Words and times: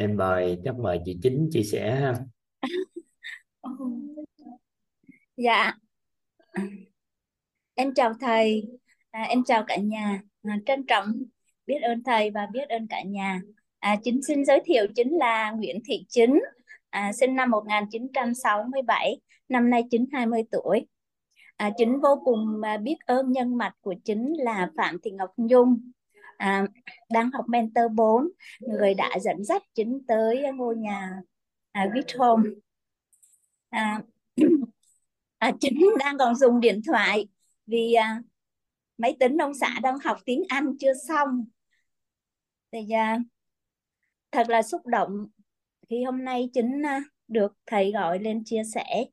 em 0.00 0.16
mời 0.16 0.58
chắc 0.64 0.78
mời 0.78 1.00
chị 1.04 1.18
chính 1.22 1.48
chia 1.52 1.62
sẻ 1.62 2.00
ha. 2.00 2.14
Dạ, 5.36 5.72
em 7.74 7.94
chào 7.94 8.12
thầy, 8.20 8.62
à, 9.10 9.22
em 9.22 9.44
chào 9.44 9.64
cả 9.68 9.76
nhà, 9.76 10.22
à, 10.42 10.58
trân 10.66 10.86
trọng 10.86 11.12
biết 11.66 11.78
ơn 11.82 12.02
thầy 12.02 12.30
và 12.30 12.46
biết 12.52 12.68
ơn 12.68 12.86
cả 12.88 13.02
nhà. 13.02 13.40
À, 13.78 13.96
chính 14.04 14.22
xin 14.22 14.44
giới 14.44 14.60
thiệu 14.64 14.86
chính 14.96 15.16
là 15.16 15.50
Nguyễn 15.50 15.80
Thị 15.84 16.04
Chính, 16.08 16.40
à, 16.90 17.12
sinh 17.12 17.36
năm 17.36 17.50
1967, 17.50 19.20
năm 19.48 19.70
nay 19.70 19.82
chính 19.90 20.06
20 20.12 20.42
tuổi. 20.50 20.86
À, 21.56 21.70
chính 21.76 22.00
vô 22.00 22.22
cùng 22.24 22.60
à, 22.62 22.76
biết 22.76 22.96
ơn 23.06 23.32
nhân 23.32 23.58
mặt 23.58 23.72
của 23.80 23.94
chính 24.04 24.32
là 24.38 24.70
Phạm 24.76 24.96
Thị 25.02 25.10
Ngọc 25.10 25.30
Nhung, 25.36 25.90
à, 26.40 26.66
đang 27.10 27.30
học 27.30 27.44
mentor 27.48 27.84
4, 27.94 28.28
người 28.60 28.94
đã 28.94 29.18
dẫn 29.20 29.44
dắt 29.44 29.62
chính 29.74 30.00
tới 30.08 30.42
ngôi 30.54 30.76
nhà 30.76 31.20
à, 31.72 31.86
With 31.94 32.18
Home. 32.18 32.50
À, 33.70 34.02
à, 35.38 35.52
chính 35.60 35.80
đang 35.98 36.18
còn 36.18 36.34
dùng 36.34 36.60
điện 36.60 36.80
thoại 36.86 37.28
vì 37.66 37.92
à, 37.92 38.22
máy 38.98 39.16
tính 39.20 39.36
ông 39.36 39.54
xã 39.54 39.80
đang 39.82 39.98
học 39.98 40.18
tiếng 40.24 40.42
Anh 40.48 40.76
chưa 40.80 40.92
xong 41.08 41.44
thì 42.72 42.90
à, 42.90 43.18
thật 44.30 44.48
là 44.48 44.62
xúc 44.62 44.86
động 44.86 45.26
khi 45.88 46.04
hôm 46.04 46.24
nay 46.24 46.48
chính 46.52 46.86
à, 46.86 47.00
được 47.28 47.52
thầy 47.66 47.92
gọi 47.92 48.18
lên 48.18 48.44
chia 48.44 48.62
sẻ 48.74 49.04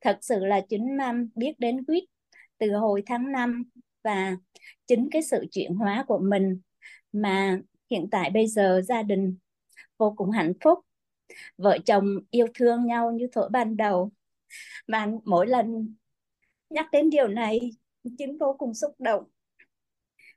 thật 0.00 0.18
sự 0.22 0.44
là 0.44 0.60
chính 0.68 1.00
à, 1.00 1.12
biết 1.34 1.52
đến 1.58 1.84
quýt 1.84 2.04
từ 2.58 2.70
hồi 2.76 3.02
tháng 3.06 3.32
5 3.32 3.64
và 4.04 4.36
chính 4.86 5.08
cái 5.10 5.22
sự 5.22 5.46
chuyển 5.52 5.74
hóa 5.74 6.04
của 6.08 6.18
mình 6.18 6.60
mà 7.12 7.60
hiện 7.90 8.08
tại 8.10 8.30
bây 8.30 8.46
giờ 8.46 8.82
gia 8.88 9.02
đình 9.02 9.38
vô 9.98 10.14
cùng 10.16 10.30
hạnh 10.30 10.52
phúc. 10.60 10.78
Vợ 11.58 11.78
chồng 11.86 12.18
yêu 12.30 12.46
thương 12.54 12.86
nhau 12.86 13.12
như 13.12 13.28
thuở 13.32 13.48
ban 13.48 13.76
đầu. 13.76 14.12
Mà 14.86 15.06
mỗi 15.24 15.46
lần 15.46 15.94
nhắc 16.70 16.86
đến 16.92 17.10
điều 17.10 17.28
này, 17.28 17.70
chính 18.18 18.38
vô 18.38 18.56
cùng 18.58 18.74
xúc 18.74 18.94
động. 18.98 19.24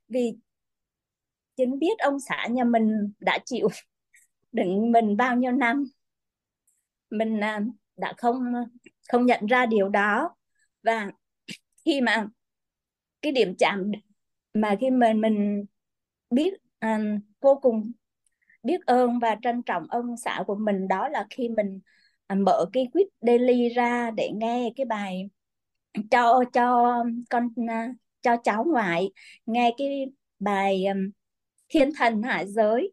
Vì 0.08 0.38
chính 1.56 1.80
biết 1.80 2.00
ông 2.00 2.20
xã 2.20 2.48
nhà 2.52 2.64
mình 2.64 3.14
đã 3.20 3.40
chịu 3.46 3.68
đựng 4.52 4.92
mình 4.92 5.18
bao 5.18 5.36
nhiêu 5.36 5.52
năm. 5.52 5.84
Mình 7.10 7.40
à, 7.44 7.62
đã 7.98 8.14
không 8.18 8.54
không 9.10 9.26
nhận 9.26 9.46
ra 9.46 9.66
điều 9.66 9.90
đó. 9.90 10.36
Và 10.84 11.12
khi 11.86 12.02
mà 12.02 12.28
cái 13.22 13.32
điểm 13.32 13.56
chạm 13.60 13.92
mà 14.54 14.76
khi 14.82 14.90
mình 14.92 15.22
mình 15.22 15.66
biết 16.30 16.54
à, 16.80 17.00
vô 17.42 17.60
cùng 17.62 17.92
biết 18.64 18.86
ơn 18.86 19.20
và 19.20 19.36
trân 19.44 19.64
trọng 19.64 19.88
ơn 19.88 20.18
xã 20.18 20.44
của 20.48 20.56
mình 20.56 20.88
đó 20.88 21.10
là 21.10 21.28
khi 21.30 21.50
mình 21.50 21.80
à, 22.28 22.36
mở 22.36 22.66
cái 22.74 22.88
quýt 22.94 23.08
daily 23.22 23.70
ra 23.70 24.12
để 24.12 24.32
nghe 24.36 24.70
cái 24.76 24.86
bài 24.86 25.30
cho 26.12 26.44
cho 26.54 26.96
con 27.30 27.50
à, 27.70 27.94
cho 28.22 28.38
cháu 28.44 28.64
ngoại 28.64 29.12
nghe 29.46 29.74
cái 29.78 30.06
bài 30.40 30.86
um, 30.86 31.10
thiên 31.70 31.90
thần 31.98 32.22
hạ 32.24 32.46
giới. 32.46 32.92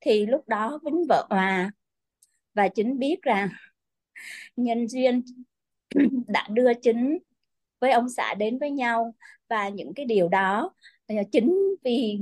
Thì 0.00 0.26
lúc 0.26 0.48
đó 0.48 0.78
vĩnh 0.84 1.04
vợ 1.08 1.26
hòa 1.30 1.70
và 2.54 2.68
chính 2.68 2.98
biết 2.98 3.22
rằng 3.22 3.48
nhân 4.56 4.88
duyên 4.88 5.22
đã 6.28 6.46
đưa 6.50 6.74
chính 6.82 7.18
với 7.80 7.92
ông 7.92 8.08
xã 8.08 8.34
đến 8.34 8.58
với 8.58 8.70
nhau. 8.70 9.14
Và 9.48 9.68
những 9.68 9.94
cái 9.94 10.06
điều 10.06 10.28
đó 10.28 10.74
ờ, 11.06 11.14
chính 11.32 11.56
vì 11.84 12.18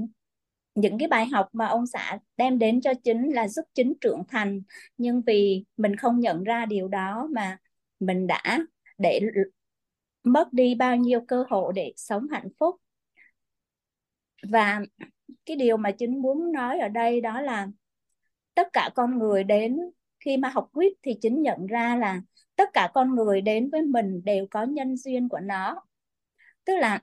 những 0.75 0.99
cái 0.99 1.09
bài 1.09 1.27
học 1.27 1.49
mà 1.53 1.67
ông 1.67 1.87
xã 1.87 2.19
đem 2.37 2.59
đến 2.59 2.81
cho 2.81 2.95
chính 3.05 3.33
là 3.33 3.49
giúp 3.49 3.63
chính 3.75 3.93
trưởng 4.01 4.23
thành. 4.29 4.63
Nhưng 4.99 5.23
vì 5.27 5.65
mình 5.77 5.97
không 5.97 6.21
nhận 6.21 6.45
ra 6.45 6.67
điều 6.67 6.89
đó 6.89 7.29
mà 7.35 7.59
mình 8.01 8.27
đã 8.27 8.59
để 8.99 9.21
mất 10.25 10.53
đi 10.53 10.75
bao 10.75 10.97
nhiêu 10.97 11.21
cơ 11.29 11.45
hội 11.49 11.73
để 11.73 11.93
sống 11.97 12.27
hạnh 12.31 12.49
phúc. 12.61 12.77
Và 14.43 14.81
cái 15.47 15.57
điều 15.57 15.77
mà 15.77 15.91
chính 15.91 16.23
muốn 16.23 16.53
nói 16.53 16.79
ở 16.79 16.89
đây 16.89 17.21
đó 17.21 17.41
là 17.41 17.69
tất 18.55 18.69
cả 18.73 18.91
con 18.95 19.19
người 19.19 19.45
đến 19.45 19.79
khi 20.21 20.37
mà 20.37 20.49
học 20.49 20.69
quyết 20.73 20.93
thì 21.03 21.15
chính 21.21 21.43
nhận 21.43 21.67
ra 21.67 21.97
là 21.97 22.21
tất 22.57 22.71
cả 22.73 22.91
con 22.95 23.15
người 23.15 23.41
đến 23.41 23.71
với 23.71 23.83
mình 23.83 24.25
đều 24.25 24.47
có 24.51 24.63
nhân 24.63 24.97
duyên 24.97 25.29
của 25.29 25.41
nó. 25.41 25.83
Tức 26.65 26.75
là 26.77 27.01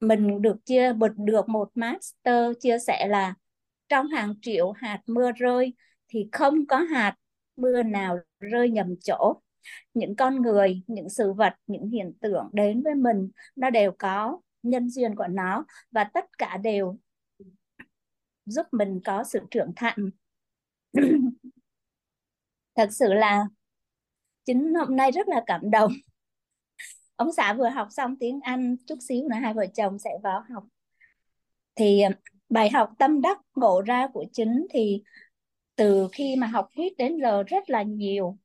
mình 0.00 0.42
được 0.42 0.56
chia 0.66 0.92
được 1.16 1.48
một 1.48 1.70
master 1.74 2.52
chia 2.60 2.78
sẻ 2.78 3.06
là 3.08 3.34
trong 3.88 4.06
hàng 4.06 4.34
triệu 4.42 4.72
hạt 4.72 5.00
mưa 5.06 5.32
rơi 5.32 5.74
thì 6.08 6.28
không 6.32 6.66
có 6.66 6.76
hạt 6.76 7.16
mưa 7.56 7.82
nào 7.82 8.18
rơi 8.40 8.70
nhầm 8.70 8.94
chỗ. 9.00 9.40
Những 9.94 10.16
con 10.16 10.42
người, 10.42 10.82
những 10.86 11.08
sự 11.08 11.32
vật, 11.32 11.52
những 11.66 11.88
hiện 11.88 12.12
tượng 12.20 12.50
đến 12.52 12.82
với 12.82 12.94
mình, 12.94 13.30
nó 13.56 13.70
đều 13.70 13.92
có 13.98 14.40
nhân 14.62 14.88
duyên 14.90 15.14
của 15.14 15.26
nó 15.26 15.64
và 15.90 16.04
tất 16.04 16.24
cả 16.38 16.56
đều 16.56 16.98
giúp 18.46 18.66
mình 18.72 19.00
có 19.04 19.24
sự 19.24 19.40
trưởng 19.50 19.72
thành. 19.76 20.10
Thật 22.76 22.88
sự 22.92 23.12
là 23.12 23.46
chính 24.44 24.74
hôm 24.74 24.96
nay 24.96 25.10
rất 25.10 25.28
là 25.28 25.42
cảm 25.46 25.70
động. 25.70 25.92
Ông 27.16 27.32
xã 27.32 27.54
vừa 27.54 27.68
học 27.68 27.88
xong 27.90 28.16
tiếng 28.20 28.40
Anh, 28.40 28.76
chút 28.86 28.98
xíu 29.08 29.28
nữa 29.28 29.36
hai 29.42 29.54
vợ 29.54 29.66
chồng 29.74 29.98
sẽ 29.98 30.10
vào 30.22 30.42
học. 30.54 30.64
Thì 31.74 32.00
ờ, 32.00 32.10
bài 32.48 32.70
học 32.70 32.90
tâm 32.98 33.20
đắc 33.20 33.38
ngộ 33.54 33.82
ra 33.82 34.08
của 34.14 34.24
chính 34.32 34.66
thì 34.70 35.02
từ 35.76 36.08
khi 36.12 36.36
mà 36.36 36.46
học 36.46 36.68
viết 36.76 36.94
đến 36.98 37.18
giờ 37.22 37.42
rất 37.46 37.70
là 37.70 37.82
nhiều. 37.82 38.38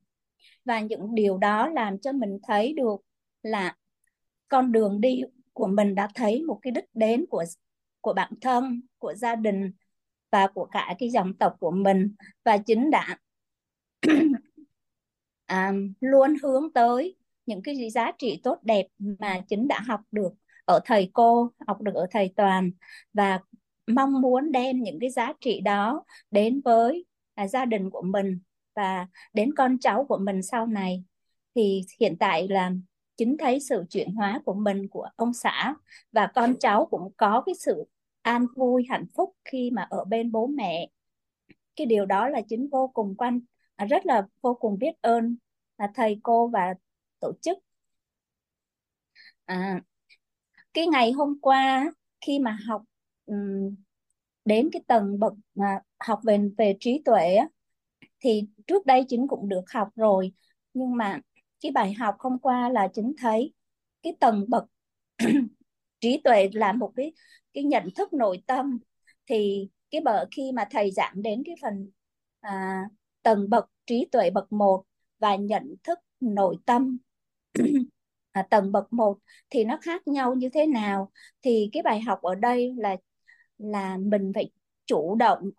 Và 0.66 0.80
những 0.80 1.16
điều 1.16 1.38
đó 1.38 1.70
làm 1.70 2.00
cho 2.00 2.12
mình 2.12 2.40
thấy 2.48 2.74
được 2.74 2.98
là 3.44 3.76
con 4.48 4.72
đường 4.72 5.02
đi 5.02 5.22
của 5.54 5.68
mình 5.68 5.96
đã 5.96 6.08
thấy 6.16 6.44
một 6.44 6.60
cái 6.62 6.72
đích 6.72 6.86
đến 6.94 7.26
của 7.30 7.44
của 8.02 8.14
bản 8.14 8.34
thân, 8.42 8.82
của 8.98 9.14
gia 9.14 9.36
đình 9.36 9.72
và 10.32 10.48
của 10.48 10.66
cả 10.66 10.96
cái 11.00 11.10
dòng 11.10 11.34
tộc 11.34 11.56
của 11.60 11.72
mình. 11.72 12.16
Và 12.46 12.58
chính 12.58 12.90
đã 12.92 13.18
um, 15.50 15.94
luôn 16.00 16.36
hướng 16.44 16.74
tới 16.74 17.16
những 17.46 17.62
cái 17.62 17.90
giá 17.90 18.12
trị 18.20 18.40
tốt 18.44 18.60
đẹp 18.64 18.86
mà 19.00 19.42
chính 19.48 19.68
đã 19.68 19.80
học 19.88 20.02
được 20.12 20.34
ở 20.66 20.80
thầy 20.86 21.10
cô 21.14 21.52
học 21.68 21.82
được 21.82 21.96
ở 21.96 22.08
thầy 22.12 22.34
toàn 22.36 22.72
và 23.14 23.40
mong 23.88 24.22
muốn 24.22 24.52
đem 24.52 24.84
những 24.84 25.00
cái 25.00 25.10
giá 25.10 25.34
trị 25.42 25.62
đó 25.62 26.04
đến 26.32 26.62
với 26.66 27.06
à, 27.36 27.48
gia 27.48 27.66
đình 27.66 27.90
của 27.90 28.02
mình 28.02 28.40
và 28.76 29.08
đến 29.34 29.54
con 29.58 29.78
cháu 29.80 30.06
của 30.10 30.18
mình 30.18 30.44
sau 30.44 30.68
này. 30.68 31.04
Thì 31.56 31.82
hiện 32.00 32.18
tại 32.20 32.48
là 32.48 32.72
chính 33.18 33.38
thấy 33.38 33.60
sự 33.60 33.84
chuyển 33.90 34.12
hóa 34.16 34.42
của 34.46 34.54
mình 34.54 34.88
của 34.88 35.08
ông 35.16 35.34
xã 35.34 35.76
và 36.12 36.28
con 36.36 36.56
cháu 36.60 36.86
cũng 36.92 37.12
có 37.18 37.44
cái 37.46 37.56
sự 37.60 37.84
an 38.22 38.46
vui 38.56 38.86
hạnh 38.90 39.06
phúc 39.16 39.36
khi 39.46 39.72
mà 39.72 39.88
ở 39.90 40.06
bên 40.06 40.32
bố 40.32 40.48
mẹ. 40.48 40.90
Cái 41.76 41.88
điều 41.88 42.06
đó 42.06 42.30
là 42.30 42.42
chính 42.50 42.70
vô 42.72 42.92
cùng 42.94 43.16
quan 43.18 43.40
Ờ, 43.80 43.86
rất 43.86 44.06
là 44.06 44.28
vô 44.42 44.54
cùng 44.60 44.78
biết 44.80 44.92
ơn 45.02 45.36
là 45.78 45.92
thầy 45.96 46.20
cô 46.24 46.48
và 46.48 46.74
tổ 47.20 47.32
chức. 47.42 47.58
À, 49.46 49.82
cái 50.74 50.88
ngày 50.88 51.12
hôm 51.12 51.40
qua 51.42 51.92
khi 52.22 52.40
mà 52.40 52.58
học 52.68 52.84
um, 53.26 53.76
đến 54.46 54.70
cái 54.74 54.82
tầng 54.88 55.20
bậc 55.20 55.34
học 56.00 56.20
về 56.24 56.40
về 56.58 56.78
trí 56.80 57.02
tuệ 57.06 57.38
thì 58.20 58.44
trước 58.68 58.86
đây 58.86 59.06
chính 59.10 59.28
cũng 59.28 59.50
được 59.50 59.62
học 59.74 59.90
rồi 59.96 60.34
nhưng 60.74 60.98
mà 60.98 61.20
cái 61.62 61.72
bài 61.72 61.94
học 61.94 62.16
hôm 62.20 62.40
qua 62.40 62.70
là 62.70 62.88
chính 62.94 63.14
thấy 63.20 63.54
cái 64.04 64.14
tầng 64.20 64.46
bậc 64.50 64.66
trí 66.02 66.22
tuệ 66.24 66.50
là 66.54 66.74
một 66.74 66.94
cái 66.96 67.14
cái 67.54 67.64
nhận 67.64 67.90
thức 67.96 68.14
nội 68.14 68.44
tâm. 68.48 68.80
Thì 69.28 69.70
cái 69.92 70.02
bậc 70.02 70.28
khi 70.32 70.52
mà 70.52 70.66
thầy 70.72 70.92
giảng 70.92 71.22
đến 71.22 71.44
cái 71.46 71.56
phần 71.62 71.90
à, 72.42 72.84
tầng 73.30 73.50
bậc 73.50 73.66
trí 73.86 74.08
tuệ 74.12 74.30
bậc 74.30 74.52
một 74.52 74.84
và 75.20 75.36
nhận 75.36 75.76
thức 75.84 76.00
nội 76.20 76.56
tâm. 76.66 76.98
À, 78.32 78.48
tầng 78.50 78.72
bậc 78.72 78.94
một 78.94 79.18
thì 79.50 79.64
nó 79.64 79.78
khác 79.82 80.08
nhau 80.08 80.36
như 80.36 80.50
thế 80.50 80.66
nào? 80.68 81.12
Thì 81.42 81.70
cái 81.74 81.84
bài 81.84 82.02
học 82.02 82.22
ở 82.22 82.36
đây 82.36 82.74
là 82.78 82.96
là 83.58 83.98
mình 83.98 84.32
phải 84.36 84.52
chủ 84.86 85.16
động 85.16 85.50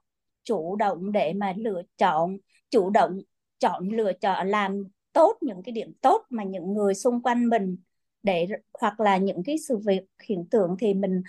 chủ 0.45 0.77
động 0.77 1.13
để 1.13 1.33
mà 1.33 1.55
lựa 1.57 1.83
chọn 1.99 2.39
chủ 2.71 2.91
động 2.91 3.21
chọn 3.59 3.89
lựa 3.89 4.13
chọn 4.13 4.49
làm 4.49 4.85
tốt 5.13 5.39
những 5.41 5.63
cái 5.63 5.73
điểm 5.73 5.93
tốt 6.01 6.27
mà 6.31 6.45
những 6.45 6.75
người 6.75 6.95
xung 6.95 7.23
quanh 7.23 7.49
mình 7.49 7.77
để 8.23 8.47
hoặc 8.81 9.01
là 9.01 9.17
những 9.17 9.43
cái 9.45 9.59
sự 9.59 9.77
việc 9.87 10.03
hiện 10.29 10.47
tượng 10.51 10.77
thì 10.81 10.95
mình 10.95 11.23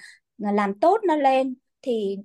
à, 0.43 0.51
làm 0.51 0.79
tốt 0.79 1.01
nó 1.07 1.15
lên. 1.15 1.55
Thì 1.81 2.17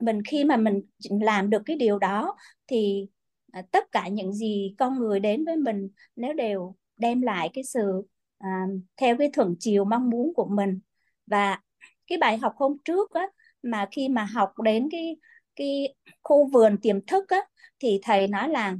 mình 0.00 0.22
khi 0.22 0.44
mà 0.44 0.56
mình 0.56 0.80
làm 1.20 1.50
được 1.50 1.62
cái 1.66 1.76
điều 1.76 1.98
đó 1.98 2.36
thì 2.66 3.06
à, 3.52 3.62
tất 3.70 3.92
cả 3.92 4.08
những 4.08 4.32
gì 4.32 4.74
con 4.78 4.98
người 4.98 5.20
đến 5.20 5.44
với 5.44 5.56
mình 5.56 5.88
nếu 6.16 6.32
đều 6.32 6.74
đem 6.96 7.22
lại 7.22 7.50
cái 7.54 7.64
sự 7.64 8.02
à, 8.38 8.66
theo 8.96 9.16
cái 9.18 9.30
thuận 9.32 9.56
chiều 9.58 9.84
mong 9.84 10.10
muốn 10.10 10.34
của 10.34 10.46
mình. 10.48 10.80
Và 11.26 11.60
cái 12.06 12.18
bài 12.18 12.38
học 12.38 12.52
hôm 12.56 12.76
trước 12.84 13.10
á 13.10 13.26
mà 13.62 13.88
khi 13.90 14.08
mà 14.08 14.24
học 14.24 14.52
đến 14.64 14.88
cái 14.90 15.16
cái 15.56 15.94
khu 16.22 16.50
vườn 16.52 16.76
tiềm 16.82 17.06
thức 17.06 17.28
á 17.28 17.38
thì 17.80 18.00
thầy 18.02 18.28
nói 18.28 18.48
là 18.48 18.76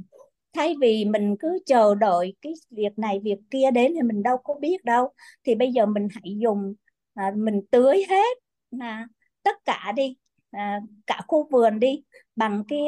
thay 0.53 0.75
vì 0.81 1.05
mình 1.05 1.35
cứ 1.39 1.59
chờ 1.65 1.95
đợi 1.95 2.35
cái 2.41 2.53
việc 2.69 2.99
này 2.99 3.19
việc 3.23 3.37
kia 3.51 3.71
đến 3.71 3.93
thì 3.95 4.01
mình 4.01 4.23
đâu 4.23 4.37
có 4.43 4.53
biết 4.61 4.85
đâu. 4.85 5.13
Thì 5.43 5.55
bây 5.55 5.71
giờ 5.71 5.85
mình 5.85 6.07
hãy 6.11 6.35
dùng 6.37 6.73
à, 7.13 7.31
mình 7.35 7.61
tưới 7.71 8.05
hết 8.09 8.37
à, 8.79 9.07
tất 9.43 9.55
cả 9.65 9.91
đi 9.95 10.17
à, 10.51 10.79
cả 11.07 11.21
khu 11.27 11.47
vườn 11.51 11.79
đi 11.79 12.03
bằng 12.35 12.63
cái 12.67 12.79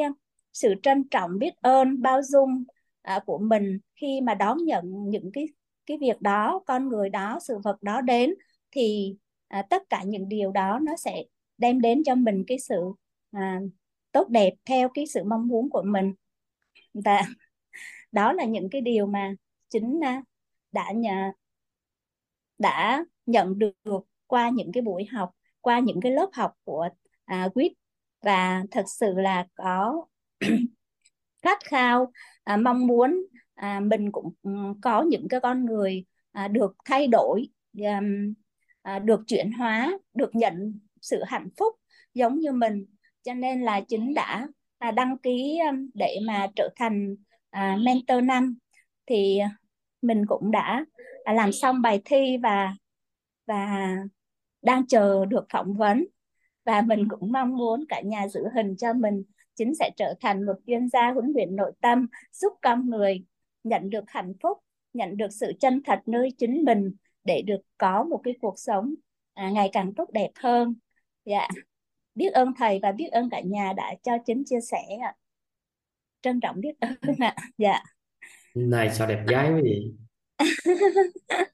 sự 0.52 0.74
trân 0.82 1.08
trọng 1.08 1.38
biết 1.38 1.54
ơn 1.60 2.02
bao 2.02 2.22
dung 2.22 2.64
à, 3.02 3.20
của 3.26 3.38
mình 3.38 3.78
khi 3.96 4.20
mà 4.20 4.34
đón 4.34 4.58
nhận 4.64 5.10
những 5.10 5.30
cái 5.32 5.48
cái 5.86 5.98
việc 6.00 6.20
đó 6.20 6.60
con 6.66 6.88
người 6.88 7.08
đó 7.08 7.38
sự 7.42 7.58
vật 7.64 7.82
đó 7.82 8.00
đến 8.00 8.34
thì 8.70 9.16
à, 9.48 9.62
tất 9.70 9.82
cả 9.90 10.02
những 10.02 10.28
điều 10.28 10.52
đó 10.52 10.78
nó 10.82 10.96
sẽ 10.96 11.22
đem 11.58 11.80
đến 11.80 12.02
cho 12.04 12.14
mình 12.14 12.44
cái 12.46 12.58
sự 12.58 12.80
à, 13.32 13.60
tốt 14.12 14.28
đẹp 14.28 14.50
theo 14.64 14.88
cái 14.94 15.06
sự 15.06 15.24
mong 15.24 15.48
muốn 15.48 15.70
của 15.70 15.82
mình. 15.82 16.14
Và 16.94 17.22
đó 18.12 18.32
là 18.32 18.44
những 18.44 18.68
cái 18.70 18.80
điều 18.80 19.06
mà 19.06 19.34
chính 19.68 20.00
à, 20.04 20.22
đã 20.72 20.92
nhà 20.92 21.32
đã 22.58 23.04
nhận 23.26 23.58
được 23.58 23.74
qua 24.26 24.50
những 24.50 24.72
cái 24.72 24.82
buổi 24.82 25.04
học 25.04 25.30
qua 25.60 25.78
những 25.78 26.00
cái 26.00 26.12
lớp 26.12 26.28
học 26.32 26.52
của 26.64 26.88
à, 27.24 27.48
quýt. 27.54 27.72
Và 28.22 28.64
thật 28.70 28.84
sự 28.86 29.14
là 29.16 29.46
có 29.54 30.06
khát 31.42 31.58
khao 31.64 32.12
à, 32.44 32.56
mong 32.56 32.86
muốn 32.86 33.26
à, 33.54 33.80
mình 33.80 34.12
cũng 34.12 34.32
ừ, 34.42 34.50
có 34.82 35.02
những 35.02 35.28
cái 35.28 35.40
con 35.40 35.64
người 35.64 36.04
à, 36.32 36.48
được 36.48 36.76
thay 36.84 37.06
đổi 37.06 37.48
à, 37.84 38.00
à, 38.82 38.98
được 38.98 39.20
chuyển 39.26 39.52
hóa 39.52 39.98
được 40.14 40.34
nhận 40.34 40.78
sự 41.00 41.22
hạnh 41.26 41.48
phúc 41.58 41.76
giống 42.14 42.38
như 42.38 42.52
mình. 42.52 42.86
Cho 43.22 43.34
nên 43.34 43.62
là 43.62 43.80
chính 43.88 44.14
đã 44.14 44.48
à, 44.78 44.90
đăng 44.90 45.18
ký 45.18 45.58
à, 45.58 45.72
để 45.94 46.18
mà 46.26 46.46
trở 46.56 46.68
thành 46.76 47.16
à, 47.50 47.78
mentor 47.84 48.24
năm 48.24 48.56
thì 49.06 49.38
mình 50.02 50.26
cũng 50.26 50.50
đã 50.50 50.84
à, 51.24 51.32
làm 51.32 51.52
xong 51.52 51.82
bài 51.82 52.02
thi 52.04 52.36
và 52.42 52.74
và 53.46 53.96
đang 54.62 54.86
chờ 54.86 55.24
được 55.24 55.44
phỏng 55.52 55.74
vấn. 55.74 56.04
Và 56.64 56.80
mình 56.82 57.08
cũng 57.08 57.32
mong 57.32 57.56
muốn 57.56 57.84
cả 57.88 58.00
nhà 58.00 58.28
giữ 58.28 58.40
hình 58.54 58.76
cho 58.76 58.92
mình 58.92 59.22
chính 59.64 59.74
sẽ 59.74 59.90
trở 59.96 60.14
thành 60.20 60.46
một 60.46 60.54
chuyên 60.66 60.88
gia 60.88 61.12
huấn 61.12 61.32
luyện 61.34 61.56
nội 61.56 61.72
tâm 61.80 62.06
giúp 62.32 62.52
con 62.62 62.90
người 62.90 63.24
nhận 63.64 63.90
được 63.90 64.04
hạnh 64.06 64.32
phúc 64.42 64.58
nhận 64.92 65.16
được 65.16 65.32
sự 65.32 65.52
chân 65.60 65.82
thật 65.84 65.98
nơi 66.06 66.28
chính 66.38 66.64
mình 66.64 66.92
để 67.24 67.42
được 67.42 67.60
có 67.78 68.04
một 68.04 68.20
cái 68.24 68.34
cuộc 68.40 68.54
sống 68.58 68.94
à, 69.34 69.50
ngày 69.50 69.70
càng 69.72 69.94
tốt 69.94 70.10
đẹp 70.12 70.30
hơn. 70.36 70.74
Dạ. 71.24 71.48
Biết 72.14 72.32
ơn 72.32 72.52
thầy 72.58 72.78
và 72.82 72.92
biết 72.92 73.08
ơn 73.12 73.30
cả 73.30 73.40
nhà 73.40 73.72
đã 73.76 73.94
cho 74.02 74.12
chính 74.26 74.42
chia 74.46 74.60
sẻ 74.60 74.82
ạ. 75.02 75.14
Trân 76.22 76.40
trọng 76.40 76.60
biết 76.60 76.80
ơn 76.80 77.16
ạ. 77.18 77.36
Dạ. 77.58 77.82
này 78.54 78.90
sao 78.90 79.06
đẹp 79.06 79.24
gái 79.26 79.50
quá 79.50 79.60
vậy? 79.62 79.94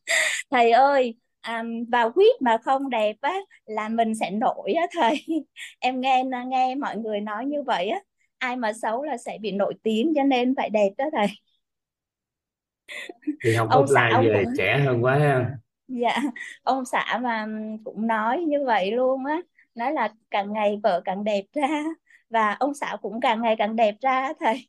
Thầy 0.50 0.70
ơi 0.70 1.14
à, 1.40 1.62
vào 1.92 2.10
quýt 2.12 2.42
mà 2.42 2.58
không 2.64 2.90
đẹp 2.90 3.16
á 3.20 3.34
là 3.66 3.88
mình 3.88 4.14
sẽ 4.14 4.30
nổi 4.30 4.72
á 4.72 4.86
thầy. 4.92 5.24
Em 5.78 6.00
nghe 6.00 6.24
nghe 6.46 6.74
mọi 6.74 6.96
người 6.96 7.20
nói 7.20 7.46
như 7.46 7.62
vậy 7.62 7.88
á 7.88 8.00
ai 8.38 8.56
mà 8.56 8.72
xấu 8.72 9.02
là 9.04 9.16
sẽ 9.16 9.38
bị 9.40 9.52
nổi 9.52 9.74
tiếng 9.82 10.12
cho 10.16 10.22
nên 10.24 10.54
phải 10.56 10.70
đẹp 10.70 10.88
đó 10.98 11.04
thầy. 11.12 11.26
Thì 13.44 13.54
học 13.54 13.68
ông 13.70 13.86
xã 13.86 14.02
offline 14.08 14.22
về 14.22 14.30
cũng 14.32 14.56
trẻ 14.56 14.78
hơn 14.86 15.04
quá 15.04 15.18
ha. 15.18 15.58
Dạ 15.88 16.16
ông 16.62 16.84
xã 16.84 17.18
mà 17.22 17.46
cũng 17.84 18.06
nói 18.06 18.44
như 18.48 18.64
vậy 18.66 18.90
luôn 18.92 19.24
á 19.24 19.40
nói 19.74 19.92
là 19.92 20.14
càng 20.30 20.52
ngày 20.52 20.80
vợ 20.82 21.02
càng 21.04 21.24
đẹp 21.24 21.42
ra 21.52 21.68
và 22.30 22.56
ông 22.60 22.74
xã 22.74 22.96
cũng 23.02 23.20
càng 23.20 23.42
ngày 23.42 23.54
càng 23.58 23.76
đẹp 23.76 23.94
ra 24.00 24.32
thầy. 24.40 24.68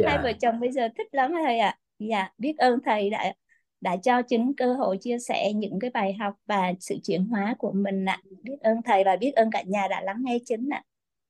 Hai 0.00 0.18
vợ 0.18 0.32
dạ 0.32 0.40
chồng 0.40 0.60
bây 0.60 0.72
giờ 0.72 0.88
thích 0.98 1.06
lắm 1.14 1.32
thầy 1.44 1.58
ạ. 1.58 1.78
Dạ 1.98 2.28
biết 2.38 2.54
ơn 2.58 2.78
thầy 2.84 3.10
đã 3.10 3.32
đã 3.80 3.96
cho 3.96 4.22
chính 4.22 4.52
cơ 4.56 4.74
hội 4.74 4.98
chia 4.98 5.18
sẻ 5.18 5.52
những 5.52 5.78
cái 5.80 5.90
bài 5.90 6.12
học 6.12 6.34
và 6.46 6.72
sự 6.80 6.96
chuyển 7.04 7.24
hóa 7.24 7.54
của 7.58 7.72
mình 7.72 8.04
ạ. 8.04 8.20
Biết 8.42 8.56
ơn 8.60 8.82
thầy 8.84 9.04
và 9.04 9.16
biết 9.16 9.32
ơn 9.32 9.50
cả 9.50 9.62
nhà 9.62 9.88
đã 9.88 10.00
lắng 10.00 10.22
nghe 10.24 10.38
chính 10.46 10.68
ạ. 10.68 10.82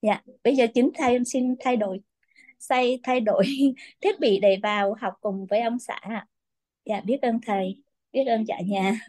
Dạ 0.03 0.23
bây 0.45 0.57
giờ 0.57 0.67
chính 0.75 0.91
thầy 0.95 1.25
xin 1.25 1.55
thay 1.61 1.77
đổi 1.77 2.01
xây 2.59 3.01
thay 3.03 3.21
đổi 3.21 3.45
thiết 4.01 4.21
bị 4.21 4.41
để 4.41 4.59
vào 4.63 4.95
học 5.01 5.15
cùng 5.21 5.47
với 5.47 5.61
ông 5.61 5.79
xã 5.79 5.95
ạ. 5.95 6.27
Dạ 6.85 7.01
biết 7.01 7.19
ơn 7.23 7.39
thầy, 7.47 7.83
biết 8.13 8.25
ơn 8.25 8.45
cả 8.49 8.61
nhà. 8.67 9.01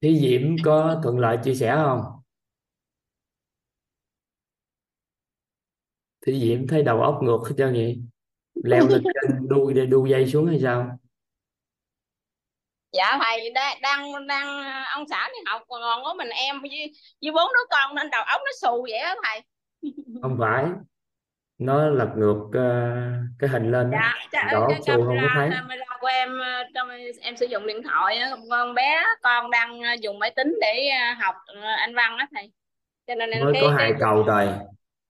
Thí 0.00 0.18
Diễm 0.20 0.56
có 0.64 1.00
thuận 1.02 1.18
lợi 1.18 1.38
chia 1.44 1.54
sẻ 1.54 1.74
không? 1.76 2.00
Thí 6.26 6.40
Diễm 6.40 6.66
thấy 6.66 6.82
đầu 6.82 7.00
óc 7.00 7.20
ngược 7.22 7.38
hết 7.48 7.54
trơn 7.58 7.72
vậy 7.72 8.09
leo 8.64 8.86
lên 8.88 9.02
trên 9.04 9.48
đu 9.48 9.72
đu 9.88 10.06
dây 10.06 10.26
xuống 10.26 10.46
hay 10.46 10.60
sao? 10.62 10.98
Dạ 12.92 13.18
thầy 13.22 13.52
đang 13.82 14.26
đang 14.26 14.46
ông 14.94 15.04
xã 15.10 15.28
đi 15.28 15.38
học 15.46 15.62
còn 15.68 16.04
có 16.04 16.14
mình 16.14 16.28
em 16.28 16.60
với, 16.60 16.92
với 17.22 17.32
bốn 17.32 17.48
đứa 17.52 17.66
con 17.70 17.94
nên 17.94 18.10
đầu 18.10 18.22
óc 18.22 18.40
nó 18.44 18.50
xù 18.60 18.82
vậy 18.90 18.98
á 18.98 19.14
thầy. 19.22 19.42
Không 20.22 20.36
phải. 20.40 20.64
Nó 21.58 21.88
lật 21.88 22.08
ngược 22.16 22.50
ờ, 22.52 22.96
cái 23.38 23.50
hình 23.50 23.70
lên 23.70 23.90
đó 23.90 23.98
dạ 24.32 24.48
đầu 24.52 24.62
óc 24.62 24.70
cái 24.70 24.80
xù 24.86 24.92
không 24.92 25.06
có 25.06 25.14
camera 25.14 25.34
thấy. 25.34 25.50
camera 25.50 25.96
của 26.00 26.06
em 26.06 26.38
ờ, 26.38 26.64
trong 26.74 26.88
em 27.20 27.36
sử 27.36 27.46
dụng 27.46 27.66
điện 27.66 27.82
thoại 27.82 28.18
á, 28.18 28.36
con 28.50 28.74
bé 28.74 29.04
con 29.22 29.50
đang 29.50 29.80
ờ, 29.80 29.92
dùng 30.00 30.18
máy 30.18 30.32
tính 30.36 30.58
để 30.60 30.90
học 31.20 31.34
anh 31.76 31.94
văn 31.94 32.16
á 32.16 32.26
thầy. 32.34 32.52
Cho 33.06 33.14
nên 33.14 33.30
mới 33.30 33.52
cái 33.52 33.62
có 33.62 33.68
cái 33.68 33.76
hai 33.78 33.94
câu 34.00 34.22
rồi 34.22 34.48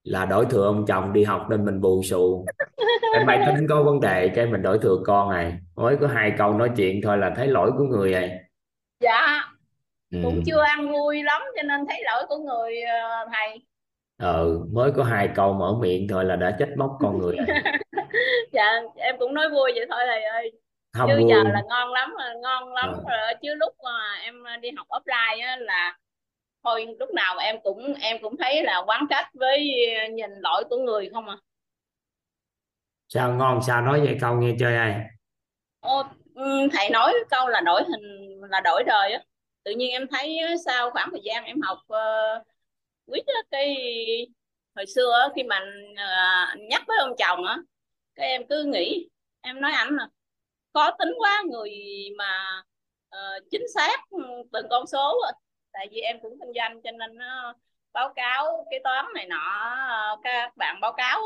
là 0.05 0.27
đổi 0.27 0.47
thừa 0.51 0.65
ông 0.67 0.85
chồng 0.89 1.13
đi 1.13 1.25
học 1.25 1.47
nên 1.51 1.65
mình 1.65 1.81
bù 1.81 2.03
xù. 2.05 2.47
Cái 3.13 3.25
máy 3.27 3.41
tính 3.47 3.67
có 3.69 3.83
vấn 3.83 4.01
đề 4.01 4.29
cái 4.35 4.47
mình 4.47 4.63
đổi 4.63 4.79
thừa 4.83 4.97
con 5.07 5.31
này. 5.31 5.59
Mới 5.77 5.97
có 6.01 6.07
hai 6.07 6.33
câu 6.39 6.55
nói 6.55 6.71
chuyện 6.77 7.01
thôi 7.03 7.19
là 7.19 7.33
thấy 7.37 7.47
lỗi 7.49 7.71
của 7.79 7.85
người 7.85 8.13
này 8.13 8.39
dạ 9.01 9.43
ừ. 10.11 10.19
cũng 10.23 10.43
chưa 10.47 10.61
ăn 10.63 10.93
vui 10.93 11.23
lắm 11.23 11.43
cho 11.57 11.63
nên 11.63 11.81
thấy 11.89 12.03
lỗi 12.05 12.25
của 12.29 12.37
người 12.39 12.83
ờ, 12.83 13.27
thầy. 13.33 13.67
Ừ 14.19 14.67
mới 14.73 14.93
có 14.97 15.05
hai 15.05 15.29
câu 15.35 15.53
mở 15.53 15.75
miệng 15.81 16.09
thôi 16.09 16.25
là 16.25 16.37
đã 16.37 16.57
trách 16.59 16.69
móc 16.79 16.91
con 17.01 17.19
người 17.19 17.37
rồi. 17.37 17.47
Dạ 18.53 18.81
em 18.97 19.17
cũng 19.19 19.35
nói 19.35 19.49
vui 19.51 19.73
vậy 19.75 19.87
thôi 19.91 20.01
thầy 20.07 20.23
ơi. 20.25 20.53
Không 20.93 21.09
chứ 21.09 21.15
vui. 21.21 21.31
giờ 21.31 21.43
là 21.45 21.63
ngon 21.69 21.93
lắm 21.93 22.11
rồi, 22.19 22.31
ngon 22.43 22.73
lắm 22.75 22.89
Ờ. 22.93 23.03
rồi 23.11 23.35
chứ 23.43 23.55
lúc 23.55 23.75
mà 23.85 24.15
em 24.23 24.35
đi 24.63 24.69
học 24.77 24.87
offline 24.89 25.47
á 25.47 25.57
là 25.61 25.99
thôi 26.65 26.87
lúc 26.99 27.11
nào 27.15 27.39
em 27.39 27.57
cũng 27.63 27.95
em 27.95 28.17
cũng 28.23 28.37
thấy 28.37 28.63
là 28.63 28.83
quán 28.87 29.07
trách 29.11 29.29
với 29.35 29.69
nhìn 30.13 30.31
lỗi 30.41 30.65
của 30.71 30.77
người 30.77 31.11
không 31.13 31.29
à? 31.29 31.37
Sao 33.09 33.35
ngon 33.35 33.61
sao 33.67 33.83
nói 33.83 34.01
vậy? 34.01 34.17
Câu 34.21 34.35
nghe 34.35 34.55
chơi 34.61 34.77
ai? 34.77 35.01
Ô, 35.81 36.03
ừ, 36.35 36.69
thầy 36.73 36.91
nói 36.91 37.15
câu 37.31 37.49
là 37.49 37.61
đổi 37.61 37.83
hình 37.85 38.41
là 38.51 38.61
đổi 38.61 38.83
đời 38.87 39.13
á. 39.13 39.21
Tự 39.65 39.73
nhiên 39.73 39.91
em 39.91 40.07
thấy 40.11 40.39
sau 40.67 40.91
khoảng 40.91 41.09
thời 41.11 41.21
gian 41.25 41.45
em 41.45 41.61
học 41.61 41.79
uh, 41.79 42.47
quýt 43.07 43.27
á, 43.27 43.43
cái 43.51 43.77
hồi 44.75 44.87
xưa 44.87 45.13
á, 45.23 45.29
khi 45.37 45.43
mà 45.43 45.61
ờ, 45.97 46.47
nhắc 46.71 46.83
với 46.87 46.99
ông 46.99 47.13
chồng 47.19 47.45
á 47.45 47.59
cái 48.21 48.29
em 48.29 48.43
cứ 48.49 48.65
nghĩ 48.65 49.09
em 49.41 49.61
nói 49.61 49.73
ảnh 49.73 49.97
là 49.97 50.09
khó 50.75 50.91
tính 50.99 51.09
quá 51.19 51.43
người 51.51 51.71
mà 52.19 52.63
ờ, 53.09 53.41
chính 53.51 53.63
xác 53.75 54.01
từng 54.53 54.67
con 54.71 54.87
số 54.87 55.21
tại 55.73 55.89
vì 55.91 56.01
em 56.01 56.19
cũng 56.23 56.39
kinh 56.41 56.53
doanh 56.55 56.83
cho 56.83 56.91
nên 56.91 57.17
nó 57.17 57.55
báo 57.93 58.13
cáo 58.17 58.67
kế 58.71 58.79
toán 58.85 59.07
này 59.15 59.27
nọ, 59.27 60.19
các 60.23 60.57
bạn 60.57 60.81
báo 60.81 60.93
cáo 60.93 61.21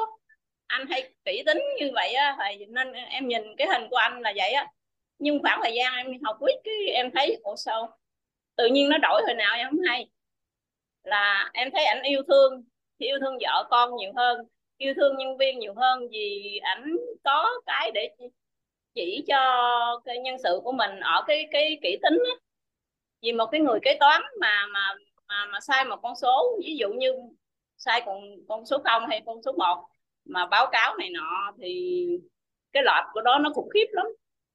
anh 0.67 0.87
hay 0.91 1.15
kỹ 1.25 1.43
tính 1.47 1.63
như 1.81 1.91
vậy 1.95 2.13
á 2.13 2.37
thầy 2.39 2.67
nên 2.67 2.93
em 2.93 3.29
nhìn 3.29 3.43
cái 3.59 3.67
hình 3.69 3.89
của 3.91 3.97
anh 3.97 4.21
là 4.21 4.33
vậy 4.37 4.53
á. 4.53 4.67
Nhưng 5.19 5.43
khoảng 5.43 5.61
thời 5.63 5.75
gian 5.75 5.95
em 5.97 6.07
học 6.25 6.37
quýt 6.41 6.57
cái 6.65 6.75
em 6.95 7.11
thấy, 7.15 7.41
ủa 7.43 7.57
sao? 7.57 7.99
Tự 8.57 8.67
nhiên 8.67 8.89
nó 8.89 8.99
đổi 8.99 9.23
hồi 9.27 9.35
nào 9.35 9.57
em 9.57 9.69
không 9.71 9.81
hay. 9.89 10.09
Là 11.03 11.51
em 11.55 11.71
thấy 11.71 11.85
ảnh 11.85 12.03
yêu 12.03 12.23
thương 12.29 12.65
thì 13.01 13.07
yêu 13.07 13.19
thương 13.21 13.39
vợ 13.41 13.67
con 13.71 13.97
nhiều 13.97 14.13
hơn, 14.17 14.47
yêu 14.77 14.95
thương 14.97 15.17
nhân 15.17 15.37
viên 15.39 15.59
nhiều 15.59 15.75
hơn 15.77 16.09
vì 16.11 16.59
ảnh 16.63 16.97
có 17.25 17.49
cái 17.67 17.91
để 17.95 18.11
chỉ 18.95 19.25
cho 19.29 20.03
cái 20.05 20.19
nhân 20.19 20.37
sự 20.43 20.61
của 20.65 20.73
mình 20.73 21.01
ở 21.01 21.25
cái 21.27 21.49
cái 21.53 21.79
kỹ 21.83 21.99
tính 22.03 22.19
á 22.27 22.44
vì 23.25 23.33
một 23.33 23.47
cái 23.47 23.61
người 23.61 23.79
kế 23.83 23.97
toán 24.01 24.23
mà 24.41 24.67
mà 24.73 24.95
mà 25.29 25.47
mà 25.53 25.61
sai 25.61 25.85
một 25.85 25.97
con 26.03 26.17
số, 26.17 26.59
ví 26.65 26.77
dụ 26.77 26.89
như 26.89 27.13
sai 27.77 28.03
con 28.07 28.21
con 28.49 28.67
số 28.67 28.79
0 28.85 29.07
hay 29.09 29.23
con 29.27 29.43
số 29.43 29.53
1 29.53 29.87
mà 30.25 30.47
báo 30.47 30.67
cáo 30.73 30.97
này 30.97 31.11
nọ 31.11 31.53
thì 31.63 32.07
cái 32.73 32.83
lọt 32.83 33.05
của 33.13 33.21
đó 33.21 33.39
nó 33.39 33.51
khủng 33.55 33.69
khiếp 33.75 33.87
lắm. 33.93 34.07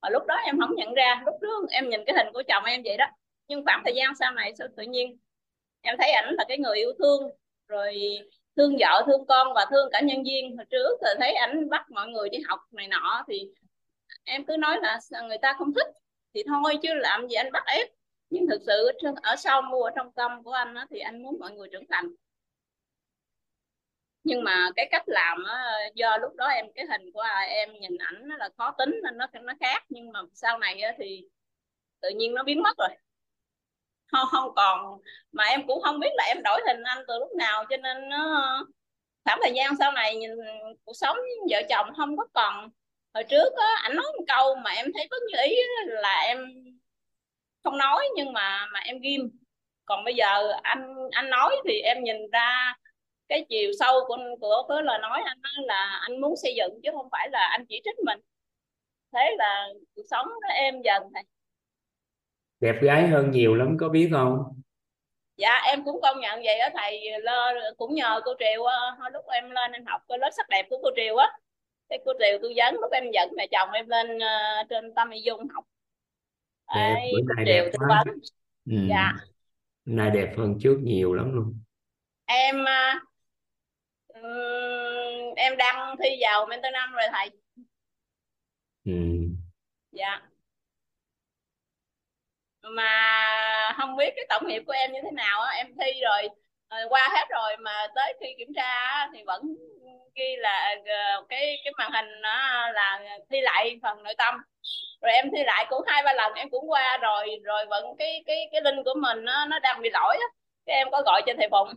Mà 0.01 0.09
lúc 0.09 0.25
đó 0.27 0.35
em 0.35 0.59
không 0.59 0.75
nhận 0.75 0.93
ra, 0.93 1.23
lúc 1.25 1.35
đó 1.41 1.49
em 1.71 1.89
nhìn 1.89 2.01
cái 2.05 2.15
hình 2.17 2.33
của 2.33 2.43
chồng 2.47 2.63
em 2.63 2.81
vậy 2.85 2.97
đó. 2.97 3.05
Nhưng 3.47 3.65
khoảng 3.65 3.81
thời 3.85 3.95
gian 3.95 4.15
sau 4.19 4.31
này, 4.31 4.53
sao 4.55 4.67
tự 4.77 4.83
nhiên 4.83 5.17
em 5.81 5.95
thấy 5.99 6.11
ảnh 6.11 6.33
là 6.37 6.45
cái 6.47 6.57
người 6.57 6.77
yêu 6.77 6.91
thương, 6.99 7.29
rồi 7.67 8.17
thương 8.57 8.75
vợ, 8.79 9.03
thương 9.07 9.25
con 9.27 9.53
và 9.53 9.65
thương 9.71 9.89
cả 9.91 10.01
nhân 10.01 10.23
viên. 10.23 10.57
Hồi 10.57 10.65
trước 10.69 10.97
thì 11.01 11.07
thấy 11.19 11.33
ảnh 11.33 11.69
bắt 11.69 11.85
mọi 11.91 12.07
người 12.07 12.29
đi 12.29 12.37
học 12.47 12.59
này 12.71 12.87
nọ 12.87 13.23
thì 13.27 13.49
em 14.23 14.45
cứ 14.45 14.57
nói 14.57 14.77
là 14.81 14.99
người 15.27 15.37
ta 15.37 15.55
không 15.57 15.73
thích 15.73 15.87
thì 16.33 16.43
thôi 16.47 16.77
chứ 16.81 16.93
làm 16.93 17.27
gì 17.27 17.35
anh 17.35 17.51
bắt 17.51 17.63
ép 17.65 17.89
nhưng 18.29 18.47
thực 18.49 18.61
sự 18.65 18.91
ở 19.23 19.35
sau 19.35 19.61
mua 19.61 19.83
ở 19.83 19.91
trong 19.95 20.11
tâm 20.11 20.43
của 20.43 20.51
anh 20.51 20.73
đó, 20.73 20.85
thì 20.89 20.99
anh 20.99 21.23
muốn 21.23 21.39
mọi 21.39 21.51
người 21.51 21.69
trưởng 21.71 21.87
thành. 21.89 22.05
Nhưng 24.23 24.43
mà 24.43 24.69
cái 24.75 24.87
cách 24.91 25.03
làm 25.05 25.43
đó, 25.43 25.57
do 25.95 26.17
lúc 26.17 26.35
đó 26.35 26.47
em 26.47 26.65
cái 26.75 26.85
hình 26.89 27.11
của 27.13 27.25
em 27.47 27.69
nhìn 27.79 27.97
ảnh 27.97 28.29
là 28.39 28.49
khó 28.57 28.71
tính 28.77 28.99
nên 29.03 29.17
nó 29.17 29.27
nó 29.41 29.53
khác. 29.59 29.85
Nhưng 29.89 30.11
mà 30.11 30.19
sau 30.33 30.57
này 30.59 30.81
thì 30.97 31.25
tự 32.01 32.09
nhiên 32.09 32.33
nó 32.33 32.43
biến 32.43 32.63
mất 32.63 32.77
rồi. 32.77 32.89
Không 34.11 34.27
không 34.31 34.55
còn 34.55 35.01
mà 35.31 35.43
em 35.43 35.67
cũng 35.67 35.81
không 35.81 35.99
biết 35.99 36.09
là 36.13 36.23
em 36.23 36.43
đổi 36.43 36.61
hình 36.67 36.83
anh 36.83 37.03
từ 37.07 37.19
lúc 37.19 37.31
nào 37.37 37.65
cho 37.69 37.77
nên 37.77 38.09
nó 38.09 38.19
khoảng 39.25 39.39
thời 39.43 39.51
gian 39.55 39.73
sau 39.79 39.91
này 39.91 40.15
nhìn 40.15 40.31
cuộc 40.85 40.93
sống 40.93 41.17
vợ 41.49 41.61
chồng 41.69 41.93
không 41.97 42.17
có 42.17 42.27
còn. 42.33 42.69
Hồi 43.13 43.23
trước 43.23 43.53
á 43.57 43.67
ảnh 43.83 43.95
nói 43.95 44.05
một 44.17 44.23
câu 44.27 44.55
mà 44.55 44.71
em 44.71 44.85
thấy 44.93 45.07
bất 45.11 45.17
như 45.27 45.37
ý 45.43 45.55
là 45.85 46.21
em 46.27 46.37
không 47.63 47.77
nói 47.77 48.07
nhưng 48.15 48.33
mà 48.33 48.67
mà 48.73 48.79
em 48.79 48.99
ghim. 48.99 49.21
Còn 49.85 50.03
bây 50.03 50.15
giờ 50.15 50.51
anh 50.61 50.95
anh 51.11 51.29
nói 51.29 51.55
thì 51.67 51.79
em 51.79 52.03
nhìn 52.03 52.17
ra 52.31 52.73
cái 53.29 53.45
chiều 53.49 53.71
sâu 53.79 53.93
của 54.07 54.17
của 54.41 54.65
cái 54.69 54.83
lời 54.83 54.99
nói 55.01 55.21
anh 55.25 55.41
đó 55.41 55.49
là 55.55 55.99
anh 56.01 56.21
muốn 56.21 56.33
xây 56.43 56.55
dựng 56.55 56.79
chứ 56.83 56.89
không 56.93 57.07
phải 57.11 57.29
là 57.31 57.47
anh 57.51 57.65
chỉ 57.69 57.81
trích 57.83 57.99
mình. 58.05 58.19
Thế 59.13 59.35
là 59.37 59.67
cuộc 59.95 60.03
sống 60.09 60.27
nó 60.41 60.47
êm 60.47 60.81
dần 60.81 61.03
thầy 61.13 61.23
đẹp 62.59 62.75
gái 62.81 63.07
hơn 63.07 63.31
nhiều 63.31 63.55
lắm 63.55 63.77
có 63.79 63.89
biết 63.89 64.09
không? 64.11 64.43
Dạ 65.37 65.61
em 65.65 65.83
cũng 65.85 66.01
công 66.01 66.19
nhận 66.19 66.41
vậy 66.43 66.59
á 66.59 66.69
thầy. 66.77 67.01
Lơ 67.21 67.53
cũng 67.77 67.95
nhờ 67.95 68.21
cô 68.25 68.33
Triều 68.39 68.63
lúc 69.13 69.27
em 69.27 69.51
lên 69.51 69.71
em 69.71 69.85
học 69.85 70.01
cái 70.07 70.17
lớp 70.17 70.29
sắc 70.37 70.49
đẹp 70.49 70.65
của 70.69 70.77
cô 70.83 70.89
Triều 70.95 71.15
á. 71.15 71.31
Cái 71.89 71.99
cô 72.05 72.13
Triều 72.19 72.39
tư 72.41 72.53
vấn 72.55 72.75
lúc 72.75 72.91
em 72.91 73.11
dẫn 73.13 73.29
mẹ 73.37 73.47
chồng 73.51 73.71
em 73.71 73.87
lên 73.87 74.17
uh, 74.17 74.69
trên 74.69 74.93
Tâm 74.93 75.09
Y 75.09 75.21
Dung 75.21 75.47
học 75.47 75.65
đẹp 76.75 76.93
Đấy, 76.95 77.11
bữa 77.13 77.33
nay 77.35 77.45
Triều 77.45 77.55
đẹp 77.55 77.69
tư 77.73 77.77
quá. 77.87 78.03
vấn 78.05 78.15
ừ. 78.65 78.87
dạ. 78.89 79.13
Bữa 79.85 79.93
nay 79.93 80.09
đẹp 80.11 80.33
hơn 80.37 80.57
trước 80.61 80.77
nhiều 80.83 81.13
lắm 81.13 81.35
luôn. 81.35 81.59
Em 82.25 82.61
uh, 82.61 83.03
em 85.35 85.57
đăng 85.57 85.95
thi 86.03 86.09
vào 86.21 86.45
mentor 86.45 86.73
năm 86.73 86.91
rồi 86.91 87.05
thầy. 87.11 87.29
Ừ. 88.85 88.93
dạ. 89.91 90.21
Mà 92.61 93.73
không 93.77 93.95
biết 93.95 94.13
cái 94.15 94.25
tổng 94.29 94.47
nghiệp 94.47 94.63
của 94.65 94.73
em 94.73 94.91
như 94.91 94.99
thế 95.03 95.11
nào 95.11 95.41
á. 95.41 95.51
Em 95.51 95.67
thi 95.67 96.01
rồi 96.01 96.29
uh, 96.75 96.91
qua 96.91 97.09
hết 97.11 97.25
rồi 97.29 97.57
mà 97.57 97.87
tới 97.95 98.13
khi 98.19 98.27
kiểm 98.37 98.53
tra 98.55 99.07
thì 99.13 99.23
vẫn 99.25 99.41
ghi 100.15 100.35
là 100.37 100.75
uh, 100.79 101.29
cái 101.29 101.61
cái 101.63 101.73
màn 101.77 101.91
hình 101.91 102.21
nó 102.21 102.69
là 102.71 102.99
thi 103.29 103.41
lại 103.41 103.79
phần 103.83 104.03
nội 104.03 104.13
tâm 104.17 104.35
rồi 105.01 105.11
em 105.13 105.29
thi 105.31 105.43
lại 105.45 105.65
cũng 105.69 105.81
hai 105.87 106.03
ba 106.03 106.13
lần 106.13 106.33
em 106.33 106.49
cũng 106.49 106.69
qua 106.71 106.97
rồi 107.01 107.39
rồi 107.43 107.65
vẫn 107.69 107.85
cái 107.97 108.23
cái 108.25 108.49
cái 108.51 108.61
link 108.61 108.85
của 108.85 108.93
mình 109.01 109.25
nó 109.25 109.45
nó 109.45 109.59
đang 109.59 109.81
bị 109.81 109.89
lỗi 109.93 110.17
á. 110.19 110.25
Cái 110.65 110.75
em 110.75 110.91
có 110.91 111.01
gọi 111.05 111.21
cho 111.25 111.33
thầy 111.37 111.47
Phụng. 111.51 111.69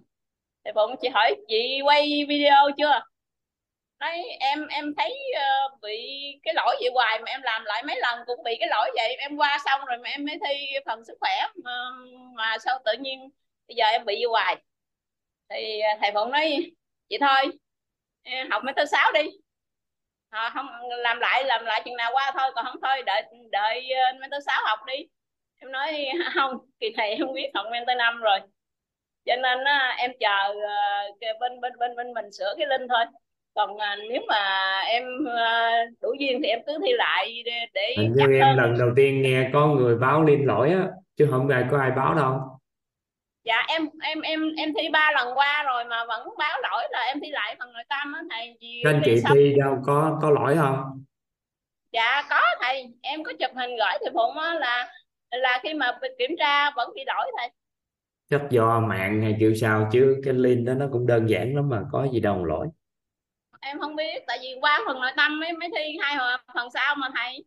Thầy 0.64 0.72
Phụng 0.72 0.96
chị 1.00 1.08
hỏi 1.08 1.34
chị 1.48 1.80
quay 1.84 2.24
video 2.28 2.68
chưa? 2.78 3.00
Nói 4.00 4.22
em 4.40 4.66
em 4.68 4.94
thấy 4.98 5.18
uh, 5.36 5.80
bị 5.82 5.98
cái 6.42 6.54
lỗi 6.54 6.76
vậy 6.80 6.90
hoài 6.94 7.18
mà 7.18 7.30
em 7.30 7.42
làm 7.42 7.64
lại 7.64 7.82
mấy 7.82 7.96
lần 8.00 8.20
cũng 8.26 8.42
bị 8.42 8.56
cái 8.60 8.68
lỗi 8.68 8.90
vậy. 8.94 9.16
Em 9.18 9.36
qua 9.36 9.58
xong 9.64 9.80
rồi 9.86 9.98
mà 9.98 10.08
em 10.10 10.24
mới 10.24 10.38
thi 10.46 10.66
phần 10.86 11.04
sức 11.04 11.14
khỏe 11.20 11.46
mà, 11.64 11.72
mà 12.34 12.58
sao 12.58 12.78
tự 12.84 12.92
nhiên 13.00 13.30
bây 13.68 13.74
giờ 13.76 13.84
em 13.84 14.04
bị 14.04 14.16
gì 14.16 14.24
hoài? 14.24 14.56
Thì 15.48 15.80
ờ, 15.80 15.90
thầy 16.00 16.10
Phụng 16.14 16.30
nói 16.30 16.72
chị 17.08 17.18
thôi 17.20 17.52
học 18.50 18.62
mấy 18.64 18.74
thứ 18.76 18.84
sáu 18.84 19.12
đi 19.12 19.41
à, 20.32 20.50
không 20.54 20.66
làm 20.98 21.20
lại 21.20 21.44
làm 21.44 21.64
lại 21.64 21.82
chừng 21.84 21.96
nào 21.96 22.10
qua 22.14 22.32
thôi 22.38 22.50
còn 22.54 22.64
không 22.64 22.80
thôi 22.82 23.02
đợi 23.06 23.22
đợi 23.50 23.90
mentor 24.20 24.42
sáu 24.46 24.60
học 24.64 24.78
đi. 24.86 25.06
Em 25.58 25.72
nói 25.72 25.92
không 26.34 26.58
kỳ 26.80 26.90
này 26.90 27.14
em 27.14 27.26
biết 27.34 27.50
học 27.54 27.66
mentor 27.72 27.96
năm 27.96 28.20
rồi. 28.20 28.38
Cho 29.26 29.36
nên 29.36 29.58
uh, 29.58 29.98
em 29.98 30.10
chờ 30.20 30.50
uh, 30.50 31.40
bên 31.40 31.60
bên 31.60 31.72
bên 31.78 31.96
bên 31.96 32.12
mình 32.12 32.32
sửa 32.32 32.54
cái 32.58 32.66
linh 32.66 32.88
thôi. 32.88 33.04
Còn 33.54 33.70
uh, 33.74 33.80
nếu 34.10 34.22
mà 34.28 34.80
em 34.80 35.04
uh, 35.20 36.00
đủ 36.02 36.08
duyên 36.18 36.40
thì 36.42 36.48
em 36.48 36.58
cứ 36.66 36.78
thi 36.86 36.92
lại 36.92 37.42
để, 37.44 37.66
để 37.74 37.96
như 37.98 38.20
em 38.20 38.40
hơn. 38.40 38.56
lần 38.56 38.78
đầu 38.78 38.88
tiên 38.96 39.22
nghe 39.22 39.50
có 39.52 39.66
người 39.66 39.96
báo 39.96 40.22
linh 40.22 40.46
lỗi 40.46 40.70
á 40.70 40.88
chứ 41.16 41.28
không 41.30 41.48
ai 41.48 41.64
có 41.70 41.78
ai 41.78 41.90
báo 41.90 42.14
đâu 42.14 42.40
dạ 43.44 43.64
em 43.68 43.88
em 44.02 44.20
em 44.20 44.40
em 44.56 44.72
thi 44.78 44.88
ba 44.92 45.10
lần 45.14 45.38
qua 45.38 45.62
rồi 45.62 45.84
mà 45.84 46.04
vẫn 46.08 46.28
báo 46.38 46.60
lỗi 46.62 46.88
là 46.90 47.00
em 47.00 47.20
thi 47.20 47.28
lại 47.30 47.56
phần 47.58 47.72
nội 47.72 47.82
tâm 47.88 48.12
á 48.12 48.20
thầy. 48.30 48.56
Gì 48.60 48.82
anh 48.84 49.02
chị 49.04 49.20
xong. 49.20 49.32
thi 49.34 49.54
đâu 49.58 49.78
có 49.86 50.18
có 50.22 50.30
lỗi 50.30 50.56
không? 50.56 51.04
Dạ 51.92 52.22
có 52.30 52.40
thầy. 52.60 52.84
Em 53.02 53.24
có 53.24 53.32
chụp 53.40 53.50
hình 53.56 53.70
gửi 53.70 53.98
thầy 54.00 54.10
phụng 54.14 54.38
á 54.38 54.54
là 54.54 54.92
là 55.30 55.60
khi 55.62 55.74
mà 55.74 55.98
kiểm 56.18 56.30
tra 56.38 56.70
vẫn 56.70 56.90
bị 56.94 57.02
lỗi 57.06 57.30
thầy. 57.38 57.48
Chắc 58.30 58.42
do 58.50 58.80
mạng 58.80 59.22
hay 59.22 59.36
kiểu 59.40 59.54
sao 59.54 59.88
chứ 59.92 60.20
cái 60.24 60.34
link 60.34 60.66
đó 60.66 60.74
nó 60.74 60.86
cũng 60.92 61.06
đơn 61.06 61.26
giản 61.26 61.54
lắm 61.56 61.68
mà 61.68 61.82
có 61.92 62.08
gì 62.12 62.20
đâu 62.20 62.44
lỗi. 62.44 62.68
Em 63.60 63.78
không 63.78 63.96
biết 63.96 64.24
tại 64.26 64.38
vì 64.42 64.48
qua 64.60 64.80
phần 64.86 65.00
nội 65.00 65.10
tâm 65.16 65.40
mới 65.40 65.52
mới 65.52 65.68
thi 65.76 65.98
hai 66.00 66.16
phần 66.54 66.68
sau 66.74 66.94
mà 66.94 67.08
thầy. 67.14 67.44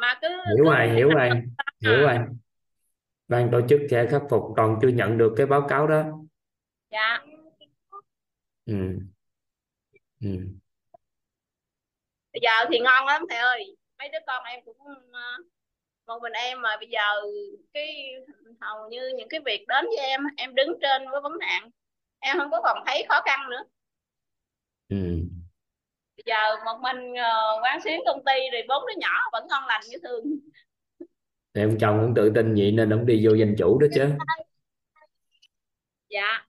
Mà 0.00 0.18
cứ 0.22 0.28
hiểu 0.28 0.64
rồi 0.64 0.88
hiểu 0.88 1.08
rồi 1.08 1.30
hiểu 1.82 2.00
rồi 2.00 2.18
ban 3.30 3.48
tổ 3.52 3.60
chức 3.68 3.80
sẽ 3.90 4.06
khắc 4.10 4.22
phục 4.30 4.42
còn 4.56 4.78
chưa 4.82 4.88
nhận 4.88 5.18
được 5.18 5.34
cái 5.36 5.46
báo 5.46 5.66
cáo 5.68 5.86
đó. 5.86 6.02
Dạ. 6.90 7.18
Ừ. 8.66 8.74
Ừ. 10.20 10.28
Bây 12.32 12.40
giờ 12.42 12.50
thì 12.70 12.78
ngon 12.78 13.06
lắm 13.06 13.22
thầy 13.28 13.38
ơi. 13.38 13.76
Mấy 13.98 14.08
đứa 14.08 14.18
con 14.26 14.44
em 14.44 14.60
cũng 14.64 14.76
ờ, 15.12 15.36
một 16.06 16.18
mình 16.22 16.32
em 16.32 16.62
mà 16.62 16.76
bây 16.76 16.88
giờ 16.88 17.00
cái 17.74 18.12
hầu 18.60 18.88
như 18.88 19.12
những 19.16 19.28
cái 19.28 19.40
việc 19.44 19.64
đến 19.68 19.84
với 19.86 19.98
em 19.98 20.20
em 20.36 20.54
đứng 20.54 20.78
trên 20.82 21.10
với 21.10 21.20
vấn 21.20 21.38
nạn 21.38 21.70
em 22.18 22.38
không 22.38 22.50
có 22.50 22.60
còn 22.64 22.82
thấy 22.86 23.06
khó 23.08 23.20
khăn 23.24 23.40
nữa. 23.50 23.62
Ừ. 24.88 24.96
bây 26.16 26.22
giờ 26.26 26.64
một 26.64 26.78
mình 26.82 27.12
uh, 27.12 27.62
quán 27.62 27.80
xuyến 27.84 28.00
công 28.06 28.24
ty 28.24 28.32
rồi 28.52 28.62
bốn 28.68 28.86
đứa 28.86 28.94
nhỏ 29.00 29.28
vẫn 29.32 29.46
ngon 29.48 29.66
lành 29.66 29.82
như 29.88 29.98
thường 30.02 30.24
thì 31.54 31.62
ông 31.62 31.78
chồng 31.80 31.98
cũng 32.00 32.14
tự 32.14 32.32
tin 32.34 32.54
vậy 32.54 32.72
nên 32.72 32.92
ông 32.92 33.06
đi 33.06 33.26
vô 33.26 33.34
danh 33.34 33.54
chủ 33.58 33.78
đó 33.78 33.86
chứ. 33.94 34.04
Dạ. 36.08 36.46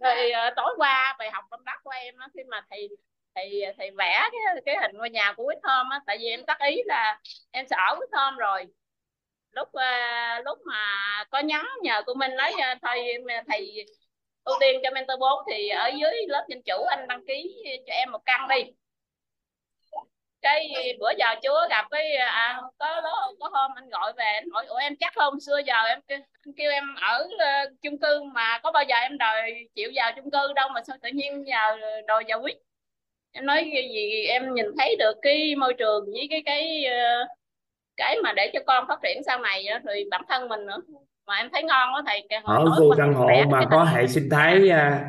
Thì 0.00 0.32
uh, 0.48 0.52
tối 0.56 0.74
qua 0.76 1.16
bài 1.18 1.30
học 1.30 1.44
tâm 1.50 1.64
đắc 1.64 1.80
của 1.84 1.90
em 1.90 2.18
đó, 2.18 2.28
khi 2.34 2.40
mà 2.50 2.66
thầy 2.70 2.88
thầy 3.34 3.62
thầy 3.78 3.90
vẽ 3.90 4.28
cái 4.32 4.62
cái 4.66 4.76
hình 4.82 4.96
ngôi 4.96 5.10
nhà 5.10 5.34
của 5.36 5.44
Quýt 5.46 5.58
Thơm 5.62 5.88
á 5.90 6.00
tại 6.06 6.18
vì 6.20 6.26
em 6.26 6.44
tác 6.46 6.58
ý 6.60 6.82
là 6.86 7.20
em 7.50 7.66
sẽ 7.70 7.76
ở 7.88 7.96
Quýt 7.98 8.08
Thơm 8.12 8.36
rồi. 8.36 8.66
Lúc 9.52 9.68
uh, 9.68 10.44
lúc 10.44 10.58
mà 10.66 11.24
có 11.30 11.38
nhắn 11.38 11.66
nhờ 11.82 12.02
của 12.06 12.14
mình 12.14 12.36
nói 12.36 12.52
uh, 12.54 12.78
thôi 12.82 12.98
thầy 13.48 13.86
ưu 14.44 14.56
tiên 14.60 14.80
cho 14.82 14.90
mentor 14.90 15.20
4 15.20 15.30
thì 15.50 15.68
ở 15.68 15.90
dưới 16.00 16.12
lớp 16.28 16.46
danh 16.48 16.62
chủ 16.62 16.84
anh 16.84 17.08
đăng 17.08 17.26
ký 17.26 17.62
cho 17.86 17.92
em 17.92 18.12
một 18.12 18.20
căn 18.24 18.48
đi 18.48 18.72
cái 20.42 20.96
bữa 21.00 21.10
giờ 21.18 21.26
chưa 21.42 21.66
gặp 21.70 21.84
cái 21.90 22.16
à, 22.16 22.60
có 22.78 23.02
có 23.40 23.48
hôm 23.52 23.70
anh 23.74 23.88
gọi 23.88 24.12
về 24.12 24.24
anh 24.24 24.48
hỏi 24.52 24.66
ủa 24.66 24.76
em 24.76 24.96
chắc 25.00 25.12
không? 25.14 25.40
Xưa 25.40 25.60
giờ 25.66 25.74
em 25.88 26.00
anh 26.08 26.52
kêu 26.56 26.70
em 26.70 26.84
ở 27.00 27.28
uh, 27.34 27.72
chung 27.82 27.98
cư 27.98 28.22
mà 28.22 28.58
có 28.62 28.72
bao 28.72 28.82
giờ 28.82 28.96
em 28.96 29.18
đòi 29.18 29.52
chịu 29.74 29.90
vào 29.94 30.12
chung 30.16 30.30
cư 30.30 30.52
đâu 30.54 30.68
mà 30.74 30.80
sao 30.86 30.96
tự 31.02 31.08
nhiên 31.14 31.44
giờ 31.46 31.76
đòi 32.06 32.24
vào 32.28 32.40
quyết? 32.42 32.56
Em 33.32 33.46
nói 33.46 33.70
gì 33.94 34.24
em 34.26 34.54
nhìn 34.54 34.66
thấy 34.78 34.96
được 34.96 35.16
cái 35.22 35.54
môi 35.54 35.74
trường 35.74 36.04
với 36.12 36.26
cái 36.30 36.42
cái 36.46 36.84
uh, 36.86 37.28
cái 37.96 38.16
mà 38.22 38.32
để 38.32 38.50
cho 38.52 38.60
con 38.66 38.84
phát 38.88 38.98
triển 39.02 39.22
sau 39.26 39.38
này 39.38 39.64
đó, 39.70 39.78
rồi 39.84 40.04
bản 40.10 40.22
thân 40.28 40.48
mình 40.48 40.66
nữa. 40.66 40.78
Mà 41.26 41.36
em 41.36 41.48
thấy 41.52 41.62
ngon 41.62 41.92
đó 41.92 42.02
thầy 42.06 42.26
ở 42.44 42.64
khu 42.78 42.94
căn 42.96 43.14
hộ 43.14 43.28
mà 43.50 43.64
có 43.70 43.84
hệ 43.84 44.06
sinh 44.06 44.28
thái 44.30 44.70
uh, 44.70 45.02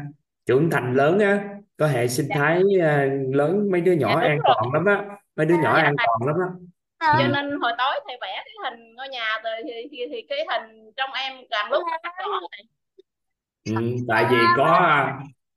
trưởng 0.45 0.69
thành 0.71 0.93
lớn 0.93 1.19
á 1.19 1.39
có 1.77 1.87
hệ 1.87 2.07
sinh 2.07 2.25
dạ. 2.29 2.35
thái 2.37 2.61
uh, 2.61 3.35
lớn 3.35 3.71
mấy 3.71 3.81
đứa 3.81 3.91
nhỏ 3.91 4.19
dạ, 4.21 4.27
an 4.27 4.39
toàn 4.43 4.73
lắm 4.73 4.85
á 4.85 5.17
mấy 5.35 5.45
đứa 5.45 5.55
nhỏ 5.55 5.77
dạ, 5.77 5.83
an 5.83 5.95
toàn 5.97 6.27
lắm 6.27 6.35
á. 6.39 6.49
Cho 7.17 7.23
ừ. 7.23 7.27
nên 7.33 7.59
hồi 7.61 7.71
tối 7.77 7.99
thầy 8.07 8.17
vẽ 8.21 8.43
cái 8.45 8.55
hình 8.63 8.95
ngôi 8.95 9.09
nhà 9.09 9.27
rồi 9.43 9.53
thì, 9.63 9.71
thì, 9.91 9.97
thì 10.11 10.21
cái 10.29 10.45
hình 10.51 10.91
trong 10.97 11.09
em 11.13 11.33
càng 11.49 11.71
lúc 11.71 11.83
ừ, 13.65 13.95
tại 14.07 14.25
vì 14.31 14.37
có 14.57 15.05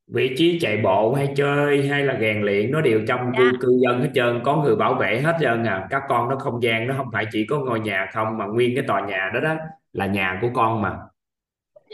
vị 0.06 0.34
trí 0.38 0.58
chạy 0.60 0.76
bộ 0.76 1.14
hay 1.14 1.32
chơi 1.36 1.88
hay 1.88 2.04
là 2.04 2.16
rèn 2.20 2.42
luyện 2.42 2.72
nó 2.72 2.80
đều 2.80 3.00
trong 3.08 3.20
dạ. 3.20 3.38
cư 3.38 3.52
cư 3.60 3.78
dân 3.84 4.00
hết 4.00 4.10
trơn 4.14 4.40
có 4.44 4.56
người 4.56 4.76
bảo 4.76 4.94
vệ 4.94 5.20
hết 5.20 5.36
trơn 5.40 5.64
à. 5.64 5.86
Các 5.90 6.02
con 6.08 6.28
nó 6.28 6.36
không 6.36 6.62
gian 6.62 6.86
nó 6.86 6.94
không 6.96 7.08
phải 7.12 7.26
chỉ 7.32 7.46
có 7.46 7.58
ngôi 7.58 7.80
nhà 7.80 8.10
không 8.12 8.38
mà 8.38 8.46
nguyên 8.46 8.76
cái 8.76 8.84
tòa 8.88 9.00
nhà 9.00 9.30
đó 9.34 9.40
đó 9.40 9.54
là 9.92 10.06
nhà 10.06 10.38
của 10.42 10.48
con 10.54 10.82
mà. 10.82 10.90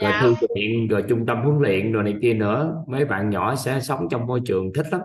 Rồi 0.01 0.11
dạ. 0.11 0.19
thư 0.21 0.33
viện 0.55 0.87
rồi 0.87 1.03
trung 1.09 1.25
tâm 1.25 1.41
huấn 1.41 1.59
luyện 1.61 1.91
rồi 1.91 2.03
này 2.03 2.15
kia 2.21 2.33
nữa. 2.33 2.83
Mấy 2.87 3.05
bạn 3.05 3.29
nhỏ 3.29 3.55
sẽ 3.55 3.79
sống 3.79 4.07
trong 4.11 4.27
môi 4.27 4.41
trường 4.45 4.73
thích 4.73 4.85
lắm 4.91 5.01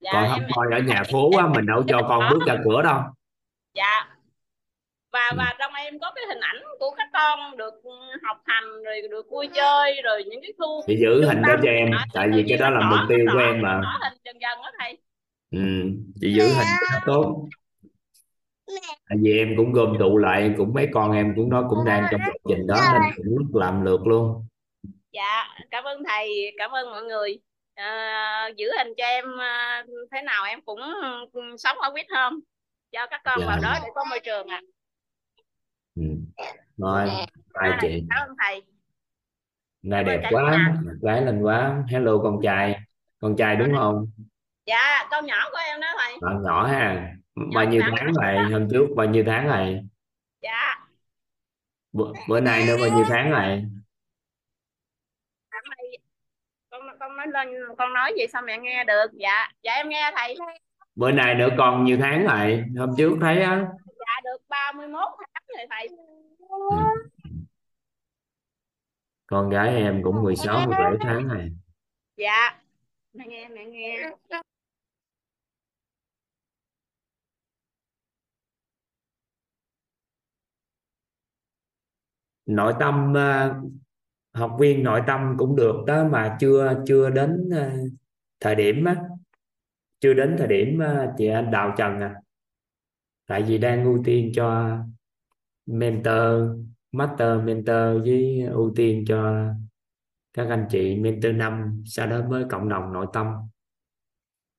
dạ, 0.00 0.10
còn 0.12 0.28
không 0.30 0.42
coi 0.54 0.66
ở 0.72 0.78
nhà 0.78 1.02
phố 1.12 1.30
á 1.38 1.46
mình 1.46 1.66
đâu 1.66 1.82
cho 1.88 2.02
con 2.08 2.24
bước 2.30 2.40
ra 2.46 2.56
cửa 2.64 2.82
đâu. 2.82 3.00
Dạ. 3.74 4.08
Và 5.12 5.28
ừ. 5.30 5.34
và 5.38 5.54
trong 5.58 5.72
em 5.74 5.98
có 5.98 6.12
cái 6.14 6.24
hình 6.28 6.40
ảnh 6.40 6.62
của 6.78 6.90
các 6.96 7.08
con 7.12 7.56
được 7.56 7.74
học 8.22 8.36
hành 8.44 8.82
rồi 8.84 9.02
được 9.10 9.26
vui 9.30 9.48
chơi 9.54 10.02
rồi 10.04 10.24
những 10.24 10.40
cái 10.42 10.52
khu 10.58 10.82
thì 10.86 10.96
giữ 10.96 11.24
hình 11.24 11.42
đó 11.42 11.56
cho 11.62 11.70
em 11.70 11.90
tại 12.14 12.28
vì 12.34 12.44
cái 12.48 12.58
đó 12.58 12.70
là 12.70 12.90
mục 12.90 12.98
tiêu 13.08 13.26
của 13.32 13.38
em 13.38 13.62
mà. 13.62 13.80
hình 14.02 14.18
dần 14.24 14.36
dần 14.40 14.58
đó 14.62 14.70
thầy. 14.78 14.98
Ừ 15.50 15.58
chị 16.20 16.34
giữ 16.34 16.44
hình 16.44 16.66
cho 16.92 16.98
tốt. 17.06 17.48
Tại 19.08 19.18
vì 19.22 19.38
em 19.38 19.54
cũng 19.56 19.72
gom 19.72 19.96
tụ 19.98 20.16
lại 20.16 20.54
cũng 20.56 20.74
mấy 20.74 20.88
con 20.92 21.12
em 21.12 21.32
cũng 21.36 21.50
nó 21.50 21.66
cũng 21.70 21.84
đang 21.84 22.04
trong 22.10 22.20
lộ 22.20 22.34
trình 22.48 22.66
đó 22.66 22.76
nên 22.92 23.02
cũng 23.16 23.60
làm 23.60 23.84
lượt 23.84 24.06
luôn. 24.06 24.46
Dạ 25.12 25.44
cảm 25.70 25.84
ơn 25.84 26.02
thầy 26.08 26.54
cảm 26.58 26.70
ơn 26.70 26.90
mọi 26.90 27.02
người 27.02 27.38
à, 27.80 28.48
giữ 28.56 28.66
hình 28.78 28.88
cho 28.96 29.04
em 29.04 29.24
à, 29.40 29.84
thế 30.12 30.22
nào 30.22 30.44
em 30.44 30.60
cũng 30.64 30.78
sống 31.58 31.78
ở 31.78 31.90
quýt 31.90 32.06
hôm 32.10 32.40
cho 32.92 33.06
các 33.10 33.20
con 33.24 33.40
dạ. 33.40 33.46
vào 33.46 33.58
đó 33.62 33.78
để 33.82 33.88
có 33.94 34.04
môi 34.10 34.20
trường 34.20 34.46
ạ. 34.48 34.60
À. 34.60 34.68
ừ. 35.96 36.02
rồi 36.76 37.06
bye 37.62 37.78
chị. 37.80 38.04
cảm 38.10 38.28
ơn 38.28 38.36
thầy. 38.38 38.62
Nay 39.82 40.04
đẹp 40.04 40.22
quá 40.30 40.74
gái 41.02 41.22
lên 41.22 41.42
quá. 41.42 41.82
Hello 41.88 42.18
con 42.22 42.40
trai. 42.42 42.80
Con 43.20 43.36
trai 43.36 43.56
đúng 43.56 43.74
không? 43.76 44.06
Dạ 44.66 45.08
con 45.10 45.26
nhỏ 45.26 45.48
của 45.52 45.58
em 45.66 45.80
đó 45.80 45.88
thầy. 45.98 46.12
Bạn 46.20 46.42
nhỏ 46.42 46.66
ha. 46.66 47.12
Bao 47.54 47.64
nhiêu 47.64 47.82
tháng 47.90 48.12
rồi? 48.12 48.50
Hôm 48.52 48.68
trước 48.70 48.86
bao 48.96 49.06
nhiêu 49.06 49.24
tháng 49.26 49.48
rồi? 49.48 49.80
Dạ. 50.42 50.86
Bữa, 51.92 52.12
bữa 52.28 52.40
nay 52.40 52.64
nữa 52.66 52.76
bao 52.80 52.96
nhiêu 52.96 53.04
tháng 53.08 53.30
rồi 53.30 53.64
nói 57.20 57.46
lên 57.46 57.76
con 57.78 57.92
nói 57.92 58.12
gì 58.18 58.26
sao 58.32 58.42
mẹ 58.42 58.58
nghe 58.58 58.84
được? 58.84 59.06
Dạ 59.12 59.48
dạ 59.62 59.72
em 59.72 59.88
nghe 59.88 60.10
thầy. 60.16 60.36
Bữa 60.94 61.10
nay 61.10 61.34
nữa 61.34 61.48
con 61.58 61.84
nhiêu 61.84 61.98
tháng 62.00 62.26
rồi? 62.26 62.64
Hôm 62.78 62.90
trước 62.96 63.16
thấy 63.20 63.42
á. 63.42 63.66
Dạ 63.86 64.20
được 64.24 64.36
31 64.48 65.02
tháng 65.18 65.44
rồi 65.56 65.66
thầy. 65.70 65.88
Ừ. 66.48 66.76
con 69.26 69.50
gái 69.50 69.68
em 69.68 70.02
cũng 70.02 70.22
16 70.22 70.66
17 70.66 70.92
tháng 71.00 71.28
rồi. 71.28 71.50
Dạ 72.16 72.60
mẹ 73.12 73.24
nghe 73.28 73.48
mẹ 73.48 73.64
nghe. 73.64 74.10
Nội 82.46 82.74
tâm 82.80 83.12
uh, 83.12 83.72
học 84.32 84.56
viên 84.60 84.82
nội 84.82 85.02
tâm 85.06 85.34
cũng 85.38 85.56
được 85.56 85.84
đó 85.86 86.08
mà 86.08 86.36
chưa 86.40 86.82
chưa 86.86 87.10
đến 87.10 87.48
ờ, 87.52 87.72
thời 88.40 88.54
điểm 88.54 88.84
á. 88.84 88.96
Chưa 90.00 90.14
đến 90.14 90.36
thời 90.38 90.48
điểm 90.48 90.78
ờ, 90.78 91.12
chị 91.18 91.26
anh 91.26 91.50
Đào 91.50 91.74
Trần 91.78 92.00
à. 92.00 92.14
Tại 93.26 93.42
vì 93.42 93.58
đang 93.58 93.84
ưu 93.84 94.02
tiên 94.04 94.32
cho 94.34 94.78
mentor 95.66 96.60
master 96.92 97.44
mentor 97.44 98.02
với 98.04 98.42
ưu 98.50 98.72
tiên 98.76 99.04
cho 99.08 99.46
các 100.32 100.48
anh 100.48 100.66
chị 100.70 100.96
mentor 100.96 101.34
năm 101.34 101.82
sau 101.86 102.06
đó 102.06 102.28
mới 102.28 102.44
cộng 102.50 102.68
đồng 102.68 102.92
nội 102.92 103.06
tâm. 103.12 103.26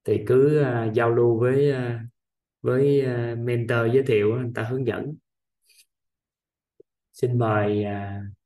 Thì 0.03 0.23
cứ 0.27 0.61
uh, 0.61 0.93
giao 0.93 1.09
lưu 1.09 1.39
với 1.39 1.71
uh, 1.71 2.01
với 2.61 3.05
uh, 3.05 3.37
mentor 3.39 3.93
giới 3.93 4.03
thiệu 4.03 4.35
người 4.35 4.51
ta 4.55 4.63
hướng 4.63 4.87
dẫn. 4.87 5.15
Xin 7.13 7.39
mời 7.39 7.85
uh, 7.85 8.40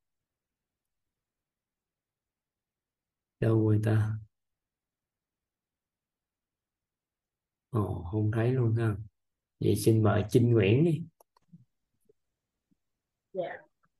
đâu 3.39 3.58
người 3.58 3.82
ta? 3.84 4.12
Ồ 7.70 8.04
không 8.12 8.32
thấy 8.32 8.51
luôn 8.51 8.75
ha. 8.75 8.96
Vậy 9.60 9.75
xin 9.75 10.04
mời 10.04 10.24
Trinh 10.30 10.51
Nguyễn 10.54 10.86
đi. 10.86 11.04
Dạ. 13.34 13.58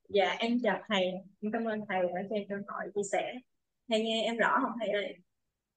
Dạ 0.08 0.36
em 0.38 0.58
chào 0.62 0.82
thầy. 0.88 1.04
Em 1.40 1.52
cảm 1.52 1.64
ơn 1.64 1.80
thầy 1.88 2.02
đã 2.02 2.22
cho 2.30 2.36
câu 2.48 2.58
hỏi 2.68 2.90
chia 2.94 3.02
sẻ. 3.12 3.34
Thầy 3.88 4.02
nghe 4.02 4.22
em 4.24 4.36
rõ 4.36 4.58
không 4.62 4.72
thầy 4.80 4.88
ơi? 4.88 5.16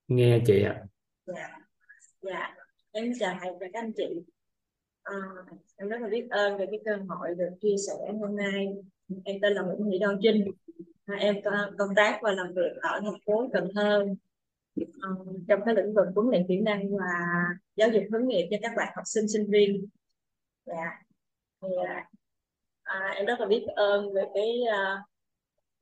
Nghe 0.08 0.42
chị 0.48 0.64
ạ. 0.64 0.84
Dạ. 1.26 1.60
Dạ. 2.22 2.56
Em 2.92 3.12
chào 3.20 3.38
thầy 3.42 3.52
và 3.60 3.68
các 3.74 3.80
anh 3.80 3.92
chị. 3.98 4.08
À, 5.04 5.16
em 5.76 5.90
rất 5.90 5.98
là 6.02 6.10
biết 6.10 6.28
ơn 6.30 6.58
về 6.58 6.66
cái 6.72 6.80
cơ 6.86 6.92
hội 7.08 7.30
được 7.38 7.50
chia 7.62 7.76
sẻ 7.88 7.94
hôm 8.20 8.36
nay. 8.36 8.68
Em 9.26 9.38
tên 9.42 9.54
là 9.54 9.62
Nguyễn 9.62 9.92
Thị 9.92 10.00
Đoan 10.00 10.18
Trinh 10.22 10.46
em 11.20 11.36
công 11.78 11.96
tác 11.96 12.20
và 12.22 12.32
làm 12.32 12.54
việc 12.54 12.76
ở 12.82 13.00
thành 13.04 13.20
phố 13.26 13.50
Cần 13.54 13.70
Thơ. 13.76 14.06
À, 15.02 15.10
trong 15.48 15.60
cái 15.66 15.76
lĩnh 15.76 15.94
vực 15.94 16.08
huấn 16.16 16.28
luyện 16.30 16.46
kỹ 16.48 16.60
năng 16.62 16.98
và 16.98 17.06
giáo 17.76 17.90
dục 17.90 18.04
hướng 18.12 18.28
nghiệp 18.28 18.48
cho 18.52 18.58
các 18.62 18.72
bạn 18.78 18.94
học 18.96 19.04
sinh 19.06 19.28
sinh 19.28 19.52
viên. 19.52 19.86
Dạ. 20.66 21.04
Thì, 21.62 21.68
à, 22.84 23.14
em 23.16 23.26
rất 23.26 23.40
là 23.40 23.46
biết 23.46 23.66
ơn 23.76 24.14
về 24.14 24.24
cái 24.34 24.60
uh, 24.64 25.00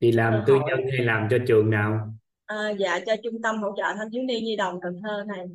đi 0.00 0.12
làm 0.12 0.42
tư 0.46 0.54
nhân 0.66 0.80
hay 0.92 1.06
làm 1.06 1.28
cho 1.30 1.38
trường 1.46 1.70
nào? 1.70 2.14
À, 2.46 2.70
dạ 2.78 3.00
cho 3.06 3.16
trung 3.22 3.42
tâm 3.42 3.62
hỗ 3.62 3.74
trợ 3.76 3.94
thanh 3.96 4.10
thiếu 4.10 4.22
niên 4.22 4.44
nhi 4.44 4.56
đồng 4.56 4.80
Cần 4.80 5.00
Thơ 5.02 5.24
này. 5.28 5.46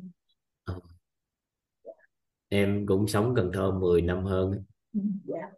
À. 0.64 0.74
em 2.48 2.86
cũng 2.86 3.08
sống 3.08 3.34
Cần 3.36 3.50
Thơ 3.54 3.70
10 3.70 4.02
năm 4.02 4.24
hơn. 4.24 4.64
Dạ 5.24 5.50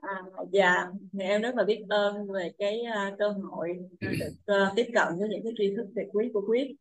à, 0.00 0.22
dạ. 0.52 0.86
Thì 1.12 1.24
em 1.24 1.42
rất 1.42 1.54
là 1.54 1.64
biết 1.64 1.84
ơn 1.88 2.32
về 2.32 2.50
cái 2.58 2.82
uh, 3.12 3.18
cơ 3.18 3.28
hội 3.28 3.78
à, 4.00 4.10
được 4.20 4.52
uh, 4.52 4.76
tiếp 4.76 4.86
cận 4.94 5.08
với 5.18 5.28
những 5.28 5.40
cái 5.44 5.52
tri 5.58 5.76
thức 5.76 5.86
tuyệt 5.94 6.06
quý 6.12 6.30
của 6.34 6.42
quyết. 6.46 6.74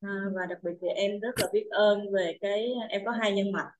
À, 0.00 0.24
và 0.34 0.46
đặc 0.46 0.58
biệt 0.62 0.72
thì 0.80 0.88
em 0.88 1.20
rất 1.20 1.34
là 1.40 1.46
biết 1.52 1.66
ơn 1.70 2.12
về 2.12 2.38
cái 2.40 2.72
em 2.88 3.04
có 3.04 3.10
hai 3.10 3.32
nhân 3.32 3.52
mạch 3.52 3.70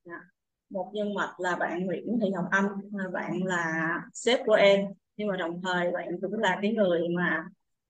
một 0.69 0.91
nhân 0.93 1.13
mạch 1.13 1.39
là 1.39 1.55
bạn 1.55 1.85
Nguyễn 1.85 2.19
Thị 2.21 2.29
Ngọc 2.29 2.45
Anh 2.51 2.67
bạn 3.13 3.43
là 3.43 3.95
sếp 4.13 4.39
của 4.45 4.53
em. 4.53 4.85
Nhưng 5.17 5.27
mà 5.27 5.37
đồng 5.37 5.61
thời 5.61 5.91
bạn 5.91 6.21
cũng 6.21 6.39
là 6.39 6.59
cái 6.61 6.73
người 6.73 7.01
mà 7.09 7.45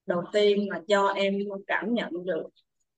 đầu 0.05 0.23
tiên 0.33 0.67
mà 0.69 0.81
cho 0.87 1.07
em 1.07 1.39
cảm 1.67 1.93
nhận 1.93 2.25
được 2.25 2.43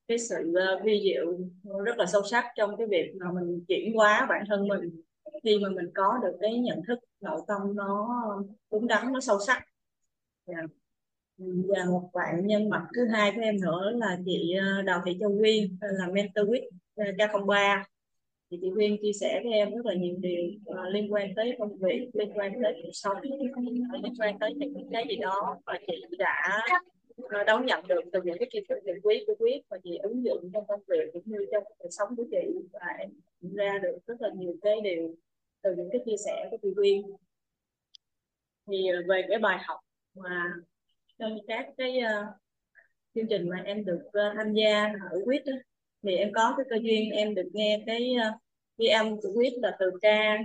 cái 0.08 0.18
sự 0.20 0.54
uh, 0.76 0.84
vi 0.84 1.02
diệu 1.04 1.40
rất 1.86 1.98
là 1.98 2.06
sâu 2.06 2.22
sắc 2.24 2.46
trong 2.56 2.78
cái 2.78 2.88
việc 2.88 3.12
mà 3.20 3.32
mình 3.32 3.66
chuyển 3.68 3.94
hóa 3.96 4.26
bản 4.30 4.44
thân 4.50 4.68
mình 4.68 5.02
khi 5.44 5.60
mà 5.60 5.70
mình 5.70 5.92
có 5.96 6.20
được 6.22 6.38
cái 6.42 6.58
nhận 6.58 6.82
thức 6.88 7.00
nội 7.22 7.42
tâm 7.48 7.76
nó 7.76 8.08
đúng 8.72 8.88
đắn 8.88 9.14
nó 9.14 9.20
sâu 9.20 9.40
sắc 9.48 9.64
yeah. 10.48 10.66
Và 11.38 11.86
một 11.86 12.10
bạn 12.14 12.48
nhân 12.48 12.70
vật 12.70 12.82
thứ 12.96 13.06
hai 13.06 13.32
của 13.32 13.42
em 13.42 13.62
nữa 13.62 13.92
là 13.96 14.18
chị 14.26 14.54
ờ, 14.54 14.82
Đào 14.82 15.02
Thị 15.06 15.18
Châu 15.20 15.38
Quyên 15.40 15.78
là 15.82 16.08
mentor 16.08 16.48
with 16.48 16.70
ờ, 16.96 17.06
K03 17.06 17.84
thì 18.52 18.58
chị 18.62 18.72
Quyên 18.76 18.98
chia 19.02 19.14
sẻ 19.14 19.42
với 19.44 19.54
em 19.54 19.76
rất 19.76 19.86
là 19.86 19.94
nhiều 19.94 20.16
điều 20.20 20.44
uh, 20.70 20.94
liên 20.94 21.14
quan 21.14 21.36
tới 21.36 21.56
công 21.60 21.78
việc 21.78 22.10
liên 22.14 22.32
quan 22.34 22.54
tới 22.64 22.82
cuộc 22.84 22.92
sống 22.94 23.18
liên 23.22 24.16
quan 24.20 24.40
tới 24.40 24.54
những 24.54 24.90
cái 24.92 25.06
gì 25.10 25.16
đó 25.16 25.58
và 25.66 25.80
chị 25.88 26.04
đã 26.18 26.62
đón 27.48 27.66
nhận 27.66 27.88
được 27.88 28.02
từ 28.12 28.20
những 28.24 28.38
cái 28.40 28.48
kiến 28.52 28.64
thức 28.70 28.80
tuyệt 28.86 28.96
quý 29.04 29.24
của 29.28 29.36
quyết 29.40 29.62
và 29.70 29.78
chị 29.84 29.98
ứng 29.98 30.26
dụng 30.26 30.50
trong 30.54 30.68
công 30.68 30.82
việc 30.88 31.10
cũng 31.14 31.24
như 31.26 31.46
trong 31.52 31.64
cuộc 31.78 31.90
sống 31.92 32.16
của 32.16 32.26
chị. 32.32 32.48
Và 32.74 32.86
em 33.00 33.10
ra 33.42 33.80
được 33.84 33.98
rất 34.08 34.22
là 34.22 34.30
nhiều 34.36 34.56
cái 34.62 34.82
điều 34.84 35.16
từ 35.62 35.76
những 35.76 35.90
cái 35.92 36.02
chia 36.06 36.18
sẻ 36.26 36.48
của 36.52 36.58
chị 36.62 36.70
Quyên. 36.76 37.02
Thì 38.68 38.88
về 39.08 39.22
cái 39.30 39.40
bài 39.40 39.60
học 39.62 39.80
mà 40.16 40.54
trong 41.20 41.38
các 41.48 41.70
cái 41.78 42.00
uh, 42.00 42.42
chương 43.16 43.28
trình 43.30 43.50
mà 43.50 43.62
em 43.66 43.86
được 43.86 44.02
uh, 44.08 44.36
tham 44.38 44.54
gia 44.54 44.94
ở 45.12 45.22
quyết 45.26 45.46
đó, 45.46 45.54
thì 46.04 46.16
em 46.16 46.32
có 46.34 46.54
cái 46.58 46.66
cơ 46.70 46.76
duyên 46.82 47.12
em 47.12 47.36
được 47.36 47.50
nghe 47.54 47.84
cái 47.86 48.14
ờ, 48.24 48.32
ghi 48.78 48.88
âm 48.88 49.22
của 49.22 49.30
quyết 49.36 49.54
là 49.62 49.78
từ 49.80 49.92
ca 50.02 50.38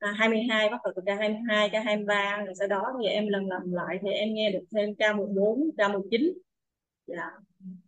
à, 0.00 0.12
22 0.16 0.70
bắt 0.70 0.80
đầu 0.84 0.92
từ 0.96 1.02
ca 1.06 1.14
22 1.14 1.68
ca 1.72 1.80
23 1.80 2.42
rồi 2.46 2.54
sau 2.58 2.68
đó 2.68 2.94
thì 3.00 3.08
em 3.08 3.28
lần 3.28 3.48
làm 3.48 3.72
lại 3.72 3.98
thì 4.02 4.10
em 4.10 4.34
nghe 4.34 4.50
được 4.50 4.64
thêm 4.72 4.94
ca 4.94 5.12
14 5.12 5.70
ca 5.78 5.88
19 5.88 6.32
dạ. 7.06 7.30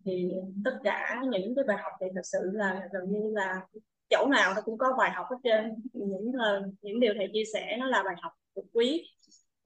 Thì 0.05 0.31
tất 0.65 0.79
cả 0.83 1.21
những 1.31 1.55
cái 1.55 1.65
bài 1.67 1.77
học 1.83 1.93
thì 2.01 2.07
thật 2.15 2.21
sự 2.23 2.39
là 2.53 2.89
gần 2.93 3.11
như 3.11 3.31
là 3.33 3.67
chỗ 4.09 4.27
nào 4.31 4.53
nó 4.55 4.61
cũng 4.61 4.77
có 4.77 4.95
bài 4.97 5.11
học 5.11 5.25
hết 5.29 5.37
trên 5.43 5.75
những 5.93 6.31
ờ, 6.39 6.69
những 6.81 6.99
điều 6.99 7.13
thầy 7.17 7.29
chia 7.33 7.43
sẻ 7.53 7.77
nó 7.79 7.85
là 7.85 8.03
bài 8.03 8.15
học 8.21 8.31
cực 8.55 8.65
quý. 8.73 9.03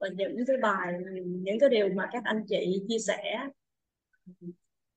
Và 0.00 0.08
những 0.16 0.36
cái 0.46 0.56
bài 0.56 0.92
những 1.18 1.58
cái 1.60 1.68
điều 1.68 1.88
mà 1.94 2.08
các 2.12 2.22
anh 2.24 2.44
chị 2.48 2.84
chia 2.88 2.98
sẻ 2.98 3.48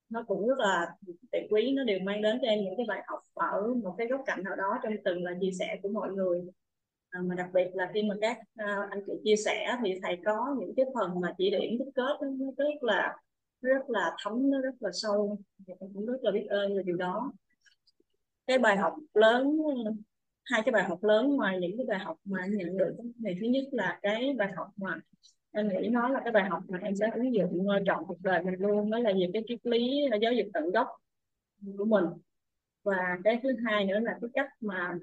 nó 0.10 0.24
cũng 0.28 0.48
rất 0.48 0.60
là 0.60 0.96
tuyệt 1.32 1.44
quý 1.50 1.74
nó 1.76 1.84
đều 1.84 2.00
mang 2.00 2.22
đến 2.22 2.40
cho 2.42 2.48
em 2.48 2.64
những 2.64 2.74
cái 2.78 2.86
bài 2.90 3.04
học 3.08 3.20
ở 3.34 3.74
một 3.84 3.96
cái 3.98 4.08
góc 4.08 4.22
cạnh 4.26 4.44
nào 4.44 4.56
đó 4.56 4.80
trong 4.84 4.94
từng 5.06 5.24
là 5.24 5.32
chia 5.42 5.52
sẻ 5.60 5.80
của 5.84 5.90
mọi 5.90 6.12
người 6.12 6.42
à, 7.12 7.19
mà 7.24 7.36
đặc 7.36 7.50
biệt 7.54 7.67
là 7.74 7.91
khi 7.93 8.04
mà 8.04 8.15
các 8.21 8.38
à, 8.56 8.88
anh 8.89 9.00
chị 9.08 9.13
chia 9.24 9.36
sẻ 9.36 9.78
thì 9.84 10.00
thầy 10.04 10.17
có 10.26 10.56
những 10.60 10.74
cái 10.76 10.86
phần 10.95 11.19
mà 11.21 11.34
chỉ 11.38 11.50
điểm 11.50 11.78
đúc 11.80 11.88
kết 11.95 12.17
nó 12.21 12.52
rất 12.58 12.84
là 12.84 13.17
rất 13.62 13.89
là 13.89 14.15
thấm 14.24 14.52
nó 14.52 14.62
rất 14.62 14.76
là 14.80 14.89
sâu. 14.93 15.38
Thì 15.67 15.74
em 15.80 15.93
cũng 15.93 16.06
rất 16.06 16.17
là 16.21 16.32
biết 16.32 16.47
ơn 16.50 16.78
về 16.78 16.84
điều 16.84 16.97
đó. 16.97 17.32
Cái 18.47 18.58
bài 18.60 18.78
học 18.78 18.95
lớn 19.13 19.58
hai 20.43 20.62
cái 20.65 20.71
bài 20.71 20.84
học 20.84 21.04
lớn 21.04 21.36
ngoài 21.36 21.60
những 21.62 21.78
cái 21.78 21.86
bài 21.86 22.00
học 22.00 22.17
mà 22.26 22.39
em 22.43 22.58
nhận 22.58 22.78
được 22.78 22.95
thì 23.26 23.34
thứ 23.41 23.47
nhất 23.47 23.63
là 23.71 24.00
cái 24.02 24.34
bài 24.38 24.52
học 24.56 24.67
mà 24.76 25.00
em 25.52 25.69
nghĩ 25.69 25.88
nó 25.88 26.10
là 26.10 26.21
cái 26.24 26.32
bài 26.32 26.50
học 26.50 26.63
mà 26.67 26.80
em 26.82 26.95
sẽ 26.95 27.12
ứng 27.13 27.34
dụng 27.34 27.67
chọn 27.86 28.06
cuộc 28.08 28.21
đời 28.21 28.43
mình 28.43 28.56
luôn. 28.60 28.91
Đó 28.91 29.00
là 29.00 29.12
về 29.13 29.30
cái 29.34 29.43
triết 29.47 29.60
lý 29.63 30.10
giáo 30.21 30.34
dục 30.34 30.47
tận 30.54 30.71
gốc 30.71 30.88
của 31.78 31.86
mình. 31.86 32.06
Và 32.84 33.17
cái 33.24 33.39
thứ 33.43 33.50
hai 33.65 33.86
nữa 33.86 34.00
là 34.00 34.17
cái 34.21 34.30
cách 34.34 34.50
mà 34.62 34.93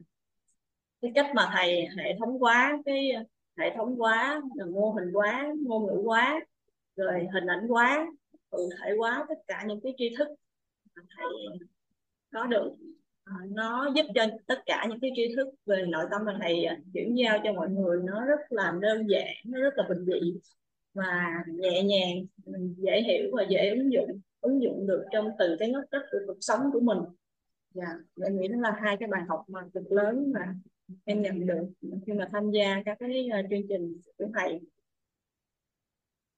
cái 1.02 1.12
cách 1.14 1.26
mà 1.34 1.50
thầy, 1.54 1.87
hệ 1.96 2.16
thống 2.18 2.38
hóa 2.38 2.78
cái, 2.84 3.12
hệ 3.58 3.74
thống 3.76 3.96
hóa, 3.96 4.42
mô 4.72 4.90
hình 4.90 5.12
hóa, 5.12 5.54
ngôn 5.66 5.87
ngữ 5.87 6.02
hóa, 6.04 6.40
rồi 6.96 7.26
hình 7.32 7.46
ảnh 7.46 7.68
hóa, 7.68 8.06
cụ 8.50 8.70
thể 8.80 8.90
hóa 8.98 9.26
tất 9.28 9.38
cả 9.46 9.64
những 9.68 9.80
cái 9.82 9.94
tri 9.96 10.14
thức 10.18 10.28
mà 10.96 11.02
thầy 11.16 11.58
có 12.32 12.46
được 12.46 12.72
à, 13.24 13.34
nó 13.50 13.92
giúp 13.96 14.06
cho 14.14 14.26
tất 14.46 14.62
cả 14.66 14.87
những 14.88 15.00
cái 15.00 15.11
tri 15.16 15.34
thức 15.37 15.48
về 15.66 15.84
nội 15.88 16.04
tâm 16.11 16.24
mà 16.24 16.38
thầy 16.42 16.64
à, 16.64 16.78
chuyển 16.94 17.18
giao 17.18 17.38
cho 17.44 17.52
mọi 17.52 17.68
người 17.70 18.00
nó 18.04 18.24
rất 18.24 18.40
là 18.50 18.74
đơn 18.80 19.06
giản, 19.11 19.34
nó 19.44 19.61
rất 19.61 19.74
là 19.76 19.84
bình 19.88 20.04
dị 20.06 20.34
và 20.94 21.44
nhẹ 21.46 21.82
nhàng, 21.82 22.26
dễ 22.76 23.02
hiểu 23.02 23.30
và 23.32 23.42
dễ 23.48 23.70
ứng 23.70 23.92
dụng 23.92 24.20
ứng 24.40 24.62
dụng 24.62 24.87
được 24.87 25.04
trong 25.12 25.30
từ 25.38 25.56
cái 25.58 25.70
ngóc 25.70 25.84
đất 25.90 26.02
của 26.12 26.18
cuộc 26.26 26.38
sống 26.40 26.61
của 26.72 26.80
mình 26.80 26.98
dạ 27.74 27.84
yeah. 27.84 27.98
em 28.22 28.40
nghĩ 28.40 28.48
đó 28.48 28.56
là 28.61 28.72
hai 28.82 28.96
cái 29.00 29.08
bài 29.08 29.22
học 29.28 29.44
mà 29.48 29.61
cực 29.74 29.92
lớn 29.92 30.32
mà 30.34 30.54
em 31.05 31.22
nhận 31.22 31.46
được 31.46 31.68
khi 32.07 32.12
mà 32.12 32.29
tham 32.33 32.51
gia 32.51 32.83
các 32.85 32.96
cái 33.01 33.29
uh, 33.40 33.46
chương 33.51 33.68
trình 33.68 34.01
của 34.18 34.27
thầy. 34.35 34.61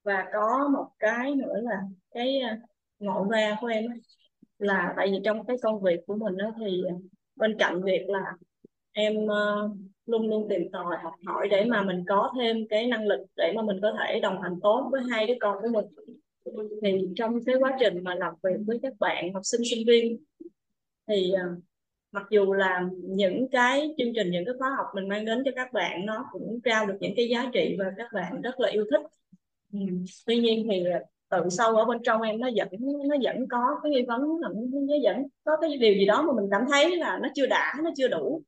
Và 0.03 0.29
có 0.33 0.69
một 0.73 0.89
cái 0.99 1.35
nữa 1.35 1.61
là 1.63 1.81
cái 2.11 2.41
uh, 2.53 2.71
ngộ 2.99 3.27
ra 3.31 3.57
của 3.61 3.67
em 3.67 3.85
là 4.59 4.95
tại 4.97 5.09
vì 5.11 5.19
trong 5.25 5.47
cái 5.47 5.57
công 5.63 5.83
việc 5.83 6.01
của 6.07 6.17
mình 6.17 6.37
đó 6.37 6.53
thì 6.61 6.83
bên 7.37 7.57
cạnh 7.59 7.83
việc 7.83 8.09
là 8.09 8.33
em 8.93 9.17
uh, 9.17 9.71
luôn 10.07 10.29
luôn 10.29 10.47
tìm 10.49 10.71
tòi 10.73 10.97
học 11.03 11.15
hỏi 11.27 11.49
để 11.51 11.65
mà 11.65 11.83
mình 11.83 12.05
có 12.09 12.33
thêm 12.39 12.69
cái 12.69 12.87
năng 12.87 13.07
lực 13.07 13.21
để 13.37 13.53
mà 13.57 13.63
mình 13.63 13.79
có 13.83 13.93
thể 13.99 14.21
đồng 14.21 14.43
hành 14.43 14.61
tốt 14.63 14.89
với 14.93 15.03
hai 15.11 15.27
đứa 15.27 15.35
con 15.41 15.59
của 15.63 15.69
mình 15.69 15.87
thì 16.83 17.09
trong 17.17 17.45
cái 17.45 17.57
quá 17.61 17.77
trình 17.81 18.05
mà 18.05 18.15
làm 18.15 18.35
việc 18.43 18.57
với 18.67 18.79
các 18.83 18.93
bạn 19.01 19.35
học 19.35 19.43
sinh 19.45 19.61
sinh 19.71 19.87
viên 19.87 20.25
thì 21.09 21.33
uh, 21.35 21.63
mặc 22.13 22.27
dù 22.31 22.53
là 22.53 22.85
những 23.03 23.49
cái 23.49 23.95
chương 23.99 24.13
trình 24.15 24.31
những 24.31 24.45
cái 24.45 24.55
khóa 24.59 24.71
học 24.77 24.87
mình 24.95 25.09
mang 25.09 25.25
đến 25.25 25.43
cho 25.45 25.51
các 25.57 25.73
bạn 25.73 26.07
nó 26.07 26.29
cũng 26.33 26.61
trao 26.65 26.87
được 26.87 26.97
những 27.01 27.13
cái 27.17 27.29
giá 27.29 27.51
trị 27.53 27.77
và 27.79 27.85
các 27.97 28.13
bạn 28.13 28.41
rất 28.41 28.61
là 28.61 28.69
yêu 28.69 28.85
thích 28.91 29.01
ừ. 29.73 29.79
tuy 30.27 30.39
nhiên 30.39 30.67
thì 30.71 30.85
từ 31.31 31.49
sâu 31.51 31.77
ở 31.77 31.85
bên 31.85 31.99
trong 32.05 32.23
em 32.23 32.41
nó 32.41 32.49
vẫn 32.57 32.69
nó 33.09 33.17
vẫn 33.23 33.49
có 33.49 33.81
cái 33.83 33.93
nghi 33.93 34.03
vấn 34.09 34.21
nó 34.41 34.95
vẫn 35.03 35.27
có 35.45 35.57
cái 35.61 35.77
điều 35.77 35.95
gì 35.95 36.07
đó 36.07 36.23
mà 36.23 36.33
mình 36.33 36.51
cảm 36.51 36.65
thấy 36.71 36.97
là 36.97 37.19
nó 37.23 37.29
chưa 37.35 37.47
đã 37.47 37.75
nó 37.85 37.91
chưa 37.97 38.09
đủ 38.09 38.43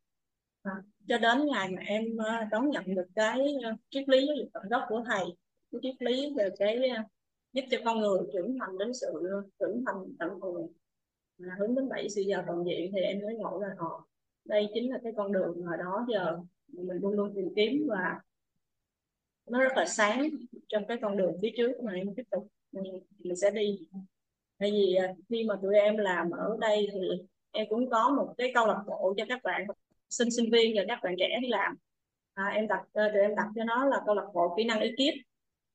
à, 0.63 0.73
cho 1.09 1.19
đến 1.19 1.47
ngày 1.47 1.71
mà 1.71 1.83
em 1.87 2.05
ờ, 2.19 2.45
đón 2.51 2.71
nhận 2.71 2.95
được 2.95 3.07
cái 3.15 3.55
ờ, 3.65 3.71
triết 3.91 4.09
lý 4.09 4.27
tận 4.53 4.63
gốc 4.71 4.83
của 4.89 5.05
thầy 5.07 5.25
cái 5.73 5.79
triết 5.83 5.95
lý 6.03 6.35
về 6.37 6.49
cái 6.59 6.89
ờ, 6.89 7.03
giúp 7.53 7.63
cho 7.71 7.79
con 7.85 8.01
người 8.01 8.19
trưởng 8.33 8.57
thành 8.61 8.79
đến 8.79 8.95
sự 8.95 9.07
trưởng 9.61 9.85
thành 9.87 9.97
tận 10.19 10.31
cùng 10.41 10.73
là 11.39 11.55
hướng 11.59 11.75
đến 11.75 11.89
bảy 11.89 12.09
sự 12.09 12.21
giàu 12.21 12.45
toàn 12.47 12.65
diện 12.67 12.91
thì 12.95 13.01
em 13.01 13.21
mới 13.23 13.37
ngộ 13.37 13.59
ra 13.59 13.69
họ 13.79 14.09
đây 14.45 14.69
chính 14.75 14.91
là 14.91 14.99
cái 15.05 15.13
con 15.17 15.33
đường 15.33 15.65
mà 15.65 15.77
đó 15.77 16.07
giờ 16.13 16.39
mình 16.69 16.97
luôn 17.03 17.15
luôn 17.15 17.33
tìm 17.35 17.53
kiếm 17.57 17.87
và 17.89 18.21
nó 19.47 19.61
rất 19.63 19.73
là 19.77 19.87
sáng 19.87 20.29
trong 20.69 20.87
cái 20.87 20.99
con 21.03 21.17
đường 21.17 21.39
phía 21.43 21.51
trước 21.57 21.73
mà 21.83 21.93
em 21.93 22.15
tiếp 22.15 22.23
tục 22.31 22.49
ừ, 22.73 22.81
mình 23.19 23.37
sẽ 23.37 23.51
đi. 23.51 23.89
Tại 24.59 24.71
vì 24.71 24.95
à, 24.95 25.15
khi 25.29 25.45
mà 25.45 25.55
tụi 25.63 25.75
em 25.75 25.97
làm 25.97 26.31
ở 26.31 26.57
đây 26.61 26.89
thì 26.93 26.99
em 27.51 27.67
cũng 27.71 27.91
có 27.91 28.11
một 28.17 28.35
cái 28.39 28.53
câu 28.55 28.67
lạc 28.67 28.83
bộ 28.87 29.15
cho 29.17 29.25
các 29.29 29.43
bạn 29.43 29.67
sinh 30.11 30.31
sinh 30.31 30.51
viên 30.53 30.77
và 30.77 30.83
các 30.89 30.99
bạn 31.03 31.15
trẻ 31.19 31.39
đi 31.43 31.49
làm. 31.49 31.77
À, 32.35 32.47
em 32.47 32.69
đặt 32.69 32.83
ờ, 32.93 33.09
tụi 33.13 33.23
em 33.23 33.35
đặt 33.35 33.49
cho 33.55 33.65
nó 33.65 33.87
là 33.87 34.01
câu 34.07 34.15
lạc 34.15 34.27
bộ 34.35 34.55
kỹ 34.57 34.65
năng 34.65 34.81
ekip 34.81 35.15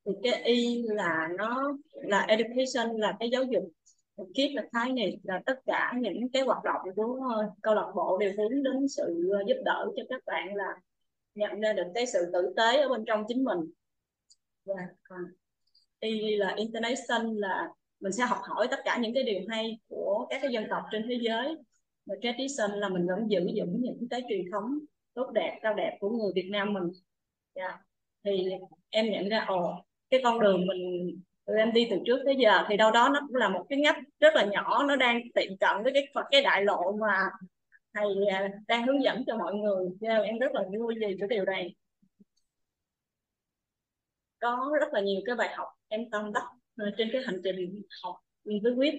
thì 0.04 0.12
cái 0.22 0.42
y 0.42 0.82
là 0.82 1.28
nó 1.38 1.76
là 1.92 2.20
education 2.20 2.96
là 2.96 3.16
cái 3.20 3.30
giáo 3.30 3.42
dục 3.44 3.68
kiếp 4.34 4.50
là 4.54 4.62
thái 4.72 4.92
này 4.92 5.18
là 5.22 5.42
tất 5.46 5.60
cả 5.66 5.94
những 6.00 6.28
cái 6.32 6.42
hoạt 6.42 6.64
động 6.64 6.80
của 6.96 7.20
ờ, 7.34 7.50
câu 7.62 7.74
lạc 7.74 7.92
bộ 7.94 8.18
đều 8.18 8.32
hướng 8.38 8.62
đến 8.62 8.88
sự 8.88 9.30
ờ, 9.32 9.38
giúp 9.46 9.56
đỡ 9.64 9.86
cho 9.96 10.02
các 10.08 10.22
bạn 10.26 10.54
là 10.54 10.76
nhận 11.34 11.60
ra 11.60 11.72
được 11.72 11.86
cái 11.94 12.06
sự 12.06 12.30
tử 12.32 12.54
tế 12.56 12.82
ở 12.82 12.88
bên 12.88 13.04
trong 13.06 13.24
chính 13.28 13.44
mình. 13.44 13.58
Và 14.64 14.74
ờ, 15.08 15.16
y 16.00 16.36
là 16.36 16.54
international 16.56 17.38
là 17.38 17.68
mình 18.00 18.12
sẽ 18.12 18.24
học 18.24 18.38
hỏi 18.42 18.68
tất 18.70 18.78
cả 18.84 18.98
những 19.02 19.14
cái 19.14 19.22
điều 19.22 19.40
hay 19.48 19.78
của 19.88 20.26
các 20.30 20.38
cái 20.42 20.52
dân 20.52 20.64
tộc 20.70 20.82
trên 20.92 21.06
thế 21.08 21.18
giới. 21.20 21.56
Và 22.06 22.14
tradition 22.22 22.70
là 22.80 22.88
mình 22.88 23.06
vẫn 23.06 23.30
giữ 23.30 23.40
vững 23.40 23.80
những 23.80 24.08
cái 24.10 24.22
truyền 24.28 24.50
thống 24.52 24.78
tốt 25.14 25.30
đẹp, 25.34 25.58
cao 25.62 25.74
đẹp 25.74 25.96
của 26.00 26.10
người 26.10 26.32
Việt 26.34 26.48
Nam 26.50 26.72
mình. 26.72 26.84
Yeah. 27.54 27.74
Thì 28.24 28.50
em 28.90 29.10
nhận 29.10 29.28
ra, 29.28 29.44
ồ, 29.48 29.84
cái 30.10 30.20
con 30.24 30.40
đường 30.40 30.66
mình 30.66 31.20
tụi 31.48 31.56
em 31.56 31.72
đi 31.72 31.86
từ 31.90 31.96
trước 32.06 32.18
tới 32.24 32.36
giờ 32.38 32.64
thì 32.68 32.76
đâu 32.76 32.90
đó 32.90 33.08
nó 33.08 33.20
cũng 33.26 33.36
là 33.36 33.48
một 33.48 33.66
cái 33.68 33.78
ngách 33.78 33.96
rất 34.20 34.34
là 34.34 34.44
nhỏ, 34.44 34.84
nó 34.88 34.96
đang 34.96 35.20
tiệm 35.34 35.56
cận 35.60 35.82
với 35.82 35.92
cái 35.92 36.08
cái 36.30 36.42
đại 36.42 36.64
lộ 36.64 36.92
mà 36.92 37.30
thầy 37.94 38.26
à, 38.30 38.48
đang 38.68 38.86
hướng 38.86 39.02
dẫn 39.02 39.24
cho 39.26 39.36
mọi 39.36 39.54
người. 39.54 39.88
Nên 40.00 40.22
em 40.22 40.38
rất 40.38 40.52
là 40.52 40.62
vui 40.78 40.94
vì 41.00 41.16
cái 41.20 41.28
điều 41.28 41.44
này. 41.44 41.74
Có 44.40 44.70
rất 44.80 44.92
là 44.92 45.00
nhiều 45.00 45.20
cái 45.26 45.34
bài 45.36 45.54
học 45.56 45.68
em 45.88 46.10
tâm 46.10 46.32
đắc 46.32 46.44
à, 46.76 46.86
trên 46.98 47.08
cái 47.12 47.22
hành 47.26 47.40
trình 47.44 47.82
học 48.02 48.16
với 48.44 48.72
quyết. 48.76 48.94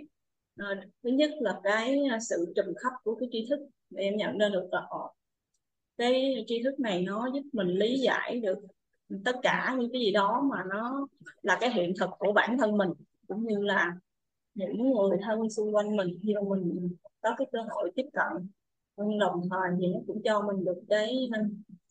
À, 0.57 0.67
thứ 1.03 1.09
nhất 1.09 1.31
là 1.39 1.59
cái 1.63 1.99
sự 2.29 2.53
trùm 2.55 2.65
khắp 2.83 2.93
của 3.03 3.15
cái 3.15 3.29
tri 3.31 3.47
thức 3.49 3.59
em 3.95 4.17
nhận 4.17 4.37
ra 4.37 4.49
được 4.49 4.67
là 4.71 4.81
cái 5.97 6.43
tri 6.47 6.63
thức 6.63 6.79
này 6.79 7.01
nó 7.01 7.29
giúp 7.33 7.43
mình 7.53 7.67
lý 7.67 7.99
giải 7.99 8.39
được 8.39 8.59
tất 9.25 9.35
cả 9.41 9.75
những 9.79 9.91
cái 9.93 10.01
gì 10.01 10.11
đó 10.11 10.47
mà 10.51 10.63
nó 10.69 11.07
là 11.41 11.57
cái 11.61 11.71
hiện 11.71 11.93
thực 11.99 12.09
của 12.19 12.31
bản 12.31 12.57
thân 12.57 12.77
mình 12.77 12.89
cũng 13.27 13.47
như 13.47 13.63
là 13.63 13.95
những 14.55 14.93
người 14.93 15.17
thân 15.21 15.49
xung 15.49 15.75
quanh 15.75 15.95
mình 15.95 16.19
khi 16.23 16.33
mà 16.35 16.41
mình 16.49 16.89
có 17.21 17.35
cái 17.37 17.47
cơ 17.51 17.59
hội 17.69 17.91
tiếp 17.95 18.05
cận. 18.13 18.49
Nhưng 18.97 19.19
đồng 19.19 19.49
thời 19.49 19.69
thì 19.79 19.87
nó 19.87 19.99
cũng 20.07 20.21
cho 20.23 20.41
mình 20.41 20.65
được 20.65 20.81
cái 20.89 21.29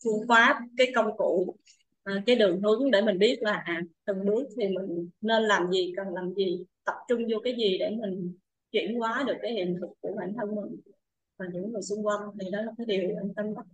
phương 0.03 0.27
pháp 0.27 0.59
cái 0.77 0.87
công 0.95 1.17
cụ 1.17 1.55
à, 2.03 2.23
cái 2.25 2.35
đường 2.35 2.61
hướng 2.61 2.91
để 2.91 3.01
mình 3.01 3.19
biết 3.19 3.39
là 3.41 3.53
à, 3.65 3.81
từng 4.05 4.25
bước 4.25 4.43
thì 4.57 4.67
mình 4.67 5.09
nên 5.21 5.43
làm 5.43 5.71
gì 5.71 5.93
cần 5.97 6.13
làm 6.13 6.33
gì 6.33 6.65
tập 6.85 6.95
trung 7.07 7.21
vô 7.31 7.37
cái 7.43 7.55
gì 7.57 7.77
để 7.77 7.89
mình 7.89 8.37
chuyển 8.71 8.99
hóa 8.99 9.23
được 9.27 9.35
cái 9.41 9.53
hiện 9.53 9.77
thực 9.81 9.89
của 10.01 10.13
bản 10.17 10.33
thân 10.37 10.55
mình. 10.55 10.79
Và 11.37 11.45
những 11.53 11.71
người 11.71 11.81
xung 11.81 12.05
quanh 12.05 12.19
thì 12.41 12.51
đó 12.51 12.61
là 12.61 12.71
cái 12.77 12.85
điều 12.85 13.09
em 13.09 13.33
tâm 13.35 13.53
đắc 13.55 13.65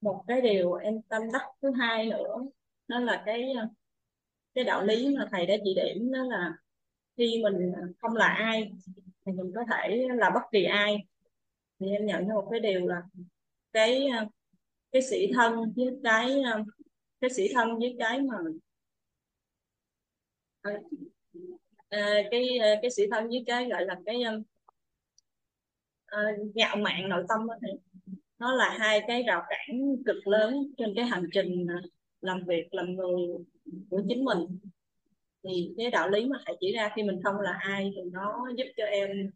một 0.00 0.24
cái 0.28 0.40
điều 0.40 0.74
em 0.74 1.02
tâm 1.02 1.22
đắc 1.32 1.42
thứ 1.62 1.70
hai 1.78 2.06
nữa 2.06 2.36
đó 2.88 2.98
là 2.98 3.22
cái 3.26 3.52
ờ, 3.52 3.68
cái 4.54 4.64
đạo 4.64 4.84
lý 4.84 5.16
mà 5.16 5.28
thầy 5.30 5.46
đã 5.46 5.54
chỉ 5.64 5.74
điểm 5.74 6.12
đó 6.12 6.24
là 6.24 6.58
khi 7.16 7.42
mình 7.42 7.72
không 7.98 8.16
là 8.16 8.26
ai 8.26 8.72
thì 9.26 9.32
mình 9.32 9.52
có 9.54 9.62
thể 9.70 10.08
là 10.16 10.30
bất 10.30 10.40
kỳ 10.52 10.64
ai. 10.64 10.96
Thì 11.80 11.90
em 11.90 12.06
nhận 12.06 12.28
ra 12.28 12.34
một 12.34 12.48
cái 12.50 12.60
điều 12.60 12.86
là 12.86 13.02
cái 13.72 14.06
ờ, 14.18 14.26
cái 14.92 15.02
sĩ 15.02 15.32
thân 15.34 15.72
với 15.76 15.86
cái 16.04 16.42
ờ, 16.42 16.64
cái 17.20 17.30
sĩ 17.30 17.48
thân 17.54 17.78
với 17.78 17.96
cái 17.98 18.20
mà 18.20 18.36
cái 21.90 22.58
cái 22.82 22.90
sĩ 22.90 23.02
thân 23.10 23.28
với 23.28 23.44
cái 23.46 23.68
gọi 23.68 23.86
là 23.86 24.00
cái 24.06 24.22
uh, 26.16 26.54
ngạo 26.54 26.76
mạn 26.76 27.08
nội 27.08 27.24
tâm 27.28 27.46
đó 27.46 27.54
thì 27.62 27.68
nó 28.38 28.54
là 28.54 28.76
hai 28.80 29.00
cái 29.08 29.22
rào 29.22 29.42
cản 29.48 29.96
cực 30.06 30.26
lớn 30.28 30.54
trên 30.78 30.92
cái 30.96 31.04
hành 31.04 31.24
trình 31.32 31.66
à, 31.70 31.82
làm 32.20 32.40
việc, 32.46 32.74
làm 32.74 32.96
người 32.96 33.26
của 33.90 34.02
chính 34.08 34.24
mình. 34.24 34.38
Thì 35.44 35.74
cái 35.78 35.90
đạo 35.90 36.08
lý 36.10 36.26
mà 36.26 36.38
thầy 36.46 36.56
chỉ 36.60 36.72
ra 36.72 36.90
khi 36.96 37.02
mình 37.02 37.20
không 37.24 37.40
là 37.40 37.52
ai 37.60 37.92
thì 37.96 38.02
nó 38.12 38.48
giúp 38.58 38.64
cho 38.76 38.84
em 38.84 39.30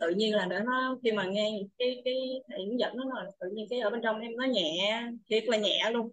tự 0.00 0.08
nhiên 0.16 0.34
là 0.34 0.46
nó, 0.46 0.98
khi 1.04 1.12
mà 1.12 1.24
nghe 1.26 1.50
cái 1.78 2.02
cái 2.04 2.14
thầy 2.48 2.66
hướng 2.66 2.78
dẫn 2.78 2.96
nó 2.96 3.04
là 3.14 3.30
tự 3.40 3.46
nhiên 3.54 3.66
cái 3.70 3.80
ở 3.80 3.90
bên 3.90 4.00
trong 4.02 4.20
em 4.20 4.32
nó 4.36 4.44
nhẹ, 4.46 5.02
thiệt 5.30 5.44
là 5.46 5.56
nhẹ 5.58 5.90
luôn. 5.92 6.10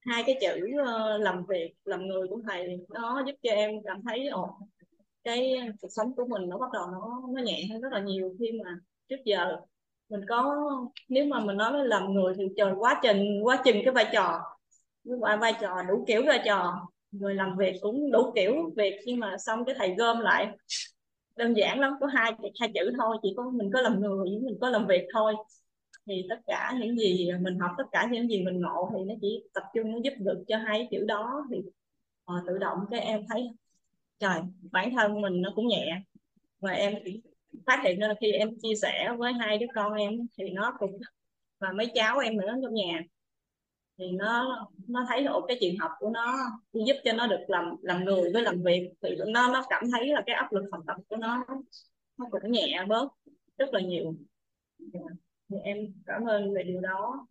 Hai 0.00 0.22
cái 0.26 0.38
chữ 0.40 0.76
ờ, 0.86 1.18
làm 1.18 1.44
việc, 1.48 1.72
làm 1.84 2.06
người 2.06 2.28
của 2.28 2.40
thầy 2.48 2.66
nó 2.88 3.22
giúp 3.26 3.34
cho 3.42 3.50
em 3.50 3.70
cảm 3.84 4.02
thấy 4.08 4.28
ồ 4.28 4.58
cái 5.24 5.56
cuộc 5.82 5.88
sống 5.90 6.14
của 6.16 6.26
mình 6.26 6.48
nó 6.48 6.58
bắt 6.58 6.70
đầu 6.72 6.86
nó 6.92 7.22
nó 7.34 7.42
nhẹ 7.42 7.66
hơn 7.70 7.80
rất 7.80 7.92
là 7.92 8.00
nhiều 8.00 8.36
khi 8.38 8.52
mà 8.64 8.70
trước 9.08 9.24
giờ 9.24 9.56
mình 10.08 10.20
có 10.28 10.56
nếu 11.08 11.24
mà 11.26 11.40
mình 11.40 11.56
nói 11.56 11.72
làm 11.86 12.12
người 12.12 12.34
thì 12.38 12.44
trời 12.56 12.72
quá 12.78 13.00
trình 13.02 13.40
quá 13.42 13.62
trình 13.64 13.82
cái 13.84 13.94
vai 13.94 14.06
trò 14.12 14.40
vai 15.04 15.36
vai 15.36 15.52
trò 15.60 15.82
đủ 15.88 16.04
kiểu 16.06 16.22
vai 16.26 16.42
trò. 16.44 16.86
Người 17.10 17.34
làm 17.34 17.56
việc 17.56 17.74
cũng 17.80 18.10
đủ 18.12 18.32
kiểu 18.34 18.70
việc 18.76 18.94
nhưng 19.06 19.18
mà 19.18 19.36
xong 19.38 19.64
cái 19.64 19.74
thầy 19.78 19.94
gom 19.94 20.20
lại. 20.20 20.48
Đơn 21.36 21.54
giản 21.56 21.80
lắm 21.80 21.92
có 22.00 22.06
hai 22.06 22.32
hai 22.60 22.70
chữ 22.74 22.92
thôi 22.98 23.16
chỉ 23.22 23.34
có 23.36 23.50
mình 23.50 23.70
có 23.72 23.80
làm 23.80 24.00
người 24.00 24.18
với 24.18 24.40
mình 24.42 24.58
có 24.60 24.70
làm 24.70 24.86
việc 24.86 25.06
thôi. 25.14 25.34
Thì 26.06 26.26
tất 26.28 26.36
cả 26.46 26.74
những 26.80 26.96
gì 26.98 27.30
mình 27.40 27.58
học 27.58 27.70
tất 27.78 27.84
cả 27.92 28.08
những 28.12 28.28
gì 28.28 28.44
mình 28.44 28.60
ngộ 28.60 28.90
thì 28.92 29.04
nó 29.04 29.14
chỉ 29.20 29.44
tập 29.54 29.62
trung 29.74 29.92
nó 29.92 29.98
giúp 30.04 30.12
được 30.18 30.44
cho 30.48 30.56
hai 30.56 30.88
chữ 30.90 31.04
đó. 31.04 31.46
Thì 31.50 31.58
uh, 31.58 32.46
tự 32.46 32.58
động 32.58 32.78
cái 32.90 33.00
em 33.00 33.20
thấy 33.28 33.50
trời, 34.20 34.40
bản 34.72 34.90
thân 34.96 35.20
mình 35.20 35.42
nó 35.42 35.52
cũng 35.56 35.68
nhẹ. 35.68 36.02
Và 36.60 36.70
em 36.72 36.94
phát 37.66 37.80
hiện 37.84 38.00
ra 38.00 38.14
khi 38.20 38.32
em 38.32 38.50
chia 38.62 38.74
sẻ 38.82 39.14
với 39.18 39.32
hai 39.32 39.58
đứa 39.58 39.66
con 39.74 39.92
em 39.92 40.12
thì 40.38 40.50
nó 40.50 40.74
cũng, 40.78 40.98
và 41.58 41.72
mấy 41.72 41.86
cháu 41.94 42.18
em 42.18 42.36
nữa 42.36 42.54
trong 42.62 42.74
nhà, 42.74 43.02
thì 43.98 44.12
nó 44.12 44.58
nó 44.88 45.04
thấy 45.08 45.24
được 45.24 45.40
cái 45.48 45.56
chuyện 45.60 45.78
học 45.78 45.90
của 45.98 46.10
nó 46.10 46.36
giúp 46.72 46.96
cho 47.04 47.12
nó 47.12 47.26
được 47.26 47.44
làm 47.48 47.74
làm 47.82 48.04
người 48.04 48.32
với 48.32 48.42
làm 48.42 48.62
việc. 48.62 48.92
Thì 49.02 49.08
nó 49.26 49.52
nó 49.52 49.64
cảm 49.70 49.84
thấy 49.92 50.06
là 50.06 50.22
cái 50.26 50.36
áp 50.36 50.52
lực 50.52 50.64
học 50.72 50.84
tập 50.86 50.96
của 51.08 51.16
nó 51.16 51.44
nó 52.18 52.26
cũng 52.30 52.52
nhẹ 52.52 52.84
bớt 52.88 53.08
rất 53.58 53.74
là 53.74 53.80
nhiều. 53.80 54.14
Dạ, 54.78 55.00
thì 55.48 55.56
em 55.64 55.78
cảm 56.06 56.24
ơn 56.24 56.54
về 56.54 56.62
điều 56.62 56.80
đó 56.80 57.26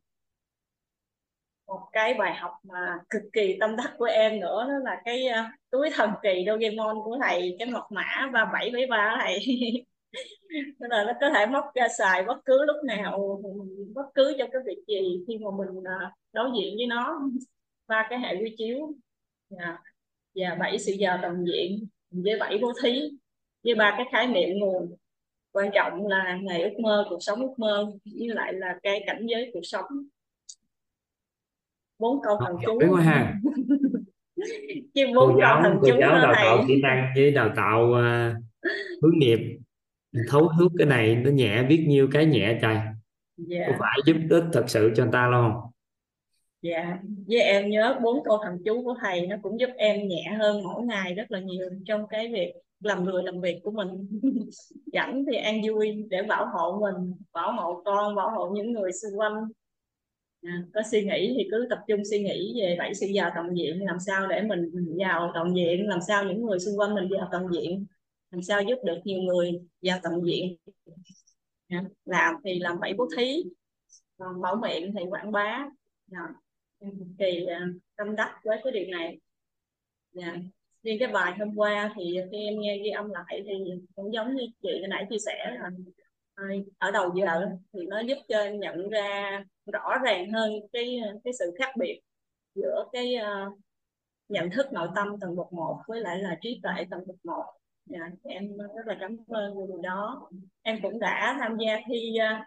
một 1.70 1.82
cái 1.92 2.14
bài 2.14 2.36
học 2.36 2.52
mà 2.64 3.00
cực 3.10 3.22
kỳ 3.34 3.58
tâm 3.60 3.76
đắc 3.76 3.94
của 3.98 4.06
em 4.06 4.40
nữa 4.40 4.66
đó 4.68 4.78
là 4.84 5.02
cái 5.06 5.28
uh, 5.28 5.46
túi 5.70 5.90
thần 5.96 6.10
kỳ 6.24 6.46
Doraemon 6.48 6.96
của 7.04 7.18
thầy 7.24 7.56
cái 7.60 7.68
mật 7.68 7.92
mã 7.92 8.30
ba 8.34 8.46
bảy 8.54 8.72
bảy 8.74 8.86
ba 8.86 9.18
thầy. 9.22 9.40
Nên 10.80 10.90
là 10.90 11.04
nó 11.04 11.14
có 11.22 11.30
thể 11.36 11.46
móc 11.46 11.66
ra 11.76 11.88
xài 11.98 12.24
bất 12.24 12.46
cứ 12.46 12.66
lúc 12.66 12.76
nào 12.84 13.42
bất 13.96 14.06
cứ 14.16 14.36
trong 14.40 14.50
cái 14.52 14.62
việc 14.66 14.84
gì 14.88 15.24
khi 15.28 15.38
mà 15.38 15.52
mình 15.58 15.78
uh, 15.78 16.14
đối 16.34 16.50
diện 16.58 16.76
với 16.78 16.88
nó 16.88 17.22
ba 17.88 18.08
cái 18.10 18.20
hệ 18.20 18.36
quy 18.36 18.56
chiếu. 18.58 18.94
Dạ. 19.50 19.78
Và 20.36 20.56
bảy 20.60 20.80
sự 20.80 20.92
giờ 20.92 21.18
tầm 21.22 21.46
diện 21.46 21.88
với 22.12 22.40
bảy 22.40 22.58
bố 22.62 22.74
thí 22.84 23.10
với 23.64 23.76
ba 23.76 23.94
cái 23.98 24.06
khái 24.12 24.28
niệm 24.28 24.60
nguồn. 24.60 24.96
Quan 25.52 25.70
trọng 25.74 26.08
là 26.08 26.40
ngày 26.42 26.64
ước 26.64 26.80
mơ 26.80 27.06
cuộc 27.10 27.20
sống 27.22 27.40
ước 27.40 27.54
mơ 27.58 27.92
với 28.20 28.28
lại 28.28 28.54
là 28.54 28.80
cái 28.84 29.04
cảnh 29.08 29.26
giới 29.30 29.52
cuộc 29.54 29.64
sống 29.64 29.86
bốn 32.00 32.22
câu 32.24 32.38
thần 32.46 32.56
chú 32.66 32.80
quá 32.90 33.02
ha. 33.02 33.34
Chứ 34.94 35.06
cô 35.08 35.14
bốn 35.14 35.30
câu 35.30 35.40
giáo 35.40 35.62
thần 35.64 35.78
cô 35.82 35.88
chú 35.88 35.96
giáo 36.00 36.12
đó 36.12 36.22
đào 36.22 36.34
thầy. 36.36 36.46
tạo 36.46 36.66
kỹ 36.68 36.82
năng 36.82 37.12
với 37.16 37.32
đào 37.32 37.50
tạo 37.56 37.86
uh, 37.90 38.44
hướng 39.02 39.20
nghiệp. 39.20 39.40
Thấu 40.30 40.50
thuốc 40.60 40.72
cái 40.78 40.88
này 40.88 41.16
nó 41.16 41.32
nhẹ 41.32 41.64
biết 41.64 41.86
nhiêu 41.88 42.08
cái 42.12 42.26
nhẹ 42.26 42.60
trời. 42.62 42.78
Dạ. 43.38 43.66
Có 43.68 43.74
phải 43.80 44.00
giúp 44.06 44.16
ích 44.30 44.44
thật 44.54 44.64
sự 44.68 44.92
cho 44.96 45.04
người 45.04 45.14
ta 45.14 45.28
luôn 45.28 45.52
không? 45.52 45.72
Dạ. 46.62 46.98
Với 47.28 47.42
em 47.42 47.70
nhớ 47.70 48.00
bốn 48.04 48.24
câu 48.24 48.40
thần 48.44 48.58
chú 48.66 48.84
của 48.84 48.96
thầy 49.02 49.28
nó 49.28 49.36
cũng 49.42 49.60
giúp 49.60 49.70
em 49.78 50.08
nhẹ 50.08 50.36
hơn 50.40 50.64
mỗi 50.64 50.84
ngày 50.84 51.14
rất 51.14 51.32
là 51.32 51.40
nhiều 51.40 51.70
trong 51.86 52.08
cái 52.08 52.32
việc 52.34 52.54
làm 52.80 53.04
người 53.04 53.24
làm 53.24 53.42
việc 53.42 53.60
của 53.64 53.72
mình. 53.72 54.22
Rảnh 54.94 55.26
thì 55.32 55.38
an 55.38 55.62
vui 55.68 56.06
để 56.10 56.22
bảo 56.22 56.46
hộ 56.54 56.80
mình 56.82 57.14
bảo 57.34 57.52
hộ 57.52 57.82
con 57.86 58.16
bảo 58.16 58.30
hộ 58.30 58.50
những 58.56 58.72
người 58.72 58.92
xung 58.92 59.20
quanh 59.20 59.34
à, 60.42 60.64
có 60.74 60.82
suy 60.92 61.04
nghĩ 61.04 61.34
thì 61.38 61.48
cứ 61.52 61.68
tập 61.70 61.80
trung 61.88 62.02
suy 62.10 62.24
nghĩ 62.24 62.62
về 62.62 62.76
bảy 62.80 62.94
sự 62.96 63.06
giàu 63.08 63.32
toàn 63.36 63.56
diện 63.56 63.86
làm 63.86 63.98
sao 64.00 64.28
để 64.28 64.42
mình 64.42 64.72
giàu 65.00 65.32
toàn 65.34 65.56
diện 65.56 65.88
làm 65.88 66.00
sao 66.08 66.24
những 66.24 66.46
người 66.46 66.60
xung 66.60 66.80
quanh 66.80 66.96
mình 66.96 67.10
giàu 67.18 67.28
toàn 67.32 67.48
diện 67.54 67.86
làm 68.32 68.42
sao 68.42 68.62
giúp 68.62 68.80
được 68.86 68.98
nhiều 69.04 69.22
người 69.22 69.62
giàu 69.82 70.00
toàn 70.04 70.22
diện. 70.26 70.58
À, 71.68 71.84
làm 72.06 72.36
thì 72.44 72.60
làm 72.60 72.80
bảy 72.80 72.94
bố 72.94 73.08
thí 73.18 73.44
còn 74.18 74.42
bảo 74.42 74.56
miệng 74.56 74.94
thì 74.98 75.06
quảng 75.10 75.32
bá. 75.32 75.66
Dạ, 76.08 76.20
à, 76.80 76.88
thì 77.20 77.46
tâm 77.98 78.16
đắc 78.16 78.40
với 78.44 78.58
cái 78.64 78.74
điều 78.74 78.88
này. 78.88 79.20
Dạ 80.12 80.36
riêng 80.84 80.98
cái 81.00 81.08
bài 81.08 81.34
hôm 81.40 81.56
qua 81.56 81.94
thì 81.96 82.18
khi 82.32 82.38
em 82.38 82.60
nghe 82.60 82.78
ghi 82.78 82.90
âm 82.90 83.10
lại 83.10 83.44
thì 83.46 83.54
cũng 83.96 84.14
giống 84.14 84.36
như 84.36 84.44
chị 84.62 84.70
nãy 84.90 85.06
chia 85.10 85.20
sẻ 85.26 85.56
là 85.60 85.70
ở 86.78 86.92
đầu 86.92 87.14
giờ 87.16 87.50
thì 87.74 87.80
nó 87.88 88.00
giúp 88.00 88.18
cho 88.28 88.40
em 88.40 88.60
nhận 88.60 88.90
ra 88.90 89.44
rõ 89.74 89.98
ràng 90.04 90.32
hơn 90.32 90.52
cái 90.74 91.00
cái 91.24 91.34
sự 91.40 91.46
khác 91.60 91.74
biệt 91.78 92.02
giữa 92.56 92.86
cái 92.92 93.16
uh, 93.16 93.60
nhận 94.30 94.50
thức 94.50 94.74
nội 94.74 94.88
tâm 94.96 95.20
tầng 95.20 95.36
bậc 95.36 95.54
một 95.54 95.82
với 95.88 96.02
lại 96.02 96.18
là 96.20 96.38
trí 96.42 96.60
tuệ 96.64 96.86
tầng 96.92 97.08
bậc 97.08 97.26
một. 97.26 97.46
Dạ, 97.86 98.00
em 98.24 98.58
rất 98.58 98.86
là 98.86 98.98
cảm 99.00 99.18
ơn 99.28 99.68
điều 99.68 99.82
đó. 99.82 100.30
Em 100.62 100.80
cũng 100.82 101.00
đã 101.00 101.38
tham 101.40 101.58
gia 101.58 101.78
thi 101.88 102.14
uh, 102.18 102.46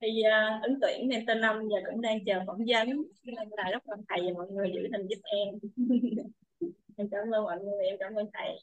thi 0.00 0.22
uh, 0.26 0.62
ứng 0.62 0.78
tuyển 0.80 1.08
mentor 1.08 1.36
năm 1.38 1.58
và 1.58 1.90
cũng 1.90 2.00
đang 2.00 2.24
chờ 2.24 2.40
phỏng 2.46 2.58
vấn. 2.66 2.88
Nên 3.24 3.48
là 3.50 3.70
rất 3.70 3.88
là 3.88 3.96
thầy 4.08 4.20
và 4.26 4.32
mọi 4.34 4.46
người 4.50 4.72
giữ 4.74 4.80
hình 4.92 5.06
giúp 5.08 5.20
em. 5.24 5.48
Em 6.96 7.08
cảm 7.10 7.30
ơn 7.34 7.44
mọi 7.44 7.58
người 7.60 7.86
em 7.86 7.96
cảm 8.00 8.14
ơn 8.14 8.26
thầy. 8.32 8.58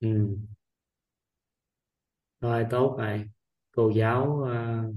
Ừ 0.00 0.36
thôi 2.40 2.66
tốt 2.70 2.96
rồi. 2.98 3.30
Cô 3.72 3.90
giáo 3.96 4.42
uh, 4.42 4.94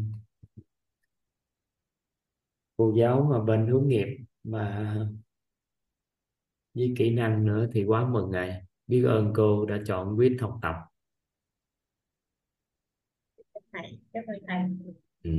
cô 2.77 2.93
giáo 2.97 3.27
mà 3.31 3.43
bên 3.43 3.67
hướng 3.67 3.87
nghiệp 3.87 4.17
mà 4.43 4.95
với 6.73 6.93
kỹ 6.97 7.15
năng 7.15 7.45
nữa 7.45 7.67
thì 7.73 7.83
quá 7.83 8.07
mừng 8.09 8.31
rồi. 8.31 8.53
Biết 8.87 9.03
ơn 9.03 9.33
cô 9.35 9.65
đã 9.65 9.79
chọn 9.85 10.17
quyết 10.17 10.37
học 10.41 10.59
tập. 10.61 10.75
Thầy 13.71 13.99
cảm 14.13 14.23
ơn 14.27 14.39
thầy 14.47 14.93
ừ. 15.23 15.31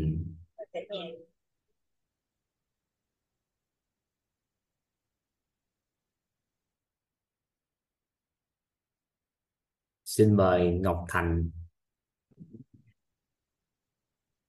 xin 10.05 10.37
mời 10.37 10.73
Ngọc 10.73 11.05
Thành. 11.09 11.51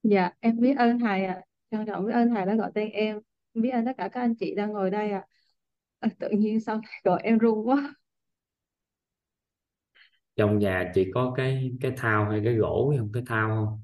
Dạ, 0.09 0.31
em 0.39 0.59
biết 0.59 0.75
ơn 0.77 0.99
thầy 0.99 1.25
ạ. 1.25 1.41
Trân 1.71 1.85
trọng 1.85 2.05
biết 2.05 2.13
ơn 2.13 2.29
thầy 2.29 2.45
đã 2.45 2.55
gọi 2.55 2.71
tên 2.75 2.89
em. 2.91 3.19
Biết 3.53 3.69
ơn 3.69 3.85
tất 3.85 3.91
cả 3.97 4.09
các 4.11 4.21
anh 4.21 4.35
chị 4.39 4.55
đang 4.55 4.71
ngồi 4.71 4.91
đây 4.91 5.11
ạ. 5.11 5.25
À, 5.99 6.09
tự 6.19 6.29
nhiên 6.29 6.59
sau 6.61 6.75
này 6.77 6.91
gọi 7.03 7.21
em 7.23 7.37
run 7.37 7.67
quá. 7.67 7.95
trong 10.35 10.59
nhà 10.59 10.91
chị 10.95 11.11
có 11.13 11.33
cái 11.37 11.71
cái 11.81 11.91
thao 11.97 12.29
hay 12.29 12.41
cái 12.45 12.53
gỗ 12.55 12.93
không 12.97 13.11
cái 13.13 13.23
thao 13.27 13.49
không 13.65 13.81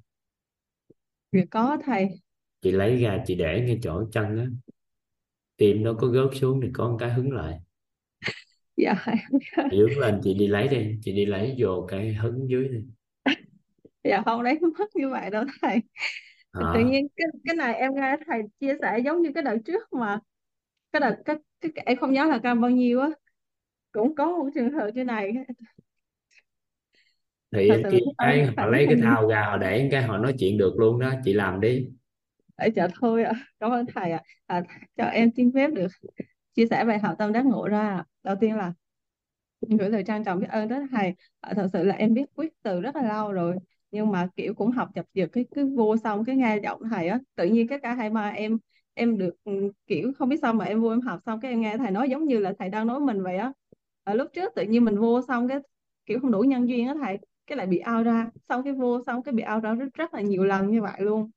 Dạ 1.32 1.42
có 1.52 1.78
thầy. 1.86 2.22
chị 2.62 2.72
lấy 2.72 2.98
ra 3.04 3.24
chị 3.26 3.36
để 3.36 3.62
ngay 3.68 3.80
chỗ 3.84 4.04
chân 4.12 4.38
á 4.38 4.46
tim 5.58 5.84
nó 5.84 5.94
có 5.94 6.08
gớt 6.08 6.30
xuống 6.34 6.62
thì 6.62 6.68
có 6.74 6.90
một 6.90 6.98
cái 7.00 7.14
hứng 7.14 7.32
lại 7.32 7.60
Dạ 8.78 8.94
em 9.08 9.18
biết 9.40 9.46
ơn. 9.58 9.70
chị 9.70 9.78
hướng 9.78 9.98
lên 9.98 10.20
chị 10.24 10.34
đi 10.34 10.48
lấy 10.48 10.68
đi 10.68 11.00
chị 11.02 11.12
đi 11.14 11.26
lấy 11.26 11.56
vô 11.60 11.86
cái 11.90 12.14
hứng 12.14 12.50
dưới 12.50 12.68
đi 12.68 12.80
Dạ 14.04 14.22
không 14.26 14.44
đấy 14.44 14.60
mất 14.80 14.96
như 14.96 15.10
vậy 15.10 15.30
đâu 15.30 15.44
thầy. 15.62 15.82
Tự 16.74 16.80
à, 16.80 16.82
nhiên 16.86 17.08
cái 17.18 17.28
cái 17.46 17.56
này 17.56 17.74
em 17.76 17.96
nghe 17.96 18.18
thầy 18.28 18.42
chia 18.60 18.76
sẻ 18.82 19.00
giống 19.00 19.22
như 19.22 19.32
cái 19.36 19.44
đợt 19.44 19.58
trước 19.66 19.94
mà 19.94 20.20
cái 20.92 21.00
đợt 21.00 21.16
cái, 21.26 21.36
cái, 21.62 21.72
cái 21.76 21.86
em 21.88 21.98
không 21.98 22.14
nhớ 22.14 22.26
là 22.26 22.40
cam 22.44 22.62
bao 22.62 22.72
nhiêu 22.72 23.00
á 23.02 23.10
cũng 23.92 24.16
có 24.16 24.26
một 24.26 24.50
trường 24.56 24.74
hợp 24.74 24.92
như 24.96 25.04
này 25.04 25.34
thì 27.52 27.70
thật 27.70 27.82
ơn 27.84 27.94
cái 28.18 28.46
họ 28.58 28.66
lấy 28.66 28.86
cái 28.90 28.98
thao 29.02 29.28
ra 29.28 29.44
họ 29.44 29.58
để 29.58 29.90
cái 29.92 30.04
họ 30.04 30.18
nói 30.18 30.34
chuyện 30.40 30.58
được 30.58 30.74
luôn 30.80 31.00
đó 31.00 31.14
chị 31.26 31.34
làm 31.34 31.62
đi 31.62 31.88
Để 32.58 32.72
dạ 32.76 32.88
thôi 33.02 33.24
ạ. 33.24 33.34
Cảm 33.60 33.72
ơn 33.72 33.86
thầy 33.96 34.12
ạ. 34.12 34.22
À, 34.46 34.64
cho 34.98 35.04
em 35.04 35.30
xin 35.36 35.52
phép 35.56 35.68
được 35.74 35.88
chia 36.56 36.68
sẻ 36.68 36.86
bài 36.86 37.00
học 37.00 37.16
tâm 37.20 37.34
đắc 37.34 37.46
ngộ 37.46 37.68
ra. 37.68 38.04
Đầu 38.24 38.36
tiên 38.40 38.56
là 38.58 38.74
gửi 39.80 39.90
lời 39.90 40.04
trân 40.08 40.24
trọng 40.24 40.40
biết 40.40 40.48
ơn 40.50 40.70
tới 40.70 40.80
thầy 40.92 41.16
à, 41.40 41.54
thật 41.56 41.68
sự 41.74 41.84
là 41.84 41.96
em 41.96 42.14
biết 42.14 42.26
quyết 42.36 42.54
từ 42.64 42.82
rất 42.82 42.96
là 42.96 43.04
lâu 43.04 43.32
rồi 43.32 43.56
nhưng 43.92 44.12
mà 44.12 44.28
kiểu 44.36 44.54
cũng 44.54 44.72
học 44.72 44.90
chập 44.96 45.06
chực 45.14 45.32
cái 45.32 45.46
cứ 45.56 45.76
vô 45.78 45.98
xong 45.98 46.26
cái 46.26 46.36
nghe 46.36 46.58
giọng 46.64 46.82
thầy 46.92 47.08
á 47.08 47.20
tự 47.36 47.46
nhiên 47.48 47.68
cái 47.68 47.80
cả 47.84 47.94
hai 47.94 48.10
ba 48.10 48.30
em 48.30 48.58
em 48.94 49.18
được 49.18 49.36
ừ, 49.44 49.72
kiểu 49.88 50.12
không 50.18 50.30
biết 50.30 50.38
sao 50.42 50.54
mà 50.54 50.66
em 50.66 50.82
vô 50.82 50.90
em 50.90 51.02
học 51.02 51.20
xong 51.26 51.40
cái 51.40 51.52
em 51.52 51.62
nghe 51.62 51.78
thầy 51.78 51.92
nói 51.92 52.10
giống 52.10 52.26
như 52.26 52.40
là 52.40 52.54
thầy 52.60 52.70
đang 52.70 52.88
nói 52.88 53.00
mình 53.00 53.24
vậy 53.24 53.38
á. 53.38 53.52
Ở 54.04 54.14
lúc 54.14 54.28
trước 54.34 54.52
tự 54.56 54.64
nhiên 54.64 54.86
mình 54.86 55.00
vô 55.00 55.22
xong 55.28 55.48
cái 55.48 55.60
kiểu 56.06 56.20
không 56.20 56.32
đủ 56.32 56.40
nhân 56.42 56.70
duyên 56.70 56.88
á 56.88 56.96
thầy 57.04 57.18
cái 57.48 57.58
lại 57.58 57.68
bị 57.68 57.82
out 57.98 58.06
ra. 58.06 58.30
Xong 58.50 58.64
cái 58.64 58.74
vô 58.74 59.04
xong 59.06 59.24
cái 59.24 59.34
bị 59.34 59.44
out 59.56 59.64
ra 59.64 59.74
rất, 59.74 59.86
rất 59.94 60.14
là 60.14 60.22
nhiều 60.22 60.44
lần 60.44 60.72
như 60.72 60.82
vậy 60.82 61.02
luôn. 61.02 61.32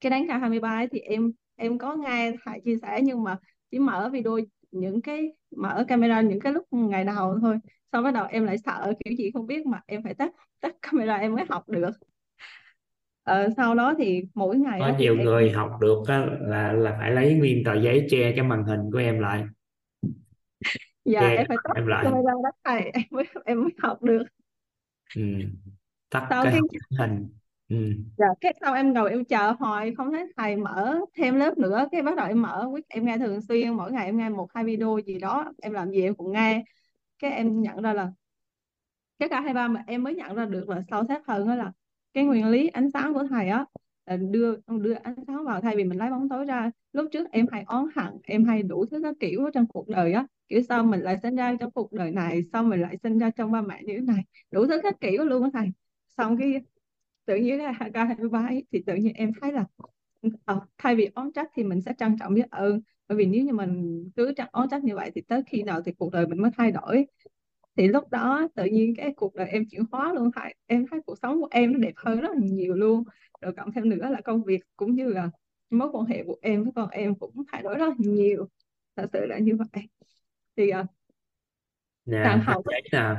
Cái 0.00 0.10
đánh 0.10 0.24
cả 0.28 0.38
23 0.38 0.70
ấy 0.70 0.88
thì 0.92 0.98
em 1.00 1.32
em 1.56 1.78
có 1.78 1.96
nghe 1.96 2.32
thầy 2.44 2.60
chia 2.64 2.76
sẻ 2.82 3.00
nhưng 3.04 3.22
mà 3.24 3.38
chỉ 3.70 3.78
mở 3.78 4.10
video 4.12 4.38
những 4.70 5.02
cái 5.02 5.32
mở 5.56 5.84
camera 5.88 6.20
những 6.20 6.40
cái 6.40 6.52
lúc 6.52 6.64
ngày 6.70 7.04
đầu 7.04 7.38
thôi 7.40 7.58
sau 7.92 8.02
bắt 8.02 8.10
đầu 8.14 8.26
em 8.30 8.44
lại 8.44 8.58
sợ 8.58 8.92
kiểu 9.04 9.14
gì 9.18 9.30
không 9.34 9.46
biết 9.46 9.66
mà 9.66 9.80
em 9.86 10.02
phải 10.02 10.14
tắt 10.14 10.32
tắt 10.60 10.76
camera 10.82 11.16
em 11.16 11.34
mới 11.34 11.44
học 11.50 11.68
được. 11.68 11.90
Ờ, 13.22 13.48
sau 13.56 13.74
đó 13.74 13.94
thì 13.98 14.22
mỗi 14.34 14.56
ngày 14.58 14.80
có 14.80 14.88
nhiều 14.98 15.16
em 15.16 15.16
người 15.16 15.50
học 15.52 15.70
được 15.80 16.02
á, 16.08 16.26
là 16.40 16.72
là 16.72 16.96
phải 17.00 17.10
lấy 17.10 17.34
nguyên 17.34 17.62
tờ 17.64 17.74
giấy 17.82 18.06
che 18.10 18.32
cái 18.36 18.44
màn 18.44 18.64
hình 18.64 18.80
của 18.92 18.98
em 18.98 19.18
lại. 19.18 19.44
Dạ 21.04 21.20
che 21.20 21.28
em 21.36 21.46
phải 21.48 21.58
tắt 21.64 21.76
em 21.76 21.86
lại. 21.86 22.08
camera 22.10 22.32
đó 22.44 22.50
thầy 22.64 22.80
em 22.94 23.02
mới 23.10 23.24
em 23.44 23.62
mới 23.62 23.70
học 23.82 24.02
được. 24.02 24.22
Ừ. 25.14 25.22
tắt 26.10 26.28
sau 26.28 26.46
cái 26.52 26.62
cái 26.72 26.80
hình. 26.98 27.28
Ừ. 27.68 27.76
dạ 28.16 28.26
cái 28.40 28.54
sau 28.60 28.74
em 28.74 28.92
ngồi 28.94 29.10
em 29.10 29.24
chờ 29.24 29.52
hoài 29.58 29.94
không 29.96 30.12
thấy 30.12 30.26
thầy 30.36 30.56
mở 30.56 31.00
thêm 31.14 31.34
lớp 31.36 31.58
nữa 31.58 31.88
cái 31.92 32.02
bắt 32.02 32.16
đầu 32.16 32.26
em 32.26 32.42
mở 32.42 32.66
em 32.88 33.06
nghe 33.06 33.18
thường 33.18 33.40
xuyên 33.40 33.72
mỗi 33.74 33.92
ngày 33.92 34.06
em 34.06 34.16
nghe 34.18 34.28
một 34.28 34.48
hai 34.54 34.64
video 34.64 34.98
gì 35.06 35.18
đó 35.18 35.52
em 35.62 35.72
làm 35.72 35.90
gì 35.90 36.02
em 36.02 36.14
cũng 36.14 36.32
nghe 36.32 36.64
cái 37.18 37.30
em 37.32 37.62
nhận 37.62 37.82
ra 37.82 37.92
là 37.92 38.12
cái 39.18 39.28
cả 39.28 39.40
hai 39.40 39.54
ba 39.54 39.68
mà 39.68 39.84
em 39.86 40.02
mới 40.02 40.14
nhận 40.14 40.34
ra 40.34 40.44
được 40.44 40.68
là 40.68 40.82
sâu 40.90 41.04
sắc 41.08 41.26
hơn 41.26 41.48
đó 41.48 41.54
là 41.54 41.72
cái 42.14 42.24
nguyên 42.24 42.46
lý 42.48 42.68
ánh 42.68 42.90
sáng 42.90 43.14
của 43.14 43.24
thầy 43.30 43.48
á 43.48 43.64
là 44.06 44.16
đưa 44.16 44.56
đưa 44.80 44.94
ánh 44.94 45.14
sáng 45.26 45.44
vào 45.44 45.60
thay 45.60 45.76
vì 45.76 45.84
mình 45.84 45.98
lấy 45.98 46.10
bóng 46.10 46.28
tối 46.28 46.44
ra. 46.44 46.70
Lúc 46.92 47.06
trước 47.12 47.30
em 47.30 47.46
hay 47.52 47.64
oán 47.66 47.84
hận 47.96 48.12
em 48.24 48.44
hay 48.44 48.62
đủ 48.62 48.86
thứ 48.90 49.00
các 49.02 49.14
kiểu 49.20 49.50
trong 49.54 49.66
cuộc 49.66 49.88
đời 49.88 50.12
á. 50.12 50.26
Kiểu 50.48 50.60
sao 50.68 50.84
mình 50.84 51.00
lại 51.00 51.16
sinh 51.22 51.36
ra 51.36 51.56
trong 51.60 51.70
cuộc 51.70 51.92
đời 51.92 52.10
này 52.10 52.42
sao 52.52 52.62
mình 52.62 52.80
lại 52.80 52.96
sinh 53.02 53.18
ra 53.18 53.30
trong 53.30 53.52
ba 53.52 53.60
mẹ 53.62 53.82
như 53.84 53.92
thế 53.94 54.00
này? 54.00 54.24
Đủ 54.50 54.66
thứ 54.66 54.80
các 54.82 54.94
kiểu 55.00 55.24
luôn 55.24 55.42
á 55.42 55.50
thầy. 55.52 55.68
Xong 56.16 56.36
cái 56.38 56.54
tự 57.26 57.36
nhiên 57.36 57.58
cái 57.58 57.90
ca 57.94 58.04
hai 58.06 58.16
ba 58.32 58.38
ấy, 58.48 58.64
thì 58.72 58.82
tự 58.86 58.94
nhiên 58.94 59.12
em 59.14 59.32
thấy 59.40 59.52
là 59.52 59.64
à, 60.46 60.54
thay 60.78 60.96
vì 60.96 61.08
oán 61.14 61.32
trách 61.32 61.48
thì 61.54 61.64
mình 61.64 61.80
sẽ 61.82 61.92
trân 61.98 62.16
trọng 62.20 62.34
biết 62.34 62.50
ơn 62.50 62.80
bởi 63.08 63.18
vì 63.18 63.26
nếu 63.26 63.44
như 63.44 63.52
mình 63.52 64.04
cứ 64.16 64.32
trách 64.36 64.52
oán 64.52 64.68
trách 64.68 64.84
như 64.84 64.96
vậy 64.96 65.10
thì 65.14 65.20
tới 65.20 65.42
khi 65.46 65.62
nào 65.62 65.82
thì 65.82 65.92
cuộc 65.92 66.12
đời 66.12 66.26
mình 66.26 66.42
mới 66.42 66.50
thay 66.56 66.70
đổi. 66.70 67.06
Thì 67.76 67.88
lúc 67.88 68.10
đó 68.10 68.48
tự 68.54 68.64
nhiên 68.64 68.94
cái 68.96 69.12
cuộc 69.16 69.34
đời 69.34 69.48
em 69.48 69.64
chuyển 69.70 69.82
hóa 69.92 70.12
luôn 70.12 70.30
thầy 70.36 70.54
em 70.66 70.86
thấy 70.90 71.00
cuộc 71.06 71.18
sống 71.22 71.40
của 71.40 71.48
em 71.50 71.72
nó 71.72 71.78
đẹp 71.78 71.94
hơn 71.96 72.20
rất 72.20 72.28
là 72.34 72.40
nhiều 72.42 72.74
luôn. 72.74 73.04
Rồi 73.40 73.52
cộng 73.56 73.72
thêm 73.72 73.88
nữa 73.88 74.08
là 74.10 74.20
công 74.20 74.44
việc 74.44 74.60
cũng 74.76 74.94
như 74.94 75.08
là 75.08 75.30
mối 75.70 75.88
quan 75.92 76.06
hệ 76.06 76.24
của 76.26 76.36
em 76.42 76.62
với 76.62 76.72
con 76.74 76.88
em 76.90 77.14
cũng 77.14 77.42
thay 77.52 77.62
đổi 77.62 77.74
rất 77.74 77.88
là 77.88 77.94
nhiều. 77.98 78.48
Thật 78.96 79.06
sự 79.12 79.26
là 79.26 79.38
như 79.38 79.56
vậy. 79.56 79.88
Thì 80.56 80.70
uh, 80.80 80.86
nè 82.04 82.20
càng 82.24 82.40
học 82.40 82.62
giấy 82.64 82.82
nè. 82.92 83.14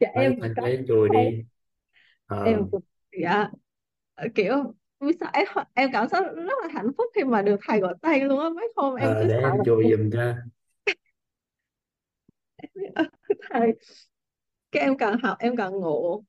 Dạ 0.00 0.08
em 0.14 0.40
giấy 0.56 0.84
chùi 0.88 1.08
thầy 1.12 1.30
đi 1.30 1.44
ờ. 2.26 2.44
em 2.44 2.62
dạ 3.20 3.50
kiểu 4.34 4.74
biết 5.00 5.16
sao 5.20 5.30
em 5.34 5.46
em 5.74 5.90
cảm 5.92 6.08
thấy 6.10 6.22
rất 6.22 6.54
là 6.62 6.68
hạnh 6.74 6.90
phúc 6.98 7.06
khi 7.14 7.24
mà 7.24 7.42
được 7.42 7.56
thầy 7.66 7.80
gọi 7.80 7.94
tên 8.02 8.24
luôn 8.24 8.40
á 8.40 8.48
mấy 8.48 8.72
hôm 8.76 8.94
em 8.96 9.16
ờ, 9.16 9.22
cứ 9.22 9.28
để 9.28 9.34
sợ 9.42 9.48
em 9.54 9.54
là 9.58 9.64
giùm 9.90 10.10
cho. 10.12 10.34
Thầy 13.50 13.72
cái 14.72 14.82
em 14.82 14.96
càng 14.98 15.18
học 15.22 15.36
em 15.40 15.56
càng 15.56 15.72
ngộ 15.80 16.24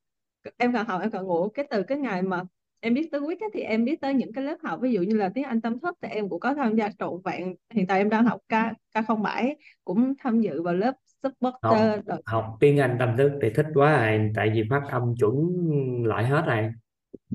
em 0.58 0.74
càng 0.74 0.86
học 0.88 1.02
em 1.02 1.12
càng 1.12 1.26
ngộ 1.26 1.50
cái 1.54 1.68
từ 1.70 1.84
cái 1.84 1.98
ngày 1.98 2.22
mà 2.22 2.44
em 2.80 2.94
biết 2.94 3.10
tới 3.12 3.22
quýt 3.28 3.40
á, 3.42 3.48
thì 3.54 3.62
em 3.62 3.86
biết 3.86 4.02
tới 4.02 4.14
những 4.14 4.34
cái 4.34 4.44
lớp 4.44 4.58
học 4.64 4.80
ví 4.84 4.94
dụ 4.94 5.02
như 5.02 5.16
là 5.18 5.30
tiếng 5.36 5.44
Anh 5.44 5.62
tâm 5.62 5.80
thức 5.80 5.98
thì 6.02 6.10
em 6.10 6.30
cũng 6.30 6.40
có 6.40 6.54
tham 6.56 6.76
gia 6.76 6.90
trọn 7.00 7.14
vẹn. 7.26 7.56
Hiện 7.72 7.88
tại 7.88 7.98
em 8.00 8.10
đang 8.10 8.26
học 8.26 8.42
K 8.50 8.54
K07 8.96 9.56
cũng 9.86 10.14
tham 10.20 10.42
dự 10.42 10.62
vào 10.64 10.74
lớp 10.74 10.94
học 11.62 11.80
supporter 11.80 12.02
học 12.26 12.58
tiếng 12.60 12.80
Anh 12.80 12.96
tâm 13.00 13.18
thức 13.18 13.32
thì 13.42 13.50
thích 13.56 13.66
quá 13.74 14.08
rồi 14.08 14.32
tại 14.36 14.50
vì 14.54 14.64
phát 14.70 14.82
âm 14.92 15.16
chuẩn 15.20 15.36
lại 16.06 16.26
hết 16.26 16.44
rồi 16.48 16.72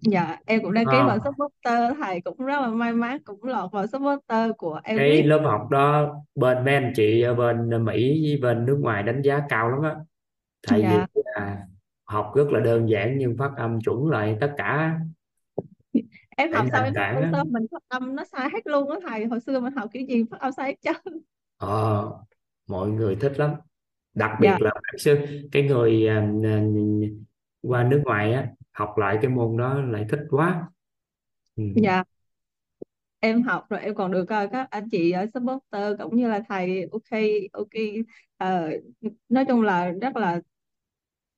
dạ 0.03 0.37
em 0.47 0.63
cũng 0.63 0.73
đăng 0.73 0.89
ký 0.89 1.03
vào 1.03 1.19
Ờ, 1.19 1.25
supporter 1.25 1.97
thầy 2.03 2.21
cũng 2.21 2.37
rất 2.39 2.61
là 2.61 2.69
may 2.69 2.93
mắn 2.93 3.19
cũng 3.25 3.45
lọt 3.45 3.73
vào 3.73 3.87
supporter 3.87 4.51
của 4.59 4.81
em 4.85 5.05
cái 5.05 5.07
quýt 5.07 5.23
lớp 5.23 5.43
học 5.45 5.69
đó 5.71 6.15
bên 6.35 6.65
mấy 6.65 6.75
anh 6.75 6.93
chị 6.97 7.23
ở 7.23 7.35
bên 7.35 7.85
Mỹ 7.85 8.21
với 8.25 8.39
bên 8.43 8.67
nước 8.67 8.77
ngoài 8.81 9.03
đánh 9.03 9.23
giá 9.23 9.41
cao 9.49 9.69
lắm 9.71 9.83
á. 9.83 9.97
Tại 10.69 10.83
vì 10.89 10.99
dạ 10.99 11.07
à, 11.37 11.59
học 12.05 12.33
rất 12.37 12.47
là 12.53 12.61
đơn 12.61 12.91
giản 12.91 13.19
nhưng 13.19 13.37
phát 13.39 13.53
âm 13.57 13.81
chuẩn 13.83 14.09
lại 14.11 14.39
tất 14.41 14.55
cả. 14.59 14.99
Em 16.37 16.51
để 16.53 16.59
học 16.59 16.67
xong 16.73 16.83
nền 16.83 16.85
em 16.85 16.95
thấy 16.95 17.05
tảng 17.05 17.23
á. 17.23 17.33
sao 17.33 17.45
mình 17.45 17.67
phát 17.73 17.83
âm 17.89 18.17
nó 18.17 18.25
sai 18.25 18.49
hết 18.53 18.67
luôn 18.67 18.91
á 18.91 18.97
thầy 19.09 19.25
hồi 19.27 19.41
xưa 19.41 19.61
mình 19.61 19.73
học 19.77 19.91
kiểu 19.93 20.03
gì 20.07 20.25
phát 20.31 20.41
âm 20.41 20.53
sai 20.53 20.67
hết 20.69 20.77
trơn. 20.83 21.23
Ờ, 21.57 22.11
mọi 22.67 22.91
người 22.91 23.17
thích 23.17 23.33
lắm. 23.39 23.51
Đặc 24.15 24.31
biệt 24.41 24.53
dạ 24.53 24.61
là 24.61 24.71
cái 24.93 24.99
sư 24.99 25.19
cái 25.53 25.63
người 25.63 26.09
à, 26.09 26.31
qua 27.63 27.85
nước 27.85 28.03
ngoài 28.05 28.33
á 28.33 28.49
học 28.73 28.99
lại 28.99 29.19
cái 29.23 29.31
môn 29.31 29.57
đó 29.57 29.83
lại 29.83 30.07
thích 30.11 30.21
quá. 30.31 30.71
Ừ. 31.57 31.65
dạ. 31.83 32.05
Em 33.21 33.43
học 33.43 33.67
rồi 33.71 33.81
em 33.81 33.95
còn 33.95 34.13
được 34.13 34.25
coi 34.25 34.49
các 34.49 34.71
anh 34.71 34.89
chị 34.91 35.11
ở 35.11 35.27
supporter 35.35 36.01
cũng 36.03 36.17
như 36.17 36.29
là 36.29 36.41
thầy 36.49 36.89
ok 36.93 37.21
ok 37.53 37.83
uh, 38.45 38.83
nói 39.29 39.45
chung 39.49 39.63
là 39.63 39.91
rất 39.91 40.17
là 40.17 40.41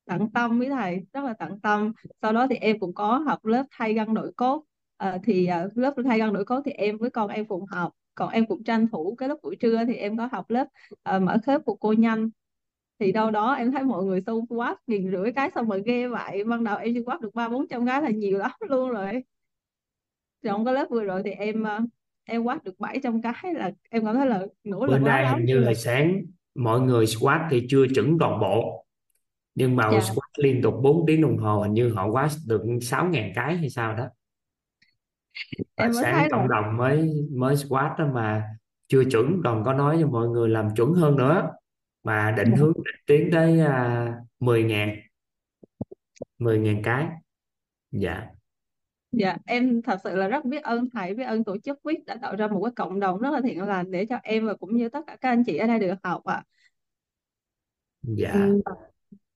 tận 0.05 0.31
tâm 0.31 0.59
với 0.59 0.69
thầy 0.69 1.07
rất 1.13 1.25
là 1.25 1.35
tận 1.39 1.61
tâm. 1.61 1.93
Sau 2.23 2.33
đó 2.33 2.47
thì 2.51 2.57
em 2.57 2.79
cũng 2.79 2.95
có 2.95 3.19
học 3.19 3.45
lớp 3.45 3.65
thay 3.71 3.95
gân 3.95 4.15
đổi 4.15 4.33
cốt. 4.37 4.65
Uh, 5.05 5.21
thì 5.25 5.49
uh, 5.67 5.79
lớp 5.79 5.95
thay 6.05 6.19
gân 6.19 6.33
đổi 6.33 6.45
cốt 6.45 6.63
thì 6.65 6.73
em 6.73 6.99
với 6.99 7.11
con 7.11 7.31
em 7.31 7.47
cùng 7.47 7.65
học. 7.67 7.93
Còn 8.15 8.31
em 8.31 8.47
cũng 8.47 8.65
tranh 8.65 8.89
thủ 8.89 9.15
cái 9.19 9.29
lúc 9.29 9.41
buổi 9.43 9.57
trưa 9.57 9.85
thì 9.85 9.95
em 9.95 10.17
có 10.17 10.29
học 10.33 10.51
lớp 10.51 10.67
uh, 11.17 11.23
mở 11.23 11.39
khớp 11.47 11.63
của 11.65 11.75
cô 11.75 11.93
Nhanh 11.93 12.31
thì 13.03 13.13
đâu 13.13 13.31
đó 13.31 13.53
em 13.53 13.73
thấy 13.73 13.85
mọi 13.85 14.05
người 14.05 14.23
xông 14.27 14.47
quát 14.49 14.77
nghìn 14.87 15.11
rưỡi 15.11 15.33
cái 15.33 15.51
xong 15.55 15.69
rồi 15.69 15.83
ghê 15.87 16.09
vậy. 16.09 16.45
Ban 16.45 16.65
đầu 16.65 16.77
em 16.77 16.95
chỉ 16.95 17.01
quát 17.01 17.21
được 17.21 17.35
ba 17.35 17.49
bốn 17.49 17.69
trăm 17.69 17.87
cái 17.87 18.03
là 18.03 18.11
nhiều 18.11 18.39
lắm 18.39 18.51
luôn 18.69 18.91
rồi. 18.91 19.25
Trong 20.43 20.65
cái 20.65 20.75
lớp 20.75 20.87
vừa 20.91 21.05
rồi 21.05 21.23
thì 21.25 21.31
em 21.31 21.63
ờ, 21.63 21.81
em 22.25 22.43
quát 22.43 22.65
được 22.65 22.81
700 22.81 23.23
cái 23.23 23.55
là 23.55 23.71
em 23.91 24.05
cảm 24.05 24.15
thấy 24.15 24.27
là 24.27 24.47
nỗ 24.65 24.81
bữa 24.81 24.87
lực 24.87 24.93
lắm 24.93 25.05
nay 25.05 25.23
lắm. 25.23 25.35
hình 25.35 25.47
như 25.47 25.59
là 25.59 25.75
sáng 25.75 26.23
mọi 26.55 26.81
người 26.81 27.07
squat 27.07 27.41
thì 27.51 27.67
chưa 27.69 27.87
chuẩn 27.95 28.19
toàn 28.19 28.41
bộ 28.41 28.87
nhưng 29.55 29.77
mà 29.77 29.89
dạ. 29.93 30.01
squat 30.01 30.31
liên 30.37 30.63
tục 30.63 30.75
4 30.83 31.07
tiếng 31.07 31.23
đồng 31.23 31.39
hồ 31.39 31.61
hình 31.61 31.73
như 31.73 31.93
họ 31.95 32.11
quá 32.11 32.29
được 32.47 32.63
6.000 32.65 33.33
cái 33.35 33.57
hay 33.57 33.71
sao 33.71 33.95
đó. 33.95 34.09
Em 35.75 35.93
mới 35.93 36.03
sáng 36.03 36.15
thấy 36.19 36.29
cộng 36.31 36.49
đồng 36.49 36.77
mới 36.77 37.11
mới 37.37 37.57
squat 37.57 37.99
đó 37.99 38.07
mà 38.15 38.45
chưa 38.89 39.05
chuẩn 39.05 39.41
còn 39.45 39.65
có 39.65 39.73
nói 39.73 39.99
cho 40.01 40.07
mọi 40.07 40.29
người 40.29 40.49
làm 40.49 40.69
chuẩn 40.77 40.95
hơn 40.95 41.17
nữa 41.17 41.51
mà 42.05 42.35
định 42.37 42.57
hướng 42.57 42.73
định 42.73 43.03
tiến 43.07 43.29
tới 43.33 43.61
à, 43.61 44.15
10.000 44.41 44.97
10.000 46.39 46.83
cái. 46.85 47.07
Dạ. 47.91 48.27
Dạ 49.13 49.37
em 49.47 49.83
thật 49.83 49.99
sự 50.05 50.17
là 50.17 50.29
rất 50.29 50.45
biết 50.45 50.63
ơn 50.63 50.91
thầy 50.91 51.15
biết 51.15 51.25
ơn 51.25 51.45
tổ 51.45 51.57
chức 51.59 51.83
quýt 51.83 52.01
đã 52.07 52.17
tạo 52.23 52.37
ra 52.37 52.49
một 52.49 52.63
cái 52.65 52.73
cộng 52.77 53.01
đồng 53.01 53.19
rất 53.19 53.31
là 53.31 53.41
thiện 53.45 53.63
lành 53.63 53.91
để 53.91 54.07
cho 54.07 54.17
em 54.23 54.47
và 54.47 54.55
cũng 54.55 54.77
như 54.77 54.89
tất 54.89 55.01
cả 55.07 55.17
các 55.21 55.29
anh 55.29 55.45
chị 55.45 55.57
ở 55.57 55.67
đây 55.67 55.79
được 55.79 55.95
học 56.03 56.25
ạ. 56.25 56.45
Dạ. 58.03 58.33
Ừ, 58.33 58.63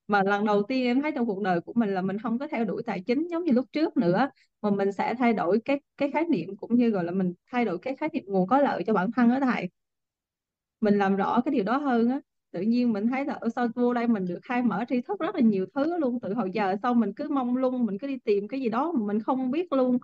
mà 0.08 0.22
lần 0.22 0.44
đầu 0.44 0.62
tiên 0.62 0.84
em 0.86 1.02
thấy 1.02 1.12
trong 1.14 1.26
cuộc 1.26 1.42
đời 1.42 1.60
của 1.60 1.72
mình 1.76 1.94
là 1.94 2.02
mình 2.02 2.18
không 2.18 2.38
có 2.38 2.48
theo 2.48 2.64
đuổi 2.64 2.82
tài 2.86 3.00
chính 3.06 3.28
giống 3.30 3.44
như 3.44 3.52
lúc 3.52 3.66
trước 3.72 3.96
nữa 3.96 4.30
mà 4.62 4.70
mình 4.70 4.92
sẽ 4.92 5.14
thay 5.18 5.32
đổi 5.32 5.60
cái 5.64 5.80
cái 5.96 6.10
khái 6.10 6.24
niệm 6.24 6.56
cũng 6.56 6.74
như 6.74 6.90
gọi 6.90 7.04
là 7.04 7.12
mình 7.12 7.34
thay 7.50 7.64
đổi 7.64 7.78
cái 7.78 7.96
khái 7.96 8.08
niệm 8.12 8.24
nguồn 8.26 8.46
có 8.46 8.58
lợi 8.58 8.84
cho 8.86 8.92
bản 8.92 9.10
thân 9.16 9.28
đó 9.28 9.40
thầy. 9.40 9.68
Mình 10.80 10.98
làm 10.98 11.16
rõ 11.16 11.40
cái 11.44 11.52
điều 11.52 11.64
đó 11.64 11.76
hơn 11.76 12.08
á 12.10 12.20
tự 12.56 12.62
nhiên 12.62 12.92
mình 12.92 13.06
thấy 13.08 13.24
là 13.24 13.38
sao 13.40 13.50
sau 13.56 13.68
vô 13.74 13.94
đây 13.94 14.06
mình 14.08 14.24
được 14.26 14.38
khai 14.42 14.62
mở 14.62 14.84
tri 14.88 15.00
thức 15.00 15.20
rất 15.20 15.34
là 15.34 15.40
nhiều 15.40 15.66
thứ 15.74 15.98
luôn. 15.98 16.18
Từ 16.22 16.34
hồi 16.34 16.50
giờ 16.54 16.76
sau 16.82 16.94
mình 16.94 17.12
cứ 17.16 17.28
mong 17.30 17.56
lung 17.56 17.86
mình 17.86 17.98
cứ 17.98 18.06
đi 18.06 18.18
tìm 18.24 18.48
cái 18.48 18.60
gì 18.60 18.68
đó 18.68 18.92
mà 18.92 19.06
mình 19.06 19.20
không 19.22 19.50
biết 19.50 19.72
luôn. 19.72 19.98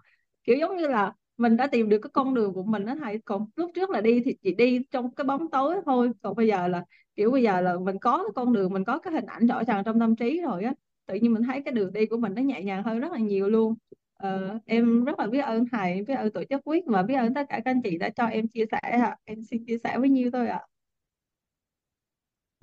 Kiểu 0.44 0.56
giống 0.56 0.76
như 0.76 0.86
là 0.86 1.14
mình 1.36 1.56
đã 1.56 1.66
tìm 1.66 1.88
được 1.88 1.98
cái 2.02 2.10
con 2.12 2.34
đường 2.34 2.54
của 2.54 2.62
mình 2.62 2.86
đó 2.86 2.94
thầy. 3.00 3.18
Còn 3.24 3.46
lúc 3.56 3.70
trước 3.74 3.90
là 3.90 4.00
đi 4.00 4.22
thì 4.24 4.36
chỉ 4.42 4.54
đi 4.54 4.80
trong 4.90 5.14
cái 5.14 5.24
bóng 5.24 5.50
tối 5.50 5.76
thôi. 5.86 6.10
Còn 6.22 6.36
bây 6.36 6.46
giờ 6.48 6.68
là 6.68 6.84
kiểu 7.16 7.30
bây 7.30 7.42
giờ 7.42 7.60
là 7.60 7.76
mình 7.78 7.98
có 8.00 8.18
cái 8.18 8.32
con 8.34 8.52
đường 8.52 8.72
mình 8.72 8.84
có 8.84 8.98
cái 8.98 9.12
hình 9.12 9.26
ảnh 9.26 9.46
rõ 9.46 9.64
ràng 9.64 9.82
trong 9.84 10.00
tâm 10.00 10.16
trí 10.16 10.40
rồi 10.42 10.64
á. 10.64 10.74
Tự 11.06 11.14
nhiên 11.14 11.32
mình 11.32 11.42
thấy 11.42 11.62
cái 11.64 11.74
đường 11.74 11.92
đi 11.92 12.06
của 12.06 12.16
mình 12.16 12.34
nó 12.34 12.42
nhẹ 12.42 12.62
nhàng 12.62 12.82
hơn 12.82 13.00
rất 13.00 13.12
là 13.12 13.18
nhiều 13.18 13.48
luôn. 13.48 13.74
Ờ, 14.14 14.58
em 14.66 15.04
rất 15.04 15.18
là 15.18 15.26
biết 15.26 15.40
ơn 15.40 15.64
thầy 15.72 16.02
biết 16.02 16.14
ơn 16.14 16.32
tổ 16.32 16.42
chức 16.50 16.60
quyết 16.64 16.84
và 16.86 17.02
biết 17.02 17.14
ơn 17.14 17.34
tất 17.34 17.46
cả 17.48 17.60
các 17.64 17.70
anh 17.70 17.82
chị 17.82 17.98
đã 17.98 18.08
cho 18.08 18.26
em 18.26 18.48
chia 18.48 18.64
sẻ 18.72 18.78
ạ. 18.80 19.16
Em 19.24 19.38
xin 19.50 19.64
chia 19.66 19.78
sẻ 19.84 19.98
với 19.98 20.08
Nhiêu 20.08 20.30
thôi 20.30 20.48
ạ 20.48 20.60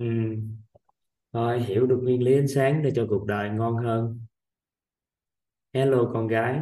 ừ. 0.00 0.06
thôi 1.32 1.60
hiểu 1.62 1.86
được 1.86 2.00
nguyên 2.02 2.22
lý 2.22 2.34
ánh 2.38 2.48
sáng 2.48 2.82
để 2.82 2.92
cho 2.96 3.06
cuộc 3.10 3.26
đời 3.26 3.50
ngon 3.50 3.76
hơn. 3.76 4.20
Hello 5.74 6.10
con 6.12 6.26
gái. 6.26 6.60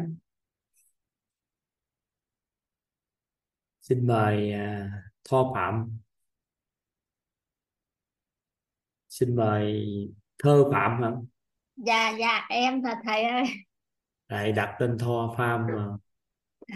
Xin 3.81 4.07
mời 4.07 4.53
à, 4.53 4.91
Tho 5.25 5.53
Phạm. 5.55 5.99
Xin 9.09 9.37
mời 9.37 9.85
Thơ 10.39 10.65
Phạm 10.73 11.03
hả? 11.03 11.11
Dạ 11.77 12.17
dạ 12.19 12.47
em 12.49 12.83
thật 12.83 12.97
thầy 13.05 13.23
ơi. 13.23 13.45
Lại 14.29 14.53
đặt 14.53 14.77
tên 14.81 14.99
Tho 14.99 15.35
Phạm 15.39 15.67
mà. 15.77 15.89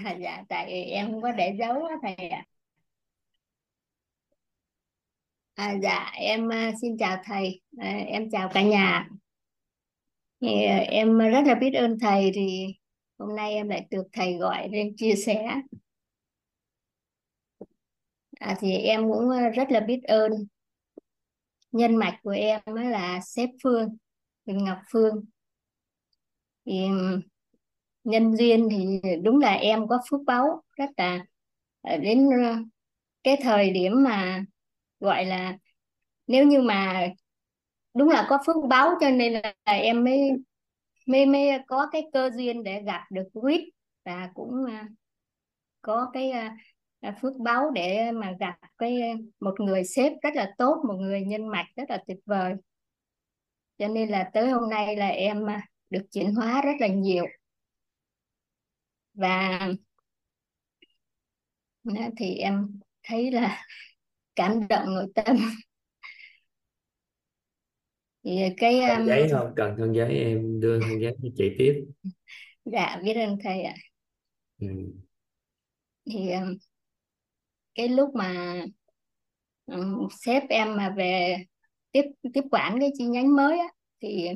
À, 0.05 0.13
dạ 0.23 0.45
tại 0.49 0.85
em 0.85 1.11
không 1.11 1.23
có 1.23 1.33
để 1.33 1.57
dấu 1.59 1.85
á 1.85 1.95
thầy 2.03 2.29
ạ 2.29 2.45
à, 5.55 5.75
dạ 5.83 6.11
em 6.15 6.49
à, 6.49 6.73
xin 6.81 6.97
chào 6.99 7.23
thầy. 7.25 7.61
À, 7.79 7.89
em 8.07 8.31
chào 8.31 8.51
cả 8.55 8.63
nhà. 8.63 9.09
Thì, 10.41 10.65
à, 10.65 10.77
em 10.77 11.19
rất 11.19 11.43
là 11.47 11.55
biết 11.55 11.71
ơn 11.75 11.99
thầy 12.01 12.31
thì 12.35 12.67
hôm 13.19 13.37
nay 13.37 13.55
em 13.55 13.69
lại 13.69 13.87
được 13.91 14.07
thầy 14.13 14.35
gọi 14.35 14.69
lên 14.69 14.97
chia 14.97 15.15
sẻ. 15.15 15.61
À, 18.41 18.57
thì 18.61 18.73
em 18.73 19.13
cũng 19.13 19.31
à, 19.31 19.49
rất 19.49 19.71
là 19.71 19.81
biết 19.81 20.01
ơn. 20.03 20.33
Nhân 21.73 21.97
mạch 21.97 22.19
của 22.23 22.31
em 22.31 22.61
là 22.67 23.21
sếp 23.25 23.49
Phương 23.63 23.97
Huỳnh 24.47 24.65
Ngọc 24.65 24.79
Phương. 24.93 25.25
Thì 26.67 26.87
nhân 28.05 28.37
duyên 28.37 28.69
thì 28.71 29.01
đúng 29.23 29.39
là 29.39 29.53
em 29.53 29.89
có 29.89 29.99
phước 30.11 30.21
báu 30.27 30.63
rất 30.77 30.91
là 30.97 31.25
à, 31.83 31.97
đến 31.97 32.29
cái 33.23 33.37
thời 33.43 33.71
điểm 33.71 33.93
mà 34.05 34.45
gọi 35.03 35.25
là, 35.25 35.57
nếu 36.27 36.47
như 36.47 36.63
mà 36.63 37.09
đúng 37.95 38.09
là 38.09 38.27
có 38.31 38.39
phước 38.47 38.57
báo 38.69 38.95
cho 39.01 39.11
nên 39.11 39.33
là 39.33 39.55
em 39.65 40.05
mới 40.05 40.21
mới 41.07 41.27
mới 41.27 41.49
có 41.67 41.89
cái 41.93 42.03
cơ 42.13 42.31
duyên 42.37 42.63
để 42.63 42.83
gặp 42.83 43.05
được 43.11 43.29
quýt 43.33 43.61
và 44.05 44.31
cũng 44.35 44.65
à, 44.71 44.89
có 45.83 46.11
cái 46.13 46.31
à, 46.31 46.57
à, 47.01 47.17
phước 47.23 47.33
báo 47.37 47.71
để 47.71 48.13
mà 48.13 48.33
gặp 48.41 48.55
cái 48.79 49.01
một 49.41 49.61
người 49.61 49.85
sếp 49.85 50.13
rất 50.23 50.35
là 50.35 50.55
tốt, 50.59 50.85
một 50.89 50.95
người 50.95 51.23
nhân 51.23 51.49
mạch 51.49 51.67
rất 51.77 51.91
là 51.91 51.99
tuyệt 52.07 52.19
vời. 52.27 52.55
Cho 53.79 53.89
nên 53.89 54.09
là 54.09 54.31
tới 54.35 54.51
hôm 54.51 54.71
nay 54.71 54.97
là 54.97 55.09
em 55.09 55.47
được 55.91 56.03
chuyển 56.13 56.35
hóa 56.35 56.63
rất 56.63 56.73
là 56.81 56.87
nhiều. 56.87 57.27
Và 59.15 59.69
thì 62.17 62.35
em 62.35 62.81
thấy 63.03 63.31
là 63.31 63.65
cảm 64.37 64.69
động 64.69 64.95
nội 64.95 65.07
tâm. 65.15 65.37
Thì 68.25 68.41
cái 68.57 68.81
cần 68.89 68.99
um, 68.99 69.07
giấy 69.07 69.29
không? 69.33 69.53
Cần 69.57 69.77
khăn 69.79 69.93
giấy 69.93 70.19
em 70.19 70.61
đưa 70.61 70.81
khăn 70.81 71.01
giấy 71.01 71.17
cho 71.23 71.29
chị 71.37 71.51
tiếp. 71.59 71.85
Dạ 72.65 73.01
biết 73.05 73.15
ơn 73.15 73.39
thầy 73.45 73.63
ạ. 73.63 73.75
Ừ. 74.61 74.69
thì 76.07 76.31
um, 76.31 76.57
cái 77.75 77.89
lúc 77.89 78.15
mà 78.15 78.61
um, 79.67 80.09
sếp 80.11 80.43
em 80.49 80.77
mà 80.77 80.95
về 80.97 81.37
tiếp 81.93 82.05
tiếp 82.33 82.45
quản 82.51 82.81
cái 82.81 82.91
chi 82.99 83.05
nhánh 83.05 83.37
mới 83.37 83.59
á 83.59 83.67
thì 84.01 84.29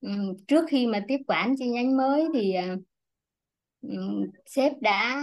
um, 0.00 0.36
trước 0.48 0.64
khi 0.68 0.86
mà 0.86 1.04
tiếp 1.08 1.18
quản 1.26 1.54
chi 1.58 1.68
nhánh 1.68 1.96
mới 1.96 2.26
thì 2.34 2.54
uh, 2.72 2.80
sếp 4.46 4.72
đã 4.80 5.22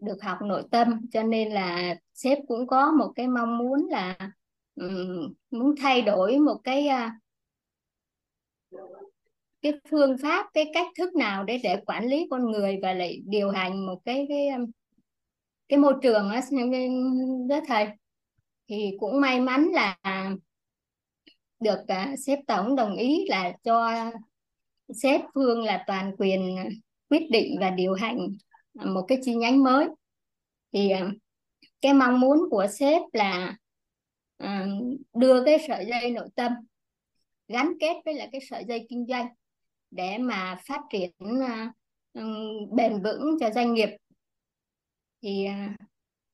được 0.00 0.22
học 0.22 0.38
nội 0.42 0.62
tâm 0.70 1.06
cho 1.12 1.22
nên 1.22 1.52
là 1.52 1.96
sếp 2.14 2.38
cũng 2.48 2.66
có 2.66 2.92
một 2.92 3.12
cái 3.16 3.28
mong 3.28 3.58
muốn 3.58 3.88
là 3.90 4.16
um, 4.74 5.34
muốn 5.50 5.74
thay 5.80 6.02
đổi 6.02 6.38
một 6.38 6.60
cái 6.64 6.88
uh, 6.88 7.12
cái 9.62 9.72
phương 9.90 10.16
pháp 10.22 10.46
cái 10.54 10.70
cách 10.74 10.86
thức 10.98 11.14
nào 11.14 11.44
để 11.44 11.60
để 11.62 11.82
quản 11.86 12.06
lý 12.06 12.26
con 12.30 12.50
người 12.50 12.78
và 12.82 12.92
lại 12.92 13.22
điều 13.26 13.50
hành 13.50 13.86
một 13.86 14.00
cái 14.04 14.26
cái 14.28 14.46
à, 14.46 14.58
cái 15.68 15.78
môi 15.78 15.94
trường 16.02 16.30
đó 16.30 16.40
đó 17.48 17.60
thầy 17.66 17.86
thì 18.68 18.96
cũng 19.00 19.20
may 19.20 19.40
mắn 19.40 19.68
là 19.72 19.98
được 21.60 21.80
uh, 21.82 22.18
sếp 22.26 22.38
tổng 22.46 22.76
đồng 22.76 22.96
ý 22.96 23.26
là 23.28 23.52
cho 23.62 23.90
sếp 24.94 25.20
Phương 25.34 25.62
là 25.62 25.84
toàn 25.86 26.14
quyền 26.18 26.56
quyết 27.10 27.30
định 27.30 27.56
và 27.60 27.70
điều 27.70 27.94
hành 27.94 28.28
một 28.74 29.04
cái 29.08 29.18
chi 29.22 29.34
nhánh 29.34 29.62
mới. 29.62 29.86
Thì 30.72 30.90
à, 30.90 31.10
cái 31.80 31.94
mong 31.94 32.20
muốn 32.20 32.38
của 32.50 32.66
sếp 32.78 33.02
là 33.12 33.56
à, 34.38 34.66
đưa 35.14 35.44
cái 35.44 35.58
sợi 35.68 35.86
dây 35.86 36.10
nội 36.10 36.28
tâm 36.34 36.52
gắn 37.48 37.72
kết 37.80 37.96
với 38.04 38.14
lại 38.14 38.28
cái 38.32 38.40
sợi 38.50 38.64
dây 38.68 38.86
kinh 38.88 39.06
doanh 39.08 39.26
để 39.90 40.18
mà 40.18 40.60
phát 40.66 40.80
triển 40.90 41.10
à, 41.48 41.72
ừ, 42.12 42.22
bền 42.72 43.02
vững 43.02 43.36
cho 43.40 43.50
doanh 43.50 43.74
nghiệp. 43.74 43.88
Thì 45.22 45.46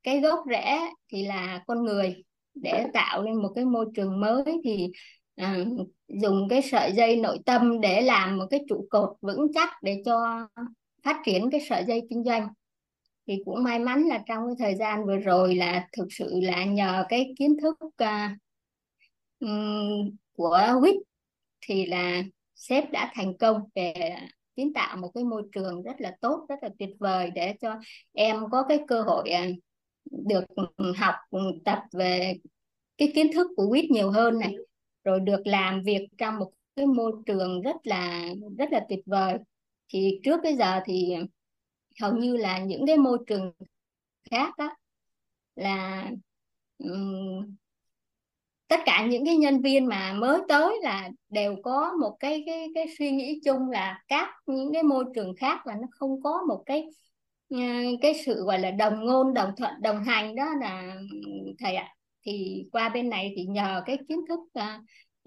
cái 0.02 0.20
gốc 0.20 0.38
rễ 0.50 0.78
thì 1.08 1.26
là 1.26 1.64
con 1.66 1.84
người. 1.84 2.22
Để 2.54 2.86
tạo 2.92 3.22
nên 3.22 3.42
một 3.42 3.52
cái 3.54 3.64
môi 3.64 3.86
trường 3.94 4.20
mới 4.20 4.44
thì 4.64 4.88
à, 5.36 5.64
dùng 6.08 6.48
cái 6.50 6.62
sợi 6.62 6.92
dây 6.92 7.16
nội 7.16 7.38
tâm 7.46 7.80
để 7.80 8.00
làm 8.00 8.38
một 8.38 8.46
cái 8.50 8.64
trụ 8.68 8.86
cột 8.90 9.16
vững 9.20 9.52
chắc 9.54 9.68
để 9.82 10.02
cho 10.04 10.48
phát 11.02 11.20
triển 11.24 11.50
cái 11.50 11.60
sợi 11.68 11.84
dây 11.88 12.02
kinh 12.10 12.24
doanh. 12.24 12.48
Thì 13.26 13.42
cũng 13.44 13.62
may 13.62 13.78
mắn 13.78 14.04
là 14.04 14.22
trong 14.26 14.42
cái 14.46 14.54
thời 14.58 14.74
gian 14.74 15.06
vừa 15.06 15.16
rồi 15.16 15.54
là 15.54 15.88
thực 15.96 16.06
sự 16.10 16.40
là 16.42 16.64
nhờ 16.64 17.04
cái 17.08 17.34
kiến 17.38 17.56
thức 17.62 17.76
uh, 17.84 17.92
um, 19.40 20.16
của 20.32 20.58
WIT 20.58 21.00
thì 21.60 21.86
là 21.86 22.22
sếp 22.54 22.90
đã 22.90 23.12
thành 23.14 23.36
công 23.38 23.60
về 23.74 24.16
kiến 24.56 24.72
tạo 24.72 24.96
một 24.96 25.10
cái 25.14 25.24
môi 25.24 25.42
trường 25.52 25.82
rất 25.82 25.94
là 25.98 26.16
tốt 26.20 26.46
rất 26.48 26.56
là 26.62 26.68
tuyệt 26.78 26.90
vời 26.98 27.30
để 27.34 27.54
cho 27.60 27.76
em 28.12 28.36
có 28.50 28.64
cái 28.68 28.78
cơ 28.88 29.02
hội 29.02 29.30
à, 29.30 29.46
được 30.10 30.44
học 30.96 31.14
tập 31.64 31.78
về 31.92 32.34
cái 32.98 33.12
kiến 33.14 33.32
thức 33.34 33.46
của 33.56 33.64
WIT 33.64 33.86
nhiều 33.90 34.10
hơn 34.10 34.38
này 34.38 34.54
rồi 35.06 35.20
được 35.20 35.46
làm 35.46 35.82
việc 35.82 36.08
trong 36.18 36.38
một 36.38 36.52
cái 36.76 36.86
môi 36.86 37.12
trường 37.26 37.62
rất 37.62 37.76
là 37.84 38.28
rất 38.58 38.72
là 38.72 38.86
tuyệt 38.88 39.00
vời. 39.06 39.38
Thì 39.88 40.20
trước 40.24 40.40
cái 40.42 40.56
giờ 40.56 40.80
thì 40.86 41.14
hầu 42.00 42.12
như 42.16 42.36
là 42.36 42.58
những 42.58 42.86
cái 42.86 42.96
môi 42.96 43.18
trường 43.26 43.52
khác 44.30 44.58
đó 44.58 44.76
là 45.56 46.10
um, 46.78 47.56
tất 48.68 48.80
cả 48.86 49.06
những 49.06 49.24
cái 49.26 49.36
nhân 49.36 49.60
viên 49.62 49.86
mà 49.86 50.12
mới 50.12 50.40
tới 50.48 50.78
là 50.82 51.10
đều 51.28 51.56
có 51.64 51.92
một 52.00 52.16
cái 52.20 52.42
cái 52.46 52.68
cái 52.74 52.86
suy 52.98 53.10
nghĩ 53.10 53.40
chung 53.44 53.70
là 53.70 54.02
các 54.08 54.28
những 54.46 54.72
cái 54.72 54.82
môi 54.82 55.04
trường 55.14 55.34
khác 55.36 55.66
là 55.66 55.74
nó 55.74 55.88
không 55.90 56.22
có 56.22 56.42
một 56.48 56.62
cái 56.66 56.86
ờ, 57.50 57.58
cái 58.02 58.14
sự 58.26 58.44
gọi 58.44 58.58
là 58.58 58.70
đồng 58.70 59.04
ngôn 59.04 59.34
đồng 59.34 59.50
thuận 59.56 59.72
đồng 59.80 60.04
hành 60.04 60.34
đó 60.36 60.44
là 60.60 60.96
thầy 61.58 61.76
ạ 61.76 61.95
thì 62.26 62.64
qua 62.72 62.88
bên 62.88 63.10
này 63.10 63.32
thì 63.36 63.44
nhờ 63.44 63.82
cái 63.86 63.98
kiến 64.08 64.18
thức 64.28 64.40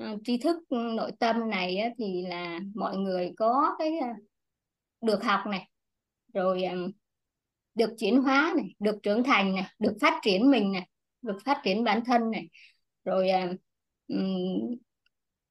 uh, 0.04 0.20
tri 0.24 0.38
thức 0.38 0.58
ừ, 0.70 0.78
nội 0.96 1.12
tâm 1.20 1.50
này 1.50 1.78
á, 1.78 1.90
thì 1.98 2.22
là 2.28 2.60
mọi 2.76 2.98
người 2.98 3.32
có 3.38 3.76
cái 3.80 3.92
uh, 4.00 4.18
được 5.02 5.24
học 5.24 5.40
này 5.48 5.70
rồi 6.34 6.64
um, 6.64 6.92
được 7.76 7.96
chuyển 7.98 8.22
hóa 8.22 8.54
này 8.56 8.76
được 8.80 8.96
trưởng 9.04 9.24
thành 9.24 9.56
này 9.56 9.66
được 9.80 9.98
phát 10.02 10.20
triển 10.24 10.52
mình 10.52 10.72
này 10.72 10.88
được 11.22 11.38
phát 11.46 11.62
triển 11.64 11.84
bản 11.84 12.06
thân 12.06 12.32
này. 12.32 12.50
Rồi 13.06 13.30
um, 14.08 14.76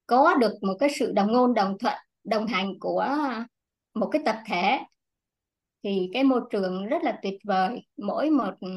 có 0.07 0.35
được 0.35 0.53
một 0.61 0.73
cái 0.79 0.89
sự 0.99 1.11
đồng 1.11 1.31
ngôn 1.31 1.53
đồng 1.53 1.77
thuận 1.77 1.97
đồng 2.23 2.47
hành 2.47 2.79
của 2.79 3.07
một 3.93 4.09
cái 4.11 4.21
tập 4.25 4.37
thể. 4.47 4.79
Thì 5.83 6.09
cái 6.13 6.23
môi 6.23 6.41
trường 6.49 6.85
rất 6.85 7.03
là 7.03 7.19
tuyệt 7.23 7.35
vời. 7.43 7.81
Mỗi 7.97 8.29
một 8.29 8.53
ừ, 8.59 8.69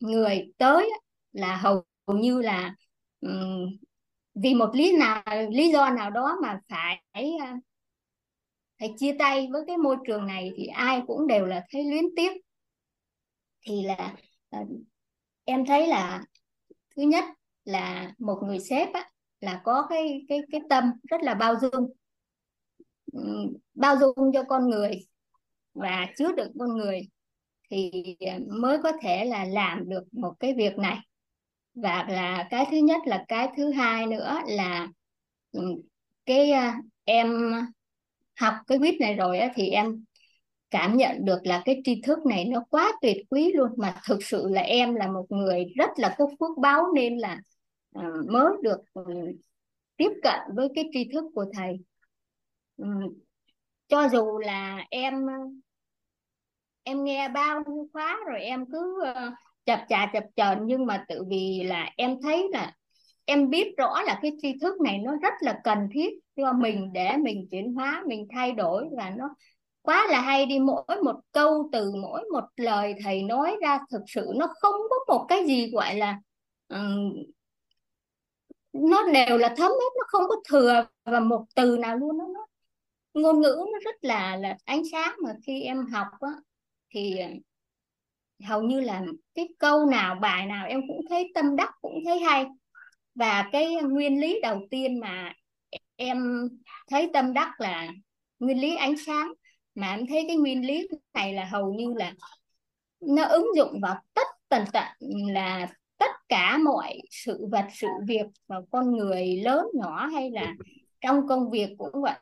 người 0.00 0.52
tới 0.58 0.90
là 1.32 1.56
hầu 1.56 1.84
như 2.06 2.42
là 2.42 2.74
um, 3.20 3.76
vì 4.34 4.54
một 4.54 4.70
lý 4.74 4.96
nào 4.96 5.22
lý 5.50 5.72
do 5.72 5.90
nào 5.90 6.10
đó 6.10 6.36
mà 6.42 6.60
phải 6.68 7.02
ờ, 7.40 7.46
phải 8.78 8.94
chia 8.98 9.16
tay 9.18 9.48
với 9.52 9.62
cái 9.66 9.76
môi 9.76 9.96
trường 10.06 10.26
này 10.26 10.50
thì 10.56 10.66
ai 10.66 11.02
cũng 11.06 11.26
đều 11.26 11.46
là 11.46 11.64
thấy 11.70 11.84
luyến 11.84 12.04
tiếc. 12.16 12.32
Thì 13.66 13.82
là 13.82 14.14
uh, 14.56 14.68
em 15.44 15.66
thấy 15.66 15.86
là 15.86 16.24
thứ 16.96 17.02
nhất 17.02 17.24
là 17.64 18.12
một 18.18 18.42
người 18.46 18.60
sếp 18.60 18.92
á, 18.92 19.10
là 19.40 19.60
có 19.64 19.86
cái 19.90 20.24
cái 20.28 20.40
cái 20.52 20.60
tâm 20.70 20.84
rất 21.10 21.22
là 21.22 21.34
bao 21.34 21.54
dung. 21.60 21.92
Bao 23.74 23.96
dung 23.96 24.32
cho 24.34 24.42
con 24.48 24.70
người 24.70 24.90
và 25.74 26.06
chứa 26.16 26.32
đựng 26.32 26.52
con 26.58 26.76
người 26.76 27.00
thì 27.70 27.90
ờ, 28.20 28.38
mới 28.60 28.78
có 28.82 28.92
thể 29.02 29.24
là 29.24 29.44
làm 29.44 29.88
được 29.88 30.04
một 30.12 30.34
cái 30.40 30.54
việc 30.54 30.78
này 30.78 30.98
và 31.74 32.06
là 32.08 32.46
cái 32.50 32.66
thứ 32.70 32.76
nhất 32.76 33.00
là 33.06 33.24
cái 33.28 33.48
thứ 33.56 33.70
hai 33.72 34.06
nữa 34.06 34.36
là 34.46 34.88
ừ, 35.52 35.60
cái 36.26 36.50
ờ, 36.52 36.70
em 37.04 37.52
học 38.40 38.54
cái 38.66 38.78
quýt 38.78 38.94
này 39.00 39.14
rồi 39.14 39.40
thì 39.54 39.68
em 39.70 40.04
cảm 40.70 40.96
nhận 40.96 41.24
được 41.26 41.38
là 41.44 41.62
cái 41.64 41.82
tri 41.84 42.02
thức 42.02 42.26
này 42.26 42.44
nó 42.44 42.64
quá 42.70 42.92
tuyệt 43.02 43.16
quý 43.30 43.52
luôn. 43.54 43.70
Mà 43.78 43.96
thực 44.08 44.24
sự 44.24 44.48
là 44.50 44.60
em 44.62 44.94
là 44.94 45.08
một 45.08 45.26
người 45.30 45.64
rất 45.76 45.90
là 45.96 46.16
có 46.18 46.26
phước 46.40 46.58
báo 46.62 46.84
nên 46.96 47.18
là 47.18 47.38
ờ, 47.94 48.04
mới 48.28 48.52
được 48.62 48.78
ừ, 48.94 49.04
tiếp 49.96 50.10
cận 50.22 50.40
với 50.56 50.68
cái 50.74 50.90
tri 50.92 51.10
thức 51.12 51.24
của 51.34 51.46
thầy. 51.54 51.78
Ừ, 52.76 52.86
cho 53.88 54.08
dù 54.12 54.38
là 54.38 54.84
em 54.90 55.14
em 56.84 57.04
nghe 57.04 57.28
bao 57.28 57.62
nhiêu 57.66 57.88
khóa 57.92 58.18
rồi 58.26 58.40
em 58.40 58.64
cứ 58.72 59.02
ờ, 59.14 59.30
chập 59.66 59.84
chà 59.88 60.10
chập 60.12 60.24
chờn 60.36 60.58
nhưng 60.66 60.86
mà 60.86 61.04
tự 61.08 61.24
vì 61.28 61.62
là 61.64 61.90
em 61.96 62.16
thấy 62.22 62.48
là 62.52 62.72
em 63.24 63.50
biết 63.50 63.74
rõ 63.76 64.02
là 64.02 64.18
cái 64.22 64.32
tri 64.42 64.58
thức 64.60 64.80
này 64.80 64.98
nó 64.98 65.12
rất 65.22 65.32
là 65.40 65.60
cần 65.64 65.78
thiết 65.92 66.10
cho 66.36 66.52
mình 66.52 66.92
để 66.92 67.16
mình 67.16 67.48
chuyển 67.50 67.74
hóa 67.74 68.02
mình 68.06 68.26
thay 68.34 68.52
đổi 68.52 68.84
và 68.96 69.10
nó 69.10 69.28
quá 69.82 70.06
là 70.10 70.20
hay 70.20 70.46
đi. 70.46 70.58
Mỗi 70.58 71.02
một 71.04 71.16
câu 71.32 71.68
từ 71.72 71.92
mỗi 72.02 72.24
một 72.32 72.44
lời 72.56 72.94
thầy 73.04 73.22
nói 73.22 73.56
ra 73.62 73.78
thực 73.90 74.02
sự 74.06 74.26
nó 74.34 74.46
không 74.60 74.74
có 74.90 74.96
một 75.08 75.26
cái 75.28 75.46
gì 75.46 75.70
gọi 75.70 75.94
là 75.94 76.18
um, 76.68 77.14
nó 78.72 79.04
đều 79.12 79.38
là 79.38 79.54
thấm 79.56 79.70
hết 79.70 79.90
nó 79.98 80.04
không 80.06 80.24
có 80.28 80.36
thừa 80.48 80.86
và 81.04 81.20
một 81.20 81.44
từ 81.54 81.76
nào 81.78 81.96
luôn. 81.96 82.18
Đó, 82.18 82.24
nó 82.34 82.46
ngôn 83.14 83.40
ngữ 83.40 83.56
nó 83.72 83.78
rất 83.84 84.04
là 84.04 84.36
là 84.36 84.56
ánh 84.64 84.82
sáng 84.92 85.16
mà 85.24 85.34
khi 85.46 85.62
em 85.62 85.86
học 85.86 86.06
á, 86.20 86.30
thì 86.94 87.20
hầu 88.44 88.62
như 88.62 88.80
là 88.80 89.02
cái 89.34 89.48
câu 89.58 89.86
nào, 89.86 90.14
bài 90.14 90.46
nào 90.46 90.66
em 90.66 90.80
cũng 90.88 91.00
thấy 91.08 91.32
tâm 91.34 91.56
đắc, 91.56 91.70
cũng 91.80 91.94
thấy 92.04 92.20
hay. 92.20 92.46
Và 93.14 93.48
cái 93.52 93.74
nguyên 93.74 94.20
lý 94.20 94.40
đầu 94.42 94.60
tiên 94.70 95.00
mà 95.00 95.32
em 95.96 96.48
thấy 96.90 97.10
tâm 97.12 97.32
đắc 97.32 97.60
là 97.60 97.92
nguyên 98.38 98.60
lý 98.60 98.76
ánh 98.76 98.96
sáng. 98.96 99.32
Mà 99.74 99.90
em 99.90 100.06
thấy 100.06 100.24
cái 100.28 100.36
nguyên 100.36 100.66
lý 100.66 100.88
này 101.14 101.34
là 101.34 101.44
hầu 101.44 101.74
như 101.74 101.94
là 101.96 102.14
nó 103.00 103.24
ứng 103.24 103.46
dụng 103.56 103.80
vào 103.82 104.02
tất 104.14 104.26
tần 104.48 104.64
tận, 104.72 104.86
là 105.32 105.68
tất 105.98 106.10
cả 106.28 106.58
mọi 106.58 106.98
sự 107.10 107.46
vật, 107.50 107.66
sự 107.72 107.88
việc 108.06 108.26
và 108.46 108.56
con 108.70 108.96
người 108.96 109.36
lớn, 109.36 109.66
nhỏ 109.74 110.06
hay 110.06 110.30
là 110.30 110.54
trong 111.00 111.28
công 111.28 111.50
việc 111.50 111.68
cũng 111.78 112.02
vậy. 112.02 112.18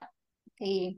Thì 0.61 0.97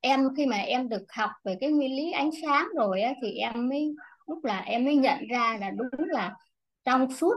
em 0.00 0.28
khi 0.36 0.46
mà 0.46 0.56
em 0.56 0.88
được 0.88 1.04
học 1.08 1.30
về 1.44 1.56
cái 1.60 1.70
nguyên 1.72 1.96
lý 1.96 2.12
ánh 2.12 2.30
sáng 2.42 2.68
rồi 2.76 3.00
á, 3.00 3.14
thì 3.22 3.32
em 3.32 3.68
mới 3.68 3.94
lúc 4.26 4.44
là 4.44 4.60
em 4.60 4.84
mới 4.84 4.96
nhận 4.96 5.26
ra 5.30 5.58
là 5.60 5.70
đúng 5.70 6.08
là 6.08 6.36
trong 6.84 7.10
suốt 7.10 7.34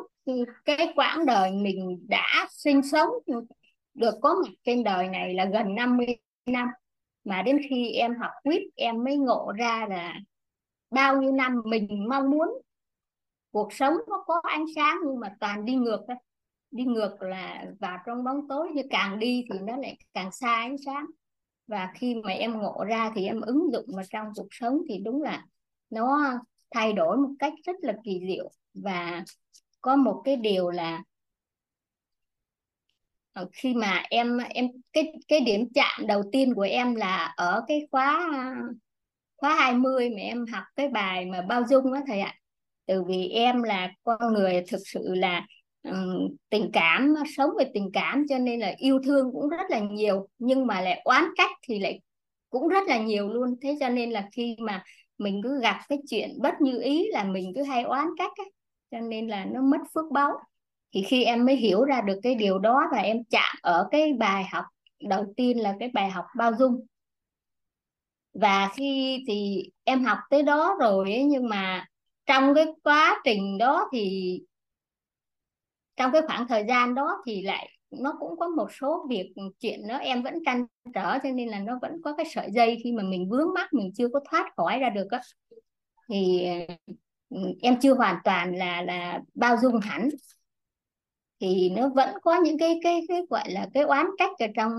cái 0.66 0.94
quãng 0.96 1.26
đời 1.26 1.52
mình 1.52 2.06
đã 2.10 2.48
sinh 2.52 2.82
sống 2.84 3.10
được 3.94 4.14
có 4.22 4.36
mặt 4.44 4.52
trên 4.64 4.84
đời 4.84 5.08
này 5.08 5.34
là 5.34 5.46
gần 5.46 5.76
50 5.76 6.08
năm. 6.46 6.68
Mà 7.24 7.42
đến 7.42 7.60
khi 7.70 7.92
em 7.92 8.16
học 8.22 8.32
quýt 8.44 8.62
em 8.76 9.04
mới 9.04 9.18
ngộ 9.18 9.54
ra 9.58 9.88
là 9.90 10.16
bao 10.90 11.22
nhiêu 11.22 11.32
năm 11.32 11.62
mình 11.66 12.06
mong 12.10 12.32
muốn 12.32 12.62
cuộc 13.52 13.74
sống 13.74 13.94
nó 14.10 14.24
có 14.28 14.42
ánh 14.44 14.66
sáng 14.76 14.98
nhưng 15.06 15.20
mà 15.20 15.36
toàn 15.40 15.66
đi 15.66 15.76
ngược 15.76 16.00
thôi. 16.08 16.18
Đi 16.72 16.84
ngược 16.84 17.22
là 17.22 17.66
vào 17.80 17.98
trong 18.06 18.24
bóng 18.24 18.48
tối 18.50 18.70
như 18.76 18.82
càng 18.90 19.20
đi 19.20 19.46
thì 19.54 19.60
nó 19.60 19.78
lại 19.78 19.98
càng 20.14 20.32
xa 20.32 20.56
ánh 20.56 20.76
sáng 20.86 21.06
và 21.72 21.92
khi 21.96 22.16
mà 22.24 22.32
em 22.32 22.60
ngộ 22.60 22.84
ra 22.88 23.12
thì 23.16 23.26
em 23.26 23.42
ứng 23.42 23.72
dụng 23.74 23.86
vào 23.96 24.06
trong 24.10 24.28
cuộc 24.36 24.48
sống 24.52 24.78
thì 24.90 24.98
đúng 24.98 25.22
là 25.22 25.46
nó 25.90 26.32
thay 26.72 26.94
đổi 26.94 27.18
một 27.18 27.30
cách 27.40 27.54
rất 27.66 27.76
là 27.82 27.94
kỳ 28.04 28.20
diệu. 28.28 28.52
Và 28.74 29.24
có 29.82 29.96
một 29.96 30.22
cái 30.26 30.36
điều 30.36 30.70
là 30.70 31.04
ờ, 33.34 33.48
khi 33.54 33.74
mà 33.74 34.04
em 34.10 34.38
em, 34.38 34.68
cái 34.94 35.14
cái 35.28 35.40
điểm 35.40 35.68
chạm 35.74 36.08
đầu 36.08 36.24
tiên 36.32 36.54
của 36.54 36.62
em 36.62 36.96
là 36.96 37.34
ở 37.38 37.64
cái 37.68 37.88
khóa 37.92 38.32
khóa 39.38 39.56
20 39.56 40.10
mà 40.10 40.22
em 40.22 40.46
học 40.46 40.64
cái 40.76 40.88
bài 40.88 41.26
mà 41.26 41.42
bao 41.42 41.64
dung 41.70 41.94
đó 41.94 42.00
thầy 42.08 42.20
ạ. 42.20 42.34
Từ 42.86 43.04
vì 43.04 43.28
em 43.28 43.64
là 43.64 43.92
con 44.04 44.34
người 44.34 44.64
thực 44.68 44.80
sự 44.86 45.16
là 45.16 45.46
tình 46.50 46.70
cảm 46.74 47.14
sống 47.38 47.50
về 47.60 47.72
tình 47.74 47.90
cảm 47.94 48.26
cho 48.30 48.38
nên 48.38 48.60
là 48.60 48.74
yêu 48.78 49.00
thương 49.04 49.32
cũng 49.34 49.50
rất 49.50 49.70
là 49.70 49.80
nhiều 49.80 50.28
nhưng 50.40 50.68
mà 50.68 50.82
lại 50.82 51.02
oán 51.04 51.24
trách 51.38 51.52
thì 51.68 51.80
lại 51.80 52.02
cũng 52.50 52.68
rất 52.68 52.88
là 52.88 52.98
nhiều 52.98 53.30
luôn 53.30 53.56
thế 53.62 53.78
cho 53.80 53.90
nên 53.90 54.12
là 54.12 54.28
khi 54.32 54.56
mà 54.60 54.84
mình 55.18 55.42
cứ 55.44 55.62
gặp 55.62 55.80
cái 55.90 55.98
chuyện 56.10 56.30
bất 56.42 56.62
như 56.62 56.82
ý 56.82 57.08
là 57.12 57.24
mình 57.24 57.52
cứ 57.56 57.64
hay 57.64 57.84
oán 57.84 58.06
trách 58.18 58.32
ấy. 58.38 58.52
cho 58.92 59.00
nên 59.00 59.28
là 59.28 59.46
nó 59.46 59.62
mất 59.62 59.78
phước 59.94 60.06
báu 60.12 60.32
thì 60.94 61.04
khi 61.04 61.24
em 61.24 61.46
mới 61.46 61.56
hiểu 61.56 61.84
ra 61.84 62.02
được 62.02 62.20
cái 62.24 62.36
điều 62.36 62.60
đó 62.60 62.84
và 62.92 62.98
em 62.98 63.24
chạm 63.30 63.56
ở 63.62 63.88
cái 63.92 64.14
bài 64.14 64.44
học 64.52 64.66
đầu 65.00 65.34
tiên 65.38 65.60
là 65.60 65.76
cái 65.80 65.90
bài 65.94 66.10
học 66.10 66.26
bao 66.38 66.52
dung 66.60 66.86
và 68.34 68.70
khi 68.76 69.24
thì 69.28 69.70
em 69.84 70.04
học 70.04 70.18
tới 70.30 70.44
đó 70.44 70.76
rồi 70.80 71.12
ấy, 71.12 71.24
nhưng 71.24 71.50
mà 71.50 71.86
trong 72.26 72.56
cái 72.56 72.66
quá 72.84 73.22
trình 73.24 73.58
đó 73.58 73.90
thì 73.94 74.40
trong 76.02 76.12
cái 76.12 76.22
khoảng 76.28 76.48
thời 76.48 76.66
gian 76.68 76.96
đó 76.96 77.22
thì 77.26 77.42
lại 77.42 77.70
nó 77.92 78.14
cũng 78.20 78.40
có 78.40 78.48
một 78.48 78.68
số 78.80 79.06
việc 79.10 79.34
ừ, 79.36 79.44
chuyện 79.60 79.88
đó 79.88 79.98
em 79.98 80.24
vẫn 80.24 80.34
trăn 80.46 80.66
trở, 80.94 81.20
cho 81.24 81.30
nên 81.30 81.50
là 81.50 81.60
nó 81.60 81.80
vẫn 81.82 81.92
có 82.04 82.14
cái 82.16 82.26
sợi 82.34 82.50
dây 82.52 82.82
khi 82.84 82.92
mà 82.92 83.04
mình 83.04 83.30
vướng 83.30 83.54
mắc, 83.56 83.74
mình 83.74 83.92
chưa 83.98 84.08
có 84.14 84.20
thoát 84.32 84.46
khỏi 84.58 84.80
ra 84.80 84.90
được 84.90 85.08
á. 85.12 85.22
Thì 86.10 86.48
ừ, 87.30 87.38
em 87.62 87.80
chưa 87.82 87.94
hoàn 87.94 88.16
toàn 88.24 88.56
là 88.56 88.82
là 88.82 89.22
bao 89.36 89.58
dung 89.62 89.80
hẳn. 89.80 90.10
Thì 91.42 91.70
nó 91.70 91.90
vẫn 91.90 92.10
có 92.22 92.36
những 92.36 92.58
cái 92.58 92.80
cái 92.84 93.02
cái 93.08 93.22
gọi 93.30 93.52
là 93.52 93.68
cái 93.74 93.84
oán 93.84 94.06
trách 94.18 94.32
ở 94.40 94.48
trong 94.56 94.72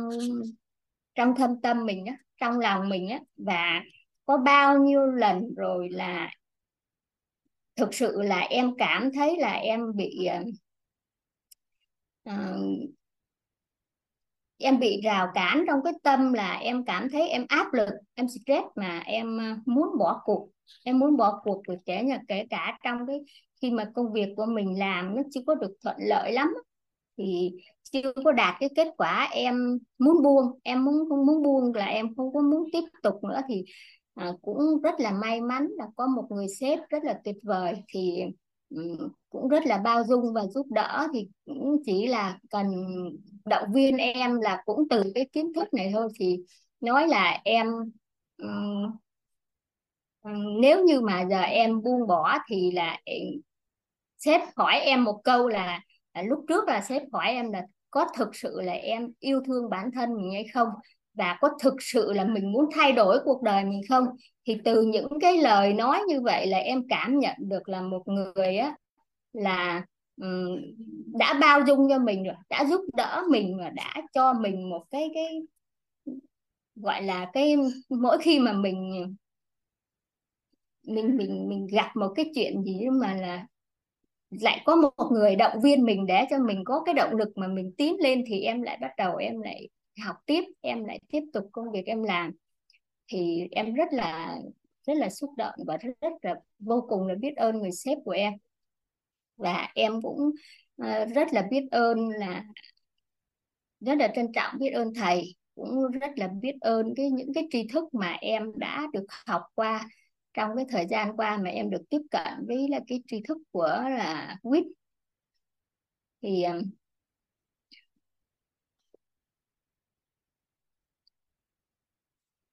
trong 1.14 1.34
thâm 1.34 1.60
tâm 1.60 1.86
mình 1.86 2.06
á, 2.06 2.16
trong 2.40 2.58
lòng 2.58 2.88
mình 2.88 3.08
á. 3.08 3.20
Và 3.36 3.80
có 4.26 4.36
bao 4.36 4.78
nhiêu 4.78 5.06
lần 5.06 5.54
rồi 5.56 5.88
là 5.88 6.30
thực 7.76 7.94
sự 7.94 8.22
là 8.22 8.40
em 8.40 8.70
cảm 8.78 9.10
thấy 9.14 9.36
là 9.38 9.52
em 9.52 9.96
bị 9.96 10.24
ờ, 10.24 10.42
à, 12.24 12.56
em 14.58 14.78
bị 14.80 15.00
rào 15.04 15.28
cản 15.34 15.64
trong 15.66 15.80
cái 15.84 15.92
tâm 16.02 16.32
là 16.32 16.52
em 16.54 16.84
cảm 16.84 17.08
thấy 17.12 17.28
em 17.28 17.44
áp 17.48 17.72
lực 17.72 17.88
em 18.14 18.26
stress 18.28 18.64
mà 18.76 19.02
em 19.06 19.38
ờ, 19.38 19.44
muốn 19.66 19.88
bỏ 19.98 20.20
cuộc. 20.24 20.48
Em 20.84 20.98
muốn 20.98 21.16
bỏ 21.16 21.40
cuộc 21.44 21.62
của 21.66 21.76
trẻ 21.86 22.02
nhà 22.04 22.18
kể 22.28 22.46
cả 22.50 22.78
trong 22.84 23.06
cái 23.06 23.20
khi 23.62 23.70
mà 23.70 23.90
công 23.94 24.12
việc 24.12 24.28
của 24.36 24.46
mình 24.46 24.78
làm 24.78 25.16
nó 25.16 25.22
chưa 25.30 25.40
có 25.46 25.54
được 25.54 25.72
thuận 25.82 25.96
lợi 25.98 26.32
lắm 26.32 26.48
thì 27.18 27.50
chưa 27.92 28.12
có 28.24 28.32
đạt 28.32 28.54
cái 28.60 28.68
kết 28.76 28.88
quả 28.96 29.28
em 29.32 29.78
muốn 29.98 30.22
buông 30.22 30.60
em 30.62 30.84
muốn 30.84 31.08
không 31.08 31.26
muốn 31.26 31.42
buông 31.42 31.74
là 31.74 31.86
em 31.86 32.14
không 32.16 32.32
có 32.34 32.40
muốn 32.40 32.68
tiếp 32.72 32.84
tục 33.02 33.24
nữa 33.24 33.40
thì 33.48 33.64
à, 34.14 34.32
cũng 34.42 34.80
rất 34.82 34.94
là 35.00 35.10
may 35.12 35.40
mắn 35.40 35.68
là 35.78 35.86
có 35.96 36.06
một 36.06 36.26
người 36.30 36.46
sếp 36.60 36.78
rất 36.90 37.04
là 37.04 37.20
tuyệt 37.24 37.36
vời. 37.42 37.74
Thì 37.88 38.24
Ừ, 38.76 39.08
cũng 39.30 39.48
rất 39.48 39.66
là 39.66 39.78
bao 39.78 40.04
dung 40.04 40.32
và 40.34 40.46
giúp 40.46 40.66
đỡ 40.70 41.06
thì 41.12 41.28
cũng 41.46 41.76
chỉ 41.86 42.06
là 42.06 42.38
cần 42.50 42.66
động 43.44 43.72
viên 43.72 43.96
em 43.96 44.40
là 44.40 44.62
cũng 44.66 44.88
từ 44.90 45.12
cái 45.14 45.28
kiến 45.32 45.52
thức 45.54 45.74
này 45.74 45.90
thôi. 45.94 46.08
Thì 46.20 46.38
nói 46.80 47.08
là 47.08 47.40
em 47.44 47.66
um, 48.42 48.92
nếu 50.60 50.84
như 50.84 51.00
mà 51.00 51.24
giờ 51.30 51.40
em 51.40 51.82
buông 51.82 52.06
bỏ 52.06 52.38
thì 52.48 52.70
là 52.70 52.98
sếp 54.18 54.40
hỏi 54.56 54.74
em 54.80 55.04
một 55.04 55.20
câu 55.24 55.48
là 55.48 55.80
lúc 56.24 56.44
trước 56.48 56.68
là 56.68 56.80
sếp 56.80 57.02
hỏi 57.12 57.26
em 57.26 57.52
là 57.52 57.62
có 57.90 58.06
thực 58.16 58.36
sự 58.36 58.60
là 58.60 58.72
em 58.72 59.12
yêu 59.20 59.40
thương 59.46 59.70
bản 59.70 59.90
thân 59.94 60.14
mình 60.14 60.32
hay 60.32 60.44
không? 60.54 60.68
Và 61.14 61.38
có 61.40 61.50
thực 61.62 61.74
sự 61.82 62.12
là 62.12 62.24
mình 62.24 62.52
muốn 62.52 62.64
thay 62.74 62.92
đổi 62.92 63.18
cuộc 63.24 63.42
đời 63.42 63.64
mình 63.64 63.80
không? 63.88 64.04
Thì 64.46 64.58
từ 64.64 64.82
những 64.82 65.08
cái 65.20 65.36
lời 65.36 65.72
nói 65.72 66.00
như 66.08 66.20
vậy 66.20 66.46
là 66.46 66.58
em 66.58 66.82
cảm 66.88 67.18
nhận 67.18 67.36
được 67.38 67.68
là 67.68 67.80
một 67.82 68.02
người 68.08 68.56
á 68.56 68.76
là 69.32 69.84
um, 70.16 70.56
đã 71.06 71.34
bao 71.40 71.60
dung 71.66 71.88
cho 71.88 71.98
mình 71.98 72.24
rồi 72.24 72.34
đã 72.50 72.64
giúp 72.64 72.80
đỡ 72.96 73.22
mình 73.30 73.58
và 73.58 73.70
đã 73.70 73.94
cho 74.12 74.32
mình 74.32 74.70
một 74.70 74.84
cái 74.90 75.10
cái 75.14 75.40
gọi 76.74 77.02
là 77.02 77.30
cái 77.32 77.56
mỗi 77.88 78.18
khi 78.18 78.38
mà 78.38 78.52
mình 78.52 79.14
mình 80.82 81.16
mình 81.16 81.48
mình 81.48 81.66
gặp 81.66 81.90
một 81.96 82.08
cái 82.16 82.30
chuyện 82.34 82.62
gì 82.62 82.88
mà 83.00 83.14
là 83.14 83.46
lại 84.30 84.62
có 84.64 84.76
một 84.76 84.92
người 85.12 85.36
động 85.36 85.60
viên 85.62 85.84
mình 85.84 86.06
để 86.06 86.24
cho 86.30 86.38
mình 86.38 86.64
có 86.64 86.82
cái 86.86 86.94
động 86.94 87.16
lực 87.16 87.28
mà 87.36 87.48
mình 87.48 87.72
tiến 87.76 87.96
lên 88.00 88.24
thì 88.26 88.40
em 88.40 88.62
lại 88.62 88.78
bắt 88.80 88.90
đầu 88.96 89.16
em 89.16 89.40
lại 89.40 89.68
học 90.04 90.16
tiếp 90.26 90.44
em 90.60 90.84
lại 90.84 91.00
tiếp 91.08 91.20
tục 91.32 91.48
công 91.52 91.72
việc 91.72 91.86
em 91.86 92.02
làm. 92.02 92.32
Thì 93.08 93.48
em 93.50 93.74
rất 93.74 93.88
là 93.92 94.36
rất 94.86 94.94
là 94.96 95.10
xúc 95.10 95.30
động 95.36 95.54
và 95.66 95.76
rất, 95.76 95.92
rất 96.00 96.12
là 96.22 96.34
vô 96.58 96.86
cùng 96.88 97.06
là 97.06 97.14
biết 97.14 97.36
ơn 97.36 97.58
người 97.58 97.72
sếp 97.72 97.98
của 98.04 98.10
em. 98.10 98.32
Và 99.36 99.68
em 99.74 100.02
cũng 100.02 100.30
ờ, 100.76 101.04
rất 101.04 101.28
là 101.32 101.48
biết 101.50 101.64
ơn 101.70 102.08
là 102.08 102.44
rất 103.80 103.94
là 103.98 104.12
trân 104.14 104.32
trọng 104.32 104.58
biết 104.58 104.70
ơn 104.70 104.94
thầy 104.94 105.34
cũng 105.54 105.90
rất 105.90 106.10
là 106.16 106.28
biết 106.28 106.54
ơn 106.60 106.94
cái 106.96 107.10
những 107.10 107.34
cái 107.34 107.48
tri 107.50 107.68
thức 107.68 107.94
mà 107.94 108.12
em 108.20 108.58
đã 108.58 108.86
được 108.92 109.04
học 109.26 109.42
qua 109.54 109.88
trong 110.34 110.50
cái 110.56 110.64
thời 110.68 110.86
gian 110.86 111.16
qua 111.16 111.38
mà 111.38 111.50
em 111.50 111.70
được 111.70 111.82
tiếp 111.90 112.00
cận 112.10 112.46
với 112.46 112.68
là 112.68 112.80
cái 112.86 113.02
tri 113.06 113.20
thức 113.28 113.38
của 113.52 113.68
là 113.90 114.36
quýt. 114.42 114.64
Thì 116.22 116.42
ờ, 116.42 116.60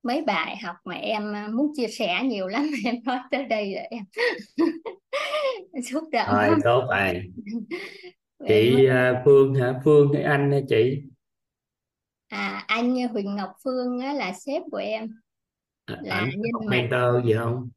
mấy 0.03 0.21
bài 0.21 0.57
học 0.63 0.75
mà 0.85 0.95
em 0.95 1.33
uh, 1.45 1.53
muốn 1.53 1.71
chia 1.75 1.87
sẻ 1.87 2.23
nhiều 2.23 2.47
lắm 2.47 2.71
em 2.85 2.95
nói 3.03 3.19
tới 3.31 3.45
đây 3.45 3.73
rồi 3.73 3.83
em 3.89 4.03
xúc 5.83 6.03
động 6.11 6.27
rồi 6.31 6.59
tốt 6.63 6.83
rồi. 6.89 7.23
Chị 8.47 8.87
uh, 8.87 9.17
Phương 9.25 9.55
hả? 9.55 9.81
Phương 9.83 10.13
hay 10.13 10.23
anh 10.23 10.51
hả 10.51 10.59
chị? 10.69 11.01
À 12.27 12.63
anh 12.67 13.07
Huỳnh 13.07 13.35
Ngọc 13.35 13.49
Phương 13.63 13.99
á, 13.99 14.13
là 14.13 14.33
sếp 14.33 14.61
của 14.71 14.77
em. 14.77 15.09
Là 15.87 16.15
anh 16.15 16.29
nhân 16.29 16.69
mentor 16.69 17.25
gì 17.25 17.33
không? 17.33 17.69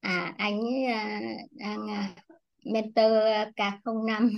À 0.00 0.34
anh 0.38 0.60
ấy 0.60 0.84
à, 0.84 1.20
đang 1.50 1.90
à, 1.90 2.08
mentor 2.64 3.12
K05 3.56 4.30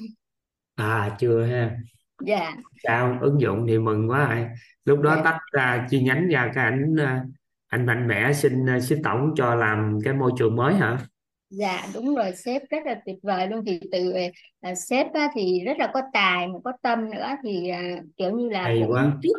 à 0.76 1.16
chưa 1.18 1.44
ha 1.44 1.76
dạ. 2.20 2.56
Sao? 2.82 3.18
Ứng 3.20 3.40
dụng 3.40 3.64
thì 3.68 3.78
mừng 3.78 4.10
quá 4.10 4.34
rồi 4.34 4.46
lúc 4.84 5.00
đó 5.00 5.16
dạ. 5.16 5.22
tách 5.24 5.38
ra 5.52 5.86
chi 5.90 6.02
nhánh 6.02 6.28
ra 6.28 6.50
cái 6.54 6.64
ảnh 6.64 6.96
à, 6.98 7.22
anh 7.66 7.86
mạnh 7.86 8.08
mẽ 8.08 8.32
xin 8.32 8.68
à, 8.68 8.80
xin 8.80 9.02
tổng 9.02 9.34
cho 9.36 9.54
làm 9.54 9.98
cái 10.04 10.14
môi 10.14 10.32
trường 10.38 10.56
mới 10.56 10.74
hả? 10.74 10.98
Dạ 11.50 11.86
đúng 11.94 12.14
rồi. 12.14 12.32
Sếp 12.44 12.62
rất 12.70 12.86
là 12.86 13.00
tuyệt 13.06 13.16
vời 13.22 13.46
luôn. 13.46 13.64
Thì 13.66 13.80
từ 13.92 14.12
à, 14.60 14.74
sếp 14.74 15.12
á, 15.12 15.28
thì 15.34 15.60
rất 15.64 15.78
là 15.78 15.90
có 15.94 16.00
tài 16.12 16.48
mà 16.48 16.58
có 16.64 16.72
tâm 16.82 17.10
nữa. 17.10 17.28
Thì 17.44 17.68
à, 17.68 17.82
kiểu 18.16 18.30
như 18.30 18.48
là 18.48 18.62
hay 18.62 18.80
cũng 18.82 18.92
quá. 18.92 19.12
trước 19.22 19.38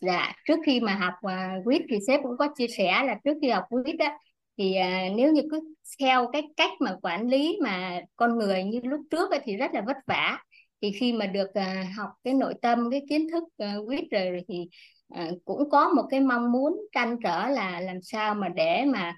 dạ 0.00 0.32
trước 0.44 0.58
khi 0.66 0.80
mà 0.80 0.94
học 0.94 1.14
à, 1.22 1.54
quýt 1.64 1.82
thì 1.90 1.98
sếp 2.06 2.20
cũng 2.22 2.36
có 2.38 2.48
chia 2.58 2.68
sẻ 2.68 3.02
là 3.06 3.16
trước 3.24 3.38
khi 3.42 3.50
học 3.50 3.64
quýt 3.68 3.98
á 3.98 4.18
thì 4.58 4.74
à, 4.74 5.08
nếu 5.16 5.32
như 5.32 5.42
cứ 5.50 5.60
theo 6.00 6.28
cái 6.32 6.42
cách 6.56 6.70
mà 6.80 6.96
quản 7.02 7.28
lý 7.28 7.58
mà 7.62 8.00
con 8.16 8.38
người 8.38 8.64
như 8.64 8.80
lúc 8.82 9.00
trước 9.10 9.30
ấy, 9.30 9.40
thì 9.44 9.56
rất 9.56 9.70
là 9.74 9.80
vất 9.86 9.96
vả 10.06 10.38
thì 10.82 10.90
khi 10.92 11.12
mà 11.12 11.26
được 11.26 11.54
à, 11.54 11.84
học 11.96 12.10
cái 12.24 12.34
nội 12.34 12.54
tâm 12.62 12.90
cái 12.90 13.02
kiến 13.08 13.28
thức 13.32 13.44
à, 13.58 13.74
quýt 13.86 14.04
rồi, 14.10 14.30
rồi 14.30 14.44
thì 14.48 14.68
à, 15.08 15.30
cũng 15.44 15.70
có 15.70 15.88
một 15.88 16.04
cái 16.10 16.20
mong 16.20 16.52
muốn 16.52 16.80
trăn 16.92 17.16
trở 17.24 17.48
là 17.48 17.80
làm 17.80 18.02
sao 18.02 18.34
mà 18.34 18.48
để 18.48 18.84
mà 18.84 19.14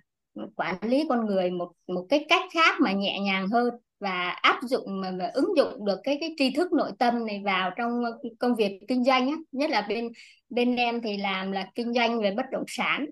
quản 0.56 0.76
lý 0.82 1.04
con 1.08 1.26
người 1.26 1.50
một 1.50 1.72
một 1.86 2.06
cái 2.08 2.26
cách 2.28 2.42
khác 2.54 2.80
mà 2.80 2.92
nhẹ 2.92 3.20
nhàng 3.20 3.48
hơn 3.48 3.74
và 4.00 4.28
áp 4.28 4.60
dụng 4.62 5.00
mà, 5.00 5.10
mà 5.10 5.30
ứng 5.34 5.56
dụng 5.56 5.84
được 5.84 6.00
cái 6.04 6.16
cái 6.20 6.34
tri 6.38 6.50
thức 6.54 6.72
nội 6.72 6.90
tâm 6.98 7.26
này 7.26 7.42
vào 7.44 7.70
trong 7.76 8.04
ờ, 8.04 8.18
công 8.38 8.54
việc 8.54 8.80
kinh 8.88 9.04
doanh 9.04 9.30
á. 9.30 9.36
Nhất 9.52 9.70
là 9.70 9.86
bên 9.88 10.08
bên 10.50 10.76
em 10.76 11.02
thì 11.02 11.16
làm 11.16 11.52
là 11.52 11.70
kinh 11.74 11.92
doanh 11.94 12.20
về 12.20 12.34
bất 12.36 12.46
động 12.52 12.64
sản. 12.66 13.06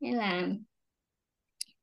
Nên 0.00 0.14
là 0.14 0.48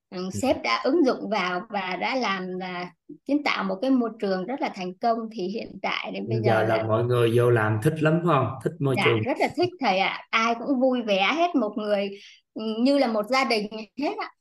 ừ, 0.10 0.30
sếp 0.34 0.62
đã 0.64 0.82
ứng 0.84 1.05
dụng 1.05 1.30
vào 1.30 1.62
và 1.70 1.95
đã 2.01 2.16
làm 2.16 2.47
là 2.60 2.91
kiến 3.26 3.43
tạo 3.43 3.64
một 3.64 3.76
cái 3.82 3.91
môi 3.91 4.10
trường 4.20 4.45
rất 4.45 4.62
là 4.62 4.72
thành 4.76 4.97
công. 4.97 5.18
Thì 5.32 5.43
hiện 5.47 5.80
tại 5.82 6.12
đến 6.12 6.28
bây 6.30 6.38
giờ 6.38 6.51
giờ 6.51 6.64
là 6.64 6.78
là 6.78 6.84
mọi 6.84 7.03
người 7.03 7.32
vô 7.36 7.49
làm 7.49 7.80
thích 7.84 7.93
lắm 7.99 8.14
phải 8.14 8.36
không? 8.36 8.47
Thích 8.64 8.74
môi 8.80 8.95
dạ 8.97 9.03
trường. 9.05 9.22
rất 9.22 9.38
là 9.39 9.47
thích 9.58 9.70
thầy 9.80 9.99
ạ. 9.99 10.28
Ai 10.30 10.55
cũng 10.60 10.80
vui 10.80 11.01
vẻ 11.01 11.34
hết 11.36 11.55
một 11.55 11.74
người 11.78 12.10
ừ, 12.53 12.64
như 12.80 12.97
là 12.97 13.08
một 13.08 13.26
gia 13.30 13.43
đình 13.43 13.68
hết 13.97 14.16
ạ. 14.20 14.32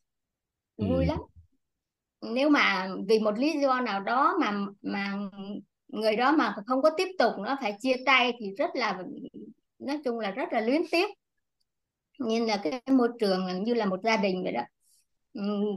Vui 0.76 1.04
ừ. 1.04 1.08
lắm. 1.08 1.18
Nếu 2.34 2.48
mà 2.50 2.88
vì 3.08 3.18
một 3.18 3.38
lý 3.38 3.60
do 3.60 3.80
nào 3.80 4.00
đó 4.00 4.34
mà 4.40 4.52
mà 4.82 5.14
người 5.88 6.16
đó 6.16 6.32
mà 6.32 6.54
không 6.66 6.82
có 6.82 6.90
tiếp 6.96 7.08
tục 7.18 7.32
nữa 7.38 7.56
phải 7.60 7.76
chia 7.80 7.96
tay 8.06 8.32
thì 8.40 8.46
rất 8.58 8.70
là 8.74 9.02
nói 9.78 10.00
chung 10.04 10.18
là 10.18 10.30
rất 10.30 10.52
là 10.52 10.60
luyến 10.60 10.82
tiếc. 10.90 11.10
Nên 12.18 12.46
là 12.46 12.56
cái 12.56 12.80
môi 12.92 13.08
trường 13.20 13.64
như 13.64 13.74
là 13.74 13.86
một 13.86 14.00
gia 14.02 14.16
đình 14.16 14.42
vậy 14.42 14.52
đó 14.52 14.62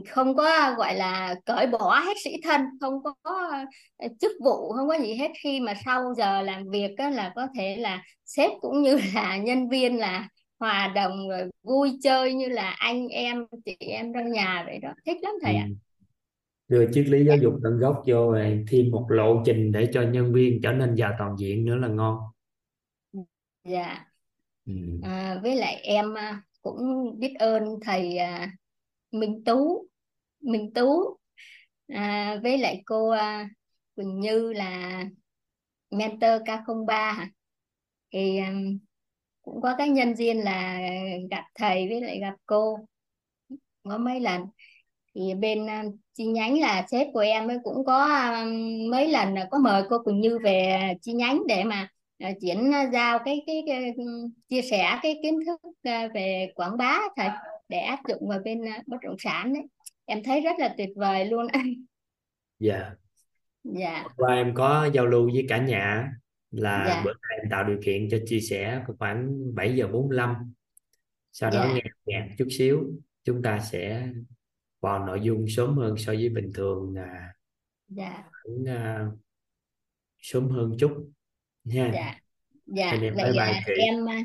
không 0.08 0.36
có 0.36 0.74
gọi 0.78 0.94
là 0.94 1.34
cởi 1.44 1.66
bỏ 1.66 1.98
hết 2.00 2.14
sĩ 2.24 2.30
thân 2.44 2.60
không 2.80 2.94
có 3.02 3.14
ờ, 3.98 4.08
chức 4.20 4.32
vụ 4.44 4.72
không 4.72 4.88
có 4.88 4.98
gì 4.98 5.14
hết. 5.14 5.28
Khi 5.44 5.60
mà 5.60 5.74
sau 5.84 6.14
giờ 6.16 6.42
làm 6.42 6.62
việc 6.70 6.90
á, 6.98 7.10
là 7.10 7.32
có 7.36 7.46
thể 7.58 7.76
là 7.76 8.02
sếp 8.24 8.50
cũng 8.60 8.82
như 8.82 8.98
là 9.14 9.36
nhân 9.36 9.68
viên 9.68 9.98
là 9.98 10.28
hòa 10.58 10.92
đồng 10.94 11.28
rồi 11.28 11.50
vui 11.62 11.98
chơi 12.02 12.34
như 12.34 12.48
là 12.48 12.70
anh 12.70 13.08
em 13.08 13.46
chị 13.64 13.76
em 13.80 14.12
trong 14.14 14.30
nhà 14.32 14.62
vậy 14.66 14.78
đó. 14.82 14.90
Thích 15.06 15.16
lắm 15.22 15.32
Ừ. 15.42 15.42
thầy 15.42 15.54
ạ. 15.56 15.68
Đưa 16.68 16.92
triết 16.92 17.08
lý 17.08 17.24
giáo 17.24 17.36
dục 17.36 17.54
tận 17.62 17.78
gốc 17.78 18.02
vô 18.06 18.32
rồi 18.32 18.64
thêm 18.68 18.90
một 18.90 19.06
lộ 19.10 19.42
trình 19.46 19.72
để 19.72 19.88
cho 19.92 20.02
nhân 20.02 20.32
viên 20.32 20.60
trở 20.62 20.72
nên 20.72 20.94
giàu 20.94 21.12
toàn 21.18 21.36
diện 21.38 21.64
nữa 21.64 21.76
là 21.76 21.88
ngon. 21.88 22.18
Dạ. 23.64 24.06
Ừ. 24.66 24.72
à, 25.00 25.40
với 25.42 25.56
lại 25.56 25.74
em 25.82 26.14
à, 26.14 26.42
cũng 26.62 26.78
biết 27.18 27.34
ơn 27.38 27.64
thầy 27.82 28.16
à, 28.18 28.52
Minh 29.10 29.44
Tú 29.44 29.88
Minh 30.40 30.72
Tú. 30.74 31.18
À, 31.88 32.36
với 32.42 32.58
lại 32.58 32.82
cô 32.86 33.08
à, 33.08 33.48
Quỳnh 33.96 34.20
Như 34.20 34.52
là 34.52 35.04
mentor 35.90 36.42
K03 36.42 37.12
hả? 37.12 37.30
thì 38.12 38.38
um, 38.38 38.78
cũng 39.42 39.60
có 39.62 39.74
cái 39.78 39.88
nhân 39.88 40.14
duyên 40.14 40.38
là 40.38 40.80
gặp 41.30 41.44
thầy 41.54 41.88
với 41.88 42.00
lại 42.00 42.18
gặp 42.20 42.34
cô 42.46 42.78
có 43.84 43.98
mấy 43.98 44.20
lần. 44.20 44.42
Thì 45.14 45.34
bên 45.34 45.66
um, 45.66 45.96
chi 46.14 46.26
nhánh 46.26 46.60
là 46.60 46.86
sếp 46.90 47.06
của 47.12 47.20
em 47.20 47.48
ấy 47.48 47.58
cũng 47.64 47.84
có 47.84 48.04
um, 48.42 48.90
mấy 48.90 49.08
lần 49.08 49.34
là 49.34 49.48
có 49.50 49.58
mời 49.58 49.82
cô 49.90 49.98
Quỳnh 50.04 50.20
Như 50.20 50.38
về 50.44 50.80
chi 51.02 51.12
nhánh 51.12 51.42
để 51.48 51.64
mà 51.64 51.88
uh, 52.24 52.36
chuyển 52.40 52.72
giao 52.92 53.18
cái, 53.24 53.42
cái 53.46 53.62
cái 53.66 53.94
chia 54.48 54.62
sẻ 54.62 54.98
cái 55.02 55.20
kiến 55.22 55.38
thức 55.46 55.60
uh, 55.64 56.14
về 56.14 56.52
quảng 56.54 56.76
bá 56.76 56.98
thầy 57.16 57.28
để 57.70 57.78
áp 57.78 58.00
dụng 58.08 58.28
vào 58.28 58.38
bên 58.44 58.60
uh, 58.60 58.86
bất 58.86 58.96
động 59.02 59.16
sản 59.18 59.52
đấy. 59.52 59.62
Em 60.04 60.22
thấy 60.24 60.40
rất 60.40 60.58
là 60.58 60.74
tuyệt 60.78 60.90
vời 60.96 61.24
luôn. 61.24 61.46
Dạ. 62.62 62.90
Dạ. 63.64 64.02
Hôm 64.02 64.12
qua 64.16 64.34
em 64.34 64.54
có 64.54 64.88
giao 64.94 65.06
lưu 65.06 65.30
với 65.32 65.46
cả 65.48 65.58
nhà 65.58 66.12
là 66.50 66.84
dạ. 66.88 67.02
bữa 67.04 67.12
nay 67.12 67.38
em 67.42 67.50
tạo 67.50 67.64
điều 67.64 67.78
kiện 67.84 68.08
cho 68.10 68.18
chia 68.26 68.40
sẻ 68.40 68.82
khoảng 68.98 69.54
7 69.54 69.76
giờ 69.76 69.88
45 69.88 70.54
sau 71.32 71.50
đó 71.50 71.66
dạ. 71.68 71.74
nghe 71.74 71.82
nhạc 72.04 72.28
chút 72.38 72.48
xíu 72.50 72.80
chúng 73.24 73.42
ta 73.42 73.60
sẽ 73.60 74.08
vào 74.80 75.06
nội 75.06 75.20
dung 75.22 75.44
sớm 75.48 75.76
hơn 75.76 75.96
so 75.98 76.12
với 76.12 76.28
bình 76.28 76.50
thường 76.54 76.94
à, 76.96 77.34
dạ. 77.88 78.24
cũng 78.42 78.64
à, 78.68 79.06
sớm 80.18 80.48
hơn 80.48 80.76
chút 80.78 81.10
nha 81.64 81.90
dạ. 81.94 82.14
Dạ. 82.66 82.90
Anh 82.90 83.00
vậy 83.16 83.36
à, 83.38 83.62
em 83.78 84.08
à, 84.08 84.22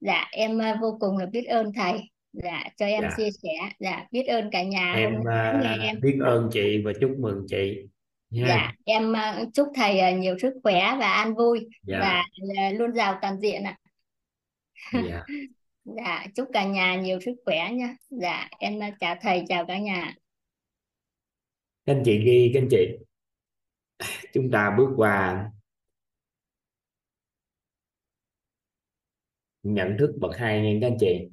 dạ 0.00 0.28
em 0.32 0.58
à, 0.58 0.78
vô 0.80 0.96
cùng 1.00 1.16
là 1.16 1.26
biết 1.26 1.44
ơn 1.44 1.72
thầy 1.76 2.11
dạ 2.32 2.64
cho 2.76 2.86
em 2.86 3.02
dạ. 3.02 3.10
chia 3.16 3.30
sẻ. 3.30 3.48
Dạ 3.78 4.06
biết 4.10 4.26
ơn 4.26 4.50
cả 4.52 4.62
nhà 4.62 4.92
hôm 4.92 5.02
em 5.02 5.24
nay 5.24 5.52
lắng 5.52 5.60
nghe 5.62 5.68
à, 5.68 5.82
em. 5.82 6.00
biết 6.00 6.18
ơn 6.24 6.48
chị 6.52 6.82
và 6.84 6.92
chúc 7.00 7.10
mừng 7.18 7.46
chị 7.48 7.86
nha. 8.30 8.44
Dạ 8.48 8.72
em 8.84 9.16
à, 9.16 9.44
chúc 9.54 9.68
thầy 9.74 9.98
à, 9.98 10.10
nhiều 10.10 10.38
sức 10.38 10.54
khỏe 10.62 10.96
và 10.98 11.12
an 11.12 11.34
vui 11.34 11.68
dạ. 11.82 11.98
và 12.00 12.22
à, 12.56 12.70
luôn 12.70 12.94
giàu 12.94 13.18
toàn 13.22 13.40
diện 13.40 13.62
ạ. 13.62 13.78
Dạ. 14.92 15.24
Dạ 15.84 16.26
chúc 16.34 16.48
cả 16.52 16.64
nhà 16.64 16.96
nhiều 16.96 17.20
sức 17.20 17.34
khỏe 17.44 17.70
nha. 17.72 17.96
Dạ 18.10 18.48
em 18.58 18.82
à, 18.82 18.96
chào 19.00 19.16
thầy 19.20 19.44
chào 19.48 19.66
cả 19.66 19.78
nhà. 19.78 20.14
Các 21.84 21.92
anh 21.94 22.02
chị 22.04 22.18
ghi 22.24 22.50
các 22.54 22.60
anh 22.60 22.68
chị. 22.70 22.98
Chúng 24.32 24.50
ta 24.50 24.74
bước 24.78 24.88
qua. 24.96 25.50
Nhận 29.62 29.96
thức 29.98 30.14
bậc 30.20 30.36
hai 30.36 30.60
nha 30.60 30.78
các 30.80 30.86
anh 30.86 30.96
chị 31.00 31.28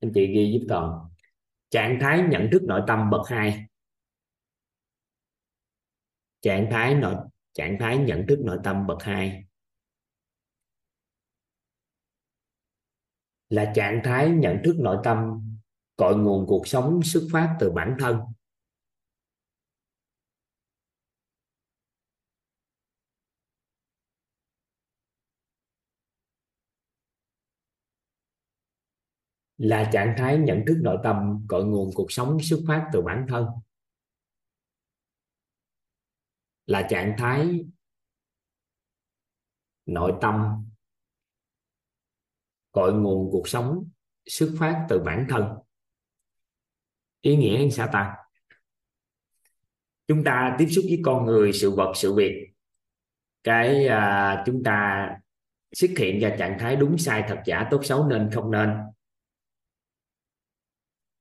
anh 0.00 0.12
chị 0.14 0.26
ghi 0.26 0.52
giúp 0.52 0.66
toàn 0.68 1.08
trạng 1.70 1.98
thái 2.00 2.22
nhận 2.30 2.48
thức 2.52 2.62
nội 2.62 2.82
tâm 2.86 3.10
bậc 3.10 3.28
hai. 3.28 3.66
Trạng 6.40 6.68
thái 6.70 6.94
nội, 6.94 7.14
trạng 7.52 7.76
thái 7.80 7.98
nhận 7.98 8.24
thức 8.28 8.38
nội 8.40 8.58
tâm 8.64 8.86
bậc 8.86 9.02
hai. 9.02 9.44
Là 13.48 13.72
trạng 13.74 14.00
thái 14.04 14.28
nhận 14.30 14.56
thức 14.64 14.76
nội 14.78 14.98
tâm, 15.04 15.42
cội 15.96 16.16
nguồn 16.16 16.46
cuộc 16.46 16.68
sống, 16.68 17.00
xuất 17.02 17.22
phát 17.32 17.56
từ 17.60 17.70
bản 17.70 17.96
thân. 17.98 18.20
Là 29.58 29.90
trạng 29.92 30.14
thái 30.18 30.38
nhận 30.38 30.64
thức 30.66 30.78
nội 30.82 30.98
tâm 31.04 31.44
cội 31.48 31.64
nguồn 31.64 31.90
cuộc 31.94 32.12
sống 32.12 32.38
xuất 32.42 32.60
phát 32.68 32.88
từ 32.92 33.02
bản 33.02 33.26
thân. 33.28 33.46
Là 36.66 36.86
trạng 36.90 37.14
thái 37.18 37.66
nội 39.86 40.12
tâm 40.20 40.64
cội 42.72 42.92
nguồn 42.92 43.30
cuộc 43.32 43.48
sống 43.48 43.90
xuất 44.26 44.54
phát 44.58 44.86
từ 44.88 45.02
bản 45.04 45.26
thân. 45.28 45.44
Ý 47.20 47.36
nghĩa 47.36 47.58
như 47.60 47.70
sao 47.70 47.88
ta? 47.92 48.16
Chúng 50.08 50.24
ta 50.24 50.56
tiếp 50.58 50.66
xúc 50.70 50.84
với 50.88 51.00
con 51.04 51.26
người 51.26 51.52
sự 51.52 51.70
vật 51.70 51.92
sự 51.96 52.14
việc. 52.14 52.52
Cái 53.44 53.86
à, 53.86 54.42
chúng 54.46 54.62
ta 54.64 55.08
xuất 55.72 55.90
hiện 55.98 56.20
ra 56.20 56.36
trạng 56.38 56.56
thái 56.60 56.76
đúng 56.76 56.98
sai 56.98 57.24
thật 57.28 57.42
giả 57.46 57.68
tốt 57.70 57.80
xấu 57.84 58.06
nên 58.06 58.30
không 58.34 58.50
nên 58.50 58.70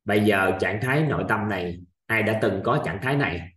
bây 0.07 0.25
giờ 0.25 0.57
trạng 0.59 0.79
thái 0.81 1.01
nội 1.01 1.23
tâm 1.29 1.49
này, 1.49 1.79
ai 2.05 2.23
đã 2.23 2.39
từng 2.41 2.61
có 2.63 2.81
trạng 2.85 2.99
thái 3.01 3.15
này? 3.15 3.49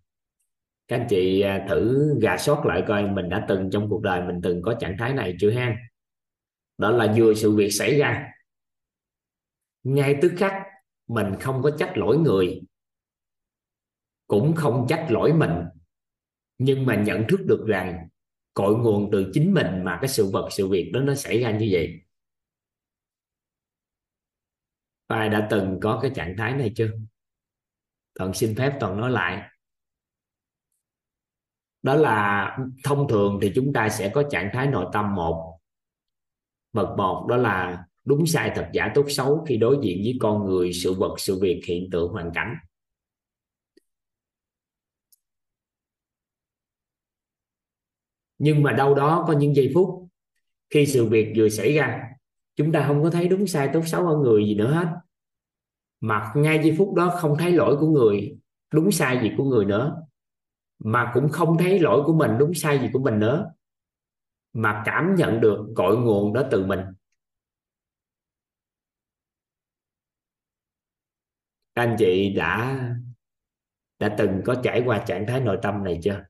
Các 0.88 0.96
anh 0.96 1.06
chị 1.08 1.40
à, 1.40 1.66
thử 1.68 2.14
gà 2.22 2.36
sót 2.36 2.66
lại 2.66 2.84
coi 2.88 3.06
mình 3.06 3.28
đã 3.28 3.44
từng 3.48 3.70
trong 3.72 3.88
cuộc 3.90 4.02
đời 4.02 4.22
mình 4.26 4.40
từng 4.42 4.62
có 4.62 4.74
trạng 4.80 4.96
thái 4.98 5.14
này 5.14 5.36
chưa 5.40 5.50
ha 5.50 5.76
đó 6.80 6.90
là 6.90 7.14
vừa 7.16 7.34
sự 7.34 7.56
việc 7.56 7.70
xảy 7.70 7.98
ra. 7.98 8.32
Ngay 9.82 10.18
tức 10.22 10.32
khắc, 10.36 10.52
mình 11.08 11.34
không 11.40 11.62
có 11.62 11.70
trách 11.78 11.92
lỗi 11.98 12.18
người, 12.18 12.60
cũng 14.26 14.54
không 14.56 14.86
trách 14.88 15.06
lỗi 15.10 15.32
mình. 15.32 15.52
Nhưng 16.58 16.86
mà 16.86 16.94
nhận 16.94 17.24
thức 17.28 17.40
được 17.46 17.64
rằng, 17.66 18.08
cội 18.54 18.76
nguồn 18.76 19.10
từ 19.12 19.30
chính 19.32 19.54
mình 19.54 19.84
mà 19.84 19.98
cái 20.00 20.08
sự 20.08 20.30
vật, 20.32 20.48
sự 20.50 20.68
việc 20.68 20.90
đó 20.94 21.00
nó 21.00 21.14
xảy 21.14 21.40
ra 21.40 21.50
như 21.50 21.68
vậy 21.70 22.00
ai 25.16 25.28
đã 25.28 25.48
từng 25.50 25.78
có 25.82 25.98
cái 26.02 26.10
trạng 26.14 26.34
thái 26.38 26.54
này 26.54 26.72
chưa? 26.76 26.90
Toàn 28.14 28.34
xin 28.34 28.54
phép 28.56 28.76
toàn 28.80 29.00
nói 29.00 29.10
lại. 29.10 29.48
Đó 31.82 31.94
là 31.94 32.58
thông 32.84 33.08
thường 33.08 33.38
thì 33.42 33.52
chúng 33.54 33.72
ta 33.72 33.88
sẽ 33.88 34.10
có 34.14 34.22
trạng 34.30 34.50
thái 34.52 34.66
nội 34.66 34.86
tâm 34.92 35.14
một 35.14 35.58
bậc 36.72 36.88
một, 36.96 37.26
đó 37.28 37.36
là 37.36 37.84
đúng 38.04 38.26
sai 38.26 38.52
thật 38.54 38.70
giả 38.72 38.92
tốt 38.94 39.04
xấu 39.08 39.44
khi 39.48 39.56
đối 39.56 39.78
diện 39.82 40.00
với 40.04 40.18
con 40.20 40.44
người, 40.46 40.72
sự 40.72 40.94
vật, 40.94 41.14
sự 41.18 41.38
việc, 41.40 41.62
hiện 41.66 41.88
tượng, 41.92 42.12
hoàn 42.12 42.30
cảnh. 42.34 42.56
Nhưng 48.38 48.62
mà 48.62 48.72
đâu 48.72 48.94
đó 48.94 49.24
có 49.26 49.32
những 49.32 49.56
giây 49.56 49.70
phút 49.74 50.08
khi 50.70 50.86
sự 50.86 51.06
việc 51.06 51.32
vừa 51.36 51.48
xảy 51.48 51.74
ra 51.74 52.09
chúng 52.60 52.72
ta 52.72 52.84
không 52.86 53.02
có 53.02 53.10
thấy 53.10 53.28
đúng 53.28 53.46
sai, 53.46 53.70
tốt 53.72 53.82
xấu 53.86 54.06
ở 54.06 54.16
người 54.16 54.44
gì 54.44 54.54
nữa 54.54 54.72
hết. 54.72 54.88
Mà 56.00 56.32
ngay 56.36 56.60
giây 56.62 56.74
phút 56.78 56.94
đó 56.94 57.16
không 57.20 57.36
thấy 57.38 57.52
lỗi 57.52 57.76
của 57.80 57.86
người, 57.86 58.38
đúng 58.72 58.92
sai 58.92 59.18
gì 59.22 59.32
của 59.36 59.44
người 59.44 59.64
nữa. 59.64 60.02
Mà 60.78 61.10
cũng 61.14 61.28
không 61.28 61.56
thấy 61.58 61.78
lỗi 61.78 62.02
của 62.06 62.14
mình, 62.14 62.30
đúng 62.38 62.54
sai 62.54 62.78
gì 62.78 62.88
của 62.92 62.98
mình 62.98 63.18
nữa. 63.18 63.52
Mà 64.52 64.82
cảm 64.86 65.14
nhận 65.14 65.40
được 65.40 65.72
cội 65.76 65.96
nguồn 65.96 66.32
đó 66.32 66.42
từ 66.50 66.66
mình. 66.66 66.80
Các 71.74 71.82
anh 71.82 71.96
chị 71.98 72.34
đã 72.34 72.80
đã 73.98 74.14
từng 74.18 74.42
có 74.44 74.54
trải 74.62 74.82
qua 74.86 75.04
trạng 75.06 75.26
thái 75.26 75.40
nội 75.40 75.58
tâm 75.62 75.84
này 75.84 76.00
chưa? 76.02 76.24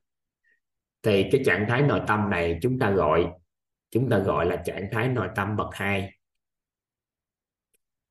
Thì 1.02 1.28
cái 1.32 1.42
trạng 1.46 1.66
thái 1.68 1.82
nội 1.82 2.00
tâm 2.06 2.30
này 2.30 2.58
chúng 2.62 2.78
ta 2.78 2.90
gọi, 2.90 3.26
chúng 3.90 4.10
ta 4.10 4.18
gọi 4.18 4.46
là 4.46 4.62
trạng 4.64 4.88
thái 4.92 5.08
nội 5.08 5.28
tâm 5.36 5.56
bậc 5.56 5.68
hai 5.72 6.19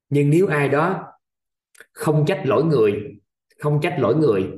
nhưng 0.10 0.30
nếu 0.30 0.48
ai 0.48 0.70
đó 0.70 1.14
không 1.92 2.26
trách 2.28 2.42
lỗi 2.46 2.64
người, 2.64 3.20
không 3.60 3.80
trách 3.82 3.96
lỗi 4.00 4.16
người, 4.16 4.52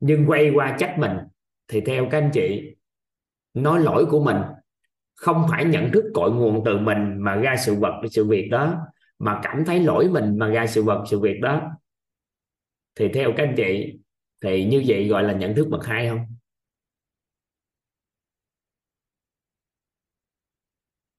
nhưng 0.00 0.26
quay 0.26 0.50
qua 0.54 0.76
trách 0.78 0.96
mình, 0.98 1.16
thì 1.68 1.80
theo 1.80 2.08
các 2.10 2.18
anh 2.18 2.30
chị, 2.32 2.76
nói 3.54 3.80
lỗi 3.80 4.06
của 4.10 4.24
mình 4.24 4.36
không 5.14 5.46
phải 5.50 5.64
nhận 5.64 5.92
thức 5.92 6.04
cội 6.14 6.30
nguồn 6.30 6.62
từ 6.64 6.78
mình 6.78 7.18
mà 7.18 7.34
ra 7.36 7.56
sự 7.56 7.74
vật, 7.74 8.00
sự 8.10 8.24
việc 8.24 8.48
đó, 8.50 8.78
mà 9.18 9.40
cảm 9.42 9.64
thấy 9.64 9.80
lỗi 9.80 10.08
mình 10.08 10.38
mà 10.38 10.48
ra 10.48 10.66
sự 10.66 10.82
vật, 10.82 11.04
sự 11.10 11.20
việc 11.20 11.40
đó. 11.42 11.70
Thì 12.94 13.08
theo 13.14 13.32
các 13.36 13.44
anh 13.44 13.54
chị, 13.56 13.98
thì 14.40 14.64
như 14.64 14.82
vậy 14.86 15.08
gọi 15.08 15.22
là 15.22 15.32
nhận 15.32 15.54
thức 15.54 15.68
bậc 15.70 15.84
hai 15.84 16.08
không? 16.08 16.26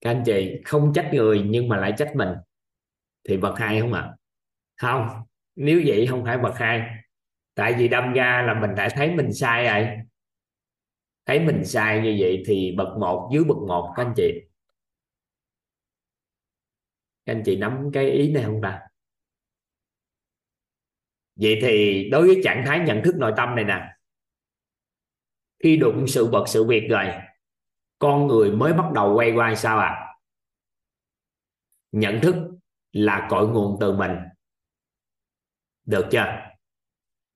Các 0.02 0.10
anh 0.10 0.24
chị, 0.26 0.62
không 0.66 0.92
trách 0.96 1.10
người 1.14 1.44
nhưng 1.48 1.70
mà 1.70 1.78
lại 1.78 1.94
trách 1.98 2.16
mình 2.16 2.30
thì 3.24 3.38
bậc 3.38 3.60
hai 3.60 3.82
không 3.82 3.94
ạ? 3.94 4.02
À? 4.02 4.16
không, 4.76 5.08
nếu 5.56 5.82
vậy 5.86 6.08
không 6.10 6.26
phải 6.26 6.38
bậc 6.38 6.56
hai. 6.56 7.04
Tại 7.56 7.76
vì 7.78 7.88
đâm 7.88 8.14
ra 8.14 8.44
là 8.48 8.62
mình 8.62 8.76
đã 8.76 8.90
thấy 8.96 9.16
mình 9.16 9.34
sai 9.34 9.64
rồi. 9.64 9.98
Thấy 11.26 11.40
mình 11.40 11.66
sai 11.66 12.02
như 12.02 12.18
vậy 12.20 12.44
thì 12.48 12.76
bậc 12.78 12.98
một, 12.98 13.30
dưới 13.34 13.44
bậc 13.44 13.58
một 13.58 13.94
các 13.96 14.04
anh 14.04 14.14
chị. 14.18 14.34
Các 17.26 17.34
anh 17.34 17.44
chị 17.46 17.56
nắm 17.56 17.90
cái 17.94 18.10
ý 18.12 18.32
này 18.32 18.44
không 18.44 18.62
ta? 18.64 18.82
Vậy 21.36 21.60
thì 21.62 22.10
đối 22.10 22.28
với 22.28 22.42
trạng 22.44 22.64
thái 22.66 22.80
nhận 22.80 23.02
thức 23.04 23.16
nội 23.16 23.34
tâm 23.38 23.56
này 23.56 23.66
nè. 23.66 23.96
Khi 25.64 25.78
đụng 25.78 26.08
sự 26.08 26.26
vật, 26.26 26.46
sự 26.48 26.64
việc 26.64 26.88
rồi, 26.90 27.06
con 28.00 28.28
người 28.28 28.52
mới 28.52 28.74
bắt 28.74 28.92
đầu 28.94 29.16
quay 29.16 29.32
qua 29.32 29.56
sao 29.56 29.80
à 29.80 30.12
nhận 31.92 32.20
thức 32.22 32.36
là 32.92 33.28
cội 33.30 33.48
nguồn 33.48 33.78
từ 33.80 33.92
mình. 33.92 34.12
Được 35.86 36.06
chưa? 36.12 36.26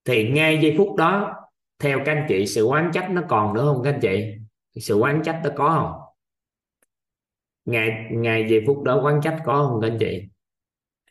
Thì 0.06 0.30
ngay 0.30 0.60
giây 0.62 0.76
phút 0.78 0.96
đó, 0.96 1.36
theo 1.80 2.00
các 2.06 2.12
anh 2.12 2.26
chị, 2.30 2.48
sự 2.48 2.68
oán 2.68 2.92
trách 2.94 3.10
nó 3.12 3.22
còn 3.30 3.54
nữa 3.54 3.62
không 3.66 3.84
các 3.84 3.94
anh 3.94 4.00
chị? 4.02 4.36
Sự 4.76 5.00
oán 5.00 5.22
trách 5.26 5.42
nó 5.44 5.50
có 5.56 5.70
không? 5.70 6.02
Ngày 7.66 8.08
ngày 8.12 8.46
giây 8.50 8.64
phút 8.68 8.84
đó 8.84 9.02
oán 9.02 9.20
trách 9.24 9.42
có 9.46 9.68
không 9.68 9.82
các 9.82 9.88
anh 9.88 9.98
chị? 10.00 10.24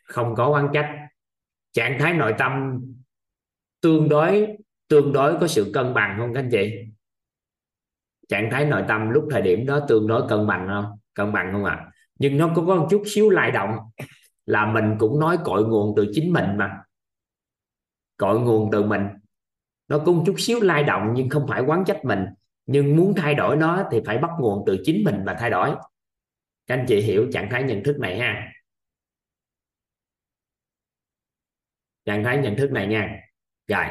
Không 0.03 0.35
có 0.35 0.45
oán 0.45 0.67
trách. 0.73 0.91
Trạng 1.73 1.97
thái 1.99 2.13
nội 2.13 2.33
tâm 2.37 2.81
tương 3.81 4.09
đối 4.09 4.47
tương 4.87 5.13
đối 5.13 5.39
có 5.39 5.47
sự 5.47 5.71
cân 5.73 5.93
bằng 5.93 6.15
không 6.19 6.33
các 6.33 6.39
anh 6.39 6.49
chị? 6.51 6.73
Trạng 8.27 8.49
thái 8.51 8.65
nội 8.65 8.83
tâm 8.87 9.09
lúc 9.09 9.27
thời 9.31 9.41
điểm 9.41 9.65
đó 9.65 9.79
tương 9.87 10.07
đối 10.07 10.29
cân 10.29 10.47
bằng 10.47 10.67
không? 10.67 10.99
Cân 11.13 11.33
bằng 11.33 11.49
không 11.53 11.65
ạ? 11.65 11.75
À? 11.75 11.91
nhưng 12.19 12.37
nó 12.37 12.51
cũng 12.55 12.67
có 12.67 12.75
một 12.75 12.87
chút 12.89 13.03
xíu 13.05 13.29
lay 13.29 13.51
động 13.51 13.75
là 14.45 14.73
mình 14.73 14.95
cũng 14.99 15.19
nói 15.19 15.37
cội 15.45 15.67
nguồn 15.67 15.93
từ 15.97 16.11
chính 16.13 16.33
mình 16.33 16.57
mà. 16.57 16.83
Cội 18.17 18.39
nguồn 18.39 18.69
từ 18.71 18.83
mình. 18.83 19.01
Nó 19.87 19.99
có 20.05 20.11
một 20.11 20.23
chút 20.25 20.35
xíu 20.37 20.61
lay 20.61 20.83
động 20.83 21.13
nhưng 21.15 21.29
không 21.29 21.45
phải 21.49 21.61
quán 21.61 21.83
trách 21.87 22.05
mình. 22.05 22.25
Nhưng 22.65 22.95
muốn 22.95 23.13
thay 23.17 23.35
đổi 23.35 23.55
nó 23.55 23.87
thì 23.91 24.01
phải 24.05 24.17
bắt 24.17 24.31
nguồn 24.39 24.63
từ 24.67 24.77
chính 24.83 25.03
mình 25.03 25.25
mà 25.25 25.37
thay 25.39 25.49
đổi. 25.49 25.75
Các 26.67 26.75
anh 26.75 26.85
chị 26.87 27.01
hiểu 27.01 27.27
trạng 27.33 27.47
thái 27.51 27.63
nhận 27.63 27.83
thức 27.83 27.99
này 27.99 28.19
ha? 28.19 28.51
Trạng 32.05 32.23
thái 32.23 32.37
nhận 32.37 32.55
thức 32.57 32.71
này 32.71 32.87
nha. 32.87 33.21
Rồi. 33.67 33.85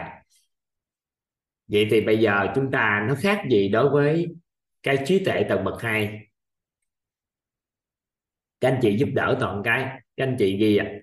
Vậy 1.67 1.89
thì 1.91 2.01
bây 2.01 2.19
giờ 2.19 2.53
chúng 2.55 2.71
ta 2.71 3.05
nó 3.09 3.15
khác 3.19 3.43
gì 3.51 3.69
đối 3.69 3.91
với 3.91 4.27
cái 4.83 4.99
trí 5.07 5.25
tuệ 5.25 5.47
tầng 5.49 5.65
bậc 5.65 5.83
hai? 5.83 6.29
Các 8.61 8.69
anh 8.69 8.79
chị 8.83 8.97
giúp 8.99 9.09
đỡ 9.15 9.37
toàn 9.41 9.63
cái 9.65 10.01
các 10.17 10.25
anh 10.25 10.37
chị 10.39 10.57
ghi 10.57 10.77
ạ 10.77 10.87
à. 10.89 11.01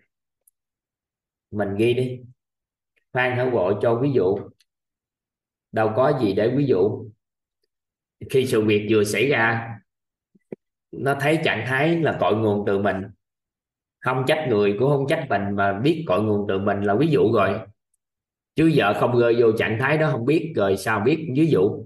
mình 1.51 1.75
ghi 1.77 1.93
đi. 1.93 2.19
Phan 3.13 3.37
hãy 3.37 3.49
gọi 3.49 3.75
cho 3.81 3.95
ví 3.95 4.11
dụ. 4.11 4.39
Đâu 5.71 5.93
có 5.95 6.19
gì 6.21 6.33
để 6.33 6.53
ví 6.57 6.65
dụ. 6.65 7.09
Khi 8.29 8.47
sự 8.47 8.61
việc 8.61 8.87
vừa 8.89 9.03
xảy 9.03 9.27
ra, 9.27 9.75
nó 10.91 11.15
thấy 11.19 11.39
trạng 11.43 11.65
thái 11.67 11.99
là 11.99 12.17
cội 12.19 12.35
nguồn 12.35 12.63
từ 12.67 12.79
mình. 12.79 13.01
Không 13.99 14.23
trách 14.27 14.45
người 14.49 14.75
cũng 14.79 14.89
không 14.89 15.05
trách 15.09 15.25
mình 15.29 15.55
mà 15.55 15.79
biết 15.79 16.05
cội 16.07 16.23
nguồn 16.23 16.45
từ 16.49 16.59
mình 16.59 16.81
là 16.81 16.95
ví 16.95 17.07
dụ 17.07 17.33
rồi. 17.33 17.59
Chứ 18.55 18.71
vợ 18.75 18.97
không 18.99 19.19
rơi 19.19 19.35
vô 19.39 19.51
trạng 19.57 19.77
thái 19.79 19.97
đó, 19.97 20.09
không 20.11 20.25
biết 20.25 20.53
rồi 20.55 20.77
sao 20.77 20.99
biết 20.99 21.27
ví 21.35 21.47
dụ. 21.47 21.85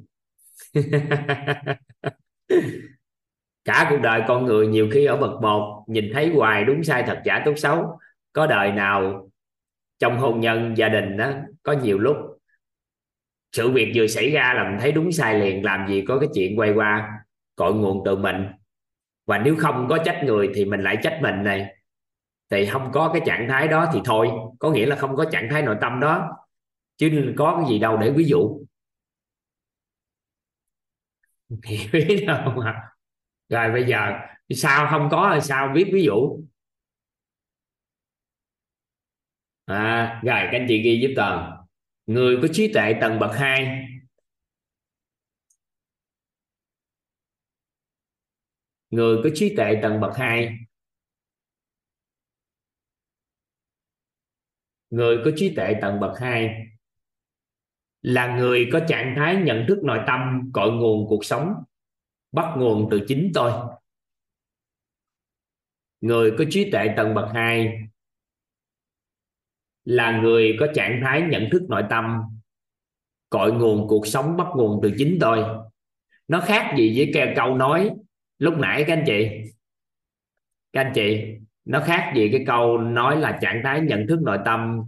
cả 3.66 3.88
cuộc 3.89 3.97
đời 4.01 4.22
con 4.28 4.45
người 4.45 4.68
nhiều 4.68 4.89
khi 4.91 5.05
ở 5.05 5.18
bậc 5.18 5.41
một, 5.41 5.86
nhìn 5.88 6.09
thấy 6.13 6.30
hoài 6.36 6.66
đúng 6.66 6.84
sai 6.84 7.03
thật 7.07 7.22
giả 7.26 7.41
tốt 7.45 7.53
xấu. 7.57 7.99
Có 8.34 8.47
đời 8.47 8.72
nào 8.72 9.30
trong 9.99 10.18
hôn 10.18 10.39
nhân, 10.39 10.78
gia 10.78 10.89
đình 10.89 11.18
đó 11.18 11.32
có 11.63 11.74
nhiều 11.74 11.99
lúc 11.99 12.18
sự 13.51 13.72
việc 13.72 13.91
vừa 13.95 14.07
xảy 14.07 14.32
ra 14.32 14.53
là 14.53 14.70
mình 14.70 14.80
thấy 14.80 14.91
đúng 14.91 15.11
sai 15.11 15.39
liền, 15.39 15.66
làm 15.66 15.88
gì 15.88 16.05
có 16.07 16.20
cái 16.20 16.30
chuyện 16.34 16.59
quay 16.59 16.72
qua 16.74 17.20
cội 17.55 17.74
nguồn 17.74 18.01
từ 18.05 18.16
mình. 18.16 18.45
Và 19.26 19.38
nếu 19.38 19.55
không 19.59 19.88
có 19.89 19.97
trách 20.05 20.22
người 20.26 20.51
thì 20.55 20.66
mình 20.66 20.84
lại 20.84 20.97
trách 21.03 21.20
mình 21.22 21.43
này. 21.43 21.76
Thì 22.49 22.66
không 22.66 22.91
có 22.93 23.09
cái 23.13 23.22
trạng 23.26 23.47
thái 23.49 23.68
đó 23.68 23.89
thì 23.93 23.99
thôi, 24.05 24.30
có 24.59 24.72
nghĩa 24.72 24.86
là 24.86 24.95
không 24.95 25.16
có 25.16 25.26
trạng 25.26 25.47
thái 25.51 25.61
nội 25.61 25.78
tâm 25.82 25.99
đó. 25.99 26.38
Chứ 26.97 27.34
có 27.38 27.57
cái 27.57 27.70
gì 27.70 27.80
đâu 27.80 27.97
để 27.97 28.11
ví 28.11 28.24
dụ. 28.24 28.66
Hiểu 31.63 31.89
ý 31.91 32.26
đâu 32.26 32.53
mà 32.55 32.82
rồi 33.50 33.72
bây 33.72 33.86
giờ 33.88 34.12
sao 34.50 34.88
không 34.91 35.08
có 35.12 35.30
là 35.30 35.39
sao 35.39 35.72
viết 35.76 35.89
ví 35.93 36.04
dụ? 36.04 36.39
À, 39.66 40.22
rồi 40.24 40.39
các 40.43 40.52
anh 40.52 40.66
chị 40.70 40.82
ghi 40.82 41.00
giúp 41.02 41.14
toàn 41.16 41.66
người 42.06 42.38
có 42.41 42.48
trí 42.54 42.74
tuệ 42.74 42.93
tầng 43.02 43.20
bậc 43.20 43.36
2 43.36 43.88
người 48.89 49.18
có 49.24 49.30
trí 49.36 49.56
tuệ 49.56 49.80
tầng 49.82 50.00
bậc 50.00 50.18
2 50.18 50.50
người 54.89 55.22
có 55.26 55.32
trí 55.36 55.56
tuệ 55.56 55.76
tầng 55.82 56.00
bậc 56.00 56.20
2 56.20 56.68
là 58.02 58.38
người 58.38 58.70
có 58.74 58.80
trạng 58.88 59.14
thái 59.18 59.36
nhận 59.36 59.66
thức 59.68 59.78
nội 59.84 60.00
tâm 60.08 60.50
cội 60.54 60.72
nguồn 60.72 61.08
cuộc 61.10 61.26
sống 61.26 61.54
bắt 62.36 62.54
nguồn 62.58 62.88
từ 62.92 63.02
chính 63.08 63.32
tôi. 63.34 63.52
Người 66.02 66.32
có 66.38 66.46
trí 66.50 66.72
tuệ 66.72 66.88
tầng 66.98 67.14
bậc 67.14 67.30
2 67.34 67.78
là 69.84 70.22
người 70.22 70.56
có 70.60 70.68
trạng 70.76 71.02
thái 71.04 71.22
nhận 71.22 71.50
thức 71.52 71.62
nội 71.70 71.84
tâm, 71.90 72.22
cội 73.30 73.54
nguồn 73.54 73.88
cuộc 73.88 74.08
sống 74.08 74.38
bắt 74.38 74.48
nguồn 74.56 74.80
từ 74.84 74.92
chính 74.98 75.18
tôi. 75.22 75.44
Nó 76.28 76.42
khác 76.42 76.74
gì 76.78 76.98
với 76.98 77.12
cái 77.14 77.34
câu 77.36 77.56
nói 77.56 77.92
lúc 78.38 78.54
nãy 78.58 78.84
các 78.88 78.94
anh 78.94 79.04
chị? 79.08 79.30
Các 80.74 80.82
anh 80.82 80.92
chị, 80.96 81.26
nó 81.66 81.84
khác 81.86 82.14
gì 82.16 82.30
cái 82.32 82.44
câu 82.48 82.78
nói 82.78 83.18
là 83.18 83.40
trạng 83.42 83.62
thái 83.64 83.82
nhận 83.82 84.06
thức 84.08 84.20
nội 84.22 84.38
tâm, 84.46 84.82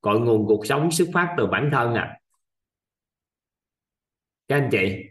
cội 0.00 0.20
nguồn 0.20 0.46
cuộc 0.46 0.66
sống 0.66 0.90
xuất 0.90 1.08
phát 1.12 1.34
từ 1.38 1.46
bản 1.46 1.70
thân 1.72 1.94
à? 1.94 2.20
Các 4.48 4.56
anh 4.56 4.68
chị 4.72 5.04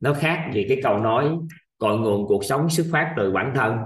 nó 0.00 0.14
khác 0.14 0.50
gì 0.54 0.64
cái 0.68 0.80
câu 0.82 0.98
nói, 0.98 1.30
cội 1.78 1.98
nguồn 1.98 2.26
cuộc 2.26 2.44
sống 2.44 2.70
xuất 2.70 2.86
phát 2.92 3.14
từ 3.16 3.32
bản 3.32 3.52
thân. 3.54 3.78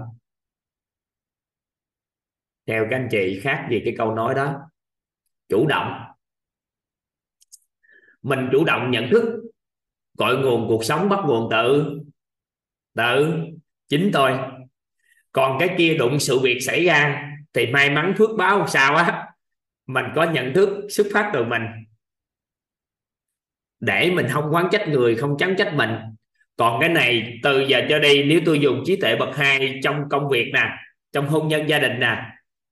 Theo 2.66 2.86
các 2.90 2.96
anh 2.96 3.08
chị, 3.10 3.40
khác 3.42 3.66
gì 3.70 3.82
cái 3.84 3.94
câu 3.98 4.14
nói 4.14 4.34
đó. 4.34 4.60
Chủ 5.48 5.66
động. 5.66 6.04
Mình 8.22 8.48
chủ 8.52 8.64
động 8.64 8.90
nhận 8.90 9.10
thức 9.10 9.50
cội 10.18 10.38
nguồn 10.38 10.68
cuộc 10.68 10.84
sống 10.84 11.08
bắt 11.08 11.18
nguồn 11.26 11.48
từ 11.50 11.98
từ 12.94 13.34
chính 13.88 14.10
tôi. 14.12 14.38
Còn 15.32 15.56
cái 15.60 15.74
kia 15.78 15.96
đụng 15.98 16.20
sự 16.20 16.38
việc 16.38 16.58
xảy 16.60 16.84
ra 16.84 17.30
thì 17.52 17.66
may 17.66 17.90
mắn 17.90 18.14
phước 18.18 18.30
báo 18.38 18.66
sao 18.66 18.96
á. 18.96 19.26
Mình 19.86 20.04
có 20.14 20.30
nhận 20.30 20.54
thức 20.54 20.86
xuất 20.90 21.06
phát 21.12 21.30
từ 21.34 21.44
mình 21.44 21.62
để 23.80 24.10
mình 24.10 24.26
không 24.30 24.54
quán 24.54 24.68
trách 24.72 24.88
người, 24.88 25.16
không 25.16 25.36
chán 25.38 25.54
trách 25.58 25.74
mình. 25.74 25.90
Còn 26.56 26.80
cái 26.80 26.88
này, 26.88 27.38
từ 27.42 27.60
giờ 27.60 27.82
cho 27.88 27.98
đi, 27.98 28.24
nếu 28.24 28.40
tôi 28.46 28.58
dùng 28.58 28.82
trí 28.86 28.96
tuệ 28.96 29.16
bậc 29.16 29.36
hai 29.36 29.80
trong 29.82 30.08
công 30.10 30.28
việc 30.28 30.50
nè, 30.54 30.68
trong 31.12 31.28
hôn 31.28 31.48
nhân 31.48 31.68
gia 31.68 31.78
đình 31.78 32.00
nè, 32.00 32.22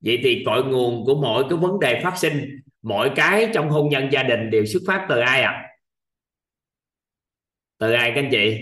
vậy 0.01 0.21
thì 0.23 0.43
cội 0.47 0.65
nguồn 0.65 1.05
của 1.05 1.15
mọi 1.15 1.45
cái 1.51 1.59
vấn 1.59 1.81
đề 1.81 2.01
phát 2.03 2.19
sinh, 2.19 2.61
mọi 2.83 3.11
cái 3.17 3.51
trong 3.55 3.71
hôn 3.71 3.89
nhân 3.89 4.09
gia 4.13 4.23
đình 4.23 4.51
đều 4.51 4.67
xuất 4.67 4.83
phát 4.87 5.07
từ 5.09 5.21
ai 5.21 5.43
ạ? 5.43 5.51
À? 5.51 5.69
từ 7.79 7.93
ai 7.93 8.13
các 8.15 8.21
anh 8.21 8.29
chị? 8.31 8.59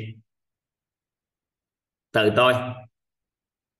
Từ 2.13 2.31
tôi. 2.37 2.55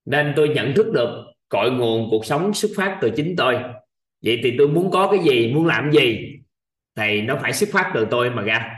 Nên 0.05 0.33
tôi 0.35 0.49
nhận 0.49 0.73
thức 0.75 0.91
được 0.93 1.25
cội 1.49 1.71
nguồn 1.71 2.07
cuộc 2.11 2.25
sống 2.25 2.53
xuất 2.53 2.71
phát 2.75 2.97
từ 3.01 3.11
chính 3.15 3.35
tôi. 3.37 3.55
Vậy 4.21 4.39
thì 4.43 4.55
tôi 4.57 4.67
muốn 4.67 4.91
có 4.91 5.11
cái 5.11 5.19
gì, 5.23 5.53
muốn 5.53 5.65
làm 5.65 5.91
gì? 5.91 6.36
Thì 6.97 7.21
nó 7.21 7.37
phải 7.41 7.53
xuất 7.53 7.69
phát 7.73 7.91
từ 7.93 8.07
tôi 8.11 8.29
mà 8.29 8.41
ra 8.41 8.77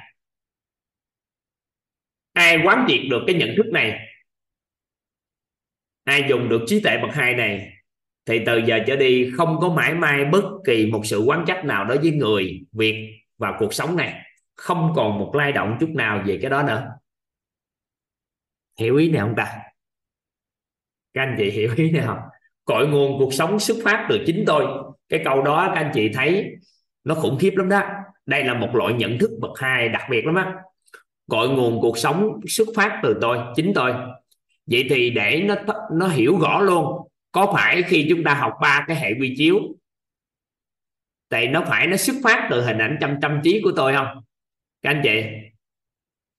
ai 2.39 2.57
quán 2.65 2.85
triệt 2.87 3.01
được 3.09 3.21
cái 3.27 3.35
nhận 3.35 3.49
thức 3.57 3.65
này? 3.73 3.99
Ai 6.03 6.25
dùng 6.29 6.49
được 6.49 6.61
trí 6.67 6.81
tuệ 6.81 6.97
bậc 7.01 7.15
hai 7.15 7.35
này? 7.35 7.69
Thì 8.25 8.41
từ 8.45 8.57
giờ 8.57 8.79
trở 8.87 8.95
đi 8.95 9.31
không 9.37 9.57
có 9.61 9.69
mãi 9.69 9.93
mai 9.93 10.25
bất 10.25 10.43
kỳ 10.65 10.85
một 10.85 11.01
sự 11.05 11.19
quán 11.19 11.43
trách 11.47 11.65
nào 11.65 11.85
đối 11.85 11.97
với 11.97 12.11
người, 12.11 12.65
việc 12.71 13.21
và 13.37 13.55
cuộc 13.59 13.73
sống 13.73 13.95
này. 13.95 14.21
Không 14.55 14.93
còn 14.95 15.19
một 15.19 15.31
lay 15.35 15.51
động 15.51 15.77
chút 15.79 15.89
nào 15.89 16.23
về 16.25 16.39
cái 16.41 16.49
đó 16.49 16.63
nữa. 16.63 16.87
Hiểu 18.79 18.95
ý 18.95 19.09
này 19.09 19.21
không 19.21 19.35
ta? 19.37 19.59
Các 21.13 21.21
anh 21.21 21.35
chị 21.37 21.51
hiểu 21.51 21.73
ý 21.75 21.91
này 21.91 22.03
không? 22.05 22.19
Cội 22.65 22.87
nguồn 22.87 23.19
cuộc 23.19 23.33
sống 23.33 23.59
xuất 23.59 23.77
phát 23.83 24.07
từ 24.09 24.23
chính 24.25 24.43
tôi. 24.47 24.65
Cái 25.09 25.21
câu 25.25 25.41
đó 25.41 25.71
các 25.75 25.81
anh 25.81 25.91
chị 25.93 26.09
thấy 26.13 26.45
nó 27.03 27.15
khủng 27.15 27.37
khiếp 27.39 27.53
lắm 27.55 27.69
đó 27.69 27.81
đây 28.29 28.43
là 28.43 28.53
một 28.53 28.75
loại 28.75 28.93
nhận 28.93 29.17
thức 29.17 29.31
bậc 29.39 29.59
hai 29.59 29.89
đặc 29.89 30.03
biệt 30.09 30.25
lắm 30.25 30.35
á. 30.35 30.53
Cội 31.29 31.49
nguồn 31.49 31.81
cuộc 31.81 31.97
sống 31.97 32.39
xuất 32.47 32.67
phát 32.75 32.99
từ 33.03 33.17
tôi, 33.21 33.37
chính 33.55 33.71
tôi. 33.75 33.93
Vậy 34.65 34.87
thì 34.89 35.09
để 35.09 35.43
nó 35.45 35.55
nó 35.93 36.07
hiểu 36.07 36.39
rõ 36.39 36.61
luôn, 36.61 37.07
có 37.31 37.51
phải 37.53 37.83
khi 37.83 38.05
chúng 38.09 38.23
ta 38.23 38.33
học 38.33 38.53
ba 38.61 38.85
cái 38.87 38.97
hệ 38.97 39.11
quy 39.19 39.35
chiếu 39.37 39.59
thì 41.29 41.47
nó 41.47 41.63
phải 41.67 41.87
nó 41.87 41.97
xuất 41.97 42.15
phát 42.23 42.47
từ 42.51 42.61
hình 42.61 42.77
ảnh 42.77 42.97
chăm 43.01 43.15
chăm 43.21 43.41
trí 43.43 43.61
của 43.63 43.71
tôi 43.75 43.93
không? 43.93 44.07
Các 44.81 44.89
anh 44.89 45.01
chị, 45.03 45.23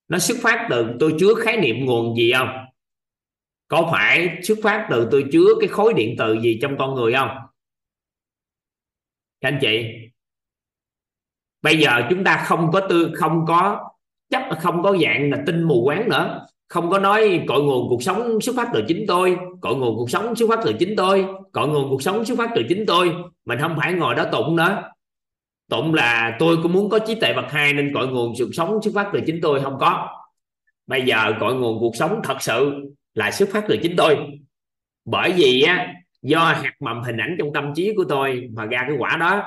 nó 0.09 0.19
xuất 0.19 0.39
phát 0.43 0.67
từ 0.71 0.97
tôi 1.01 1.15
chứa 1.21 1.35
khái 1.35 1.57
niệm 1.57 1.85
nguồn 1.85 2.17
gì 2.17 2.33
không? 2.33 2.67
Có 3.69 3.89
phải 3.93 4.39
xuất 4.43 4.59
phát 4.63 4.87
từ 4.91 5.09
tôi 5.11 5.25
chứa 5.33 5.47
cái 5.61 5.69
khối 5.69 5.95
điện 5.95 6.15
từ 6.19 6.41
gì 6.41 6.59
trong 6.63 6.79
con 6.79 6.95
người 6.95 7.13
không? 7.13 7.37
Các 9.41 9.49
anh 9.49 9.59
chị 9.61 9.85
bây 11.63 11.79
giờ 11.79 12.03
chúng 12.11 12.25
ta 12.25 12.45
không 12.47 12.71
có 12.73 12.81
tư, 12.81 13.13
không 13.15 13.45
có 13.49 13.91
chấp, 14.31 14.43
không 14.61 14.83
có 14.83 14.97
dạng 14.97 15.31
là 15.31 15.39
tin 15.47 15.63
mù 15.63 15.85
quáng 15.85 16.09
nữa. 16.09 16.47
Không 16.69 16.91
có 16.91 16.99
nói 16.99 17.45
cội 17.49 17.63
nguồn 17.63 17.89
cuộc 17.89 18.03
sống 18.03 18.41
xuất 18.41 18.57
phát 18.57 18.69
từ 18.73 18.85
chính 18.89 19.05
tôi, 19.09 19.37
cội 19.61 19.77
nguồn 19.77 19.97
cuộc 19.97 20.11
sống 20.11 20.37
xuất 20.37 20.49
phát 20.49 20.61
từ 20.65 20.73
chính 20.79 20.97
tôi, 20.97 21.27
cội 21.53 21.69
nguồn 21.69 21.91
cuộc 21.91 22.03
sống 22.03 22.25
xuất 22.25 22.39
phát 22.39 22.51
từ 22.55 22.63
chính 22.69 22.85
tôi. 22.87 23.15
Mình 23.45 23.59
không 23.59 23.77
phải 23.77 23.93
ngồi 23.93 24.15
đó 24.15 24.25
tụng 24.33 24.57
nữa. 24.57 24.83
Tụng 25.71 25.95
là 25.95 26.37
tôi 26.39 26.57
cũng 26.63 26.73
muốn 26.73 26.91
có 26.91 26.99
trí 26.99 27.15
tuệ 27.15 27.33
bậc 27.33 27.53
hai 27.53 27.73
nên 27.73 27.95
cội 27.95 28.09
nguồn 28.09 28.33
cuộc 28.39 28.55
sống 28.55 28.83
xuất 28.83 28.95
phát 28.95 29.11
từ 29.13 29.21
chính 29.27 29.41
tôi 29.43 29.61
không 29.63 29.77
có. 29.81 30.09
Bây 30.87 31.03
giờ 31.03 31.33
cội 31.41 31.55
nguồn 31.55 31.81
cuộc 31.81 31.97
sống 31.97 32.21
thật 32.25 32.37
sự 32.43 32.73
là 33.15 33.31
xuất 33.31 33.49
phát 33.53 33.65
từ 33.69 33.77
chính 33.83 33.97
tôi. 33.97 34.19
Bởi 35.05 35.33
vì 35.33 35.63
á, 35.63 35.95
do 36.23 36.45
hạt 36.45 36.73
mầm 36.81 37.03
hình 37.03 37.17
ảnh 37.17 37.37
trong 37.39 37.53
tâm 37.53 37.73
trí 37.75 37.93
của 37.97 38.05
tôi 38.09 38.49
mà 38.53 38.65
ra 38.65 38.85
cái 38.89 38.97
quả 38.99 39.17
đó. 39.17 39.43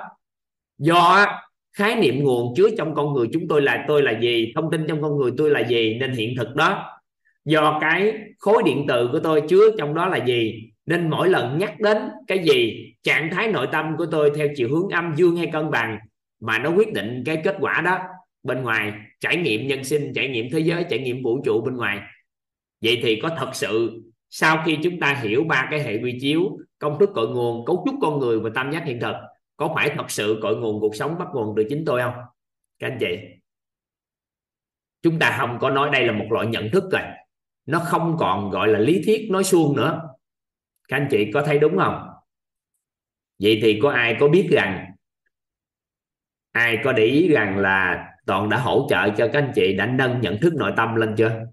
Do 0.78 1.26
khái 1.74 1.95
niệm 1.95 2.24
nguồn 2.24 2.53
chứa 2.55 2.69
trong 2.78 2.95
con 2.95 3.13
người 3.13 3.28
chúng 3.34 3.47
tôi 3.47 3.61
là 3.61 3.86
tôi 3.88 4.01
là 4.01 4.19
gì, 4.19 4.51
thông 4.55 4.71
tin 4.71 4.86
trong 4.88 5.01
con 5.01 5.17
người 5.17 5.32
tôi 5.38 5.49
là 5.49 5.59
gì, 5.59 5.97
nên 5.99 6.11
hiện 6.11 6.36
thực 6.38 6.55
đó. 6.55 6.99
Do 7.45 7.78
cái 7.82 8.13
khối 8.39 8.63
điện 8.65 8.86
tử 8.88 9.09
của 9.11 9.19
tôi 9.19 9.41
chứa 9.49 9.71
trong 9.78 9.93
đó 9.93 10.07
là 10.07 10.26
gì, 10.26 10.69
nên 10.86 11.09
mỗi 11.09 11.30
lần 11.30 11.57
nhắc 11.57 11.80
đến 11.80 11.97
cái 12.28 12.39
gì, 12.39 12.86
trạng 13.03 13.30
thái 13.32 13.47
nội 13.47 13.67
tâm 13.71 13.95
của 13.97 14.05
tôi 14.05 14.32
theo 14.36 14.47
chiều 14.55 14.69
hướng 14.69 14.89
âm 14.89 15.13
dương 15.15 15.36
hay 15.36 15.47
cân 15.53 15.71
bằng, 15.71 15.97
mà 16.41 16.59
nó 16.59 16.71
quyết 16.76 16.93
định 16.93 17.24
cái 17.26 17.41
kết 17.43 17.55
quả 17.59 17.82
đó. 17.86 17.99
Bên 18.43 18.63
ngoài, 18.63 18.93
trải 19.19 19.38
nghiệm 19.38 19.67
nhân 19.67 19.84
sinh, 19.84 20.13
trải 20.15 20.28
nghiệm 20.28 20.49
thế 20.51 20.59
giới, 20.59 20.86
trải 20.89 20.99
nghiệm 20.99 21.24
vũ 21.24 21.41
trụ 21.45 21.61
bên 21.61 21.76
ngoài. 21.76 21.99
Vậy 22.82 22.99
thì 23.03 23.19
có 23.21 23.30
thật 23.38 23.49
sự, 23.53 24.01
sau 24.30 24.63
khi 24.65 24.78
chúng 24.84 24.99
ta 24.99 25.19
hiểu 25.24 25.43
ba 25.43 25.67
cái 25.71 25.84
hệ 25.84 25.97
quy 26.03 26.17
chiếu, 26.21 26.57
công 26.80 26.99
thức 26.99 27.09
cội 27.15 27.28
nguồn, 27.28 27.65
cấu 27.65 27.84
trúc 27.86 27.95
con 28.01 28.19
người 28.19 28.39
và 28.39 28.49
tam 28.55 28.71
giác 28.71 28.86
hiện 28.86 28.99
thực 28.99 29.15
có 29.58 29.72
phải 29.76 29.91
thật 29.95 30.12
sự 30.12 30.39
cội 30.41 30.56
nguồn 30.56 30.82
cuộc 30.82 30.95
sống 30.95 31.18
bắt 31.20 31.28
nguồn 31.34 31.54
từ 31.58 31.66
chính 31.70 31.84
tôi 31.86 32.01
không? 32.01 32.14
Các 32.80 32.88
anh 32.88 32.97
chị. 32.99 33.20
Chúng 35.01 35.20
ta 35.20 35.36
không 35.39 35.58
có 35.62 35.70
nói 35.70 35.89
đây 35.93 36.06
là 36.06 36.14
một 36.14 36.26
loại 36.30 36.47
nhận 36.47 36.70
thức 36.72 36.84
rồi. 36.91 37.01
Nó 37.66 37.80
không 37.80 38.16
còn 38.20 38.49
gọi 38.49 38.68
là 38.68 38.80
lý 38.80 39.01
thuyết 39.06 39.28
nói 39.32 39.43
suông 39.43 39.76
nữa. 39.76 40.01
Các 40.88 40.97
anh 40.97 41.08
chị 41.12 41.32
có 41.34 41.41
thấy 41.41 41.60
đúng 41.60 41.78
không? 41.78 42.10
Vậy 43.39 43.60
thì 43.64 43.80
có 43.84 43.91
ai 43.91 44.18
có 44.20 44.28
biết 44.28 44.47
rằng, 44.51 44.95
ai 46.51 46.78
có 46.84 46.93
để 46.93 47.04
ý 47.04 47.28
rằng 47.28 47.58
là 47.58 48.08
toàn 48.26 48.49
đã 48.49 48.58
hỗ 48.58 48.88
trợ 48.89 49.10
cho 49.18 49.30
các 49.34 49.39
anh 49.39 49.51
chị 49.56 49.76
đã 49.78 49.86
nâng 49.86 50.22
nhận 50.22 50.38
thức 50.41 50.54
nội 50.54 50.74
tâm 50.78 50.95
lên 50.95 51.16
chưa? 51.18 51.45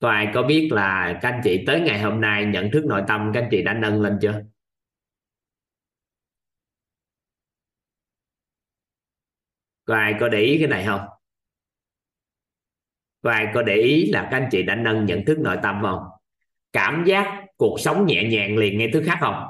Có 0.00 0.10
ai 0.10 0.30
có 0.34 0.42
biết 0.42 0.68
là 0.72 1.18
các 1.22 1.30
anh 1.30 1.40
chị 1.44 1.64
tới 1.66 1.80
ngày 1.80 2.00
hôm 2.00 2.20
nay 2.20 2.44
nhận 2.44 2.70
thức 2.72 2.84
nội 2.84 3.02
tâm 3.08 3.30
các 3.34 3.40
anh 3.42 3.48
chị 3.50 3.62
đã 3.62 3.74
nâng 3.74 4.00
lên 4.00 4.18
chưa? 4.22 4.42
Có 9.86 9.96
ai 9.96 10.14
có 10.20 10.28
để 10.28 10.40
ý 10.40 10.58
cái 10.58 10.68
này 10.68 10.84
không? 10.86 11.00
Có 13.22 13.30
ai 13.30 13.48
có 13.54 13.62
để 13.62 13.74
ý 13.74 14.10
là 14.12 14.28
các 14.30 14.36
anh 14.36 14.48
chị 14.50 14.62
đã 14.62 14.74
nâng 14.74 15.06
nhận 15.06 15.24
thức 15.24 15.38
nội 15.38 15.56
tâm 15.62 15.78
không? 15.82 16.02
Cảm 16.72 17.04
giác 17.06 17.46
cuộc 17.56 17.80
sống 17.80 18.06
nhẹ 18.06 18.24
nhàng 18.24 18.56
liền 18.56 18.78
ngay 18.78 18.90
thứ 18.92 19.02
khác 19.06 19.18
không? 19.20 19.46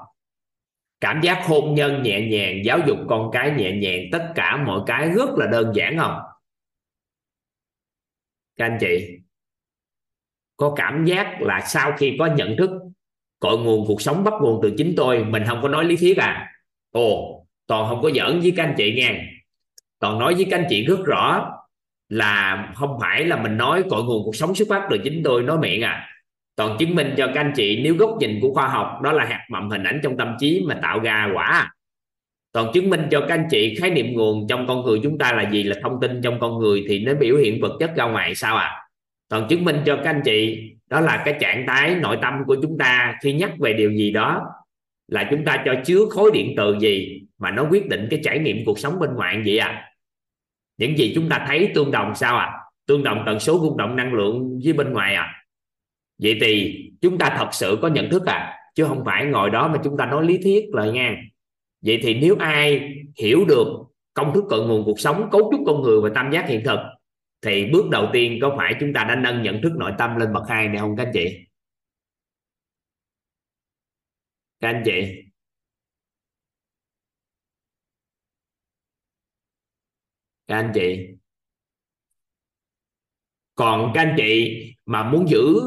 Cảm 1.01 1.20
giác 1.20 1.43
hôn 1.47 1.74
nhân 1.74 2.03
nhẹ 2.03 2.28
nhàng, 2.28 2.64
giáo 2.64 2.78
dục 2.87 2.99
con 3.09 3.30
cái 3.32 3.51
nhẹ 3.51 3.72
nhàng, 3.72 4.01
tất 4.12 4.32
cả 4.34 4.57
mọi 4.66 4.80
cái 4.87 5.11
rất 5.11 5.28
là 5.37 5.47
đơn 5.47 5.72
giản 5.74 5.99
không? 5.99 6.18
Các 8.57 8.64
anh 8.64 8.78
chị, 8.80 9.18
có 10.57 10.74
cảm 10.76 11.05
giác 11.05 11.37
là 11.41 11.61
sau 11.66 11.93
khi 11.99 12.16
có 12.18 12.26
nhận 12.26 12.57
thức 12.57 12.70
cội 13.39 13.59
nguồn 13.59 13.87
cuộc 13.87 14.03
sống 14.03 14.24
bắt 14.24 14.34
nguồn 14.41 14.61
từ 14.62 14.74
chính 14.78 14.95
tôi, 14.97 15.24
mình 15.24 15.43
không 15.47 15.62
có 15.62 15.68
nói 15.68 15.84
lý 15.84 15.97
thuyết 15.97 16.16
à? 16.16 16.53
Ồ, 16.91 17.47
toàn 17.66 17.89
không 17.89 18.03
có 18.03 18.11
giỡn 18.14 18.41
với 18.41 18.53
các 18.57 18.64
anh 18.64 18.74
chị 18.76 18.95
nghe 18.97 19.36
còn 19.99 20.18
nói 20.18 20.34
với 20.34 20.47
các 20.51 20.59
anh 20.59 20.66
chị 20.68 20.86
rất 20.86 20.99
rõ 21.05 21.53
là 22.09 22.68
không 22.74 22.99
phải 23.01 23.24
là 23.24 23.42
mình 23.42 23.57
nói 23.57 23.84
cội 23.90 24.05
nguồn 24.05 24.24
cuộc 24.24 24.36
sống 24.36 24.55
xuất 24.55 24.68
phát 24.68 24.86
từ 24.90 24.99
chính 25.05 25.22
tôi 25.24 25.42
nói 25.42 25.59
miệng 25.59 25.82
à. 25.82 26.09
Toàn 26.57 26.76
chứng 26.78 26.94
minh 26.94 27.14
cho 27.16 27.26
các 27.26 27.40
anh 27.40 27.53
chị 27.57 27.80
nếu 27.84 27.94
góc 27.94 28.11
nhìn 28.20 28.38
của 28.42 28.55
khoa 28.55 28.68
học 28.68 29.01
đó 29.03 29.12
là 29.12 29.24
hạt 29.24 29.47
mầm 29.51 29.70
hình 29.70 29.82
ảnh 29.82 30.01
trong 30.03 30.16
tâm 30.16 30.36
trí 30.38 30.62
mà 30.66 30.78
tạo 30.82 31.01
ra 31.01 31.30
quả. 31.34 31.72
Toàn 32.53 32.72
chứng 32.74 32.90
minh 32.90 33.09
cho 33.11 33.20
các 33.20 33.34
anh 33.34 33.47
chị 33.51 33.74
khái 33.74 33.90
niệm 33.90 34.12
nguồn 34.12 34.47
trong 34.49 34.66
con 34.66 34.84
người 34.84 35.01
chúng 35.03 35.18
ta 35.18 35.32
là 35.32 35.51
gì, 35.51 35.62
là 35.62 35.76
thông 35.82 36.01
tin 36.01 36.22
trong 36.22 36.40
con 36.40 36.59
người 36.59 36.84
thì 36.88 37.05
nó 37.05 37.14
biểu 37.14 37.36
hiện 37.36 37.61
vật 37.61 37.76
chất 37.80 37.97
ra 37.97 38.05
ngoài 38.05 38.34
sao 38.34 38.57
à. 38.57 38.88
Toàn 39.28 39.47
chứng 39.49 39.64
minh 39.64 39.76
cho 39.86 39.97
các 39.97 40.11
anh 40.11 40.20
chị 40.24 40.70
đó 40.90 41.01
là 41.01 41.22
cái 41.24 41.36
trạng 41.40 41.64
thái 41.66 41.94
nội 41.94 42.18
tâm 42.22 42.34
của 42.47 42.57
chúng 42.62 42.78
ta 42.78 43.14
khi 43.22 43.32
nhắc 43.32 43.51
về 43.59 43.72
điều 43.72 43.90
gì 43.92 44.11
đó 44.11 44.42
là 45.09 45.28
chúng 45.30 45.44
ta 45.44 45.62
cho 45.64 45.74
chứa 45.84 46.01
khối 46.11 46.30
điện 46.34 46.55
từ 46.57 46.78
gì 46.78 47.22
mà 47.39 47.51
nó 47.51 47.66
quyết 47.70 47.89
định 47.89 48.09
cái 48.11 48.20
trải 48.24 48.39
nghiệm 48.39 48.57
cuộc 48.66 48.78
sống 48.78 48.99
bên 48.99 49.14
ngoài 49.14 49.43
vậy 49.47 49.59
à? 49.59 49.93
Những 50.78 50.99
gì 50.99 51.12
chúng 51.14 51.28
ta 51.28 51.45
thấy 51.49 51.72
tương 51.74 51.91
đồng 51.91 52.14
sao 52.14 52.37
à? 52.37 52.53
Tương 52.87 53.03
đồng 53.03 53.22
tần 53.26 53.41
số 53.41 53.59
rung 53.59 53.76
động 53.76 53.97
năng 53.97 54.14
lượng 54.14 54.61
với 54.64 54.72
bên 54.72 54.93
ngoài 54.93 55.14
à? 55.14 55.45
Vậy 56.18 56.39
thì 56.41 56.82
chúng 57.01 57.18
ta 57.18 57.34
thật 57.39 57.49
sự 57.53 57.78
có 57.82 57.89
nhận 57.89 58.11
thức 58.11 58.26
à? 58.26 58.59
Chứ 58.74 58.84
không 58.84 59.03
phải 59.05 59.26
ngồi 59.26 59.51
đó 59.51 59.68
mà 59.68 59.80
chúng 59.84 59.97
ta 59.97 60.07
nói 60.07 60.24
lý 60.24 60.39
thuyết 60.39 60.64
lời 60.72 60.93
ngang. 60.93 61.16
Vậy 61.80 61.99
thì 62.03 62.14
nếu 62.14 62.37
ai 62.39 62.93
hiểu 63.16 63.45
được 63.49 63.66
công 64.14 64.34
thức 64.34 64.45
cội 64.49 64.66
nguồn 64.66 64.84
cuộc 64.84 65.01
sống, 65.01 65.28
cấu 65.32 65.51
trúc 65.53 65.61
con 65.66 65.82
người 65.82 66.01
và 66.01 66.11
tam 66.14 66.32
giác 66.32 66.49
hiện 66.49 66.62
thực, 66.64 66.78
thì 67.43 67.66
bước 67.72 67.89
đầu 67.91 68.09
tiên 68.12 68.39
có 68.43 68.55
phải 68.59 68.74
chúng 68.80 68.93
ta 68.93 69.05
đã 69.05 69.16
nâng 69.16 69.43
nhận 69.43 69.62
thức 69.62 69.72
nội 69.76 69.93
tâm 69.99 70.16
lên 70.16 70.32
bậc 70.32 70.49
hai 70.49 70.68
này 70.68 70.78
không 70.78 70.97
các 70.97 71.05
anh 71.05 71.12
chị? 71.14 71.47
Các 74.61 74.68
anh 74.68 74.82
chị? 74.84 75.26
Các 80.47 80.57
anh 80.57 80.70
chị. 80.74 81.09
Còn 83.55 83.92
các 83.94 84.01
anh 84.01 84.14
chị 84.18 84.62
mà 84.86 85.11
muốn 85.11 85.28
giữ 85.28 85.61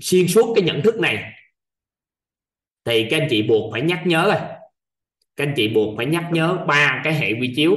xuyên 0.00 0.28
suốt 0.28 0.54
cái 0.54 0.64
nhận 0.64 0.82
thức 0.82 1.00
này, 1.00 1.32
thì 2.84 3.06
các 3.10 3.20
anh 3.20 3.28
chị 3.30 3.42
buộc 3.42 3.72
phải 3.72 3.82
nhắc 3.82 4.02
nhớ 4.06 4.24
rồi 4.24 4.54
các 5.36 5.46
anh 5.46 5.54
chị 5.56 5.68
buộc 5.68 5.96
phải 5.96 6.06
nhắc 6.06 6.28
nhớ 6.32 6.64
ba 6.68 7.00
cái 7.04 7.14
hệ 7.14 7.32
quy 7.40 7.52
chiếu. 7.56 7.76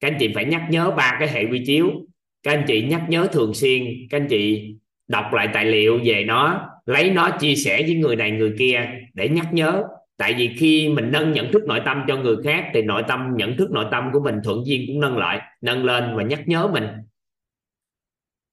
Các 0.00 0.08
anh 0.08 0.16
chị 0.20 0.32
phải 0.34 0.44
nhắc 0.44 0.66
nhớ 0.70 0.90
ba 0.90 1.16
cái 1.18 1.28
hệ 1.28 1.44
quy 1.50 1.62
chiếu. 1.66 1.90
Các 2.42 2.50
anh 2.50 2.64
chị 2.68 2.82
nhắc 2.82 3.04
nhớ 3.08 3.28
thường 3.32 3.54
xuyên. 3.54 3.84
Các 4.10 4.20
anh 4.20 4.26
chị 4.30 4.74
đọc 5.08 5.32
lại 5.32 5.48
tài 5.54 5.64
liệu 5.64 6.00
về 6.04 6.24
nó, 6.24 6.70
lấy 6.86 7.10
nó, 7.10 7.36
chia 7.40 7.54
sẻ 7.54 7.82
với 7.82 7.94
người 7.94 8.16
này 8.16 8.30
người 8.30 8.54
kia 8.58 8.90
để 9.14 9.28
nhắc 9.28 9.48
nhớ 9.52 9.84
tại 10.16 10.34
vì 10.34 10.56
khi 10.58 10.88
mình 10.88 11.10
nâng 11.12 11.32
nhận 11.32 11.52
thức 11.52 11.64
nội 11.66 11.80
tâm 11.84 12.04
cho 12.08 12.16
người 12.16 12.36
khác 12.44 12.70
thì 12.74 12.82
nội 12.82 13.02
tâm, 13.08 13.36
nhận 13.36 13.56
thức 13.56 13.70
nội 13.70 13.84
tâm 13.90 14.10
của 14.12 14.20
mình 14.20 14.40
thuận 14.44 14.66
duyên 14.66 14.84
cũng 14.86 15.00
nâng 15.00 15.18
lại, 15.18 15.40
nâng 15.60 15.84
lên 15.84 16.16
và 16.16 16.22
nhắc 16.22 16.40
nhớ 16.46 16.68
mình. 16.72 16.86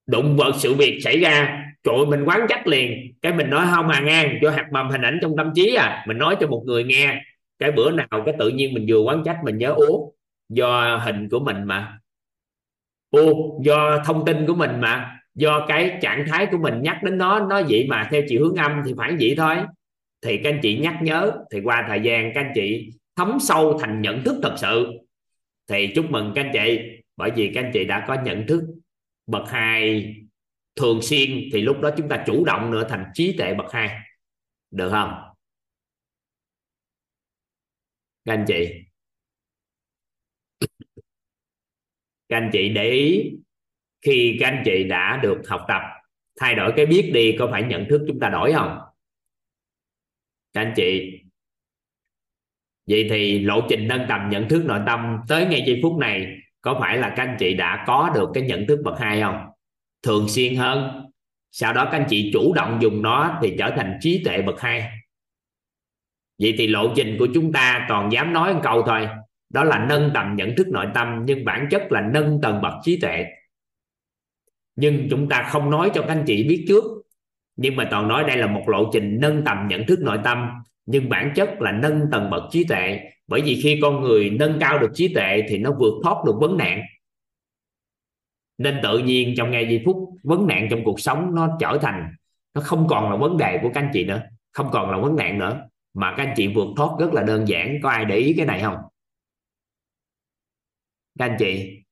Đụng 0.07 0.38
vật 0.38 0.51
sự 0.57 0.74
việc 0.74 0.99
xảy 1.03 1.20
ra 1.20 1.66
trội 1.84 2.05
mình 2.05 2.24
quán 2.26 2.45
trách 2.49 2.68
liền. 2.68 3.14
Cái 3.22 3.34
mình 3.34 3.49
nói 3.49 3.66
không 3.72 3.89
à 3.89 3.99
ngang 3.99 4.39
cho 4.41 4.51
hạt 4.51 4.68
mầm 4.72 4.89
hình 4.89 5.01
ảnh 5.01 5.20
trong 5.22 5.38
tâm 5.38 5.51
trí 5.55 5.76
à. 5.76 6.03
Mình 6.07 6.18
nói 6.18 6.36
cho 6.39 6.47
một 6.47 6.64
người 6.66 6.84
nghe, 6.84 7.22
cái 7.59 7.72
bữa 7.72 7.91
nào 7.91 8.24
cái 8.26 8.36
tự 8.39 8.49
nhiên 8.49 8.74
mình 8.74 8.86
vừa 8.89 8.99
quán 8.99 9.22
trách 9.26 9.38
mình 9.43 9.57
nhớ 9.57 9.70
uống 9.70 10.16
do 10.49 10.97
hình 10.97 11.30
của 11.30 11.39
mình 11.39 11.64
mà. 11.64 11.99
Ô 13.09 13.59
do 13.64 14.03
thông 14.05 14.26
tin 14.26 14.47
của 14.47 14.55
mình 14.55 14.82
mà. 14.82 15.20
Do 15.36 15.66
cái 15.68 15.97
trạng 16.01 16.26
thái 16.28 16.45
của 16.45 16.57
mình 16.57 16.82
nhắc 16.82 17.03
đến 17.03 17.18
nó 17.18 17.39
nó 17.39 17.61
vậy 17.70 17.86
mà, 17.89 18.07
theo 18.11 18.22
chiều 18.28 18.43
hướng 18.43 18.55
âm 18.55 18.82
thì 18.86 18.93
phải 18.97 19.16
vậy 19.20 19.34
thôi 19.38 19.55
thì 20.24 20.40
các 20.44 20.50
anh 20.50 20.60
chị 20.62 20.80
nhắc 20.80 21.00
nhớ, 21.02 21.46
thì 21.52 21.62
qua 21.64 21.86
thời 21.88 22.02
gian 22.04 22.32
các 22.36 22.42
anh 22.42 22.52
chị 22.56 22.90
thấm 23.16 23.38
sâu 23.42 23.80
thành 23.82 24.02
nhận 24.02 24.24
thức 24.24 24.40
thật 24.44 24.56
sự. 24.58 24.88
Thì 25.68 25.92
chúc 25.96 26.06
mừng 26.10 26.32
các 26.36 26.42
anh 26.42 26.52
chị, 26.54 26.80
bởi 27.18 27.32
vì 27.36 27.52
các 27.56 27.64
anh 27.64 27.72
chị 27.74 27.86
đã 27.86 28.06
có 28.08 28.18
nhận 28.26 28.48
thức 28.48 28.64
bậc 29.28 29.50
hai 29.50 30.14
thường 30.76 31.02
xuyên, 31.02 31.30
thì 31.54 31.62
lúc 31.62 31.80
đó 31.82 31.90
chúng 31.98 32.10
ta 32.10 32.24
chủ 32.28 32.46
động 32.46 32.72
nữa 32.72 32.88
thành 32.90 33.06
trí 33.14 33.38
tuệ 33.38 33.54
bậc 33.54 33.72
hai. 33.72 34.00
Được 34.72 34.90
không? 34.90 35.14
Các 38.26 38.34
anh 38.34 38.46
chị. 38.48 38.70
Các 42.30 42.38
anh 42.38 42.50
chị 42.54 42.70
để 42.70 42.90
ý, 42.90 43.32
khi 44.02 44.38
các 44.40 44.48
anh 44.48 44.62
chị 44.66 44.84
đã 44.84 45.20
được 45.24 45.42
học 45.48 45.66
tập, 45.68 45.82
thay 46.40 46.56
đổi 46.56 46.74
cái 46.76 46.86
biết 46.86 47.12
đi 47.14 47.36
có 47.40 47.48
phải 47.52 47.64
nhận 47.64 47.86
thức 47.90 48.06
chúng 48.08 48.20
ta 48.20 48.30
đổi 48.30 48.54
không? 48.54 48.80
Các 50.54 50.62
anh 50.62 50.74
chị. 50.76 51.20
Vậy 52.89 53.08
thì 53.10 53.39
lộ 53.39 53.62
trình 53.70 53.88
nâng 53.88 54.06
tầm 54.10 54.30
nhận 54.30 54.49
thức 54.49 54.66
nội 54.66 54.80
tâm 54.86 55.18
tới 55.28 55.45
ngay 55.45 55.64
giây 55.68 55.80
phút 55.84 55.97
này, 55.97 56.28
có 56.62 56.78
phải 56.80 56.97
là 56.97 57.14
các 57.16 57.24
anh 57.24 57.36
chị 57.39 57.54
đã 57.54 57.84
có 57.88 58.12
được 58.16 58.30
cái 58.34 58.43
nhận 58.43 58.68
thức 58.68 58.80
bậc 58.84 58.99
hai 58.99 59.22
không? 59.22 59.45
Thường 60.04 60.30
xuyên 60.30 60.56
hơn. 60.56 61.06
Sau 61.51 61.74
đó 61.74 61.86
các 61.86 61.91
anh 61.91 62.06
chị 62.10 62.30
chủ 62.34 62.54
động 62.54 62.80
dùng 62.82 63.01
nó 63.01 63.39
thì 63.41 63.56
trở 63.58 63.74
thành 63.78 63.97
trí 64.01 64.24
tuệ 64.26 64.41
bậc 64.41 64.62
hai. 64.62 64.91
Vậy 66.41 66.56
thì 66.58 66.68
lộ 66.68 66.93
trình 66.95 67.16
của 67.20 67.28
chúng 67.34 67.51
ta 67.51 67.86
còn 67.89 68.12
dám 68.12 68.34
nói 68.34 68.54
một 68.54 68.60
câu 68.64 68.84
thôi. 68.84 69.08
Đó 69.49 69.64
là 69.64 69.86
nâng 69.89 70.12
tầm 70.14 70.36
nhận 70.36 70.56
thức 70.56 70.68
nội 70.68 70.86
tâm, 70.93 71.24
nhưng 71.26 71.45
bản 71.45 71.68
chất 71.72 71.91
là 71.91 72.01
nâng 72.01 72.39
tầng 72.41 72.62
bậc 72.62 72.74
trí 72.84 72.99
tuệ. 72.99 73.26
Nhưng 74.76 75.08
chúng 75.10 75.30
ta 75.30 75.43
không 75.49 75.70
nói 75.70 75.91
cho 75.93 76.01
các 76.01 76.08
anh 76.08 76.24
chị 76.28 76.47
biết 76.47 76.66
trước 76.68 76.84
nhưng 77.56 77.76
mà 77.76 77.88
toàn 77.91 78.08
nói 78.08 78.24
đây 78.24 78.38
là 78.38 78.47
một 78.47 78.64
lộ 78.70 78.89
trình 78.93 79.18
nâng 79.22 79.43
tầm 79.45 79.68
nhận 79.68 79.86
thức 79.88 79.99
nội 80.01 80.20
tâm, 80.24 80.49
nhưng 80.86 81.10
bản 81.10 81.34
chất 81.36 81.49
là 81.62 81.72
nâng 81.72 82.12
tầng 82.12 82.30
bậc 82.30 82.43
trí 82.51 82.64
tuệ. 82.64 82.99
Bởi 83.28 83.41
vì 83.41 83.60
khi 83.64 83.80
con 83.82 84.01
người 84.01 84.30
nâng 84.30 84.58
cao 84.60 84.80
được 84.80 84.91
trí 84.93 85.14
tuệ 85.14 85.43
thì 85.47 85.58
nó 85.58 85.72
vượt 85.80 85.93
thoát 86.04 86.26
được 86.26 86.34
vấn 86.39 86.58
nạn. 86.58 86.82
Nên 88.58 88.80
tự 88.84 88.99
nhiên 88.99 89.34
trong 89.38 89.51
ngay 89.51 89.66
giây 89.66 89.82
phút, 89.86 90.10
vấn 90.24 90.47
nạn 90.47 90.68
trong 90.72 90.84
cuộc 90.84 90.99
sống 90.99 91.36
nó 91.36 91.58
trở 91.60 91.78
thành, 91.82 92.14
nó 92.54 92.62
không 92.62 92.88
còn 92.89 93.10
là 93.12 93.16
vấn 93.16 93.38
đề 93.38 93.60
của 93.62 93.70
các 93.74 93.82
anh 93.82 93.89
chị 93.93 94.06
nữa, 94.06 94.22
không 94.51 94.70
còn 94.72 94.91
là 94.91 94.97
vấn 94.97 95.16
nạn 95.16 95.39
nữa. 95.39 95.70
Mà 95.93 96.14
các 96.18 96.24
anh 96.24 96.34
chị 96.38 96.47
vượt 96.47 96.68
thoát 96.78 96.89
rất 96.99 97.14
là 97.14 97.24
đơn 97.24 97.47
giản. 97.47 97.80
Có 97.84 97.89
ai 97.89 98.06
để 98.06 98.16
ý 98.16 98.34
cái 98.38 98.45
này 98.45 98.62
không? 98.62 98.78
Các 101.20 101.26
anh 101.26 101.36
chị, 101.39 101.84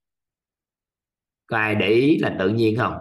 có 1.47 1.57
ai 1.57 1.75
để 1.75 1.87
ý 1.87 2.17
là 2.17 2.35
tự 2.39 2.49
nhiên 2.49 2.77
không? 2.77 2.93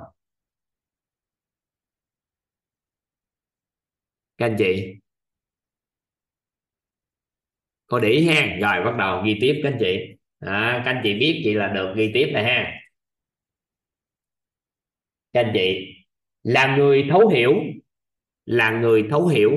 Các 4.40 4.46
anh 4.46 4.56
chị. 4.58 4.96
Có 7.86 7.98
để 7.98 8.08
ý 8.08 8.28
ha. 8.28 8.56
Rồi 8.60 8.84
bắt 8.84 8.96
đầu 8.98 9.22
ghi 9.24 9.38
tiếp 9.40 9.60
các 9.62 9.70
anh 9.72 9.78
chị. 9.80 10.16
À, 10.38 10.82
các 10.84 10.90
anh 10.90 11.00
chị 11.04 11.18
biết 11.18 11.40
chị 11.44 11.54
là 11.54 11.68
được 11.74 11.94
ghi 11.96 12.10
tiếp 12.14 12.30
này 12.32 12.44
ha. 12.44 12.80
Các 15.32 15.40
anh 15.40 15.50
chị 15.54 15.94
là 16.42 16.76
người 16.76 17.06
thấu 17.10 17.28
hiểu 17.28 17.52
là 18.44 18.80
người 18.80 19.06
thấu 19.10 19.26
hiểu 19.26 19.50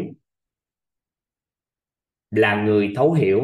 là 2.32 2.64
người 2.64 2.94
thấu 2.96 3.14
hiểu 3.14 3.42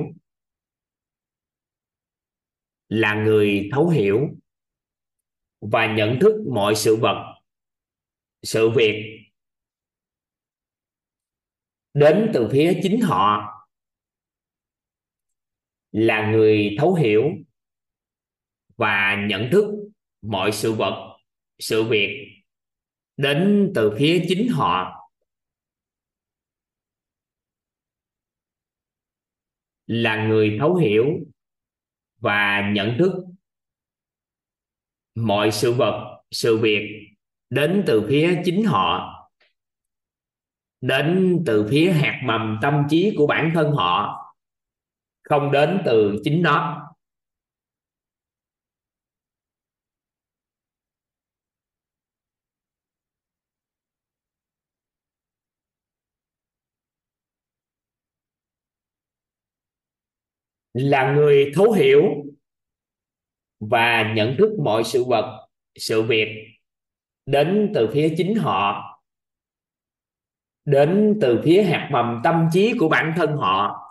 là 2.90 3.24
người 3.24 3.70
thấu 3.72 3.90
hiểu 3.90 4.30
và 5.60 5.96
nhận 5.96 6.20
thức 6.22 6.34
mọi 6.52 6.76
sự 6.76 6.96
vật 6.96 7.36
sự 8.44 8.70
việc 8.70 9.19
đến 12.00 12.32
từ 12.34 12.50
phía 12.52 12.80
chính 12.84 13.02
họ, 13.02 13.42
là 15.92 16.32
người 16.32 16.76
thấu 16.80 16.94
hiểu 16.94 17.24
và 18.78 19.26
nhận 19.30 19.50
thức 19.52 19.66
mọi 20.22 20.52
sự 20.52 20.74
vật, 20.74 21.20
sự 21.60 21.84
việc 21.84 22.42
đến 23.18 23.72
từ 23.76 23.96
phía 24.00 24.26
chính 24.30 24.48
họ. 24.52 24.96
Là 29.86 30.28
người 30.28 30.58
thấu 30.60 30.76
hiểu 30.76 31.06
và 32.18 32.72
nhận 32.74 32.96
thức 33.00 33.12
mọi 35.16 35.52
sự 35.52 35.74
vật, 35.74 36.22
sự 36.32 36.58
việc 36.58 37.10
đến 37.50 37.84
từ 37.88 38.06
phía 38.10 38.42
chính 38.46 38.66
họ 38.66 39.19
đến 40.82 41.40
từ 41.46 41.68
phía 41.70 41.92
hạt 41.92 42.22
mầm 42.24 42.60
tâm 42.62 42.84
trí 42.90 43.14
của 43.18 43.28
bản 43.28 43.52
thân 43.56 43.72
họ, 43.72 44.16
không 45.24 45.52
đến 45.52 45.82
từ 45.86 46.16
chính 46.24 46.42
nó. 46.42 46.86
Là 60.74 61.14
người 61.14 61.52
thấu 61.56 61.72
hiểu 61.72 62.02
và 63.60 64.14
nhận 64.16 64.36
thức 64.38 64.50
mọi 64.64 64.84
sự 64.84 65.04
vật, 65.04 65.48
sự 65.76 66.02
việc 66.02 66.28
đến 67.26 67.72
từ 67.76 67.90
phía 67.94 68.14
chính 68.18 68.36
họ 68.36 68.89
đến 70.66 71.18
từ 71.22 71.42
phía 71.44 71.64
hạt 71.64 71.90
mầm 71.92 72.22
tâm 72.24 72.48
trí 72.52 72.74
của 72.80 72.90
bản 72.90 73.14
thân 73.16 73.36
họ, 73.36 73.86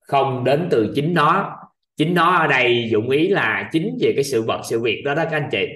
không 0.00 0.44
đến 0.44 0.68
từ 0.70 0.92
chính 0.94 1.14
nó. 1.14 1.56
Chính 1.96 2.14
nó 2.14 2.36
ở 2.36 2.46
đây 2.46 2.88
dụng 2.90 3.10
ý 3.10 3.28
là 3.28 3.68
chính 3.72 3.98
về 4.00 4.12
cái 4.14 4.24
sự 4.24 4.42
vật, 4.42 4.60
sự 4.64 4.80
việc 4.80 5.02
đó 5.04 5.14
đó 5.14 5.24
các 5.30 5.36
anh 5.36 5.48
chị. 5.52 5.66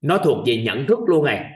Nó 0.00 0.18
thuộc 0.18 0.46
về 0.46 0.62
nhận 0.62 0.86
thức 0.86 0.98
luôn 1.06 1.24
này. 1.24 1.50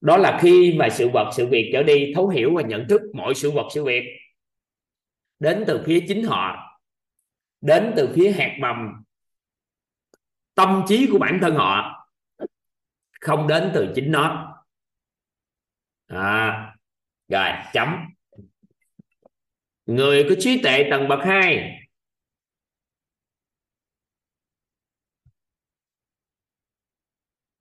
Đó 0.00 0.16
là 0.16 0.38
khi 0.42 0.74
mà 0.78 0.88
sự 0.88 1.08
vật, 1.08 1.30
sự 1.32 1.46
việc 1.46 1.70
trở 1.72 1.82
đi, 1.82 2.12
thấu 2.14 2.28
hiểu 2.28 2.54
và 2.54 2.62
nhận 2.62 2.88
thức 2.88 3.00
mọi 3.14 3.34
sự 3.34 3.50
vật, 3.50 3.68
sự 3.74 3.84
việc 3.84 4.04
đến 5.40 5.64
từ 5.66 5.82
phía 5.86 6.04
chính 6.08 6.24
họ, 6.24 6.56
đến 7.60 7.92
từ 7.96 8.12
phía 8.14 8.32
hạt 8.32 8.56
mầm 8.60 8.76
tâm 10.54 10.82
trí 10.88 11.08
của 11.12 11.18
bản 11.18 11.38
thân 11.42 11.54
họ, 11.54 11.94
không 13.20 13.48
đến 13.48 13.70
từ 13.74 13.92
chính 13.94 14.10
nó 14.10 14.47
à, 16.08 16.76
rồi 17.28 17.48
chấm. 17.72 17.96
Người 19.86 20.26
có 20.28 20.34
trí 20.38 20.62
tuệ 20.62 20.88
tầng 20.90 21.08
bậc 21.08 21.18
hai. 21.24 21.78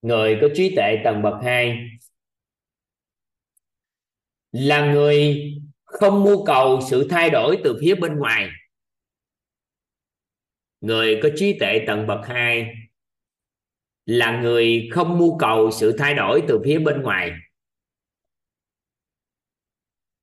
Người 0.02 0.38
có 0.42 0.48
trí 0.56 0.76
tuệ 0.76 1.02
tầng 1.04 1.22
bậc 1.22 1.34
hai 1.44 1.90
là 4.52 4.94
người 4.94 5.44
không 5.84 6.24
mưu 6.24 6.46
cầu 6.46 6.80
sự 6.90 7.08
thay 7.10 7.30
đổi 7.30 7.58
từ 7.64 7.78
phía 7.82 7.96
bên 7.96 8.16
ngoài. 8.20 8.50
Người 10.82 11.20
có 11.24 11.30
trí 11.36 11.60
tuệ 11.60 11.84
tầng 11.88 12.08
bậc 12.08 12.28
hai 12.28 12.74
là 14.06 14.42
người 14.42 14.90
không 14.92 15.18
mưu 15.18 15.38
cầu 15.38 15.72
sự 15.72 15.96
thay 15.98 16.14
đổi 16.14 16.44
từ 16.48 16.62
phía 16.66 16.80
bên 16.80 17.02
ngoài 17.02 17.32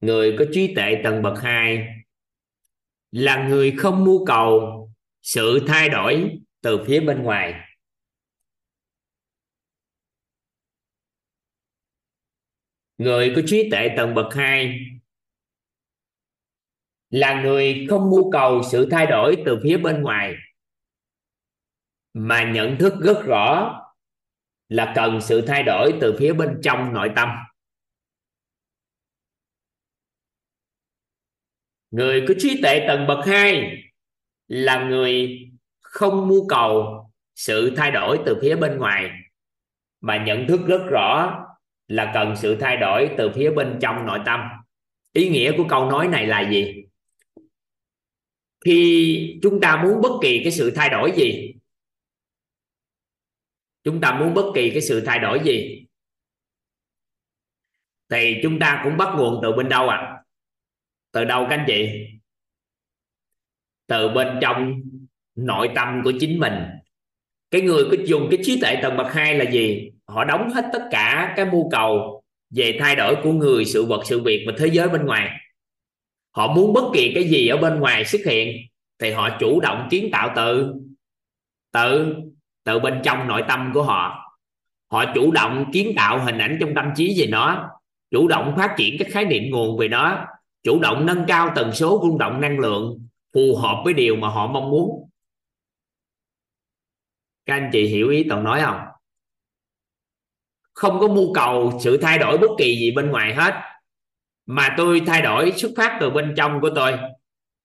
người 0.04 0.36
có 0.38 0.44
trí 0.52 0.74
tuệ 0.74 1.00
tầng 1.04 1.22
bậc 1.22 1.42
hai 1.42 1.88
là 3.10 3.48
người 3.48 3.74
không 3.78 4.04
mưu 4.04 4.26
cầu 4.26 4.60
sự 5.22 5.64
thay 5.66 5.88
đổi 5.88 6.38
từ 6.60 6.84
phía 6.86 7.00
bên 7.00 7.22
ngoài. 7.22 7.54
Người 12.98 13.32
có 13.36 13.42
trí 13.46 13.70
tuệ 13.70 13.88
tầng 13.96 14.14
bậc 14.14 14.34
hai 14.34 14.78
là 17.10 17.42
người 17.42 17.86
không 17.90 18.10
mưu 18.10 18.30
cầu 18.30 18.62
sự 18.72 18.88
thay 18.90 19.06
đổi 19.06 19.36
từ 19.46 19.60
phía 19.62 19.76
bên 19.76 20.02
ngoài, 20.02 20.34
mà 22.14 22.52
nhận 22.52 22.76
thức 22.78 22.92
rất 23.00 23.22
rõ 23.26 23.80
là 24.68 24.92
cần 24.96 25.20
sự 25.20 25.40
thay 25.46 25.62
đổi 25.62 25.98
từ 26.00 26.16
phía 26.18 26.32
bên 26.32 26.60
trong 26.62 26.92
nội 26.92 27.10
tâm. 27.16 27.28
Người 31.94 32.24
có 32.28 32.34
trí 32.38 32.62
tuệ 32.62 32.84
tầng 32.88 33.06
bậc 33.06 33.26
hai 33.26 33.78
là 34.48 34.84
người 34.84 35.40
không 35.80 36.28
mưu 36.28 36.48
cầu 36.48 37.04
sự 37.34 37.74
thay 37.76 37.90
đổi 37.90 38.18
từ 38.26 38.38
phía 38.42 38.56
bên 38.56 38.78
ngoài, 38.78 39.10
mà 40.00 40.24
nhận 40.24 40.46
thức 40.48 40.60
rất 40.66 40.80
rõ 40.90 41.40
là 41.88 42.10
cần 42.14 42.36
sự 42.36 42.56
thay 42.60 42.76
đổi 42.76 43.10
từ 43.18 43.30
phía 43.34 43.50
bên 43.50 43.78
trong 43.80 44.06
nội 44.06 44.18
tâm. 44.26 44.40
Ý 45.12 45.28
nghĩa 45.28 45.56
của 45.56 45.64
câu 45.68 45.90
nói 45.90 46.08
này 46.08 46.26
là 46.26 46.50
gì? 46.50 46.84
Khi 48.64 49.38
chúng 49.42 49.60
ta 49.60 49.82
muốn 49.82 50.00
bất 50.02 50.18
kỳ 50.22 50.40
cái 50.42 50.52
sự 50.52 50.70
thay 50.70 50.90
đổi 50.90 51.12
gì, 51.16 51.54
chúng 53.84 54.00
ta 54.00 54.18
muốn 54.18 54.34
bất 54.34 54.52
kỳ 54.54 54.70
cái 54.70 54.82
sự 54.82 55.00
thay 55.00 55.18
đổi 55.18 55.40
gì, 55.44 55.86
thì 58.10 58.40
chúng 58.42 58.58
ta 58.58 58.80
cũng 58.84 58.96
bắt 58.96 59.08
nguồn 59.16 59.40
từ 59.42 59.52
bên 59.52 59.68
đâu 59.68 59.88
à 59.88 60.23
từ 61.14 61.24
đâu 61.24 61.46
các 61.50 61.56
anh 61.56 61.64
chị? 61.66 62.08
Từ 63.86 64.08
bên 64.08 64.28
trong 64.40 64.80
nội 65.34 65.70
tâm 65.74 66.00
của 66.04 66.12
chính 66.20 66.40
mình. 66.40 66.54
Cái 67.50 67.60
người 67.60 67.84
có 67.90 67.96
dùng 68.04 68.28
cái 68.30 68.38
trí 68.42 68.60
tuệ 68.60 68.76
tầng 68.82 68.96
bậc 68.96 69.12
hai 69.12 69.34
là 69.34 69.50
gì? 69.50 69.92
Họ 70.06 70.24
đóng 70.24 70.50
hết 70.50 70.64
tất 70.72 70.88
cả 70.90 71.34
cái 71.36 71.46
mưu 71.46 71.70
cầu 71.70 72.22
về 72.50 72.76
thay 72.80 72.96
đổi 72.96 73.16
của 73.22 73.32
người, 73.32 73.64
sự 73.64 73.84
vật, 73.84 74.02
sự 74.04 74.20
việc 74.20 74.44
và 74.46 74.52
thế 74.58 74.66
giới 74.66 74.88
bên 74.88 75.06
ngoài. 75.06 75.30
Họ 76.30 76.54
muốn 76.54 76.72
bất 76.72 76.84
kỳ 76.94 77.12
cái 77.14 77.24
gì 77.24 77.48
ở 77.48 77.56
bên 77.56 77.80
ngoài 77.80 78.04
xuất 78.04 78.20
hiện 78.26 78.56
thì 78.98 79.10
họ 79.10 79.36
chủ 79.40 79.60
động 79.60 79.88
kiến 79.90 80.08
tạo 80.12 80.32
từ 80.36 80.74
từ 81.72 82.14
từ 82.64 82.78
bên 82.78 83.00
trong 83.04 83.28
nội 83.28 83.42
tâm 83.48 83.70
của 83.74 83.82
họ. 83.82 84.20
Họ 84.90 85.04
chủ 85.14 85.32
động 85.32 85.70
kiến 85.72 85.92
tạo 85.96 86.24
hình 86.24 86.38
ảnh 86.38 86.56
trong 86.60 86.74
tâm 86.74 86.90
trí 86.96 87.14
về 87.20 87.26
nó, 87.26 87.70
chủ 88.10 88.28
động 88.28 88.54
phát 88.56 88.74
triển 88.76 88.96
các 88.98 89.08
khái 89.10 89.24
niệm 89.24 89.42
nguồn 89.50 89.78
về 89.78 89.88
nó 89.88 90.26
chủ 90.64 90.80
động 90.80 91.06
nâng 91.06 91.24
cao 91.28 91.52
tần 91.56 91.72
số 91.72 92.00
rung 92.02 92.18
động 92.18 92.40
năng 92.40 92.58
lượng 92.58 93.06
phù 93.32 93.56
hợp 93.56 93.82
với 93.84 93.94
điều 93.94 94.16
mà 94.16 94.28
họ 94.28 94.46
mong 94.46 94.70
muốn. 94.70 95.10
Các 97.46 97.54
anh 97.54 97.70
chị 97.72 97.86
hiểu 97.86 98.08
ý 98.08 98.24
toàn 98.28 98.44
nói 98.44 98.60
không? 98.60 98.80
Không 100.72 101.00
có 101.00 101.08
mưu 101.08 101.34
cầu 101.34 101.78
sự 101.80 101.96
thay 101.96 102.18
đổi 102.18 102.38
bất 102.38 102.50
kỳ 102.58 102.76
gì 102.76 102.90
bên 102.90 103.10
ngoài 103.10 103.34
hết. 103.34 103.54
Mà 104.46 104.74
tôi 104.76 105.02
thay 105.06 105.22
đổi 105.22 105.52
xuất 105.52 105.72
phát 105.76 105.98
từ 106.00 106.10
bên 106.10 106.34
trong 106.36 106.60
của 106.60 106.70
tôi. 106.74 106.98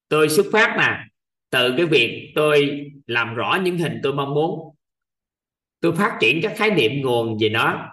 Tôi 0.07 0.29
xuất 0.29 0.45
phát 0.51 0.75
nè, 0.79 0.97
từ 1.49 1.73
cái 1.77 1.85
việc 1.85 2.31
tôi 2.35 2.85
làm 3.07 3.35
rõ 3.35 3.59
những 3.63 3.77
hình 3.77 3.99
tôi 4.03 4.13
mong 4.13 4.33
muốn. 4.33 4.75
Tôi 5.81 5.95
phát 5.95 6.17
triển 6.19 6.39
các 6.43 6.53
khái 6.55 6.71
niệm 6.71 6.91
nguồn 7.01 7.37
về 7.41 7.49
nó 7.49 7.89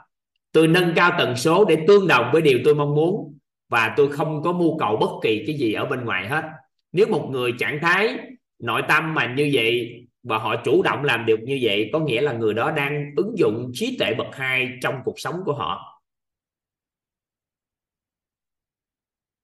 tôi 0.53 0.69
nâng 0.69 0.93
cao 0.97 1.15
tần 1.19 1.37
số 1.37 1.65
để 1.65 1.85
tương 1.89 2.07
đồng 2.07 2.31
với 2.33 2.43
điều 2.43 2.61
tôi 2.65 2.75
mong 2.75 2.95
muốn 2.95 3.36
và 3.69 3.95
tôi 3.97 4.13
không 4.13 4.43
có 4.43 4.53
mưu 4.53 4.79
cầu 4.79 4.97
bất 4.97 5.11
kỳ 5.23 5.45
cái 5.47 5.57
gì 5.57 5.73
ở 5.73 5.85
bên 5.85 6.05
ngoài 6.05 6.29
hết 6.29 6.45
nếu 6.93 7.07
một 7.09 7.29
người 7.31 7.53
trạng 7.59 7.79
thái 7.83 8.19
nội 8.59 8.83
tâm 8.89 9.15
mà 9.15 9.35
như 9.37 9.51
vậy 9.53 10.03
và 10.23 10.39
họ 10.39 10.57
chủ 10.65 10.83
động 10.83 11.05
làm 11.05 11.27
được 11.27 11.41
như 11.43 11.59
vậy, 11.63 11.91
có 11.93 11.99
nghĩa 11.99 12.21
là 12.21 12.33
người 12.33 12.55
đó 12.55 12.71
đang 12.71 13.13
ứng 13.17 13.39
dụng 13.39 13.71
trí 13.75 13.97
tuệ 13.99 14.15
bậc 14.15 14.27
hai 14.37 14.79
trong 14.83 14.95
cuộc 15.05 15.21
sống 15.21 15.41
của 15.45 15.53
họ 15.53 16.03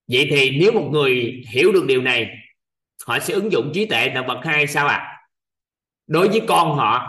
vậy 0.09 0.27
thì 0.31 0.59
nếu 0.61 0.73
một 0.73 0.89
người 0.93 1.43
hiểu 1.53 1.73
được 1.73 1.85
điều 1.87 2.03
này, 2.03 2.31
họ 3.07 3.19
sẽ 3.19 3.35
ứng 3.35 3.53
dụng 3.53 3.71
trí 3.75 3.87
tuệ 3.87 4.11
là 4.15 4.23
bậc 4.23 4.39
hai 4.45 4.67
sao 4.67 4.87
ạ 4.87 4.97
à? 4.97 5.29
đối 6.07 6.29
với 6.29 6.43
con 6.49 6.77
họ, 6.77 7.09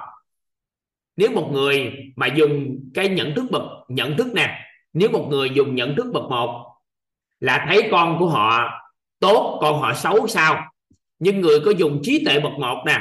nếu 1.15 1.31
một 1.31 1.49
người 1.53 1.93
mà 2.15 2.27
dùng 2.27 2.79
cái 2.93 3.09
nhận 3.09 3.35
thức 3.35 3.45
bậc, 3.51 3.63
nhận 3.87 4.17
thức 4.17 4.27
nè, 4.33 4.59
nếu 4.93 5.09
một 5.09 5.27
người 5.29 5.49
dùng 5.49 5.75
nhận 5.75 5.95
thức 5.95 6.05
bậc 6.13 6.23
một 6.23 6.72
là 7.43 7.65
thấy 7.67 7.87
con 7.91 8.19
của 8.19 8.27
họ 8.27 8.71
tốt, 9.19 9.57
con 9.61 9.81
họ 9.81 9.93
xấu 9.93 10.27
sao? 10.27 10.71
Nhưng 11.19 11.41
người 11.41 11.59
có 11.65 11.71
dùng 11.71 11.99
trí 12.03 12.25
tuệ 12.25 12.39
bậc 12.39 12.51
một 12.51 12.83
nè, 12.85 12.99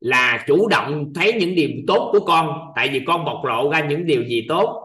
là 0.00 0.44
chủ 0.46 0.68
động 0.68 1.12
thấy 1.14 1.32
những 1.32 1.54
điều 1.54 1.70
tốt 1.86 2.08
của 2.12 2.20
con, 2.20 2.72
tại 2.76 2.88
vì 2.88 3.02
con 3.06 3.24
bộc 3.24 3.44
lộ 3.44 3.70
ra 3.70 3.80
những 3.80 4.06
điều 4.06 4.24
gì 4.24 4.46
tốt. 4.48 4.82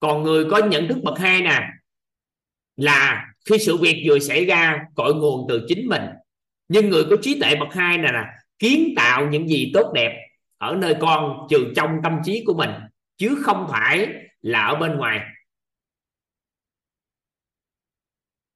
Còn 0.00 0.22
người 0.22 0.44
có 0.50 0.58
nhận 0.58 0.88
thức 0.88 0.98
bậc 1.02 1.18
hai 1.18 1.40
nè, 1.40 1.68
là 2.76 3.26
khi 3.50 3.58
sự 3.58 3.76
việc 3.76 4.04
vừa 4.08 4.18
xảy 4.18 4.44
ra, 4.44 4.80
cội 4.94 5.14
nguồn 5.14 5.46
từ 5.48 5.66
chính 5.68 5.88
mình. 5.88 6.02
Nhưng 6.68 6.88
người 6.88 7.04
có 7.10 7.16
trí 7.22 7.40
tuệ 7.40 7.54
bậc 7.54 7.74
hai 7.74 7.98
này 7.98 8.12
là 8.12 8.26
kiến 8.58 8.94
tạo 8.96 9.26
những 9.26 9.48
gì 9.48 9.70
tốt 9.74 9.92
đẹp 9.94 10.12
ở 10.58 10.76
nơi 10.76 10.94
con, 11.00 11.46
trừ 11.50 11.72
trong 11.76 11.90
tâm 12.02 12.18
trí 12.24 12.44
của 12.46 12.54
mình, 12.54 12.70
chứ 13.16 13.38
không 13.42 13.66
phải 13.70 14.08
là 14.42 14.66
ở 14.66 14.74
bên 14.74 14.96
ngoài. 14.96 15.20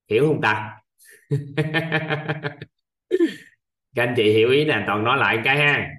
Hiểu 0.09 0.27
không 0.29 0.41
ta? 0.41 0.81
Các 3.95 4.05
anh 4.05 4.15
chị 4.17 4.33
hiểu 4.33 4.51
ý 4.51 4.65
nè 4.65 4.85
toàn 4.87 5.05
nói 5.05 5.19
lại 5.19 5.39
cái 5.45 5.57
ha. 5.59 5.91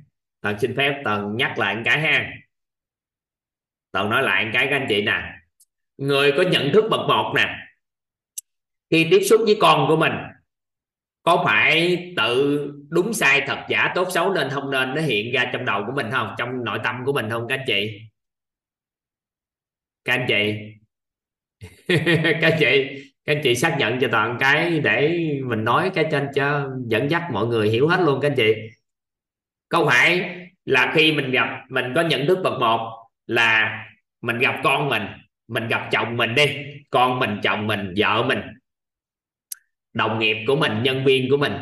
Toàn 0.42 0.60
xin 0.60 0.76
phép 0.78 1.02
toàn 1.04 1.38
nhắc 1.38 1.60
lại 1.60 1.78
cái 1.86 2.02
ha. 2.02 2.32
Toàn 3.92 4.10
nói 4.10 4.24
lại 4.24 4.50
cái 4.54 4.68
các 4.70 4.76
anh 4.76 4.86
chị 4.90 5.02
nè. 5.02 5.34
Người 5.98 6.32
có 6.38 6.44
nhận 6.44 6.72
thức 6.74 6.86
bậc 6.90 7.08
một 7.08 7.34
nè 7.36 7.56
khi 8.90 9.08
tiếp 9.12 9.20
xúc 9.30 9.42
với 9.46 9.58
con 9.62 9.86
của 9.88 9.96
mình 9.96 10.14
có 11.24 11.44
phải 11.46 11.98
tự 12.18 12.66
đúng 12.90 13.14
sai 13.14 13.42
thật 13.48 13.66
giả 13.70 13.92
tốt 13.96 14.08
xấu 14.14 14.34
nên 14.34 14.50
không 14.50 14.72
nên 14.72 14.96
nó 14.96 15.02
hiện 15.02 15.34
ra 15.34 15.50
trong 15.54 15.66
đầu 15.66 15.84
của 15.88 15.94
mình 15.96 16.12
không? 16.12 16.36
Trong 16.38 16.64
nội 16.66 16.80
tâm 16.84 16.96
của 17.06 17.14
mình 17.14 17.30
không 17.30 17.46
các 17.50 17.56
anh 17.56 17.66
chị? 17.68 18.00
Các 20.06 20.14
anh 20.14 20.26
chị? 20.28 20.54
Các 22.42 22.52
anh 22.52 22.58
chị 22.60 22.88
các 23.30 23.36
anh 23.36 23.44
chị 23.44 23.56
xác 23.56 23.76
nhận 23.80 24.00
cho 24.00 24.08
toàn 24.12 24.38
cái 24.40 24.80
để 24.80 25.20
mình 25.46 25.64
nói 25.64 25.92
cái 25.96 26.06
trên 26.12 26.28
cho 26.36 26.70
dẫn 26.88 27.12
dắt 27.12 27.24
mọi 27.32 27.48
người 27.48 27.70
hiểu 27.70 27.88
hết 27.88 28.00
luôn 28.02 28.20
các 28.22 28.32
anh 28.32 28.36
chị. 28.36 28.54
Câu 29.70 29.86
phải 29.86 30.36
là 30.66 30.92
khi 30.96 31.12
mình 31.12 31.32
gặp, 31.32 31.64
mình 31.70 31.86
có 31.96 32.02
nhận 32.02 32.28
thức 32.28 32.40
bậc 32.44 32.60
một 32.60 33.08
là 33.28 33.86
mình 34.22 34.40
gặp 34.40 34.62
con 34.64 34.90
mình 34.90 35.04
mình 35.48 35.68
gặp 35.68 35.88
chồng 35.92 36.18
mình 36.18 36.36
đi, 36.36 36.58
con 36.90 37.20
mình, 37.20 37.40
chồng 37.44 37.68
mình, 37.68 37.94
vợ 37.98 38.24
mình, 38.28 38.42
đồng 39.94 40.20
nghiệp 40.20 40.38
của 40.48 40.56
mình, 40.56 40.84
nhân 40.84 41.06
viên 41.06 41.30
của 41.30 41.38
mình. 41.38 41.54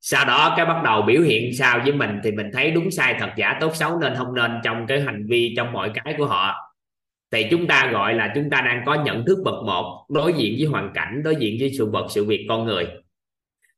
Sau 0.00 0.24
đó 0.24 0.54
cái 0.56 0.66
bắt 0.66 0.82
đầu 0.84 1.02
biểu 1.02 1.22
hiện 1.22 1.54
sao 1.58 1.80
với 1.84 1.92
mình 1.92 2.20
thì 2.24 2.32
mình 2.32 2.50
thấy 2.52 2.70
đúng 2.70 2.90
sai 2.90 3.16
thật, 3.20 3.30
giả 3.36 3.58
tốt 3.60 3.74
xấu 3.74 3.98
nên 3.98 4.14
không 4.14 4.34
nên 4.34 4.60
trong 4.64 4.86
cái 4.86 5.00
hành 5.00 5.26
vi, 5.28 5.54
trong 5.56 5.72
mọi 5.72 5.90
cái 5.94 6.14
của 6.18 6.26
họ 6.26 6.54
thì 7.30 7.46
chúng 7.50 7.66
ta 7.66 7.90
gọi 7.92 8.14
là 8.14 8.32
chúng 8.34 8.50
ta 8.50 8.60
đang 8.60 8.82
có 8.86 8.94
nhận 8.94 9.24
thức 9.26 9.38
bậc 9.44 9.64
một 9.64 10.06
đối 10.08 10.32
diện 10.32 10.54
với 10.58 10.66
hoàn 10.66 10.90
cảnh, 10.94 11.22
đối 11.24 11.36
diện 11.36 11.56
với 11.60 11.72
sự 11.78 11.90
vật, 11.90 12.06
sự 12.10 12.24
việc 12.24 12.46
con 12.48 12.64
người. 12.64 12.86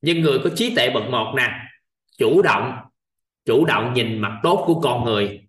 Nhưng 0.01 0.21
người 0.21 0.39
có 0.39 0.51
trí 0.55 0.75
tuệ 0.75 0.91
bậc 0.91 1.05
một 1.11 1.35
nè, 1.37 1.51
chủ 2.19 2.43
động 2.43 2.73
chủ 3.49 3.65
động 3.65 3.95
nhìn 3.95 4.19
mặt 4.19 4.41
tốt 4.43 4.65
của 4.67 4.81
con 4.81 5.05
người. 5.05 5.41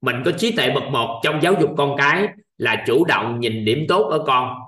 Mình 0.00 0.16
có 0.24 0.32
trí 0.32 0.52
tuệ 0.56 0.70
bậc 0.70 0.84
một 0.84 1.20
trong 1.24 1.42
giáo 1.42 1.54
dục 1.60 1.70
con 1.76 1.94
cái 1.98 2.28
là 2.58 2.84
chủ 2.86 3.04
động 3.04 3.40
nhìn 3.40 3.64
điểm 3.64 3.84
tốt 3.88 4.02
ở 4.02 4.24
con. 4.26 4.58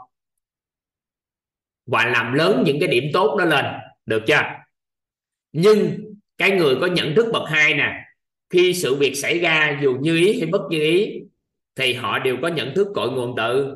Và 1.86 2.06
làm 2.06 2.32
lớn 2.32 2.62
những 2.66 2.80
cái 2.80 2.88
điểm 2.88 3.04
tốt 3.12 3.36
đó 3.38 3.44
lên, 3.44 3.64
được 4.06 4.22
chưa? 4.26 4.42
Nhưng 5.52 5.98
cái 6.38 6.50
người 6.50 6.76
có 6.80 6.86
nhận 6.86 7.14
thức 7.14 7.26
bậc 7.32 7.48
hai 7.48 7.74
nè, 7.74 8.04
khi 8.50 8.74
sự 8.74 8.94
việc 8.94 9.14
xảy 9.14 9.38
ra 9.38 9.78
dù 9.82 9.96
như 10.00 10.16
ý 10.16 10.40
hay 10.40 10.46
bất 10.46 10.62
như 10.70 10.80
ý 10.80 11.23
thì 11.76 11.94
họ 11.94 12.18
đều 12.18 12.36
có 12.42 12.48
nhận 12.48 12.74
thức 12.74 12.88
cội 12.94 13.10
nguồn 13.10 13.34
từ. 13.36 13.74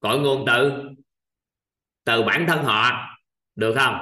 Cội 0.00 0.18
nguồn 0.18 0.44
từ 0.46 0.72
từ 2.04 2.22
bản 2.22 2.44
thân 2.48 2.64
họ, 2.64 2.90
được 3.56 3.74
không? 3.74 3.96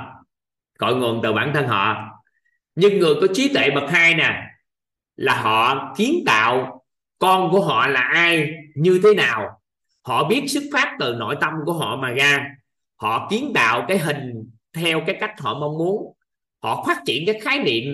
Cội 0.78 0.96
nguồn 0.96 1.20
từ 1.22 1.32
bản 1.32 1.50
thân 1.54 1.66
họ. 1.66 1.96
Nhưng 2.74 2.98
người 2.98 3.14
có 3.20 3.26
trí 3.34 3.54
tuệ 3.54 3.70
bậc 3.70 3.90
hai 3.90 4.14
nè, 4.14 4.42
là 5.16 5.40
họ 5.42 5.92
kiến 5.96 6.22
tạo 6.26 6.84
con 7.18 7.50
của 7.50 7.60
họ 7.60 7.86
là 7.86 8.00
ai, 8.00 8.50
như 8.74 9.00
thế 9.02 9.14
nào? 9.14 9.60
Họ 10.02 10.28
biết 10.28 10.44
xuất 10.48 10.62
phát 10.72 10.96
từ 10.98 11.14
nội 11.14 11.36
tâm 11.40 11.52
của 11.66 11.72
họ 11.72 11.96
mà 11.96 12.10
ra. 12.10 12.46
Họ 12.96 13.28
kiến 13.30 13.52
tạo 13.54 13.84
cái 13.88 13.98
hình 13.98 14.50
theo 14.72 15.00
cái 15.06 15.16
cách 15.20 15.40
họ 15.40 15.54
mong 15.54 15.78
muốn. 15.78 16.14
Họ 16.62 16.84
phát 16.86 16.98
triển 17.06 17.26
cái 17.26 17.40
khái 17.40 17.58
niệm 17.58 17.84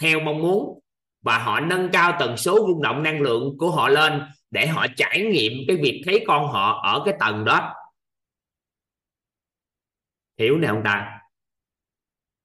theo 0.00 0.20
mong 0.20 0.38
muốn. 0.38 0.80
Và 1.22 1.38
họ 1.38 1.60
nâng 1.60 1.88
cao 1.92 2.16
tần 2.20 2.36
số 2.36 2.58
rung 2.68 2.82
động 2.82 3.02
năng 3.02 3.20
lượng 3.20 3.58
của 3.58 3.70
họ 3.70 3.88
lên 3.88 4.22
để 4.52 4.66
họ 4.66 4.86
trải 4.96 5.20
nghiệm 5.32 5.52
cái 5.68 5.76
việc 5.76 6.02
thấy 6.06 6.24
con 6.26 6.48
họ 6.48 6.80
ở 6.84 7.02
cái 7.06 7.14
tầng 7.20 7.44
đó. 7.44 7.74
Hiểu 10.38 10.58
nè 10.58 10.68
ông 10.68 10.82
ta? 10.84 11.18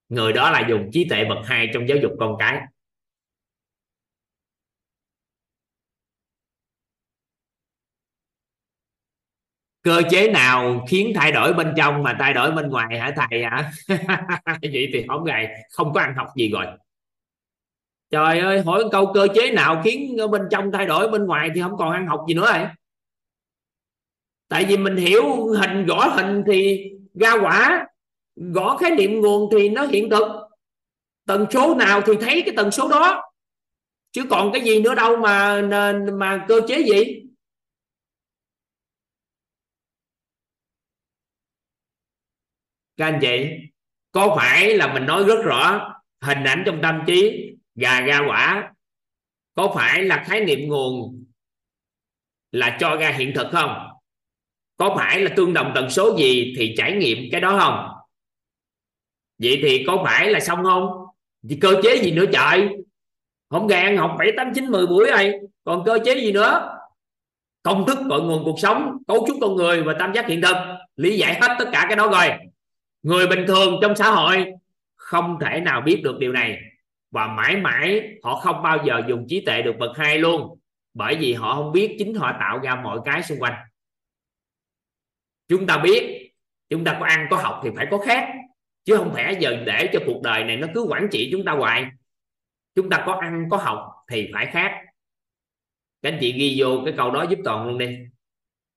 Người 0.09 0.33
đó 0.33 0.51
là 0.51 0.67
dùng 0.69 0.89
trí 0.93 1.09
tuệ 1.09 1.25
bậc 1.25 1.37
hai 1.45 1.69
trong 1.73 1.87
giáo 1.89 1.97
dục 2.01 2.11
con 2.19 2.35
cái. 2.39 2.61
Cơ 9.83 10.01
chế 10.11 10.31
nào 10.31 10.85
khiến 10.89 11.11
thay 11.15 11.31
đổi 11.31 11.53
bên 11.53 11.73
trong 11.77 12.03
mà 12.03 12.15
thay 12.19 12.33
đổi 12.33 12.51
bên 12.51 12.69
ngoài 12.69 12.99
hả 12.99 13.13
thầy 13.15 13.43
hả? 13.43 13.71
Vậy 14.61 14.89
thì 14.93 15.05
không 15.07 15.23
ngày 15.23 15.47
không 15.71 15.93
có 15.93 16.01
ăn 16.01 16.15
học 16.15 16.27
gì 16.35 16.49
rồi 16.51 16.65
trời 18.09 18.39
ơi, 18.39 18.61
hỏi 18.61 18.83
câu 18.91 19.11
cơ 19.13 19.27
chế 19.35 19.51
nào 19.51 19.81
khiến 19.85 20.17
bên 20.31 20.41
trong 20.51 20.71
thay 20.71 20.85
đổi, 20.85 21.09
bên 21.09 21.25
ngoài 21.25 21.49
thì 21.55 21.61
không 21.61 21.77
còn 21.77 21.91
ăn 21.91 22.07
học 22.07 22.25
gì 22.27 22.33
nữa 22.33 22.51
rồi. 22.53 22.67
Tại 24.47 24.65
vì 24.65 24.77
mình 24.77 24.95
hiểu 24.95 25.47
hình 25.47 25.85
gõ 25.85 26.07
hình 26.07 26.43
thì 26.47 26.91
ra 27.13 27.33
quả, 27.41 27.87
gõ 28.35 28.77
khái 28.77 28.91
niệm 28.91 29.21
nguồn 29.21 29.49
thì 29.51 29.69
nó 29.69 29.85
hiện 29.85 30.09
thực. 30.09 30.23
Tần 31.25 31.45
số 31.51 31.75
nào 31.75 32.01
thì 32.05 32.13
thấy 32.21 32.43
cái 32.45 32.53
tần 32.57 32.71
số 32.71 32.89
đó. 32.89 33.23
Chứ 34.11 34.23
còn 34.29 34.51
cái 34.53 34.61
gì 34.61 34.81
nữa 34.81 34.95
đâu 34.95 35.17
mà 35.17 35.61
mà 36.13 36.45
cơ 36.47 36.61
chế 36.67 36.83
gì. 36.83 37.23
Các 42.97 43.05
anh 43.05 43.19
chị, 43.21 43.49
có 44.11 44.35
phải 44.37 44.77
là 44.77 44.93
mình 44.93 45.05
nói 45.05 45.23
rất 45.23 45.43
rõ 45.43 45.93
hình 46.21 46.43
ảnh 46.43 46.63
trong 46.65 46.79
tâm 46.81 47.01
trí 47.07 47.43
gà 47.77 48.01
ra 48.01 48.21
quả 48.27 48.73
có 49.55 49.71
phải 49.75 50.03
là 50.03 50.23
khái 50.27 50.45
niệm 50.45 50.67
nguồn 50.67 51.25
là 52.51 52.77
cho 52.79 52.95
ra 52.95 53.09
hiện 53.09 53.31
thực 53.35 53.47
không? 53.51 53.87
Có 54.77 54.95
phải 54.97 55.19
là 55.19 55.31
tương 55.35 55.53
đồng 55.53 55.71
tần 55.75 55.89
số 55.89 56.17
gì 56.17 56.53
thì 56.57 56.75
trải 56.77 56.93
nghiệm 56.93 57.17
cái 57.31 57.41
đó 57.41 57.59
không? 57.59 57.97
Vậy 59.39 59.59
thì 59.61 59.83
có 59.87 60.01
phải 60.05 60.29
là 60.29 60.39
xong 60.39 60.63
không? 60.63 60.89
Thì 61.49 61.57
cơ 61.61 61.81
chế 61.83 62.01
gì 62.03 62.11
nữa 62.11 62.25
trời? 62.33 62.69
Không 63.49 63.69
gian 63.69 63.97
học 63.97 64.15
bảy, 64.19 64.31
tám, 64.37 64.51
chín, 64.55 64.65
mười 64.65 64.87
buổi 64.87 65.11
rồi. 65.11 65.33
Còn 65.63 65.83
cơ 65.85 65.99
chế 66.05 66.15
gì 66.15 66.31
nữa? 66.31 66.77
Công 67.63 67.85
thức 67.87 67.97
cội 68.09 68.21
nguồn 68.21 68.43
cuộc 68.43 68.59
sống, 68.59 68.97
cấu 69.07 69.25
trúc 69.27 69.37
con 69.41 69.55
người 69.55 69.83
và 69.83 69.95
tam 69.99 70.13
giác 70.13 70.27
hiện 70.27 70.41
thực. 70.41 70.55
Lý 70.95 71.17
giải 71.17 71.39
hết 71.41 71.55
tất 71.59 71.69
cả 71.71 71.85
cái 71.87 71.95
đó 71.95 72.07
rồi. 72.07 72.37
Người 73.03 73.27
bình 73.27 73.45
thường 73.47 73.79
trong 73.81 73.95
xã 73.95 74.11
hội 74.11 74.45
không 74.95 75.37
thể 75.41 75.59
nào 75.59 75.81
biết 75.81 76.01
được 76.03 76.17
điều 76.19 76.31
này 76.31 76.57
và 77.11 77.27
mãi 77.27 77.57
mãi, 77.57 78.17
họ 78.23 78.35
không 78.35 78.63
bao 78.63 78.85
giờ 78.85 79.01
dùng 79.09 79.25
trí 79.29 79.45
tuệ 79.45 79.61
được 79.61 79.75
bậc 79.79 79.97
hai 79.97 80.17
luôn, 80.17 80.59
bởi 80.93 81.15
vì 81.15 81.33
họ 81.33 81.55
không 81.55 81.71
biết 81.71 81.95
chính 81.99 82.15
họ 82.15 82.37
tạo 82.39 82.59
ra 82.59 82.75
mọi 82.75 82.99
cái 83.05 83.23
xung 83.23 83.39
quanh. 83.39 83.67
Chúng 85.47 85.67
ta 85.67 85.77
biết, 85.77 86.31
chúng 86.69 86.83
ta 86.83 86.97
có 86.99 87.05
ăn, 87.05 87.27
có 87.29 87.37
học 87.37 87.61
thì 87.63 87.69
phải 87.75 87.87
có 87.91 87.97
khác, 87.97 88.33
chứ 88.83 88.97
không 88.97 89.13
phải 89.13 89.35
giờ 89.39 89.63
để 89.65 89.89
cho 89.93 89.99
cuộc 90.05 90.21
đời 90.23 90.43
này 90.43 90.57
nó 90.57 90.67
cứ 90.73 90.81
quản 90.89 91.07
trị 91.11 91.29
chúng 91.31 91.45
ta 91.45 91.51
hoài. 91.51 91.85
Chúng 92.75 92.89
ta 92.89 93.03
có 93.05 93.13
ăn, 93.13 93.47
có 93.51 93.57
học 93.57 94.05
thì 94.09 94.29
phải 94.33 94.45
khác. 94.45 94.81
Các 96.01 96.11
anh 96.11 96.17
chị 96.21 96.33
ghi 96.39 96.61
vô 96.61 96.81
cái 96.85 96.93
câu 96.97 97.11
đó 97.11 97.25
giúp 97.29 97.39
toàn 97.43 97.67
luôn 97.67 97.77
đi. 97.77 97.97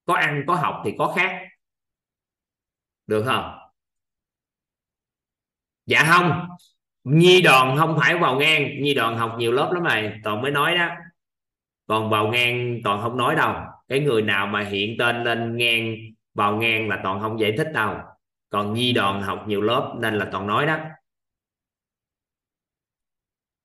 Có 0.05 0.15
ăn, 0.15 0.45
có 0.47 0.55
học 0.55 0.83
thì 0.85 0.95
có 0.99 1.15
khác. 1.17 1.43
Được 3.07 3.23
không? 3.27 3.59
Dạ 5.87 6.05
không 6.09 6.49
nhi 7.05 7.43
đoàn 7.43 7.77
không 7.79 7.97
phải 8.01 8.19
vào 8.19 8.39
ngang, 8.39 8.83
nhi 8.83 8.95
đoàn 8.95 9.19
học 9.19 9.35
nhiều 9.39 9.53
lớp 9.53 9.71
lắm 9.75 9.85
này 9.85 10.21
toàn 10.25 10.43
mới 10.43 10.51
nói 10.51 10.75
đó. 10.75 10.89
Còn 11.87 12.11
vào 12.11 12.29
ngang 12.29 12.81
toàn 12.85 13.03
không 13.03 13.17
nói 13.17 13.35
đâu. 13.35 13.55
Cái 13.89 14.01
người 14.01 14.23
nào 14.23 14.47
mà 14.47 14.61
hiện 14.61 14.97
tên 14.99 15.25
lên 15.25 15.57
ngang, 15.57 15.97
vào 16.35 16.57
ngang 16.57 16.89
là 16.89 17.01
toàn 17.03 17.21
không 17.21 17.41
giải 17.41 17.55
thích 17.59 17.69
đâu. 17.75 17.97
Còn 18.51 18.75
nhi 18.75 18.93
đoàn 18.93 19.23
học 19.23 19.45
nhiều 19.47 19.61
lớp 19.61 19.95
nên 20.01 20.15
là 20.15 20.29
toàn 20.33 20.47
nói 20.47 20.67
đó. 20.67 20.79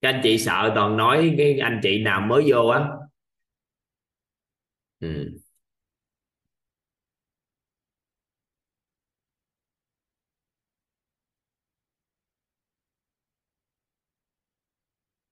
Các 0.02 0.10
anh 0.10 0.20
chị 0.24 0.38
sợ 0.38 0.72
toàn 0.76 0.98
nói 0.98 1.36
cái 1.38 1.60
anh 1.60 1.80
chị 1.84 2.04
nào 2.04 2.22
mới 2.22 2.44
vô 2.48 2.68
á. 2.68 2.88
Ừ. 5.00 5.45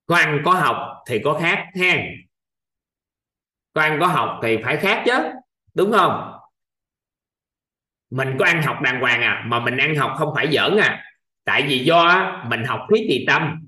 có 0.05 0.15
ăn 0.15 0.41
có 0.45 0.51
học 0.53 1.03
thì 1.07 1.19
có 1.23 1.39
khác 1.41 1.65
ha. 1.75 2.03
Có 3.73 3.81
ăn 3.81 3.97
có 3.99 4.07
học 4.07 4.39
thì 4.43 4.57
phải 4.63 4.77
khác 4.77 5.03
chứ, 5.05 5.13
đúng 5.73 5.91
không? 5.91 6.33
Mình 8.09 8.35
có 8.39 8.45
ăn 8.45 8.61
học 8.61 8.81
đàng 8.81 8.99
hoàng 8.99 9.21
à 9.21 9.43
mà 9.47 9.59
mình 9.59 9.77
ăn 9.77 9.95
học 9.95 10.13
không 10.17 10.29
phải 10.35 10.47
giỡn 10.51 10.77
à. 10.77 11.03
Tại 11.43 11.65
vì 11.67 11.79
do 11.79 12.31
mình 12.49 12.63
học 12.63 12.81
khí 12.91 13.05
trì 13.09 13.25
tâm. 13.27 13.67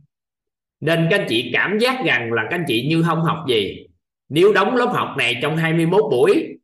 Nên 0.79 1.07
các 1.11 1.19
anh 1.19 1.25
chị 1.29 1.49
cảm 1.53 1.77
giác 1.79 2.05
rằng 2.05 2.33
là 2.33 2.43
các 2.43 2.55
anh 2.55 2.63
chị 2.67 2.87
như 2.89 3.03
không 3.03 3.21
học 3.21 3.45
gì. 3.47 3.87
Nếu 4.29 4.53
đóng 4.53 4.75
lớp 4.75 4.91
học 4.93 5.15
này 5.17 5.39
trong 5.41 5.57
21 5.57 6.01
buổi, 6.11 6.57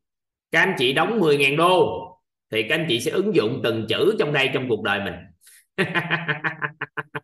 các 0.52 0.60
anh 0.60 0.76
chị 0.78 0.94
đóng 0.94 1.20
10.000 1.20 1.58
đô, 1.58 2.08
thì 2.52 2.64
các 2.64 2.76
anh 2.76 2.86
chị 2.90 3.00
sẽ 3.00 3.12
ứng 3.12 3.36
dụng 3.36 3.62
từng 3.64 3.86
chữ 3.90 4.16
trong 4.20 4.34
đây 4.34 4.50
trong 4.54 4.70
cuộc 4.70 4.84
đời 4.84 5.00
mình. 5.00 5.16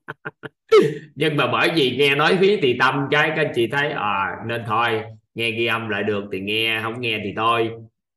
nhưng 1.15 1.37
mà 1.37 1.47
bởi 1.51 1.71
vì 1.75 1.95
nghe 1.97 2.15
nói 2.15 2.37
phí 2.41 2.57
thì 2.61 2.75
tâm 2.79 3.07
cái, 3.11 3.29
các 3.35 3.45
anh 3.45 3.51
chị 3.55 3.67
thấy 3.67 3.91
à 3.91 4.35
nên 4.47 4.63
thôi, 4.67 5.03
nghe 5.33 5.51
ghi 5.51 5.65
âm 5.65 5.89
lại 5.89 6.03
được 6.03 6.23
thì 6.31 6.39
nghe, 6.39 6.79
không 6.83 7.01
nghe 7.01 7.19
thì 7.23 7.33
thôi. 7.35 7.71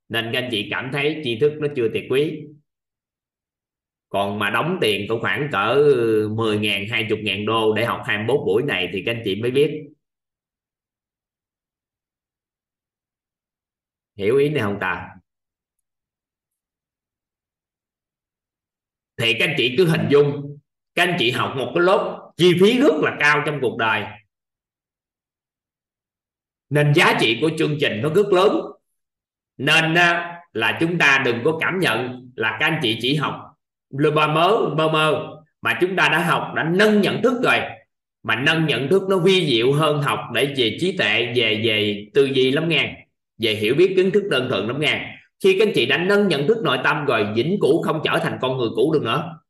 Nên 0.08 0.30
các 0.32 0.42
anh 0.42 0.48
chị 0.50 0.68
cảm 0.70 0.90
thấy 0.92 1.20
tri 1.24 1.38
thức 1.38 1.52
nó 1.60 1.68
chưa 1.76 1.88
tuyệt 1.92 2.04
quý. 2.10 2.40
Còn 4.08 4.38
mà 4.38 4.50
đóng 4.50 4.78
tiền 4.80 5.06
cũng 5.08 5.20
khoảng 5.20 5.48
cỡ 5.52 5.74
10 6.30 6.58
ngàn 6.58 6.86
20 6.90 7.18
ngàn 7.22 7.46
đô 7.46 7.74
để 7.74 7.84
học 7.84 8.02
21 8.06 8.40
buổi 8.46 8.62
này 8.62 8.88
thì 8.92 9.02
các 9.06 9.12
anh 9.12 9.22
chị 9.24 9.42
mới 9.42 9.50
biết. 9.50 9.84
Hiểu 14.16 14.36
ý 14.36 14.48
này 14.48 14.62
không 14.62 14.78
ta? 14.80 15.08
Thì 19.16 19.32
các 19.38 19.48
anh 19.48 19.54
chị 19.58 19.74
cứ 19.78 19.86
hình 19.86 20.08
dung, 20.10 20.58
các 20.94 21.08
anh 21.08 21.16
chị 21.18 21.30
học 21.30 21.54
một 21.56 21.72
cái 21.74 21.84
lớp 21.84 22.19
chi 22.40 22.54
phí 22.60 22.78
rất 22.78 22.94
là 23.02 23.16
cao 23.20 23.42
trong 23.46 23.58
cuộc 23.60 23.78
đời. 23.78 24.04
Nên 26.70 26.94
giá 26.94 27.16
trị 27.20 27.38
của 27.40 27.50
chương 27.58 27.76
trình 27.80 28.00
nó 28.02 28.08
rất 28.08 28.32
lớn. 28.32 28.60
Nên 29.58 29.94
à, 29.94 30.40
là 30.52 30.78
chúng 30.80 30.98
ta 30.98 31.22
đừng 31.24 31.38
có 31.44 31.58
cảm 31.60 31.78
nhận 31.78 32.30
là 32.36 32.56
các 32.60 32.66
anh 32.66 32.78
chị 32.82 32.98
chỉ 33.00 33.14
học 33.14 33.34
lơ 33.90 34.10
ba 34.10 34.26
mớ 34.26 34.58
mơ 34.76 34.88
mơ, 34.88 35.36
mà 35.62 35.78
chúng 35.80 35.96
ta 35.96 36.08
đã 36.08 36.24
học, 36.24 36.52
đã 36.56 36.64
nâng 36.64 37.00
nhận 37.00 37.22
thức 37.22 37.40
rồi. 37.44 37.58
Mà 38.22 38.36
nâng 38.36 38.66
nhận 38.66 38.88
thức 38.88 39.02
nó 39.10 39.18
vi 39.18 39.46
diệu 39.50 39.72
hơn 39.72 40.02
học 40.02 40.20
để 40.34 40.54
về 40.56 40.76
trí 40.80 40.96
tuệ, 40.96 41.32
về 41.34 41.60
về 41.64 42.06
tư 42.14 42.24
duy 42.24 42.50
lắm 42.50 42.68
nghe, 42.68 43.06
về 43.38 43.54
hiểu 43.54 43.74
biết 43.74 43.92
kiến 43.96 44.10
thức 44.10 44.22
đơn 44.30 44.48
thuần 44.50 44.66
lắm 44.66 44.80
nghe. 44.80 45.16
Khi 45.44 45.56
các 45.58 45.68
anh 45.68 45.72
chị 45.74 45.86
đã 45.86 45.96
nâng 45.96 46.28
nhận 46.28 46.46
thức 46.46 46.58
nội 46.64 46.78
tâm 46.84 47.04
rồi, 47.04 47.26
vĩnh 47.34 47.58
cửu 47.60 47.82
không 47.82 48.00
trở 48.04 48.18
thành 48.18 48.38
con 48.40 48.58
người 48.58 48.68
cũ 48.76 48.92
được 48.92 49.02
nữa. 49.02 49.40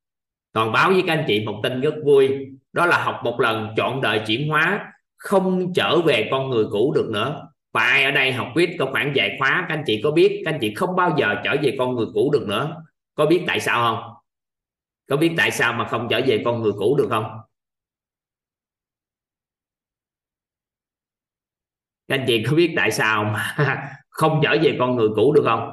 Còn 0.53 0.73
báo 0.73 0.91
với 0.91 1.03
các 1.07 1.13
anh 1.13 1.25
chị 1.29 1.45
một 1.45 1.61
tin 1.63 1.81
rất 1.81 1.95
vui 2.05 2.29
đó 2.73 2.87
là 2.87 3.05
học 3.05 3.21
một 3.25 3.41
lần, 3.41 3.75
chọn 3.77 4.01
đời 4.01 4.23
chuyển 4.27 4.49
hóa, 4.49 4.93
không 5.17 5.73
trở 5.75 6.01
về 6.01 6.29
con 6.31 6.51
người 6.51 6.65
cũ 6.71 6.93
được 6.95 7.11
nữa. 7.13 7.49
Và 7.73 7.83
ai 7.83 8.05
ở 8.05 8.11
đây 8.11 8.33
học 8.33 8.49
viết 8.57 8.77
có 8.79 8.89
khoảng 8.93 9.13
vài 9.15 9.37
khóa, 9.39 9.67
các 9.69 9.75
anh 9.75 9.83
chị 9.87 10.01
có 10.05 10.11
biết, 10.11 10.43
các 10.45 10.53
anh 10.53 10.59
chị 10.61 10.75
không 10.75 10.97
bao 10.97 11.17
giờ 11.19 11.35
trở 11.45 11.57
về 11.63 11.77
con 11.79 11.95
người 11.95 12.07
cũ 12.15 12.31
được 12.33 12.47
nữa. 12.49 12.77
Có 13.15 13.27
biết 13.27 13.45
tại 13.47 13.61
sao 13.61 13.83
không? 13.83 14.15
Có 15.09 15.17
biết 15.17 15.35
tại 15.37 15.51
sao 15.51 15.73
mà 15.73 15.89
không 15.89 16.07
trở 16.11 16.21
về 16.27 16.43
con 16.45 16.63
người 16.63 16.73
cũ 16.79 16.97
được 16.99 17.07
không? 17.11 17.25
Các 22.09 22.19
anh 22.19 22.25
chị 22.27 22.45
có 22.51 22.57
biết 22.57 22.73
tại 22.77 22.91
sao 22.91 23.25
mà 23.25 23.57
không 24.09 24.41
trở 24.43 24.57
về 24.63 24.77
con 24.79 24.97
người 24.97 25.09
cũ 25.17 25.33
được 25.33 25.43
không? 25.45 25.71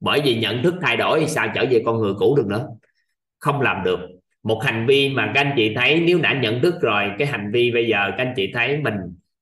Bởi 0.00 0.20
vì 0.24 0.40
nhận 0.40 0.62
thức 0.62 0.74
thay 0.82 0.96
đổi 0.96 1.20
thì 1.20 1.28
sao 1.28 1.52
trở 1.54 1.64
về 1.70 1.82
con 1.86 1.98
người 1.98 2.12
cũ 2.18 2.36
được 2.36 2.46
nữa? 2.46 2.66
Không 3.38 3.60
làm 3.60 3.84
được 3.84 4.17
một 4.48 4.62
hành 4.64 4.86
vi 4.86 5.08
mà 5.08 5.32
các 5.34 5.40
anh 5.40 5.52
chị 5.56 5.74
thấy 5.74 6.00
nếu 6.00 6.18
đã 6.22 6.40
nhận 6.42 6.62
thức 6.62 6.74
rồi 6.80 7.10
cái 7.18 7.28
hành 7.28 7.52
vi 7.52 7.70
bây 7.70 7.86
giờ 7.86 8.10
các 8.18 8.24
anh 8.24 8.32
chị 8.36 8.50
thấy 8.54 8.76
mình 8.76 8.94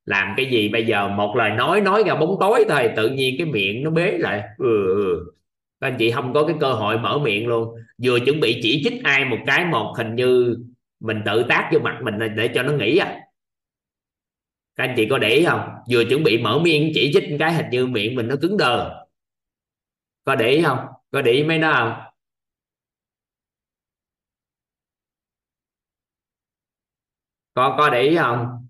làm 0.05 0.35
cái 0.37 0.47
gì 0.47 0.69
bây 0.69 0.87
giờ? 0.87 1.09
Một 1.09 1.37
lời 1.37 1.51
nói 1.51 1.81
nói 1.81 2.03
ra 2.07 2.15
bóng 2.15 2.37
tối 2.41 2.65
thôi 2.69 2.91
tự 2.97 3.09
nhiên 3.09 3.35
cái 3.39 3.47
miệng 3.47 3.85
nó 3.85 3.91
bế 3.91 4.19
lại. 4.19 4.43
Ừ, 4.59 4.95
ừ. 4.95 5.33
các 5.81 5.87
anh 5.89 5.97
chị 5.99 6.11
không 6.11 6.33
có 6.35 6.47
cái 6.47 6.57
cơ 6.61 6.73
hội 6.73 6.99
mở 6.99 7.19
miệng 7.19 7.47
luôn. 7.47 7.75
Vừa 8.03 8.19
chuẩn 8.21 8.41
bị 8.41 8.61
chỉ 8.63 8.83
trích 8.85 9.05
ai 9.05 9.25
một 9.25 9.39
cái 9.47 9.65
một 9.65 9.95
hình 9.99 10.15
như 10.15 10.57
mình 11.01 11.23
tự 11.27 11.43
tác 11.49 11.71
vô 11.73 11.79
mặt 11.79 11.99
mình 12.03 12.19
để 12.37 12.49
cho 12.55 12.63
nó 12.63 12.73
nghĩ 12.73 12.99
à. 12.99 13.21
Các 14.77 14.85
anh 14.85 14.95
chị 14.97 15.07
có 15.07 15.19
để 15.19 15.29
ý 15.29 15.45
không? 15.45 15.61
Vừa 15.91 16.05
chuẩn 16.05 16.25
bị 16.25 16.39
mở 16.39 16.59
miệng 16.59 16.91
chỉ 16.95 17.11
trích 17.15 17.25
cái 17.39 17.55
hình 17.55 17.67
như 17.71 17.87
miệng 17.87 18.15
mình 18.15 18.29
nó 18.29 18.37
cứng 18.43 18.57
đờ. 18.57 19.05
Có 20.25 20.35
để 20.35 20.51
ý 20.51 20.63
không? 20.63 20.79
Có 21.11 21.23
để 21.23 21.33
ý 21.33 21.45
mấy 21.45 21.59
đó 21.59 21.73
không? 21.73 22.06
Con 27.57 27.75
có 27.79 27.91
để 27.91 28.03
ý 28.03 28.17
không 28.17 28.67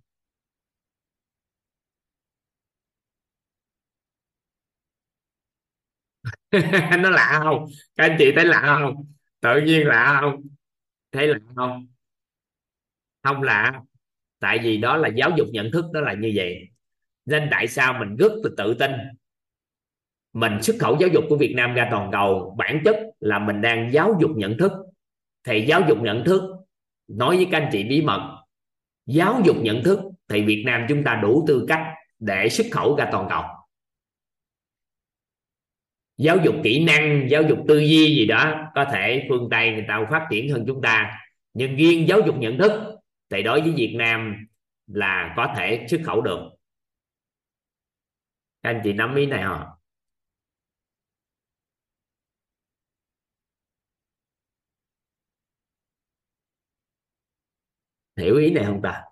nó 6.99 7.11
lạ 7.11 7.41
không? 7.45 7.67
Các 7.97 8.05
anh 8.05 8.17
chị 8.19 8.33
thấy 8.37 8.45
lạ 8.45 8.79
không? 8.81 9.07
Tự 9.41 9.61
nhiên 9.61 9.87
lạ 9.87 10.19
không? 10.21 10.43
Thấy 11.13 11.27
lạ 11.29 11.39
không? 11.57 11.87
Không 13.23 13.43
lạ. 13.43 13.81
Tại 14.41 14.59
vì 14.63 14.79
đó 14.79 14.97
là 14.97 15.09
giáo 15.09 15.31
dục 15.37 15.49
nhận 15.53 15.71
thức, 15.73 15.85
đó 15.93 16.01
là 16.01 16.15
như 16.15 16.33
vậy. 16.37 16.69
Nên 17.25 17.49
tại 17.51 17.69
sao 17.69 17.95
mình 18.01 18.17
rất 18.17 18.33
là 18.45 18.51
tự 18.57 18.75
tin? 18.75 18.91
Mình 20.33 20.63
xuất 20.63 20.77
khẩu 20.81 20.97
giáo 21.01 21.09
dục 21.09 21.25
của 21.29 21.37
Việt 21.37 21.53
Nam 21.57 21.75
ra 21.75 21.89
toàn 21.91 22.11
cầu, 22.13 22.55
bản 22.59 22.83
chất 22.85 22.97
là 23.21 23.39
mình 23.39 23.61
đang 23.61 23.93
giáo 23.93 24.17
dục 24.21 24.31
nhận 24.37 24.59
thức. 24.59 24.73
Thì 25.45 25.67
giáo 25.69 25.83
dục 25.89 25.99
nhận 26.03 26.25
thức, 26.25 26.43
nói 27.09 27.37
với 27.37 27.49
các 27.51 27.59
anh 27.59 27.69
chị 27.73 27.85
bí 27.85 28.03
mật 28.03 28.36
giáo 29.07 29.41
dục 29.45 29.57
nhận 29.61 29.83
thức, 29.85 30.01
thì 30.29 30.43
Việt 30.43 30.63
Nam 30.67 30.87
chúng 30.89 31.05
ta 31.05 31.21
đủ 31.23 31.45
tư 31.49 31.65
cách 31.69 31.95
để 32.19 32.49
xuất 32.49 32.67
khẩu 32.73 32.97
ra 32.97 33.09
toàn 33.13 33.27
cầu. 33.31 33.43
Giáo 36.19 36.37
dục 36.45 36.55
kỹ 36.65 36.85
năng, 36.85 37.27
giáo 37.31 37.43
dục 37.43 37.59
tư 37.69 37.79
duy 37.79 38.17
gì 38.17 38.27
đó, 38.27 38.71
có 38.75 38.85
thể 38.93 39.27
phương 39.29 39.49
Tây 39.51 39.73
người 39.73 39.85
ta 39.89 40.07
phát 40.11 40.27
triển 40.31 40.51
hơn 40.51 40.65
chúng 40.67 40.83
ta. 40.83 41.21
Nhưng 41.55 41.77
riêng 41.77 42.09
giáo 42.09 42.21
dục 42.27 42.37
nhận 42.39 42.59
thức, 42.59 42.97
thì 43.31 43.43
đối 43.43 43.61
với 43.61 43.73
Việt 43.77 43.95
Nam 43.99 44.47
là 44.87 45.35
có 45.37 45.55
thể 45.57 45.87
xuất 45.91 46.01
khẩu 46.05 46.21
được. 46.21 46.51
Các 48.63 48.71
anh 48.71 48.81
chị 48.85 48.93
nắm 48.93 49.15
ý 49.15 49.27
này 49.27 49.43
không 49.45 49.76
hiểu 58.17 58.37
ý 58.37 58.51
này 58.51 58.65
không 58.65 58.81
ta? 58.83 59.03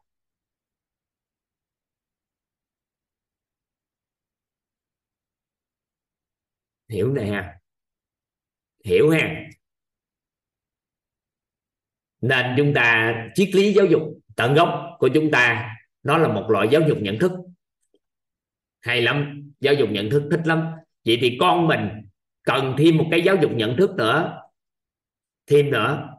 Hiểu 6.89 7.12
này 7.12 7.26
ha. 7.26 7.60
Hiểu 8.85 9.10
ha. 9.10 9.51
Nên 12.20 12.55
chúng 12.56 12.72
ta 12.74 13.14
triết 13.35 13.55
lý 13.55 13.72
giáo 13.72 13.86
dục 13.86 14.02
tận 14.36 14.55
gốc 14.55 14.97
của 14.98 15.09
chúng 15.14 15.31
ta, 15.31 15.74
nó 16.02 16.18
là 16.18 16.28
một 16.28 16.47
loại 16.51 16.68
giáo 16.72 16.82
dục 16.89 16.98
nhận 17.01 17.18
thức. 17.18 17.32
Hay 18.81 19.02
lắm, 19.02 19.51
giáo 19.60 19.74
dục 19.74 19.89
nhận 19.93 20.10
thức 20.10 20.28
thích 20.31 20.40
lắm. 20.44 20.70
Vậy 21.05 21.18
thì 21.20 21.36
con 21.40 21.66
mình 21.66 21.89
cần 22.43 22.74
thêm 22.78 22.97
một 22.97 23.09
cái 23.10 23.22
giáo 23.22 23.36
dục 23.43 23.51
nhận 23.55 23.76
thức 23.76 23.90
nữa. 23.97 24.40
Thêm 25.47 25.70
nữa. 25.70 26.13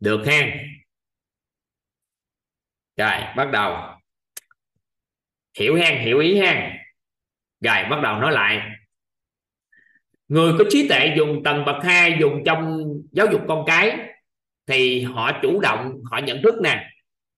Được 0.00 0.22
ha. 0.26 0.50
Rồi, 2.96 3.34
bắt 3.36 3.50
đầu. 3.52 3.76
Hiểu 5.58 5.76
ha, 5.76 5.90
hiểu 5.90 6.18
ý 6.18 6.40
ha. 6.40 6.72
Rồi, 7.60 7.84
bắt 7.90 8.00
đầu 8.02 8.20
nói 8.20 8.32
lại. 8.32 8.70
Người 10.28 10.52
có 10.58 10.64
trí 10.70 10.88
tuệ 10.88 11.14
dùng 11.16 11.42
tầng 11.44 11.64
bậc 11.64 11.84
hai, 11.84 12.16
dùng 12.20 12.42
trong 12.46 12.82
giáo 13.12 13.26
dục 13.32 13.42
con 13.48 13.64
cái, 13.66 13.98
thì 14.66 15.02
họ 15.02 15.32
chủ 15.42 15.60
động, 15.60 15.94
họ 16.10 16.18
nhận 16.18 16.42
thức 16.42 16.54
nè, 16.62 16.90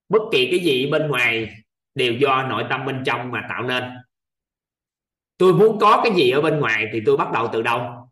bất 0.08 0.22
kỳ 0.32 0.48
cái 0.50 0.60
gì 0.60 0.90
bên 0.90 1.08
ngoài 1.08 1.48
đều 1.94 2.12
do 2.12 2.42
nội 2.42 2.64
tâm 2.70 2.86
bên 2.86 3.02
trong 3.06 3.30
mà 3.30 3.46
tạo 3.48 3.62
nên. 3.62 3.84
Tôi 5.36 5.54
muốn 5.54 5.78
có 5.80 6.00
cái 6.04 6.12
gì 6.16 6.30
ở 6.30 6.40
bên 6.40 6.60
ngoài 6.60 6.86
thì 6.92 7.02
tôi 7.06 7.16
bắt 7.16 7.32
đầu 7.32 7.48
từ 7.52 7.62
đâu? 7.62 8.10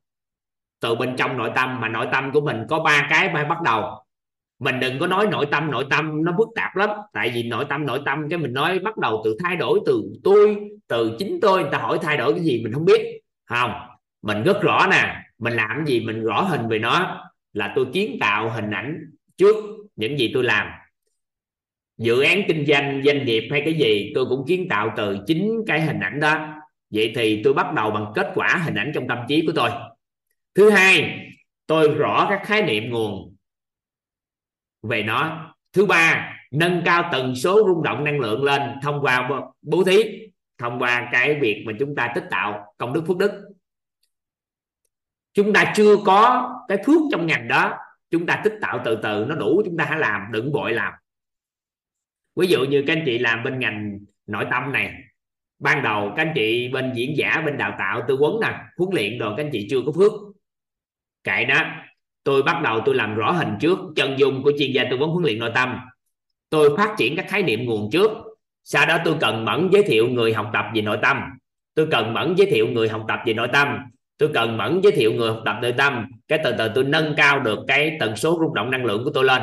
Từ 0.81 0.94
bên 0.94 1.16
trong 1.16 1.36
nội 1.36 1.51
tâm, 1.55 1.81
mà 1.81 1.89
nội 1.89 2.06
tâm 2.12 2.32
của 2.32 2.40
mình 2.40 2.66
có 2.68 2.81
ba 2.81 3.06
cái 3.10 3.31
phải 3.32 3.44
bắt 3.44 3.62
đầu 3.64 4.05
mình 4.58 4.80
đừng 4.80 4.98
có 4.98 5.06
nói 5.06 5.26
nội 5.26 5.46
tâm 5.50 5.70
nội 5.70 5.86
tâm 5.90 6.24
nó 6.24 6.34
phức 6.38 6.48
tạp 6.54 6.76
lắm. 6.76 6.90
Tại 7.12 7.30
vì 7.34 7.42
nội 7.42 7.64
tâm 7.68 7.86
nội 7.86 8.00
tâm 8.04 8.28
cái 8.30 8.38
mình 8.38 8.52
nói 8.52 8.78
bắt 8.78 8.96
đầu 8.96 9.22
từ 9.24 9.36
thay 9.44 9.56
đổi 9.56 9.80
từ 9.86 10.02
tôi, 10.24 10.56
từ 10.88 11.16
chính 11.18 11.38
tôi, 11.42 11.62
người 11.62 11.70
ta 11.72 11.78
hỏi 11.78 11.98
thay 12.02 12.16
đổi 12.16 12.34
cái 12.34 12.44
gì 12.44 12.62
mình 12.64 12.72
không 12.72 12.84
biết. 12.84 13.20
Không, 13.44 13.72
mình 14.22 14.42
rất 14.42 14.62
rõ 14.62 14.86
nè, 14.90 15.16
mình 15.38 15.52
làm 15.52 15.70
cái 15.76 15.86
gì 15.86 16.00
mình 16.00 16.22
rõ 16.22 16.40
hình 16.40 16.68
về 16.68 16.78
nó 16.78 17.24
là 17.52 17.72
tôi 17.76 17.86
kiến 17.92 18.16
tạo 18.20 18.50
hình 18.50 18.70
ảnh 18.70 19.10
trước 19.36 19.56
những 19.96 20.18
gì 20.18 20.30
tôi 20.34 20.44
làm. 20.44 20.66
Dự 21.98 22.20
án 22.20 22.42
kinh 22.48 22.66
doanh 22.66 23.02
doanh 23.04 23.24
nghiệp 23.24 23.48
hay 23.50 23.62
cái 23.64 23.74
gì 23.74 24.12
tôi 24.14 24.26
cũng 24.26 24.44
kiến 24.46 24.68
tạo 24.68 24.92
từ 24.96 25.18
chính 25.26 25.62
cái 25.66 25.80
hình 25.80 26.00
ảnh 26.00 26.20
đó. 26.20 26.48
Vậy 26.90 27.12
thì 27.16 27.40
tôi 27.44 27.54
bắt 27.54 27.74
đầu 27.74 27.90
bằng 27.90 28.12
kết 28.14 28.32
quả 28.34 28.60
hình 28.64 28.74
ảnh 28.74 28.92
trong 28.94 29.08
tâm 29.08 29.18
trí 29.28 29.46
của 29.46 29.52
tôi. 29.54 29.70
Thứ 30.54 30.70
hai, 30.70 31.20
tôi 31.66 31.88
rõ 31.88 32.26
các 32.30 32.40
khái 32.44 32.62
niệm 32.62 32.90
nguồn 32.90 33.35
về 34.88 35.02
nó. 35.02 35.52
Thứ 35.72 35.86
ba, 35.86 36.32
nâng 36.50 36.82
cao 36.84 37.08
tần 37.12 37.36
số 37.36 37.62
rung 37.66 37.82
động 37.82 38.04
năng 38.04 38.20
lượng 38.20 38.44
lên 38.44 38.62
thông 38.82 39.00
qua 39.02 39.30
bố 39.62 39.84
thí, 39.84 40.02
thông 40.58 40.78
qua 40.78 41.08
cái 41.12 41.38
việc 41.40 41.64
mà 41.66 41.72
chúng 41.78 41.94
ta 41.94 42.12
tích 42.14 42.24
tạo 42.30 42.74
công 42.78 42.92
đức 42.92 43.04
phước 43.06 43.16
đức. 43.16 43.42
Chúng 45.34 45.52
ta 45.52 45.72
chưa 45.76 45.96
có 46.04 46.52
cái 46.68 46.78
phước 46.86 47.00
trong 47.12 47.26
ngành 47.26 47.48
đó, 47.48 47.78
chúng 48.10 48.26
ta 48.26 48.40
tích 48.44 48.54
tạo 48.60 48.80
từ 48.84 48.96
từ, 49.02 49.24
nó 49.28 49.34
đủ, 49.34 49.62
chúng 49.64 49.76
ta 49.76 49.84
hãy 49.84 49.98
làm, 49.98 50.22
đừng 50.32 50.52
vội 50.52 50.72
làm. 50.72 50.92
Ví 52.36 52.46
dụ 52.46 52.64
như 52.64 52.84
các 52.86 52.96
anh 52.96 53.02
chị 53.06 53.18
làm 53.18 53.44
bên 53.44 53.58
ngành 53.58 53.98
nội 54.26 54.46
tâm 54.50 54.72
này, 54.72 54.94
ban 55.58 55.82
đầu 55.82 56.12
các 56.16 56.22
anh 56.22 56.32
chị 56.34 56.68
bên 56.68 56.92
diễn 56.94 57.16
giả, 57.16 57.42
bên 57.46 57.56
đào 57.56 57.74
tạo, 57.78 58.02
tư 58.08 58.16
vấn 58.16 58.40
nè, 58.40 58.58
huấn 58.76 58.90
luyện 58.94 59.18
rồi 59.18 59.34
các 59.36 59.44
anh 59.44 59.50
chị 59.52 59.66
chưa 59.70 59.80
có 59.86 59.92
phước. 59.92 60.12
Kệ 61.24 61.44
đó 61.44 61.62
tôi 62.26 62.42
bắt 62.42 62.62
đầu 62.62 62.80
tôi 62.84 62.94
làm 62.94 63.14
rõ 63.14 63.32
hình 63.32 63.54
trước, 63.60 63.78
chân 63.96 64.18
dung 64.18 64.42
của 64.42 64.52
chuyên 64.58 64.72
gia 64.72 64.84
tư 64.90 64.96
vấn 64.96 65.10
huấn 65.10 65.22
luyện 65.22 65.38
nội 65.38 65.50
tâm. 65.54 65.78
Tôi 66.50 66.76
phát 66.76 66.94
triển 66.98 67.16
các 67.16 67.26
khái 67.28 67.42
niệm 67.42 67.64
nguồn 67.64 67.90
trước. 67.92 68.10
Sau 68.64 68.86
đó 68.86 68.98
tôi 69.04 69.14
cần 69.20 69.44
mẫn 69.44 69.68
giới 69.72 69.82
thiệu 69.82 70.08
người 70.08 70.34
học 70.34 70.50
tập 70.52 70.64
về 70.74 70.82
nội 70.82 70.98
tâm. 71.02 71.20
Tôi 71.74 71.86
cần 71.90 72.14
mẫn 72.14 72.34
giới 72.36 72.46
thiệu 72.50 72.68
người 72.68 72.88
học 72.88 73.04
tập 73.08 73.20
về 73.26 73.34
nội 73.34 73.48
tâm. 73.52 73.78
Tôi 74.18 74.30
cần 74.34 74.56
mẫn 74.56 74.80
giới 74.82 74.92
thiệu 74.92 75.12
người 75.12 75.28
học 75.30 75.42
tập 75.44 75.56
nội 75.62 75.72
tâm. 75.72 76.06
Cái 76.28 76.38
từ 76.44 76.54
từ 76.58 76.68
tôi 76.74 76.84
nâng 76.84 77.14
cao 77.16 77.40
được 77.40 77.58
cái 77.68 77.96
tần 78.00 78.16
số 78.16 78.38
rung 78.40 78.54
động 78.54 78.70
năng 78.70 78.84
lượng 78.84 79.04
của 79.04 79.10
tôi 79.14 79.24
lên. 79.24 79.42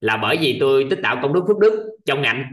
Là 0.00 0.16
bởi 0.16 0.36
vì 0.36 0.56
tôi 0.60 0.86
tích 0.90 0.98
tạo 1.02 1.18
công 1.22 1.32
đức 1.32 1.44
phước 1.48 1.58
đức 1.58 1.98
trong 2.06 2.22
ngành. 2.22 2.44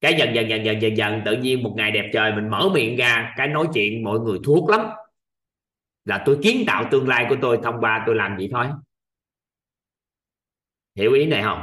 Cái 0.00 0.14
dần 0.14 0.34
dần 0.34 0.48
dần 0.48 0.64
dần 0.64 0.82
dần 0.82 0.96
dần 0.96 1.20
tự 1.24 1.36
nhiên 1.36 1.62
một 1.62 1.74
ngày 1.76 1.90
đẹp 1.90 2.10
trời 2.12 2.32
mình 2.32 2.48
mở 2.48 2.68
miệng 2.74 2.96
ra 2.96 3.34
cái 3.36 3.48
nói 3.48 3.66
chuyện 3.74 4.04
mọi 4.04 4.18
người 4.18 4.38
thuốc 4.44 4.70
lắm 4.70 4.80
là 6.06 6.22
tôi 6.26 6.38
kiến 6.42 6.64
tạo 6.66 6.88
tương 6.90 7.08
lai 7.08 7.26
của 7.28 7.36
tôi 7.42 7.60
thông 7.64 7.76
qua 7.80 8.04
tôi 8.06 8.14
làm 8.14 8.38
gì 8.38 8.48
thôi. 8.52 8.66
Hiểu 10.94 11.12
ý 11.12 11.26
này 11.26 11.42
không? 11.42 11.60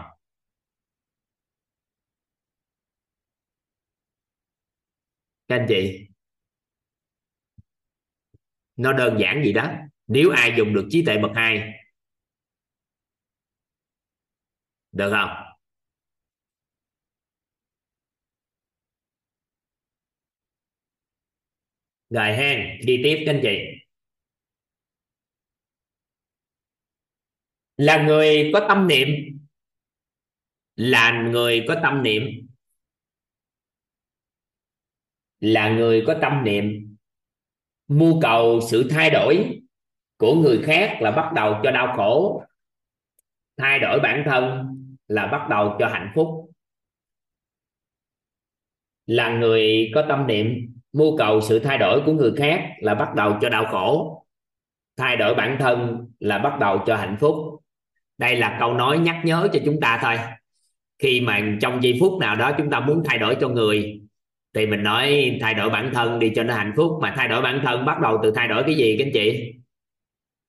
Các 5.48 5.56
anh 5.56 5.65
chị. 5.70 6.07
Nó 8.76 8.94
đơn 8.94 9.18
giản 9.20 9.44
gì 9.44 9.53
đó. 9.53 9.72
Nếu 10.07 10.30
ai 10.30 10.53
dùng 10.57 10.74
được 10.74 10.88
trí 10.91 11.06
tuệ 11.06 11.18
bậc 11.18 11.32
hai, 11.36 11.74
được 14.91 15.11
không? 15.11 15.30
Rồi 22.10 22.34
hen, 22.34 22.80
đi 22.86 23.02
tiếp 23.03 23.24
các 23.26 23.32
anh 23.34 23.40
chị. 23.44 23.73
Là 27.78 28.04
người 28.04 28.52
có 28.54 28.66
tâm 28.70 28.88
niệm. 28.88 29.08
Là 30.76 31.30
người 31.32 31.66
có 31.68 31.76
tâm 31.84 32.04
niệm. 32.04 32.48
Là 35.40 35.70
người 35.70 36.04
có 36.08 36.16
tâm 36.22 36.44
niệm. 36.44 36.95
Mưu 37.88 38.22
cầu 38.22 38.62
sự 38.62 38.88
thay 38.90 39.10
đổi 39.10 39.60
của 40.18 40.36
người 40.36 40.62
khác 40.64 40.98
là 41.02 41.12
bắt 41.12 41.32
đầu 41.36 41.60
cho 41.64 41.72
đau 41.72 41.94
khổ. 41.98 42.44
Thay 43.58 43.80
đổi 43.80 44.00
bản 44.00 44.24
thân 44.26 44.68
là 45.08 45.28
bắt 45.28 45.48
đầu 45.50 45.76
cho 45.80 45.88
hạnh 45.88 46.12
phúc. 46.16 46.50
Là 49.06 49.38
người 49.38 49.91
có 49.95 50.06
tâm 50.10 50.28
niệm, 50.28 50.76
mưu 50.94 51.18
cầu 51.18 51.41
sự 51.41 51.60
thay 51.60 51.78
đổi 51.78 52.02
của 52.06 52.14
người 52.14 52.34
khác 52.38 52.72
là 52.80 52.95
bắt 52.95 53.16
đầu 53.16 53.38
cho 53.41 53.50
đau 53.50 53.66
khổ. 53.72 54.20
Thay 54.98 55.18
đổi 55.18 55.36
bản 55.36 55.58
thân 55.60 56.08
là 56.20 56.38
bắt 56.38 56.60
đầu 56.60 56.84
cho 56.86 56.95
hạnh 56.95 57.18
phúc 57.20 57.53
đây 58.18 58.35
là 58.35 58.57
câu 58.60 58.73
nói 58.73 58.98
nhắc 58.98 59.22
nhớ 59.23 59.49
cho 59.53 59.60
chúng 59.65 59.80
ta 59.81 59.99
thôi. 60.02 60.18
Khi 60.99 61.22
mà 61.22 61.41
trong 61.61 61.84
giây 61.84 61.98
phút 61.99 62.19
nào 62.19 62.35
đó 62.35 62.52
chúng 62.57 62.69
ta 62.69 62.80
muốn 62.80 63.03
thay 63.06 63.18
đổi 63.18 63.38
cho 63.41 63.49
người, 63.49 64.02
thì 64.56 64.65
mình 64.65 64.84
nói 64.84 65.38
thay 65.41 65.53
đổi 65.53 65.69
bản 65.69 65.90
thân 65.94 66.19
đi 66.19 66.31
cho 66.35 66.44
nó 66.44 66.53
hạnh 66.53 66.73
phúc. 66.76 66.91
Mà 67.02 67.14
thay 67.18 67.27
đổi 67.27 67.41
bản 67.41 67.61
thân, 67.64 67.85
bắt 67.85 67.99
đầu 68.02 68.19
từ 68.23 68.31
thay 68.31 68.48
đổi 68.48 68.64
cái 68.64 68.76
gì, 68.76 68.95
các 68.98 69.06
anh 69.06 69.11
chị? 69.14 69.53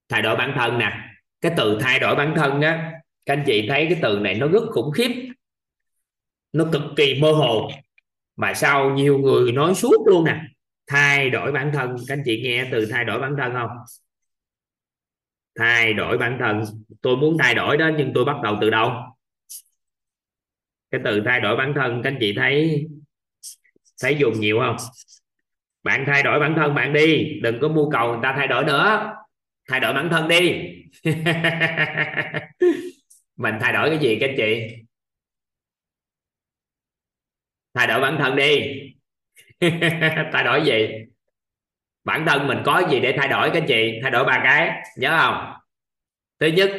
Thay 0.08 0.22
đổi 0.22 0.36
bản 0.36 0.52
thân 0.56 0.78
nè. 0.78 0.92
Cái 1.40 1.52
từ 1.56 1.78
thay 1.80 1.98
đổi 1.98 2.14
bản 2.14 2.32
thân 2.36 2.60
á, 2.60 2.92
các 3.26 3.34
anh 3.34 3.44
chị 3.46 3.68
thấy 3.68 3.86
cái 3.90 3.98
từ 4.02 4.18
này 4.18 4.34
nó 4.34 4.48
rất 4.48 4.62
khủng 4.70 4.92
khiếp. 4.92 5.10
Nó 6.52 6.64
cực 6.72 6.82
kỳ 6.96 7.20
mơ 7.20 7.32
hồ. 7.32 7.70
Mà 8.36 8.54
sao 8.54 8.90
nhiều 8.90 9.18
người 9.18 9.52
nói 9.52 9.74
suốt 9.74 10.06
luôn 10.06 10.24
nè. 10.24 10.40
Thay 10.86 11.30
đổi 11.30 11.52
bản 11.52 11.70
thân, 11.74 11.96
các 12.08 12.14
anh 12.14 12.22
chị 12.24 12.42
nghe 12.42 12.64
từ 12.70 12.86
thay 12.86 13.04
đổi 13.04 13.18
bản 13.18 13.34
thân 13.38 13.52
không? 13.52 13.70
Thay 15.58 15.92
đổi 15.94 16.18
bản 16.18 16.36
thân. 16.40 16.62
Tôi 17.02 17.16
muốn 17.16 17.36
thay 17.38 17.54
đổi 17.54 17.76
đó, 17.76 17.90
nhưng 17.98 18.12
tôi 18.14 18.24
bắt 18.24 18.36
đầu 18.42 18.58
từ 18.60 18.70
đâu? 18.70 18.90
Cái 20.90 21.00
từ 21.04 21.22
thay 21.24 21.40
đổi 21.40 21.56
bản 21.56 21.72
thân, 21.76 22.00
các 22.04 22.10
anh 22.10 22.16
chị 22.20 22.34
thấy 22.36 22.86
thấy 24.02 24.16
dùng 24.20 24.40
nhiều 24.40 24.58
không? 24.60 24.76
Bạn 25.82 26.04
thay 26.06 26.22
đổi 26.22 26.40
bản 26.40 26.54
thân 26.56 26.74
bạn 26.74 26.92
đi, 26.92 27.40
đừng 27.42 27.58
có 27.60 27.68
mưu 27.68 27.90
cầu 27.90 28.08
người 28.12 28.20
ta 28.22 28.34
thay 28.36 28.48
đổi 28.48 28.64
nữa. 28.64 29.14
Thay 29.68 29.80
đổi 29.80 29.92
bản 29.94 30.08
thân 30.10 30.28
đi. 30.28 30.62
Mình 33.36 33.54
thay 33.60 33.72
đổi 33.72 33.88
cái 33.90 33.98
gì, 33.98 34.18
các 34.20 34.26
anh 34.28 34.34
chị? 34.36 34.76
Thay 37.74 37.86
đổi 37.86 38.00
bản 38.00 38.16
thân 38.18 38.36
đi. 38.36 38.60
Thay 40.32 40.44
đổi 40.44 40.62
gì? 40.66 40.88
Bản 42.04 42.26
thân 42.26 42.46
mình 42.46 42.58
có 42.64 42.82
gì 42.90 43.00
để 43.00 43.14
thay 43.18 43.28
đổi 43.28 43.50
các 43.50 43.62
anh 43.62 43.66
chị? 43.68 43.98
Thay 44.02 44.10
đổi 44.10 44.24
ba 44.24 44.40
cái, 44.44 44.70
nhớ 44.96 45.16
không? 45.20 45.52
Thứ 46.40 46.46
nhất, 46.46 46.70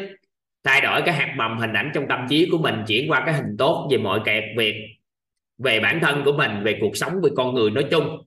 thay 0.63 0.81
đổi 0.81 1.01
cái 1.01 1.15
hạt 1.15 1.33
mầm 1.37 1.57
hình 1.57 1.73
ảnh 1.73 1.91
trong 1.93 2.07
tâm 2.09 2.25
trí 2.29 2.49
của 2.51 2.57
mình, 2.57 2.83
chuyển 2.87 3.11
qua 3.11 3.23
cái 3.25 3.33
hình 3.33 3.55
tốt 3.57 3.87
về 3.91 3.97
mọi 3.97 4.19
kẹt 4.25 4.43
việc 4.57 4.75
về 5.57 5.79
bản 5.79 5.99
thân 5.99 6.21
của 6.25 6.31
mình, 6.31 6.63
về 6.63 6.77
cuộc 6.81 6.97
sống, 6.97 7.21
về 7.23 7.29
con 7.35 7.53
người 7.53 7.71
nói 7.71 7.85
chung. 7.91 8.25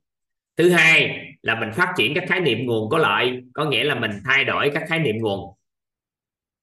Thứ 0.57 0.71
hai 0.71 1.25
là 1.43 1.55
mình 1.61 1.73
phát 1.73 1.93
triển 1.97 2.15
các 2.15 2.25
khái 2.29 2.41
niệm 2.41 2.67
nguồn 2.67 2.91
có 2.91 2.99
lợi, 2.99 3.43
có 3.53 3.65
nghĩa 3.65 3.85
là 3.85 3.95
mình 3.95 4.11
thay 4.25 4.45
đổi 4.45 4.71
các 4.75 4.83
khái 4.89 4.99
niệm 4.99 5.17
nguồn. 5.19 5.55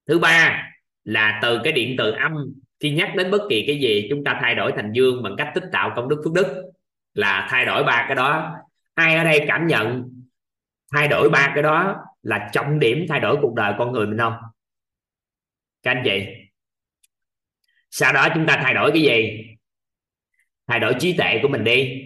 Thứ 0.08 0.18
ba 0.18 0.62
là 1.04 1.38
từ 1.42 1.60
cái 1.64 1.72
điện 1.72 1.94
từ 1.98 2.10
âm, 2.10 2.32
khi 2.80 2.90
nhắc 2.90 3.16
đến 3.16 3.30
bất 3.30 3.42
kỳ 3.50 3.64
cái 3.66 3.78
gì, 3.78 4.06
chúng 4.10 4.24
ta 4.24 4.38
thay 4.40 4.54
đổi 4.54 4.72
thành 4.76 4.92
dương 4.92 5.22
bằng 5.22 5.34
cách 5.38 5.50
tích 5.54 5.64
tạo 5.72 5.92
công 5.96 6.08
đức 6.08 6.20
phước 6.24 6.32
đức. 6.32 6.72
Là 7.14 7.46
thay 7.50 7.64
đổi 7.64 7.84
ba 7.84 8.04
cái 8.08 8.14
đó. 8.14 8.54
Ai 8.94 9.16
ở 9.16 9.24
đây 9.24 9.44
cảm 9.48 9.66
nhận 9.66 10.02
thay 10.92 11.08
đổi 11.08 11.30
ba 11.30 11.52
cái 11.54 11.62
đó 11.62 11.96
là 12.22 12.50
trọng 12.52 12.78
điểm 12.78 13.06
thay 13.08 13.20
đổi 13.20 13.36
cuộc 13.42 13.54
đời 13.54 13.74
con 13.78 13.92
người 13.92 14.06
mình 14.06 14.18
không? 14.18 14.34
Các 15.82 15.90
anh 15.90 16.02
chị. 16.04 16.26
Sau 17.90 18.12
đó 18.12 18.28
chúng 18.34 18.46
ta 18.46 18.60
thay 18.62 18.74
đổi 18.74 18.90
cái 18.94 19.02
gì? 19.02 19.46
Thay 20.66 20.80
đổi 20.80 20.94
trí 21.00 21.16
tuệ 21.16 21.38
của 21.42 21.48
mình 21.48 21.64
đi. 21.64 22.02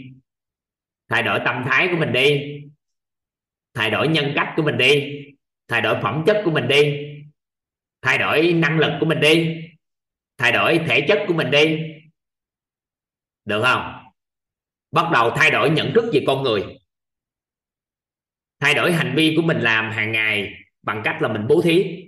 Thay 1.09 1.23
đổi 1.23 1.41
tâm 1.45 1.65
thái 1.67 1.89
của 1.91 1.97
mình 1.97 2.13
đi. 2.13 2.57
Thay 3.75 3.91
đổi 3.91 4.09
nhân 4.09 4.33
cách 4.35 4.53
của 4.57 4.63
mình 4.63 4.79
đi. 4.79 5.23
Thay 5.69 5.81
đổi 5.81 5.97
phẩm 6.03 6.23
chất 6.27 6.43
của 6.45 6.51
mình 6.51 6.69
đi. 6.69 7.07
Thay 8.03 8.19
đổi 8.19 8.53
năng 8.53 8.79
lực 8.79 8.93
của 9.01 9.07
mình 9.07 9.21
đi. 9.21 9.57
Thay 10.39 10.53
đổi 10.53 10.81
thể 10.89 11.05
chất 11.09 11.19
của 11.29 11.35
mình 11.35 11.51
đi. 11.51 11.79
Được 13.45 13.63
không? 13.63 14.05
Bắt 14.91 15.11
đầu 15.13 15.31
thay 15.37 15.51
đổi 15.51 15.71
nhận 15.71 15.93
thức 15.95 16.11
về 16.13 16.25
con 16.27 16.43
người 16.43 16.80
thay 18.61 18.75
đổi 18.75 18.93
hành 18.93 19.15
vi 19.17 19.35
của 19.37 19.43
mình 19.43 19.61
làm 19.61 19.91
hàng 19.91 20.13
ngày 20.13 20.53
bằng 20.83 21.01
cách 21.05 21.23
là 21.23 21.29
mình 21.29 21.47
bố 21.49 21.61
thí. 21.63 22.05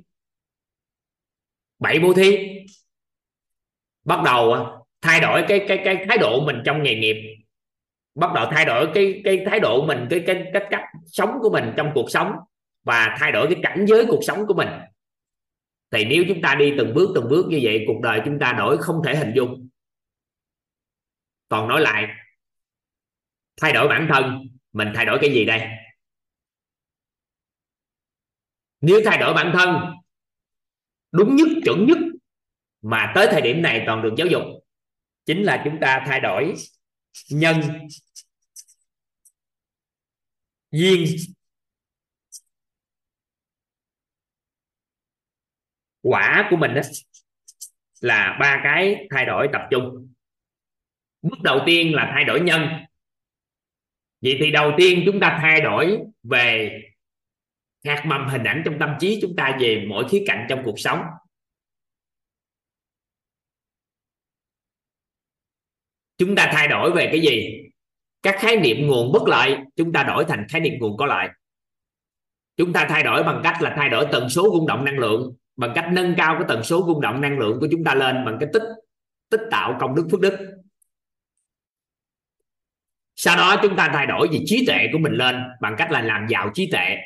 Bảy 1.78 1.98
bố 1.98 2.12
thí. 2.14 2.38
Bắt 4.04 4.20
đầu 4.24 4.52
à, 4.52 4.60
thay 5.00 5.20
đổi 5.20 5.44
cái 5.48 5.64
cái 5.68 5.80
cái 5.84 6.06
thái 6.08 6.18
độ 6.18 6.46
mình 6.46 6.56
trong 6.64 6.82
nghề 6.82 6.94
nghiệp. 6.94 7.44
Bắt 8.14 8.30
đầu 8.34 8.46
thay 8.50 8.64
đổi 8.64 8.90
cái 8.94 9.20
cái 9.24 9.44
thái 9.46 9.60
độ 9.60 9.86
mình, 9.86 10.06
cái 10.10 10.22
cái, 10.26 10.44
cách 10.52 10.66
cách 10.70 10.84
sống 11.06 11.30
của 11.40 11.50
mình 11.50 11.72
trong 11.76 11.90
cuộc 11.94 12.10
sống 12.10 12.32
và 12.82 13.16
thay 13.18 13.32
đổi 13.32 13.46
cái 13.46 13.60
cảnh 13.62 13.84
giới 13.88 14.06
cuộc 14.08 14.20
sống 14.22 14.46
của 14.46 14.54
mình. 14.54 14.68
Thì 15.90 16.04
nếu 16.04 16.24
chúng 16.28 16.42
ta 16.42 16.54
đi 16.54 16.74
từng 16.78 16.94
bước 16.94 17.12
từng 17.14 17.28
bước 17.28 17.46
như 17.48 17.60
vậy, 17.62 17.84
cuộc 17.86 18.00
đời 18.02 18.20
chúng 18.24 18.38
ta 18.38 18.52
đổi 18.52 18.78
không 18.78 19.02
thể 19.04 19.16
hình 19.16 19.32
dung. 19.36 19.68
Còn 21.48 21.68
nói 21.68 21.80
lại, 21.80 22.08
thay 23.60 23.72
đổi 23.72 23.88
bản 23.88 24.08
thân, 24.12 24.38
mình 24.72 24.88
thay 24.94 25.06
đổi 25.06 25.18
cái 25.20 25.32
gì 25.32 25.44
đây? 25.44 25.68
Nếu 28.82 29.00
thay 29.04 29.18
đổi 29.18 29.34
bản 29.34 29.52
thân, 29.54 29.76
đúng 31.12 31.36
nhất, 31.36 31.48
chuẩn 31.64 31.86
nhất 31.86 31.98
mà 32.82 33.12
tới 33.14 33.28
thời 33.30 33.40
điểm 33.40 33.62
này 33.62 33.82
toàn 33.86 34.02
được 34.02 34.14
giáo 34.16 34.26
dục, 34.26 34.42
chính 35.24 35.42
là 35.42 35.62
chúng 35.64 35.80
ta 35.80 36.04
thay 36.06 36.20
đổi 36.20 36.54
nhân 37.30 37.60
duyên. 40.70 41.16
Quả 46.02 46.48
của 46.50 46.56
mình 46.56 46.74
đó 46.74 46.80
là 48.00 48.36
ba 48.40 48.60
cái 48.64 49.06
thay 49.10 49.26
đổi 49.26 49.48
tập 49.52 49.62
trung. 49.70 50.12
Bước 51.22 51.38
đầu 51.42 51.60
tiên 51.66 51.94
là 51.94 52.10
thay 52.14 52.24
đổi 52.24 52.40
nhân. 52.40 52.68
Vậy 54.20 54.36
thì 54.40 54.50
đầu 54.50 54.72
tiên 54.76 55.02
chúng 55.06 55.20
ta 55.20 55.38
thay 55.42 55.60
đổi 55.60 55.98
về 56.22 56.78
hạt 57.84 58.02
mầm 58.06 58.28
hình 58.28 58.44
ảnh 58.44 58.62
trong 58.64 58.78
tâm 58.78 58.90
trí 59.00 59.18
chúng 59.22 59.36
ta 59.36 59.56
về 59.60 59.86
mỗi 59.88 60.08
khía 60.08 60.24
cạnh 60.26 60.46
trong 60.48 60.62
cuộc 60.64 60.80
sống. 60.80 61.00
Chúng 66.18 66.34
ta 66.36 66.50
thay 66.52 66.68
đổi 66.68 66.92
về 66.92 67.08
cái 67.12 67.20
gì? 67.20 67.58
Các 68.22 68.36
khái 68.38 68.56
niệm 68.56 68.86
nguồn 68.86 69.12
bất 69.12 69.22
lợi, 69.28 69.56
chúng 69.76 69.92
ta 69.92 70.02
đổi 70.02 70.24
thành 70.28 70.46
khái 70.48 70.60
niệm 70.60 70.72
nguồn 70.80 70.96
có 70.96 71.06
lợi. 71.06 71.28
Chúng 72.56 72.72
ta 72.72 72.86
thay 72.88 73.02
đổi 73.02 73.22
bằng 73.22 73.40
cách 73.44 73.62
là 73.62 73.74
thay 73.76 73.88
đổi 73.88 74.06
tần 74.12 74.28
số 74.28 74.42
rung 74.42 74.66
động 74.66 74.84
năng 74.84 74.98
lượng, 74.98 75.36
bằng 75.56 75.72
cách 75.74 75.88
nâng 75.92 76.14
cao 76.16 76.34
cái 76.38 76.44
tần 76.48 76.62
số 76.62 76.84
rung 76.86 77.00
động 77.00 77.20
năng 77.20 77.38
lượng 77.38 77.60
của 77.60 77.68
chúng 77.70 77.84
ta 77.84 77.94
lên 77.94 78.24
bằng 78.24 78.36
cái 78.40 78.48
tích 78.52 78.62
tích 79.30 79.40
tạo 79.50 79.76
công 79.80 79.94
đức 79.94 80.08
phước 80.10 80.20
đức. 80.20 80.38
Sau 83.16 83.36
đó 83.36 83.56
chúng 83.62 83.76
ta 83.76 83.90
thay 83.92 84.06
đổi 84.06 84.28
về 84.32 84.38
trí 84.46 84.66
tuệ 84.66 84.88
của 84.92 84.98
mình 84.98 85.12
lên 85.12 85.42
bằng 85.60 85.74
cách 85.78 85.90
là 85.90 86.02
làm 86.02 86.26
giàu 86.28 86.50
trí 86.54 86.70
tuệ 86.70 86.96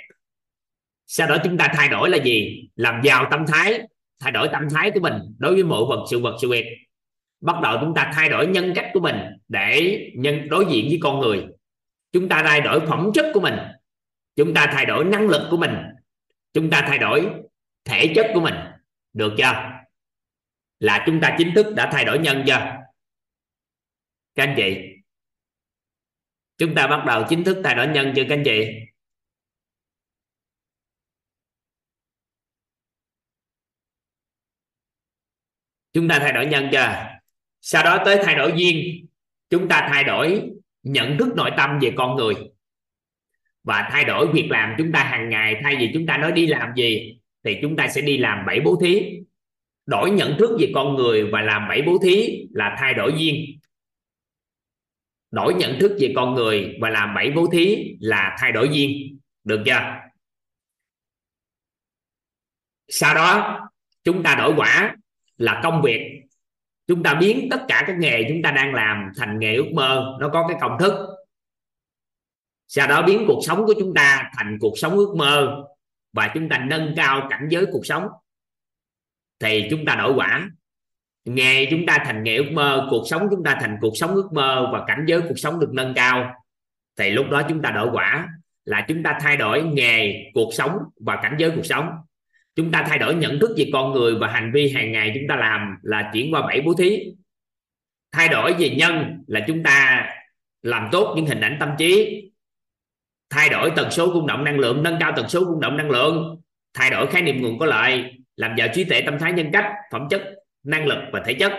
sau 1.07 1.28
đó 1.28 1.37
chúng 1.45 1.59
ta 1.59 1.73
thay 1.74 1.89
đổi 1.89 2.11
là 2.11 2.19
gì? 2.24 2.69
Làm 2.77 3.01
giàu 3.05 3.28
tâm 3.31 3.47
thái, 3.47 3.81
thay 4.19 4.33
đổi 4.33 4.49
tâm 4.53 4.62
thái 4.70 4.91
của 4.91 5.01
mình 5.01 5.15
đối 5.39 5.55
với 5.55 5.65
mọi 5.65 5.85
vật, 5.89 6.07
sự 6.11 6.19
vật, 6.19 6.37
sự 6.43 6.51
việc. 6.51 6.66
Bắt 7.41 7.57
đầu 7.62 7.78
chúng 7.81 7.95
ta 7.95 8.12
thay 8.15 8.28
đổi 8.28 8.47
nhân 8.47 8.73
cách 8.74 8.91
của 8.95 9.01
mình 9.01 9.16
để 9.49 10.01
nhân, 10.16 10.49
đối 10.49 10.66
diện 10.70 10.87
với 10.89 10.99
con 11.03 11.20
người. 11.20 11.47
Chúng 12.12 12.28
ta 12.28 12.43
thay 12.43 12.61
đổi 12.61 12.81
phẩm 12.87 13.11
chất 13.15 13.27
của 13.35 13.41
mình. 13.41 13.55
Chúng 14.37 14.55
ta 14.55 14.70
thay 14.73 14.87
đổi 14.87 15.05
năng 15.05 15.28
lực 15.28 15.49
của 15.51 15.57
mình. 15.57 15.74
Chúng 16.53 16.70
ta 16.70 16.85
thay 16.89 16.99
đổi 16.99 17.31
thể 17.85 18.12
chất 18.15 18.27
của 18.35 18.41
mình. 18.41 18.55
Được 19.12 19.35
chưa? 19.39 19.70
Là 20.81 21.03
chúng 21.07 21.20
ta 21.20 21.35
chính 21.39 21.55
thức 21.55 21.74
đã 21.77 21.91
thay 21.93 22.05
đổi 22.05 22.19
nhân 22.19 22.45
chưa? 22.47 22.77
Các 24.35 24.45
anh 24.45 24.55
chị. 24.57 24.77
Chúng 26.59 26.74
ta 26.74 26.87
bắt 26.87 27.05
đầu 27.07 27.24
chính 27.28 27.45
thức 27.45 27.61
thay 27.65 27.74
đổi 27.74 27.87
nhân 27.87 28.12
chưa 28.16 28.23
các 28.28 28.35
anh 28.35 28.43
chị? 28.45 28.66
Chúng 35.97 36.09
ta 36.09 36.18
thay 36.18 36.32
đổi 36.32 36.47
nhân 36.47 36.68
chưa 36.73 37.16
sau 37.68 37.85
đó 37.85 38.02
tới 38.05 38.20
thay 38.24 38.35
đổi 38.35 38.52
duyên, 38.56 39.06
chúng 39.51 39.68
ta 39.68 39.89
thay 39.93 40.05
đổi 40.05 40.51
nhận 40.82 41.18
thức 41.18 41.28
nội 41.36 41.51
tâm 41.56 41.78
về 41.82 41.93
con 41.97 42.16
người. 42.16 42.35
Và 43.62 43.89
thay 43.93 44.05
đổi 44.05 44.32
việc 44.32 44.48
làm 44.51 44.74
chúng 44.78 44.93
ta 44.93 45.05
hàng 45.05 45.28
ngày. 45.28 45.60
Thay 45.62 45.77
vì 45.77 45.90
chúng 45.94 46.06
ta 46.06 46.16
nói 46.16 46.32
đi 46.32 46.47
làm 46.47 46.74
gì, 46.77 47.20
thì 47.44 47.59
chúng 47.62 47.77
ta 47.77 47.89
sẽ 47.89 48.01
đi 48.01 48.18
làm 48.18 48.47
bảy 48.47 48.60
bố 48.60 48.78
thí. 48.81 49.20
Đổi 49.86 50.10
nhận 50.10 50.36
thức 50.39 50.56
về 50.60 50.70
con 50.74 50.94
người 50.94 51.31
và 51.32 51.43
làm 51.43 51.68
bảy 51.68 51.82
bố 51.82 51.98
thí 52.02 52.47
là 52.51 52.77
thay 52.78 52.94
đổi 52.94 53.12
duyên. 53.18 53.60
Đổi 55.31 55.55
nhận 55.55 55.81
thức 55.81 55.97
về 56.01 56.12
con 56.16 56.35
người 56.35 56.77
và 56.81 56.90
làm 56.90 57.14
bảy 57.14 57.31
bố 57.31 57.47
thí 57.52 57.97
là 58.01 58.36
thay 58.40 58.52
đổi 58.52 58.68
duyên. 58.73 59.18
Được 59.44 59.62
chưa? 59.66 59.81
Sau 62.89 63.14
đó, 63.14 63.60
chúng 64.05 64.23
ta 64.23 64.35
đổi 64.35 64.55
quả 64.56 64.97
là 65.39 65.61
công 65.63 65.83
việc. 65.83 66.23
Chúng 66.87 67.03
ta 67.03 67.15
biến 67.15 67.49
tất 67.51 67.61
cả 67.69 67.85
các 67.87 67.97
nghề 67.99 68.25
chúng 68.29 68.43
ta 68.43 68.51
đang 68.51 68.75
làm 68.75 69.13
thành 69.17 69.39
nghề 69.39 69.55
ước 69.55 69.71
mơ, 69.75 70.17
nó 70.21 70.29
có 70.29 70.47
cái 70.49 70.57
công 70.61 70.79
thức. 70.79 70.93
Sau 72.69 72.87
đó 72.87 73.03
biến 73.03 73.25
cuộc 73.27 73.41
sống 73.43 73.67
của 73.67 73.75
chúng 73.79 73.95
ta 73.95 74.31
thành 74.37 74.59
cuộc 74.61 74.79
sống 74.79 74.93
ước 74.93 75.15
mơ 75.17 75.65
và 76.13 76.31
chúng 76.35 76.49
ta 76.49 76.59
nâng 76.59 76.95
cao 76.97 77.27
cảnh 77.31 77.47
giới 77.51 77.67
cuộc 77.73 77.87
sống. 77.87 78.09
Thì 79.39 79.67
chúng 79.71 79.85
ta 79.85 79.95
đổi 79.95 80.13
quả. 80.15 80.51
Nghề 81.25 81.67
chúng 81.71 81.87
ta 81.87 81.99
thành 82.05 82.23
nghề 82.23 82.37
ước 82.37 82.51
mơ, 82.53 82.87
cuộc 82.91 83.05
sống 83.07 83.29
chúng 83.31 83.45
ta 83.45 83.59
thành 83.61 83.79
cuộc 83.81 83.93
sống 83.97 84.15
ước 84.15 84.29
mơ 84.33 84.71
và 84.73 84.85
cảnh 84.87 85.05
giới 85.07 85.21
cuộc 85.21 85.39
sống 85.39 85.61
được 85.61 85.71
nâng 85.73 85.95
cao. 85.95 86.35
Thì 86.97 87.11
lúc 87.11 87.27
đó 87.31 87.43
chúng 87.49 87.63
ta 87.63 87.71
đổi 87.71 87.89
quả 87.93 88.29
là 88.65 88.85
chúng 88.89 89.03
ta 89.03 89.19
thay 89.21 89.37
đổi 89.37 89.63
nghề, 89.63 90.15
cuộc 90.35 90.55
sống 90.55 90.79
và 91.01 91.19
cảnh 91.23 91.37
giới 91.39 91.51
cuộc 91.51 91.67
sống 91.67 91.89
chúng 92.57 92.73
ta 92.73 92.85
thay 92.89 92.99
đổi 92.99 93.15
nhận 93.15 93.41
thức 93.41 93.51
về 93.57 93.70
con 93.73 93.93
người 93.93 94.15
và 94.15 94.28
hành 94.28 94.53
vi 94.55 94.73
hàng 94.73 94.93
ngày 94.93 95.12
chúng 95.15 95.24
ta 95.28 95.37
làm 95.37 95.77
là 95.83 96.11
chuyển 96.12 96.35
qua 96.35 96.43
bảy 96.47 96.61
bố 96.61 96.74
thí. 96.74 97.01
Thay 98.12 98.28
đổi 98.28 98.55
về 98.59 98.70
nhân 98.70 99.24
là 99.27 99.45
chúng 99.47 99.62
ta 99.62 100.07
làm 100.62 100.89
tốt 100.93 101.15
những 101.16 101.27
hình 101.27 101.41
ảnh 101.41 101.57
tâm 101.61 101.70
trí. 101.78 102.23
Thay 103.31 103.49
đổi 103.49 103.73
tần 103.77 103.91
số 103.91 104.12
rung 104.15 104.27
động 104.27 104.45
năng 104.45 104.59
lượng, 104.59 104.83
nâng 104.83 104.97
cao 105.01 105.12
tần 105.16 105.28
số 105.28 105.41
rung 105.41 105.61
động 105.61 105.77
năng 105.77 105.91
lượng. 105.91 106.41
Thay 106.74 106.91
đổi 106.91 107.07
khái 107.07 107.23
niệm 107.23 107.43
nguồn 107.43 107.59
có 107.59 107.66
lợi, 107.66 108.12
làm 108.37 108.57
giàu 108.57 108.69
trí 108.74 108.85
tuệ 108.85 109.01
tâm 109.01 109.19
thái 109.19 109.33
nhân 109.33 109.51
cách, 109.53 109.73
phẩm 109.93 110.07
chất, 110.11 110.23
năng 110.62 110.87
lực 110.87 110.99
và 111.12 111.23
thể 111.27 111.35
chất. 111.35 111.53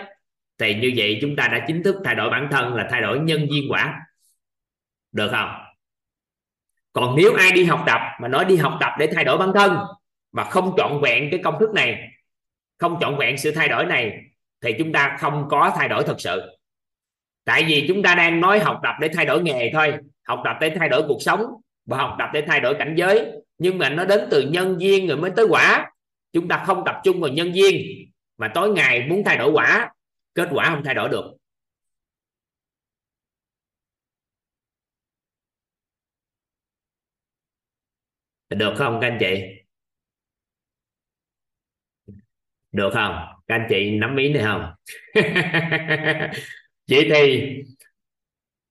Thì 0.58 0.76
như 0.76 0.94
vậy 0.96 1.18
chúng 1.22 1.36
ta 1.36 1.48
đã 1.48 1.66
chính 1.68 1.84
thức 1.84 1.96
thay 2.04 2.16
đổi 2.16 2.30
bản 2.30 2.48
thân 2.52 2.74
là 2.74 2.88
thay 2.92 3.02
đổi 3.02 3.20
nhân 3.20 3.48
viên 3.52 3.72
quả. 3.72 4.00
Được 5.12 5.30
không? 5.32 5.50
Còn 6.94 7.16
nếu 7.16 7.34
ai 7.34 7.52
đi 7.52 7.64
học 7.64 7.84
tập 7.88 8.02
mà 8.22 8.28
nói 8.28 8.46
đi 8.46 8.56
học 8.56 8.78
tập 8.80 8.92
để 9.00 9.10
thay 9.16 9.24
đổi 9.24 9.38
bản 9.38 9.52
thân 9.56 9.78
mà 10.32 10.44
không 10.44 10.74
trọn 10.78 11.00
vẹn 11.02 11.28
cái 11.32 11.40
công 11.44 11.60
thức 11.60 11.70
này, 11.74 12.12
không 12.78 12.98
trọn 13.02 13.18
vẹn 13.18 13.38
sự 13.38 13.52
thay 13.52 13.68
đổi 13.68 13.86
này, 13.86 14.18
thì 14.62 14.72
chúng 14.80 14.92
ta 14.92 15.18
không 15.20 15.48
có 15.50 15.74
thay 15.76 15.90
đổi 15.90 16.04
thật 16.04 16.16
sự. 16.20 16.42
Tại 17.44 17.64
vì 17.68 17.86
chúng 17.88 18.04
ta 18.04 18.16
đang 18.16 18.42
nói 18.42 18.60
học 18.60 18.80
tập 18.84 18.96
để 19.02 19.10
thay 19.14 19.26
đổi 19.26 19.42
nghề 19.42 19.70
thôi, 19.74 19.94
học 20.24 20.42
tập 20.46 20.58
để 20.62 20.76
thay 20.80 20.90
đổi 20.90 21.04
cuộc 21.08 21.22
sống 21.22 21.46
và 21.86 21.98
học 21.98 22.16
tập 22.20 22.30
để 22.34 22.44
thay 22.48 22.60
đổi 22.60 22.76
cảnh 22.80 22.96
giới. 22.98 23.32
Nhưng 23.58 23.78
mà 23.78 23.90
nó 23.90 24.06
đến 24.06 24.28
từ 24.32 24.42
nhân 24.42 24.78
viên 24.78 25.08
rồi 25.08 25.18
mới 25.18 25.32
tới 25.36 25.46
quả. 25.50 25.92
Chúng 26.34 26.48
ta 26.48 26.64
không 26.68 26.84
tập 26.86 26.96
trung 27.04 27.22
vào 27.22 27.32
nhân 27.32 27.52
viên 27.54 27.76
mà 28.38 28.52
tối 28.54 28.70
ngày 28.70 29.08
muốn 29.10 29.24
thay 29.26 29.38
đổi 29.38 29.52
quả, 29.52 29.94
kết 30.36 30.50
quả 30.52 30.70
không 30.70 30.84
thay 30.86 30.94
đổi 30.96 31.10
được. 31.10 31.24
Được 38.50 38.74
không 38.78 39.00
các 39.02 39.08
anh 39.08 39.18
chị? 39.20 39.44
Được 42.78 42.90
không? 42.94 43.16
Các 43.48 43.56
anh 43.56 43.68
chị 43.70 43.92
nắm 43.92 44.16
ý 44.16 44.34
này 44.34 44.44
không? 44.44 44.72
Vậy 46.90 47.10
thì, 47.14 47.54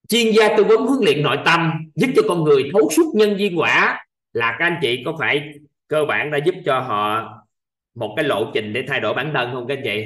chuyên 0.08 0.32
gia 0.32 0.56
tư 0.56 0.64
vấn 0.64 0.86
huấn 0.86 1.04
luyện 1.04 1.22
nội 1.22 1.38
tâm 1.44 1.72
giúp 1.94 2.10
cho 2.16 2.22
con 2.28 2.44
người 2.44 2.70
thấu 2.72 2.90
suốt 2.90 3.12
nhân 3.14 3.36
viên 3.36 3.58
quả 3.58 4.04
là 4.32 4.56
các 4.58 4.66
anh 4.66 4.78
chị 4.82 5.02
có 5.04 5.16
phải 5.18 5.52
cơ 5.88 6.04
bản 6.04 6.30
đã 6.30 6.38
giúp 6.38 6.54
cho 6.64 6.80
họ 6.80 7.32
một 7.94 8.14
cái 8.16 8.24
lộ 8.24 8.50
trình 8.54 8.72
để 8.72 8.84
thay 8.88 9.00
đổi 9.00 9.14
bản 9.14 9.30
thân 9.34 9.50
không 9.52 9.66
các 9.68 9.78
anh 9.78 9.84
chị? 9.84 10.04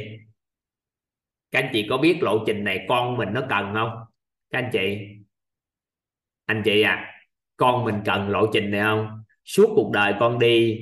Các 1.50 1.60
anh 1.60 1.70
chị 1.72 1.86
có 1.90 1.98
biết 1.98 2.18
lộ 2.20 2.44
trình 2.46 2.64
này 2.64 2.84
con 2.88 3.16
mình 3.16 3.28
nó 3.32 3.40
cần 3.48 3.70
không? 3.74 3.90
Các 4.50 4.58
anh 4.58 4.70
chị? 4.72 4.98
Anh 6.46 6.62
chị 6.64 6.82
à 6.82 7.12
con 7.56 7.84
mình 7.84 8.00
cần 8.04 8.28
lộ 8.28 8.46
trình 8.52 8.70
này 8.70 8.80
không? 8.80 9.22
Suốt 9.44 9.72
cuộc 9.74 9.90
đời 9.92 10.14
con 10.20 10.38
đi 10.38 10.78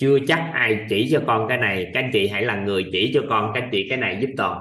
chưa 0.00 0.18
chắc 0.28 0.50
ai 0.54 0.86
chỉ 0.88 1.08
cho 1.12 1.22
con 1.26 1.48
cái 1.48 1.58
này. 1.58 1.90
Các 1.94 2.00
anh 2.00 2.10
chị 2.12 2.28
hãy 2.28 2.42
là 2.42 2.56
người 2.56 2.86
chỉ 2.92 3.10
cho 3.14 3.22
con 3.28 3.50
các 3.54 3.60
anh 3.60 3.68
chị 3.72 3.86
cái 3.88 3.98
này 3.98 4.18
giúp 4.20 4.30
toàn. 4.36 4.60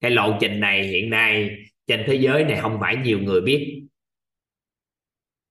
Cái 0.00 0.10
lộ 0.10 0.36
trình 0.40 0.60
này 0.60 0.82
hiện 0.82 1.10
nay 1.10 1.50
trên 1.86 2.04
thế 2.06 2.14
giới 2.14 2.44
này 2.44 2.60
không 2.60 2.78
phải 2.80 2.96
nhiều 2.96 3.18
người 3.18 3.40
biết. 3.40 3.82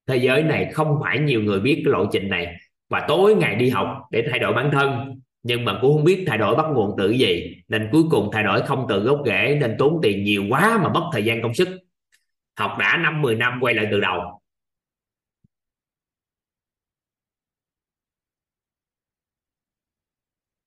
Thế 0.07 0.17
giới 0.17 0.43
này 0.43 0.71
không 0.73 0.99
phải 1.03 1.19
nhiều 1.19 1.41
người 1.41 1.59
biết 1.59 1.81
cái 1.85 1.91
lộ 1.91 2.05
trình 2.11 2.29
này. 2.29 2.55
Và 2.89 3.05
tối 3.07 3.35
ngày 3.35 3.55
đi 3.55 3.69
học 3.69 4.01
để 4.11 4.23
thay 4.29 4.39
đổi 4.39 4.53
bản 4.53 4.69
thân. 4.71 5.21
Nhưng 5.43 5.65
mà 5.65 5.79
cũng 5.81 5.93
không 5.93 6.03
biết 6.03 6.23
thay 6.27 6.37
đổi 6.37 6.55
bắt 6.55 6.65
nguồn 6.73 6.95
từ 6.97 7.09
gì. 7.09 7.55
Nên 7.67 7.89
cuối 7.91 8.03
cùng 8.11 8.29
thay 8.33 8.43
đổi 8.43 8.61
không 8.61 8.85
từ 8.89 8.99
gốc 8.99 9.21
rễ. 9.25 9.57
Nên 9.61 9.75
tốn 9.79 9.99
tiền 10.03 10.23
nhiều 10.23 10.43
quá 10.49 10.79
mà 10.83 10.89
mất 10.89 11.09
thời 11.13 11.23
gian 11.25 11.41
công 11.41 11.53
sức. 11.53 11.67
Học 12.59 12.71
đã 12.79 12.97
năm 13.03 13.21
10 13.21 13.35
năm 13.35 13.59
quay 13.61 13.73
lại 13.73 13.87
từ 13.91 13.99
đầu. 13.99 14.42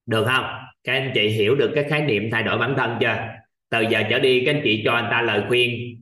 Được 0.07 0.25
không? 0.27 0.45
Các 0.85 0.93
anh 0.93 1.11
chị 1.15 1.29
hiểu 1.29 1.55
được 1.55 1.73
cái 1.75 1.85
khái 1.91 2.03
niệm 2.03 2.29
thay 2.33 2.43
đổi 2.43 2.59
bản 2.59 2.75
thân 2.77 2.97
chưa? 3.01 3.29
Từ 3.69 3.81
giờ 3.81 4.03
trở 4.11 4.19
đi, 4.19 4.43
các 4.47 4.55
anh 4.55 4.61
chị 4.65 4.83
cho 4.85 4.93
anh 4.93 5.09
ta 5.11 5.23
lời 5.23 5.45
khuyên. 5.49 5.97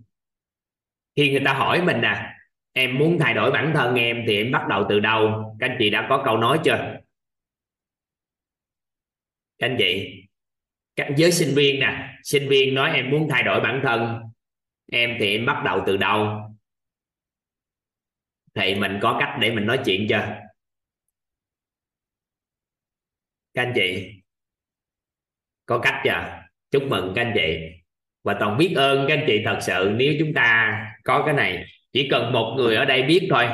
Khi 1.16 1.30
người 1.30 1.42
ta 1.44 1.52
hỏi 1.54 1.82
mình 1.82 2.00
nè, 2.00 2.34
em 2.72 2.98
muốn 2.98 3.18
thay 3.20 3.34
đổi 3.34 3.50
bản 3.50 3.72
thân 3.74 3.94
em 3.94 4.24
thì 4.26 4.36
em 4.36 4.52
bắt 4.52 4.66
đầu 4.68 4.86
từ 4.88 5.00
đâu? 5.00 5.54
Các 5.60 5.70
anh 5.70 5.76
chị 5.78 5.90
đã 5.90 6.06
có 6.08 6.22
câu 6.24 6.36
nói 6.36 6.60
chưa? 6.64 6.96
Các 9.58 9.66
anh 9.66 9.76
chị, 9.78 10.22
các 10.96 11.08
giới 11.16 11.32
sinh 11.32 11.54
viên 11.54 11.80
nè, 11.80 12.08
sinh 12.22 12.48
viên 12.48 12.74
nói 12.74 12.90
em 12.94 13.10
muốn 13.10 13.28
thay 13.30 13.42
đổi 13.42 13.60
bản 13.60 13.80
thân 13.82 14.20
em 14.92 15.16
thì 15.20 15.36
em 15.36 15.46
bắt 15.46 15.62
đầu 15.64 15.82
từ 15.86 15.96
đâu? 15.96 16.50
Thì 18.54 18.74
mình 18.74 18.98
có 19.02 19.16
cách 19.20 19.38
để 19.40 19.50
mình 19.50 19.66
nói 19.66 19.80
chuyện 19.84 20.06
chưa? 20.08 20.43
Các 23.54 23.62
anh 23.62 23.72
chị, 23.74 24.12
có 25.66 25.78
cách 25.78 26.00
chưa? 26.04 26.40
Chúc 26.70 26.82
mừng 26.82 27.12
các 27.14 27.22
anh 27.22 27.32
chị. 27.34 27.58
Và 28.24 28.34
toàn 28.40 28.58
biết 28.58 28.74
ơn 28.76 29.04
các 29.08 29.14
anh 29.14 29.24
chị 29.26 29.42
thật 29.44 29.58
sự 29.60 29.92
nếu 29.96 30.14
chúng 30.18 30.34
ta 30.34 30.80
có 31.04 31.22
cái 31.26 31.34
này. 31.34 31.64
Chỉ 31.92 32.08
cần 32.08 32.32
một 32.32 32.54
người 32.56 32.76
ở 32.76 32.84
đây 32.84 33.02
biết 33.02 33.26
thôi, 33.30 33.46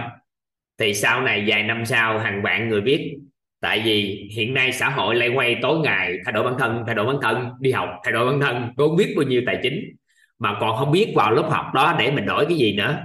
thì 0.79 0.95
sau 0.95 1.23
này 1.23 1.45
vài 1.47 1.63
năm 1.63 1.87
sau 1.87 2.19
hàng 2.19 2.43
vạn 2.43 2.69
người 2.69 2.81
biết. 2.81 3.17
Tại 3.61 3.83
vì 3.85 4.29
hiện 4.37 4.55
nay 4.55 4.73
xã 4.73 4.89
hội 4.89 5.15
lại 5.15 5.29
quay 5.29 5.57
tối 5.63 5.79
ngày, 5.79 6.17
thay 6.25 6.33
đổi 6.33 6.45
bản 6.45 6.55
thân, 6.59 6.83
thay 6.87 6.95
đổi 6.95 7.07
bản 7.07 7.17
thân, 7.23 7.51
đi 7.61 7.73
học, 7.73 7.89
thay 8.05 8.13
đổi 8.13 8.33
bản 8.33 8.41
thân 8.41 8.73
có 8.77 8.89
biết 8.89 9.15
bao 9.17 9.27
nhiêu 9.27 9.43
tài 9.47 9.59
chính. 9.63 9.97
Mà 10.39 10.57
còn 10.61 10.77
không 10.77 10.93
biết 10.93 11.13
vào 11.17 11.33
lớp 11.33 11.49
học 11.51 11.67
đó 11.75 11.97
để 11.99 12.11
mình 12.11 12.27
đổi 12.27 12.47
cái 12.47 12.57
gì 12.57 12.77
nữa. 12.77 13.03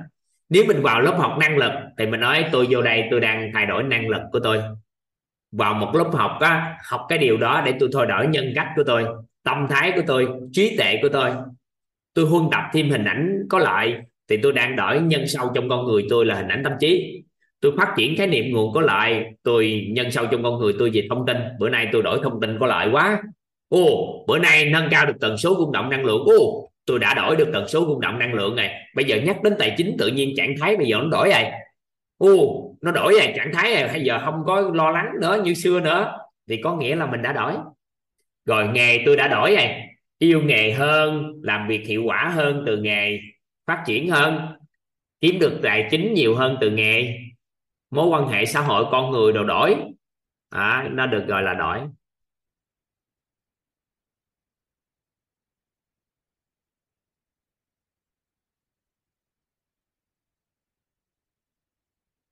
Nếu 0.50 0.66
mình 0.68 0.82
vào 0.82 1.02
lớp 1.02 1.16
học 1.20 1.38
năng 1.40 1.58
lực, 1.58 1.72
thì 1.98 2.06
mình 2.06 2.20
nói, 2.20 2.46
tôi 2.52 2.68
vô 2.70 2.82
đây, 2.82 3.04
tôi 3.12 3.20
đang 3.20 3.52
thay 3.54 3.66
đổi 3.66 3.84
năng 3.84 4.10
lực 4.10 4.22
của 4.32 4.40
tôi 4.40 4.62
vào 5.57 5.73
một 5.73 5.95
lớp 5.95 6.10
học 6.14 6.38
á, 6.40 6.77
học 6.90 7.06
cái 7.10 7.18
điều 7.18 7.38
đó 7.38 7.64
để 7.65 7.73
tôi 7.80 7.90
thay 7.94 8.06
đổi 8.06 8.27
nhân 8.27 8.52
cách 8.56 8.68
của 8.76 8.84
tôi, 8.84 9.06
tâm 9.44 9.68
thái 9.69 9.91
của 9.95 10.02
tôi, 10.07 10.27
trí 10.52 10.77
tuệ 10.77 10.99
của 11.02 11.10
tôi. 11.10 11.32
Tôi 12.14 12.26
huân 12.26 12.44
tập 12.52 12.64
thêm 12.73 12.90
hình 12.90 13.06
ảnh 13.06 13.44
có 13.49 13.60
lợi 13.60 13.95
thì 14.30 14.38
tôi 14.38 14.53
đang 14.53 14.76
đổi 14.76 14.99
nhân 14.99 15.27
sâu 15.27 15.52
trong 15.56 15.69
con 15.69 15.86
người 15.86 16.06
tôi 16.10 16.26
là 16.26 16.36
hình 16.36 16.48
ảnh 16.48 16.64
tâm 16.64 16.73
trí. 16.80 17.22
Tôi 17.61 17.72
phát 17.77 17.94
triển 17.98 18.18
khái 18.18 18.27
niệm 18.27 18.45
nguồn 18.52 18.73
có 18.73 18.82
lợi, 18.82 19.26
tôi 19.44 19.88
nhân 19.91 20.11
sâu 20.11 20.26
trong 20.32 20.44
con 20.44 20.60
người 20.60 20.73
tôi 20.80 20.91
về 20.94 21.07
thông 21.10 21.26
tin. 21.26 21.38
Bữa 21.60 21.69
nay 21.69 21.88
tôi 21.91 22.02
đổi 22.02 22.19
thông 22.23 22.41
tin 22.41 22.57
có 22.60 22.68
lợi 22.68 22.88
quá. 22.91 23.22
Ô 23.69 23.88
bữa 24.27 24.40
nay 24.40 24.65
nâng 24.65 24.88
cao 24.91 25.06
được 25.06 25.15
tần 25.22 25.38
số 25.38 25.56
rung 25.60 25.72
động 25.72 25.90
năng 25.90 26.06
lượng. 26.06 26.23
Ô 26.26 26.69
tôi 26.86 26.99
đã 26.99 27.14
đổi 27.14 27.36
được 27.36 27.49
tần 27.53 27.68
số 27.68 27.86
rung 27.86 28.02
động 28.02 28.19
năng 28.19 28.34
lượng 28.34 28.56
này. 28.56 28.73
Bây 28.95 29.06
giờ 29.06 29.18
nhắc 29.26 29.44
đến 29.44 29.53
tài 29.60 29.76
chính 29.77 29.95
tự 29.98 30.07
nhiên 30.07 30.34
trạng 30.38 30.56
thái, 30.60 30.77
bây 30.77 30.88
giờ 30.88 30.98
nó 30.98 31.07
đổi 31.11 31.30
rồi 31.30 31.44
u 32.18 32.78
nó 32.82 32.92
đổi 32.92 33.14
rồi 33.14 33.34
trạng 33.36 33.54
thái 33.54 33.74
này 33.74 33.88
bây 33.88 34.04
giờ 34.04 34.22
không 34.26 34.44
có 34.46 34.62
lo 34.74 34.92
lắng 34.92 35.12
nữa 35.22 35.42
như 35.44 35.54
xưa 35.54 35.80
nữa. 35.80 36.18
Thì 36.48 36.62
có 36.64 36.76
nghĩa 36.76 36.96
là 36.96 37.06
mình 37.06 37.22
đã 37.22 37.34
đổi. 37.34 37.54
Rồi 38.46 38.68
nghề 38.68 39.04
tôi 39.06 39.18
đã 39.18 39.28
đổi 39.28 39.56
này. 39.56 39.88
Yêu 40.20 40.42
nghề 40.42 40.72
hơn 40.72 41.34
làm 41.44 41.68
việc 41.68 41.88
hiệu 41.88 42.04
quả 42.06 42.32
hơn 42.36 42.64
từ 42.66 42.78
nghề 42.78 43.20
phát 43.68 43.84
triển 43.86 44.10
hơn 44.10 44.40
kiếm 45.22 45.40
được 45.40 45.60
tài 45.64 45.88
chính 45.92 46.14
nhiều 46.14 46.36
hơn 46.36 46.58
từ 46.62 46.72
nghề. 46.72 47.20
Mối 47.92 48.08
quan 48.08 48.28
hệ 48.28 48.46
xã 48.46 48.62
hội 48.62 48.86
con 48.92 49.12
người 49.12 49.34
đồ 49.34 49.44
đổi. 49.44 49.76
À, 50.50 50.88
nó 50.92 51.06
được 51.06 51.26
gọi 51.28 51.44
là 51.44 51.54
đổi. 51.54 51.80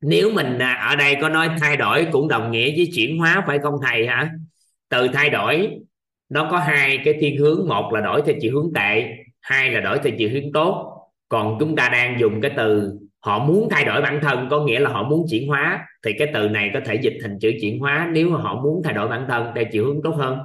Nếu 0.03 0.31
mình 0.31 0.59
ở 0.59 0.95
đây 0.95 1.15
có 1.21 1.29
nói 1.29 1.49
thay 1.59 1.77
đổi 1.77 2.07
cũng 2.11 2.27
đồng 2.27 2.51
nghĩa 2.51 2.71
với 2.75 2.89
chuyển 2.95 3.17
hóa 3.17 3.43
phải 3.47 3.59
không 3.59 3.75
thầy 3.87 4.07
hả? 4.07 4.31
Từ 4.89 5.07
thay 5.13 5.29
đổi, 5.29 5.69
nó 6.29 6.47
có 6.51 6.59
hai 6.59 6.99
cái 7.05 7.13
thiên 7.19 7.37
hướng, 7.37 7.67
một 7.67 7.93
là 7.93 8.01
đổi 8.01 8.21
theo 8.25 8.35
chiều 8.41 8.51
hướng 8.53 8.73
tệ, 8.73 9.07
hai 9.41 9.71
là 9.71 9.79
đổi 9.79 9.99
theo 10.03 10.13
chiều 10.17 10.29
hướng 10.33 10.51
tốt. 10.53 10.99
Còn 11.29 11.57
chúng 11.59 11.75
ta 11.75 11.89
đang 11.89 12.19
dùng 12.19 12.41
cái 12.41 12.51
từ 12.57 12.99
họ 13.19 13.45
muốn 13.45 13.67
thay 13.71 13.85
đổi 13.85 14.01
bản 14.01 14.19
thân, 14.21 14.47
có 14.51 14.63
nghĩa 14.65 14.79
là 14.79 14.89
họ 14.89 15.03
muốn 15.03 15.25
chuyển 15.29 15.47
hóa, 15.47 15.87
thì 16.05 16.11
cái 16.19 16.27
từ 16.33 16.49
này 16.49 16.71
có 16.73 16.79
thể 16.85 16.95
dịch 16.95 17.17
thành 17.21 17.39
chữ 17.39 17.51
chuyển 17.61 17.79
hóa 17.79 18.09
nếu 18.13 18.29
mà 18.29 18.41
họ 18.41 18.61
muốn 18.61 18.81
thay 18.83 18.93
đổi 18.93 19.07
bản 19.07 19.25
thân 19.29 19.51
theo 19.55 19.63
chiều 19.71 19.85
hướng 19.85 20.01
tốt 20.03 20.11
hơn. 20.17 20.37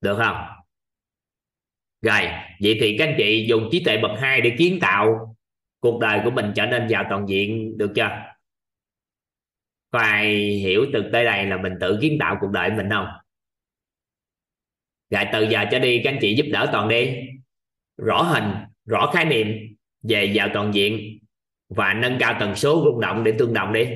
Được 0.00 0.16
không? 0.18 0.57
Rồi, 2.02 2.20
vậy 2.62 2.78
thì 2.80 2.96
các 2.98 3.08
anh 3.08 3.14
chị 3.18 3.46
dùng 3.48 3.68
trí 3.72 3.84
tuệ 3.84 3.98
bậc 3.98 4.10
hai 4.20 4.40
để 4.40 4.54
kiến 4.58 4.78
tạo 4.80 5.36
cuộc 5.80 6.00
đời 6.00 6.20
của 6.24 6.30
mình 6.30 6.52
trở 6.54 6.66
nên 6.66 6.88
giàu 6.88 7.04
toàn 7.10 7.28
diện 7.28 7.78
được 7.78 7.92
chưa? 7.94 8.10
Có 9.90 9.98
ai 9.98 10.36
hiểu 10.46 10.86
từ 10.92 11.10
tới 11.12 11.24
đây 11.24 11.46
là 11.46 11.56
mình 11.56 11.72
tự 11.80 11.98
kiến 12.02 12.16
tạo 12.20 12.36
cuộc 12.40 12.50
đời 12.52 12.70
mình 12.70 12.90
không? 12.90 13.06
Rồi, 15.10 15.24
từ 15.32 15.42
giờ 15.42 15.64
cho 15.70 15.78
đi 15.78 16.00
các 16.04 16.12
anh 16.12 16.18
chị 16.20 16.34
giúp 16.34 16.46
đỡ 16.52 16.68
toàn 16.72 16.88
đi. 16.88 17.16
Rõ 17.96 18.22
hình, 18.22 18.52
rõ 18.86 19.10
khái 19.14 19.24
niệm 19.24 19.76
về 20.02 20.24
giàu 20.24 20.48
toàn 20.54 20.74
diện 20.74 21.18
và 21.68 21.94
nâng 21.94 22.16
cao 22.20 22.36
tần 22.40 22.56
số 22.56 22.82
rung 22.84 23.00
động 23.00 23.24
để 23.24 23.34
tương 23.38 23.54
đồng 23.54 23.72
đi. 23.72 23.88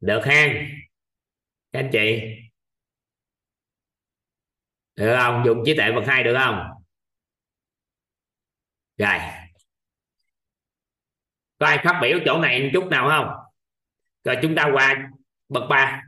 Được 0.00 0.22
ha 0.24 0.46
các 1.72 1.80
anh 1.80 1.90
chị. 1.92 2.36
Được 4.96 5.16
không? 5.18 5.42
Dùng 5.46 5.62
trí 5.66 5.74
tuệ 5.76 5.92
bậc 5.92 6.04
hai 6.06 6.24
được 6.24 6.36
không? 6.38 6.82
Rồi. 8.96 9.18
Có 11.58 11.66
ai 11.66 11.78
phát 11.84 11.98
biểu 12.02 12.18
chỗ 12.24 12.40
này 12.40 12.62
một 12.62 12.68
chút 12.72 12.88
nào 12.90 13.08
không? 13.08 13.52
Rồi 14.24 14.36
chúng 14.42 14.54
ta 14.56 14.70
qua 14.72 15.10
bậc 15.48 15.62
ba. 15.70 16.02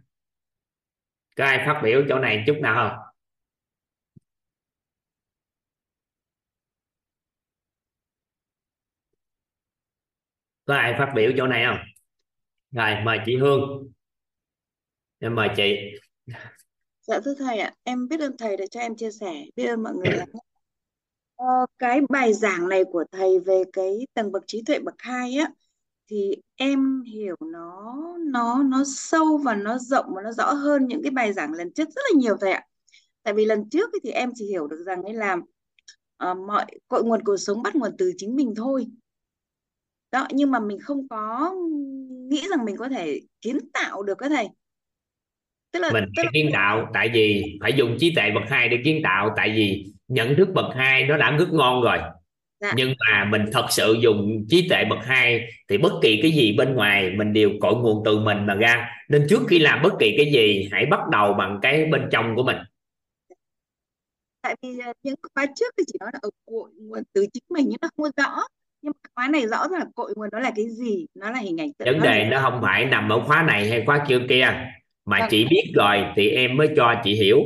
Có 1.37 1.45
ai 1.45 1.63
phát 1.67 1.81
biểu 1.85 2.05
chỗ 2.09 2.19
này 2.19 2.37
một 2.37 2.45
chút 2.47 2.57
nào 2.63 2.75
không? 2.75 2.99
Có 10.65 10.75
ai 10.75 10.95
phát 10.99 11.13
biểu 11.15 11.33
chỗ 11.37 11.47
này 11.47 11.65
không? 11.65 11.92
Rồi 12.73 12.95
mời 13.05 13.19
chị 13.27 13.37
Hương 13.37 13.93
em 15.21 15.35
mời 15.35 15.49
chị 15.57 15.75
Dạ 17.03 17.21
thưa 17.25 17.35
thầy 17.39 17.59
ạ, 17.59 17.73
em 17.83 18.09
biết 18.09 18.21
ơn 18.21 18.37
thầy 18.37 18.57
đã 18.57 18.65
cho 18.71 18.81
em 18.81 18.97
chia 18.97 19.11
sẻ, 19.11 19.45
biết 19.57 19.67
ơn 19.67 19.83
mọi 19.83 19.95
người. 19.95 20.19
Ờ, 21.37 21.47
cái 21.79 22.01
bài 22.11 22.33
giảng 22.35 22.69
này 22.69 22.85
của 22.93 23.05
thầy 23.13 23.39
về 23.41 23.63
cái 23.73 24.07
tầng 24.15 24.33
bậc 24.33 24.43
trí 24.47 24.63
tuệ 24.67 24.79
bậc 24.79 24.95
hai 24.99 25.35
á 25.37 25.51
thì 26.11 26.37
em 26.57 27.03
hiểu 27.03 27.37
nó 27.53 27.97
nó 28.21 28.63
nó 28.63 28.85
sâu 28.87 29.39
và 29.39 29.55
nó 29.55 29.79
rộng 29.79 30.07
và 30.15 30.23
nó 30.23 30.33
rõ 30.33 30.53
hơn 30.53 30.87
những 30.87 31.03
cái 31.03 31.11
bài 31.11 31.33
giảng 31.33 31.53
lần 31.53 31.73
trước 31.73 31.85
rất 31.89 32.03
là 32.13 32.21
nhiều 32.21 32.37
thầy 32.41 32.53
ạ. 32.53 32.67
Tại 33.23 33.35
vì 33.35 33.45
lần 33.45 33.69
trước 33.71 33.91
thì 34.05 34.11
em 34.11 34.31
chỉ 34.35 34.47
hiểu 34.47 34.67
được 34.67 34.85
rằng 34.87 35.03
ấy 35.03 35.15
là 35.15 35.37
ờ, 36.17 36.35
mọi 36.35 36.67
cội 36.89 37.05
nguồn 37.05 37.23
cuộc 37.25 37.37
sống 37.37 37.63
bắt 37.63 37.77
nguồn 37.77 37.93
từ 37.99 38.13
chính 38.17 38.37
mình 38.37 38.55
thôi. 38.57 38.87
Đó, 40.13 40.27
nhưng 40.31 40.51
mà 40.51 40.59
mình 40.59 40.79
không 40.81 41.09
có 41.09 41.53
nghĩ 42.31 42.47
rằng 42.51 42.65
mình 42.65 42.77
có 42.77 42.89
thể 42.89 43.21
kiến 43.41 43.59
tạo 43.73 44.03
được 44.03 44.19
cái 44.19 44.29
thầy. 44.29 44.49
Tức 45.73 45.81
là 45.81 45.91
mình 45.93 46.05
phải 46.17 46.27
kiến 46.33 46.51
tạo 46.53 46.91
tại 46.95 47.11
vì 47.13 47.59
phải 47.61 47.73
dùng 47.73 47.97
trí 48.01 48.15
tuệ 48.15 48.31
bậc 48.31 48.43
hai 48.49 48.69
để 48.69 48.79
kiến 48.85 49.01
tạo 49.05 49.31
tại 49.37 49.53
vì 49.57 49.85
nhận 50.09 50.37
thức 50.37 50.49
bậc 50.55 50.75
hai 50.75 51.05
nó 51.05 51.17
đã 51.17 51.37
rất 51.39 51.49
ngon 51.53 51.83
rồi. 51.83 51.99
Dạ. 52.61 52.73
nhưng 52.77 52.95
mà 52.99 53.25
mình 53.25 53.43
thật 53.53 53.67
sự 53.71 53.97
dùng 54.03 54.45
trí 54.49 54.69
tuệ 54.69 54.85
bậc 54.85 54.99
hai 55.05 55.41
thì 55.69 55.79
bất 55.79 55.93
kỳ 56.03 56.19
cái 56.23 56.31
gì 56.31 56.55
bên 56.59 56.75
ngoài 56.75 57.11
mình 57.17 57.33
đều 57.33 57.51
cội 57.61 57.75
nguồn 57.75 58.03
từ 58.05 58.19
mình 58.19 58.47
mà 58.47 58.55
ra. 58.55 58.89
Nên 59.09 59.27
trước 59.29 59.43
khi 59.49 59.59
làm 59.59 59.83
bất 59.83 59.93
kỳ 59.99 60.15
cái 60.17 60.33
gì 60.33 60.69
hãy 60.73 60.87
bắt 60.87 61.01
đầu 61.11 61.35
bằng 61.35 61.59
cái 61.63 61.85
bên 61.85 62.09
trong 62.11 62.37
của 62.37 62.43
mình. 62.43 62.57
Tại 64.43 64.57
vì 64.63 64.79
ờ, 64.79 64.93
những 65.03 65.15
khóa 65.35 65.47
trước 65.57 65.75
thì 65.79 65.85
chỉ 65.87 65.97
nói 66.01 66.11
là 66.13 66.19
ở 66.23 66.31
cội 66.47 66.71
nguồn 66.77 67.03
từ 67.13 67.27
chính 67.33 67.45
mình 67.49 67.67
nhưng 67.69 67.79
nó 67.83 67.89
không 67.97 68.11
rõ 68.17 68.43
nhưng 68.83 68.93
mà 69.05 69.11
khóa 69.15 69.29
này 69.29 69.47
rõ 69.47 69.67
là 69.71 69.85
cội 69.95 70.13
nguồn 70.17 70.29
nó 70.33 70.39
là 70.39 70.53
cái 70.57 70.65
gì? 70.71 71.07
Nó 71.15 71.31
là 71.31 71.39
hình 71.39 71.61
ảnh 71.61 71.71
vấn 71.79 72.01
đề 72.01 72.29
nó 72.31 72.41
không 72.41 72.59
phải 72.63 72.85
nằm 72.85 73.09
ở 73.09 73.21
khóa 73.21 73.43
này 73.43 73.71
hay 73.71 73.83
khóa 73.87 74.05
chưa 74.09 74.21
kia 74.29 74.69
mà 75.05 75.19
vâng. 75.19 75.29
chị 75.31 75.47
biết 75.51 75.73
rồi 75.75 76.05
thì 76.17 76.29
em 76.29 76.57
mới 76.57 76.69
cho 76.77 76.95
chị 77.05 77.15
hiểu. 77.15 77.39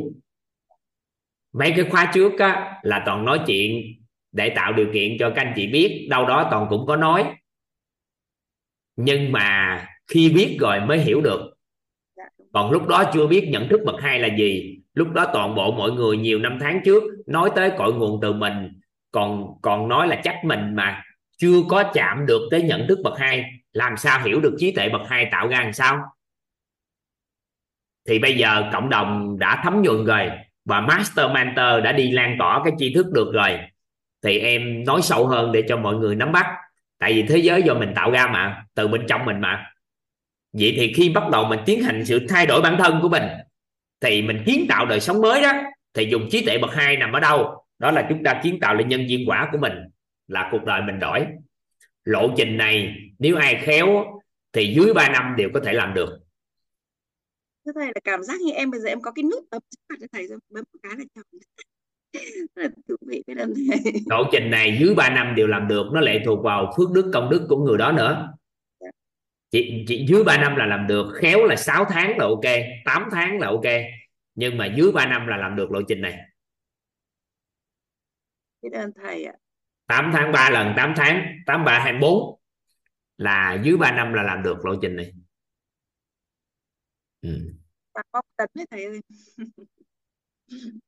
Mấy 1.53 1.73
cái 1.77 1.85
khóa 1.91 2.11
trước 2.15 2.39
á 2.39 2.81
là 2.83 3.03
toàn 3.07 3.25
nói 3.25 3.41
chuyện 3.47 3.83
để 4.33 4.51
tạo 4.51 4.73
điều 4.73 4.87
kiện 4.93 5.17
cho 5.19 5.31
các 5.31 5.43
anh 5.43 5.53
chị 5.57 5.67
biết 5.67 6.07
đâu 6.11 6.27
đó 6.27 6.49
toàn 6.51 6.67
cũng 6.71 6.87
có 6.87 6.97
nói. 6.97 7.25
Nhưng 8.97 9.33
mà 9.33 9.87
khi 10.07 10.33
biết 10.35 10.57
rồi 10.61 10.81
mới 10.81 10.99
hiểu 10.99 11.21
được. 11.21 11.55
Dạ, 12.17 12.25
còn 12.53 12.71
lúc 12.71 12.87
đó 12.89 13.11
chưa 13.15 13.27
biết 13.27 13.49
nhận 13.51 13.69
thức 13.69 13.81
bậc 13.87 14.01
hai 14.01 14.19
là 14.19 14.37
gì 14.37 14.81
lúc 14.95 15.09
đó 15.13 15.27
toàn 15.33 15.55
bộ 15.55 15.73
mọi 15.73 15.91
người 15.91 16.17
nhiều 16.17 16.39
năm 16.39 16.59
tháng 16.61 16.81
trước 16.85 17.03
nói 17.27 17.51
tới 17.57 17.71
cội 17.79 17.95
nguồn 17.95 18.21
từ 18.23 18.33
mình 18.33 18.81
còn 19.13 19.55
còn 19.63 19.89
nói 19.89 20.09
là 20.09 20.21
trách 20.25 20.41
mình 20.45 20.75
mà 20.75 21.03
chưa 21.37 21.63
có 21.69 21.91
chạm 21.95 22.27
được 22.27 22.49
tới 22.51 22.63
nhận 22.63 22.87
thức 22.89 22.99
bậc 23.05 23.19
hai, 23.19 23.45
làm 23.73 23.97
sao 23.97 24.21
hiểu 24.25 24.41
được 24.41 24.57
trí 24.59 24.73
tuệ 24.73 24.89
bậc 24.89 25.09
hai 25.09 25.29
tạo 25.33 25.49
ra 25.49 25.61
làm 25.61 25.73
sao? 25.73 25.99
Thì 28.09 28.19
bây 28.19 28.37
giờ 28.37 28.71
cộng 28.73 28.89
đồng 28.89 29.39
đã 29.39 29.61
thấm 29.65 29.83
nhuần 29.83 30.05
rồi 30.05 30.31
và 30.65 30.81
master 30.81 31.31
mentor 31.31 31.85
đã 31.85 31.93
đi 31.93 32.11
lan 32.11 32.37
tỏa 32.39 32.61
cái 32.65 32.73
tri 32.79 32.95
thức 32.95 33.07
được 33.13 33.33
rồi. 33.33 33.59
Thì 34.23 34.39
em 34.39 34.85
nói 34.85 35.03
sâu 35.03 35.27
hơn 35.27 35.53
để 35.53 35.63
cho 35.69 35.77
mọi 35.77 35.95
người 35.95 36.15
nắm 36.15 36.33
bắt. 36.33 36.47
Tại 36.99 37.13
vì 37.13 37.23
thế 37.23 37.37
giới 37.37 37.63
do 37.63 37.75
mình 37.75 37.93
tạo 37.95 38.11
ra 38.11 38.27
mà, 38.27 38.65
từ 38.75 38.89
bên 38.89 39.07
trong 39.09 39.25
mình 39.25 39.41
mà. 39.41 39.67
Vậy 40.53 40.75
thì 40.77 40.93
khi 40.93 41.09
bắt 41.09 41.31
đầu 41.31 41.45
mình 41.45 41.61
tiến 41.67 41.83
hành 41.83 42.05
sự 42.05 42.27
thay 42.29 42.47
đổi 42.47 42.63
bản 42.63 42.77
thân 42.79 42.99
của 43.03 43.09
mình, 43.09 43.23
thì 44.01 44.23
mình 44.23 44.43
kiến 44.47 44.67
tạo 44.69 44.87
đời 44.87 45.01
sống 45.01 45.21
mới 45.21 45.43
đó, 45.43 45.53
thì 45.95 46.05
dùng 46.05 46.29
trí 46.31 46.47
tuệ 46.47 46.59
bậc 46.59 46.75
hai 46.75 46.97
nằm 46.97 47.13
ở 47.13 47.21
đâu? 47.21 47.65
Đó 47.79 47.91
là 47.91 48.07
chúng 48.09 48.23
ta 48.23 48.41
kiến 48.43 48.61
tạo 48.61 48.75
lên 48.75 48.89
nhân 48.89 49.07
viên 49.09 49.29
quả 49.29 49.49
của 49.53 49.59
mình 49.59 49.73
là 50.28 50.48
cuộc 50.53 50.65
đời 50.65 50.82
mình 50.82 50.98
đổi. 50.98 51.27
Lộ 52.05 52.35
trình 52.36 52.57
này 52.57 52.97
nếu 53.19 53.36
ai 53.36 53.62
khéo 53.62 54.05
thì 54.53 54.74
dưới 54.74 54.94
3 54.94 55.09
năm 55.09 55.35
đều 55.36 55.51
có 55.55 55.61
thể 55.65 55.73
làm 55.73 55.94
được. 55.94 56.19
Thưa 57.66 57.73
thầy 57.74 57.86
là 57.86 58.01
cảm 58.05 58.23
giác 58.23 58.40
như 58.40 58.53
em 58.53 58.70
bây 58.70 58.81
giờ 58.81 58.89
em 58.89 59.01
có 59.01 59.11
cái 59.11 59.23
nút 59.23 59.44
bấm 59.51 59.62
trước 59.70 59.81
mặt 59.89 59.97
cho 60.01 60.07
thầy 60.12 60.27
rồi 60.27 60.39
bấm 60.51 60.65
một 60.73 60.78
cái 60.82 60.93
là 60.97 61.05
chồng 61.15 61.24
thú 62.89 62.97
vị 63.07 63.23
thầy 63.27 63.36
lộ 64.07 64.24
trình 64.32 64.51
này 64.51 64.78
dưới 64.81 64.94
3 64.94 65.11
năm 65.11 65.35
đều 65.35 65.47
làm 65.47 65.69
được 65.69 65.86
nó 65.93 66.01
lệ 66.01 66.23
thuộc 66.24 66.44
vào 66.44 66.74
phước 66.77 66.90
đức 66.90 67.11
công 67.12 67.31
đức 67.31 67.47
của 67.48 67.57
người 67.57 67.78
đó 67.78 67.93
nữa. 67.93 68.32
Chị 69.51 69.85
chị 69.89 70.07
dưới 70.09 70.24
3 70.24 70.36
năm 70.36 70.57
là 70.57 70.66
làm 70.66 70.86
được 70.86 71.12
khéo 71.15 71.44
là 71.44 71.57
6 71.57 71.85
tháng 71.85 72.19
là 72.19 72.24
ok 72.24 72.44
8 72.85 73.09
tháng 73.12 73.39
là 73.39 73.48
ok 73.48 73.66
nhưng 74.35 74.57
mà 74.57 74.66
dưới 74.77 74.93
3 74.93 75.07
năm 75.07 75.27
là 75.27 75.36
làm 75.36 75.57
được 75.57 75.70
lộ 75.70 75.82
trình 75.89 76.01
này. 76.01 76.19
Biết 78.62 78.73
ơn 78.73 78.93
thầy 78.94 79.24
ạ 79.24 79.35
8 79.87 80.11
tháng 80.13 80.33
3 80.33 80.51
lần 80.51 80.73
8 80.77 80.95
tháng 80.97 81.27
8 81.47 81.65
3 81.65 81.79
24 81.79 82.41
là 83.19 83.59
dưới 83.63 83.77
3 83.77 83.93
năm 83.93 84.13
là 84.13 84.23
làm 84.23 84.43
được 84.43 84.65
lộ 84.65 84.75
trình 84.83 84.97
này. 84.97 85.13
Ừ. 87.21 87.53
có 87.93 88.23
tính 88.37 88.51
đấy 88.55 88.67
thầy 88.71 88.85
ơi. 88.85 89.01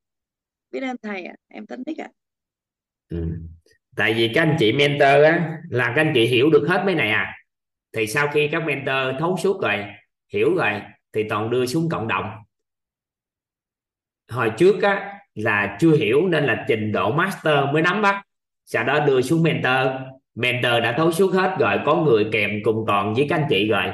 Biết 0.70 0.80
ơn 0.80 0.96
thầy 1.02 1.24
ạ 1.24 1.34
em 1.48 1.66
tính 1.66 1.84
thích 1.84 1.98
ạ. 1.98 2.08
Ừ. 3.08 3.26
tại 3.96 4.14
vì 4.14 4.30
các 4.34 4.42
anh 4.42 4.56
chị 4.58 4.72
mentor 4.72 5.24
á 5.24 5.58
là 5.70 5.92
các 5.96 6.02
anh 6.02 6.12
chị 6.14 6.26
hiểu 6.26 6.50
được 6.50 6.66
hết 6.68 6.82
mấy 6.86 6.94
này 6.94 7.10
à. 7.10 7.34
Thì 7.92 8.06
sau 8.06 8.28
khi 8.28 8.48
các 8.52 8.64
mentor 8.66 9.20
thấu 9.20 9.36
suốt 9.36 9.62
rồi 9.62 9.84
hiểu 10.32 10.54
rồi 10.54 10.80
thì 11.12 11.24
toàn 11.28 11.50
đưa 11.50 11.66
xuống 11.66 11.88
cộng 11.88 12.08
đồng. 12.08 12.24
Hồi 14.28 14.52
trước 14.58 14.82
á 14.82 15.20
là 15.34 15.76
chưa 15.80 15.96
hiểu 15.96 16.28
nên 16.28 16.44
là 16.44 16.64
trình 16.68 16.92
độ 16.92 17.12
master 17.12 17.54
mới 17.72 17.82
nắm 17.82 18.02
bắt 18.02 18.24
sau 18.70 18.84
đó 18.84 19.00
đưa 19.06 19.22
xuống 19.22 19.42
mentor. 19.42 19.86
Mentor 20.34 20.72
đã 20.82 20.94
thấu 20.96 21.12
suốt 21.12 21.32
hết 21.32 21.56
rồi 21.58 21.80
có 21.86 21.96
người 21.96 22.26
kèm 22.32 22.50
cùng 22.64 22.84
toàn 22.86 23.14
với 23.14 23.26
các 23.28 23.38
anh 23.38 23.46
chị 23.50 23.68
rồi. 23.68 23.84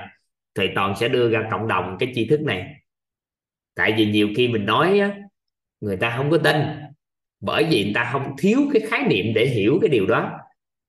Thì 0.55 0.69
toàn 0.75 0.97
sẽ 0.97 1.09
đưa 1.09 1.31
ra 1.31 1.49
cộng 1.51 1.69
đồng 1.69 1.97
cái 1.99 2.13
tri 2.15 2.27
thức 2.27 2.41
này. 2.41 2.75
Tại 3.75 3.95
vì 3.97 4.07
nhiều 4.07 4.29
khi 4.37 4.49
mình 4.49 4.67
nói 4.67 4.99
á, 4.99 5.11
người 5.81 5.97
ta 5.97 6.15
không 6.17 6.31
có 6.31 6.39
tin. 6.39 6.57
Bởi 7.41 7.65
vì 7.71 7.85
người 7.85 7.95
ta 7.95 8.09
không 8.13 8.35
thiếu 8.39 8.61
cái 8.73 8.83
khái 8.91 9.03
niệm 9.09 9.35
để 9.35 9.47
hiểu 9.47 9.79
cái 9.83 9.89
điều 9.89 10.07
đó. 10.07 10.33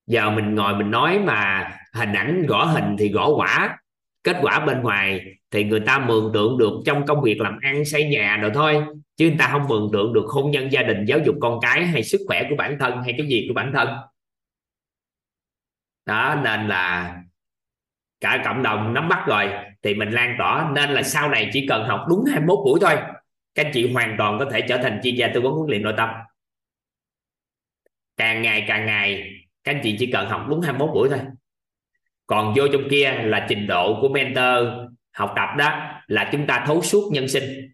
Giờ 0.07 0.29
mình 0.29 0.55
ngồi 0.55 0.75
mình 0.75 0.91
nói 0.91 1.19
mà 1.19 1.71
hình 1.93 2.13
ảnh 2.13 2.45
gõ 2.47 2.65
hình 2.65 2.95
thì 2.99 3.09
gõ 3.09 3.29
quả. 3.35 3.77
Kết 4.23 4.37
quả 4.41 4.65
bên 4.65 4.81
ngoài 4.81 5.21
thì 5.55 5.63
người 5.63 5.79
ta 5.79 5.99
mường 5.99 6.31
tượng 6.33 6.57
được 6.57 6.81
trong 6.85 7.05
công 7.05 7.21
việc 7.21 7.41
làm 7.41 7.59
ăn, 7.61 7.85
xây 7.85 8.05
nhà 8.09 8.37
rồi 8.37 8.51
thôi. 8.53 8.85
Chứ 9.17 9.27
người 9.27 9.35
ta 9.39 9.49
không 9.51 9.67
mường 9.67 9.89
tượng 9.93 10.13
được 10.13 10.25
hôn 10.27 10.51
nhân, 10.51 10.71
gia 10.71 10.83
đình, 10.83 11.05
giáo 11.05 11.19
dục 11.25 11.35
con 11.41 11.59
cái 11.61 11.85
hay 11.85 12.03
sức 12.03 12.21
khỏe 12.27 12.47
của 12.49 12.55
bản 12.55 12.77
thân 12.79 13.03
hay 13.03 13.13
cái 13.17 13.27
gì 13.27 13.45
của 13.47 13.53
bản 13.53 13.71
thân. 13.73 13.87
Đó, 16.05 16.41
nên 16.43 16.67
là 16.67 17.15
cả 18.19 18.41
cộng 18.45 18.63
đồng 18.63 18.93
nắm 18.93 19.09
bắt 19.09 19.23
rồi, 19.27 19.49
thì 19.81 19.95
mình 19.95 20.11
lan 20.11 20.35
tỏa. 20.39 20.71
Nên 20.75 20.89
là 20.89 21.03
sau 21.03 21.29
này 21.29 21.49
chỉ 21.53 21.67
cần 21.67 21.87
học 21.87 22.05
đúng 22.09 22.25
21 22.25 22.59
buổi 22.65 22.79
thôi, 22.81 22.95
các 23.55 23.65
anh 23.65 23.71
chị 23.73 23.93
hoàn 23.93 24.15
toàn 24.17 24.39
có 24.39 24.45
thể 24.51 24.61
trở 24.61 24.77
thành 24.77 24.99
chuyên 25.03 25.15
gia 25.15 25.27
tư 25.27 25.41
vấn 25.41 25.53
huấn 25.53 25.69
luyện 25.69 25.81
nội 25.81 25.93
tâm. 25.97 26.09
Càng 28.17 28.41
ngày 28.41 28.65
càng 28.67 28.85
ngày, 28.85 29.31
các 29.63 29.75
anh 29.75 29.81
chị 29.83 29.95
chỉ 29.99 30.11
cần 30.11 30.29
học 30.29 30.45
đúng 30.49 30.61
21 30.61 30.89
buổi 30.93 31.09
thôi. 31.09 31.19
Còn 32.27 32.53
vô 32.57 32.67
trong 32.73 32.83
kia 32.91 33.11
là 33.23 33.45
trình 33.49 33.67
độ 33.67 34.01
của 34.01 34.09
mentor 34.09 34.84
học 35.15 35.33
tập 35.35 35.49
đó 35.57 36.01
là 36.07 36.29
chúng 36.31 36.47
ta 36.47 36.63
thấu 36.67 36.81
suốt 36.81 37.09
nhân 37.13 37.27
sinh, 37.27 37.73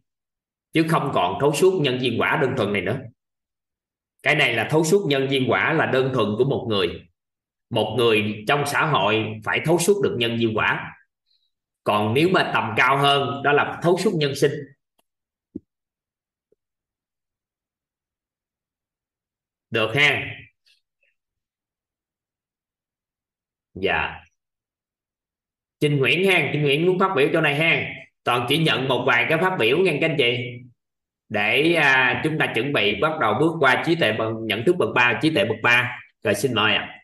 chứ 0.73 0.85
không 0.89 1.11
còn 1.13 1.37
thấu 1.41 1.53
suốt 1.53 1.81
nhân 1.81 1.99
viên 2.01 2.21
quả 2.21 2.39
đơn 2.41 2.53
thuần 2.57 2.73
này 2.73 2.81
nữa. 2.81 2.99
Cái 4.23 4.35
này 4.35 4.53
là 4.53 4.67
thấu 4.71 4.83
suốt 4.83 5.05
nhân 5.07 5.27
viên 5.29 5.51
quả 5.51 5.73
là 5.73 5.85
đơn 5.85 6.11
thuần 6.13 6.27
của 6.37 6.45
một 6.45 6.65
người. 6.69 7.07
Một 7.69 7.95
người 7.97 8.43
trong 8.47 8.63
xã 8.67 8.85
hội 8.85 9.25
phải 9.43 9.61
thấu 9.65 9.79
suốt 9.79 10.01
được 10.03 10.15
nhân 10.19 10.37
viên 10.39 10.57
quả. 10.57 10.97
Còn 11.83 12.13
nếu 12.13 12.29
mà 12.29 12.51
tầm 12.53 12.73
cao 12.77 12.97
hơn, 12.97 13.43
đó 13.43 13.51
là 13.51 13.79
thấu 13.83 13.97
suốt 13.97 14.11
nhân 14.15 14.35
sinh. 14.35 14.51
Được 19.69 19.91
ha? 19.95 20.35
Dạ. 23.73 24.20
Trinh 25.81 25.97
Nguyễn 25.97 26.31
ha 26.31 26.49
Trinh 26.53 26.61
Nguyễn 26.61 26.85
muốn 26.85 26.99
phát 26.99 27.13
biểu 27.15 27.29
chỗ 27.33 27.41
này 27.41 27.55
ha 27.55 27.93
toàn 28.23 28.45
chỉ 28.49 28.57
nhận 28.57 28.87
một 28.87 29.03
vài 29.07 29.25
cái 29.29 29.37
phát 29.41 29.55
biểu 29.59 29.77
nha 29.77 29.91
các 30.01 30.09
anh 30.09 30.15
chị. 30.17 30.37
Để 31.29 31.73
à, 31.73 32.21
chúng 32.23 32.37
ta 32.39 32.51
chuẩn 32.55 32.73
bị 32.73 33.01
bắt 33.01 33.19
đầu 33.19 33.33
bước 33.39 33.51
qua 33.59 33.83
trí 33.85 33.95
tuệ 33.95 34.13
bằng 34.13 34.45
nhận 34.45 34.63
thức 34.65 34.75
bậc 34.79 34.89
ba 34.95 35.19
trí 35.21 35.33
tuệ 35.35 35.45
bậc 35.45 35.57
ba. 35.63 35.99
Rồi 36.23 36.35
xin 36.35 36.53
mời 36.53 36.75
ạ. 36.75 36.81
À. 36.81 37.01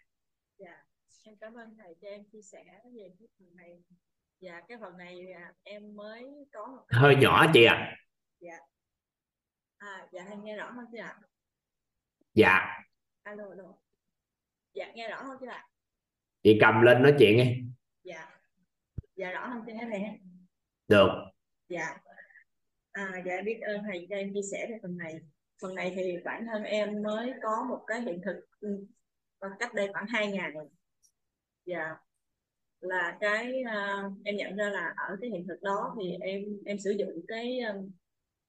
dạ 0.58 0.84
em 1.24 1.36
cảm 1.42 1.54
ơn 1.54 1.76
thầy 1.78 1.96
cho 2.02 2.08
em 2.08 2.24
chia 2.32 2.42
sẻ 2.42 2.64
về 2.98 3.10
cái 3.20 3.28
phần 3.40 3.56
này. 3.56 3.70
Dạ 4.40 4.62
cái 4.68 4.78
phần 4.82 4.98
này 4.98 5.32
à, 5.32 5.54
em 5.64 5.96
mới 5.96 6.24
có 6.54 6.68
một 6.68 6.84
hơi 6.90 7.16
nhỏ 7.16 7.46
chị 7.54 7.64
ạ. 7.64 7.76
À. 7.76 7.98
dạ. 8.40 8.58
À 9.78 10.08
dạ 10.12 10.26
em 10.30 10.44
nghe 10.44 10.58
rõ 10.58 10.72
không 10.76 10.86
chị 10.92 10.98
ạ? 10.98 11.16
Dạ. 12.34 12.68
Alo 13.24 13.44
alo. 13.44 13.74
Dạ 14.74 14.92
nghe 14.96 15.10
rõ 15.10 15.18
không 15.18 15.38
chị 15.40 15.46
ạ? 15.50 15.66
Chị 16.44 16.58
cầm 16.62 16.82
lên 16.82 17.04
nói 17.04 17.14
chuyện 17.20 17.38
đi. 17.38 17.44
dạ 17.44 17.77
dạ 19.18 19.32
rõ 19.32 19.50
không 19.54 19.64
chị 19.66 19.74
thầy 19.82 20.02
được. 20.88 21.10
Dạ. 21.70 21.98
À 22.92 23.24
dạ 23.26 23.42
biết 23.46 23.60
ơn 23.62 23.82
thầy 23.84 24.08
cho 24.10 24.16
em 24.16 24.34
chia 24.34 24.42
sẻ 24.52 24.68
về 24.70 24.78
phần 24.82 24.98
này. 24.98 25.20
Phần 25.62 25.76
này 25.76 25.94
thì 25.96 26.18
bản 26.26 26.46
thân 26.52 26.64
em 26.64 27.04
mới 27.04 27.34
có 27.44 27.66
một 27.70 27.84
cái 27.88 28.02
hiện 28.02 28.22
thực 28.26 28.46
ừ, 28.60 28.86
cách 29.60 29.74
đây 29.74 29.90
khoảng 29.94 30.06
hai 30.08 30.32
ngày 30.32 30.52
dạ. 31.66 31.96
Là 32.80 33.18
cái 33.20 33.64
uh, 33.64 34.14
em 34.24 34.36
nhận 34.36 34.56
ra 34.56 34.70
là 34.70 34.94
ở 34.98 35.18
cái 35.22 35.30
hiện 35.30 35.46
thực 35.48 35.62
đó 35.62 35.96
thì 36.00 36.18
em 36.22 36.44
em 36.66 36.80
sử 36.80 36.92
dụng 36.92 37.22
cái 37.28 37.60
um, 37.60 37.92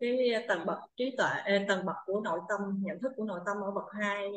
cái 0.00 0.44
tầng 0.48 0.66
bậc 0.66 0.78
trí 0.96 1.14
tuệ 1.18 1.64
tầng 1.68 1.86
bậc 1.86 1.96
của 2.06 2.20
nội 2.20 2.40
tâm 2.48 2.60
nhận 2.82 3.00
thức 3.00 3.12
của 3.16 3.24
nội 3.24 3.40
tâm 3.46 3.56
ở 3.56 3.70
bậc 3.70 3.84
hai 3.92 4.30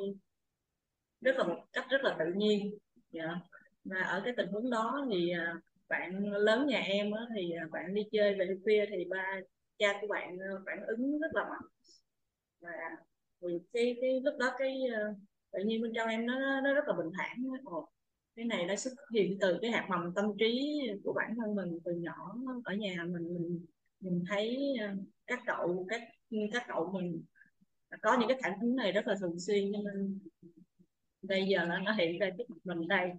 rất 1.21 1.35
là 1.35 1.43
một 1.43 1.63
cách 1.73 1.85
rất 1.89 2.01
là 2.03 2.15
tự 2.19 2.25
nhiên. 2.35 2.77
Dạ. 3.11 3.35
và 3.83 4.01
ở 4.01 4.21
cái 4.25 4.33
tình 4.37 4.51
huống 4.51 4.69
đó 4.69 5.07
thì 5.11 5.33
uh, 5.55 5.63
bạn 5.91 6.33
lớn 6.33 6.67
nhà 6.67 6.79
em 6.79 7.11
á, 7.11 7.21
thì 7.35 7.51
à, 7.51 7.67
bạn 7.71 7.93
đi 7.93 8.01
chơi 8.11 8.35
về 8.39 8.55
khuya 8.63 8.85
thì 8.89 9.05
ba 9.09 9.39
cha 9.77 9.97
của 10.01 10.07
bạn 10.07 10.37
à, 10.39 10.49
phản 10.65 10.85
ứng 10.87 11.19
rất 11.19 11.27
là 11.33 11.43
mạnh. 11.49 11.61
Và 12.61 12.71
vì 13.41 13.59
cái 13.73 13.97
cái 14.01 14.21
lúc 14.23 14.35
đó 14.39 14.55
cái 14.59 14.81
à, 14.93 15.01
tự 15.51 15.59
nhiên 15.65 15.81
bên 15.81 15.91
trong 15.95 16.07
em 16.09 16.25
nó 16.25 16.61
nó 16.61 16.73
rất 16.73 16.83
là 16.87 16.93
bình 16.93 17.11
thản 17.17 17.37
Ồ, 17.65 17.89
cái 18.35 18.45
này 18.45 18.65
nó 18.65 18.75
xuất 18.75 18.93
hiện 19.13 19.37
từ 19.41 19.57
cái 19.61 19.71
hạt 19.71 19.87
mầm 19.89 20.13
tâm 20.15 20.25
trí 20.39 20.79
của 21.03 21.13
bản 21.13 21.35
thân 21.37 21.55
mình 21.55 21.79
từ 21.85 21.91
nhỏ 21.91 22.35
ở 22.63 22.75
nhà 22.75 23.03
mình 23.09 23.33
mình 23.33 23.65
mình 23.99 24.23
thấy 24.29 24.77
các 25.27 25.39
cậu 25.45 25.85
các 25.89 26.01
các 26.53 26.63
cậu 26.67 26.91
mình 26.93 27.23
có 28.01 28.17
những 28.19 28.29
cái 28.29 28.39
phản 28.43 28.53
ứng 28.61 28.75
này 28.75 28.91
rất 28.91 29.07
là 29.07 29.15
thường 29.19 29.39
xuyên. 29.39 29.71
Cho 29.73 29.79
nên 29.83 30.19
bây 31.21 31.45
giờ 31.45 31.65
là 31.65 31.79
nó 31.79 31.93
hiện 31.93 32.19
ra 32.19 32.29
trước 32.37 32.43
mặt 32.49 32.57
mình 32.63 32.87
đây 32.87 33.11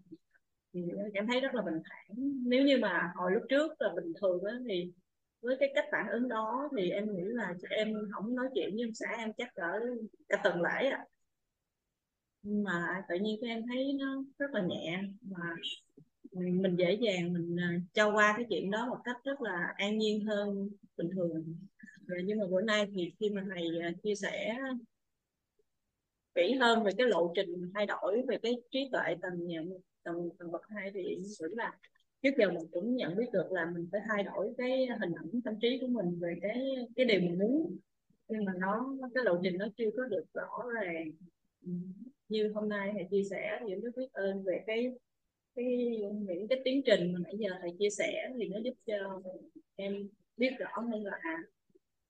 thì 0.74 0.81
em 1.15 1.27
thấy 1.27 1.40
rất 1.40 1.55
là 1.55 1.62
bình 1.62 1.82
thản. 1.85 2.16
Nếu 2.47 2.65
như 2.65 2.78
mà 2.78 3.12
hồi 3.15 3.31
lúc 3.32 3.43
trước 3.49 3.73
là 3.78 3.89
bình 3.97 4.12
thường 4.20 4.44
á, 4.44 4.55
thì 4.69 4.93
với 5.40 5.57
cái 5.61 5.73
cách 5.74 5.85
phản 5.93 6.07
ứng 6.09 6.28
đó 6.28 6.69
thì 6.77 6.90
em 6.90 7.15
nghĩ 7.15 7.23
là 7.24 7.55
em 7.70 7.94
không 8.12 8.35
nói 8.35 8.49
chuyện 8.55 8.70
với 8.74 8.82
ông 8.85 8.94
xã 8.94 9.07
em 9.19 9.32
chắc 9.39 9.55
cỡ 9.55 9.81
cả 10.28 10.40
tuần 10.44 10.62
lễ 10.62 10.89
à 10.90 11.05
mà 12.43 13.05
tự 13.09 13.15
nhiên 13.15 13.40
em 13.40 13.62
thấy 13.69 13.93
nó 14.01 14.24
rất 14.39 14.51
là 14.53 14.62
nhẹ 14.69 15.03
mà 15.20 15.55
mình 16.32 16.77
dễ 16.77 16.99
dàng 17.01 17.32
mình 17.32 17.57
à, 17.61 17.81
cho 17.93 18.12
qua 18.12 18.35
cái 18.36 18.47
chuyện 18.51 18.70
đó 18.70 18.86
một 18.86 18.99
cách 19.05 19.16
rất 19.24 19.40
là 19.40 19.74
an 19.77 19.99
nhiên 19.99 20.24
hơn 20.24 20.69
bình 20.97 21.11
thường. 21.16 21.57
Nhưng 22.24 22.39
mà 22.39 22.47
bữa 22.51 22.62
nay 22.62 22.86
thì 22.94 23.12
khi 23.20 23.31
mà 23.31 23.44
thầy 23.55 23.81
à, 23.82 23.93
chia 24.03 24.15
sẻ 24.15 24.59
kỹ 26.35 26.55
hơn 26.61 26.85
về 26.85 26.93
cái 26.99 27.07
lộ 27.07 27.32
trình 27.36 27.70
thay 27.74 27.86
đổi 27.86 28.23
về 28.28 28.39
cái 28.43 28.55
trí 28.70 28.89
tuệ 28.93 29.15
tầng 29.23 29.47
nhận 29.47 29.69
tầng 30.05 30.31
tầng 30.39 30.53
bậc 30.53 30.62
hai 30.69 30.91
thì 30.95 31.03
nghĩ 31.03 31.55
là 31.57 31.79
trước 32.23 32.31
giờ 32.39 32.51
mình 32.51 32.66
cũng 32.73 32.97
nhận 32.97 33.16
biết 33.16 33.27
được 33.33 33.53
là 33.53 33.70
mình 33.74 33.89
phải 33.93 34.01
thay 34.09 34.23
đổi 34.23 34.55
cái 34.59 34.87
hình 35.01 35.12
ảnh 35.15 35.41
tâm 35.45 35.55
trí 35.61 35.79
của 35.81 35.87
mình 35.87 36.19
về 36.20 36.35
cái 36.43 36.61
cái 36.97 37.07
điều 37.07 37.20
mình 37.20 37.39
muốn. 37.39 37.77
Nhưng 38.29 38.45
mà 38.45 38.53
nó 38.59 38.97
cái 39.15 39.24
lộ 39.24 39.41
trình 39.43 39.59
nó 39.59 39.66
chưa 39.77 39.91
có 39.97 40.05
được 40.05 40.24
rõ 40.35 40.65
ràng. 40.74 41.11
Như 42.29 42.53
hôm 42.55 42.69
nay 42.69 42.91
thầy 42.95 43.07
chia 43.11 43.23
sẻ 43.31 43.61
thì 43.66 43.74
rất 43.74 43.91
biết 43.97 44.12
ơn 44.12 44.43
về 44.45 44.62
cái 44.66 44.93
cái 45.55 45.66
những 46.20 46.49
cái 46.49 46.61
tiến 46.65 46.83
trình 46.87 47.12
mà 47.12 47.19
nãy 47.24 47.35
giờ 47.39 47.51
thầy 47.61 47.70
chia 47.79 47.91
sẻ 47.91 48.31
thì 48.39 48.49
nó 48.49 48.59
giúp 48.65 48.74
cho 48.87 49.23
em 49.77 50.09
biết 50.37 50.51
rõ 50.59 50.70
hơn 50.77 51.05
là 51.05 51.19
à, 51.20 51.39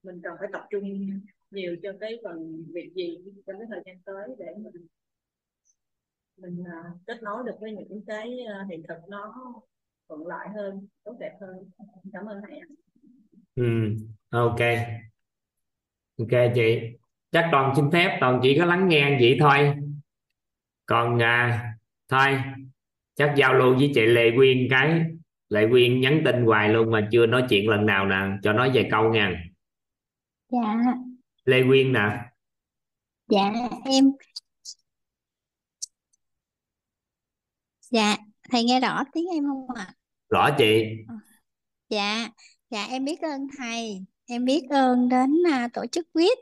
mình 0.03 0.21
cần 0.23 0.37
phải 0.41 0.49
tập 0.53 0.67
trung 0.71 1.11
nhiều 1.51 1.77
cho 1.83 1.93
cái 2.01 2.19
phần 2.25 2.65
việc 2.73 2.93
gì 2.95 3.19
trong 3.47 3.59
cái 3.59 3.67
thời 3.71 3.83
gian 3.87 3.99
tới 4.05 4.29
để 4.39 4.47
mình 4.57 4.87
mình 6.37 6.61
uh, 6.61 7.07
kết 7.07 7.23
nối 7.23 7.43
được 7.47 7.55
với 7.61 7.73
những 7.73 8.05
cái 8.07 8.39
uh, 8.63 8.71
hiện 8.71 8.83
thực 8.89 8.99
nó 9.09 9.35
thuận 10.09 10.27
lợi 10.27 10.47
hơn 10.55 10.87
tốt 11.05 11.17
đẹp 11.21 11.33
hơn. 11.41 11.71
Cảm 12.13 12.25
ơn 12.27 12.41
thầy 12.49 12.59
ạ. 12.59 12.67
Ừ 13.55 13.97
ok. 14.31 14.61
Ok 16.19 16.53
chị. 16.55 16.79
Chắc 17.31 17.49
toàn 17.53 17.73
xin 17.77 17.91
phép 17.91 18.19
toàn 18.21 18.41
chỉ 18.43 18.59
có 18.59 18.65
lắng 18.65 18.89
nghe 18.89 19.19
vậy 19.21 19.37
thôi. 19.41 19.75
Còn 20.87 21.23
à, 21.23 21.69
thôi 22.09 22.43
chắc 23.15 23.35
giao 23.37 23.55
lưu 23.55 23.75
với 23.75 23.93
chị 23.95 24.07
Lê 24.07 24.31
Quyên 24.37 24.67
cái. 24.71 25.05
Lê 25.49 25.69
Quyên 25.69 26.01
nhắn 26.01 26.23
tin 26.25 26.45
hoài 26.45 26.69
luôn 26.69 26.91
mà 26.91 27.09
chưa 27.13 27.27
nói 27.27 27.47
chuyện 27.49 27.69
lần 27.69 27.87
nào 27.87 28.07
nè 28.07 28.17
cho 28.43 28.53
nói 28.53 28.71
vài 28.75 28.89
câu 28.91 29.13
nha. 29.13 29.45
Dạ. 30.49 30.77
Lê 31.45 31.63
Quyên 31.69 31.93
nè. 31.93 32.19
Dạ 33.29 33.53
em 33.85 34.05
dạ 37.93 38.17
thầy 38.51 38.65
nghe 38.65 38.81
rõ 38.81 39.05
tiếng 39.13 39.27
em 39.33 39.45
không 39.45 39.67
ạ 39.77 39.95
rõ 40.31 40.51
chị 40.59 40.85
Dạ, 41.93 42.29
dạ 42.71 42.87
em 42.91 43.05
biết 43.05 43.21
ơn 43.21 43.47
thầy. 43.59 44.05
Em 44.27 44.45
biết 44.45 44.63
ơn 44.71 45.09
đến 45.09 45.31
à, 45.51 45.69
tổ 45.73 45.87
chức 45.93 46.07
quyết. 46.15 46.39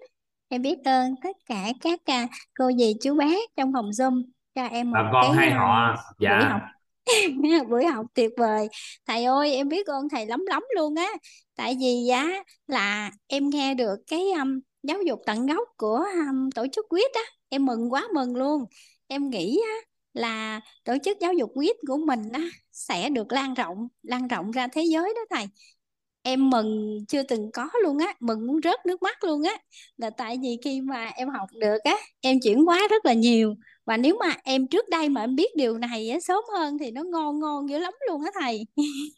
Em 0.48 0.62
biết 0.62 0.78
ơn 0.85 1.14
tất 1.22 1.36
cả 1.47 1.72
các 1.81 2.01
à, 2.05 2.27
cô 2.55 2.70
dì 2.78 2.94
chú 3.02 3.14
bác 3.14 3.56
trong 3.56 3.72
phòng 3.72 3.90
Zoom 3.90 4.22
cho 4.55 4.62
em 4.64 4.93
bà 4.93 5.02
một 5.02 5.09
con 5.12 5.22
cái 5.22 5.36
hai 5.36 5.51
à, 5.51 5.59
họ 5.59 5.97
buổi 6.18 6.28
dạ 6.28 6.48
học 6.48 6.60
buổi 7.70 7.85
học 7.86 8.06
tuyệt 8.14 8.31
vời. 8.36 8.68
Thầy 9.06 9.24
ơi, 9.24 9.55
em 9.55 9.68
biết 9.68 9.86
ơn 9.86 10.09
thầy 10.09 10.27
lắm 10.27 10.44
lắm 10.47 10.62
luôn 10.77 10.94
á. 10.94 11.10
Tại 11.56 11.77
vì 11.81 12.09
á 12.09 12.28
là 12.66 13.10
em 13.27 13.51
nghe 13.51 13.74
được 13.74 13.97
cái 14.06 14.22
um, 14.40 14.60
giáo 14.82 14.98
dục 15.06 15.20
tận 15.27 15.47
gốc 15.47 15.68
của 15.77 16.05
um, 16.28 16.51
tổ 16.55 16.66
chức 16.72 16.86
quyết 16.89 17.12
á, 17.14 17.22
em 17.48 17.66
mừng 17.66 17.93
quá 17.93 18.09
mừng 18.14 18.36
luôn. 18.36 18.64
Em 19.06 19.31
nghĩ 19.31 19.60
á 19.66 19.89
là 20.14 20.60
tổ 20.84 20.96
chức 21.04 21.18
giáo 21.20 21.32
dục 21.32 21.50
quyết 21.54 21.76
của 21.86 21.96
mình 22.06 22.20
á 22.32 22.42
sẽ 22.72 23.08
được 23.08 23.32
lan 23.32 23.54
rộng, 23.54 23.88
lan 24.02 24.28
rộng 24.28 24.50
ra 24.50 24.68
thế 24.72 24.82
giới 24.82 25.14
đó 25.14 25.36
thầy. 25.36 25.46
Em 26.22 26.50
mừng 26.50 26.98
chưa 27.08 27.22
từng 27.22 27.50
có 27.52 27.68
luôn 27.82 27.98
á 27.98 28.14
mừng 28.20 28.46
muốn 28.46 28.60
rớt 28.64 28.86
nước 28.86 29.02
mắt 29.02 29.24
luôn 29.24 29.42
á. 29.42 29.56
Là 29.96 30.10
tại 30.10 30.38
vì 30.42 30.58
khi 30.64 30.80
mà 30.80 31.06
em 31.06 31.28
học 31.28 31.48
được 31.52 31.78
á 31.84 31.96
em 32.20 32.38
chuyển 32.42 32.64
hóa 32.64 32.88
rất 32.90 33.04
là 33.04 33.12
nhiều. 33.12 33.54
Và 33.84 33.96
nếu 33.96 34.16
mà 34.20 34.36
em 34.44 34.68
trước 34.68 34.88
đây 34.88 35.08
mà 35.08 35.20
em 35.20 35.36
biết 35.36 35.56
điều 35.56 35.78
này 35.78 36.10
á 36.10 36.20
sớm 36.20 36.44
hơn 36.58 36.78
thì 36.78 36.90
nó 36.90 37.02
ngon 37.02 37.40
ngon 37.40 37.68
dữ 37.68 37.78
lắm 37.78 37.94
luôn 38.08 38.22
á 38.24 38.30
thầy. 38.40 38.66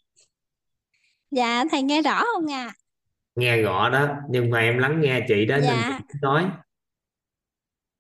Dạ 1.30 1.64
thầy 1.70 1.82
nghe 1.82 2.02
rõ 2.02 2.24
không 2.34 2.52
à 2.52 2.74
nghe 3.34 3.62
rõ 3.62 3.90
đó 3.90 4.08
nhưng 4.30 4.50
mà 4.50 4.58
em 4.60 4.78
lắng 4.78 5.00
nghe 5.00 5.20
chị 5.28 5.46
đó 5.46 5.56
nên 5.56 5.64
dạ. 5.64 6.00
chị 6.08 6.18
nói. 6.22 6.44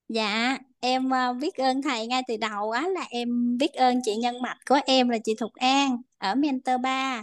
Dạ 0.08 0.58
em 0.82 1.10
ờ, 1.10 1.32
biết 1.32 1.54
ơn 1.54 1.82
thầy 1.82 2.06
ngay 2.06 2.22
từ 2.28 2.36
đầu 2.36 2.70
á 2.70 2.88
là 2.88 3.06
em 3.10 3.58
biết 3.58 3.72
ơn 3.74 4.00
chị 4.04 4.16
nhân 4.16 4.42
mạch 4.42 4.58
của 4.66 4.78
em 4.86 5.08
là 5.08 5.18
chị 5.24 5.34
Thục 5.38 5.54
An 5.54 5.96
ở 6.18 6.34
Mentor 6.34 6.80
3 6.82 7.22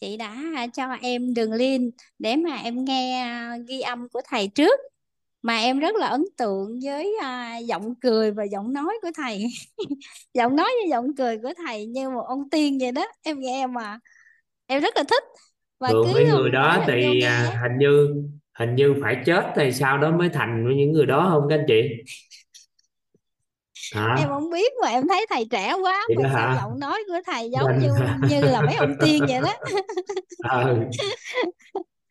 chị 0.00 0.16
đã 0.16 0.36
cho 0.74 0.84
em 1.02 1.34
đường 1.34 1.52
link 1.52 1.94
để 2.18 2.36
mà 2.36 2.56
em 2.56 2.84
nghe 2.84 3.20
à, 3.22 3.56
ghi 3.68 3.80
âm 3.80 4.08
của 4.08 4.20
thầy 4.28 4.48
trước. 4.48 4.80
Mà 5.42 5.58
em 5.58 5.78
rất 5.78 5.96
là 5.96 6.06
ấn 6.06 6.24
tượng 6.38 6.78
với 6.84 7.16
à, 7.22 7.58
giọng 7.58 7.94
cười 8.00 8.30
và 8.30 8.44
giọng 8.44 8.72
nói 8.72 8.94
của 9.02 9.10
thầy. 9.16 9.44
Giọng 10.34 10.56
nói 10.56 10.70
và 10.82 10.88
giọng 10.90 11.16
cười 11.16 11.38
của 11.38 11.52
thầy 11.66 11.86
như 11.86 12.10
một 12.10 12.24
ông 12.28 12.50
tiên 12.50 12.78
vậy 12.80 12.92
đó. 12.92 13.06
Em 13.22 13.40
nghe 13.40 13.66
mà 13.66 13.98
em 14.66 14.82
rất 14.82 14.96
là 14.96 15.02
thích. 15.10 15.24
Và 15.78 15.88
thường 15.88 16.06
cứ 16.06 16.12
mấy 16.14 16.24
người 16.24 16.50
đó 16.50 16.84
thì 16.86 17.02
nghe 17.20 17.26
à, 17.26 17.60
hình 17.62 17.78
như 17.78 18.08
hình 18.58 18.74
như 18.74 18.94
phải 19.02 19.16
chết 19.26 19.44
thì 19.56 19.72
sau 19.72 19.98
đó 19.98 20.10
mới 20.10 20.28
thành 20.28 20.76
những 20.76 20.92
người 20.92 21.06
đó 21.06 21.28
không 21.30 21.46
các 21.48 21.56
anh 21.58 21.64
chị 21.68 21.82
em 24.16 24.28
hả 24.28 24.28
không 24.28 24.50
biết 24.50 24.72
mà 24.82 24.88
em 24.88 25.08
thấy 25.08 25.26
thầy 25.30 25.46
trẻ 25.50 25.74
quá 25.82 26.06
vậy 26.08 26.16
mà 26.22 26.28
đó 26.28 26.30
sao 26.34 26.48
hả? 26.48 26.56
giọng 26.60 26.78
nói 26.78 27.02
của 27.08 27.20
thầy 27.26 27.50
giống 27.50 27.78
như 27.78 27.88
như 28.28 28.40
là 28.40 28.60
mấy 28.62 28.74
ông 28.74 28.94
tiên 29.00 29.24
vậy 29.28 29.40
đó. 29.42 29.54
Ờ, 30.38 30.76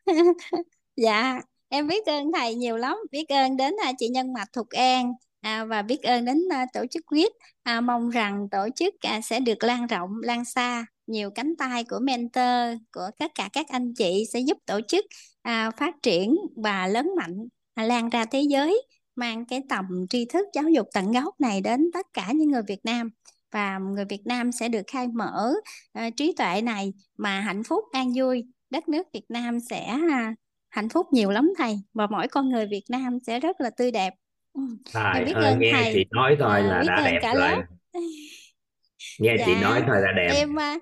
Dạ, 0.96 1.42
em 1.70 1.88
biết 1.88 2.06
ơn 2.06 2.32
thầy 2.34 2.56
nhiều 2.56 2.78
lắm, 2.78 2.98
biết 3.12 3.26
ơn 3.30 3.58
đến 3.58 3.74
à, 3.84 3.92
chị 3.98 4.08
Nhân 4.08 4.34
Mạch 4.34 4.54
Thục 4.54 4.70
An 4.70 5.14
à, 5.42 5.66
và 5.66 5.82
biết 5.82 6.04
ơn 6.04 6.26
đến 6.26 6.38
à, 6.52 6.66
tổ 6.74 6.86
chức 6.92 7.04
quyết. 7.06 7.32
À, 7.64 7.82
mong 7.82 8.10
rằng 8.10 8.48
tổ 8.52 8.68
chức 8.76 8.94
à, 9.02 9.22
sẽ 9.22 9.40
được 9.40 9.64
lan 9.64 9.88
rộng, 9.88 10.10
lan 10.24 10.46
xa, 10.46 10.86
nhiều 11.08 11.30
cánh 11.36 11.56
tay 11.58 11.84
của 11.84 12.00
mentor, 12.02 12.78
của 12.92 13.10
tất 13.20 13.32
cả 13.36 13.50
các 13.54 13.66
anh 13.70 13.94
chị 13.94 14.24
sẽ 14.34 14.40
giúp 14.40 14.58
tổ 14.66 14.80
chức 14.88 15.06
à, 15.42 15.72
phát 15.78 15.96
triển 16.04 16.36
và 16.64 16.88
lớn 16.88 17.12
mạnh, 17.18 17.48
à, 17.74 17.84
lan 17.84 18.10
ra 18.10 18.26
thế 18.26 18.42
giới, 18.42 18.82
mang 19.20 19.46
cái 19.46 19.62
tầm 19.70 19.86
tri 20.10 20.26
thức 20.26 20.48
giáo 20.54 20.70
dục 20.70 20.88
tận 20.94 21.12
gốc 21.12 21.42
này 21.42 21.62
đến 21.62 21.90
tất 21.94 22.08
cả 22.14 22.32
những 22.36 22.52
người 22.52 22.62
Việt 22.68 22.86
Nam. 22.86 23.10
Và 23.52 23.78
người 23.78 24.06
Việt 24.06 24.22
Nam 24.26 24.52
sẽ 24.52 24.70
được 24.70 24.84
khai 24.88 25.08
mở 25.08 25.54
à, 25.94 26.10
trí 26.10 26.34
tuệ 26.38 26.62
này 26.62 26.94
mà 27.18 27.40
hạnh 27.40 27.64
phúc, 27.64 27.84
an 27.92 28.14
vui. 28.16 28.46
Đất 28.70 28.90
nước 28.90 29.08
Việt 29.14 29.26
Nam 29.30 29.60
sẽ 29.60 29.86
à, 29.86 30.36
hạnh 30.70 30.90
phúc 30.90 31.08
nhiều 31.12 31.32
lắm 31.32 31.52
thầy 31.58 31.76
và 31.94 32.08
mỗi 32.08 32.28
con 32.28 32.50
người 32.50 32.66
Việt 32.72 32.84
Nam 32.90 33.18
sẽ 33.28 33.40
rất 33.40 33.62
là 33.62 33.70
tươi 33.70 33.92
đẹp 33.92 34.14
ừ. 34.54 34.62
trời 34.94 35.04
em 35.16 35.26
biết 35.26 35.34
ơi 35.34 35.46
ơn 35.46 35.60
nghe 35.60 35.72
thầy 35.72 35.92
chị 35.94 36.06
nói 36.12 36.36
thôi 36.40 36.60
à, 36.60 36.64
là 36.64 36.80
biết 36.82 36.88
đã 36.88 36.96
ơn 36.96 37.06
đẹp 37.06 37.20
cả 37.22 37.34
rồi 37.34 37.50
lớp 37.50 37.62
nghe 39.20 39.36
chị 39.46 39.56
nói 39.56 39.80
dạ 39.80 39.86
thôi 39.88 39.98
là 40.02 40.12
đẹp 40.16 40.32
em 40.36 40.60
à, 40.60 40.78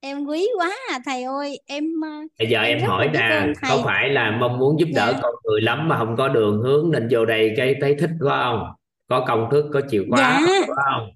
em 0.00 0.24
quý 0.24 0.48
quá 0.58 0.70
à 0.90 0.98
thầy 1.04 1.22
ơi 1.22 1.60
em 1.66 2.04
à, 2.04 2.22
bây 2.38 2.48
giờ 2.48 2.60
em 2.60 2.78
em 2.78 2.88
hỏi 2.88 3.10
nè 3.12 3.46
có 3.68 3.82
phải 3.84 4.08
là 4.08 4.30
mong 4.30 4.58
muốn 4.58 4.80
giúp 4.80 4.88
đỡ 4.94 5.12
dạ. 5.12 5.20
con 5.22 5.34
người 5.44 5.60
lắm 5.60 5.88
mà 5.88 5.98
không 5.98 6.16
có 6.16 6.28
đường 6.28 6.60
hướng 6.62 6.90
nên 6.90 7.08
vô 7.10 7.24
đây 7.24 7.54
cái 7.56 7.74
thấy 7.80 7.96
thích 8.00 8.10
quá 8.20 8.42
không? 8.44 8.62
Có 9.08 9.24
công 9.28 9.48
thức 9.50 9.64
có 9.72 9.80
chìa 9.90 10.02
khóa 10.10 10.18
dạ. 10.18 10.66
quá 10.66 10.84
không? 10.94 11.08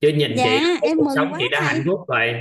Chứ 0.00 0.08
nhìn 0.08 0.30
chị 0.36 0.42
dạ 0.44 0.76
cuộc 0.80 0.86
em 0.88 0.98
sống 1.14 1.24
mừng 1.24 1.32
quá 1.32 1.38
chị 1.38 1.44
đã 1.52 1.60
hạnh 1.60 1.74
thầy 1.74 1.84
phúc 1.86 2.00
rồi. 2.08 2.34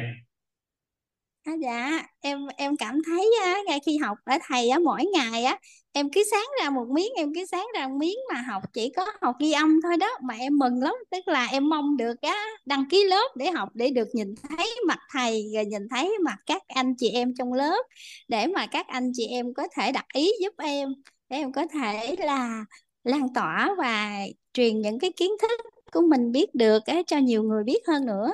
À, 1.43 1.53
dạ 1.61 2.03
em 2.21 2.47
em 2.57 2.77
cảm 2.77 2.99
thấy 3.05 3.31
á, 3.43 3.55
ngay 3.67 3.79
khi 3.85 3.97
học 3.97 4.17
ở 4.25 4.37
thầy 4.47 4.69
á 4.69 4.79
mỗi 4.79 5.05
ngày 5.13 5.43
á 5.43 5.57
em 5.93 6.09
cứ 6.11 6.23
sáng 6.31 6.47
ra 6.61 6.69
một 6.69 6.85
miếng 6.89 7.11
em 7.15 7.33
cứ 7.35 7.45
sáng 7.45 7.67
ra 7.75 7.87
một 7.87 7.95
miếng 7.97 8.17
mà 8.33 8.41
học 8.41 8.63
chỉ 8.73 8.89
có 8.95 9.05
học 9.21 9.35
ghi 9.39 9.51
âm 9.51 9.79
thôi 9.83 9.97
đó 9.97 10.09
mà 10.23 10.35
em 10.39 10.57
mừng 10.59 10.79
lắm. 10.83 10.93
Tức 11.11 11.27
là 11.27 11.47
em 11.51 11.69
mong 11.69 11.97
được 11.97 12.21
á 12.21 12.45
đăng 12.65 12.85
ký 12.89 13.03
lớp 13.03 13.27
để 13.35 13.51
học 13.51 13.69
để 13.73 13.89
được 13.89 14.07
nhìn 14.13 14.35
thấy 14.57 14.75
mặt 14.87 14.99
thầy 15.11 15.45
rồi 15.55 15.65
nhìn 15.65 15.81
thấy 15.89 16.17
mặt 16.25 16.37
các 16.45 16.61
anh 16.67 16.93
chị 16.97 17.09
em 17.09 17.33
trong 17.37 17.53
lớp 17.53 17.83
để 18.27 18.47
mà 18.47 18.67
các 18.67 18.87
anh 18.87 19.11
chị 19.13 19.27
em 19.27 19.53
có 19.53 19.67
thể 19.77 19.91
đặt 19.91 20.05
ý 20.13 20.31
giúp 20.41 20.53
em 20.57 20.89
để 21.29 21.37
em 21.37 21.51
có 21.51 21.65
thể 21.73 22.15
là 22.19 22.65
lan 23.03 23.33
tỏa 23.33 23.75
và 23.77 24.19
truyền 24.53 24.81
những 24.81 24.99
cái 24.99 25.11
kiến 25.17 25.31
thức 25.41 25.61
của 25.91 26.01
mình 26.01 26.31
biết 26.31 26.55
được 26.55 26.85
á, 26.85 27.01
cho 27.07 27.17
nhiều 27.17 27.43
người 27.43 27.63
biết 27.63 27.79
hơn 27.87 28.05
nữa. 28.05 28.31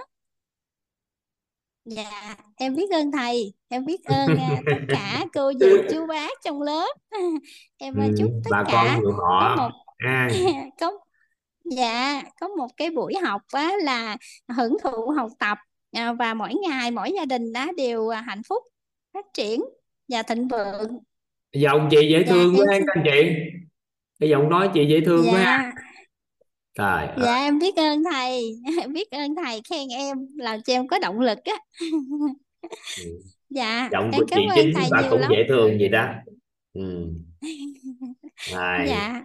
Dạ, 1.90 2.36
em 2.58 2.76
biết 2.76 2.90
ơn 2.92 3.12
thầy, 3.12 3.54
em 3.68 3.86
biết 3.86 4.06
ơn 4.06 4.36
à, 4.36 4.62
tất 4.70 4.78
cả 4.90 5.26
cô 5.34 5.54
dì 5.54 5.82
chú 5.90 6.08
bác 6.08 6.32
trong 6.44 6.62
lớp. 6.62 6.96
Em 7.78 7.96
ừ, 7.96 8.00
à, 8.00 8.08
chúc 8.18 8.32
tất 8.44 8.52
bà 8.52 8.64
con 8.68 8.94
cả 8.94 9.00
người 9.02 9.14
có 9.40 9.50
họ 9.50 9.56
một 9.56 9.72
à, 9.98 10.30
có 10.80 10.92
dạ 11.66 12.24
có 12.42 12.48
một 12.48 12.68
cái 12.78 12.90
buổi 12.92 13.16
học 13.24 13.42
á 13.54 13.72
là 13.84 14.18
hưởng 14.58 14.78
thụ 14.84 15.10
học 15.12 15.32
tập 15.40 15.58
à, 15.94 16.14
và 16.14 16.34
mỗi 16.34 16.54
ngày 16.70 16.92
mỗi 16.92 17.12
gia 17.16 17.26
đình 17.26 17.54
đã 17.54 17.68
đều 17.78 18.10
à, 18.10 18.22
hạnh 18.22 18.44
phúc, 18.50 18.64
phát 19.14 19.26
triển 19.34 19.62
và 20.10 20.24
thịnh 20.24 20.48
vượng. 20.48 21.00
giọng 21.54 21.88
chị 21.92 21.98
dễ 22.12 22.24
Dạ 22.24 22.30
thương 22.30 22.56
quá 22.58 22.66
em 22.72 22.84
ha 22.86 22.94
các 22.94 22.94
anh 22.96 23.04
chị. 23.06 23.34
Cái 24.20 24.30
giọng 24.30 24.50
nói 24.50 24.70
chị 24.74 24.86
dễ 24.90 25.02
thương 25.06 25.32
quá 25.32 25.40
ha. 25.42 25.48
dạ 25.48 25.72
trời 26.76 27.08
ơi 27.08 27.18
dạ 27.26 27.36
em 27.36 27.60
biết 27.60 27.76
ơn 27.76 28.04
thầy, 28.12 28.56
em 28.78 28.94
biết 28.94 29.12
ơn 29.12 29.36
thầy 29.36 29.62
khen 29.70 29.88
em 29.90 30.18
làm 30.38 30.62
cho 30.62 30.74
em 30.74 30.88
có 30.88 31.00
động 31.00 31.20
lực 31.20 31.38
á. 31.46 31.54
ừ. 32.96 33.04
Dạ, 33.50 33.90
giọng 33.92 34.12
em 34.12 34.22
của 34.22 34.26
cảm 34.32 34.40
chị 34.40 34.48
ơn 34.48 34.56
chính 34.56 34.74
thầy 34.74 34.90
bà 34.92 35.02
nhiều 35.02 35.12
cũng 35.12 35.22
lắm. 35.22 35.32
dễ 35.32 35.46
thương 35.50 35.78
vậy 35.80 35.90
đó 35.90 36.08
ừ. 36.74 37.14
Rồi. 38.52 38.88
Dạ, 38.88 39.22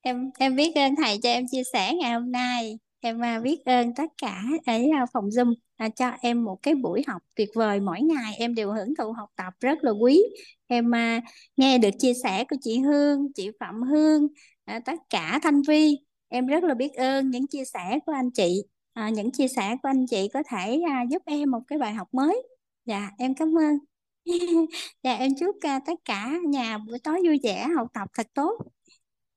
em 0.00 0.30
em 0.38 0.56
biết 0.56 0.72
ơn 0.76 0.96
thầy 0.96 1.18
cho 1.22 1.28
em 1.28 1.44
chia 1.50 1.62
sẻ 1.72 1.94
ngày 1.94 2.12
hôm 2.12 2.32
nay. 2.32 2.78
Em 3.00 3.20
à, 3.24 3.40
biết 3.40 3.58
ơn 3.64 3.94
tất 3.94 4.12
cả 4.22 4.42
ở 4.66 4.72
à, 4.96 5.06
phòng 5.12 5.24
Zoom 5.28 5.54
à, 5.76 5.88
cho 5.88 6.10
em 6.20 6.44
một 6.44 6.56
cái 6.62 6.74
buổi 6.74 7.02
học 7.08 7.22
tuyệt 7.36 7.48
vời. 7.54 7.80
Mỗi 7.80 8.00
ngày 8.00 8.34
em 8.38 8.54
đều 8.54 8.72
hưởng 8.72 8.94
thụ 8.98 9.12
học 9.12 9.28
tập 9.36 9.52
rất 9.60 9.78
là 9.84 9.90
quý. 9.90 10.22
Em 10.66 10.94
à, 10.94 11.20
nghe 11.56 11.78
được 11.78 11.90
chia 11.98 12.12
sẻ 12.22 12.44
của 12.50 12.56
chị 12.62 12.78
Hương, 12.78 13.32
chị 13.34 13.50
Phạm 13.60 13.82
Hương, 13.82 14.28
à, 14.64 14.80
tất 14.84 14.98
cả 15.10 15.38
Thanh 15.42 15.62
Vi. 15.68 15.96
Em 16.28 16.46
rất 16.46 16.64
là 16.64 16.74
biết 16.74 16.94
ơn 16.94 17.30
những 17.30 17.46
chia 17.46 17.64
sẻ 17.64 17.98
của 18.06 18.12
anh 18.12 18.30
chị. 18.30 18.64
À, 18.92 19.08
những 19.10 19.32
chia 19.32 19.48
sẻ 19.48 19.76
của 19.82 19.88
anh 19.88 20.06
chị 20.06 20.28
có 20.34 20.42
thể 20.50 20.80
à, 20.90 21.04
giúp 21.10 21.22
em 21.26 21.50
một 21.50 21.60
cái 21.68 21.78
bài 21.78 21.94
học 21.94 22.08
mới. 22.12 22.42
Dạ, 22.84 23.10
em 23.18 23.34
cảm 23.34 23.48
ơn. 23.58 23.78
Dạ, 25.02 25.14
em 25.14 25.30
chúc 25.40 25.56
à, 25.60 25.80
tất 25.86 25.94
cả 26.04 26.32
nhà 26.48 26.78
buổi 26.78 26.98
tối 27.04 27.20
vui 27.26 27.40
vẻ, 27.42 27.68
học 27.76 27.88
tập 27.94 28.08
thật 28.14 28.26
tốt. 28.34 28.62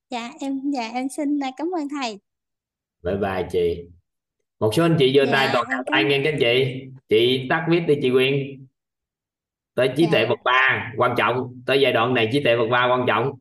Dạ 0.10 0.32
em 0.40 0.72
dạ 0.74 0.90
em 0.94 1.10
xin 1.10 1.40
à, 1.44 1.52
cảm 1.58 1.68
ơn 1.76 1.88
thầy. 1.90 2.20
bye 3.04 3.16
bye 3.18 3.48
chị 3.52 3.82
một 4.60 4.72
số 4.76 4.84
anh 4.84 4.96
chị 5.00 5.14
giơ 5.16 5.26
tay 5.32 5.50
Dạ 5.50 5.54
toàn 5.54 5.66
em 5.70 5.84
tay 5.92 6.04
cảm 6.04 6.10
nghe 6.10 6.22
các 6.24 6.32
anh 6.34 6.40
chị 6.40 6.82
chị 7.10 7.48
tắt 7.50 7.66
mic 7.70 7.84
đi 7.88 7.96
chị 8.02 8.10
Quyên 8.12 8.34
tới 9.76 9.90
trí 9.98 10.08
tuệ 10.12 10.22
dạ 10.22 10.30
bậc 10.30 10.40
ba 10.44 10.94
quan 10.98 11.16
trọng 11.18 11.62
tới 11.66 11.82
giai 11.82 11.94
đoạn 11.94 12.14
này 12.14 12.30
trí 12.34 12.44
tuệ 12.44 12.58
bậc 12.58 12.70
ba 12.70 12.88
quan 12.92 13.06
trọng 13.08 13.32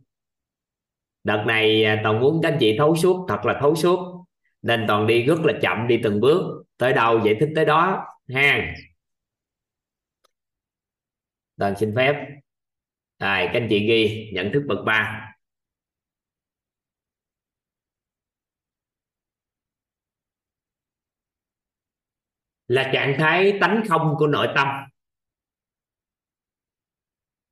đợt 1.29 1.45
này 1.47 1.85
à, 1.85 2.01
toàn 2.05 2.21
muốn 2.21 2.41
các 2.43 2.49
anh 2.53 2.57
chị 2.61 2.75
thấu 2.79 2.97
suốt, 2.97 3.27
thật 3.29 3.41
là 3.45 3.59
thấu 3.61 3.75
suốt. 3.75 4.25
Nên 4.63 4.85
toàn 4.89 5.07
đi 5.07 5.23
rất 5.23 5.39
là 5.45 5.53
chậm, 5.63 5.89
đi 5.89 6.01
từng 6.03 6.21
bước. 6.21 6.65
Tới 6.77 6.93
đâu 6.93 7.25
giải 7.25 7.37
thích 7.41 7.49
tới 7.55 7.65
đó, 7.65 8.05
ha. 8.35 8.75
Toàn 11.57 11.75
xin 11.77 11.93
phép. 11.97 12.13
Rồi, 13.19 13.47
các 13.47 13.53
anh 13.53 13.67
chị 13.71 13.87
ghi, 13.89 14.31
nhận 14.35 14.51
thức 14.53 14.63
bậc 14.69 14.79
ba. 14.87 15.25
Là 22.69 22.91
trạng 22.93 23.15
thái 23.19 23.59
tánh 23.61 23.83
không 23.89 24.15
của 24.19 24.27
nội 24.27 24.49
tâm. 24.55 24.69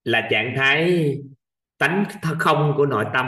Là 0.05 0.29
trạng 0.31 0.55
thái 0.57 1.17
tánh 1.79 2.05
không 2.39 2.75
của 2.77 2.87
nội 2.87 3.05
tâm. 3.15 3.27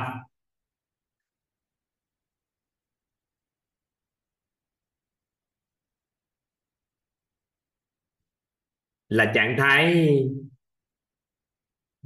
Là 9.09 9.32
trạng 9.35 9.56
thái 9.59 10.09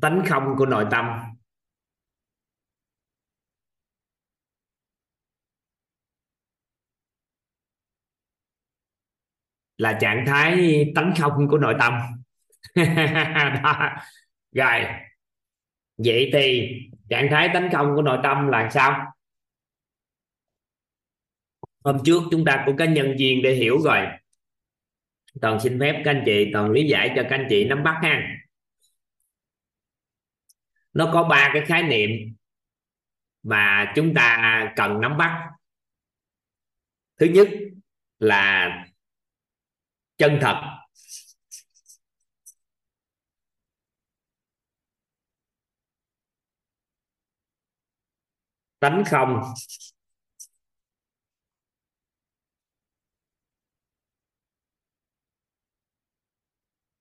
tánh 0.01 0.23
không 0.29 0.55
của 0.59 0.67
nội 0.67 0.87
tâm. 0.91 1.07
Là 9.79 9.99
trạng 10.01 10.25
thái 10.27 10.85
tánh 10.95 11.15
không 11.19 11.49
của 11.51 11.59
nội 11.59 11.75
tâm. 11.81 11.93
Đó. 13.63 13.91
rồi, 14.53 14.81
vậy 15.97 16.31
thì 16.33 16.69
trạng 17.09 17.29
thái 17.31 17.51
tánh 17.55 17.69
không 17.73 17.93
của 17.97 18.03
nội 18.03 18.19
tâm 18.23 18.49
là 18.49 18.71
sao? 18.71 19.13
Hôm 21.85 21.99
trước 22.05 22.23
chúng 22.31 22.45
ta 22.45 22.63
cũng 22.67 22.77
có 22.77 22.85
nhân 22.85 23.15
viên 23.19 23.43
để 23.43 23.55
hiểu 23.55 23.79
rồi 23.79 24.22
toàn 25.41 25.61
xin 25.61 25.81
phép 25.81 26.03
các 26.05 26.11
anh 26.11 26.23
chị, 26.27 26.51
toàn 26.53 26.71
lý 26.71 26.89
giải 26.89 27.13
cho 27.17 27.23
các 27.23 27.37
anh 27.37 27.47
chị 27.51 27.65
nắm 27.65 27.83
bắt 27.83 28.01
ha. 28.03 28.39
Nó 30.93 31.11
có 31.13 31.29
ba 31.29 31.51
cái 31.55 31.63
khái 31.67 31.83
niệm 31.83 32.11
mà 33.43 33.93
chúng 33.97 34.15
ta 34.15 34.73
cần 34.77 35.01
nắm 35.01 35.17
bắt. 35.17 35.51
Thứ 37.17 37.27
nhất 37.27 37.49
là 38.19 38.69
chân 40.17 40.39
thật. 40.41 40.79
Tánh 48.81 49.05
không. 49.07 49.43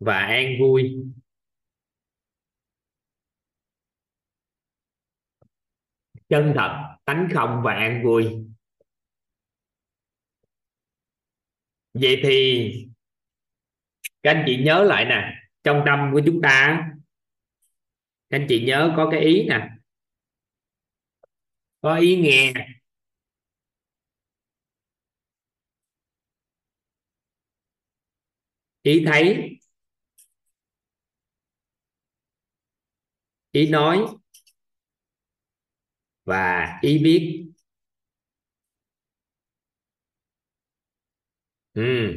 Và 0.01 0.17
an 0.17 0.55
vui. 0.59 0.95
Chân 6.29 6.53
thật, 6.55 6.97
tánh 7.05 7.29
không 7.33 7.61
và 7.63 7.73
an 7.73 8.03
vui. 8.05 8.45
Vậy 11.93 12.19
thì 12.23 12.71
các 14.23 14.31
anh 14.31 14.43
chị 14.47 14.63
nhớ 14.63 14.83
lại 14.83 15.05
nè, 15.05 15.33
trong 15.63 15.83
tâm 15.85 16.09
của 16.13 16.21
chúng 16.25 16.41
ta, 16.43 16.87
các 18.29 18.37
anh 18.39 18.45
chị 18.49 18.65
nhớ 18.65 18.93
có 18.97 19.09
cái 19.11 19.21
ý 19.21 19.47
nè. 19.49 19.69
Có 21.81 21.95
ý 21.95 22.17
nghe. 22.21 22.53
Ý 28.83 29.03
thấy. 29.05 29.60
Ý 33.53 33.69
nói 33.69 33.97
và 36.25 36.67
ý 36.81 36.97
biết 37.03 37.45
ừ. 41.73 42.15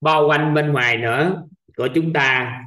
bao 0.00 0.26
quanh 0.28 0.54
bên 0.54 0.72
ngoài 0.72 0.96
nữa 0.98 1.42
của 1.76 1.88
chúng 1.94 2.12
ta 2.12 2.58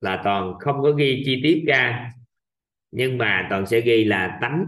là 0.00 0.20
toàn 0.24 0.54
không 0.60 0.82
có 0.82 0.90
ghi 0.92 1.22
chi 1.26 1.40
tiết 1.42 1.64
ra 1.66 2.10
nhưng 2.90 3.18
mà 3.18 3.46
toàn 3.50 3.66
sẽ 3.66 3.80
ghi 3.80 4.04
là 4.04 4.38
tánh. 4.42 4.64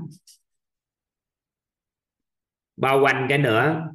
Bao 2.77 3.01
quanh 3.03 3.27
cái 3.29 3.39
nữa 3.39 3.89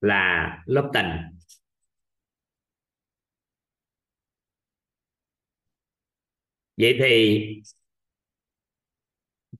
là 0.00 0.58
lớp 0.66 0.90
tình. 0.94 1.06
Vậy 6.76 6.96
thì 7.00 7.38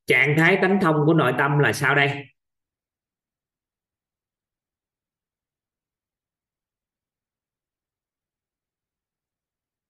trạng 0.06 0.34
thái 0.38 0.58
tánh 0.62 0.78
thông 0.82 0.96
của 1.06 1.14
nội 1.14 1.32
tâm 1.38 1.58
là 1.58 1.72
sao 1.72 1.94
đây? 1.94 2.35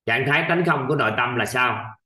Trạng 0.06 0.24
thái 0.26 0.44
tánh 0.48 0.64
không 0.66 0.84
của 0.88 0.96
nội 0.96 1.12
tâm 1.16 1.36
là 1.36 1.46
sao? 1.46 1.98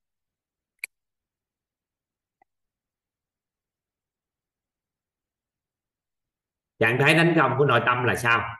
Trạng 6.78 6.96
thái 7.00 7.14
tánh 7.14 7.34
không 7.38 7.54
của 7.58 7.64
nội 7.64 7.80
tâm 7.86 8.04
là 8.04 8.16
sao? 8.16 8.56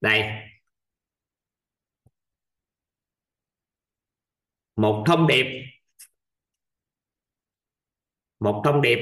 Đây. 0.00 0.22
Một 4.76 5.04
thông 5.06 5.26
điệp. 5.26 5.44
Một 8.40 8.62
thông 8.64 8.82
điệp. 8.82 8.98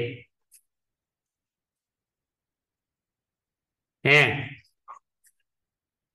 Ha 4.05 4.49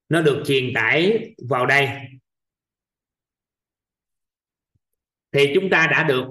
nó 0.10 0.22
được 0.22 0.44
truyền 0.48 0.72
tải 0.76 1.34
vào 1.50 1.66
đây. 1.66 2.17
Thì 5.38 5.52
chúng 5.56 5.70
ta 5.70 5.88
đã 5.92 6.04
được 6.04 6.26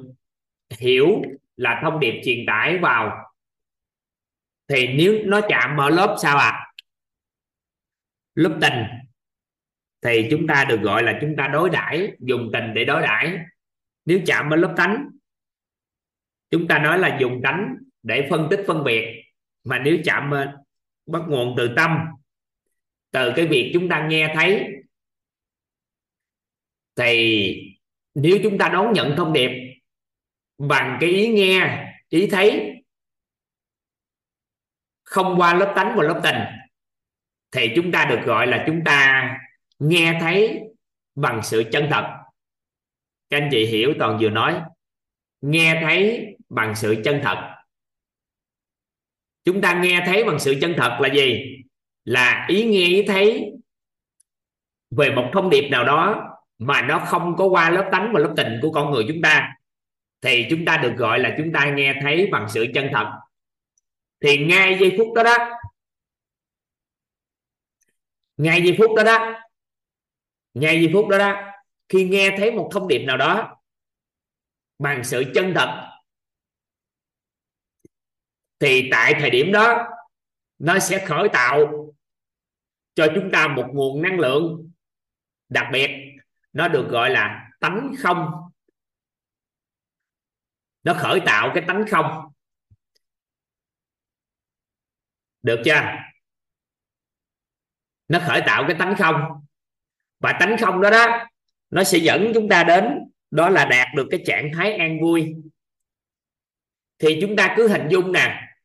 hiểu 0.79 1.23
là 1.57 1.81
thông 1.83 2.01
điệp 2.01 2.21
truyền 2.25 2.47
tải 2.47 2.79
vào. 2.79 3.33
Thì 4.69 4.89
nếu 4.95 5.23
nó 5.25 5.41
chạm 5.49 5.77
ở 5.77 5.91
lớp 5.91 6.17
sao 6.23 6.39
à 6.39 6.75
lớp 8.35 8.59
tình. 8.61 8.85
Thì 10.03 10.29
chúng 10.31 10.47
ta 10.47 10.65
được 10.69 10.81
gọi 10.83 11.03
là 11.03 11.19
chúng 11.21 11.35
ta 11.39 11.49
đối 11.49 11.71
đãi, 11.71 12.13
dùng 12.21 12.51
tình 12.53 12.75
để 12.75 12.85
đối 12.85 13.03
đãi. 13.03 13.39
Nếu 14.05 14.21
chạm 14.27 14.51
ở 14.51 14.57
lớp 14.57 14.75
tánh 14.77 15.11
chúng 16.51 16.69
ta 16.69 16.79
nói 16.79 16.99
là 16.99 17.19
dùng 17.21 17.41
tánh 17.45 17.77
để 18.03 18.27
phân 18.31 18.47
tích 18.51 18.65
phân 18.67 18.85
biệt. 18.85 19.23
Mà 19.65 19.79
nếu 19.79 19.99
chạm 20.05 20.31
bắt 21.07 21.23
nguồn 21.29 21.55
từ 21.57 21.75
tâm, 21.77 21.99
từ 23.11 23.33
cái 23.37 23.47
việc 23.47 23.71
chúng 23.75 23.89
ta 23.89 24.07
nghe 24.09 24.33
thấy, 24.35 24.67
thì 26.97 27.66
nếu 28.19 28.39
chúng 28.43 28.59
ta 28.59 28.69
đón 28.69 28.93
nhận 28.93 29.15
thông 29.17 29.33
điệp 29.33 29.51
bằng 30.59 30.99
cái 31.01 31.11
ý 31.11 31.29
nghe, 31.29 31.87
ý 32.09 32.27
thấy, 32.27 32.73
không 35.05 35.35
qua 35.39 35.55
lớp 35.55 35.73
tánh 35.77 35.95
và 35.97 36.05
lớp 36.05 36.21
tình, 36.25 36.37
thì 37.51 37.73
chúng 37.77 37.93
ta 37.93 38.05
được 38.05 38.21
gọi 38.25 38.47
là 38.47 38.65
chúng 38.67 38.85
ta 38.85 39.31
nghe 39.79 40.19
thấy 40.21 40.61
bằng 41.15 41.41
sự 41.43 41.65
chân 41.73 41.87
thật. 41.91 42.17
Các 43.31 43.37
anh 43.37 43.49
chị 43.53 43.67
hiểu 43.67 43.95
toàn 43.99 44.19
vừa 44.21 44.31
nói, 44.31 44.61
nghe 45.41 45.81
thấy 45.83 46.27
bằng 46.49 46.75
sự 46.75 47.03
chân 47.05 47.21
thật. 47.23 47.55
Chúng 49.45 49.61
ta 49.61 49.83
nghe 49.83 50.03
thấy 50.07 50.25
bằng 50.25 50.39
sự 50.39 50.55
chân 50.61 50.75
thật 50.77 50.99
là 51.01 51.15
gì? 51.15 51.57
Là 52.05 52.47
ý 52.49 52.65
nghe, 52.65 52.87
ý 52.87 53.03
thấy 53.07 53.53
về 54.91 55.11
một 55.11 55.31
thông 55.33 55.51
điệp 55.51 55.69
nào 55.71 55.85
đó 55.85 56.33
mà 56.59 56.83
nó 56.83 57.05
không 57.07 57.37
có 57.39 57.45
qua 57.45 57.71
lớp 57.71 57.89
tánh 57.93 58.11
và 58.15 58.21
lớp 58.21 58.35
tình 58.37 58.59
của 58.63 58.73
con 58.73 58.91
người 58.91 59.05
chúng 59.09 59.23
ta. 59.23 59.55
Thì 60.21 60.47
chúng 60.51 60.65
ta 60.65 60.77
được 60.77 60.93
gọi 60.97 61.19
là 61.19 61.35
chúng 61.39 61.53
ta 61.53 61.71
nghe 61.71 61.95
thấy 62.03 62.29
bằng 62.33 62.47
sự 62.49 62.67
chân 62.75 62.89
thật. 62.93 63.13
Thì 64.21 64.47
ngay 64.47 64.79
giây 64.81 64.95
phút 64.99 65.15
đó 65.15 65.23
đó, 65.23 65.37
ngay 68.37 68.63
giây 68.63 68.77
phút 68.79 68.97
đó 68.97 69.03
đó, 69.03 69.35
ngay 70.55 70.81
giây 70.81 70.91
phút 70.93 71.09
đó 71.09 71.19
đó, 71.19 71.53
khi 71.89 72.09
nghe 72.09 72.35
thấy 72.39 72.53
một 72.53 72.71
thông 72.73 72.89
điệp 72.89 73.05
nào 73.05 73.17
đó 73.17 73.57
bằng 74.79 75.05
sự 75.05 75.25
chân 75.35 75.53
thật, 75.55 75.87
thì 78.59 78.89
tại 78.93 79.15
thời 79.21 79.31
điểm 79.31 79.53
đó, 79.53 79.85
nó 80.59 80.79
sẽ 80.79 81.07
khởi 81.07 81.29
tạo 81.33 81.87
cho 82.95 83.07
chúng 83.15 83.31
ta 83.33 83.49
một 83.49 83.67
nguồn 83.73 84.03
năng 84.03 84.21
lượng 84.21 84.71
đặc 85.49 85.67
biệt 85.73 85.91
nó 86.57 86.69
được 86.69 86.89
gọi 86.91 87.11
là 87.11 87.51
tánh 87.61 87.95
không. 87.99 88.31
Nó 90.83 90.95
khởi 90.95 91.21
tạo 91.27 91.51
cái 91.55 91.65
tánh 91.69 91.85
không. 91.91 92.33
Được 95.43 95.63
chưa? 95.65 95.81
Nó 98.09 98.19
khởi 98.27 98.43
tạo 98.47 98.65
cái 98.69 98.77
tánh 98.79 98.95
không. 98.99 99.47
Và 100.19 100.37
tánh 100.41 100.57
không 100.61 100.81
đó 100.81 100.91
đó, 100.91 101.29
nó 101.71 101.85
sẽ 101.85 101.99
dẫn 101.99 102.31
chúng 102.35 102.49
ta 102.49 102.65
đến 102.65 102.85
đó 103.31 103.49
là 103.49 103.65
đạt 103.65 103.89
được 103.95 104.09
cái 104.11 104.23
trạng 104.27 104.51
thái 104.55 104.73
an 104.73 105.01
vui. 105.01 105.35
Thì 106.99 107.19
chúng 107.21 107.37
ta 107.37 107.55
cứ 107.57 107.69
hình 107.69 107.89
dung 107.91 108.13
nè, 108.13 108.57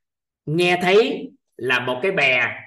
nghe 0.46 0.80
thấy 0.82 1.30
là 1.56 1.80
một 1.80 2.00
cái 2.04 2.12
bè, 2.12 2.62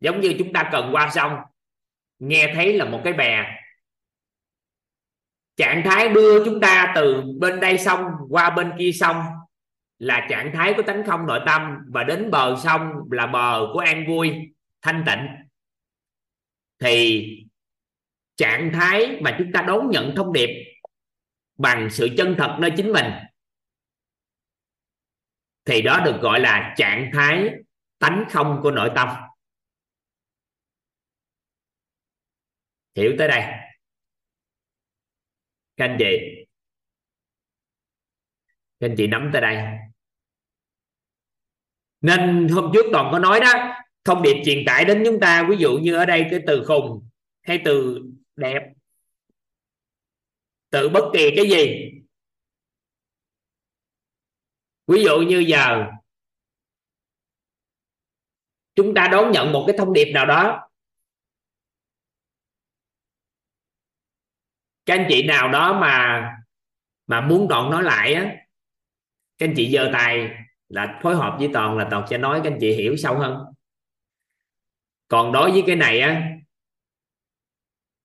giống 0.00 0.20
như 0.20 0.34
chúng 0.38 0.52
ta 0.52 0.68
cần 0.72 0.90
qua 0.92 1.10
sông, 1.14 1.36
nghe 2.18 2.52
thấy 2.54 2.72
là 2.72 2.84
một 2.84 3.00
cái 3.04 3.12
bè 3.12 3.60
trạng 5.56 5.82
thái 5.84 6.08
đưa 6.08 6.44
chúng 6.44 6.60
ta 6.60 6.92
từ 6.94 7.22
bên 7.38 7.60
đây 7.60 7.78
sông 7.78 8.04
qua 8.30 8.50
bên 8.50 8.72
kia 8.78 8.90
sông 8.92 9.16
là 9.98 10.26
trạng 10.30 10.50
thái 10.54 10.74
của 10.76 10.82
tánh 10.82 11.02
không 11.06 11.26
nội 11.26 11.40
tâm 11.46 11.78
và 11.88 12.04
đến 12.04 12.30
bờ 12.30 12.56
sông 12.64 12.80
là 13.10 13.26
bờ 13.26 13.66
của 13.72 13.78
an 13.78 14.04
vui, 14.08 14.32
thanh 14.82 15.04
tịnh. 15.06 15.26
Thì 16.78 17.28
trạng 18.36 18.70
thái 18.72 19.20
mà 19.22 19.34
chúng 19.38 19.52
ta 19.52 19.62
đón 19.62 19.90
nhận 19.90 20.12
thông 20.16 20.32
điệp 20.32 20.50
bằng 21.58 21.90
sự 21.90 22.08
chân 22.16 22.34
thật 22.38 22.56
nơi 22.60 22.70
chính 22.76 22.92
mình, 22.92 23.06
thì 25.64 25.82
đó 25.82 26.00
được 26.04 26.18
gọi 26.20 26.40
là 26.40 26.74
trạng 26.76 27.10
thái 27.12 27.50
tánh 27.98 28.24
không 28.30 28.60
của 28.62 28.70
nội 28.70 28.90
tâm. 28.94 29.08
Hiểu 32.94 33.14
tới 33.18 33.28
đây? 33.28 33.63
Các 35.76 35.84
anh 35.84 35.96
chị. 35.98 36.44
Các 38.80 38.88
anh 38.88 38.94
chị 38.96 39.06
nắm 39.06 39.30
tới 39.32 39.42
đây. 39.42 39.78
Nên 42.00 42.48
hôm 42.48 42.70
trước 42.74 42.86
toàn 42.92 43.08
có 43.12 43.18
nói 43.18 43.40
đó, 43.40 43.74
thông 44.04 44.22
điệp 44.22 44.42
truyền 44.44 44.64
tải 44.66 44.84
đến 44.84 45.02
chúng 45.06 45.20
ta, 45.20 45.46
ví 45.50 45.56
dụ 45.56 45.78
như 45.78 45.94
ở 45.94 46.06
đây 46.06 46.26
cái 46.30 46.40
từ 46.46 46.64
khùng 46.66 47.08
hay 47.42 47.62
từ 47.64 48.02
đẹp. 48.36 48.62
Từ 50.70 50.88
bất 50.88 51.10
kỳ 51.12 51.30
cái 51.36 51.48
gì. 51.48 51.90
Ví 54.86 55.04
dụ 55.04 55.20
như 55.20 55.38
giờ, 55.38 55.86
chúng 58.74 58.94
ta 58.94 59.08
đón 59.12 59.32
nhận 59.32 59.52
một 59.52 59.64
cái 59.66 59.76
thông 59.78 59.92
điệp 59.92 60.12
nào 60.14 60.26
đó 60.26 60.68
các 64.86 64.94
anh 64.94 65.06
chị 65.08 65.22
nào 65.22 65.48
đó 65.48 65.80
mà 65.80 66.22
mà 67.06 67.20
muốn 67.20 67.46
toàn 67.50 67.70
nói 67.70 67.82
lại 67.82 68.14
á 68.14 68.36
các 69.38 69.48
anh 69.48 69.54
chị 69.56 69.70
giơ 69.72 69.90
tay 69.92 70.30
là 70.68 71.00
phối 71.02 71.16
hợp 71.16 71.36
với 71.38 71.48
toàn 71.52 71.78
là 71.78 71.88
toàn 71.90 72.06
sẽ 72.10 72.18
nói 72.18 72.40
các 72.44 72.52
anh 72.52 72.58
chị 72.60 72.72
hiểu 72.72 72.96
sâu 72.96 73.18
hơn. 73.18 73.36
Còn 75.08 75.32
đối 75.32 75.50
với 75.50 75.62
cái 75.66 75.76
này 75.76 76.00
á, 76.00 76.30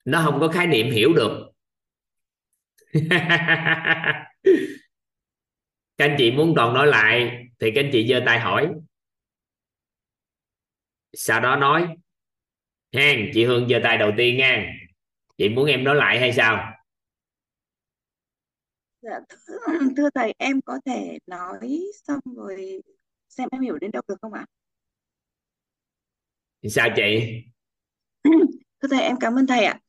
nó 0.05 0.21
không 0.25 0.39
có 0.39 0.47
khái 0.47 0.67
niệm 0.67 0.91
hiểu 0.91 1.13
được. 1.13 1.51
Các 5.97 6.05
anh 6.05 6.15
chị 6.17 6.31
muốn 6.31 6.53
toàn 6.55 6.73
nói 6.73 6.87
lại 6.87 7.45
thì 7.59 7.71
các 7.75 7.83
anh 7.83 7.89
chị 7.93 8.07
giơ 8.07 8.21
tay 8.25 8.39
hỏi. 8.39 8.69
Sau 11.13 11.39
đó 11.39 11.55
nói 11.55 11.87
hen 12.93 13.31
chị 13.33 13.45
Hương 13.45 13.69
giơ 13.69 13.79
tay 13.83 13.97
đầu 13.97 14.11
tiên 14.17 14.37
nha 14.37 14.78
chị 15.39 15.49
muốn 15.49 15.65
em 15.65 15.83
nói 15.83 15.95
lại 15.95 16.19
hay 16.19 16.33
sao? 16.33 16.73
Dạ 19.01 19.19
thưa, 19.29 19.57
thưa 19.97 20.09
thầy 20.15 20.33
em 20.37 20.61
có 20.61 20.79
thể 20.85 21.17
nói 21.27 21.81
xong 22.07 22.19
rồi 22.35 22.81
xem 23.29 23.49
em 23.51 23.61
hiểu 23.61 23.77
đến 23.77 23.91
đâu 23.91 24.01
được 24.07 24.15
không 24.21 24.33
ạ? 24.33 24.45
Sao 26.69 26.89
chị? 26.95 27.33
Thưa 28.81 28.87
thầy 28.91 29.01
em 29.01 29.15
cảm 29.19 29.35
ơn 29.35 29.47
thầy 29.47 29.65
ạ. 29.65 29.79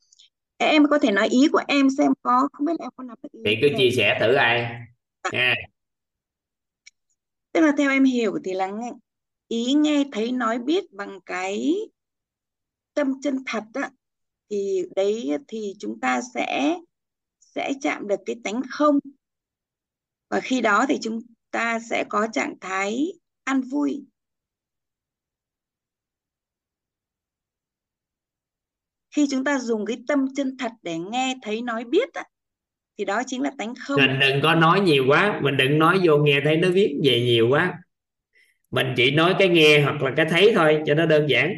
Em 0.57 0.83
có 0.89 0.99
thể 0.99 1.11
nói 1.11 1.27
ý 1.27 1.47
của 1.51 1.61
em 1.67 1.89
xem 1.97 2.11
có 2.21 2.49
không 2.53 2.65
biết 2.65 2.73
là 2.79 2.85
em 2.85 2.91
có 2.95 3.03
nắm 3.03 3.17
được 3.23 3.29
ý 3.31 3.41
thì 3.45 3.57
cứ 3.61 3.67
chia 3.77 3.89
sẻ 3.97 4.17
thử 4.19 4.33
ai. 4.33 4.81
Nha. 5.31 5.55
Tức 7.51 7.61
là 7.61 7.71
theo 7.77 7.91
em 7.91 8.03
hiểu 8.03 8.39
thì 8.43 8.53
là 8.53 8.67
nghe, 8.67 8.91
ý 9.47 9.73
nghe 9.73 10.03
thấy 10.11 10.31
nói 10.31 10.59
biết 10.59 10.83
bằng 10.91 11.19
cái 11.25 11.75
tâm 12.93 13.21
chân 13.21 13.37
thật 13.45 13.63
á 13.73 13.89
thì 14.51 14.83
đấy 14.95 15.37
thì 15.47 15.73
chúng 15.79 15.99
ta 15.99 16.21
sẽ 16.33 16.77
sẽ 17.39 17.73
chạm 17.81 18.07
được 18.07 18.19
cái 18.25 18.35
tánh 18.43 18.61
không. 18.69 18.99
Và 20.29 20.39
khi 20.39 20.61
đó 20.61 20.85
thì 20.89 20.97
chúng 21.01 21.19
ta 21.51 21.79
sẽ 21.89 22.03
có 22.09 22.27
trạng 22.33 22.55
thái 22.61 23.07
an 23.43 23.61
vui. 23.61 24.05
Khi 29.15 29.27
chúng 29.31 29.43
ta 29.43 29.59
dùng 29.59 29.85
cái 29.85 29.97
tâm 30.07 30.27
chân 30.35 30.57
thật 30.59 30.71
để 30.81 30.97
nghe 30.97 31.35
thấy 31.41 31.61
nói 31.61 31.83
biết 31.83 32.13
á, 32.13 32.23
thì 32.97 33.05
đó 33.05 33.21
chính 33.27 33.41
là 33.41 33.51
tánh 33.57 33.73
không. 33.79 34.01
Mình 34.01 34.19
đừng 34.19 34.41
có 34.43 34.55
nói 34.55 34.81
nhiều 34.81 35.05
quá. 35.07 35.39
Mình 35.43 35.57
đừng 35.57 35.79
nói 35.79 35.99
vô 36.03 36.17
nghe 36.17 36.41
thấy 36.43 36.57
nó 36.57 36.69
viết 36.69 36.99
về 37.03 37.21
nhiều 37.21 37.47
quá. 37.49 37.79
Mình 38.71 38.87
chỉ 38.97 39.11
nói 39.11 39.35
cái 39.39 39.49
nghe 39.49 39.81
hoặc 39.81 40.01
là 40.01 40.13
cái 40.17 40.25
thấy 40.29 40.51
thôi 40.55 40.81
cho 40.85 40.93
nó 40.95 41.05
đơn 41.05 41.29
giản. 41.29 41.53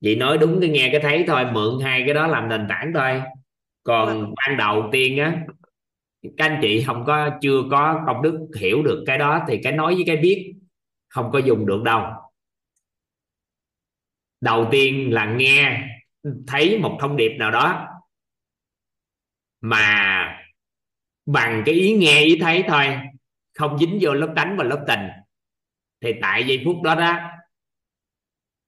Chị 0.00 0.16
nói 0.16 0.38
đúng 0.38 0.60
cái 0.60 0.70
nghe 0.70 0.88
cái 0.92 1.00
thấy 1.00 1.24
thôi 1.26 1.44
mượn 1.52 1.84
hai 1.84 2.02
cái 2.06 2.14
đó 2.14 2.26
làm 2.26 2.48
nền 2.48 2.66
tảng 2.68 2.92
thôi. 2.94 3.22
Còn 3.82 4.34
ban 4.36 4.56
đầu 4.56 4.88
tiên 4.92 5.18
á 5.18 5.40
các 6.22 6.50
anh 6.50 6.58
chị 6.62 6.82
không 6.82 7.04
có 7.06 7.30
chưa 7.40 7.62
có 7.70 8.04
công 8.06 8.22
đức 8.22 8.48
hiểu 8.58 8.82
được 8.82 9.04
cái 9.06 9.18
đó 9.18 9.44
thì 9.48 9.60
cái 9.62 9.72
nói 9.72 9.94
với 9.94 10.04
cái 10.06 10.16
biết 10.16 10.54
không 11.08 11.30
có 11.32 11.38
dùng 11.38 11.66
được 11.66 11.82
đâu. 11.82 12.02
Đầu 14.40 14.68
tiên 14.70 15.12
là 15.12 15.24
nghe 15.24 15.88
thấy 16.46 16.78
một 16.78 16.96
thông 17.00 17.16
điệp 17.16 17.36
nào 17.38 17.50
đó 17.50 17.86
mà 19.60 20.26
bằng 21.26 21.62
cái 21.66 21.74
ý 21.74 21.94
nghe 21.94 22.24
ý 22.24 22.38
thấy 22.40 22.64
thôi 22.68 22.98
không 23.54 23.78
dính 23.78 23.98
vô 24.00 24.14
lớp 24.14 24.32
tánh 24.36 24.56
và 24.56 24.64
lớp 24.64 24.84
tình. 24.88 25.08
Thì 26.00 26.12
tại 26.22 26.44
giây 26.46 26.62
phút 26.64 26.82
đó 26.82 26.94
đó 26.94 27.29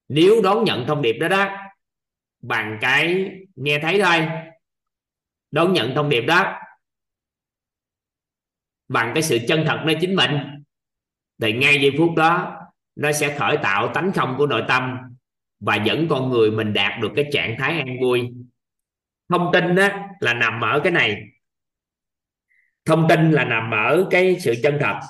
nếu 0.08 0.42
đón 0.42 0.64
nhận 0.64 0.86
thông 0.86 1.02
điệp 1.02 1.12
đó 1.12 1.28
đó, 1.28 1.56
bằng 2.40 2.78
cái 2.80 3.30
nghe 3.54 3.78
thấy 3.82 4.00
thôi. 4.04 4.28
Đón 5.50 5.72
nhận 5.72 5.94
thông 5.94 6.08
điệp 6.08 6.20
đó, 6.20 6.58
bằng 8.88 9.10
cái 9.14 9.22
sự 9.22 9.38
chân 9.48 9.64
thật 9.66 9.82
nơi 9.86 9.96
chính 10.00 10.16
mình, 10.16 10.30
thì 11.42 11.52
ngay 11.52 11.78
giây 11.80 11.90
phút 11.98 12.10
đó, 12.16 12.58
nó 12.94 13.12
sẽ 13.12 13.38
khởi 13.38 13.56
tạo 13.62 13.90
tánh 13.94 14.12
không 14.14 14.34
của 14.38 14.46
nội 14.46 14.64
tâm 14.68 14.96
và 15.60 15.76
dẫn 15.76 16.06
con 16.10 16.30
người 16.30 16.50
mình 16.50 16.72
đạt 16.72 17.00
được 17.00 17.10
cái 17.16 17.26
trạng 17.32 17.56
thái 17.58 17.78
an 17.78 17.96
vui. 18.02 18.30
Thông 19.28 19.50
tin 19.52 19.74
đó 19.74 19.88
là 20.20 20.34
nằm 20.34 20.60
ở 20.60 20.80
cái 20.84 20.92
này. 20.92 21.22
Thông 22.84 23.06
tin 23.08 23.30
là 23.30 23.44
nằm 23.44 23.70
ở 23.70 24.06
cái 24.10 24.36
sự 24.40 24.54
chân 24.62 24.78
thật. 24.80 25.00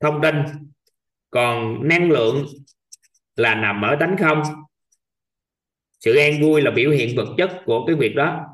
Thông 0.00 0.22
tin 0.22 0.34
còn 1.32 1.88
năng 1.88 2.10
lượng 2.10 2.46
là 3.36 3.54
nằm 3.54 3.82
ở 3.82 3.96
tánh 4.00 4.16
không. 4.20 4.42
Sự 6.00 6.16
an 6.16 6.42
vui 6.42 6.62
là 6.62 6.70
biểu 6.70 6.90
hiện 6.90 7.16
vật 7.16 7.34
chất 7.38 7.62
của 7.64 7.84
cái 7.86 7.96
việc 7.96 8.12
đó. 8.16 8.46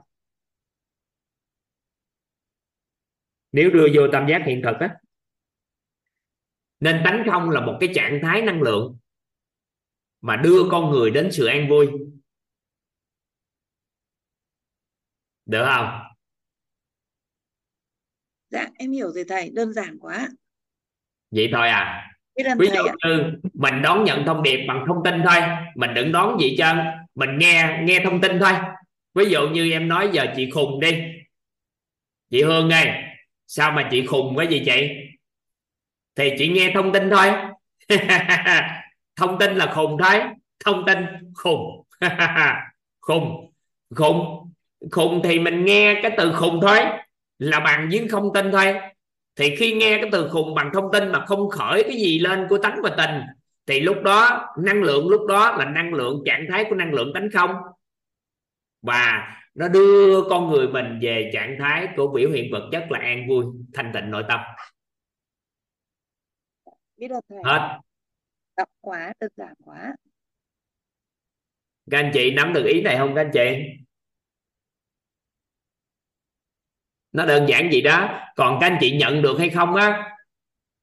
Nếu 3.52 3.70
đưa 3.70 3.86
vô 3.94 4.02
tam 4.12 4.26
giác 4.28 4.42
hiện 4.46 4.62
thực 4.64 4.76
á 4.80 4.96
nên 6.80 7.00
tánh 7.04 7.24
không 7.30 7.50
là 7.50 7.60
một 7.60 7.76
cái 7.80 7.88
trạng 7.94 8.20
thái 8.22 8.42
năng 8.42 8.62
lượng 8.62 8.98
mà 10.20 10.36
đưa 10.36 10.68
con 10.70 10.90
người 10.90 11.10
đến 11.10 11.28
sự 11.32 11.46
an 11.46 11.68
vui. 11.68 11.86
Được 15.46 15.64
không? 15.66 16.02
Dạ 18.48 18.66
em 18.78 18.92
hiểu 18.92 19.10
rồi 19.12 19.24
thầy 19.28 19.50
đơn 19.50 19.72
giản 19.72 19.98
quá. 19.98 20.28
Vậy 21.30 21.48
thôi 21.52 21.68
à 21.68 22.17
ví 22.58 22.68
dụ 22.74 22.82
như 23.04 23.32
mình 23.54 23.82
đón 23.82 24.04
nhận 24.04 24.24
thông 24.26 24.42
điệp 24.42 24.64
bằng 24.68 24.84
thông 24.86 25.04
tin 25.04 25.22
thôi 25.24 25.40
mình 25.74 25.94
đừng 25.94 26.12
đón 26.12 26.40
gì 26.40 26.56
trơn 26.58 26.76
mình 27.14 27.38
nghe 27.38 27.78
nghe 27.82 28.00
thông 28.04 28.20
tin 28.20 28.38
thôi. 28.40 28.52
Ví 29.14 29.24
dụ 29.24 29.48
như 29.48 29.72
em 29.72 29.88
nói 29.88 30.08
giờ 30.12 30.26
chị 30.36 30.50
khùng 30.50 30.80
đi. 30.80 31.02
Chị 32.30 32.42
Hương 32.42 32.70
ơi 32.70 32.88
sao 33.46 33.72
mà 33.72 33.88
chị 33.90 34.06
khùng 34.06 34.36
cái 34.36 34.46
gì 34.46 34.62
chị? 34.66 34.88
Thì 36.16 36.32
chị 36.38 36.48
nghe 36.48 36.70
thông 36.74 36.92
tin 36.92 37.10
thôi. 37.10 37.32
Thông 39.16 39.38
tin 39.38 39.54
là 39.54 39.72
khùng 39.74 39.96
thôi. 40.02 40.20
Thông 40.64 40.86
tin 40.86 40.98
khùng. 41.34 41.84
Khùng 43.00 43.52
khùng. 43.94 44.52
Khùng 44.90 45.20
thì 45.24 45.38
mình 45.38 45.64
nghe 45.64 46.00
cái 46.02 46.10
từ 46.16 46.32
khùng 46.32 46.60
thôi 46.62 46.78
là 47.38 47.60
bằng 47.60 47.88
với 47.90 48.08
không 48.08 48.32
tin 48.34 48.52
thôi 48.52 48.74
thì 49.38 49.56
khi 49.56 49.72
nghe 49.72 49.98
cái 50.00 50.08
từ 50.12 50.28
khùng 50.32 50.54
bằng 50.54 50.70
thông 50.74 50.92
tin 50.92 51.12
mà 51.12 51.24
không 51.26 51.50
khởi 51.50 51.82
cái 51.82 51.96
gì 51.96 52.18
lên 52.18 52.46
của 52.48 52.58
tánh 52.58 52.80
và 52.82 52.94
tình 52.96 53.20
thì 53.66 53.80
lúc 53.80 53.96
đó 54.02 54.46
năng 54.58 54.82
lượng 54.82 55.08
lúc 55.08 55.26
đó 55.28 55.56
là 55.56 55.64
năng 55.64 55.94
lượng 55.94 56.22
trạng 56.26 56.46
thái 56.50 56.64
của 56.68 56.74
năng 56.74 56.92
lượng 56.92 57.10
tánh 57.14 57.28
không. 57.32 57.50
Và 58.82 59.34
nó 59.54 59.68
đưa 59.68 60.22
con 60.30 60.50
người 60.50 60.68
mình 60.68 60.98
về 61.02 61.30
trạng 61.32 61.56
thái 61.58 61.88
của 61.96 62.08
biểu 62.08 62.30
hiện 62.30 62.52
vật 62.52 62.68
chất 62.72 62.86
là 62.90 62.98
an 62.98 63.28
vui 63.28 63.44
thanh 63.74 63.90
tịnh 63.94 64.10
nội 64.10 64.24
tâm. 64.28 64.40
Biết 66.96 67.10
ơn 67.10 67.20
thầy. 67.28 67.38
Hết. 67.44 67.78
Đọc 68.56 68.68
quá 68.80 69.12
đơn 69.20 69.30
giản 69.36 69.54
quá. 69.64 69.94
Các 71.90 71.98
anh 71.98 72.10
chị 72.14 72.34
nắm 72.34 72.52
được 72.52 72.64
ý 72.64 72.82
này 72.82 72.96
không 72.98 73.14
các 73.14 73.20
anh 73.20 73.30
chị 73.32 73.64
nó 77.18 77.26
đơn 77.26 77.48
giản 77.48 77.72
gì 77.72 77.80
đó. 77.80 78.20
Còn 78.36 78.58
các 78.60 78.66
anh 78.66 78.78
chị 78.80 78.96
nhận 78.96 79.22
được 79.22 79.38
hay 79.38 79.48
không 79.48 79.74
á, 79.74 80.10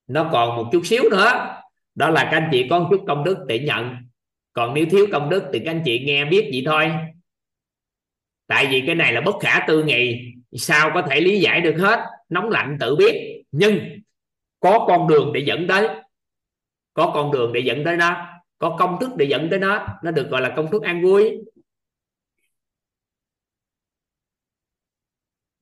nó 0.08 0.30
còn 0.32 0.56
một 0.56 0.70
chút 0.72 0.82
xíu 0.86 1.04
nữa. 1.12 1.56
Đó 1.96 2.10
là 2.10 2.24
các 2.24 2.38
anh 2.38 2.50
chị 2.52 2.68
có 2.70 2.80
một 2.80 2.88
chút 2.92 3.04
công 3.08 3.24
đức 3.24 3.38
để 3.48 3.60
nhận. 3.60 3.96
Còn 4.54 4.74
nếu 4.74 4.86
thiếu 4.92 5.08
công 5.12 5.30
đức 5.30 5.44
thì 5.54 5.60
các 5.60 5.72
anh 5.72 5.82
chị 5.86 6.04
nghe 6.06 6.26
biết 6.26 6.50
vậy 6.54 6.64
thôi. 6.66 6.92
Tại 8.48 8.68
vì 8.72 8.84
cái 8.86 8.96
này 8.96 9.14
là 9.14 9.22
bất 9.22 9.36
khả 9.40 9.60
tư 9.68 9.84
nghị. 9.84 10.34
Sao 10.54 10.92
có 10.94 11.02
thể 11.02 11.22
lý 11.22 11.40
giải 11.40 11.62
được 11.62 11.76
hết? 11.80 12.00
Nóng 12.30 12.50
lạnh 12.50 12.78
tự 12.80 12.96
biết. 12.96 13.44
Nhưng 13.52 13.80
có 14.60 14.86
con 14.88 15.08
đường 15.08 15.34
để 15.34 15.40
dẫn 15.40 15.68
tới. 15.68 15.88
Có 16.94 17.12
con 17.16 17.32
đường 17.32 17.54
để 17.54 17.60
dẫn 17.60 17.84
tới 17.84 17.98
nó. 17.98 18.28
Có 18.58 18.76
công 18.80 18.98
thức 19.00 19.10
để 19.16 19.26
dẫn 19.26 19.48
tới 19.50 19.60
nó. 19.60 19.88
Nó 20.04 20.12
được 20.12 20.30
gọi 20.30 20.42
là 20.42 20.54
công 20.56 20.72
thức 20.72 20.84
an 20.84 21.02
vui. 21.04 21.32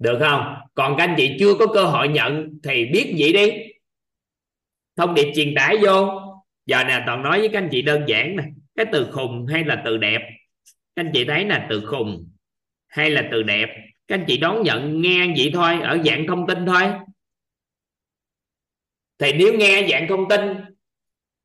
Được 0.04 0.18
không? 0.20 0.56
Còn 0.74 0.96
các 0.98 1.04
anh 1.04 1.16
chị 1.18 1.36
chưa 1.40 1.54
có 1.60 1.68
cơ 1.68 1.84
hội 1.84 2.08
nhận 2.08 2.60
thì 2.64 2.86
biết 2.86 3.16
vậy 3.18 3.34
đi. 3.34 3.52
Thông 4.98 5.14
điệp 5.14 5.32
truyền 5.36 5.56
tải 5.56 5.78
vô. 5.78 6.22
Giờ 6.66 6.84
nè, 6.84 7.04
toàn 7.06 7.24
nói 7.24 7.40
với 7.40 7.50
các 7.50 7.58
anh 7.58 7.70
chị 7.72 7.82
đơn 7.82 8.04
giản 8.08 8.36
nè. 8.36 8.44
Cái 8.76 8.86
từ 8.92 9.08
khùng 9.12 9.46
hay 9.46 9.64
là 9.64 9.82
từ 9.86 9.98
đẹp? 9.98 10.22
Các 10.96 11.06
anh 11.06 11.12
chị 11.14 11.26
thấy 11.26 11.46
là 11.46 11.68
từ 11.70 11.86
khùng 11.86 12.30
hay 12.88 13.10
là 13.10 13.28
từ 13.32 13.44
đẹp? 13.44 13.70
Các 14.08 14.16
anh 14.16 14.26
chị 14.28 14.38
đón 14.38 14.64
nhận 14.64 15.02
nghe 15.02 15.28
vậy 15.38 15.52
thôi, 15.54 15.80
ở 15.82 15.98
dạng 16.06 16.28
thông 16.28 16.48
tin 16.48 16.66
thôi. 16.66 16.84
Thì 19.20 19.34
nếu 19.34 19.54
nghe 19.54 19.88
dạng 19.92 20.08
thông 20.08 20.30
tin 20.30 20.42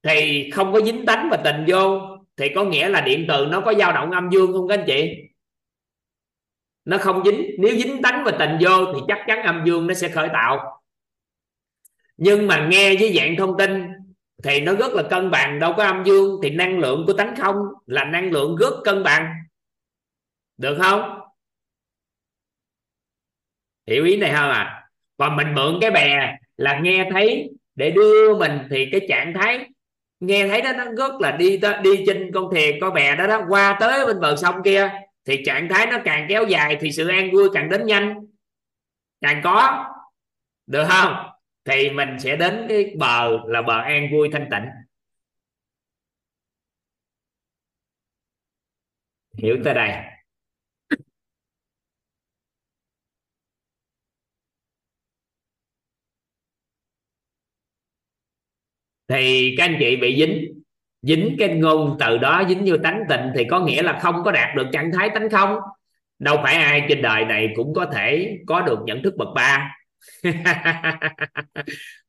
thì 0.03 0.51
không 0.51 0.73
có 0.73 0.81
dính 0.81 1.07
tánh 1.07 1.29
và 1.31 1.37
tình 1.37 1.65
vô, 1.67 2.01
thì 2.37 2.49
có 2.55 2.65
nghĩa 2.65 2.89
là 2.89 3.01
điện 3.01 3.25
từ 3.29 3.47
nó 3.51 3.61
có 3.61 3.75
dao 3.75 3.93
động 3.93 4.11
âm 4.11 4.29
dương 4.33 4.53
không 4.53 4.69
các 4.69 4.79
anh 4.79 4.85
chị? 4.87 5.15
Nó 6.89 6.99
không 6.99 7.23
dính. 7.25 7.51
Nếu 7.59 7.77
dính 7.77 8.03
tánh 8.03 8.23
và 8.25 8.33
tình 8.39 8.59
vô 8.61 8.93
thì 8.95 9.01
chắc 9.09 9.19
chắn 9.27 9.43
âm 9.43 9.63
dương 9.67 9.87
nó 9.87 9.95
sẽ 9.95 10.09
khởi 10.09 10.29
tạo. 10.33 10.83
Nhưng 12.17 12.47
mà 12.47 12.67
nghe 12.71 12.95
với 13.01 13.17
dạng 13.17 13.37
thông 13.37 13.59
tin 13.59 13.87
thì 14.43 14.61
nó 14.61 14.75
rất 14.75 14.93
là 14.93 15.03
cân 15.03 15.31
bằng. 15.31 15.59
Đâu 15.59 15.75
có 15.77 15.85
âm 15.85 16.05
dương 16.05 16.41
thì 16.43 16.51
năng 16.51 16.79
lượng 16.79 17.05
của 17.07 17.13
tánh 17.13 17.37
không 17.37 17.57
là 17.87 18.05
năng 18.05 18.31
lượng 18.31 18.57
rất 18.57 18.75
cân 18.85 19.03
bằng. 19.03 19.35
Được 20.57 20.79
không? 20.81 21.21
Hiểu 23.87 24.05
ý 24.05 24.17
này 24.17 24.31
không 24.31 24.51
à 24.51 24.75
còn 25.19 25.37
mình 25.37 25.55
mượn 25.55 25.79
cái 25.81 25.91
bè 25.91 26.37
là 26.57 26.81
nghe 26.83 27.09
thấy 27.13 27.51
để 27.75 27.91
đưa 27.91 28.35
mình 28.35 28.59
thì 28.71 28.89
cái 28.93 29.07
trạng 29.09 29.35
thái, 29.35 29.67
nghe 30.21 30.49
thấy 30.49 30.63
đó, 30.63 30.73
nó 30.73 30.85
rất 30.85 31.21
là 31.21 31.31
đi 31.31 31.61
đi 31.83 32.05
trên 32.07 32.31
con 32.35 32.51
thuyền 32.51 32.79
con 32.81 32.95
bè 32.95 33.17
đó 33.17 33.27
đó, 33.27 33.45
qua 33.49 33.77
tới 33.81 34.07
bên 34.07 34.21
bờ 34.21 34.37
sông 34.37 34.63
kia 34.65 34.91
thì 35.29 35.43
trạng 35.45 35.69
thái 35.69 35.87
nó 35.87 35.99
càng 36.05 36.27
kéo 36.29 36.47
dài 36.47 36.79
thì 36.81 36.93
sự 36.93 37.09
an 37.09 37.31
vui 37.33 37.49
càng 37.55 37.71
đến 37.71 37.87
nhanh. 37.87 38.27
Càng 39.21 39.41
có, 39.45 39.87
được 40.67 40.85
không? 40.89 41.31
Thì 41.65 41.91
mình 41.91 42.09
sẽ 42.21 42.37
đến 42.37 42.67
cái 42.69 42.95
bờ, 42.99 43.31
là 43.47 43.63
bờ 43.63 43.79
an 43.81 44.09
vui 44.13 44.29
thanh 44.33 44.49
tịnh. 44.51 44.65
Hiểu 49.39 49.57
tới 49.65 49.75
đây. 49.75 49.91
Thì 59.09 59.55
các 59.59 59.65
anh 59.65 59.77
chị 59.81 59.97
bị 59.97 60.17
dính 60.19 60.58
dính 61.03 61.37
cái 61.39 61.49
ngôn 61.49 61.97
từ 62.01 62.19
đó 62.19 62.43
dính 62.49 62.65
như 62.65 62.77
tánh 62.77 63.03
tịnh 63.09 63.33
thì 63.35 63.45
có 63.51 63.61
nghĩa 63.61 63.83
là 63.83 63.99
không 64.03 64.23
có 64.25 64.33
đạt 64.33 64.57
được 64.57 64.67
trạng 64.73 64.93
thái 64.93 65.11
tánh 65.11 65.31
không? 65.31 65.57
Đâu 66.19 66.37
phải 66.43 66.55
ai 66.55 66.87
trên 66.89 67.03
đời 67.03 67.25
này 67.25 67.49
cũng 67.57 67.75
có 67.75 67.87
thể 67.87 68.39
có 68.47 68.61
được 68.61 68.79
nhận 68.87 69.03
thức 69.03 69.15
bậc 69.17 69.29
ba. 69.35 69.77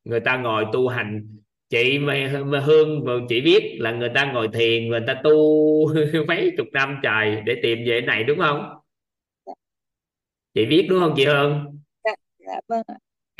Người 0.04 0.20
ta 0.20 0.36
ngồi 0.36 0.66
tu 0.72 0.88
hành 0.88 1.38
chị 1.68 1.98
mà, 1.98 2.42
mà 2.46 2.60
hương 2.60 3.04
và 3.04 3.12
chị 3.28 3.40
biết 3.40 3.76
là 3.78 3.92
người 3.92 4.10
ta 4.14 4.32
ngồi 4.32 4.48
thiền 4.52 4.88
người 4.88 5.00
ta 5.06 5.14
tu 5.24 5.34
mấy 6.28 6.52
chục 6.56 6.66
năm 6.72 7.00
trời 7.02 7.40
để 7.44 7.56
tìm 7.62 7.78
về 7.86 8.00
này 8.00 8.24
đúng 8.24 8.38
không? 8.38 8.74
Chị 10.54 10.66
biết 10.66 10.86
đúng 10.90 11.00
không 11.00 11.14
chị 11.16 11.24
hương? 11.24 11.80
Dạ, 12.04 12.14
dạ 12.38 12.60
vâng 12.68 12.82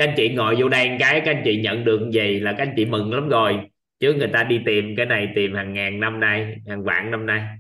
các 0.01 0.09
anh 0.09 0.14
chị 0.16 0.28
ngồi 0.28 0.56
vô 0.59 0.68
đây 0.68 0.97
cái 1.01 1.22
các 1.24 1.31
anh 1.31 1.43
chị 1.44 1.60
nhận 1.60 1.85
được 1.85 2.10
gì 2.12 2.40
là 2.40 2.52
các 2.52 2.62
anh 2.62 2.74
chị 2.77 2.85
mừng 2.85 3.14
lắm 3.14 3.28
rồi 3.28 3.60
chứ 4.01 4.14
người 4.14 4.31
ta 4.32 4.43
đi 4.43 4.60
tìm 4.66 4.94
cái 4.97 5.06
này 5.06 5.28
tìm 5.35 5.55
hàng 5.55 5.72
ngàn 5.72 6.01
năm 6.01 6.20
nay 6.20 6.56
hàng 6.68 6.85
vạn 6.85 7.10
năm 7.10 7.27
nay. 7.27 7.59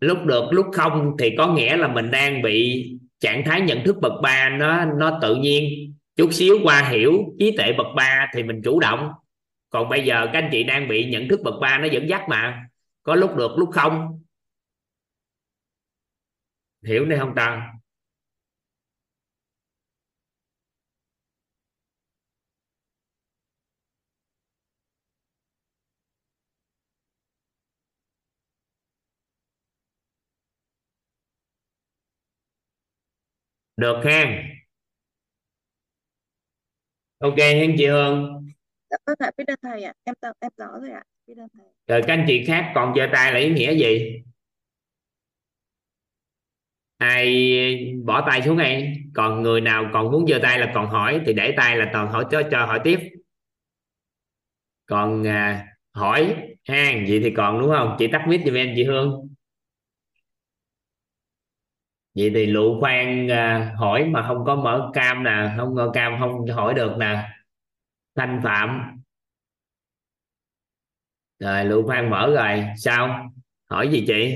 Lúc 0.00 0.18
được 0.24 0.44
lúc 0.50 0.66
không 0.72 1.16
thì 1.18 1.34
có 1.38 1.54
nghĩa 1.54 1.76
là 1.76 1.88
mình 1.88 2.10
đang 2.10 2.42
bị 2.42 2.86
trạng 3.20 3.44
thái 3.44 3.60
nhận 3.60 3.84
thức 3.84 3.96
bậc 4.02 4.12
ba 4.22 4.48
nó 4.48 4.84
nó 4.84 5.18
tự 5.22 5.34
nhiên. 5.34 5.94
Chút 6.16 6.28
xíu 6.32 6.58
qua 6.64 6.88
hiểu 6.88 7.34
trí 7.38 7.56
tuệ 7.56 7.72
bậc 7.72 7.86
ba 7.96 8.30
thì 8.34 8.42
mình 8.42 8.60
chủ 8.64 8.80
động. 8.80 9.12
Còn 9.70 9.88
bây 9.88 10.04
giờ 10.04 10.26
các 10.32 10.38
anh 10.42 10.48
chị 10.52 10.64
đang 10.64 10.88
bị 10.88 11.10
nhận 11.10 11.28
thức 11.28 11.40
bậc 11.44 11.54
ba 11.60 11.78
nó 11.78 11.86
dẫn 11.86 12.08
dắt 12.08 12.22
mà. 12.28 12.68
Có 13.02 13.14
lúc 13.14 13.36
được 13.36 13.50
lúc 13.56 13.68
không. 13.72 14.22
Hiểu 16.82 17.04
này 17.06 17.18
không 17.18 17.34
ta 17.36 17.75
được 33.76 34.00
ha 34.04 34.42
ok 37.18 37.38
hen 37.38 37.74
chị 37.78 37.86
Hương 37.86 38.46
dạ 38.90 38.96
vâng 39.06 39.16
ạ 39.18 39.30
biết 39.36 39.44
ơn 39.46 39.58
thầy 39.62 39.82
ạ. 39.82 39.92
Em 40.04 40.14
em 40.40 40.52
rõ 40.56 40.78
rồi 40.80 40.90
ạ 40.90 41.02
biết 41.26 41.34
ơn 41.38 41.48
thầy. 41.54 41.66
Rồi 41.86 42.02
các 42.06 42.14
anh 42.14 42.24
chị 42.28 42.44
khác 42.46 42.72
còn 42.74 42.94
giơ 42.96 43.06
tay 43.12 43.32
là 43.32 43.38
ý 43.38 43.50
nghĩa 43.50 43.74
gì? 43.74 44.22
Ai 46.96 47.94
bỏ 48.04 48.24
tay 48.30 48.42
xuống 48.42 48.58
đây 48.58 48.92
còn 49.14 49.42
người 49.42 49.60
nào 49.60 49.90
còn 49.92 50.10
muốn 50.12 50.26
giơ 50.26 50.38
tay 50.42 50.58
là 50.58 50.72
còn 50.74 50.86
hỏi 50.86 51.20
thì 51.26 51.32
để 51.32 51.54
tay 51.56 51.76
là 51.76 51.90
toàn 51.92 52.08
hỏi 52.08 52.24
cho 52.30 52.42
cho 52.50 52.66
hỏi 52.66 52.80
tiếp. 52.84 53.00
Còn 54.86 55.26
à, 55.26 55.66
hỏi 55.92 56.36
ha 56.68 56.92
vậy 57.08 57.20
thì 57.22 57.30
còn 57.36 57.60
đúng 57.60 57.70
không? 57.70 57.96
Chị 57.98 58.06
tắt 58.12 58.24
mic 58.28 58.40
giùm 58.46 58.54
em 58.54 58.72
chị 58.76 58.84
Hương 58.84 59.35
vậy 62.16 62.30
thì 62.34 62.46
lụ 62.46 62.80
khoan 62.80 63.28
à, 63.28 63.74
hỏi 63.76 64.04
mà 64.04 64.24
không 64.28 64.44
có 64.46 64.56
mở 64.56 64.90
cam 64.94 65.24
nè 65.24 65.54
không 65.56 65.76
có 65.76 65.90
cam 65.94 66.16
không 66.20 66.46
hỏi 66.46 66.74
được 66.74 66.96
nè. 66.98 67.28
Thanh 68.14 68.40
phạm. 68.44 69.00
Rồi 71.38 71.64
lụ 71.64 71.82
khoan 71.86 72.10
mở 72.10 72.34
rồi. 72.34 72.64
Sao? 72.76 73.32
Hỏi 73.64 73.88
gì 73.92 74.04
chị? 74.06 74.34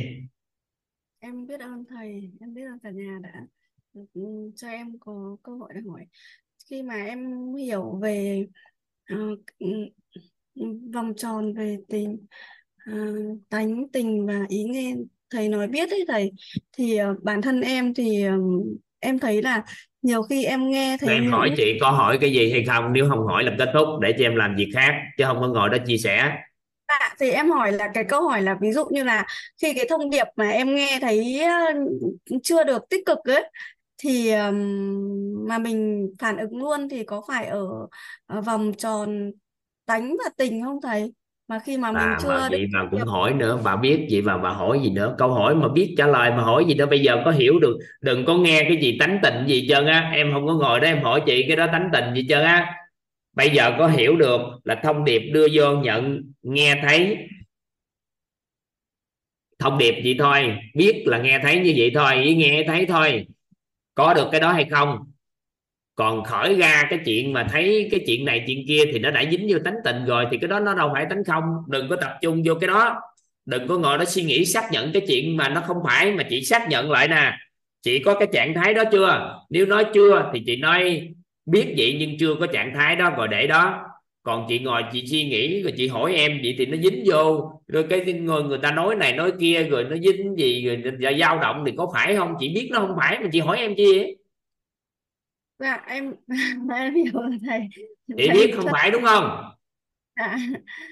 Em 1.19 1.47
biết 1.47 1.61
ơn 1.61 1.85
thầy 1.89 2.31
em 2.41 2.55
biết 2.55 2.63
ơn 2.63 2.79
cả 2.79 2.91
nhà 2.91 3.19
đã 3.23 3.33
ừ, 3.93 4.51
cho 4.57 4.69
em 4.69 4.99
có 5.01 5.37
cơ 5.43 5.53
hội 5.53 5.69
để 5.75 5.81
hỏi. 5.89 6.07
Khi 6.71 6.83
mà 6.83 6.95
em 6.95 7.55
hiểu 7.55 7.99
về 8.03 8.47
uh, 9.15 9.39
vòng 10.95 11.13
tròn 11.17 11.55
về 11.55 11.79
tình 11.89 12.27
uh, 12.93 13.39
tánh 13.49 13.87
tình 13.93 14.27
và 14.27 14.47
ý 14.49 14.65
nghe 14.65 14.95
thầy 15.31 15.49
nói 15.49 15.67
biết 15.67 15.91
ấy 15.91 16.05
thầy. 16.09 16.33
Thì 16.73 16.99
uh, 17.03 17.23
bản 17.23 17.43
thân 17.43 17.61
em 17.61 17.95
thì 17.95 18.25
um, 18.25 18.77
em 19.01 19.19
thấy 19.19 19.43
là 19.43 19.63
nhiều 20.03 20.23
khi 20.23 20.45
em 20.45 20.71
nghe 20.71 20.97
thầy 21.01 21.15
em 21.15 21.31
hỏi 21.33 21.51
chị 21.57 21.79
có 21.81 21.91
hỏi 21.91 22.19
cái 22.21 22.33
gì 22.33 22.53
hay 22.53 22.65
không? 22.65 22.93
Nếu 22.93 23.09
không 23.09 23.27
hỏi 23.27 23.45
làm 23.45 23.55
kết 23.59 23.69
thúc 23.75 23.89
để 24.01 24.13
cho 24.19 24.25
em 24.25 24.37
làm 24.37 24.57
việc 24.57 24.71
khác 24.75 24.95
chứ 25.19 25.25
không 25.27 25.41
có 25.41 25.49
ngồi 25.49 25.69
đó 25.69 25.79
chia 25.87 25.97
sẻ. 25.97 26.33
À, 26.87 27.15
thì 27.21 27.31
em 27.31 27.51
hỏi 27.51 27.73
là 27.73 27.89
cái 27.95 28.05
câu 28.05 28.29
hỏi 28.29 28.43
là 28.43 28.57
ví 28.61 28.73
dụ 28.73 28.85
như 28.91 29.03
là 29.03 29.27
khi 29.63 29.73
cái 29.75 29.87
thông 29.89 30.11
điệp 30.11 30.27
mà 30.37 30.51
em 30.51 30.75
nghe 30.75 30.99
thấy 31.01 31.43
chưa 32.43 32.65
được 32.65 32.83
tích 32.91 33.07
cực 33.07 33.19
ấy 33.25 33.45
thì 33.99 34.33
mà 35.49 35.59
mình 35.59 36.11
phản 36.19 36.37
ứng 36.37 36.59
luôn 36.59 36.89
thì 36.89 37.05
có 37.05 37.23
phải 37.29 37.47
ở, 37.47 37.67
ở 38.27 38.41
vòng 38.41 38.73
tròn 38.79 39.31
tánh 39.87 40.17
và 40.25 40.31
tình 40.37 40.65
không 40.65 40.81
thầy? 40.83 41.13
Mà 41.51 41.59
khi 41.59 41.77
mà 41.77 41.93
mình 41.93 42.03
chưa 42.23 42.29
mà 42.29 42.49
được 42.49 42.57
chị 42.57 42.67
mà 42.73 42.89
cũng 42.91 43.03
hỏi 43.03 43.33
nữa 43.33 43.61
bà 43.65 43.77
biết 43.77 44.07
vậy 44.11 44.23
mà 44.23 44.39
bà 44.39 44.51
hỏi 44.51 44.81
gì 44.83 44.91
nữa? 44.91 45.15
Câu 45.19 45.33
hỏi 45.33 45.55
mà 45.55 45.69
biết 45.69 45.95
trả 45.99 46.07
lời 46.07 46.31
mà 46.31 46.43
hỏi 46.43 46.65
gì 46.69 46.75
nữa? 46.75 46.87
Bây 46.87 47.01
giờ 47.01 47.23
có 47.25 47.31
hiểu 47.31 47.59
được 47.59 47.79
đừng 48.01 48.25
có 48.25 48.35
nghe 48.35 48.65
cái 48.69 48.77
gì 48.77 48.97
tánh 49.01 49.19
tình 49.23 49.47
gì 49.47 49.67
trơn 49.69 49.87
á. 49.87 50.11
Em 50.15 50.33
không 50.33 50.47
có 50.47 50.55
ngồi 50.55 50.81
đó 50.81 50.87
em 50.87 51.03
hỏi 51.03 51.23
chị 51.27 51.45
cái 51.49 51.57
đó 51.57 51.67
tánh 51.73 51.89
tình 51.93 52.15
gì 52.15 52.27
trơn 52.29 52.43
á. 52.43 52.75
Bây 53.37 53.51
giờ 53.51 53.73
có 53.79 53.87
hiểu 53.89 54.17
được 54.17 54.41
là 54.65 54.75
thông 54.75 55.05
điệp 55.05 55.31
đưa 55.33 55.47
vô 55.53 55.77
nhận 55.77 56.23
nghe 56.43 56.81
thấy. 56.83 57.17
Thông 59.59 59.79
điệp 59.79 59.95
gì 60.05 60.17
thôi 60.19 60.57
biết 60.75 61.03
là 61.07 61.19
nghe 61.19 61.39
thấy 61.43 61.61
như 61.61 61.75
vậy 61.77 61.91
thôi 61.95 62.15
ý 62.15 62.35
nghe 62.35 62.65
thấy 62.67 62.87
thôi. 62.87 63.27
Có 63.95 64.15
được 64.15 64.29
cái 64.33 64.41
đó 64.41 64.53
hay 64.53 64.65
không 64.65 65.10
còn 66.01 66.25
khởi 66.25 66.55
ra 66.55 66.87
cái 66.91 66.99
chuyện 67.05 67.33
mà 67.33 67.47
thấy 67.53 67.89
cái 67.91 68.01
chuyện 68.07 68.25
này 68.25 68.45
chuyện 68.47 68.65
kia 68.69 68.83
thì 68.93 68.99
nó 68.99 69.11
đã 69.11 69.25
dính 69.31 69.47
vô 69.51 69.59
tánh 69.65 69.75
tình 69.85 70.05
rồi, 70.07 70.27
thì 70.31 70.39
cái 70.41 70.49
đó 70.49 70.61
nó 70.61 70.75
đâu 70.75 70.91
phải 70.95 71.07
tánh 71.11 71.25
không. 71.25 71.43
Đừng 71.69 71.89
có 71.89 71.97
tập 71.97 72.11
trung 72.23 72.43
vô 72.45 72.55
cái 72.55 72.69
đó. 72.69 73.01
Đừng 73.47 73.69
có 73.69 73.79
ngồi 73.79 73.99
đó 73.99 74.05
suy 74.05 74.23
nghĩ, 74.23 74.45
xác 74.45 74.73
nhận 74.73 74.93
cái 74.93 75.03
chuyện 75.09 75.37
mà 75.37 75.49
nó 75.49 75.61
không 75.61 75.77
phải, 75.85 76.13
mà 76.13 76.23
chị 76.23 76.45
xác 76.45 76.69
nhận 76.69 76.91
lại 76.91 77.09
nè. 77.09 77.33
Chị 77.83 77.99
có 77.99 78.15
cái 78.15 78.29
trạng 78.33 78.55
thái 78.55 78.75
đó 78.75 78.83
chưa? 78.93 79.39
Nếu 79.51 79.67
nói 79.67 79.85
chưa 79.95 80.31
thì 80.35 80.43
chị 80.47 80.57
nói 80.57 81.09
biết 81.47 81.75
vậy 81.77 81.97
nhưng 81.99 82.19
chưa 82.19 82.35
có 82.35 82.47
trạng 82.47 82.73
thái 82.75 82.97
đó, 82.97 83.11
rồi 83.17 83.29
để 83.29 83.47
đó. 83.47 83.81
Còn 84.23 84.47
chị 84.49 84.59
ngồi, 84.59 84.83
chị 84.93 85.07
suy 85.07 85.25
nghĩ, 85.25 85.63
rồi 85.63 85.73
chị 85.77 85.89
hỏi 85.89 86.15
em 86.15 86.41
vậy 86.43 86.55
thì 86.59 86.67
nó 86.67 86.77
dính 86.77 87.05
vô. 87.07 87.53
Rồi 87.69 87.85
cái 87.91 88.01
người 88.01 88.43
người 88.43 88.59
ta 88.59 88.71
nói 88.71 88.95
này 88.95 89.13
nói 89.13 89.33
kia, 89.41 89.63
rồi 89.63 89.85
nó 89.85 89.97
dính 89.97 90.35
gì, 90.39 90.67
rồi 91.01 91.19
dao 91.21 91.39
động 91.39 91.63
thì 91.67 91.73
có 91.77 91.91
phải 91.95 92.17
không? 92.17 92.35
Chị 92.41 92.49
biết 92.55 92.69
nó 92.73 92.79
không 92.79 92.97
phải 93.01 93.19
mà 93.19 93.29
chị 93.33 93.41
hỏi 93.41 93.59
em 93.59 93.75
chi 93.77 93.99
vậy? 93.99 94.17
Dạ 95.61 95.81
em 95.87 96.15
em 96.75 96.95
hiểu 96.95 97.13
thầy. 97.47 97.69
Chị 98.17 98.31
biết 98.31 98.53
không 98.57 98.67
phải 98.73 98.91
đúng 98.91 99.05
không? 99.05 99.45
Dạ. 100.17 100.37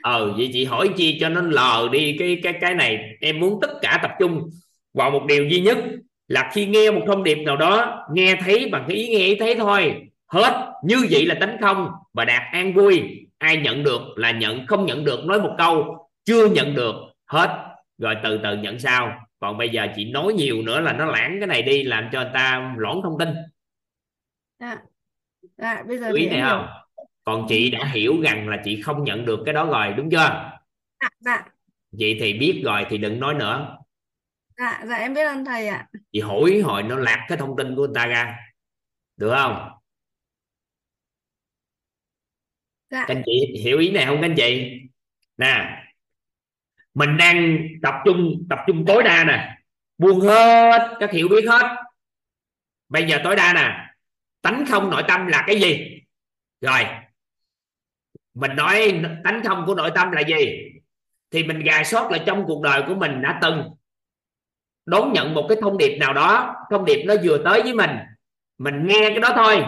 Ờ 0.03 0.33
vậy 0.33 0.51
chị 0.53 0.65
hỏi 0.65 0.91
chi 0.97 1.19
cho 1.21 1.29
nó 1.29 1.41
lờ 1.41 1.89
đi 1.93 2.17
cái 2.19 2.41
cái 2.43 2.53
cái 2.61 2.75
này. 2.75 2.99
Em 3.21 3.41
muốn 3.41 3.59
tất 3.63 3.71
cả 3.83 3.99
tập 4.03 4.11
trung 4.21 4.51
vào 4.95 5.11
một 5.11 5.25
điều 5.29 5.45
duy 5.45 5.61
nhất 5.61 5.79
là 6.29 6.51
khi 6.53 6.67
nghe 6.67 6.91
một 6.91 7.01
thông 7.07 7.25
điệp 7.25 7.39
nào 7.39 7.57
đó 7.57 8.07
nghe 8.15 8.37
thấy 8.41 8.69
bằng 8.73 8.85
cái 8.89 8.97
ý 8.97 9.09
nghe 9.09 9.25
ý 9.25 9.35
thấy 9.35 9.55
thôi. 9.55 9.95
Hết. 10.27 10.73
Như 10.85 11.07
vậy 11.11 11.27
là 11.27 11.35
tánh 11.41 11.57
không 11.61 11.91
và 12.13 12.25
đạt 12.25 12.43
an 12.53 12.75
vui. 12.75 13.03
Ai 13.39 13.57
nhận 13.57 13.83
được 13.85 14.01
là 14.17 14.31
nhận 14.31 14.67
không 14.67 14.87
nhận 14.87 15.05
được 15.05 15.25
nói 15.25 15.41
một 15.41 15.55
câu 15.59 16.09
chưa 16.25 16.49
nhận 16.49 16.75
được 16.75 16.95
hết. 17.27 17.65
Rồi 17.99 18.15
từ 18.23 18.41
từ 18.43 18.57
nhận 18.57 18.79
sau. 18.79 19.13
Còn 19.41 19.59
bây 19.59 19.69
giờ 19.69 19.87
chị 19.97 20.05
nói 20.05 20.33
nhiều 20.33 20.63
nữa 20.63 20.81
là 20.81 20.93
nó 20.93 21.05
lãng 21.05 21.37
cái 21.41 21.47
này 21.47 21.63
đi 21.63 21.83
làm 21.83 22.09
cho 22.13 22.21
người 22.21 22.31
ta 22.35 22.75
loãng 22.77 23.01
thông 23.03 23.19
tin 23.19 23.29
dạ. 24.59 24.77
Dạ 25.57 25.83
bây 25.89 25.99
giờ 25.99 26.13
ý 26.13 26.27
này 26.27 26.37
hiểu. 26.37 26.47
không? 26.49 26.69
Còn 27.25 27.47
chị 27.49 27.71
đã 27.71 27.85
hiểu 27.85 28.21
rằng 28.23 28.49
là 28.49 28.61
chị 28.65 28.83
không 28.83 29.05
nhận 29.05 29.27
được 29.27 29.43
cái 29.45 29.55
đó 29.55 29.65
rồi 29.65 29.93
đúng 29.97 30.11
chưa? 30.11 30.53
Dạ 31.01 31.09
dạ. 31.19 31.45
Vậy 31.91 32.17
thì 32.21 32.39
biết 32.39 32.63
rồi 32.65 32.87
thì 32.91 32.99
đừng 32.99 33.21
nói 33.21 33.35
nữa. 33.35 33.79
Dạ 34.57 34.83
dạ 34.89 34.97
em 34.97 35.15
biết 35.15 35.23
ơn 35.23 35.45
thầy 35.45 35.69
ạ. 35.69 35.89
Chị 36.13 36.21
hỏi 36.21 36.61
hồi 36.65 36.83
nó 36.83 36.97
lạc 36.97 37.27
cái 37.29 37.39
thông 37.39 37.57
tin 37.57 37.77
của 37.77 37.87
người 37.87 37.95
ta 37.95 38.07
ra. 38.07 38.37
Được 39.17 39.35
không? 39.35 39.71
Dạ. 42.91 43.05
Các 43.09 43.15
anh 43.15 43.23
chị 43.27 43.61
hiểu 43.63 43.79
ý 43.79 43.91
này 43.91 44.07
không 44.07 44.17
các 44.21 44.27
anh 44.27 44.35
chị? 44.37 44.81
Nè. 45.37 45.85
Mình 46.95 47.17
đang 47.17 47.59
tập 47.83 47.95
trung 48.05 48.47
tập 48.51 48.59
trung 48.67 48.85
tối 48.87 49.03
đa 49.03 49.25
nè. 49.25 49.59
Buông 49.99 50.21
hết 50.21 50.97
các 51.01 51.11
hiểu 51.11 51.29
biết 51.29 51.45
hết. 51.49 51.77
Bây 52.89 53.09
giờ 53.09 53.21
tối 53.25 53.37
đa 53.37 53.53
nè 53.53 53.88
tánh 54.43 54.65
không 54.69 54.91
nội 54.91 55.03
tâm 55.09 55.27
là 55.27 55.45
cái 55.47 55.61
gì? 55.61 56.01
Rồi. 56.61 56.81
Mình 58.35 58.57
nói 58.57 59.03
tánh 59.25 59.43
không 59.45 59.65
của 59.67 59.75
nội 59.75 59.91
tâm 59.95 60.13
là 60.13 60.21
gì? 60.21 60.59
Thì 61.31 61.45
mình 61.45 61.61
gà 61.61 61.85
sót 61.85 62.11
lại 62.11 62.23
trong 62.27 62.45
cuộc 62.47 62.63
đời 62.63 62.83
của 62.89 62.95
mình 62.95 63.23
đã 63.23 63.39
từng 63.43 63.63
đón 64.87 65.13
nhận 65.13 65.35
một 65.35 65.47
cái 65.49 65.59
thông 65.61 65.79
điệp 65.79 65.99
nào 65.99 66.13
đó, 66.13 66.55
thông 66.71 66.85
điệp 66.85 67.05
nó 67.07 67.15
vừa 67.25 67.39
tới 67.45 67.63
với 67.63 67.75
mình 67.75 67.91
mình 68.59 68.87
nghe 68.87 69.11
cái 69.11 69.19
đó 69.19 69.33
thôi, 69.37 69.65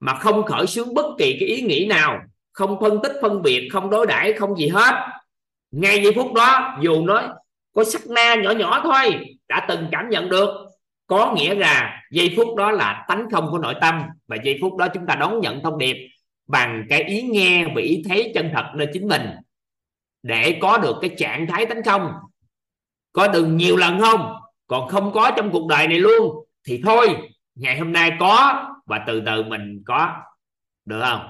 mà 0.00 0.14
không 0.14 0.44
khởi 0.44 0.66
xướng 0.66 0.94
bất 0.94 1.06
kỳ 1.18 1.36
cái 1.40 1.48
ý 1.48 1.62
nghĩ 1.62 1.86
nào, 1.86 2.22
không 2.52 2.76
phân 2.80 2.98
tích, 3.02 3.12
phân 3.22 3.42
biệt, 3.42 3.68
không 3.72 3.90
đối 3.90 4.06
đãi, 4.06 4.32
không 4.32 4.56
gì 4.56 4.68
hết. 4.68 4.94
Ngay 5.70 6.02
giây 6.02 6.12
phút 6.16 6.32
đó, 6.32 6.78
dù 6.82 7.06
nó 7.06 7.36
có 7.74 7.84
sắc 7.84 8.02
na 8.06 8.34
nhỏ 8.34 8.50
nhỏ 8.50 8.80
thôi, 8.84 9.26
đã 9.48 9.66
từng 9.68 9.88
cảm 9.92 10.08
nhận 10.08 10.28
được 10.28 10.66
có 11.12 11.34
nghĩa 11.36 11.54
là 11.54 12.02
giây 12.10 12.34
phút 12.36 12.56
đó 12.56 12.70
là 12.70 13.04
tánh 13.08 13.30
không 13.30 13.48
của 13.50 13.58
nội 13.58 13.74
tâm 13.80 14.02
và 14.26 14.36
giây 14.44 14.58
phút 14.60 14.76
đó 14.76 14.88
chúng 14.94 15.06
ta 15.06 15.14
đón 15.14 15.40
nhận 15.40 15.62
thông 15.62 15.78
điệp 15.78 15.96
bằng 16.46 16.86
cái 16.88 17.02
ý 17.02 17.22
nghe 17.22 17.66
và 17.74 17.80
ý 17.80 18.02
thấy 18.08 18.32
chân 18.34 18.50
thật 18.54 18.72
nơi 18.74 18.88
chính 18.92 19.08
mình 19.08 19.22
để 20.22 20.58
có 20.62 20.78
được 20.78 20.96
cái 21.00 21.14
trạng 21.18 21.46
thái 21.46 21.66
tánh 21.66 21.82
không. 21.84 22.12
Có 23.12 23.28
được 23.28 23.46
nhiều 23.46 23.76
lần 23.76 24.00
không? 24.00 24.40
Còn 24.66 24.88
không 24.88 25.12
có 25.14 25.30
trong 25.36 25.50
cuộc 25.52 25.68
đời 25.68 25.88
này 25.88 25.98
luôn. 25.98 26.46
Thì 26.64 26.80
thôi, 26.84 27.30
ngày 27.54 27.78
hôm 27.78 27.92
nay 27.92 28.16
có 28.20 28.64
và 28.86 29.04
từ 29.06 29.22
từ 29.26 29.42
mình 29.42 29.82
có. 29.86 30.22
Được 30.84 31.00
không? 31.04 31.28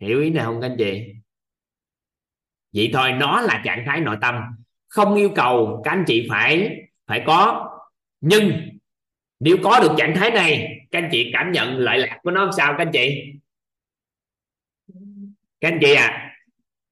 Hiểu 0.00 0.20
ý 0.20 0.30
này 0.30 0.44
không 0.44 0.60
các 0.60 0.66
anh 0.66 0.76
chị? 0.78 1.12
Vậy 2.72 2.90
thôi, 2.92 3.12
nó 3.12 3.40
là 3.40 3.62
trạng 3.64 3.84
thái 3.86 4.00
nội 4.00 4.16
tâm 4.20 4.34
không 4.90 5.14
yêu 5.14 5.30
cầu 5.34 5.80
các 5.84 5.90
anh 5.90 6.04
chị 6.06 6.26
phải 6.30 6.76
phải 7.06 7.22
có. 7.26 7.70
Nhưng 8.20 8.68
nếu 9.40 9.56
có 9.62 9.80
được 9.80 9.94
trạng 9.98 10.14
thái 10.16 10.30
này, 10.30 10.78
các 10.90 10.98
anh 10.98 11.08
chị 11.12 11.30
cảm 11.32 11.52
nhận 11.52 11.76
lợi 11.76 11.98
lạc 11.98 12.18
của 12.22 12.30
nó 12.30 12.50
sao 12.56 12.74
các 12.78 12.84
anh 12.84 12.92
chị? 12.92 13.32
Các 15.60 15.68
anh 15.68 15.78
chị 15.82 15.94
à 15.94 16.36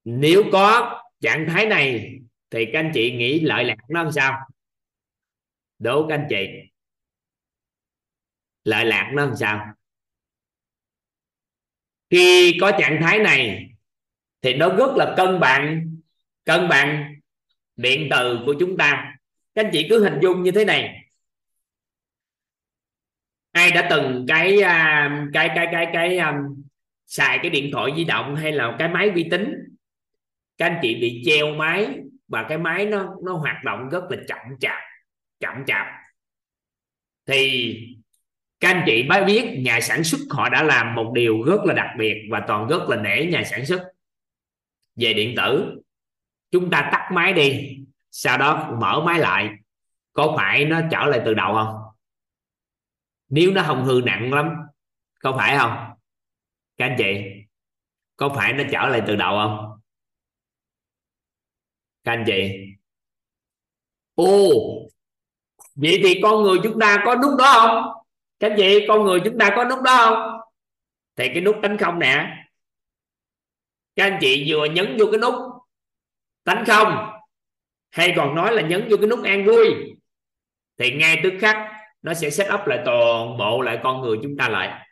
nếu 0.03 0.43
có 0.51 1.01
trạng 1.19 1.45
thái 1.49 1.65
này 1.65 2.19
thì 2.49 2.65
các 2.73 2.79
anh 2.79 2.91
chị 2.93 3.11
nghĩ 3.11 3.39
lợi 3.39 3.63
lạc 3.63 3.77
nó 3.89 4.03
làm 4.03 4.11
sao? 4.11 4.39
Đố 5.79 6.07
các 6.07 6.15
anh 6.15 6.27
chị. 6.29 6.47
Lợi 8.63 8.85
lạc 8.85 9.11
nó 9.13 9.25
làm 9.25 9.35
sao? 9.35 9.73
Khi 12.09 12.57
có 12.61 12.71
trạng 12.79 12.99
thái 13.01 13.19
này 13.19 13.69
thì 14.41 14.53
nó 14.53 14.69
rất 14.69 14.95
là 14.95 15.13
cân 15.17 15.39
bằng 15.39 15.97
cân 16.45 16.69
bằng 16.69 17.18
điện 17.79 18.07
từ 18.11 18.39
của 18.45 18.55
chúng 18.59 18.77
ta. 18.77 19.13
Các 19.55 19.65
anh 19.65 19.71
chị 19.73 19.87
cứ 19.89 20.03
hình 20.03 20.19
dung 20.21 20.43
như 20.43 20.51
thế 20.51 20.65
này. 20.65 21.05
Ai 23.51 23.71
đã 23.71 23.87
từng 23.89 24.25
cái 24.27 24.61
à, 24.61 25.09
cái 25.33 25.49
cái 25.55 25.67
cái 25.71 25.87
cái 25.93 26.17
um, 26.17 26.35
xài 27.05 27.39
cái 27.41 27.49
điện 27.49 27.69
thoại 27.71 27.91
di 27.97 28.03
động 28.03 28.35
hay 28.35 28.51
là 28.51 28.75
cái 28.79 28.87
máy 28.87 29.09
vi 29.09 29.27
tính 29.31 29.53
các 30.57 30.65
anh 30.65 30.79
chị 30.81 30.95
bị 31.01 31.23
treo 31.25 31.55
máy 31.55 31.87
và 32.27 32.45
cái 32.49 32.57
máy 32.57 32.85
nó 32.85 33.15
nó 33.25 33.33
hoạt 33.33 33.63
động 33.63 33.89
rất 33.89 34.03
là 34.09 34.17
chậm 34.27 34.57
chạp 34.59 34.81
chậm 35.39 35.65
chạp. 35.67 35.87
Thì 37.25 37.75
các 38.59 38.69
anh 38.69 38.83
chị 38.85 39.03
mới 39.03 39.23
biết 39.23 39.59
nhà 39.59 39.81
sản 39.81 40.03
xuất 40.03 40.19
họ 40.29 40.49
đã 40.49 40.63
làm 40.63 40.95
một 40.95 41.11
điều 41.15 41.43
rất 41.43 41.65
là 41.65 41.73
đặc 41.73 41.89
biệt 41.97 42.27
và 42.29 42.43
toàn 42.47 42.67
rất 42.67 42.89
là 42.89 42.95
nể 42.95 43.25
nhà 43.25 43.43
sản 43.43 43.65
xuất. 43.65 43.83
Về 44.95 45.13
điện 45.13 45.33
tử 45.37 45.81
chúng 46.51 46.69
ta 46.69 46.89
tắt 46.91 47.09
máy 47.11 47.33
đi, 47.33 47.77
sau 48.11 48.37
đó 48.37 48.75
mở 48.79 49.03
máy 49.05 49.19
lại. 49.19 49.49
Có 50.13 50.33
phải 50.37 50.65
nó 50.65 50.81
trở 50.91 51.05
lại 51.05 51.21
từ 51.25 51.33
đầu 51.33 51.53
không? 51.53 51.75
Nếu 53.29 53.51
nó 53.51 53.63
không 53.67 53.85
hư 53.85 54.01
nặng 54.05 54.33
lắm, 54.33 54.49
có 55.19 55.33
phải 55.37 55.57
không? 55.57 55.77
Các 56.77 56.85
anh 56.85 56.95
chị, 56.97 57.21
có 58.15 58.29
phải 58.29 58.53
nó 58.53 58.63
trở 58.71 58.87
lại 58.87 59.03
từ 59.07 59.15
đầu 59.15 59.37
không? 59.37 59.79
Các 62.03 62.11
anh 62.11 62.23
chị. 62.27 62.51
Ồ, 64.15 64.25
vậy 65.75 66.01
thì 66.03 66.19
con 66.23 66.43
người 66.43 66.57
chúng 66.63 66.79
ta 66.79 67.01
có 67.05 67.15
nút 67.15 67.39
đó 67.39 67.53
không? 67.53 68.03
Các 68.39 68.51
anh 68.51 68.57
chị, 68.57 68.85
con 68.87 69.03
người 69.03 69.21
chúng 69.25 69.37
ta 69.39 69.53
có 69.55 69.63
nút 69.63 69.81
đó 69.83 70.05
không? 70.05 70.39
Thì 71.15 71.27
cái 71.27 71.41
nút 71.41 71.55
đánh 71.61 71.77
không 71.77 71.99
nè. 71.99 72.45
Các 73.95 74.03
anh 74.03 74.17
chị 74.21 74.45
vừa 74.47 74.65
nhấn 74.65 74.97
vô 74.99 75.05
cái 75.11 75.19
nút 75.19 75.33
tánh 76.49 76.65
không? 76.65 77.09
Hay 77.91 78.13
còn 78.15 78.35
nói 78.35 78.53
là 78.53 78.61
nhấn 78.61 78.87
vô 78.89 78.97
cái 78.97 79.07
nút 79.07 79.23
an 79.23 79.45
vui? 79.45 79.65
Thì 80.77 80.91
ngay 80.91 81.19
tức 81.23 81.33
khắc, 81.39 81.57
nó 82.01 82.13
sẽ 82.13 82.29
set 82.29 82.53
up 82.53 82.67
lại 82.67 82.79
toàn 82.85 83.37
bộ 83.37 83.61
lại 83.61 83.79
con 83.83 84.01
người 84.01 84.17
chúng 84.23 84.37
ta 84.37 84.49
lại. 84.49 84.85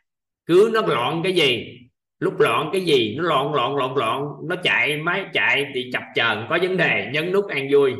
Cứ 0.46 0.70
nó 0.72 0.80
loạn 0.86 1.20
cái 1.24 1.32
gì, 1.32 1.78
lúc 2.18 2.40
loạn 2.40 2.70
cái 2.72 2.80
gì, 2.80 3.16
nó 3.18 3.22
loạn 3.22 3.54
loạn 3.54 3.76
loạn 3.76 3.96
loạn, 3.96 4.24
nó 4.48 4.56
chạy 4.56 4.96
máy, 4.96 5.24
chạy 5.32 5.66
thì 5.74 5.90
chập 5.92 6.02
chờn, 6.14 6.46
có 6.50 6.58
vấn 6.62 6.76
đề, 6.76 7.10
nhấn 7.12 7.32
nút 7.32 7.48
an 7.48 7.68
vui. 7.72 7.94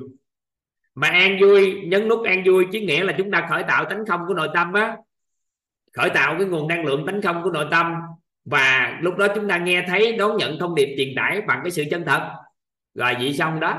Mà 0.95 1.09
an 1.09 1.39
vui, 1.41 1.81
nhấn 1.85 2.09
nút 2.09 2.25
an 2.25 2.43
vui 2.47 2.67
chứ 2.73 2.81
nghĩa 2.81 3.05
là 3.05 3.15
chúng 3.19 3.31
ta 3.31 3.47
khởi 3.51 3.63
tạo 3.63 3.85
tánh 3.85 4.07
không 4.07 4.21
của 4.29 4.35
nội 4.35 4.49
tâm 4.55 4.73
á. 4.73 4.97
Khởi 5.93 6.11
tạo 6.11 6.35
cái 6.39 6.47
nguồn 6.47 6.69
năng 6.69 6.85
lượng 6.85 7.07
tánh 7.07 7.23
không 7.23 7.43
của 7.43 7.51
nội 7.51 7.67
tâm. 7.71 7.95
Và 8.45 8.99
lúc 9.01 9.17
đó 9.17 9.27
chúng 9.35 9.49
ta 9.49 9.59
nghe 9.59 9.85
thấy, 9.89 10.13
đón 10.13 10.37
nhận 10.37 10.59
thông 10.59 10.75
điệp 10.75 10.95
truyền 10.97 11.15
tải 11.17 11.41
bằng 11.41 11.61
cái 11.65 11.71
sự 11.71 11.85
chân 11.91 12.05
thật 12.05 12.31
rồi 12.99 13.15
vậy 13.15 13.35
xong 13.35 13.61
đó. 13.61 13.79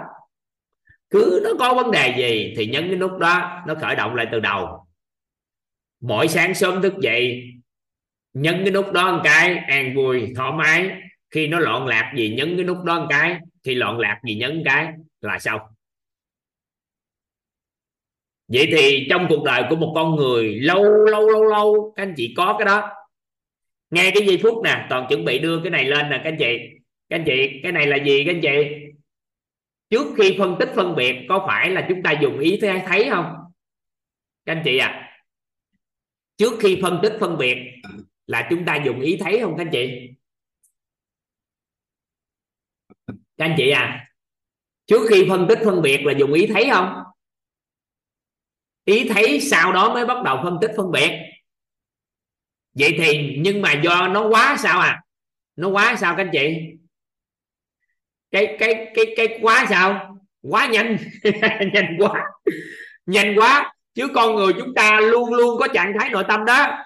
Cứ 1.10 1.42
nó 1.44 1.50
có 1.60 1.74
vấn 1.74 1.92
đề 1.92 2.16
gì 2.18 2.54
thì 2.58 2.66
nhấn 2.66 2.88
cái 2.88 2.96
nút 2.96 3.18
đó, 3.20 3.64
nó 3.68 3.76
khởi 3.76 3.96
động 3.96 4.16
lại 4.16 4.28
từ 4.32 4.40
đầu. 4.40 4.86
Mỗi 6.02 6.28
sáng 6.28 6.56
sớm 6.56 6.82
thức 6.82 6.94
dậy, 7.02 7.44
nhấn 8.34 8.62
cái 8.64 8.72
nút 8.72 8.92
đó 8.92 9.12
một 9.12 9.22
cái, 9.24 9.58
an 9.58 9.96
vui, 9.96 10.34
thoải 10.36 10.52
mái. 10.52 10.90
Khi 11.30 11.48
nó 11.48 11.60
loạn 11.60 11.88
lạc 11.88 12.14
gì 12.18 12.34
nhấn 12.38 12.56
cái 12.56 12.66
nút 12.66 12.84
đó 12.84 13.00
một 13.00 13.08
cái, 13.10 13.40
khi 13.64 13.76
loạn 13.76 14.00
lạc 14.00 14.20
gì 14.28 14.36
nhấn 14.36 14.64
cái 14.66 14.88
là 15.22 15.40
xong. 15.40 15.62
Vậy 18.48 18.68
thì 18.72 19.08
trong 19.10 19.26
cuộc 19.30 19.44
đời 19.44 19.64
của 19.70 19.76
một 19.76 19.92
con 19.96 20.16
người, 20.16 20.60
lâu 20.60 20.84
lâu 20.84 21.30
lâu 21.30 21.44
lâu, 21.44 21.94
các 21.96 22.04
anh 22.04 22.14
chị 22.18 22.34
có 22.38 22.56
cái 22.60 22.66
đó. 22.66 22.90
Ngay 23.90 24.12
cái 24.16 24.28
giây 24.28 24.40
phút 24.44 24.64
nè, 24.64 24.86
toàn 24.90 25.06
chuẩn 25.10 25.26
bị 25.26 25.40
đưa 25.40 25.62
cái 25.64 25.72
này 25.72 25.86
lên 25.86 26.10
nè, 26.10 26.22
các 26.24 26.30
anh 26.30 26.38
chị. 26.40 26.58
Các 27.10 27.16
anh 27.16 27.24
chị, 27.26 27.60
cái 27.64 27.72
này 27.72 27.88
là 27.88 27.96
gì 27.96 28.24
các 28.26 28.34
anh 28.34 28.42
chị? 28.42 28.89
Trước 29.90 30.16
khi 30.18 30.36
phân 30.40 30.56
tích 30.60 30.70
phân 30.76 30.96
biệt, 30.96 31.26
có 31.30 31.46
phải 31.48 31.70
là 31.70 31.86
chúng 31.90 32.04
ta 32.04 32.12
dùng 32.22 32.40
ý 32.40 32.58
thấy 32.62 32.82
thấy 32.86 33.08
không? 33.10 33.36
Các 34.46 34.54
anh 34.54 34.62
chị 34.66 34.78
à 34.78 35.06
trước 36.38 36.54
khi 36.60 36.80
phân 36.82 37.00
tích 37.04 37.14
phân 37.20 37.38
biệt, 37.38 37.58
là 38.28 38.48
chúng 38.50 38.66
ta 38.66 38.76
dùng 38.86 39.02
ý 39.02 39.18
thấy 39.20 39.40
không 39.42 39.56
các 39.58 39.64
anh 39.64 39.70
chị? 39.72 40.10
Các 43.08 43.46
anh 43.46 43.56
chị 43.58 43.70
à 43.70 44.06
trước 44.86 45.08
khi 45.10 45.26
phân 45.30 45.46
tích 45.50 45.60
phân 45.66 45.82
biệt 45.82 46.06
là 46.06 46.14
dùng 46.18 46.34
ý 46.34 46.48
thấy 46.48 46.70
không? 46.72 47.04
Ý 48.86 49.10
thấy 49.10 49.40
sau 49.42 49.74
đó 49.74 49.94
mới 49.94 50.06
bắt 50.06 50.24
đầu 50.26 50.40
phân 50.44 50.58
tích 50.62 50.72
phân 50.78 50.92
biệt. 50.92 51.12
Vậy 52.74 52.96
thì, 52.98 53.38
nhưng 53.40 53.62
mà 53.62 53.74
do 53.84 54.08
nó 54.08 54.28
quá 54.30 54.56
sao 54.60 54.80
à? 54.80 55.02
Nó 55.56 55.70
quá 55.70 55.96
sao 56.00 56.16
các 56.18 56.24
anh 56.24 56.30
chị? 56.34 56.58
Cái 58.32 58.56
cái 58.60 58.92
cái 58.96 59.06
cái 59.18 59.40
quá 59.42 59.66
sao? 59.70 60.18
Quá 60.42 60.68
nhanh. 60.68 60.98
Nhanh 61.74 61.98
quá. 62.00 62.26
Nhanh 63.06 63.36
quá. 63.40 63.74
Chứ 63.94 64.08
con 64.16 64.36
người 64.36 64.54
chúng 64.54 64.74
ta 64.74 65.00
luôn 65.00 65.34
luôn 65.34 65.60
có 65.60 65.68
trạng 65.68 65.94
thái 66.00 66.10
nội 66.10 66.24
tâm 66.28 66.46
đó. 66.46 66.86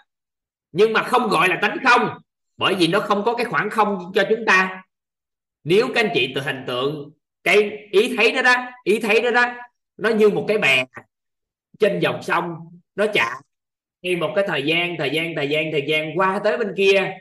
Nhưng 0.72 0.94
mà 0.94 1.04
không 1.04 1.30
gọi 1.30 1.50
là 1.50 1.60
tánh 1.62 1.78
không. 1.84 2.10
Bởi 2.58 2.76
vì 2.76 2.88
nó 2.88 3.00
không 3.00 3.24
có 3.26 3.34
cái 3.36 3.46
khoảng 3.46 3.70
không 3.70 4.12
cho 4.16 4.24
chúng 4.30 4.46
ta. 4.48 4.84
Nếu 5.64 5.88
các 5.88 6.06
anh 6.06 6.12
chị 6.14 6.32
tự 6.36 6.42
hình 6.42 6.64
tượng 6.68 7.12
cái 7.44 7.88
ý 7.92 8.16
thấy 8.18 8.32
đó 8.32 8.42
đó, 8.42 8.56
ý 8.84 9.00
thấy 9.00 9.22
đó 9.22 9.32
đó, 9.32 9.46
nó 9.98 10.10
như 10.10 10.30
một 10.30 10.46
cái 10.48 10.58
bè 10.58 10.86
trên 11.80 12.00
dòng 12.00 12.24
sông, 12.24 12.56
nó 12.96 13.06
chạy 13.14 13.32
khi 14.04 14.16
một 14.16 14.32
cái 14.36 14.46
thời 14.48 14.64
gian 14.64 14.96
thời 14.98 15.10
gian 15.10 15.36
thời 15.36 15.50
gian 15.50 15.72
thời 15.72 15.84
gian 15.88 16.20
qua 16.20 16.40
tới 16.44 16.58
bên 16.58 16.74
kia 16.78 17.18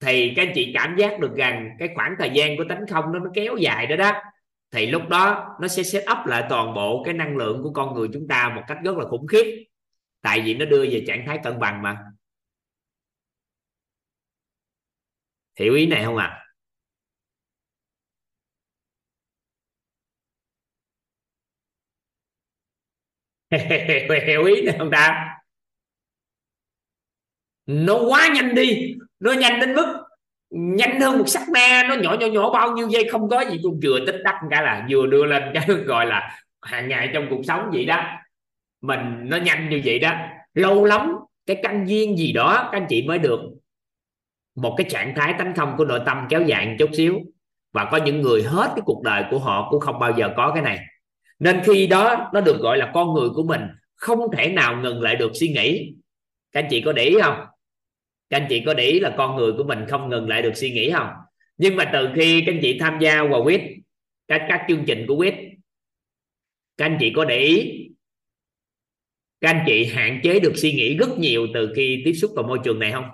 thì 0.00 0.32
các 0.36 0.42
anh 0.42 0.52
chị 0.54 0.70
cảm 0.74 0.96
giác 0.96 1.20
được 1.20 1.34
rằng 1.36 1.76
cái 1.78 1.88
khoảng 1.94 2.14
thời 2.18 2.30
gian 2.34 2.56
của 2.56 2.64
tánh 2.68 2.86
không 2.90 3.12
nó 3.12 3.18
nó 3.18 3.30
kéo 3.34 3.56
dài 3.56 3.86
đó 3.86 3.96
đó. 3.96 4.12
Thì 4.70 4.86
lúc 4.86 5.02
đó 5.08 5.56
nó 5.60 5.68
sẽ 5.68 5.82
set 5.82 6.02
up 6.02 6.26
lại 6.26 6.44
toàn 6.50 6.74
bộ 6.74 7.02
cái 7.04 7.14
năng 7.14 7.36
lượng 7.36 7.62
của 7.62 7.72
con 7.72 7.94
người 7.94 8.08
chúng 8.12 8.28
ta 8.28 8.52
một 8.56 8.62
cách 8.68 8.78
rất 8.84 8.96
là 8.96 9.04
khủng 9.04 9.26
khiếp. 9.26 9.66
Tại 10.22 10.40
vì 10.40 10.54
nó 10.54 10.64
đưa 10.64 10.86
về 10.90 11.04
trạng 11.06 11.24
thái 11.26 11.38
cân 11.44 11.58
bằng 11.60 11.82
mà. 11.82 11.98
Hiểu 15.58 15.74
ý 15.74 15.86
này 15.86 16.04
không 16.04 16.16
ạ? 16.16 16.26
À? 16.26 16.42
hiểu 24.26 24.44
ý 24.44 24.62
này 24.62 24.74
không 24.78 24.90
ta? 24.92 25.36
Nó 27.66 27.98
quá 28.08 28.28
nhanh 28.34 28.54
đi 28.54 28.96
nó 29.20 29.32
nhanh 29.32 29.60
đến 29.60 29.74
mức 29.74 30.06
nhanh 30.50 31.00
hơn 31.00 31.18
một 31.18 31.28
sắc 31.28 31.48
na 31.54 31.82
nó 31.88 31.94
nhỏ 31.94 32.16
nhỏ 32.20 32.26
nhỏ, 32.26 32.50
bao 32.50 32.72
nhiêu 32.72 32.88
giây 32.88 33.08
không 33.10 33.28
có 33.28 33.40
gì 33.40 33.60
cũng 33.62 33.80
vừa 33.82 34.00
tích 34.06 34.20
đắc 34.24 34.40
cả 34.50 34.62
là 34.62 34.86
vừa 34.90 35.06
đưa 35.06 35.24
lên 35.24 35.42
cái 35.54 35.66
gọi 35.86 36.06
là 36.06 36.40
hàng 36.62 36.88
ngày 36.88 37.10
trong 37.14 37.26
cuộc 37.30 37.42
sống 37.44 37.70
vậy 37.72 37.84
đó. 37.84 38.04
Mình 38.80 39.00
nó 39.22 39.36
nhanh 39.36 39.68
như 39.68 39.80
vậy 39.84 39.98
đó. 39.98 40.12
Lâu 40.54 40.84
lắm, 40.84 41.16
cái 41.46 41.60
căn 41.62 41.88
duyên 41.88 42.16
gì 42.16 42.32
đó, 42.32 42.68
các 42.72 42.78
anh 42.78 42.86
chị 42.88 43.02
mới 43.08 43.18
được 43.18 43.40
một 44.54 44.74
cái 44.76 44.86
trạng 44.90 45.14
thái 45.16 45.34
tánh 45.38 45.54
không 45.56 45.74
của 45.76 45.84
nội 45.84 46.00
tâm 46.06 46.26
kéo 46.28 46.42
dài 46.42 46.66
một 46.66 46.74
chút 46.78 46.90
xíu. 46.92 47.20
Và 47.72 47.88
có 47.92 47.96
những 47.96 48.20
người 48.20 48.42
hết 48.42 48.72
cái 48.76 48.82
cuộc 48.84 49.02
đời 49.02 49.24
của 49.30 49.38
họ 49.38 49.68
cũng 49.70 49.80
không 49.80 49.98
bao 49.98 50.12
giờ 50.16 50.30
có 50.36 50.50
cái 50.54 50.62
này. 50.62 50.78
Nên 51.38 51.60
khi 51.64 51.86
đó 51.86 52.30
nó 52.32 52.40
được 52.40 52.58
gọi 52.60 52.78
là 52.78 52.90
con 52.94 53.14
người 53.14 53.28
của 53.28 53.42
mình, 53.42 53.60
không 53.96 54.20
thể 54.36 54.48
nào 54.48 54.76
ngừng 54.76 55.02
lại 55.02 55.16
được 55.16 55.30
suy 55.34 55.48
nghĩ. 55.48 55.94
Các 56.52 56.60
anh 56.60 56.66
chị 56.70 56.80
có 56.80 56.92
để 56.92 57.04
ý 57.04 57.16
không? 57.22 57.46
Các 58.30 58.40
anh 58.40 58.46
chị 58.50 58.62
có 58.66 58.74
để 58.74 58.84
ý 58.84 59.00
là 59.00 59.14
con 59.18 59.36
người 59.36 59.52
của 59.52 59.64
mình 59.64 59.78
không 59.88 60.10
ngừng 60.10 60.28
lại 60.28 60.42
được 60.42 60.52
suy 60.54 60.70
nghĩ 60.70 60.90
không? 60.90 61.08
Nhưng 61.56 61.76
mà 61.76 61.90
từ 61.92 62.08
khi 62.16 62.42
các 62.46 62.52
anh 62.52 62.58
chị 62.62 62.78
tham 62.80 62.98
gia 63.00 63.22
vào 63.22 63.44
quýt 63.44 63.60
các 64.28 64.46
các 64.48 64.64
chương 64.68 64.84
trình 64.86 65.04
của 65.08 65.16
quýt 65.16 65.34
các 66.76 66.84
anh 66.84 66.96
chị 67.00 67.12
có 67.16 67.24
để 67.24 67.38
ý, 67.38 67.82
các 69.40 69.48
anh 69.50 69.64
chị 69.66 69.84
hạn 69.84 70.20
chế 70.22 70.40
được 70.40 70.52
suy 70.56 70.72
nghĩ 70.72 70.96
rất 70.96 71.08
nhiều 71.18 71.46
từ 71.54 71.72
khi 71.76 72.02
tiếp 72.04 72.12
xúc 72.12 72.30
vào 72.34 72.44
môi 72.44 72.58
trường 72.64 72.78
này 72.78 72.92
không? 72.92 73.04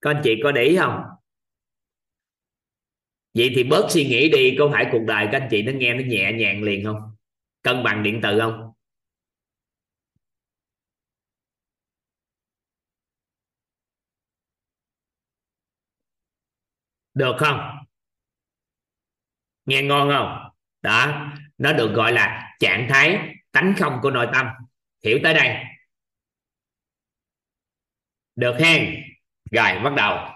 Các 0.00 0.10
anh 0.10 0.20
chị 0.24 0.34
có 0.42 0.52
để 0.52 0.64
ý 0.64 0.76
không? 0.76 1.02
Vậy 3.34 3.52
thì 3.54 3.64
bớt 3.64 3.86
suy 3.90 4.04
nghĩ 4.04 4.28
đi, 4.28 4.56
có 4.58 4.70
phải 4.72 4.86
cuộc 4.92 5.02
đời 5.06 5.28
các 5.32 5.40
anh 5.40 5.48
chị 5.50 5.62
nó 5.62 5.72
nghe 5.72 5.94
nó 5.94 6.02
nhẹ 6.06 6.32
nhàng 6.32 6.62
liền 6.62 6.84
không? 6.84 7.00
Cân 7.62 7.82
bằng 7.84 8.02
điện 8.02 8.20
từ 8.22 8.40
không? 8.40 8.69
Được 17.20 17.36
không? 17.38 17.78
Nghe 19.66 19.82
ngon 19.82 20.10
không? 20.10 20.50
Đó, 20.82 21.32
nó 21.58 21.72
được 21.72 21.92
gọi 21.94 22.12
là 22.12 22.56
trạng 22.60 22.86
thái 22.90 23.18
tánh 23.52 23.74
không 23.78 23.98
của 24.02 24.10
nội 24.10 24.28
tâm. 24.32 24.46
Hiểu 25.04 25.18
tới 25.22 25.34
đây. 25.34 25.64
Được 28.36 28.56
hen. 28.60 29.02
Rồi, 29.50 29.78
bắt 29.84 29.92
đầu. 29.96 30.28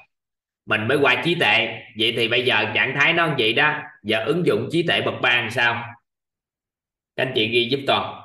Mình 0.66 0.88
mới 0.88 0.98
qua 1.00 1.22
trí 1.24 1.34
tệ 1.40 1.82
vậy 1.98 2.12
thì 2.16 2.28
bây 2.28 2.44
giờ 2.44 2.72
trạng 2.74 2.94
thái 2.96 3.12
nó 3.12 3.34
vậy 3.38 3.52
đó. 3.52 3.82
Giờ 4.02 4.24
ứng 4.24 4.46
dụng 4.46 4.68
trí 4.72 4.86
tệ 4.88 5.02
bậc 5.02 5.14
ba 5.22 5.40
làm 5.40 5.50
sao? 5.50 5.94
Anh 7.14 7.32
chị 7.34 7.48
ghi 7.48 7.68
giúp 7.70 7.80
toàn 7.86 8.24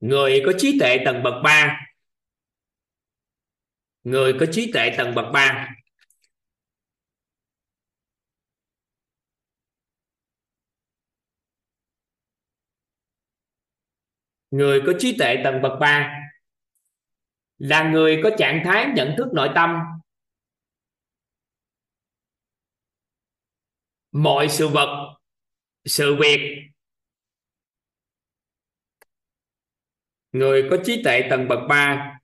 người 0.00 0.42
có 0.46 0.52
trí 0.58 0.78
tệ 0.80 1.02
tầng 1.04 1.22
bậc 1.22 1.34
3 1.44 1.87
người 4.08 4.36
có 4.40 4.46
trí 4.52 4.72
tuệ 4.72 4.94
tầng 4.98 5.14
bậc 5.14 5.24
3 5.32 5.68
người 14.50 14.82
có 14.86 14.92
trí 14.98 15.16
tuệ 15.18 15.36
tầng 15.44 15.62
bậc 15.62 15.72
3 15.80 16.14
là 17.58 17.90
người 17.90 18.20
có 18.22 18.30
trạng 18.38 18.62
thái 18.64 18.86
nhận 18.96 19.14
thức 19.18 19.26
nội 19.32 19.50
tâm. 19.54 19.70
Mọi 24.12 24.48
sự 24.48 24.68
vật, 24.68 25.18
sự 25.84 26.16
việc. 26.20 26.58
Người 30.32 30.68
có 30.70 30.76
trí 30.84 31.02
tuệ 31.04 31.26
tầng 31.30 31.48
bậc 31.48 31.58
3 31.68 32.17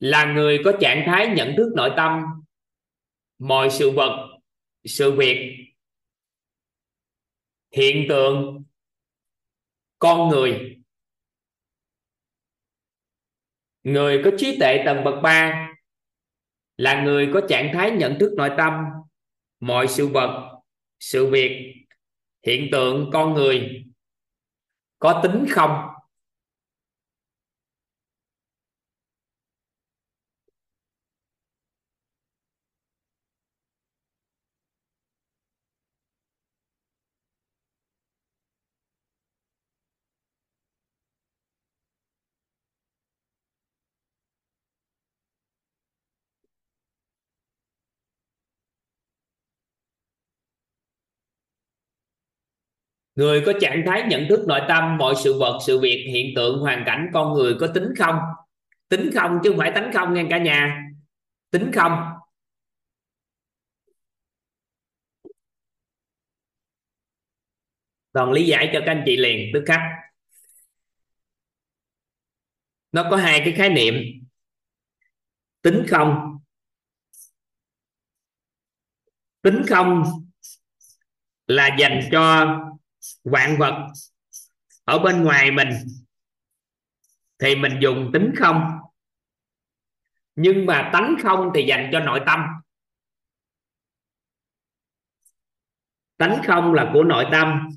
là 0.00 0.32
người 0.34 0.60
có 0.64 0.72
trạng 0.80 1.02
thái 1.06 1.28
nhận 1.36 1.54
thức 1.56 1.72
nội 1.76 1.90
tâm, 1.96 2.22
mọi 3.38 3.70
sự 3.70 3.90
vật, 3.90 4.38
sự 4.84 5.12
việc, 5.12 5.56
hiện 7.72 8.06
tượng, 8.08 8.64
con 9.98 10.28
người. 10.28 10.76
Người 13.82 14.22
có 14.24 14.30
trí 14.38 14.58
tuệ 14.58 14.82
tầng 14.86 15.04
bậc 15.04 15.22
3 15.22 15.68
là 16.76 17.02
người 17.04 17.30
có 17.34 17.40
trạng 17.48 17.70
thái 17.74 17.90
nhận 17.90 18.16
thức 18.20 18.34
nội 18.36 18.50
tâm, 18.56 18.84
mọi 19.60 19.88
sự 19.88 20.06
vật, 20.06 20.60
sự 21.00 21.30
việc, 21.30 21.74
hiện 22.46 22.68
tượng, 22.72 23.10
con 23.12 23.34
người 23.34 23.84
có 24.98 25.20
tính 25.22 25.46
không? 25.50 25.89
Người 53.14 53.42
có 53.46 53.52
trạng 53.60 53.82
thái 53.86 54.02
nhận 54.08 54.26
thức 54.28 54.44
nội 54.48 54.60
tâm, 54.68 54.96
mọi 54.98 55.14
sự 55.24 55.38
vật, 55.38 55.58
sự 55.66 55.78
việc, 55.78 56.06
hiện 56.12 56.32
tượng, 56.36 56.60
hoàn 56.60 56.82
cảnh, 56.86 57.10
con 57.12 57.34
người 57.34 57.54
có 57.60 57.66
tính 57.74 57.92
không? 57.98 58.16
Tính 58.88 59.10
không 59.14 59.38
chứ 59.44 59.50
không 59.50 59.58
phải 59.58 59.72
tánh 59.74 59.90
không 59.94 60.14
nghe 60.14 60.26
cả 60.30 60.38
nhà. 60.38 60.82
Tính 61.50 61.70
không? 61.74 61.92
Toàn 68.12 68.32
lý 68.32 68.46
giải 68.46 68.70
cho 68.72 68.80
các 68.86 68.92
anh 68.92 69.02
chị 69.06 69.16
liền, 69.16 69.50
tức 69.54 69.62
khắc. 69.66 69.80
Nó 72.92 73.06
có 73.10 73.16
hai 73.16 73.40
cái 73.44 73.52
khái 73.52 73.68
niệm. 73.68 73.94
Tính 75.62 75.84
không? 75.88 76.38
Tính 79.42 79.62
không 79.68 80.02
là 81.46 81.76
dành 81.78 82.00
cho 82.12 82.46
vạn 83.24 83.56
vật 83.58 83.92
ở 84.84 84.98
bên 84.98 85.24
ngoài 85.24 85.50
mình 85.50 85.68
thì 87.38 87.56
mình 87.56 87.78
dùng 87.82 88.10
tính 88.12 88.32
không. 88.36 88.62
Nhưng 90.34 90.66
mà 90.66 90.90
tánh 90.92 91.16
không 91.22 91.50
thì 91.54 91.66
dành 91.68 91.90
cho 91.92 92.00
nội 92.00 92.20
tâm. 92.26 92.40
Tánh 96.16 96.42
không 96.46 96.74
là 96.74 96.90
của 96.92 97.04
nội 97.04 97.24
tâm. 97.32 97.68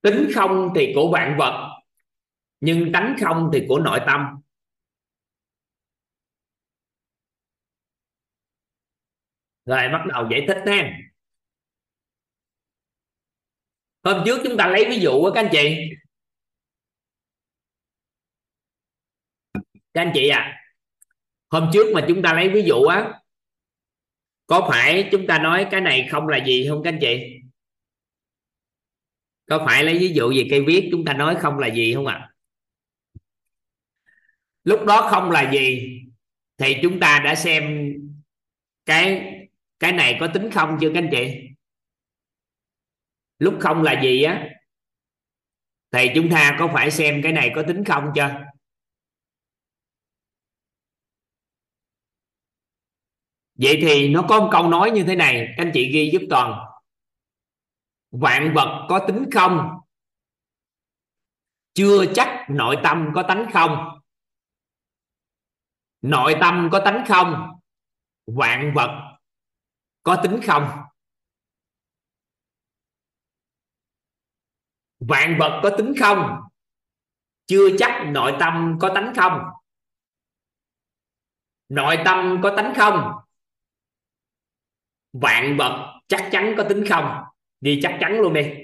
Tính 0.00 0.30
không 0.34 0.72
thì 0.74 0.92
của 0.94 1.10
vạn 1.12 1.36
vật, 1.38 1.82
nhưng 2.60 2.92
tánh 2.92 3.16
không 3.20 3.50
thì 3.52 3.64
của 3.68 3.78
nội 3.78 4.00
tâm. 4.06 4.43
Rồi 9.66 9.88
bắt 9.92 10.04
đầu 10.12 10.28
giải 10.30 10.44
thích 10.48 10.62
nha 10.66 10.98
hôm 14.02 14.22
trước 14.26 14.40
chúng 14.44 14.56
ta 14.56 14.66
lấy 14.66 14.84
ví 14.90 15.00
dụ 15.00 15.30
các 15.34 15.40
anh 15.40 15.48
chị. 15.52 15.90
Các 19.94 20.00
anh 20.02 20.10
chị 20.14 20.28
à 20.28 20.60
hôm 21.48 21.70
trước 21.72 21.92
mà 21.94 22.04
chúng 22.08 22.22
ta 22.22 22.32
lấy 22.32 22.48
ví 22.48 22.62
dụ 22.62 22.82
á, 22.82 23.20
có 24.46 24.66
phải 24.70 25.08
chúng 25.12 25.26
ta 25.26 25.38
nói 25.38 25.66
cái 25.70 25.80
này 25.80 26.08
không 26.10 26.28
là 26.28 26.44
gì 26.44 26.66
không 26.68 26.82
các 26.84 26.92
anh 26.92 26.98
chị? 27.00 27.40
Có 29.46 29.64
phải 29.66 29.84
lấy 29.84 29.98
ví 29.98 30.12
dụ 30.14 30.32
về 30.36 30.46
cây 30.50 30.64
viết 30.66 30.88
chúng 30.92 31.04
ta 31.04 31.12
nói 31.12 31.36
không 31.40 31.58
là 31.58 31.74
gì 31.74 31.94
không 31.94 32.06
ạ? 32.06 32.14
À? 32.14 32.30
lúc 34.64 34.84
đó 34.86 35.08
không 35.10 35.30
là 35.30 35.52
gì 35.52 36.00
thì 36.56 36.76
chúng 36.82 37.00
ta 37.00 37.20
đã 37.24 37.34
xem 37.34 37.92
cái 38.86 39.33
cái 39.84 39.92
này 39.92 40.16
có 40.20 40.28
tính 40.34 40.50
không 40.50 40.78
chưa 40.80 40.90
các 40.94 40.98
anh 40.98 41.08
chị? 41.12 41.48
Lúc 43.38 43.58
không 43.60 43.82
là 43.82 44.02
gì 44.02 44.22
á? 44.22 44.48
Thì 45.90 46.10
chúng 46.14 46.30
ta 46.30 46.56
có 46.58 46.70
phải 46.74 46.90
xem 46.90 47.20
cái 47.22 47.32
này 47.32 47.52
có 47.54 47.62
tính 47.68 47.84
không 47.84 48.12
chưa? 48.14 48.44
Vậy 53.54 53.78
thì 53.82 54.08
nó 54.08 54.26
có 54.28 54.40
một 54.40 54.48
câu 54.52 54.68
nói 54.68 54.90
như 54.90 55.04
thế 55.06 55.16
này, 55.16 55.54
các 55.56 55.64
anh 55.64 55.70
chị 55.74 55.92
ghi 55.92 56.10
giúp 56.12 56.26
toàn. 56.30 56.74
Vạn 58.10 58.52
vật 58.54 58.86
có 58.88 59.04
tính 59.08 59.24
không? 59.34 59.70
Chưa 61.74 62.04
chắc 62.14 62.46
nội 62.50 62.76
tâm 62.82 63.10
có 63.14 63.24
tánh 63.28 63.46
không? 63.52 64.00
Nội 66.02 66.36
tâm 66.40 66.68
có 66.72 66.82
tánh 66.84 67.04
không? 67.08 67.58
Vạn 68.26 68.72
vật 68.74 69.13
có 70.04 70.20
tính 70.22 70.40
không? 70.46 70.82
Vạn 74.98 75.36
vật 75.38 75.60
có 75.62 75.70
tính 75.78 75.92
không? 76.00 76.40
Chưa 77.46 77.68
chắc 77.78 78.06
nội 78.06 78.36
tâm 78.40 78.78
có 78.80 78.92
tánh 78.94 79.12
không? 79.16 79.40
Nội 81.68 81.96
tâm 82.04 82.40
có 82.42 82.54
tánh 82.56 82.72
không? 82.76 83.12
Vạn 85.12 85.56
vật 85.58 86.00
chắc 86.08 86.28
chắn 86.32 86.54
có 86.56 86.64
tính 86.68 86.84
không? 86.88 87.24
Đi 87.60 87.80
chắc 87.82 87.98
chắn 88.00 88.12
luôn 88.12 88.32
đi. 88.32 88.63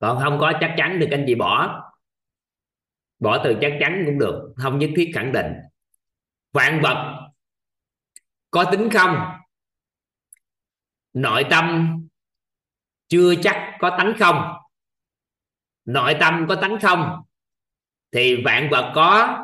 Còn 0.00 0.20
không 0.22 0.38
có 0.40 0.52
chắc 0.60 0.74
chắn 0.76 0.98
thì 1.00 1.06
anh 1.10 1.24
chị 1.26 1.34
bỏ. 1.34 1.82
Bỏ 3.18 3.40
từ 3.44 3.56
chắc 3.60 3.72
chắn 3.80 4.02
cũng 4.06 4.18
được, 4.18 4.54
không 4.56 4.78
nhất 4.78 4.90
thiết 4.96 5.10
khẳng 5.14 5.32
định. 5.32 5.52
Vạn 6.52 6.80
vật 6.82 7.28
có 8.50 8.64
tính 8.72 8.88
không? 8.92 9.16
Nội 11.12 11.44
tâm 11.50 11.96
chưa 13.08 13.34
chắc 13.42 13.76
có 13.80 13.96
tánh 13.98 14.14
không? 14.18 14.56
Nội 15.84 16.16
tâm 16.20 16.46
có 16.48 16.58
tánh 16.62 16.78
không? 16.82 17.22
Thì 18.12 18.42
vạn 18.44 18.68
vật 18.70 18.92
có 18.94 19.38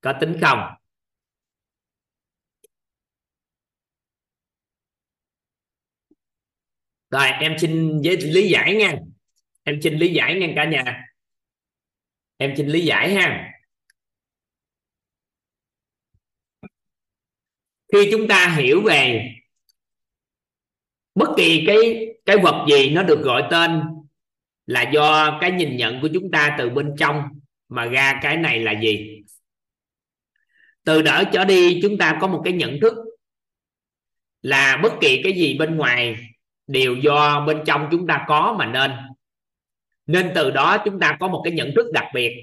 có 0.00 0.14
tính 0.20 0.38
không? 0.40 0.58
Rồi, 7.10 7.26
em 7.40 7.58
xin 7.58 8.00
giới 8.02 8.16
lý 8.16 8.48
giải 8.48 8.74
nha 8.74 8.94
em 9.68 9.82
xin 9.82 9.98
lý 9.98 10.12
giải 10.12 10.34
nha 10.34 10.48
cả 10.56 10.64
nhà. 10.64 11.04
Em 12.36 12.54
xin 12.56 12.66
lý 12.66 12.80
giải 12.84 13.14
ha. 13.14 13.52
Khi 17.92 18.08
chúng 18.12 18.28
ta 18.28 18.54
hiểu 18.58 18.82
về 18.82 19.34
bất 21.14 21.28
kỳ 21.36 21.64
cái 21.66 22.06
cái 22.26 22.36
vật 22.38 22.66
gì 22.70 22.90
nó 22.90 23.02
được 23.02 23.20
gọi 23.22 23.42
tên 23.50 23.82
là 24.66 24.90
do 24.90 25.38
cái 25.40 25.50
nhìn 25.50 25.76
nhận 25.76 26.00
của 26.00 26.08
chúng 26.14 26.30
ta 26.30 26.54
từ 26.58 26.70
bên 26.70 26.94
trong, 26.98 27.22
mà 27.68 27.86
ra 27.86 28.20
cái 28.22 28.36
này 28.36 28.60
là 28.60 28.80
gì? 28.80 29.22
Từ 30.84 31.02
đỡ 31.02 31.24
trở 31.32 31.44
đi, 31.44 31.80
chúng 31.82 31.98
ta 31.98 32.18
có 32.20 32.26
một 32.26 32.42
cái 32.44 32.52
nhận 32.52 32.80
thức 32.80 32.94
là 34.42 34.80
bất 34.82 34.92
kỳ 35.00 35.20
cái 35.22 35.32
gì 35.32 35.58
bên 35.58 35.76
ngoài 35.76 36.16
đều 36.66 36.96
do 36.96 37.44
bên 37.46 37.58
trong 37.66 37.88
chúng 37.90 38.06
ta 38.06 38.24
có 38.28 38.56
mà 38.58 38.66
nên 38.66 39.07
nên 40.08 40.32
từ 40.34 40.50
đó 40.50 40.82
chúng 40.84 41.00
ta 41.00 41.16
có 41.20 41.28
một 41.28 41.40
cái 41.44 41.52
nhận 41.52 41.72
thức 41.76 41.90
đặc 41.92 42.04
biệt. 42.14 42.42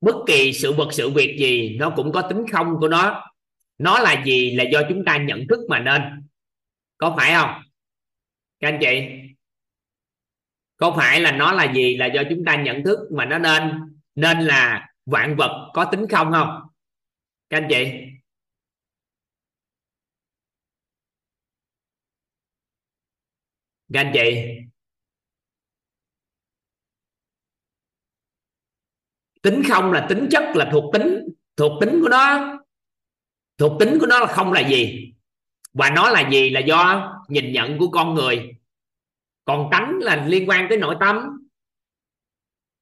Bất 0.00 0.16
kỳ 0.26 0.52
sự 0.52 0.72
vật, 0.72 0.88
sự 0.92 1.10
việc 1.10 1.36
gì, 1.38 1.76
nó 1.78 1.92
cũng 1.96 2.12
có 2.12 2.22
tính 2.22 2.44
không 2.52 2.76
của 2.80 2.88
nó. 2.88 3.24
Nó 3.78 3.98
là 3.98 4.24
gì 4.24 4.50
là 4.50 4.64
do 4.72 4.82
chúng 4.88 5.04
ta 5.04 5.16
nhận 5.16 5.46
thức 5.48 5.60
mà 5.68 5.78
nên. 5.78 6.02
Có 6.98 7.14
phải 7.16 7.32
không? 7.34 7.62
Các 8.60 8.68
anh 8.68 8.78
chị, 8.80 9.00
có 10.76 10.94
phải 10.96 11.20
là 11.20 11.32
nó 11.32 11.52
là 11.52 11.72
gì 11.74 11.96
là 11.96 12.06
do 12.06 12.22
chúng 12.30 12.44
ta 12.46 12.62
nhận 12.62 12.84
thức 12.84 12.98
mà 13.12 13.24
nó 13.24 13.38
nên? 13.38 13.96
Nên 14.14 14.40
là 14.40 14.88
vạn 15.06 15.36
vật 15.36 15.70
có 15.74 15.84
tính 15.84 16.06
không 16.10 16.32
không? 16.32 16.60
Các 17.50 17.56
anh 17.56 17.66
chị. 17.70 17.84
Các 23.92 24.00
anh 24.00 24.10
chị 24.14 24.65
tính 29.46 29.62
không 29.68 29.92
là 29.92 30.06
tính 30.08 30.28
chất 30.30 30.44
là 30.54 30.68
thuộc 30.72 30.92
tính 30.92 31.28
thuộc 31.56 31.72
tính 31.80 32.00
của 32.02 32.08
nó. 32.08 32.52
Thuộc 33.58 33.80
tính 33.80 33.98
của 34.00 34.06
nó 34.06 34.18
là 34.18 34.26
không 34.26 34.52
là 34.52 34.68
gì? 34.68 35.12
Và 35.72 35.90
nó 35.90 36.10
là 36.10 36.30
gì 36.30 36.50
là 36.50 36.60
do 36.60 37.12
nhìn 37.28 37.52
nhận 37.52 37.78
của 37.78 37.88
con 37.88 38.14
người. 38.14 38.50
Còn 39.44 39.68
tánh 39.72 39.98
là 40.00 40.26
liên 40.26 40.48
quan 40.48 40.66
tới 40.68 40.78
nội 40.78 40.96
tâm. 41.00 41.16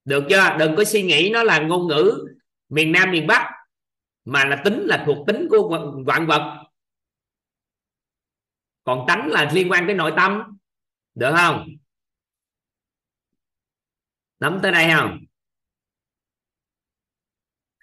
Được 0.04 0.24
chưa? 0.30 0.56
Đừng 0.58 0.76
có 0.76 0.84
suy 0.84 1.02
nghĩ 1.02 1.30
nó 1.32 1.42
là 1.42 1.58
ngôn 1.58 1.86
ngữ 1.86 2.26
miền 2.68 2.92
nam, 2.92 3.10
miền 3.10 3.26
bắc, 3.26 3.50
mà 4.24 4.44
là 4.44 4.62
tính 4.64 4.82
là 4.86 5.02
thuộc 5.06 5.26
tính 5.26 5.46
của 5.50 5.92
vạn 6.06 6.26
vật. 6.26 6.64
Còn 8.84 9.04
tánh 9.08 9.28
là 9.28 9.50
liên 9.54 9.70
quan 9.70 9.86
tới 9.86 9.94
nội 9.94 10.12
tâm. 10.16 10.42
Được 11.14 11.32
không? 11.36 11.68
Nắm 14.40 14.58
tới 14.62 14.72
đây 14.72 14.90
không? 14.94 15.24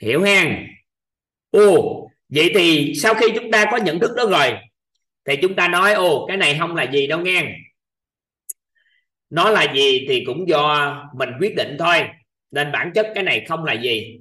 Hiểu 0.01 0.21
hen? 0.21 0.67
Ồ, 1.51 2.09
vậy 2.29 2.51
thì 2.53 2.93
sau 2.95 3.13
khi 3.13 3.27
chúng 3.35 3.51
ta 3.51 3.65
có 3.71 3.77
nhận 3.77 3.99
thức 3.99 4.11
đó 4.17 4.25
rồi, 4.25 4.57
thì 5.25 5.35
chúng 5.41 5.55
ta 5.55 5.67
nói, 5.67 5.93
ồ, 5.93 6.25
cái 6.27 6.37
này 6.37 6.57
không 6.59 6.75
là 6.75 6.91
gì 6.91 7.07
đâu 7.07 7.19
nghe. 7.19 7.55
Nó 9.29 9.49
là 9.49 9.73
gì 9.73 10.05
thì 10.09 10.23
cũng 10.25 10.47
do 10.47 10.95
mình 11.15 11.29
quyết 11.39 11.55
định 11.55 11.75
thôi, 11.79 12.03
nên 12.51 12.71
bản 12.71 12.91
chất 12.95 13.11
cái 13.15 13.23
này 13.23 13.45
không 13.49 13.63
là 13.63 13.73
gì. 13.73 14.19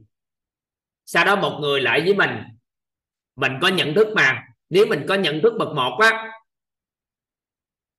Sau 1.07 1.24
đó 1.24 1.36
một 1.36 1.59
người 1.61 1.81
lại 1.81 2.01
với 2.01 2.15
mình 2.15 2.31
mình 3.36 3.52
có 3.61 3.69
nhận 3.69 3.94
thức 3.94 4.09
mà, 4.16 4.43
nếu 4.69 4.86
mình 4.86 5.05
có 5.09 5.15
nhận 5.15 5.40
thức 5.43 5.52
bậc 5.59 5.69
một 5.69 5.98
á, 6.02 6.32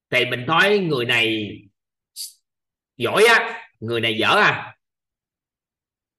thì 0.09 0.25
mình 0.25 0.45
nói, 0.45 0.79
người 0.79 1.05
này 1.05 1.57
giỏi 2.97 3.25
á, 3.25 3.67
người 3.79 4.01
này 4.01 4.17
dở 4.17 4.27
à 4.27 4.70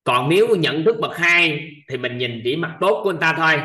còn 0.04 0.28
nếu 0.28 0.56
nhận 0.56 0.84
thức 0.84 0.96
bậc 1.00 1.16
hai 1.16 1.70
thì 1.88 1.96
mình 1.96 2.18
nhìn 2.18 2.40
chỉ 2.44 2.56
mặt 2.56 2.76
tốt 2.80 3.00
của 3.04 3.10
anh 3.10 3.18
ta 3.20 3.34
thôi. 3.36 3.60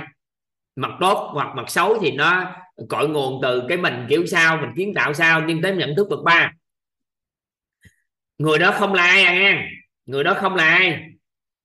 Mặt 0.75 0.91
tốt 0.99 1.29
hoặc 1.33 1.55
mặt 1.55 1.69
xấu 1.69 1.99
thì 2.01 2.11
nó 2.11 2.55
cội 2.89 3.09
nguồn 3.09 3.39
từ 3.41 3.63
cái 3.69 3.77
mình 3.77 4.05
kiểu 4.09 4.25
sao, 4.25 4.57
mình 4.57 4.69
kiến 4.75 4.93
tạo 4.95 5.13
sao, 5.13 5.41
nhưng 5.47 5.61
tới 5.61 5.75
nhận 5.75 5.95
thức 5.95 6.07
bậc 6.09 6.19
ba. 6.23 6.51
Người 8.37 8.59
đó 8.59 8.71
không 8.71 8.93
là 8.93 9.03
ai 9.03 9.23
à? 9.23 9.33
Nghe 9.33 9.69
người 10.05 10.23
đó 10.23 10.33
không 10.33 10.55
là 10.55 10.63
ai? 10.63 11.09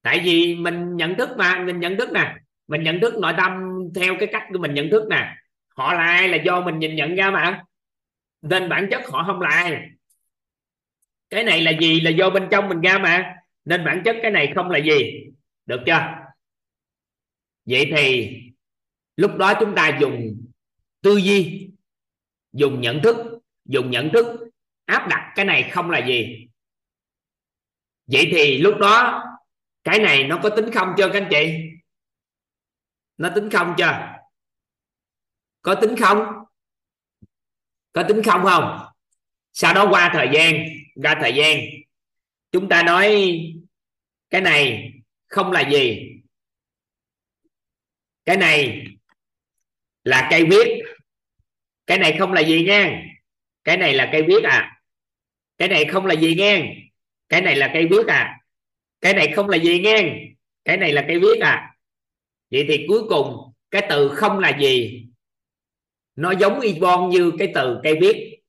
Tại 0.02 0.20
vì 0.24 0.54
mình 0.54 0.96
nhận 0.96 1.14
thức 1.14 1.28
mà, 1.36 1.58
mình 1.58 1.80
nhận 1.80 1.96
thức 1.96 2.12
nè. 2.12 2.34
Mình 2.68 2.82
nhận 2.82 3.00
thức 3.00 3.14
nội 3.18 3.32
tâm 3.36 3.52
theo 3.94 4.14
cái 4.20 4.28
cách 4.32 4.42
của 4.52 4.58
mình 4.58 4.74
nhận 4.74 4.90
thức 4.90 5.08
nè. 5.10 5.36
Họ 5.76 5.94
là 5.94 6.02
ai 6.02 6.28
là 6.28 6.36
do 6.36 6.60
mình 6.60 6.78
nhìn 6.78 6.96
nhận 6.96 7.14
ra 7.14 7.30
mà. 7.30 7.64
Nên 8.42 8.68
bản 8.68 8.88
chất 8.90 9.10
họ 9.10 9.24
không 9.26 9.40
là 9.40 9.48
ai. 9.48 9.82
Cái 11.30 11.44
này 11.44 11.60
là 11.60 11.70
gì? 11.70 12.00
Là 12.00 12.10
do 12.10 12.30
bên 12.30 12.48
trong 12.50 12.68
mình 12.68 12.80
ra 12.80 12.98
mà 12.98 13.34
nên 13.64 13.84
bản 13.84 14.02
chất 14.04 14.16
cái 14.22 14.30
này 14.30 14.52
không 14.54 14.70
là 14.70 14.78
gì? 14.78 15.26
Được 15.66 15.80
chưa? 15.86 16.00
Vậy 17.64 17.92
thì 17.96 18.36
lúc 19.16 19.36
đó 19.36 19.54
chúng 19.60 19.74
ta 19.74 19.98
dùng 20.00 20.46
tư 21.00 21.16
duy, 21.16 21.70
dùng 22.52 22.80
nhận 22.80 23.02
thức, 23.02 23.16
dùng 23.64 23.90
nhận 23.90 24.10
thức 24.12 24.50
áp 24.84 25.08
đặt 25.08 25.32
cái 25.36 25.44
này 25.44 25.70
không 25.72 25.90
là 25.90 26.06
gì? 26.06 26.48
Vậy 28.06 28.28
thì 28.32 28.58
lúc 28.58 28.74
đó 28.80 29.24
cái 29.84 29.98
này 29.98 30.24
nó 30.24 30.40
có 30.42 30.50
tính 30.50 30.72
không 30.74 30.94
chưa 30.96 31.08
các 31.12 31.22
anh 31.22 31.28
chị? 31.30 31.58
Nó 33.16 33.30
tính 33.34 33.50
không 33.50 33.74
chưa? 33.78 34.18
Có 35.62 35.74
tính 35.74 35.96
không? 35.96 36.18
Có 37.92 38.02
tính 38.08 38.22
không 38.22 38.42
không? 38.44 38.78
Sau 39.52 39.74
đó 39.74 39.86
qua 39.90 40.10
thời 40.14 40.28
gian, 40.32 40.64
ra 41.02 41.14
thời 41.20 41.34
gian 41.34 41.58
chúng 42.52 42.68
ta 42.68 42.82
nói 42.82 43.38
cái 44.30 44.40
này 44.40 44.92
không 45.26 45.52
là 45.52 45.70
gì? 45.70 46.08
Cái 48.24 48.36
này 48.36 48.86
là 50.04 50.28
cây 50.30 50.44
viết. 50.44 50.82
Cái 51.86 51.98
này 51.98 52.16
không 52.18 52.32
là 52.32 52.40
gì 52.40 52.64
nha 52.64 53.02
cái 53.64 53.76
này 53.76 53.94
là 53.94 54.08
cây 54.12 54.22
viết 54.22 54.42
à? 54.44 54.82
Cái 55.58 55.68
này 55.68 55.84
không 55.84 56.06
là 56.06 56.14
gì 56.14 56.34
nghe? 56.34 56.76
Cái 57.28 57.42
này 57.42 57.56
là 57.56 57.70
cây 57.74 57.86
viết 57.90 58.06
à? 58.06 58.40
Cái 59.00 59.14
này 59.14 59.32
không 59.36 59.48
là 59.48 59.58
gì 59.58 59.80
nghe? 59.80 60.14
Cái 60.64 60.76
này 60.76 60.92
là 60.92 61.04
cây 61.08 61.18
viết 61.18 61.40
à? 61.40 61.76
Vậy 62.50 62.64
thì 62.68 62.84
cuối 62.88 63.02
cùng 63.08 63.52
cái 63.70 63.86
từ 63.88 64.08
không 64.08 64.38
là 64.38 64.58
gì, 64.60 65.06
nó 66.16 66.30
giống 66.40 66.60
y 66.60 66.74
bon 66.80 67.10
như 67.10 67.32
cái 67.38 67.52
từ 67.54 67.80
cây 67.82 67.98
viết. 68.00 68.40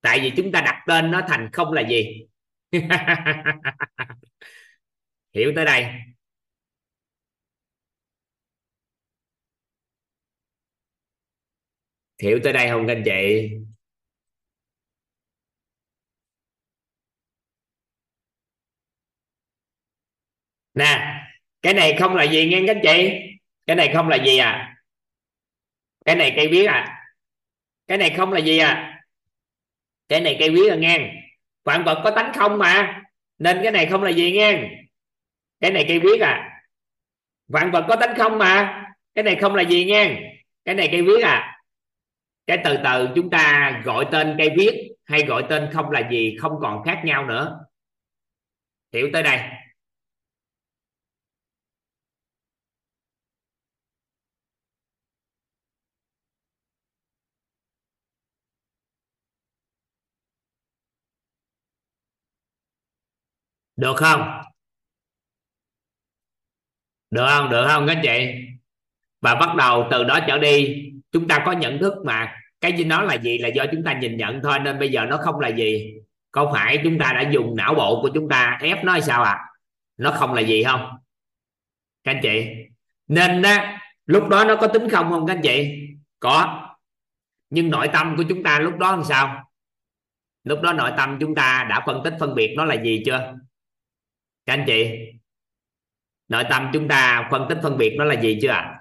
Tại 0.00 0.20
vì 0.20 0.32
chúng 0.36 0.52
ta 0.52 0.60
đặt 0.60 0.84
tên 0.86 1.10
nó 1.10 1.22
thành 1.28 1.48
không 1.52 1.72
là 1.72 1.88
gì. 1.88 2.26
hiểu 5.34 5.52
tới 5.56 5.64
đây. 5.64 5.86
Hiểu 12.22 12.40
tới 12.44 12.52
đây 12.52 12.68
không 12.70 12.86
các 12.86 12.92
anh 12.96 13.02
chị? 13.04 13.50
Nè, 20.74 21.14
cái 21.62 21.74
này 21.74 21.96
không 22.00 22.14
là 22.14 22.22
gì 22.24 22.46
nghe 22.46 22.62
các 22.66 22.76
anh 22.76 22.82
chị? 22.82 23.10
Cái 23.66 23.76
này 23.76 23.90
không 23.94 24.08
là 24.08 24.16
gì 24.16 24.38
à? 24.38 24.74
Cái 26.04 26.16
này 26.16 26.32
cây 26.36 26.48
viết 26.48 26.64
à? 26.66 26.98
Cái 27.86 27.98
này 27.98 28.14
không 28.16 28.32
là 28.32 28.40
gì 28.40 28.58
à? 28.58 29.00
Cái 30.08 30.20
này 30.20 30.36
cây 30.40 30.50
viết 30.50 30.68
à 30.70 30.76
ngang 30.76 31.27
vạn 31.68 31.84
vật 31.84 32.00
có 32.04 32.10
tánh 32.10 32.32
không 32.34 32.58
mà. 32.58 33.02
Nên 33.38 33.60
cái 33.62 33.72
này 33.72 33.86
không 33.86 34.02
là 34.02 34.10
gì 34.10 34.32
nghe. 34.32 34.70
Cái 35.60 35.70
này 35.70 35.84
cây 35.88 35.98
viết 35.98 36.20
à. 36.20 36.60
Vạn 37.48 37.70
vật 37.70 37.84
có 37.88 37.96
tánh 37.96 38.14
không 38.18 38.38
mà. 38.38 38.84
Cái 39.14 39.24
này 39.24 39.36
không 39.36 39.54
là 39.54 39.62
gì 39.62 39.84
nghe. 39.84 40.20
Cái 40.64 40.74
này 40.74 40.88
cây 40.92 41.02
viết 41.02 41.22
à. 41.22 41.60
Cái 42.46 42.58
từ 42.64 42.78
từ 42.84 43.08
chúng 43.14 43.30
ta 43.30 43.80
gọi 43.84 44.06
tên 44.12 44.34
cây 44.38 44.50
viết 44.56 44.94
hay 45.04 45.22
gọi 45.22 45.42
tên 45.48 45.68
không 45.72 45.90
là 45.90 46.08
gì 46.10 46.36
không 46.40 46.52
còn 46.60 46.84
khác 46.84 47.02
nhau 47.04 47.26
nữa. 47.26 47.58
Hiểu 48.92 49.10
tới 49.12 49.22
đây. 49.22 49.40
Được 63.78 63.96
không? 63.96 64.42
Được 67.10 67.26
không? 67.28 67.50
Được 67.50 67.66
không 67.68 67.86
các 67.86 67.96
anh 67.96 68.02
chị? 68.02 68.34
Và 69.20 69.34
bắt 69.34 69.56
đầu 69.56 69.88
từ 69.90 70.04
đó 70.04 70.20
trở 70.28 70.38
đi, 70.38 70.84
chúng 71.12 71.28
ta 71.28 71.42
có 71.46 71.52
nhận 71.52 71.78
thức 71.78 71.94
mà 72.04 72.34
cái 72.60 72.72
gì 72.72 72.84
nó 72.84 73.02
là 73.02 73.14
gì 73.14 73.38
là 73.38 73.48
do 73.48 73.64
chúng 73.72 73.84
ta 73.84 73.98
nhìn 73.98 74.16
nhận 74.16 74.40
thôi, 74.42 74.58
nên 74.58 74.78
bây 74.78 74.88
giờ 74.88 75.04
nó 75.04 75.16
không 75.16 75.40
là 75.40 75.48
gì. 75.48 75.94
Có 76.30 76.50
phải 76.52 76.80
chúng 76.84 76.98
ta 76.98 77.12
đã 77.12 77.30
dùng 77.30 77.56
não 77.56 77.74
bộ 77.74 78.02
của 78.02 78.10
chúng 78.14 78.28
ta 78.28 78.58
ép 78.62 78.84
nó 78.84 78.92
hay 78.92 79.02
sao 79.02 79.22
à 79.22 79.38
nó 79.96 80.10
không 80.10 80.34
là 80.34 80.40
gì 80.40 80.64
không? 80.64 80.98
Các 82.04 82.12
anh 82.12 82.20
chị? 82.22 82.46
Nên 83.06 83.42
đó 83.42 83.58
lúc 84.06 84.28
đó 84.28 84.44
nó 84.44 84.56
có 84.56 84.68
tính 84.68 84.88
không 84.90 85.10
không 85.10 85.26
các 85.26 85.34
anh 85.34 85.42
chị? 85.42 85.78
Có. 86.20 86.64
Nhưng 87.50 87.70
nội 87.70 87.88
tâm 87.92 88.16
của 88.16 88.24
chúng 88.28 88.42
ta 88.42 88.58
lúc 88.58 88.78
đó 88.78 88.90
làm 88.90 89.04
sao? 89.04 89.50
Lúc 90.44 90.60
đó 90.62 90.72
nội 90.72 90.92
tâm 90.96 91.16
chúng 91.20 91.34
ta 91.34 91.66
đã 91.70 91.82
phân 91.86 92.00
tích 92.04 92.14
phân 92.20 92.34
biệt 92.34 92.54
nó 92.56 92.64
là 92.64 92.74
gì 92.74 93.02
chưa? 93.06 93.34
Các 94.48 94.54
anh 94.54 94.64
chị, 94.66 94.90
nội 96.28 96.44
tâm 96.50 96.70
chúng 96.72 96.88
ta 96.88 97.28
phân 97.30 97.46
tích 97.48 97.58
phân 97.62 97.78
biệt 97.78 97.94
nó 97.98 98.04
là 98.04 98.20
gì 98.20 98.38
chưa 98.42 98.48
ạ? 98.48 98.80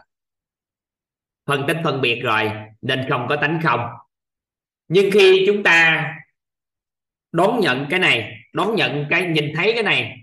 Phân 1.45 1.65
tích 1.67 1.77
phân 1.83 2.01
biệt 2.01 2.21
rồi, 2.23 2.51
nên 2.81 3.05
không 3.09 3.25
có 3.29 3.37
tánh 3.41 3.59
không. 3.63 3.89
Nhưng 4.87 5.11
khi 5.13 5.43
chúng 5.47 5.63
ta 5.63 6.07
đón 7.31 7.59
nhận 7.59 7.87
cái 7.89 7.99
này, 7.99 8.33
đón 8.53 8.75
nhận 8.75 9.07
cái, 9.09 9.27
nhìn 9.27 9.51
thấy 9.55 9.71
cái 9.73 9.83
này, 9.83 10.17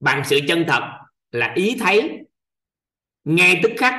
bằng 0.00 0.24
sự 0.24 0.40
chân 0.48 0.64
thật 0.68 0.98
là 1.30 1.52
ý 1.56 1.76
thấy, 1.80 2.18
ngay 3.24 3.60
tức 3.62 3.72
khắc, 3.78 3.94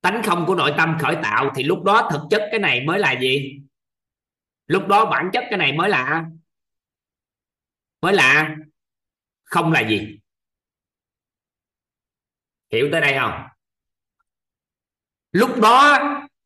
tánh 0.00 0.22
không 0.22 0.44
của 0.46 0.54
nội 0.54 0.74
tâm 0.76 0.96
khởi 1.00 1.16
tạo, 1.22 1.52
thì 1.56 1.62
lúc 1.62 1.82
đó 1.82 2.08
thực 2.12 2.20
chất 2.30 2.48
cái 2.50 2.60
này 2.60 2.80
mới 2.80 2.98
là 2.98 3.20
gì? 3.20 3.60
Lúc 4.66 4.88
đó 4.88 5.04
bản 5.10 5.30
chất 5.32 5.44
cái 5.50 5.58
này 5.58 5.72
mới 5.72 5.88
là 5.90 6.24
mới 8.00 8.12
là 8.12 8.56
không 9.44 9.72
là 9.72 9.88
gì? 9.88 10.18
Hiểu 12.72 12.88
tới 12.92 13.00
đây 13.00 13.14
không? 13.18 13.46
Lúc 15.32 15.60
đó 15.60 15.98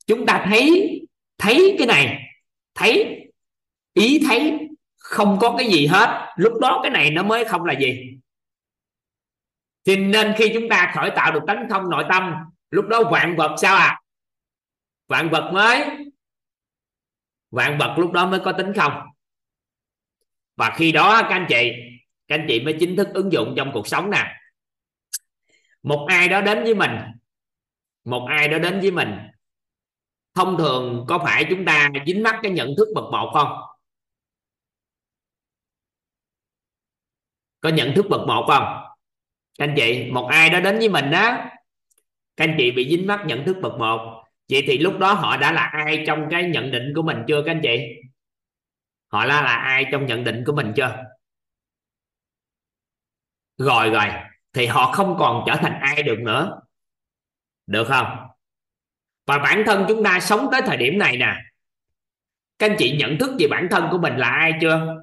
chúng 0.07 0.27
ta 0.27 0.47
thấy 0.49 0.95
thấy 1.39 1.75
cái 1.79 1.87
này, 1.87 2.23
thấy, 2.75 3.21
ý 3.93 4.21
thấy 4.29 4.59
không 4.97 5.39
có 5.41 5.55
cái 5.59 5.69
gì 5.69 5.87
hết. 5.87 6.35
Lúc 6.37 6.53
đó 6.61 6.81
cái 6.83 6.91
này 6.91 7.11
nó 7.11 7.23
mới 7.23 7.45
không 7.45 7.65
là 7.65 7.75
gì. 7.81 8.19
Thì 9.85 9.97
nên 9.97 10.35
khi 10.39 10.51
chúng 10.55 10.69
ta 10.71 10.93
khởi 10.95 11.11
tạo 11.17 11.33
được 11.33 11.41
tánh 11.47 11.67
không 11.71 11.91
nội 11.91 12.05
tâm, 12.11 12.35
lúc 12.71 12.87
đó 12.89 13.03
vạn 13.11 13.37
vật 13.37 13.57
sao 13.59 13.77
à 13.77 14.01
vạn 15.09 15.31
vật 15.31 15.51
mới, 15.53 15.85
vạn 17.51 17.79
vật 17.79 17.95
lúc 17.99 18.13
đó 18.13 18.27
mới 18.27 18.41
có 18.45 18.53
tính 18.53 18.73
không? 18.77 18.93
Và 20.57 20.75
khi 20.77 20.93
đó 20.93 21.23
các 21.23 21.29
anh 21.29 21.47
chị 21.49 21.73
các 22.29 22.35
anh 22.35 22.47
chị 22.49 22.61
mới 22.61 22.77
chính 22.81 22.97
thức 22.97 23.09
ứng 23.15 23.33
dụng 23.33 23.55
trong 23.57 23.71
cuộc 23.75 23.87
sống 23.87 24.11
nè. 24.11 24.35
Một 25.83 26.07
ai 26.09 26.29
đó 26.29 26.41
đến 26.41 26.65
với 26.65 26.75
mình, 26.75 26.91
một 28.05 28.27
ai 28.29 28.49
đó 28.49 28.59
đến 28.59 28.81
với 28.81 28.91
mình, 28.91 29.19
thông 30.35 30.59
thường 30.59 31.05
có 31.09 31.19
phải 31.19 31.47
chúng 31.51 31.65
ta 31.65 31.91
dính 32.07 32.23
mắc 32.23 32.37
cái 32.43 32.53
nhận 32.53 32.75
thức 32.77 32.89
bậc 32.95 33.05
một 33.13 33.31
không? 33.35 33.49
Có 37.61 37.69
nhận 37.69 37.93
thức 37.95 38.07
bậc 38.11 38.21
một 38.27 38.45
không? 38.49 38.65
Các 39.59 39.65
anh 39.65 39.75
chị, 39.77 40.11
một 40.11 40.29
ai 40.33 40.51
đó 40.51 40.61
đến 40.61 40.79
với 40.79 40.89
mình 40.89 41.11
đó 41.11 41.39
các 42.37 42.45
anh 42.45 42.55
chị 42.59 42.71
bị 42.71 42.91
dính 42.91 43.07
mắc 43.07 43.23
nhận 43.27 43.45
thức 43.45 43.57
bậc 43.63 43.73
một. 43.79 44.25
Vậy 44.51 44.65
thì 44.67 44.79
lúc 44.79 44.99
đó 44.99 45.13
họ 45.13 45.37
đã 45.37 45.53
là 45.53 45.63
ai 45.63 46.05
trong 46.07 46.27
cái 46.31 46.45
nhận 46.45 46.71
định 46.71 46.93
của 46.95 47.03
mình 47.03 47.17
chưa, 47.29 47.43
các 47.43 47.51
anh 47.53 47.61
chị? 47.63 47.79
Họ 49.07 49.25
là 49.25 49.43
là 49.43 49.57
ai 49.57 49.85
trong 49.93 50.07
nhận 50.07 50.25
định 50.25 50.43
của 50.47 50.53
mình 50.53 50.73
chưa? 50.77 51.05
Rồi 53.59 53.91
rồi, 53.91 54.07
thì 54.53 54.67
họ 54.67 54.93
không 54.93 55.17
còn 55.19 55.45
trở 55.47 55.57
thành 55.57 55.81
ai 55.81 56.03
được 56.03 56.19
nữa. 56.19 56.61
Được 57.67 57.85
không? 57.89 58.07
Và 59.27 59.39
bản 59.39 59.63
thân 59.67 59.85
chúng 59.89 60.05
ta 60.05 60.21
sống 60.21 60.49
tới 60.53 60.61
thời 60.67 60.77
điểm 60.77 60.99
này 60.99 61.17
nè. 61.17 61.37
Các 62.59 62.71
anh 62.71 62.77
chị 62.79 62.97
nhận 62.97 63.19
thức 63.19 63.37
về 63.39 63.47
bản 63.51 63.69
thân 63.71 63.89
của 63.91 63.99
mình 63.99 64.17
là 64.17 64.29
ai 64.29 64.53
chưa? 64.61 65.03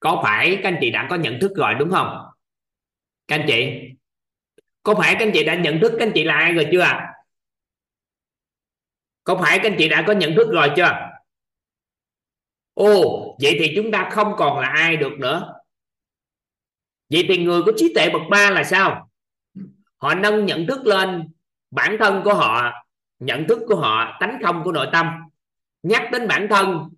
Có 0.00 0.20
phải 0.24 0.60
các 0.62 0.68
anh 0.68 0.78
chị 0.80 0.90
đã 0.90 1.06
có 1.10 1.16
nhận 1.16 1.38
thức 1.40 1.52
rồi 1.56 1.74
đúng 1.74 1.90
không? 1.90 2.26
Các 3.28 3.36
anh 3.36 3.44
chị? 3.48 3.80
Có 4.82 4.94
phải 4.94 5.14
các 5.14 5.26
anh 5.26 5.30
chị 5.34 5.44
đã 5.44 5.54
nhận 5.54 5.80
thức 5.80 5.92
các 5.98 6.06
anh 6.06 6.12
chị 6.14 6.24
là 6.24 6.34
ai 6.34 6.52
rồi 6.52 6.68
chưa 6.72 6.84
có 9.24 9.36
phải 9.36 9.58
các 9.58 9.70
anh 9.70 9.76
chị 9.78 9.88
đã 9.88 10.04
có 10.06 10.12
nhận 10.12 10.34
thức 10.34 10.48
rồi 10.52 10.70
chưa? 10.76 11.10
Ồ, 12.74 13.36
vậy 13.42 13.56
thì 13.58 13.72
chúng 13.76 13.90
ta 13.92 14.08
không 14.12 14.34
còn 14.36 14.58
là 14.58 14.68
ai 14.68 14.96
được 14.96 15.12
nữa 15.18 15.53
vậy 17.10 17.24
thì 17.28 17.44
người 17.44 17.62
có 17.66 17.72
trí 17.76 17.94
tuệ 17.94 18.10
bậc 18.10 18.22
ba 18.30 18.50
là 18.50 18.64
sao? 18.64 19.10
Họ 19.96 20.14
nâng 20.14 20.46
nhận 20.46 20.66
thức 20.66 20.86
lên 20.86 21.32
bản 21.70 21.96
thân 21.98 22.22
của 22.24 22.34
họ, 22.34 22.72
nhận 23.18 23.48
thức 23.48 23.58
của 23.68 23.76
họ, 23.76 24.16
tánh 24.20 24.38
không 24.42 24.64
của 24.64 24.72
nội 24.72 24.88
tâm. 24.92 25.06
Nhắc 25.82 26.08
đến 26.12 26.28
bản 26.28 26.46
thân, 26.50 26.88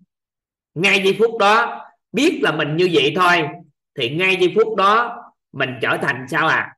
ngay 0.73 1.01
giây 1.03 1.15
phút 1.19 1.37
đó, 1.39 1.85
biết 2.11 2.39
là 2.43 2.51
mình 2.51 2.77
như 2.77 2.89
vậy 2.93 3.13
thôi, 3.15 3.47
thì 3.95 4.15
ngay 4.15 4.37
giây 4.39 4.53
phút 4.55 4.75
đó, 4.75 5.23
mình 5.51 5.69
trở 5.81 5.97
thành 6.01 6.25
sao 6.29 6.47
à? 6.47 6.77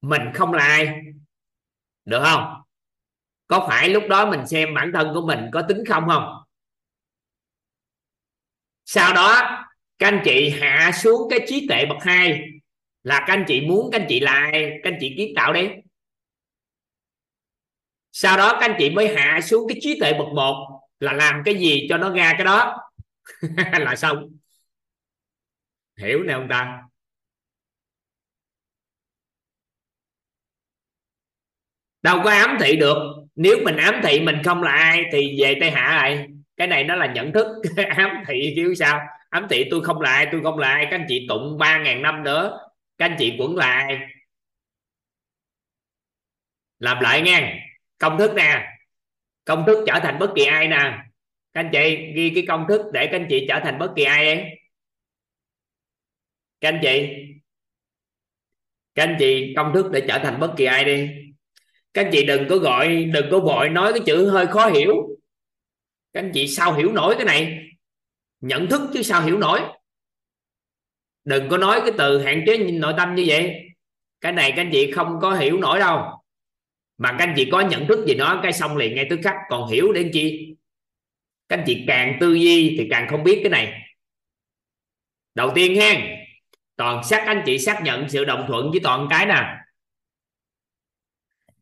Mình 0.00 0.22
không 0.34 0.52
là 0.52 0.64
ai. 0.64 1.00
Được 2.04 2.22
không? 2.24 2.62
Có 3.46 3.66
phải 3.68 3.88
lúc 3.88 4.02
đó 4.08 4.30
mình 4.30 4.46
xem 4.46 4.74
bản 4.74 4.90
thân 4.94 5.14
của 5.14 5.26
mình 5.26 5.50
có 5.52 5.62
tính 5.62 5.84
không 5.88 6.08
không? 6.08 6.42
Sau 8.84 9.14
đó 9.14 9.58
các 10.00 10.08
anh 10.08 10.20
chị 10.24 10.50
hạ 10.50 10.92
xuống 11.02 11.30
cái 11.30 11.40
trí 11.48 11.66
tuệ 11.68 11.86
bậc 11.86 11.98
hai 12.02 12.40
là 13.02 13.18
các 13.18 13.34
anh 13.34 13.44
chị 13.48 13.60
muốn 13.60 13.90
các 13.92 14.00
anh 14.00 14.06
chị 14.08 14.20
lại, 14.20 14.52
các 14.84 14.90
anh 14.92 14.98
chị 15.00 15.14
kiến 15.16 15.32
tạo 15.36 15.52
đi. 15.52 15.68
Sau 18.12 18.36
đó 18.36 18.52
các 18.60 18.70
anh 18.70 18.76
chị 18.78 18.90
mới 18.90 19.16
hạ 19.16 19.40
xuống 19.42 19.68
cái 19.68 19.78
trí 19.80 20.00
tuệ 20.00 20.12
bậc 20.12 20.28
một 20.28 20.80
là 21.00 21.12
làm 21.12 21.42
cái 21.44 21.54
gì 21.54 21.86
cho 21.88 21.96
nó 21.98 22.10
ra 22.14 22.32
cái 22.38 22.44
đó. 22.44 22.76
Là 23.80 23.96
xong. 23.96 24.28
Hiểu 25.96 26.22
nè 26.22 26.32
ông 26.32 26.46
ta. 26.50 26.82
Đâu 32.02 32.20
có 32.24 32.30
ám 32.30 32.56
thị 32.60 32.76
được. 32.76 32.96
Nếu 33.36 33.58
mình 33.64 33.76
ám 33.76 33.94
thị 34.02 34.20
mình 34.20 34.36
không 34.44 34.62
là 34.62 34.70
ai 34.72 35.04
thì 35.12 35.40
về 35.42 35.56
tây 35.60 35.70
hạ 35.70 35.96
lại. 35.96 36.26
Cái 36.56 36.66
này 36.66 36.84
nó 36.84 36.96
là 36.96 37.06
nhận 37.12 37.32
thức. 37.32 37.46
Ám 37.96 38.10
thị 38.28 38.52
kiểu 38.56 38.74
sao? 38.74 39.00
Ám 39.30 39.46
thị 39.50 39.64
tôi 39.70 39.84
không 39.84 40.00
lại 40.00 40.28
tôi 40.32 40.42
không 40.42 40.58
lại 40.58 40.86
các 40.90 40.96
anh 40.96 41.06
chị 41.08 41.26
tụng 41.28 41.58
ba 41.58 41.78
ngàn 41.78 42.02
năm 42.02 42.22
nữa. 42.22 42.58
Các 42.98 43.04
anh 43.04 43.16
chị 43.18 43.36
vẫn 43.38 43.56
lại, 43.56 43.98
làm 46.78 47.00
lại 47.00 47.22
nghe 47.22 47.66
công 47.98 48.18
thức 48.18 48.34
nè. 48.36 48.66
Công 49.44 49.64
thức 49.66 49.84
trở 49.86 50.00
thành 50.02 50.18
bất 50.18 50.30
kỳ 50.36 50.44
ai 50.44 50.68
nè. 50.68 50.98
Các 51.52 51.60
anh 51.60 51.70
chị 51.72 52.12
ghi 52.14 52.32
cái 52.34 52.44
công 52.48 52.64
thức 52.68 52.80
để 52.92 53.06
các 53.06 53.16
anh 53.16 53.26
chị 53.30 53.46
trở 53.48 53.60
thành 53.64 53.78
bất 53.78 53.92
kỳ 53.96 54.04
ai 54.04 54.26
ấy 54.26 54.44
các 56.60 56.68
anh 56.68 56.80
chị. 56.82 57.08
Các 58.94 59.02
anh 59.02 59.16
chị 59.18 59.52
công 59.56 59.72
thức 59.74 59.90
để 59.92 60.04
trở 60.08 60.18
thành 60.18 60.40
bất 60.40 60.54
kỳ 60.56 60.64
ai 60.64 60.84
đi. 60.84 61.08
Các 61.94 62.04
anh 62.04 62.10
chị 62.12 62.26
đừng 62.26 62.48
có 62.48 62.56
gọi 62.56 63.04
đừng 63.04 63.26
có 63.30 63.40
vội 63.40 63.68
nói 63.68 63.92
cái 63.92 64.02
chữ 64.06 64.30
hơi 64.30 64.46
khó 64.46 64.66
hiểu. 64.66 64.94
Các 66.12 66.20
anh 66.20 66.30
chị 66.34 66.48
sao 66.48 66.74
hiểu 66.74 66.92
nổi 66.92 67.14
cái 67.18 67.24
này? 67.24 67.69
Nhận 68.40 68.68
thức 68.68 68.80
chứ 68.94 69.02
sao 69.02 69.22
hiểu 69.22 69.38
nổi. 69.38 69.60
Đừng 71.24 71.48
có 71.48 71.58
nói 71.58 71.80
cái 71.80 71.92
từ 71.98 72.22
hạn 72.22 72.42
chế 72.46 72.58
nội 72.58 72.94
tâm 72.96 73.14
như 73.14 73.24
vậy. 73.26 73.60
Cái 74.20 74.32
này 74.32 74.52
các 74.56 74.62
anh 74.62 74.70
chị 74.72 74.92
không 74.92 75.18
có 75.22 75.34
hiểu 75.34 75.58
nổi 75.58 75.78
đâu. 75.78 76.22
Mà 76.98 77.10
các 77.18 77.18
anh 77.18 77.34
chị 77.36 77.48
có 77.52 77.60
nhận 77.60 77.86
thức 77.86 78.06
gì 78.06 78.14
nó 78.14 78.40
cái 78.42 78.52
xong 78.52 78.76
liền 78.76 78.94
ngay 78.94 79.06
tức 79.10 79.20
khắc. 79.24 79.34
Còn 79.48 79.70
hiểu 79.70 79.92
đến 79.92 80.10
chi? 80.12 80.54
Các 81.48 81.58
anh 81.58 81.64
chị 81.66 81.84
càng 81.86 82.16
tư 82.20 82.34
duy 82.34 82.76
thì 82.78 82.86
càng 82.90 83.06
không 83.10 83.24
biết 83.24 83.40
cái 83.42 83.50
này. 83.50 83.82
Đầu 85.34 85.52
tiên 85.54 85.80
ha 85.80 86.00
toàn 86.76 87.04
xác 87.04 87.24
anh 87.26 87.42
chị 87.46 87.58
xác 87.58 87.80
nhận 87.84 88.08
sự 88.08 88.24
đồng 88.24 88.44
thuận 88.48 88.70
với 88.70 88.80
toàn 88.82 89.06
cái 89.10 89.26
nè. 89.26 89.56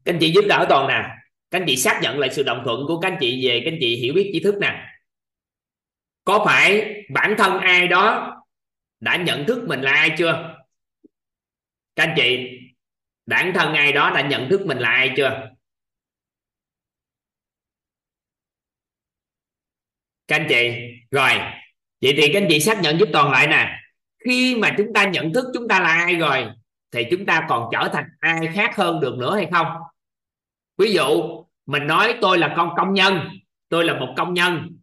Các 0.04 0.14
anh 0.14 0.18
chị 0.20 0.32
giúp 0.32 0.44
đỡ 0.48 0.66
toàn 0.68 0.88
nè. 0.88 1.08
Các 1.50 1.60
anh 1.60 1.66
chị 1.66 1.76
xác 1.76 2.00
nhận 2.02 2.18
lại 2.18 2.30
sự 2.32 2.42
đồng 2.42 2.62
thuận 2.64 2.86
của 2.86 3.00
các 3.00 3.10
anh 3.10 3.18
chị 3.20 3.48
về, 3.48 3.60
các 3.64 3.70
anh 3.72 3.78
chị 3.80 3.96
hiểu 3.96 4.14
biết 4.14 4.30
tri 4.32 4.40
thức 4.40 4.54
nè 4.60 4.84
có 6.28 6.42
phải 6.44 6.94
bản 7.10 7.34
thân 7.38 7.58
ai 7.58 7.88
đó 7.88 8.36
đã 9.00 9.16
nhận 9.16 9.44
thức 9.46 9.64
mình 9.68 9.80
là 9.80 9.92
ai 9.92 10.10
chưa? 10.18 10.56
Các 11.96 12.04
anh 12.04 12.14
chị, 12.16 12.48
bản 13.26 13.52
thân 13.54 13.74
ai 13.74 13.92
đó 13.92 14.10
đã 14.14 14.20
nhận 14.28 14.48
thức 14.50 14.66
mình 14.66 14.78
là 14.78 14.88
ai 14.88 15.12
chưa? 15.16 15.50
Các 20.26 20.36
anh 20.36 20.46
chị, 20.48 20.70
rồi. 21.10 21.30
Vậy 22.00 22.14
thì 22.16 22.32
các 22.32 22.42
anh 22.42 22.46
chị 22.50 22.60
xác 22.60 22.80
nhận 22.82 22.98
giúp 22.98 23.08
toàn 23.12 23.30
lại 23.30 23.46
nè. 23.46 23.80
Khi 24.24 24.56
mà 24.56 24.74
chúng 24.78 24.92
ta 24.94 25.04
nhận 25.04 25.32
thức 25.32 25.44
chúng 25.54 25.68
ta 25.68 25.80
là 25.80 25.88
ai 25.88 26.14
rồi, 26.14 26.46
thì 26.90 27.04
chúng 27.10 27.26
ta 27.26 27.46
còn 27.48 27.68
trở 27.72 27.88
thành 27.92 28.04
ai 28.20 28.48
khác 28.54 28.76
hơn 28.76 29.00
được 29.00 29.14
nữa 29.18 29.36
hay 29.36 29.48
không? 29.52 29.66
Ví 30.78 30.92
dụ, 30.92 31.22
mình 31.66 31.86
nói 31.86 32.14
tôi 32.20 32.38
là 32.38 32.54
con 32.56 32.70
công 32.76 32.94
nhân, 32.94 33.28
tôi 33.68 33.84
là 33.84 34.00
một 34.00 34.14
công 34.16 34.34
nhân 34.34 34.77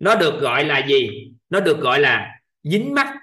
nó 0.00 0.14
được 0.14 0.40
gọi 0.40 0.64
là 0.64 0.86
gì? 0.86 1.32
Nó 1.50 1.60
được 1.60 1.80
gọi 1.80 2.00
là 2.00 2.40
dính 2.62 2.94
mắt 2.94 3.16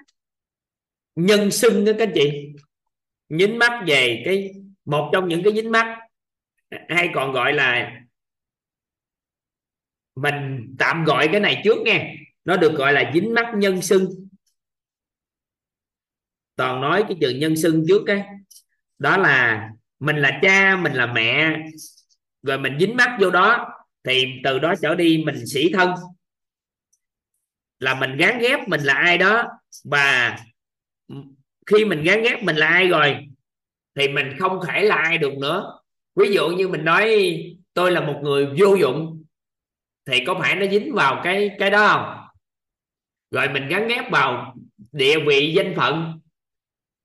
nhân 1.14 1.50
xưng 1.50 1.84
đó 1.84 1.92
các 1.98 2.08
anh 2.08 2.12
chị. 2.14 2.52
Dính 3.28 3.58
mắt 3.58 3.84
về 3.86 4.22
cái, 4.24 4.50
một 4.84 5.10
trong 5.12 5.28
những 5.28 5.42
cái 5.44 5.52
dính 5.52 5.70
mắt, 5.70 5.98
hay 6.88 7.10
còn 7.14 7.32
gọi 7.32 7.52
là 7.52 8.00
mình 10.14 10.74
tạm 10.78 11.04
gọi 11.04 11.28
cái 11.32 11.40
này 11.40 11.60
trước 11.64 11.78
nghe. 11.84 12.14
Nó 12.44 12.56
được 12.56 12.72
gọi 12.72 12.92
là 12.92 13.10
dính 13.14 13.34
mắt 13.34 13.52
nhân 13.56 13.82
xưng. 13.82 14.28
Toàn 16.56 16.80
nói 16.80 17.04
cái 17.08 17.16
từ 17.20 17.30
nhân 17.30 17.56
xưng 17.56 17.84
trước 17.88 18.02
cái. 18.06 18.24
Đó 18.98 19.16
là 19.16 19.68
mình 19.98 20.16
là 20.16 20.38
cha, 20.42 20.76
mình 20.76 20.92
là 20.92 21.06
mẹ, 21.06 21.56
rồi 22.42 22.58
mình 22.58 22.78
dính 22.80 22.96
mắt 22.96 23.18
vô 23.20 23.30
đó, 23.30 23.68
thì 24.04 24.26
từ 24.44 24.58
đó 24.58 24.74
trở 24.82 24.94
đi 24.94 25.22
mình 25.26 25.46
sĩ 25.46 25.72
thân 25.72 25.94
là 27.78 27.94
mình 27.94 28.16
gán 28.16 28.38
ghép 28.38 28.68
mình 28.68 28.80
là 28.80 28.94
ai 28.94 29.18
đó. 29.18 29.44
Và 29.84 30.36
khi 31.66 31.84
mình 31.84 32.02
gán 32.02 32.22
ghép 32.22 32.42
mình 32.42 32.56
là 32.56 32.66
ai 32.66 32.88
rồi, 32.88 33.16
thì 33.94 34.08
mình 34.08 34.36
không 34.38 34.60
thể 34.66 34.82
là 34.82 34.96
ai 34.96 35.18
được 35.18 35.34
nữa. 35.34 35.78
Ví 36.14 36.32
dụ 36.32 36.48
như 36.48 36.68
mình 36.68 36.84
nói, 36.84 37.34
tôi 37.74 37.92
là 37.92 38.00
một 38.00 38.20
người 38.22 38.46
vô 38.46 38.74
dụng. 38.74 39.24
Thì 40.06 40.24
có 40.24 40.34
phải 40.34 40.56
nó 40.56 40.66
dính 40.66 40.94
vào 40.94 41.20
cái 41.24 41.50
cái 41.58 41.70
đó 41.70 41.88
không? 41.88 42.26
Rồi 43.30 43.48
mình 43.48 43.68
gắn 43.68 43.88
ghép 43.88 44.10
vào 44.10 44.56
địa 44.92 45.18
vị, 45.26 45.52
danh 45.56 45.74
phận. 45.76 46.20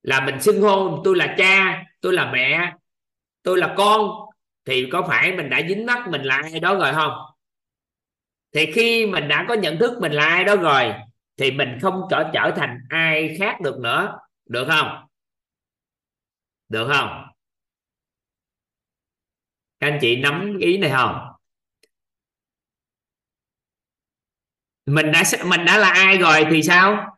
Là 0.03 0.25
mình 0.25 0.41
xưng 0.41 0.61
hô, 0.61 1.01
tôi 1.03 1.15
là 1.15 1.35
cha, 1.37 1.83
tôi 2.01 2.13
là 2.13 2.31
mẹ, 2.31 2.73
tôi 3.43 3.57
là 3.57 3.73
con. 3.77 4.09
Thì 4.65 4.89
có 4.91 5.01
phải 5.07 5.31
mình 5.31 5.49
đã 5.49 5.61
dính 5.69 5.85
mắt 5.85 6.07
mình 6.09 6.21
là 6.23 6.35
ai 6.35 6.59
đó 6.59 6.75
rồi 6.75 6.93
không? 6.93 7.13
Thì 8.53 8.71
khi 8.71 9.05
mình 9.05 9.27
đã 9.27 9.45
có 9.47 9.53
nhận 9.53 9.79
thức 9.79 9.97
mình 10.01 10.11
là 10.11 10.25
ai 10.25 10.43
đó 10.43 10.55
rồi, 10.55 10.93
thì 11.37 11.51
mình 11.51 11.77
không 11.81 12.01
trở 12.09 12.31
trở 12.33 12.53
thành 12.55 12.77
ai 12.89 13.35
khác 13.39 13.61
được 13.61 13.79
nữa. 13.79 14.19
Được 14.45 14.65
không? 14.67 15.07
Được 16.69 16.87
không? 16.93 17.23
Các 19.79 19.87
anh 19.87 19.97
chị 20.01 20.15
nắm 20.15 20.57
ý 20.59 20.77
này 20.77 20.89
không? 20.89 21.15
Mình 24.85 25.11
đã 25.11 25.23
mình 25.45 25.65
đã 25.65 25.77
là 25.77 25.89
ai 25.89 26.17
rồi 26.17 26.45
thì 26.51 26.63
sao? 26.63 27.17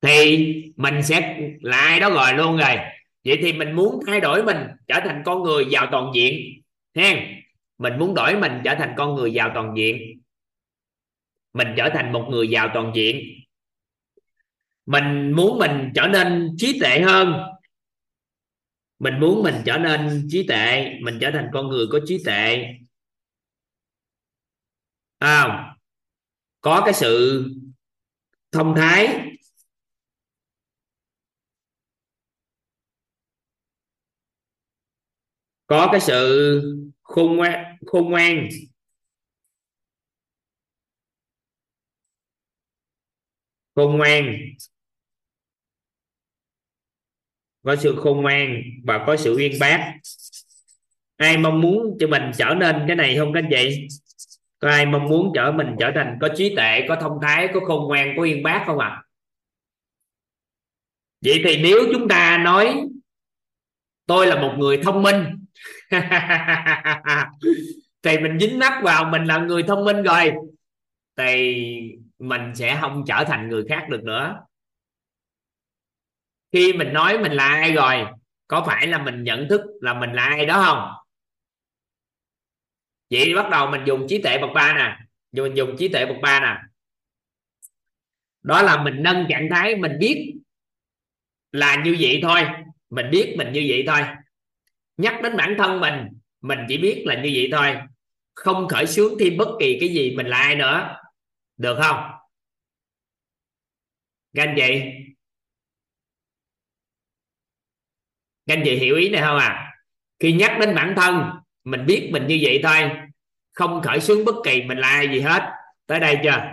Thì 0.00 0.46
mình 0.76 1.02
sẽ 1.02 1.40
là 1.60 1.76
ai 1.76 2.00
đó 2.00 2.10
rồi 2.10 2.34
luôn 2.34 2.56
rồi. 2.56 2.76
Vậy 3.24 3.38
thì 3.42 3.52
mình 3.52 3.72
muốn 3.72 4.00
thay 4.06 4.20
đổi 4.20 4.42
mình 4.44 4.56
trở 4.88 5.00
thành 5.04 5.22
con 5.24 5.42
người 5.42 5.66
giàu 5.70 5.88
toàn 5.92 6.10
diện 6.14 6.62
hen 6.94 7.35
mình 7.78 7.98
muốn 7.98 8.14
đổi 8.14 8.36
mình 8.40 8.52
trở 8.64 8.74
thành 8.74 8.94
con 8.96 9.14
người 9.14 9.32
giàu 9.32 9.50
toàn 9.54 9.74
diện. 9.76 10.22
Mình 11.52 11.68
trở 11.76 11.90
thành 11.94 12.12
một 12.12 12.28
người 12.30 12.48
giàu 12.48 12.70
toàn 12.74 12.92
diện. 12.94 13.24
Mình 14.86 15.32
muốn 15.32 15.58
mình 15.58 15.92
trở 15.94 16.06
nên 16.06 16.54
trí 16.58 16.80
tệ 16.80 17.00
hơn. 17.00 17.34
Mình 18.98 19.20
muốn 19.20 19.42
mình 19.42 19.54
trở 19.66 19.78
nên 19.78 20.26
trí 20.30 20.46
tệ, 20.48 20.94
mình 21.02 21.18
trở 21.20 21.30
thành 21.30 21.50
con 21.52 21.68
người 21.68 21.86
có 21.92 22.00
trí 22.06 22.22
tệ, 22.24 22.66
à, 25.18 25.74
có 26.60 26.82
cái 26.84 26.94
sự 26.94 27.44
thông 28.52 28.74
thái. 28.76 29.20
Có 35.66 35.88
cái 35.92 36.00
sự 36.00 36.62
khôn 37.06 37.36
ngoan 37.36 37.76
khôn 37.86 38.10
ngoan. 38.10 38.48
Khôn 43.74 43.96
ngoan. 43.96 44.36
Có 47.62 47.76
sự 47.76 47.96
khôn 47.96 48.22
ngoan 48.22 48.62
và 48.84 49.04
có 49.06 49.16
sự 49.16 49.36
uyên 49.36 49.52
bác. 49.60 49.94
Ai 51.16 51.38
mong 51.38 51.60
muốn 51.60 51.96
cho 52.00 52.06
mình 52.06 52.22
trở 52.38 52.54
nên 52.54 52.84
cái 52.86 52.96
này 52.96 53.16
không 53.18 53.32
các 53.32 53.40
anh 53.40 53.50
chị 53.50 53.88
có 54.58 54.68
ai 54.68 54.86
mong 54.86 55.04
muốn 55.08 55.32
trở 55.34 55.52
mình 55.52 55.76
trở 55.78 55.92
thành 55.94 56.18
có 56.20 56.28
trí 56.36 56.54
tuệ, 56.56 56.84
có 56.88 56.96
thông 57.00 57.18
thái, 57.22 57.48
có 57.54 57.60
khôn 57.60 57.88
ngoan, 57.88 58.14
có 58.16 58.22
uyên 58.22 58.42
bác 58.42 58.62
không 58.66 58.78
ạ? 58.78 58.88
À? 58.88 59.02
vậy 61.24 61.40
thì 61.44 61.62
nếu 61.62 61.78
chúng 61.92 62.08
ta 62.08 62.38
nói, 62.44 62.80
tôi 64.06 64.26
là 64.26 64.42
một 64.42 64.54
người 64.58 64.80
thông 64.82 65.02
minh 65.02 65.24
thì 68.02 68.18
mình 68.18 68.38
dính 68.40 68.58
mắt 68.58 68.80
vào, 68.82 69.04
mình 69.04 69.24
là 69.24 69.38
người 69.38 69.62
thông 69.62 69.84
minh 69.84 70.02
rồi. 70.02 70.32
Thì 71.16 71.60
mình 72.18 72.54
sẽ 72.54 72.78
không 72.80 73.04
trở 73.06 73.24
thành 73.26 73.48
người 73.48 73.64
khác 73.68 73.86
được 73.88 74.04
nữa. 74.04 74.40
Khi 76.52 76.72
mình 76.72 76.92
nói 76.92 77.18
mình 77.18 77.32
là 77.32 77.48
ai 77.48 77.72
rồi, 77.72 78.06
có 78.48 78.64
phải 78.66 78.86
là 78.86 79.02
mình 79.02 79.22
nhận 79.24 79.48
thức 79.48 79.60
là 79.80 79.94
mình 79.94 80.12
là 80.12 80.24
ai 80.24 80.46
đó 80.46 80.62
không? 80.64 80.92
Vậy 83.10 83.34
bắt 83.34 83.50
đầu 83.50 83.70
mình 83.70 83.80
dùng 83.86 84.06
trí 84.08 84.22
tuệ 84.22 84.38
bậc 84.38 84.50
ba 84.54 84.74
nè. 84.74 84.96
Dùng 85.32 85.46
mình 85.48 85.56
dùng 85.56 85.76
trí 85.78 85.88
tuệ 85.88 86.06
bậc 86.06 86.16
ba 86.22 86.40
nè. 86.40 86.56
Đó 88.42 88.62
là 88.62 88.82
mình 88.82 89.02
nâng 89.02 89.26
trạng 89.28 89.48
thái, 89.50 89.76
mình 89.76 89.92
biết 90.00 90.34
là 91.52 91.82
như 91.84 91.96
vậy 92.00 92.20
thôi. 92.22 92.46
Mình 92.90 93.06
biết 93.10 93.34
mình 93.38 93.52
như 93.52 93.66
vậy 93.68 93.84
thôi 93.86 94.00
nhắc 94.96 95.20
đến 95.22 95.36
bản 95.36 95.54
thân 95.58 95.80
mình 95.80 96.08
mình 96.40 96.58
chỉ 96.68 96.78
biết 96.78 97.02
là 97.06 97.14
như 97.14 97.30
vậy 97.34 97.48
thôi. 97.52 97.76
Không 98.34 98.68
khởi 98.68 98.86
sướng 98.86 99.14
thêm 99.20 99.36
bất 99.36 99.48
kỳ 99.60 99.76
cái 99.80 99.88
gì 99.88 100.16
mình 100.16 100.26
là 100.26 100.36
ai 100.36 100.54
nữa. 100.54 100.96
Được 101.56 101.78
không? 101.82 102.10
Các 104.34 104.42
anh 104.42 104.54
chị? 104.56 104.82
Các 108.46 108.54
anh 108.54 108.62
chị 108.64 108.76
hiểu 108.76 108.96
ý 108.96 109.08
này 109.08 109.22
không 109.22 109.38
à 109.38 109.72
khi 110.18 110.32
nhắc 110.32 110.56
đến 110.60 110.74
bản 110.74 110.94
thân, 110.96 111.30
mình 111.64 111.86
biết 111.86 112.10
mình 112.12 112.26
như 112.26 112.38
vậy 112.42 112.60
thôi. 112.62 112.90
Không 113.52 113.82
khởi 113.82 114.00
xướng 114.00 114.24
bất 114.24 114.34
kỳ 114.44 114.62
mình 114.62 114.78
là 114.78 114.88
ai 114.88 115.08
gì 115.08 115.20
hết. 115.20 115.52
Tới 115.86 116.00
đây 116.00 116.18
chưa? 116.24 116.52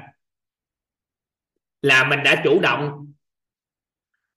Là 1.81 2.03
mình 2.03 2.19
đã 2.23 2.41
chủ 2.43 2.59
động 2.61 3.13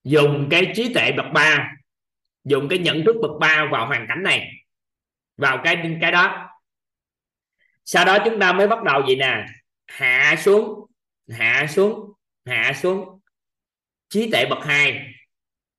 dùng 0.04 0.48
cái 0.50 0.72
trí 0.76 0.94
tuệ 0.94 1.12
bậc 1.12 1.26
ba 1.34 1.75
dùng 2.46 2.68
cái 2.68 2.78
nhận 2.78 3.02
thức 3.04 3.16
bậc 3.22 3.30
ba 3.40 3.68
vào 3.72 3.86
hoàn 3.86 4.06
cảnh 4.08 4.22
này, 4.22 4.52
vào 5.36 5.60
cái 5.64 5.98
cái 6.00 6.12
đó. 6.12 6.50
Sau 7.84 8.04
đó 8.04 8.18
chúng 8.24 8.40
ta 8.40 8.52
mới 8.52 8.68
bắt 8.68 8.82
đầu 8.82 9.06
gì 9.08 9.16
nè. 9.16 9.46
Hạ 9.86 10.36
xuống 10.38 10.90
hạ 11.28 11.66
xuống 11.68 12.12
hạ 12.44 12.72
xuống. 12.82 13.20
Trí 14.08 14.30
tuệ 14.30 14.46
bậc 14.50 14.64
hai 14.64 15.12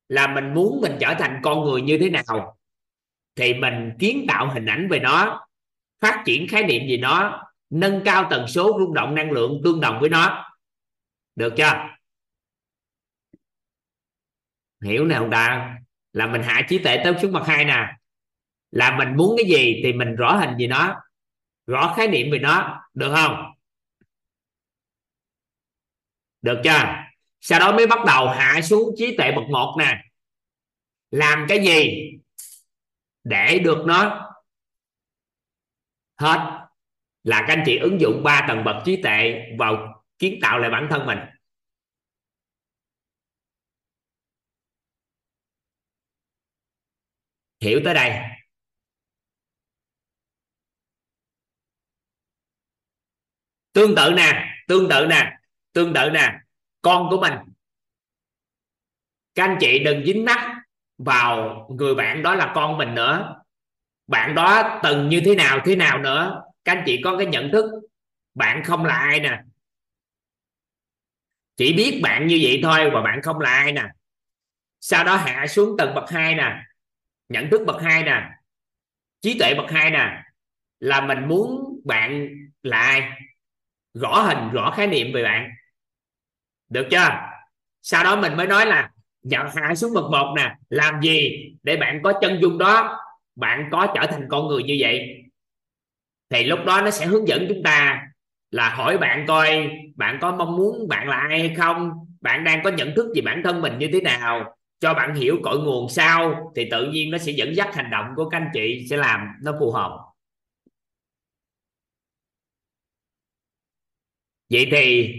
là 0.08 0.26
mình 0.26 0.54
muốn 0.54 0.80
mình 0.80 0.96
trở 1.00 1.14
thành 1.18 1.40
con 1.42 1.64
người 1.64 1.82
như 1.82 1.98
thế 2.00 2.10
nào 2.10 2.58
thì 3.34 3.54
mình 3.54 3.92
kiến 3.98 4.24
tạo 4.28 4.50
hình 4.50 4.66
ảnh 4.66 4.88
về 4.90 4.98
nó, 4.98 5.46
phát 6.00 6.22
triển 6.26 6.46
khái 6.48 6.62
niệm 6.62 6.82
gì 6.88 6.96
nó, 6.96 7.44
nâng 7.70 8.02
cao 8.04 8.26
tần 8.30 8.48
số 8.48 8.76
rung 8.78 8.94
động 8.94 9.14
năng 9.14 9.30
lượng 9.30 9.60
tương 9.64 9.80
đồng 9.80 10.00
với 10.00 10.08
nó. 10.08 10.54
Được 11.36 11.54
chưa? 11.56 11.88
Hiểu 14.84 15.04
nào 15.04 15.22
ông 15.22 15.30
ta 15.30 15.77
là 16.12 16.26
mình 16.26 16.42
hạ 16.42 16.66
trí 16.68 16.78
tuệ 16.78 17.00
tới 17.04 17.14
xuống 17.22 17.32
bậc 17.32 17.46
hai 17.46 17.64
nè. 17.64 17.86
Là 18.70 18.96
mình 18.98 19.16
muốn 19.16 19.36
cái 19.36 19.46
gì 19.46 19.80
thì 19.82 19.92
mình 19.92 20.16
rõ 20.16 20.36
hình 20.36 20.56
gì 20.58 20.66
nó, 20.66 20.94
rõ 21.66 21.94
khái 21.96 22.08
niệm 22.08 22.30
về 22.32 22.38
nó. 22.38 22.84
Được 22.94 23.14
không? 23.14 23.54
Được 26.42 26.60
chưa? 26.64 27.04
Sau 27.40 27.58
đó 27.58 27.72
mới 27.72 27.86
bắt 27.86 27.98
đầu 28.06 28.28
hạ 28.28 28.60
xuống 28.62 28.94
trí 28.96 29.16
tuệ 29.16 29.32
bậc 29.32 29.44
một 29.50 29.76
nè. 29.78 30.04
Làm 31.10 31.46
cái 31.48 31.64
gì 31.64 32.10
để 33.24 33.58
được 33.58 33.84
nó? 33.86 34.30
Hết. 36.16 36.68
Là 37.24 37.44
các 37.48 37.56
anh 37.56 37.62
chị 37.66 37.78
ứng 37.78 38.00
dụng 38.00 38.22
ba 38.24 38.44
tầng 38.48 38.64
bậc 38.64 38.76
trí 38.84 39.02
tuệ 39.02 39.42
vào 39.58 40.04
kiến 40.18 40.38
tạo 40.42 40.58
lại 40.58 40.70
bản 40.70 40.86
thân 40.90 41.06
mình. 41.06 41.18
Hiểu 47.60 47.80
tới 47.84 47.94
đây. 47.94 48.20
Tương 53.72 53.94
tự 53.96 54.12
nè, 54.16 54.54
tương 54.68 54.88
tự 54.88 55.06
nè, 55.06 55.38
tương 55.72 55.94
tự 55.94 56.10
nè. 56.10 56.32
Con 56.82 57.10
của 57.10 57.20
mình. 57.20 57.32
Các 59.34 59.44
anh 59.44 59.56
chị 59.60 59.84
đừng 59.84 60.06
dính 60.06 60.24
mắt 60.24 60.54
vào 60.98 61.66
người 61.70 61.94
bạn 61.94 62.22
đó 62.22 62.34
là 62.34 62.52
con 62.54 62.78
mình 62.78 62.94
nữa. 62.94 63.42
Bạn 64.06 64.34
đó 64.34 64.80
từng 64.82 65.08
như 65.08 65.22
thế 65.24 65.34
nào 65.34 65.60
thế 65.64 65.76
nào 65.76 65.98
nữa. 65.98 66.42
Các 66.64 66.72
anh 66.72 66.82
chị 66.86 67.00
có 67.04 67.16
cái 67.18 67.26
nhận 67.26 67.50
thức, 67.52 67.64
bạn 68.34 68.62
không 68.64 68.84
là 68.84 68.94
ai 68.94 69.20
nè. 69.20 69.42
Chỉ 71.56 71.72
biết 71.72 72.00
bạn 72.02 72.26
như 72.26 72.38
vậy 72.42 72.60
thôi 72.62 72.90
và 72.92 73.02
bạn 73.02 73.22
không 73.22 73.38
là 73.38 73.50
ai 73.50 73.72
nè. 73.72 73.84
Sau 74.80 75.04
đó 75.04 75.16
hạ 75.16 75.46
xuống 75.46 75.76
tầng 75.78 75.94
bậc 75.94 76.10
hai 76.10 76.34
nè 76.34 76.62
nhận 77.28 77.50
thức 77.50 77.62
bậc 77.66 77.82
hai 77.82 78.02
nè. 78.02 78.30
Trí 79.20 79.38
tuệ 79.38 79.54
bậc 79.54 79.70
hai 79.70 79.90
nè. 79.90 80.22
Là 80.80 81.00
mình 81.00 81.28
muốn 81.28 81.80
bạn 81.84 82.28
là 82.62 82.78
ai 82.78 83.10
rõ 83.94 84.20
hình 84.20 84.50
rõ 84.52 84.70
khái 84.70 84.86
niệm 84.86 85.12
về 85.14 85.22
bạn. 85.22 85.50
Được 86.68 86.86
chưa? 86.90 87.08
Sau 87.82 88.04
đó 88.04 88.16
mình 88.16 88.36
mới 88.36 88.46
nói 88.46 88.66
là 88.66 88.90
dạo 89.22 89.50
hạ 89.54 89.74
xuống 89.74 89.94
bậc 89.94 90.04
một 90.10 90.34
nè. 90.36 90.54
Làm 90.68 91.00
gì 91.02 91.30
để 91.62 91.76
bạn 91.76 92.00
có 92.02 92.12
chân 92.20 92.38
dung 92.42 92.58
đó? 92.58 92.98
Bạn 93.36 93.68
có 93.72 93.92
trở 93.94 94.06
thành 94.06 94.26
con 94.28 94.48
người 94.48 94.62
như 94.62 94.76
vậy. 94.80 95.24
Thì 96.30 96.44
lúc 96.44 96.58
đó 96.66 96.80
nó 96.80 96.90
sẽ 96.90 97.06
hướng 97.06 97.28
dẫn 97.28 97.46
chúng 97.48 97.62
ta 97.62 98.02
là 98.50 98.68
hỏi 98.68 98.98
bạn 98.98 99.24
coi, 99.28 99.70
bạn 99.96 100.18
có 100.20 100.36
mong 100.36 100.56
muốn 100.56 100.88
bạn 100.88 101.08
là 101.08 101.16
ai 101.16 101.40
hay 101.40 101.54
không? 101.54 101.90
Bạn 102.20 102.44
đang 102.44 102.62
có 102.64 102.70
nhận 102.70 102.94
thức 102.94 103.12
về 103.14 103.20
bản 103.20 103.42
thân 103.44 103.60
mình 103.62 103.78
như 103.78 103.88
thế 103.92 104.00
nào? 104.00 104.57
Cho 104.80 104.94
bạn 104.94 105.14
hiểu 105.14 105.40
cội 105.42 105.58
nguồn 105.58 105.88
sao, 105.88 106.52
thì 106.56 106.68
tự 106.70 106.90
nhiên 106.90 107.10
nó 107.10 107.18
sẽ 107.18 107.32
dẫn 107.32 107.56
dắt 107.56 107.74
hành 107.74 107.90
động 107.90 108.06
của 108.16 108.28
các 108.28 108.38
anh 108.38 108.50
chị 108.54 108.86
sẽ 108.90 108.96
làm 108.96 109.26
nó 109.42 109.56
phù 109.60 109.72
hợp. 109.72 110.04
Vậy 114.50 114.68
thì 114.70 115.14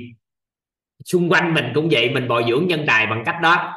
xung 1.06 1.30
quanh 1.30 1.54
mình 1.54 1.66
cũng 1.76 1.90
vậy, 1.92 2.10
mình 2.14 2.28
bồi 2.28 2.46
dưỡng 2.50 2.68
nhân 2.68 2.84
tài 2.88 3.08
bằng 3.08 3.24
cách 3.26 3.36
đó. 3.44 3.76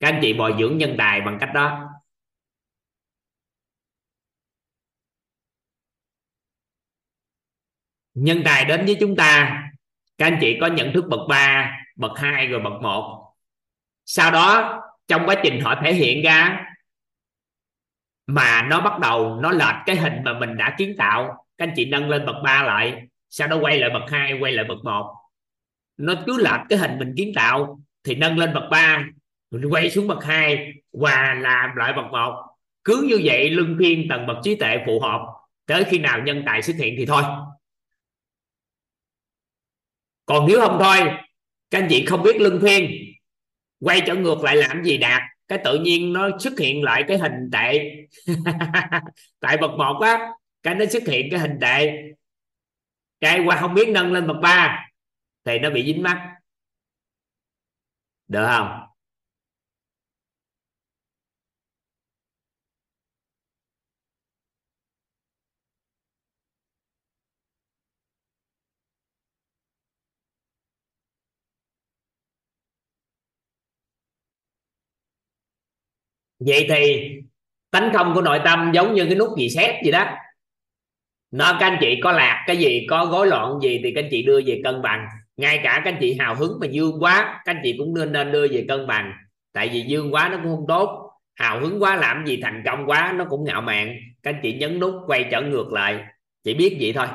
Các 0.00 0.08
anh 0.08 0.18
chị 0.22 0.32
bồi 0.32 0.54
dưỡng 0.58 0.78
nhân 0.78 0.94
tài 0.98 1.20
bằng 1.20 1.38
cách 1.40 1.50
đó. 1.54 1.88
Nhân 8.14 8.42
tài 8.44 8.64
đến 8.64 8.86
với 8.86 8.96
chúng 9.00 9.16
ta, 9.16 9.62
các 10.18 10.26
anh 10.26 10.38
chị 10.40 10.58
có 10.60 10.66
nhận 10.66 10.92
thức 10.94 11.04
bậc 11.08 11.20
3 11.28 11.76
bậc 11.96 12.12
2 12.18 12.46
rồi 12.46 12.60
bậc 12.60 12.82
1 12.82 13.19
sau 14.04 14.30
đó, 14.30 14.80
trong 15.08 15.26
quá 15.26 15.34
trình 15.42 15.60
họ 15.60 15.80
thể 15.84 15.94
hiện 15.94 16.22
ra 16.22 16.66
mà 18.26 18.62
nó 18.62 18.80
bắt 18.80 18.98
đầu 19.00 19.40
nó 19.42 19.50
lệch 19.50 19.74
cái 19.86 19.96
hình 19.96 20.24
mà 20.24 20.38
mình 20.38 20.56
đã 20.56 20.74
kiến 20.78 20.94
tạo, 20.98 21.46
các 21.58 21.64
anh 21.68 21.72
chị 21.76 21.84
nâng 21.84 22.08
lên 22.08 22.26
bậc 22.26 22.36
3 22.44 22.62
lại, 22.62 23.02
sau 23.30 23.48
đó 23.48 23.58
quay 23.60 23.78
lại 23.78 23.90
bậc 23.90 24.10
2 24.10 24.38
quay 24.40 24.52
lại 24.52 24.64
bậc 24.68 24.78
1 24.84 25.16
nó 25.96 26.14
cứ 26.26 26.36
lệch 26.38 26.60
cái 26.68 26.78
hình 26.78 26.98
mình 26.98 27.14
kiến 27.16 27.32
tạo 27.34 27.80
thì 28.04 28.14
nâng 28.14 28.38
lên 28.38 28.54
bậc 28.54 28.64
3 28.70 29.04
quay 29.70 29.90
xuống 29.90 30.08
bậc 30.08 30.24
2 30.24 30.72
và 30.92 31.34
làm 31.40 31.76
lại 31.76 31.92
bậc 31.92 32.06
1 32.12 32.46
cứ 32.84 33.06
như 33.08 33.20
vậy 33.24 33.50
luân 33.50 33.76
phiên 33.78 34.06
tầng 34.10 34.26
bậc 34.26 34.36
trí 34.42 34.54
tuệ 34.54 34.76
phù 34.86 35.00
hợp, 35.00 35.26
tới 35.66 35.84
khi 35.84 35.98
nào 35.98 36.22
nhân 36.22 36.42
tài 36.46 36.62
xuất 36.62 36.76
hiện 36.76 36.94
thì 36.98 37.06
thôi. 37.06 37.22
Còn 40.26 40.46
nếu 40.48 40.60
không 40.60 40.78
thôi, 40.82 40.98
các 41.70 41.78
anh 41.78 41.86
chị 41.90 42.04
không 42.06 42.22
biết 42.22 42.40
luân 42.40 42.60
phiên 42.62 43.09
quay 43.80 44.00
trở 44.06 44.14
ngược 44.14 44.44
lại 44.44 44.56
làm 44.56 44.84
gì 44.84 44.98
đạt? 44.98 45.22
Cái 45.48 45.58
tự 45.64 45.78
nhiên 45.78 46.12
nó 46.12 46.28
xuất 46.38 46.58
hiện 46.58 46.82
lại 46.82 47.04
cái 47.08 47.18
hình 47.18 47.50
tệ. 47.52 47.96
Tại 49.40 49.56
bậc 49.56 49.70
một 49.70 50.00
á, 50.02 50.30
cái 50.62 50.74
nó 50.74 50.84
xuất 50.86 51.02
hiện 51.06 51.28
cái 51.30 51.40
hình 51.40 51.58
tệ. 51.60 52.02
Cái 53.20 53.40
qua 53.46 53.56
không 53.60 53.74
biết 53.74 53.88
nâng 53.88 54.12
lên 54.12 54.26
bậc 54.26 54.36
ba, 54.42 54.86
thì 55.44 55.58
nó 55.58 55.70
bị 55.70 55.84
dính 55.86 56.02
mắt. 56.02 56.34
Được 58.28 58.46
không? 58.46 58.89
Vậy 76.40 76.66
thì 76.68 77.10
tánh 77.70 77.90
không 77.94 78.12
của 78.14 78.22
nội 78.22 78.40
tâm 78.44 78.70
giống 78.74 78.94
như 78.94 79.04
cái 79.04 79.14
nút 79.14 79.38
gì 79.38 79.48
xét 79.50 79.74
gì 79.84 79.90
đó. 79.90 80.06
Nó, 81.30 81.56
các 81.60 81.66
anh 81.66 81.78
chị 81.80 82.00
có 82.02 82.12
lạc 82.12 82.44
cái 82.46 82.56
gì, 82.56 82.86
có 82.90 83.06
gối 83.06 83.26
loạn 83.26 83.58
gì 83.62 83.80
thì 83.84 83.92
các 83.94 84.02
anh 84.02 84.08
chị 84.10 84.22
đưa 84.22 84.40
về 84.46 84.60
cân 84.64 84.82
bằng. 84.82 85.06
Ngay 85.36 85.60
cả 85.62 85.82
các 85.84 85.92
anh 85.92 85.98
chị 86.00 86.16
hào 86.18 86.34
hứng 86.34 86.58
mà 86.60 86.66
dương 86.66 87.02
quá, 87.02 87.42
các 87.44 87.54
anh 87.54 87.60
chị 87.64 87.74
cũng 87.78 87.94
nên 87.94 88.12
nên 88.12 88.32
đưa 88.32 88.48
về 88.48 88.64
cân 88.68 88.86
bằng. 88.86 89.12
Tại 89.52 89.68
vì 89.68 89.80
dương 89.80 90.14
quá 90.14 90.28
nó 90.28 90.36
cũng 90.42 90.56
không 90.56 90.66
tốt. 90.68 91.12
Hào 91.34 91.60
hứng 91.60 91.82
quá 91.82 91.96
làm 91.96 92.26
gì 92.26 92.40
thành 92.42 92.62
công 92.66 92.86
quá 92.86 93.14
nó 93.16 93.24
cũng 93.30 93.44
ngạo 93.44 93.60
mạn. 93.60 93.96
Các 94.22 94.34
anh 94.34 94.40
chị 94.42 94.52
nhấn 94.52 94.80
nút 94.80 94.94
quay 95.06 95.28
trở 95.30 95.42
ngược 95.42 95.72
lại. 95.72 96.04
Chỉ 96.44 96.54
biết 96.54 96.76
vậy 96.80 96.92
thôi. 96.92 97.06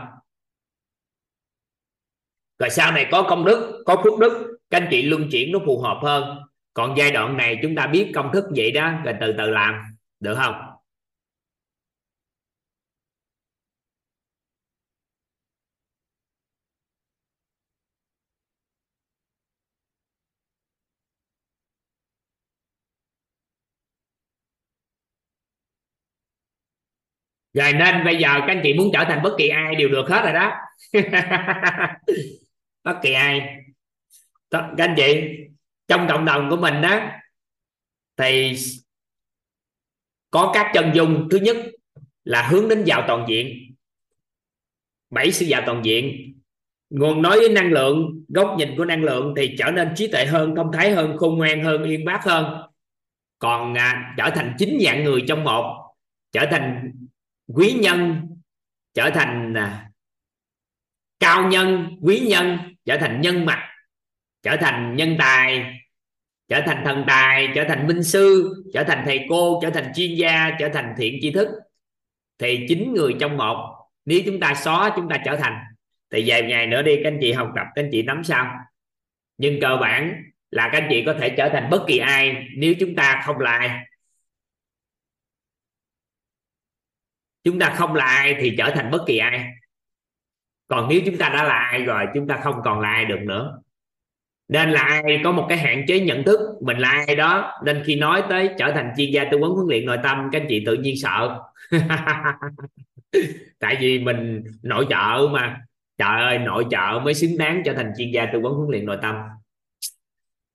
Rồi 2.59 2.69
sau 2.69 2.91
này 2.91 3.07
có 3.11 3.23
công 3.23 3.45
đức, 3.45 3.83
có 3.85 4.01
phước 4.03 4.19
đức, 4.19 4.57
các 4.69 4.81
anh 4.81 4.87
chị 4.91 5.01
luân 5.01 5.29
chuyển 5.31 5.51
nó 5.51 5.59
phù 5.65 5.81
hợp 5.81 5.99
hơn 6.03 6.37
còn 6.75 6.95
giai 6.99 7.11
đoạn 7.11 7.37
này 7.37 7.59
chúng 7.63 7.75
ta 7.75 7.87
biết 7.87 8.11
công 8.15 8.31
thức 8.33 8.45
vậy 8.57 8.71
đó 8.71 8.93
rồi 9.05 9.15
từ 9.21 9.35
từ 9.39 9.51
làm, 9.51 9.75
được 10.21 10.35
không? 10.37 10.55
Rồi 27.53 27.73
nên 27.73 28.05
bây 28.05 28.17
giờ 28.17 28.29
các 28.39 28.47
anh 28.47 28.59
chị 28.63 28.73
muốn 28.73 28.89
trở 28.93 29.03
thành 29.09 29.23
bất 29.23 29.35
kỳ 29.37 29.47
ai 29.49 29.75
đều 29.75 29.89
được 29.89 30.05
hết 30.09 30.21
rồi 30.23 30.33
đó. 30.33 30.51
Bất 32.83 32.99
kỳ 33.03 33.13
ai. 33.13 33.41
Các 34.51 34.65
anh 34.77 34.93
chị 34.97 35.03
trong 35.87 36.07
cộng 36.09 36.25
đồng 36.25 36.49
của 36.49 36.57
mình 36.57 36.81
đó 36.81 36.99
thì 38.17 38.55
có 40.31 40.51
các 40.53 40.71
chân 40.73 40.91
dung. 40.95 41.27
Thứ 41.31 41.37
nhất 41.37 41.57
là 42.23 42.47
hướng 42.47 42.69
đến 42.69 42.83
giàu 42.83 43.03
toàn 43.07 43.25
diện. 43.29 43.75
Bảy 45.09 45.31
sự 45.31 45.45
giàu 45.45 45.61
toàn 45.65 45.85
diện. 45.85 46.33
Nguồn 46.89 47.21
nói 47.21 47.39
với 47.39 47.49
năng 47.49 47.71
lượng 47.71 48.25
góc 48.27 48.55
nhìn 48.57 48.77
của 48.77 48.85
năng 48.85 49.03
lượng 49.03 49.33
thì 49.37 49.55
trở 49.57 49.71
nên 49.71 49.93
trí 49.95 50.07
tuệ 50.07 50.25
hơn 50.25 50.55
thông 50.55 50.71
thái 50.71 50.91
hơn 50.91 51.17
khôn 51.17 51.37
ngoan 51.37 51.63
hơn 51.63 51.83
yên 51.83 52.05
bác 52.05 52.23
hơn. 52.23 52.61
Còn 53.39 53.73
à, 53.73 54.13
trở 54.17 54.29
thành 54.29 54.55
chính 54.57 54.79
dạng 54.85 55.03
người 55.03 55.23
trong 55.27 55.43
một 55.43 55.93
trở 56.31 56.45
thành 56.51 56.91
quý 57.47 57.77
nhân 57.79 58.21
trở 58.93 59.09
thành 59.09 59.53
à, 59.53 59.91
cao 61.19 61.49
nhân 61.49 61.97
quý 62.01 62.19
nhân 62.19 62.57
trở 62.85 62.97
thành 62.97 63.21
nhân 63.21 63.45
mặt 63.45 63.74
trở 64.45 64.57
thành 64.61 64.95
nhân 64.95 65.15
tài, 65.19 65.73
trở 66.47 66.61
thành 66.65 66.81
thần 66.85 67.03
tài, 67.07 67.49
trở 67.55 67.63
thành 67.67 67.87
minh 67.87 68.03
sư, 68.03 68.53
trở 68.73 68.83
thành 68.83 69.03
thầy 69.05 69.25
cô, 69.29 69.59
trở 69.61 69.69
thành 69.69 69.91
chuyên 69.95 70.15
gia, 70.15 70.51
trở 70.59 70.69
thành 70.69 70.93
thiện 70.97 71.17
tri 71.21 71.31
thức. 71.31 71.47
Thì 72.37 72.65
chín 72.69 72.93
người 72.93 73.15
trong 73.19 73.37
một, 73.37 73.75
nếu 74.05 74.21
chúng 74.25 74.39
ta 74.39 74.53
xóa, 74.55 74.93
chúng 74.95 75.09
ta 75.09 75.17
trở 75.25 75.35
thành. 75.35 75.63
Thì 76.11 76.23
vài 76.27 76.41
ngày 76.41 76.67
nữa 76.67 76.81
đi, 76.81 76.95
các 77.03 77.09
anh 77.09 77.17
chị 77.21 77.31
học 77.31 77.51
tập, 77.55 77.67
các 77.75 77.83
anh 77.83 77.89
chị 77.91 78.03
nắm 78.03 78.23
sao. 78.23 78.59
Nhưng 79.37 79.61
cơ 79.61 79.77
bản 79.81 80.23
là 80.51 80.69
các 80.71 80.81
anh 80.81 80.87
chị 80.89 81.03
có 81.05 81.15
thể 81.19 81.29
trở 81.37 81.49
thành 81.53 81.69
bất 81.69 81.83
kỳ 81.87 81.97
ai 81.97 82.47
nếu 82.57 82.73
chúng 82.79 82.95
ta 82.95 83.21
không 83.25 83.39
là 83.39 83.51
ai. 83.51 83.85
Chúng 87.43 87.59
ta 87.59 87.73
không 87.77 87.93
là 87.93 88.05
ai 88.05 88.35
thì 88.39 88.55
trở 88.57 88.71
thành 88.75 88.91
bất 88.91 89.03
kỳ 89.07 89.17
ai. 89.17 89.45
Còn 90.67 90.89
nếu 90.89 91.01
chúng 91.05 91.17
ta 91.17 91.29
đã 91.29 91.43
là 91.43 91.57
ai 91.57 91.83
rồi, 91.83 92.05
chúng 92.13 92.27
ta 92.27 92.39
không 92.43 92.61
còn 92.63 92.79
là 92.79 92.89
ai 92.89 93.05
được 93.05 93.19
nữa 93.21 93.61
nên 94.47 94.71
là 94.71 94.81
ai 94.81 95.19
có 95.23 95.31
một 95.31 95.45
cái 95.49 95.57
hạn 95.57 95.85
chế 95.87 95.99
nhận 95.99 96.23
thức 96.23 96.39
mình 96.61 96.77
là 96.77 96.89
ai 96.89 97.15
đó 97.15 97.51
nên 97.65 97.83
khi 97.85 97.95
nói 97.95 98.23
tới 98.29 98.49
trở 98.57 98.71
thành 98.71 98.91
chuyên 98.97 99.11
gia 99.11 99.23
tư 99.23 99.37
vấn 99.37 99.51
huấn 99.51 99.67
luyện 99.69 99.85
nội 99.85 99.97
tâm 100.03 100.29
các 100.31 100.41
anh 100.41 100.47
chị 100.49 100.63
tự 100.65 100.73
nhiên 100.75 100.95
sợ. 100.97 101.39
Tại 103.59 103.77
vì 103.79 103.99
mình 103.99 104.43
nội 104.63 104.85
trợ 104.89 105.27
mà. 105.31 105.61
Trời 105.97 106.21
ơi 106.21 106.37
nội 106.37 106.65
trợ 106.71 106.99
mới 107.03 107.13
xứng 107.13 107.37
đáng 107.37 107.61
trở 107.65 107.73
thành 107.73 107.91
chuyên 107.97 108.11
gia 108.11 108.25
tư 108.25 108.39
vấn 108.39 108.53
huấn 108.53 108.69
luyện 108.71 108.85
nội 108.85 108.97
tâm. 109.01 109.15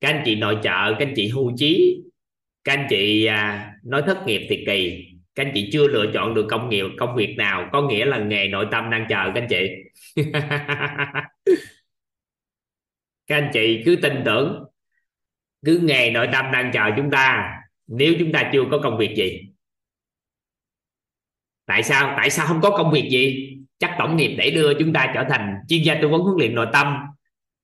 Các 0.01 0.09
anh 0.09 0.23
chị 0.25 0.35
nội 0.35 0.55
trợ 0.63 0.95
các 0.99 1.07
anh 1.09 1.13
chị 1.17 1.29
hưu 1.29 1.53
trí 1.57 2.03
các 2.65 2.73
anh 2.73 2.87
chị 2.91 3.25
à, 3.25 3.73
nói 3.85 4.03
thất 4.07 4.27
nghiệp 4.27 4.47
thì 4.51 4.65
kỳ. 4.67 5.07
Các 5.35 5.47
anh 5.47 5.53
chị 5.55 5.71
chưa 5.73 5.89
lựa 5.89 6.07
chọn 6.15 6.35
được 6.35 6.47
công 6.51 6.69
nghiệp 6.69 6.85
công 6.99 7.17
việc 7.17 7.35
nào 7.39 7.69
có 7.73 7.83
nghĩa 7.83 8.05
là 8.05 8.19
nghề 8.19 8.49
nội 8.49 8.67
tâm 8.71 8.91
đang 8.91 9.07
chờ 9.09 9.31
các 9.35 9.43
anh 9.43 9.49
chị. 9.49 9.71
các 13.31 13.37
anh 13.37 13.51
chị 13.53 13.83
cứ 13.85 13.97
tin 14.03 14.23
tưởng, 14.25 14.65
cứ 15.67 15.81
ngày 15.83 16.11
nội 16.11 16.29
tâm 16.33 16.53
đang 16.53 16.71
chờ 16.75 16.91
chúng 16.97 17.11
ta, 17.11 17.55
nếu 17.87 18.15
chúng 18.19 18.33
ta 18.33 18.51
chưa 18.53 18.63
có 18.71 18.81
công 18.83 18.99
việc 18.99 19.15
gì. 19.17 19.41
Tại 21.67 21.83
sao? 21.83 22.15
Tại 22.17 22.31
sao 22.31 22.47
không 22.47 22.61
có 22.61 22.71
công 22.71 22.91
việc 22.91 23.09
gì? 23.11 23.57
Chắc 23.79 23.95
tổng 23.99 24.17
nghiệp 24.17 24.37
để 24.39 24.51
đưa 24.51 24.75
chúng 24.79 24.93
ta 24.93 25.13
trở 25.15 25.25
thành 25.31 25.55
chuyên 25.69 25.83
gia 25.83 25.95
tư 26.03 26.09
vấn 26.09 26.21
huấn 26.21 26.37
luyện 26.39 26.55
nội 26.55 26.67
tâm. 26.73 26.97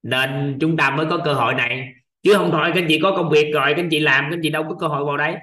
Nên 0.02 0.58
chúng 0.60 0.76
ta 0.76 0.90
mới 0.90 1.06
có 1.10 1.20
cơ 1.24 1.34
hội 1.34 1.54
này. 1.54 1.88
Chứ 2.22 2.34
không 2.34 2.50
thôi, 2.52 2.70
các 2.74 2.80
anh 2.80 2.86
chị 2.88 3.00
có 3.02 3.12
công 3.16 3.30
việc 3.30 3.50
rồi, 3.54 3.72
các 3.76 3.82
anh 3.82 3.88
chị 3.90 4.00
làm, 4.00 4.24
các 4.24 4.36
anh 4.36 4.40
chị 4.42 4.50
đâu 4.50 4.64
có 4.68 4.76
cơ 4.80 4.86
hội 4.86 5.04
vào 5.04 5.16
đấy. 5.16 5.36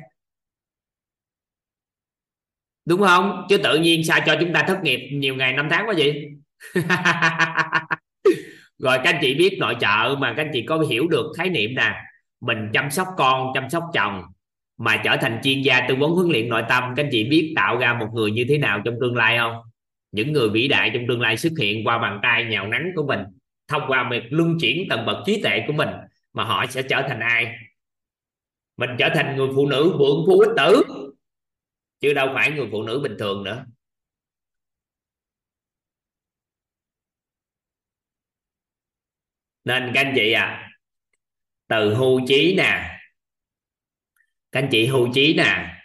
Đúng 2.85 3.01
không? 3.01 3.45
Chứ 3.49 3.57
tự 3.57 3.79
nhiên 3.79 4.03
sao 4.03 4.19
cho 4.25 4.37
chúng 4.39 4.53
ta 4.53 4.63
thất 4.67 4.83
nghiệp 4.83 5.09
nhiều 5.11 5.35
ngày 5.35 5.53
năm 5.53 5.67
tháng 5.71 5.87
quá 5.87 5.93
vậy? 5.97 6.29
rồi 8.83 8.97
các 9.03 9.13
anh 9.13 9.17
chị 9.21 9.35
biết 9.35 9.57
nội 9.59 9.75
trợ 9.79 10.15
mà 10.19 10.33
các 10.37 10.43
anh 10.43 10.51
chị 10.53 10.65
có 10.65 10.79
hiểu 10.79 11.07
được 11.07 11.31
khái 11.37 11.49
niệm 11.49 11.75
nè 11.75 11.95
mình 12.41 12.69
chăm 12.73 12.91
sóc 12.91 13.07
con, 13.17 13.51
chăm 13.53 13.69
sóc 13.69 13.83
chồng, 13.93 14.23
mà 14.77 15.01
trở 15.03 15.17
thành 15.21 15.39
chuyên 15.43 15.61
gia 15.61 15.87
tư 15.87 15.95
vấn 15.95 16.11
huấn 16.11 16.29
luyện 16.31 16.49
nội 16.49 16.63
tâm, 16.69 16.83
các 16.95 17.03
anh 17.03 17.09
chị 17.11 17.23
biết 17.29 17.53
tạo 17.55 17.77
ra 17.77 17.93
một 17.93 18.07
người 18.13 18.31
như 18.31 18.45
thế 18.49 18.57
nào 18.57 18.81
trong 18.85 18.95
tương 19.01 19.15
lai 19.15 19.37
không? 19.37 19.55
Những 20.11 20.33
người 20.33 20.49
vĩ 20.49 20.67
đại 20.67 20.91
trong 20.93 21.03
tương 21.07 21.21
lai 21.21 21.37
xuất 21.37 21.53
hiện 21.59 21.87
qua 21.87 21.97
bàn 21.97 22.19
tay 22.23 22.45
nhào 22.45 22.67
nắng 22.67 22.91
của 22.95 23.03
mình, 23.07 23.19
thông 23.67 23.81
qua 23.87 24.09
việc 24.11 24.23
luân 24.29 24.57
chuyển 24.61 24.87
tầng 24.89 25.05
bậc 25.05 25.17
trí 25.25 25.41
tuệ 25.41 25.63
của 25.67 25.73
mình, 25.73 25.89
mà 26.33 26.43
họ 26.43 26.65
sẽ 26.65 26.81
trở 26.81 27.01
thành 27.07 27.19
ai? 27.19 27.55
Mình 28.77 28.89
trở 28.99 29.09
thành 29.15 29.37
người 29.37 29.47
phụ 29.55 29.67
nữ 29.67 29.95
vượng 29.97 30.23
phu 30.27 30.39
ích 30.39 30.51
tử, 30.57 30.83
chứ 32.01 32.13
đâu 32.13 32.29
phải 32.33 32.51
người 32.51 32.67
phụ 32.71 32.83
nữ 32.83 32.99
bình 33.03 33.15
thường 33.19 33.43
nữa. 33.43 33.65
Nên 39.65 39.91
các 39.93 40.05
anh 40.05 40.13
chị 40.15 40.31
à 40.31 40.69
từ 41.67 41.95
hưu 41.95 42.21
trí 42.27 42.55
nè, 42.57 42.99
các 44.51 44.59
anh 44.59 44.69
chị 44.71 44.85
hưu 44.85 45.09
trí 45.13 45.33
nè, 45.33 45.75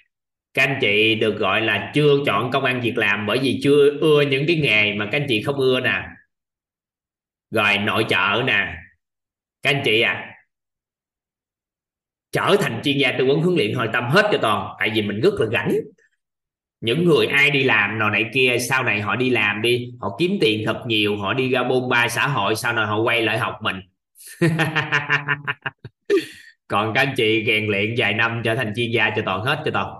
các 0.55 0.63
anh 0.63 0.79
chị 0.81 1.15
được 1.15 1.39
gọi 1.39 1.61
là 1.61 1.91
chưa 1.95 2.17
chọn 2.27 2.51
công 2.51 2.65
ăn 2.65 2.81
việc 2.81 2.99
làm 2.99 3.27
bởi 3.27 3.39
vì 3.39 3.61
chưa 3.63 3.91
ưa 4.01 4.23
những 4.23 4.45
cái 4.47 4.57
nghề 4.57 4.95
mà 4.95 5.09
các 5.13 5.21
anh 5.21 5.27
chị 5.29 5.43
không 5.43 5.57
ưa 5.57 5.81
nè. 5.81 6.03
Rồi 7.51 7.79
nội 7.79 8.05
trợ 8.09 8.43
nè, 8.47 8.75
các 9.63 9.71
anh 9.71 9.83
chị 9.85 10.01
à 10.01 10.35
trở 12.33 12.57
thành 12.61 12.81
chuyên 12.85 12.99
gia 12.99 13.13
tư 13.19 13.25
vấn 13.27 13.41
huấn 13.41 13.57
luyện 13.57 13.75
hồi 13.75 13.89
tâm 13.93 14.05
hết 14.11 14.29
cho 14.33 14.39
toàn, 14.43 14.77
tại 14.79 14.91
vì 14.95 15.03
mình 15.03 15.21
rất 15.21 15.35
là 15.39 15.47
rảnh 15.53 15.73
những 16.81 17.05
người 17.05 17.27
ai 17.27 17.51
đi 17.51 17.65
làm 17.65 17.99
nào 17.99 18.11
này 18.11 18.25
kia, 18.35 18.57
sau 18.69 18.83
này 18.85 19.01
họ 19.01 19.17
đi 19.17 19.31
làm 19.31 19.63
đi, 19.63 19.93
họ 20.01 20.17
kiếm 20.19 20.39
tiền 20.41 20.63
thật 20.67 20.83
nhiều, 20.87 21.17
họ 21.17 21.35
đi 21.35 21.51
ra 21.51 21.65
bôn 21.65 21.89
ba 21.89 22.09
xã 22.09 22.27
hội, 22.29 22.57
sau 22.57 22.73
này 22.73 22.87
họ 22.87 23.01
quay 23.01 23.23
lại 23.23 23.39
học 23.39 23.59
mình. 23.63 23.77
Còn 26.69 26.95
các 26.95 27.01
anh 27.01 27.15
chị 27.17 27.45
rèn 27.47 27.67
luyện 27.67 27.95
vài 27.99 28.15
năm 28.15 28.41
trở 28.45 28.55
thành 28.55 28.73
chuyên 28.77 28.91
gia 28.91 29.11
cho 29.17 29.23
toàn 29.27 29.43
hết 29.45 29.63
cho 29.65 29.71
toàn. 29.75 29.95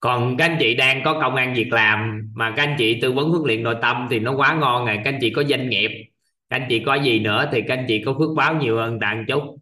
Còn 0.00 0.36
các 0.36 0.44
anh 0.44 0.56
chị 0.60 0.74
đang 0.74 1.02
có 1.04 1.20
công 1.20 1.34
an 1.36 1.54
việc 1.54 1.72
làm, 1.72 2.30
mà 2.34 2.54
các 2.56 2.62
anh 2.62 2.74
chị 2.78 3.00
tư 3.02 3.12
vấn 3.12 3.30
huấn 3.30 3.42
luyện 3.46 3.62
nội 3.62 3.76
tâm 3.82 4.06
thì 4.10 4.18
nó 4.20 4.36
quá 4.36 4.54
ngon 4.60 4.86
rồi 4.86 4.96
các 5.04 5.12
anh 5.12 5.18
chị 5.20 5.30
có 5.30 5.42
doanh 5.44 5.68
nghiệp, 5.68 5.90
các 6.50 6.56
anh 6.56 6.66
chị 6.70 6.82
có 6.86 6.94
gì 6.94 7.18
nữa 7.20 7.48
thì 7.52 7.62
các 7.68 7.78
anh 7.78 7.84
chị 7.88 8.02
có 8.06 8.14
phước 8.18 8.30
báo 8.36 8.54
nhiều 8.56 8.76
hơn 8.76 9.00
tặng 9.00 9.24
chút. 9.28 9.59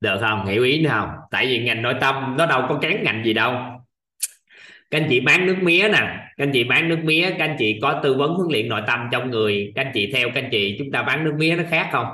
Được 0.00 0.18
không? 0.20 0.46
Hiểu 0.46 0.64
ý 0.64 0.82
nào 0.82 1.28
tại 1.30 1.46
vì 1.46 1.64
ngành 1.64 1.82
nội 1.82 1.94
tâm 2.00 2.36
nó 2.38 2.46
đâu 2.46 2.66
có 2.68 2.78
kén 2.82 3.02
ngành 3.02 3.24
gì 3.24 3.32
đâu. 3.32 3.52
Các 4.90 5.00
anh 5.00 5.06
chị 5.10 5.20
bán 5.20 5.46
nước 5.46 5.56
mía 5.62 5.88
nè, 5.88 5.98
các 6.36 6.44
anh 6.44 6.50
chị 6.52 6.64
bán 6.64 6.88
nước 6.88 6.98
mía, 7.02 7.34
các 7.38 7.44
anh 7.44 7.56
chị 7.58 7.78
có 7.82 8.00
tư 8.02 8.14
vấn 8.14 8.34
huấn 8.34 8.52
luyện 8.52 8.68
nội 8.68 8.82
tâm 8.86 9.08
trong 9.12 9.30
người, 9.30 9.72
các 9.74 9.84
anh 9.86 9.92
chị 9.94 10.12
theo 10.12 10.28
các 10.34 10.42
anh 10.42 10.48
chị, 10.52 10.76
chúng 10.78 10.90
ta 10.90 11.02
bán 11.02 11.24
nước 11.24 11.34
mía 11.38 11.56
nó 11.56 11.64
khác 11.70 11.88
không? 11.92 12.06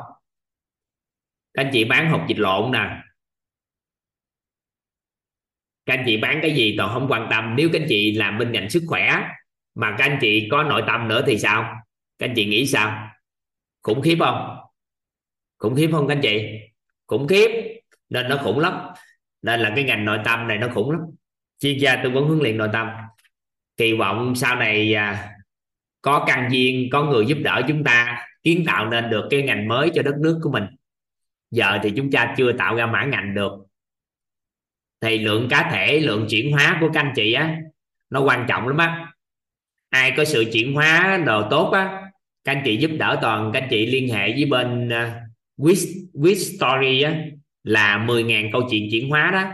Các 1.55 1.65
anh 1.65 1.70
chị 1.73 1.84
bán 1.84 2.10
hộp 2.10 2.28
dịch 2.28 2.39
lộn 2.39 2.73
nè. 2.73 2.90
Các 5.86 5.94
anh 5.94 6.02
chị 6.06 6.16
bán 6.16 6.39
cái 6.42 6.55
gì 6.55 6.74
toàn 6.78 6.90
không 6.94 7.08
quan 7.08 7.26
tâm. 7.31 7.55
Nếu 7.56 7.68
các 7.73 7.82
anh 7.82 7.86
chị 7.89 8.12
làm 8.12 8.39
bên 8.39 8.52
ngành 8.52 8.70
sức 8.70 8.82
khỏe 8.86 9.28
mà 9.74 9.94
các 9.98 10.05
anh 10.05 10.18
chị 10.20 10.48
có 10.50 10.62
nội 10.62 10.82
tâm 10.86 11.08
nữa 11.08 11.24
thì 11.26 11.39
sao? 11.39 11.62
Các 12.18 12.26
anh 12.28 12.34
chị 12.36 12.47
nghĩ 12.47 12.66
sao? 12.66 13.10
Khủng 13.82 14.02
khiếp 14.02 14.16
không? 14.18 14.56
Khủng 15.58 15.76
khiếp 15.76 15.89
không 15.92 16.08
các 16.08 16.15
anh 16.15 16.23
chị? 16.23 16.48
Khủng 17.06 17.28
khiếp 17.28 17.76
nên 18.09 18.28
nó 18.28 18.36
khủng 18.36 18.59
lắm. 18.59 18.75
Nên 19.43 19.60
là 19.60 19.73
cái 19.75 19.85
ngành 19.85 20.05
nội 20.05 20.18
tâm 20.25 20.49
này 20.49 20.59
nó 20.59 20.68
khủng 20.68 20.91
lắm. 20.91 21.01
Chuyên 21.60 21.78
gia 21.78 21.97
tư 21.97 22.10
vấn 22.10 22.25
huấn 22.25 22.39
luyện 22.39 22.57
nội 22.57 22.68
tâm. 22.73 22.89
Kỳ 23.76 23.93
vọng 23.93 24.35
sau 24.35 24.57
này 24.57 24.94
à, 24.94 25.31
có 26.02 26.25
căn 26.26 26.49
duyên 26.51 26.89
có 26.93 27.05
người 27.05 27.26
giúp 27.26 27.39
đỡ 27.44 27.62
chúng 27.68 27.85
ta 27.85 28.26
kiến 28.43 28.65
tạo 28.67 28.91
nên 28.91 29.10
được 29.10 29.28
cái 29.31 29.43
ngành 29.43 29.68
mới 29.68 29.91
cho 29.94 30.02
đất 30.02 30.15
nước 30.20 30.41
của 30.43 30.51
mình. 30.51 30.65
Giờ 31.51 31.78
thì 31.83 31.93
chúng 31.97 32.10
ta 32.10 32.35
chưa 32.36 32.52
tạo 32.52 32.76
ra 32.76 32.86
mã 32.86 33.05
ngành 33.05 33.35
được. 33.35 33.52
Thì 35.01 35.18
lượng 35.18 35.49
cá 35.51 35.70
thể 35.73 36.01
lượng 36.01 36.26
chuyển 36.31 36.52
hóa 36.52 36.76
của 36.81 36.91
các 36.94 37.01
anh 37.01 37.12
chị 37.17 37.33
á 37.33 37.59
nó 38.10 38.20
quan 38.20 38.44
trọng 38.49 38.68
lắm 38.68 38.76
á. 38.76 39.12
Ai 39.89 40.12
có 40.17 40.25
sự 40.25 40.44
chuyển 40.52 40.75
hóa 40.75 41.23
đồ 41.26 41.51
tốt 41.51 41.70
á 41.70 42.02
các 42.47 42.52
anh 42.52 42.62
chị 42.65 42.76
giúp 42.76 42.91
đỡ 42.99 43.18
toàn 43.23 43.51
các 43.52 43.62
anh 43.62 43.68
chị 43.70 43.86
liên 43.86 44.09
hệ 44.15 44.33
với 44.33 44.44
bên 44.44 44.89
à, 44.89 45.23
uh, 45.62 45.67
with, 45.67 46.07
with 46.15 46.57
story 46.57 47.02
á 47.02 47.25
là 47.67 48.05
10.000 48.07 48.49
câu 48.53 48.62
chuyện 48.70 48.89
chuyển 48.91 49.11
hóa 49.11 49.31
đó. 49.33 49.45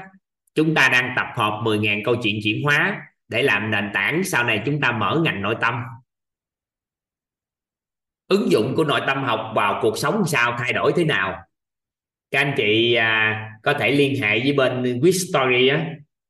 Chúng 0.54 0.74
ta 0.74 0.88
đang 0.92 1.14
tập 1.16 1.26
hợp 1.34 1.60
10.000 1.64 2.02
câu 2.04 2.16
chuyện 2.22 2.40
chuyển 2.44 2.62
hóa 2.62 3.02
để 3.28 3.42
làm 3.42 3.70
nền 3.70 3.90
tảng 3.94 4.24
sau 4.24 4.44
này 4.44 4.62
chúng 4.66 4.80
ta 4.80 4.92
mở 4.92 5.20
ngành 5.24 5.42
nội 5.42 5.56
tâm. 5.60 5.74
Ứng 8.28 8.50
dụng 8.50 8.74
của 8.76 8.84
nội 8.84 9.00
tâm 9.06 9.24
học 9.24 9.52
vào 9.54 9.78
cuộc 9.82 9.98
sống 9.98 10.22
sao 10.26 10.56
thay 10.58 10.72
đổi 10.72 10.92
thế 10.96 11.04
nào? 11.04 11.38
Các 12.30 12.38
anh 12.38 12.54
chị 12.56 12.94
à, 12.94 13.50
có 13.62 13.72
thể 13.72 13.90
liên 13.90 14.22
hệ 14.22 14.40
với 14.40 14.52
bên 14.52 15.00
Quick 15.02 15.16
story 15.30 15.68
á, 15.68 15.86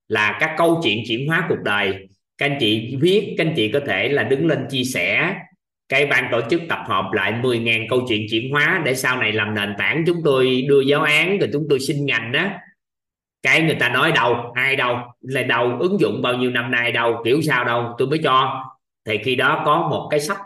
là 0.09 0.36
các 0.41 0.55
câu 0.59 0.81
chuyện 0.85 0.99
chuyển 1.09 1.28
hóa 1.28 1.47
cuộc 1.49 1.62
đời. 1.65 2.09
Các 2.39 2.47
anh 2.47 2.57
chị 2.61 2.97
viết 3.01 3.35
các 3.39 3.47
anh 3.47 3.55
chị 3.57 3.73
có 3.73 3.81
thể 3.86 4.09
là 4.09 4.23
đứng 4.23 4.47
lên 4.47 4.67
chia 4.70 4.85
sẻ 4.85 5.35
cái 5.93 6.07
ban 6.07 6.29
tổ 6.33 6.41
chức 6.51 6.61
tập 6.69 6.79
hợp 6.87 7.12
lại 7.12 7.33
10.000 7.43 7.87
câu 7.91 8.05
chuyện 8.09 8.27
chuyển 8.31 8.51
hóa 8.53 8.83
để 8.85 8.95
sau 8.95 9.17
này 9.17 9.33
làm 9.33 9.55
nền 9.55 9.75
tảng 9.79 10.05
chúng 10.07 10.17
tôi 10.25 10.62
đưa 10.69 10.81
giáo 10.81 11.03
án 11.03 11.39
rồi 11.39 11.49
chúng 11.53 11.67
tôi 11.71 11.81
xin 11.81 12.07
ngành 12.07 12.33
đó 12.33 12.49
cái 13.43 13.62
người 13.62 13.75
ta 13.75 13.89
nói 13.89 14.12
đâu 14.12 14.53
ai 14.55 14.77
đâu 14.77 14.99
là 15.21 15.43
đâu 15.43 15.77
ứng 15.81 16.01
dụng 16.01 16.23
bao 16.23 16.35
nhiêu 16.35 16.51
năm 16.51 16.71
nay 16.71 16.93
đâu 16.93 17.23
kiểu 17.25 17.43
sao 17.43 17.65
đâu 17.65 17.95
tôi 17.99 18.09
mới 18.09 18.21
cho. 18.25 18.65
Thì 19.07 19.19
khi 19.19 19.35
đó 19.35 19.62
có 19.65 19.89
một 19.91 20.09
cái 20.11 20.21
sách 20.21 20.39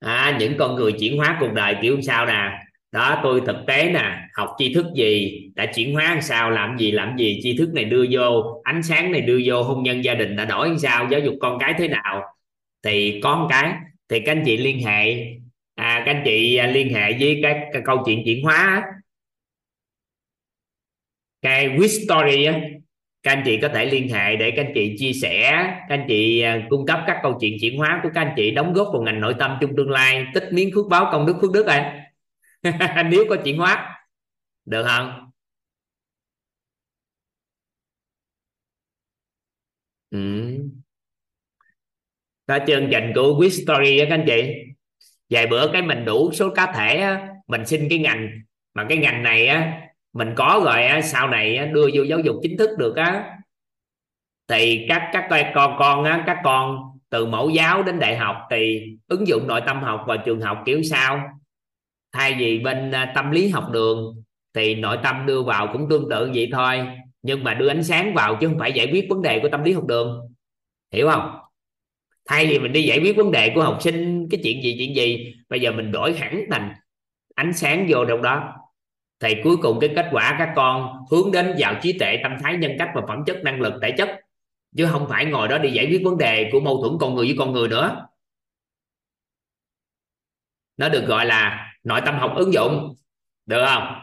à, 0.00 0.36
những 0.40 0.56
con 0.58 0.74
người 0.74 0.92
chuyển 0.92 1.18
hóa 1.18 1.36
cuộc 1.40 1.52
đời 1.52 1.76
kiểu 1.82 2.00
sao 2.00 2.26
nè? 2.26 2.58
Đó 2.92 3.20
tôi 3.22 3.40
thực 3.46 3.56
tế 3.66 3.90
nè 3.90 4.18
học 4.34 4.50
tri 4.58 4.74
thức 4.74 4.86
gì 4.94 5.40
đã 5.54 5.66
chuyển 5.66 5.94
hóa 5.94 6.04
làm 6.04 6.22
sao 6.22 6.50
làm 6.50 6.78
gì 6.78 6.90
làm 6.90 7.16
gì 7.16 7.40
tri 7.42 7.56
thức 7.56 7.72
này 7.72 7.84
đưa 7.84 8.04
vô 8.10 8.60
ánh 8.64 8.82
sáng 8.82 9.12
này 9.12 9.20
đưa 9.20 9.38
vô 9.44 9.62
hôn 9.62 9.82
nhân 9.82 10.04
gia 10.04 10.14
đình 10.14 10.36
đã 10.36 10.44
đổi 10.44 10.68
làm 10.68 10.78
sao 10.78 11.08
giáo 11.10 11.20
dục 11.20 11.34
con 11.40 11.58
cái 11.58 11.74
thế 11.78 11.88
nào? 11.88 12.22
Thì 12.82 13.20
có 13.22 13.36
một 13.36 13.46
cái 13.50 13.72
thì 14.08 14.20
các 14.20 14.32
anh 14.32 14.42
chị 14.46 14.56
liên 14.56 14.84
hệ 14.84 15.26
à, 15.74 16.02
các 16.06 16.12
anh 16.12 16.22
chị 16.24 16.56
à, 16.56 16.66
liên 16.66 16.94
hệ 16.94 17.12
với 17.20 17.40
các, 17.42 17.56
các 17.72 17.82
câu 17.86 18.02
chuyện 18.06 18.22
chuyển 18.24 18.44
hóa 18.44 18.82
cái 21.42 21.68
with 21.68 22.04
story 22.06 22.44
á 22.44 22.60
các 23.22 23.32
anh 23.32 23.42
chị 23.46 23.58
có 23.62 23.68
thể 23.68 23.86
liên 23.86 24.08
hệ 24.08 24.36
để 24.36 24.50
các 24.56 24.66
anh 24.66 24.72
chị 24.74 24.96
chia 24.98 25.12
sẻ 25.12 25.52
các 25.88 25.94
anh 25.94 26.04
chị 26.08 26.40
à, 26.40 26.66
cung 26.70 26.86
cấp 26.86 27.00
các 27.06 27.20
câu 27.22 27.38
chuyện 27.40 27.56
chuyển 27.60 27.78
hóa 27.78 28.00
của 28.02 28.08
các 28.14 28.20
anh 28.20 28.34
chị 28.36 28.50
đóng 28.50 28.72
góp 28.72 28.88
vào 28.92 29.02
ngành 29.02 29.20
nội 29.20 29.34
tâm 29.38 29.58
trong 29.60 29.76
tương 29.76 29.90
lai. 29.90 30.26
Tích 30.34 30.44
miếng 30.52 30.70
phước 30.74 30.86
báo 30.90 31.08
công 31.12 31.26
đức 31.26 31.34
phước 31.42 31.52
đức 31.52 31.66
anh 31.66 32.00
nếu 33.10 33.24
có 33.28 33.36
chuyển 33.44 33.58
hóa 33.58 33.98
được 34.64 34.84
không? 34.88 35.30
Ừ 40.10 40.45
đó 42.46 42.58
chương 42.66 42.88
trình 42.90 43.12
của 43.14 43.22
Quiz 43.22 43.64
Story 43.64 43.98
á 43.98 44.06
các 44.08 44.14
anh 44.14 44.24
chị. 44.26 44.54
Vài 45.30 45.46
bữa 45.46 45.72
cái 45.72 45.82
mình 45.82 46.04
đủ 46.04 46.32
số 46.32 46.50
cá 46.50 46.72
thể 46.72 46.96
á, 46.96 47.28
mình 47.46 47.66
xin 47.66 47.88
cái 47.90 47.98
ngành. 47.98 48.28
Mà 48.74 48.86
cái 48.88 48.98
ngành 48.98 49.22
này 49.22 49.46
á 49.46 49.80
mình 50.12 50.32
có 50.36 50.62
rồi 50.64 50.86
á, 50.86 51.00
sau 51.02 51.28
này 51.28 51.56
á, 51.56 51.66
đưa 51.66 51.88
vô 51.94 52.02
giáo 52.02 52.18
dục 52.18 52.36
chính 52.42 52.56
thức 52.56 52.70
được 52.78 52.96
á. 52.96 53.38
Thì 54.48 54.86
các 54.88 55.10
các 55.12 55.52
con 55.54 55.76
con 55.78 56.04
á 56.04 56.24
các 56.26 56.38
con 56.44 56.78
từ 57.10 57.26
mẫu 57.26 57.50
giáo 57.50 57.82
đến 57.82 57.98
đại 57.98 58.16
học 58.16 58.36
thì 58.50 58.82
ứng 59.08 59.28
dụng 59.28 59.46
nội 59.46 59.60
tâm 59.66 59.82
học 59.82 60.04
vào 60.06 60.16
trường 60.26 60.40
học 60.40 60.62
kiểu 60.66 60.82
sao? 60.82 61.28
Thay 62.12 62.34
vì 62.38 62.58
bên 62.58 62.90
à, 62.90 63.12
tâm 63.14 63.30
lý 63.30 63.48
học 63.48 63.70
đường 63.72 64.22
thì 64.54 64.74
nội 64.74 64.98
tâm 65.02 65.26
đưa 65.26 65.42
vào 65.42 65.68
cũng 65.72 65.88
tương 65.90 66.10
tự 66.10 66.30
vậy 66.34 66.48
thôi. 66.52 66.86
Nhưng 67.22 67.44
mà 67.44 67.54
đưa 67.54 67.68
ánh 67.68 67.84
sáng 67.84 68.14
vào 68.14 68.36
chứ 68.40 68.48
không 68.48 68.58
phải 68.58 68.72
giải 68.72 68.88
quyết 68.92 69.06
vấn 69.10 69.22
đề 69.22 69.40
của 69.40 69.48
tâm 69.48 69.64
lý 69.64 69.72
học 69.72 69.84
đường. 69.86 70.20
Hiểu 70.92 71.10
không? 71.10 71.45
Thay 72.26 72.46
vì 72.46 72.58
mình 72.58 72.72
đi 72.72 72.82
giải 72.82 73.00
quyết 73.00 73.16
vấn 73.16 73.30
đề 73.30 73.52
của 73.54 73.62
học 73.62 73.78
sinh 73.80 74.28
cái 74.30 74.40
chuyện 74.44 74.62
gì 74.62 74.76
chuyện 74.78 74.96
gì 74.96 75.34
bây 75.48 75.60
giờ 75.60 75.72
mình 75.72 75.92
đổi 75.92 76.14
hẳn 76.14 76.44
thành 76.50 76.74
ánh 77.34 77.52
sáng 77.52 77.86
vô 77.88 78.04
trong 78.04 78.22
đó. 78.22 78.52
Thì 79.20 79.34
cuối 79.44 79.56
cùng 79.56 79.80
cái 79.80 79.90
kết 79.96 80.08
quả 80.12 80.36
các 80.38 80.52
con 80.56 81.04
hướng 81.10 81.32
đến 81.32 81.54
vào 81.58 81.74
trí 81.82 81.98
tuệ 81.98 82.20
tâm 82.22 82.32
thái 82.42 82.56
nhân 82.56 82.72
cách 82.78 82.88
và 82.94 83.02
phẩm 83.08 83.18
chất 83.26 83.36
năng 83.44 83.60
lực 83.60 83.74
thể 83.82 83.90
chất 83.98 84.08
chứ 84.76 84.88
không 84.90 85.06
phải 85.08 85.24
ngồi 85.24 85.48
đó 85.48 85.58
đi 85.58 85.70
giải 85.70 85.86
quyết 85.86 86.00
vấn 86.04 86.18
đề 86.18 86.48
của 86.52 86.60
mâu 86.60 86.82
thuẫn 86.82 86.98
con 87.00 87.14
người 87.14 87.26
với 87.26 87.36
con 87.38 87.52
người 87.52 87.68
nữa. 87.68 88.06
Nó 90.76 90.88
được 90.88 91.06
gọi 91.06 91.26
là 91.26 91.72
nội 91.84 92.00
tâm 92.06 92.18
học 92.18 92.32
ứng 92.36 92.52
dụng 92.52 92.94
được 93.46 93.64
không? 93.66 94.02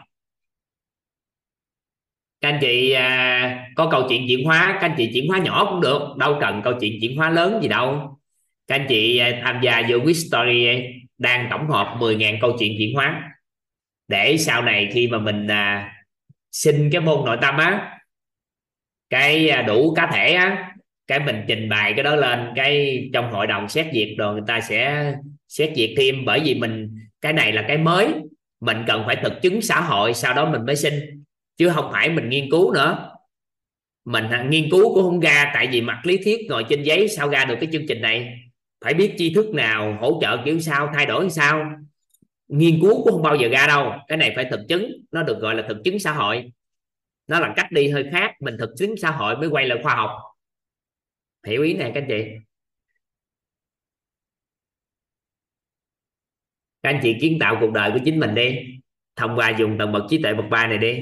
Các 2.40 2.48
anh 2.48 2.58
chị 2.60 2.92
à, 2.92 3.68
có 3.76 3.88
câu 3.90 4.06
chuyện 4.08 4.24
chuyển 4.28 4.44
hóa 4.44 4.78
các 4.80 4.88
anh 4.88 4.94
chị 4.96 5.10
chuyển 5.14 5.28
hóa 5.28 5.38
nhỏ 5.38 5.66
cũng 5.70 5.80
được 5.80 6.16
đâu 6.16 6.38
cần 6.40 6.60
câu 6.64 6.72
chuyện 6.80 6.98
chuyển 7.00 7.16
hóa 7.16 7.30
lớn 7.30 7.58
gì 7.62 7.68
đâu 7.68 8.13
các 8.66 8.74
anh 8.74 8.86
chị 8.88 9.18
à, 9.18 9.40
tham 9.44 9.60
gia 9.62 9.82
vô 9.88 9.98
quiz 9.98 10.28
Story 10.28 10.66
à, 10.66 10.74
đang 11.18 11.46
tổng 11.50 11.70
hợp 11.70 11.96
10.000 11.98 12.38
câu 12.40 12.56
chuyện 12.58 12.74
chuyển 12.78 12.94
hóa. 12.94 13.30
Để 14.08 14.36
sau 14.38 14.62
này 14.62 14.90
khi 14.92 15.08
mà 15.08 15.18
mình 15.18 15.46
à, 15.46 15.94
xin 16.52 16.90
cái 16.92 17.00
môn 17.00 17.24
nội 17.24 17.38
tâm 17.42 17.56
á 17.56 17.98
cái 19.10 19.48
à, 19.48 19.62
đủ 19.62 19.94
cá 19.94 20.10
thể 20.12 20.32
á 20.32 20.74
cái 21.06 21.20
mình 21.20 21.44
trình 21.48 21.68
bày 21.68 21.92
cái 21.92 22.02
đó 22.02 22.16
lên 22.16 22.52
cái 22.56 23.04
trong 23.12 23.32
hội 23.32 23.46
đồng 23.46 23.68
xét 23.68 23.86
duyệt 23.94 24.08
rồi 24.18 24.34
người 24.34 24.44
ta 24.46 24.60
sẽ 24.60 25.12
xét 25.48 25.70
duyệt 25.76 25.90
thêm. 25.96 26.24
Bởi 26.24 26.40
vì 26.44 26.54
mình 26.54 26.98
cái 27.20 27.32
này 27.32 27.52
là 27.52 27.64
cái 27.68 27.78
mới 27.78 28.08
mình 28.60 28.84
cần 28.86 29.02
phải 29.06 29.16
thực 29.16 29.32
chứng 29.42 29.62
xã 29.62 29.80
hội 29.80 30.14
sau 30.14 30.34
đó 30.34 30.50
mình 30.50 30.66
mới 30.66 30.76
xin. 30.76 30.94
Chứ 31.56 31.68
không 31.68 31.88
phải 31.92 32.08
mình 32.08 32.28
nghiên 32.28 32.50
cứu 32.50 32.72
nữa. 32.72 33.10
Mình 34.04 34.24
à, 34.30 34.46
nghiên 34.48 34.70
cứu 34.70 34.94
cũng 34.94 35.04
không 35.04 35.20
ra 35.20 35.50
tại 35.54 35.66
vì 35.66 35.80
mặt 35.80 36.00
lý 36.04 36.16
thuyết 36.16 36.40
ngồi 36.48 36.64
trên 36.68 36.82
giấy 36.82 37.08
sao 37.08 37.28
ra 37.28 37.44
được 37.44 37.56
cái 37.60 37.68
chương 37.72 37.86
trình 37.88 38.00
này 38.00 38.38
phải 38.84 38.94
biết 38.94 39.14
tri 39.18 39.34
thức 39.34 39.54
nào 39.54 39.96
hỗ 40.00 40.18
trợ 40.22 40.42
kiểu 40.44 40.60
sao, 40.60 40.90
thay 40.94 41.06
đổi 41.06 41.30
sao? 41.30 41.72
Nghiên 42.48 42.80
cứu 42.80 43.04
cũng 43.04 43.12
không 43.12 43.22
bao 43.22 43.36
giờ 43.36 43.48
ra 43.48 43.66
đâu. 43.66 43.92
Cái 44.08 44.18
này 44.18 44.32
phải 44.36 44.46
thực 44.50 44.60
chứng. 44.68 44.92
Nó 45.12 45.22
được 45.22 45.38
gọi 45.40 45.54
là 45.54 45.64
thực 45.68 45.76
chứng 45.84 45.98
xã 45.98 46.12
hội. 46.12 46.52
Nó 47.26 47.40
là 47.40 47.52
cách 47.56 47.72
đi 47.72 47.88
hơi 47.88 48.08
khác. 48.12 48.32
Mình 48.40 48.56
thực 48.58 48.70
chứng 48.78 48.96
xã 48.96 49.10
hội 49.10 49.36
mới 49.36 49.48
quay 49.48 49.66
lại 49.66 49.78
khoa 49.82 49.94
học. 49.94 50.10
Hiểu 51.46 51.62
ý 51.62 51.74
này 51.74 51.90
các 51.94 52.02
anh 52.02 52.08
chị? 52.08 52.24
Các 56.82 56.90
anh 56.90 57.00
chị 57.02 57.16
kiến 57.20 57.38
tạo 57.40 57.56
cuộc 57.60 57.72
đời 57.72 57.90
của 57.90 57.98
chính 58.04 58.20
mình 58.20 58.34
đi. 58.34 58.58
Thông 59.16 59.36
qua 59.36 59.50
dùng 59.58 59.78
tầng 59.78 59.92
bậc 59.92 60.02
trí 60.10 60.22
tuệ 60.22 60.34
bậc 60.34 60.46
ba 60.50 60.66
này 60.66 60.78
đi. 60.78 60.98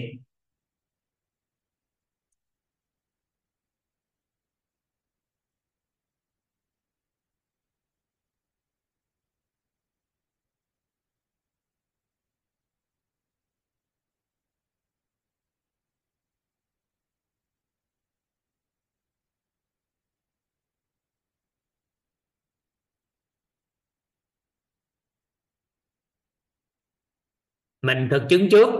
Mình 27.82 28.08
thực 28.10 28.22
chứng 28.28 28.48
trước. 28.50 28.70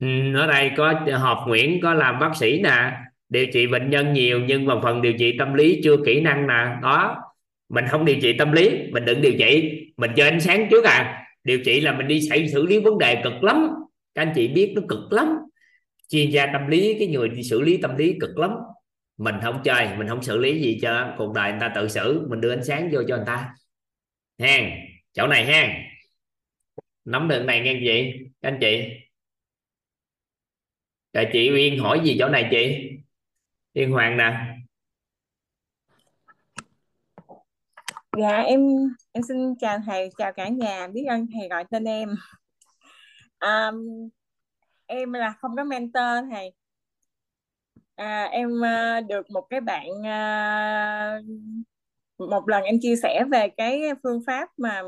Ừ, 0.00 0.34
ở 0.36 0.46
đây 0.46 0.70
có 0.76 0.94
họp 1.12 1.48
Nguyễn 1.48 1.80
có 1.82 1.94
làm 1.94 2.18
bác 2.18 2.32
sĩ 2.36 2.60
nè 2.62 2.92
điều 3.28 3.46
trị 3.52 3.66
bệnh 3.66 3.90
nhân 3.90 4.12
nhiều 4.12 4.40
nhưng 4.46 4.66
mà 4.66 4.74
phần 4.82 5.02
điều 5.02 5.12
trị 5.18 5.36
tâm 5.38 5.54
lý 5.54 5.80
chưa 5.84 5.96
kỹ 6.06 6.20
năng 6.20 6.46
nè. 6.46 6.76
Đó 6.82 7.18
mình 7.68 7.84
không 7.90 8.04
điều 8.04 8.16
trị 8.22 8.32
tâm 8.38 8.52
lý 8.52 8.70
mình 8.92 9.04
đừng 9.04 9.20
điều 9.20 9.32
trị 9.38 9.80
mình 9.96 10.10
cho 10.16 10.24
ánh 10.24 10.40
sáng 10.40 10.68
trước 10.70 10.84
à. 10.84 11.26
Điều 11.44 11.58
trị 11.64 11.80
là 11.80 11.92
mình 11.92 12.08
đi 12.08 12.28
xảy 12.28 12.48
xử 12.48 12.66
lý 12.66 12.78
vấn 12.78 12.98
đề 12.98 13.20
cực 13.24 13.44
lắm. 13.44 13.68
Các 14.14 14.22
anh 14.22 14.32
chị 14.34 14.48
biết 14.48 14.72
nó 14.76 14.82
cực 14.88 15.12
lắm. 15.12 15.28
Chuyên 16.08 16.30
gia 16.30 16.46
tâm 16.46 16.66
lý 16.68 16.96
cái 16.98 17.08
người 17.08 17.28
đi 17.28 17.42
xử 17.42 17.60
lý 17.60 17.76
tâm 17.76 17.96
lý 17.96 18.16
cực 18.20 18.38
lắm 18.38 18.50
mình 19.16 19.34
không 19.42 19.60
chơi 19.64 19.96
mình 19.96 20.08
không 20.08 20.22
xử 20.22 20.38
lý 20.38 20.62
gì 20.62 20.78
cho 20.82 21.14
cuộc 21.18 21.32
đời 21.34 21.50
người 21.50 21.60
ta 21.60 21.72
tự 21.74 21.88
xử. 21.88 22.26
Mình 22.30 22.40
đưa 22.40 22.52
ánh 22.52 22.64
sáng 22.64 22.88
vô 22.92 23.02
cho 23.08 23.16
người 23.16 23.26
ta. 23.26 23.54
Hen 24.38 24.70
chỗ 25.12 25.26
này 25.26 25.46
hen 25.46 25.70
nắm 27.04 27.28
được 27.28 27.44
này 27.44 27.60
nghe 27.60 27.72
gì 27.72 28.12
các 28.42 28.48
anh 28.48 28.58
chị. 28.60 28.88
Rồi 31.12 31.26
chị 31.32 31.50
Uyên 31.50 31.78
hỏi 31.78 32.00
gì 32.04 32.16
chỗ 32.18 32.28
này 32.28 32.48
chị? 32.50 32.90
Yên 33.72 33.90
Hoàng 33.90 34.16
nè. 34.16 34.56
Dạ 38.18 38.36
em 38.36 38.60
em 39.12 39.22
xin 39.28 39.54
chào 39.60 39.78
thầy 39.86 40.10
chào 40.18 40.32
cả 40.32 40.48
nhà. 40.48 40.86
Biết 40.86 41.04
ơn 41.08 41.26
thầy 41.34 41.48
gọi 41.48 41.64
tên 41.70 41.84
em. 41.84 42.08
À, 43.38 43.70
em 44.86 45.12
là 45.12 45.34
không 45.40 45.56
có 45.56 45.64
mentor 45.64 46.30
thầy 46.30 46.52
à, 47.94 48.24
em 48.24 48.50
uh, 48.50 49.06
được 49.08 49.30
một 49.30 49.46
cái 49.50 49.60
bạn 49.60 49.88
uh, 49.88 51.24
một 52.30 52.48
lần 52.48 52.64
em 52.64 52.78
chia 52.80 52.96
sẻ 52.96 53.24
về 53.30 53.48
cái 53.56 53.82
phương 54.02 54.22
pháp 54.26 54.48
mà 54.56 54.82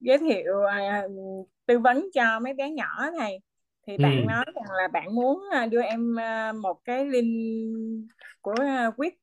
giới 0.00 0.18
thiệu 0.18 0.54
uh, 0.54 1.48
tư 1.66 1.78
vấn 1.78 2.08
cho 2.14 2.40
mấy 2.40 2.54
bé 2.54 2.70
nhỏ 2.70 3.10
này. 3.18 3.40
Thì 3.86 3.96
bạn 3.98 4.20
ừ. 4.20 4.24
nói 4.28 4.44
rằng 4.54 4.76
là 4.76 4.88
bạn 4.88 5.14
muốn 5.14 5.42
đưa 5.70 5.82
em 5.82 6.16
một 6.62 6.80
cái 6.84 7.04
link 7.04 8.08
của 8.40 8.54
Quýt 8.96 9.14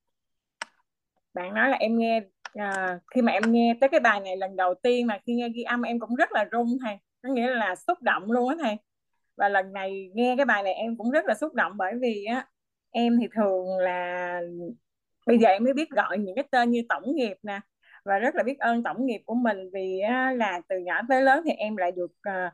bạn 1.34 1.54
nói 1.54 1.70
là 1.70 1.78
em 1.78 1.98
nghe 1.98 2.22
à, 2.54 3.00
khi 3.16 3.22
mà 3.22 3.32
em 3.32 3.44
nghe 3.52 3.76
tới 3.82 3.90
cái 3.90 4.00
bài 4.00 4.20
này 4.20 4.38
lần 4.38 4.56
đầu 4.56 4.74
tiên 4.74 5.08
mà 5.08 5.20
khi 5.26 5.34
nghe 5.34 5.50
ghi 5.50 5.64
âm 5.64 5.82
em 5.82 6.00
cũng 6.00 6.16
rất 6.16 6.32
là 6.32 6.46
rung 6.52 6.78
thầy. 6.86 6.98
Có 7.24 7.30
nghĩa 7.30 7.50
là 7.50 7.76
xúc 7.76 8.02
động 8.02 8.32
luôn 8.32 8.50
á 8.50 8.56
thầy 8.62 8.78
và 9.42 9.50
lần 9.50 9.74
này 9.74 10.10
nghe 10.14 10.36
cái 10.38 10.46
bài 10.46 10.64
này 10.64 10.74
em 10.74 10.98
cũng 10.98 11.12
rất 11.12 11.26
là 11.26 11.34
xúc 11.34 11.54
động 11.54 11.72
bởi 11.76 11.94
vì 12.02 12.26
á 12.26 12.46
em 12.92 13.18
thì 13.22 13.28
thường 13.36 13.78
là 13.78 14.40
bây 15.28 15.38
giờ 15.38 15.50
em 15.50 15.64
mới 15.64 15.74
biết 15.74 15.90
gọi 15.90 16.18
những 16.18 16.36
cái 16.36 16.46
tên 16.52 16.72
như 16.72 16.82
tổng 16.90 17.16
nghiệp 17.16 17.38
nè. 17.44 17.60
Và 18.06 18.20
rất 18.20 18.36
là 18.36 18.44
biết 18.44 18.60
ơn 18.60 18.84
tổng 18.84 19.06
nghiệp 19.06 19.22
của 19.26 19.36
mình 19.36 19.70
vì 19.74 20.00
á, 20.00 20.34
là 20.38 20.62
từ 20.70 20.78
nhỏ 20.78 21.02
tới 21.10 21.22
lớn 21.22 21.44
thì 21.46 21.52
em 21.52 21.78
lại 21.78 21.92
được 21.92 22.12
uh, 22.30 22.54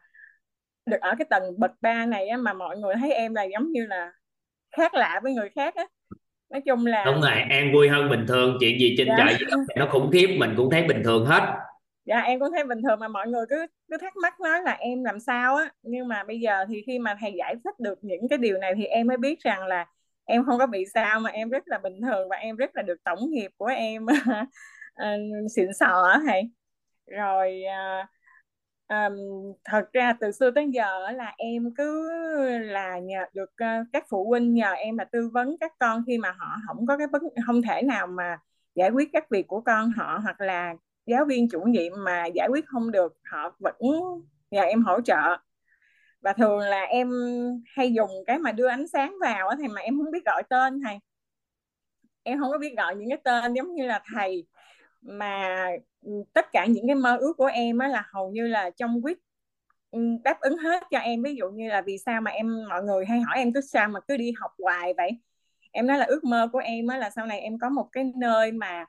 được 0.85 0.97
ở 1.01 1.15
cái 1.17 1.25
tầng 1.29 1.43
bậc 1.59 1.71
ba 1.81 2.05
này 2.05 2.27
á, 2.27 2.37
mà 2.37 2.53
mọi 2.53 2.77
người 2.77 2.95
thấy 2.99 3.11
em 3.11 3.35
là 3.35 3.43
giống 3.43 3.71
như 3.71 3.85
là 3.85 4.11
khác 4.77 4.93
lạ 4.93 5.19
với 5.23 5.33
người 5.33 5.49
khác 5.55 5.75
á. 5.75 5.85
Nói 6.49 6.61
chung 6.65 6.85
là 6.85 7.05
đúng 7.05 7.21
rồi 7.21 7.31
em 7.49 7.73
vui 7.73 7.89
hơn 7.89 8.09
bình 8.09 8.25
thường 8.27 8.57
chuyện 8.59 8.79
gì 8.79 8.95
trên 8.97 9.07
dạ. 9.07 9.15
trời 9.17 9.47
nó 9.75 9.87
khủng 9.91 10.11
khiếp 10.13 10.37
mình 10.39 10.53
cũng 10.57 10.69
thấy 10.69 10.83
bình 10.83 11.01
thường 11.03 11.25
hết 11.25 11.53
dạ 12.07 12.19
em 12.21 12.39
cũng 12.39 12.49
thấy 12.51 12.63
bình 12.63 12.81
thường 12.83 12.99
mà 12.99 13.07
mọi 13.07 13.27
người 13.27 13.45
cứ 13.49 13.67
cứ 13.91 13.97
thắc 13.97 14.17
mắc 14.17 14.39
nói 14.39 14.61
là 14.63 14.71
em 14.71 15.03
làm 15.03 15.19
sao 15.19 15.55
á. 15.55 15.71
Nhưng 15.83 16.07
mà 16.07 16.23
bây 16.23 16.39
giờ 16.39 16.65
thì 16.69 16.83
khi 16.87 16.99
mà 16.99 17.17
thầy 17.21 17.33
giải 17.37 17.55
thích 17.63 17.79
được 17.79 17.99
những 18.01 18.27
cái 18.29 18.37
điều 18.37 18.57
này 18.57 18.73
thì 18.77 18.85
em 18.85 19.07
mới 19.07 19.17
biết 19.17 19.39
rằng 19.39 19.67
là 19.67 19.85
em 20.25 20.45
không 20.45 20.59
có 20.59 20.67
bị 20.67 20.85
sao 20.93 21.19
mà 21.19 21.29
em 21.29 21.49
rất 21.49 21.63
là 21.67 21.77
bình 21.77 22.01
thường 22.01 22.29
và 22.29 22.35
em 22.35 22.55
rất 22.55 22.75
là 22.75 22.81
được 22.81 23.03
tổng 23.03 23.19
nghiệp 23.31 23.51
của 23.57 23.65
em. 23.65 24.05
Ờ, 24.97 25.05
xịn 25.55 25.73
sò 25.79 26.19
thầy. 26.25 26.51
Rồi 27.07 27.63
um, 28.87 29.13
thật 29.63 29.89
ra 29.93 30.13
từ 30.19 30.31
xưa 30.31 30.51
tới 30.51 30.69
giờ 30.73 31.11
là 31.11 31.33
em 31.37 31.73
cứ 31.77 32.09
là 32.59 32.99
nhờ 32.99 33.25
được 33.33 33.49
uh, 33.63 33.87
các 33.93 34.05
phụ 34.09 34.25
huynh 34.29 34.53
nhờ 34.53 34.71
em 34.71 34.97
là 34.97 35.05
tư 35.05 35.29
vấn 35.33 35.57
các 35.59 35.73
con 35.79 36.03
khi 36.07 36.17
mà 36.17 36.31
họ 36.31 36.47
không 36.67 36.85
có 36.87 36.97
cái 36.97 37.07
vấn 37.07 37.21
không 37.45 37.61
thể 37.61 37.81
nào 37.81 38.07
mà 38.07 38.37
giải 38.75 38.89
quyết 38.89 39.09
các 39.13 39.29
việc 39.29 39.47
của 39.47 39.61
con 39.61 39.91
họ 39.91 40.19
hoặc 40.23 40.41
là 40.41 40.73
giáo 41.07 41.25
viên 41.25 41.49
chủ 41.49 41.61
nhiệm 41.61 41.93
mà 41.97 42.25
giải 42.25 42.47
quyết 42.51 42.65
không 42.67 42.91
được, 42.91 43.17
họ 43.23 43.55
vẫn 43.59 43.75
nhờ 44.51 44.61
em 44.61 44.83
hỗ 44.83 45.01
trợ. 45.01 45.37
Và 46.21 46.33
thường 46.33 46.59
là 46.59 46.81
em 46.81 47.11
hay 47.75 47.93
dùng 47.93 48.09
cái 48.27 48.39
mà 48.39 48.51
đưa 48.51 48.67
ánh 48.67 48.87
sáng 48.87 49.15
vào 49.21 49.49
thì 49.61 49.67
mà 49.67 49.81
em 49.81 49.97
không 49.97 50.11
biết 50.11 50.25
gọi 50.25 50.43
tên 50.49 50.79
thầy. 50.85 50.99
Em 52.23 52.39
không 52.39 52.51
có 52.51 52.57
biết 52.57 52.73
gọi 52.77 52.95
những 52.95 53.09
cái 53.09 53.17
tên 53.23 53.53
giống 53.53 53.73
như 53.73 53.87
là 53.87 54.01
thầy. 54.15 54.47
Mà 55.01 55.65
ừ, 56.01 56.11
tất 56.33 56.45
cả 56.51 56.65
những 56.65 56.87
cái 56.87 56.95
mơ 56.95 57.17
ước 57.17 57.33
của 57.37 57.45
em 57.45 57.77
á 57.77 57.87
là 57.87 58.03
hầu 58.13 58.31
như 58.31 58.47
là 58.47 58.69
trong 58.69 59.05
quyết 59.05 59.17
ừ, 59.91 59.99
đáp 60.23 60.39
ứng 60.39 60.57
hết 60.57 60.83
cho 60.91 60.99
em. 60.99 61.23
Ví 61.23 61.35
dụ 61.35 61.49
như 61.49 61.69
là 61.69 61.81
vì 61.81 61.97
sao 61.97 62.21
mà 62.21 62.31
em, 62.31 62.65
mọi 62.69 62.83
người 62.83 63.05
hay 63.05 63.21
hỏi 63.21 63.37
em 63.37 63.53
cứ 63.53 63.61
sao 63.61 63.89
mà 63.89 63.99
cứ 64.07 64.17
đi 64.17 64.31
học 64.39 64.51
hoài 64.59 64.93
vậy? 64.97 65.11
Em 65.71 65.87
nói 65.87 65.97
là 65.97 66.05
ước 66.05 66.23
mơ 66.23 66.49
của 66.53 66.59
em 66.59 66.87
á 66.87 66.97
là 66.97 67.09
sau 67.09 67.25
này 67.25 67.39
em 67.39 67.59
có 67.59 67.69
một 67.69 67.89
cái 67.91 68.11
nơi 68.15 68.51
mà 68.51 68.85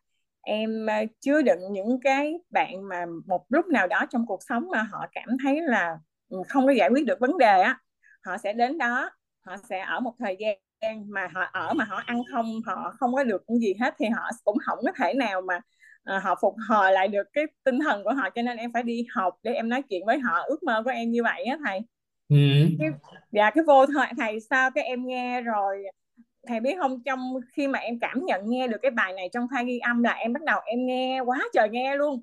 em 0.48 0.86
ờ, 0.86 0.94
chứa 1.20 1.42
đựng 1.42 1.60
những 1.72 2.00
cái 2.00 2.34
bạn 2.50 2.88
mà 2.88 3.06
một 3.26 3.46
lúc 3.48 3.66
nào 3.66 3.86
đó 3.86 4.06
trong 4.10 4.26
cuộc 4.26 4.42
sống 4.48 4.68
mà 4.70 4.82
họ 4.82 5.06
cảm 5.12 5.28
thấy 5.42 5.60
là 5.62 5.98
ừ, 6.28 6.38
không 6.48 6.66
có 6.66 6.72
giải 6.72 6.88
quyết 6.88 7.06
được 7.06 7.20
vấn 7.20 7.38
đề 7.38 7.60
á 7.60 7.78
họ 8.24 8.38
sẽ 8.38 8.52
đến 8.52 8.78
đó 8.78 9.10
họ 9.46 9.56
sẽ 9.68 9.80
ở 9.80 10.00
một 10.00 10.14
thời 10.18 10.36
gian 10.38 11.10
mà 11.10 11.28
họ 11.34 11.40
ở 11.52 11.74
mà 11.74 11.84
họ 11.84 12.02
ăn 12.06 12.22
không 12.32 12.60
họ 12.66 12.94
không 12.98 13.14
có 13.14 13.24
được 13.24 13.42
cái 13.48 13.56
gì 13.60 13.74
hết 13.80 13.94
thì 13.98 14.06
họ 14.06 14.30
cũng 14.44 14.58
không 14.66 14.78
có 14.84 14.92
thể 14.98 15.14
nào 15.14 15.40
mà 15.40 15.56
uh, 16.16 16.22
họ 16.22 16.34
phục 16.40 16.54
hồi 16.68 16.92
lại 16.92 17.08
được 17.08 17.26
cái 17.32 17.44
tinh 17.64 17.78
thần 17.80 18.04
của 18.04 18.12
họ 18.12 18.30
cho 18.30 18.42
nên 18.42 18.56
em 18.56 18.72
phải 18.72 18.82
đi 18.82 19.06
học 19.10 19.34
để 19.42 19.52
em 19.52 19.68
nói 19.68 19.82
chuyện 19.82 20.06
với 20.06 20.18
họ 20.18 20.42
ước 20.46 20.62
mơ 20.62 20.82
của 20.84 20.90
em 20.90 21.10
như 21.10 21.22
vậy 21.22 21.44
á 21.44 21.58
thầy 21.66 21.80
ừ. 22.28 22.36
cái, 22.78 22.88
dạ 23.32 23.50
cái 23.50 23.64
vô 23.66 23.86
thầy, 23.86 24.06
thầy 24.18 24.40
sao 24.40 24.70
cái 24.70 24.84
em 24.84 25.06
nghe 25.06 25.40
rồi 25.40 25.82
thầy 26.46 26.60
biết 26.60 26.76
không, 26.78 27.02
trong 27.04 27.34
khi 27.52 27.68
mà 27.68 27.78
em 27.78 27.98
cảm 28.00 28.24
nhận 28.26 28.40
nghe 28.50 28.68
được 28.68 28.78
cái 28.82 28.90
bài 28.90 29.12
này 29.12 29.28
trong 29.32 29.46
file 29.46 29.66
ghi 29.66 29.78
âm 29.78 30.02
là 30.02 30.12
em 30.12 30.32
bắt 30.32 30.42
đầu 30.42 30.60
em 30.64 30.86
nghe 30.86 31.20
quá 31.20 31.40
trời 31.52 31.68
nghe 31.68 31.96
luôn. 31.96 32.22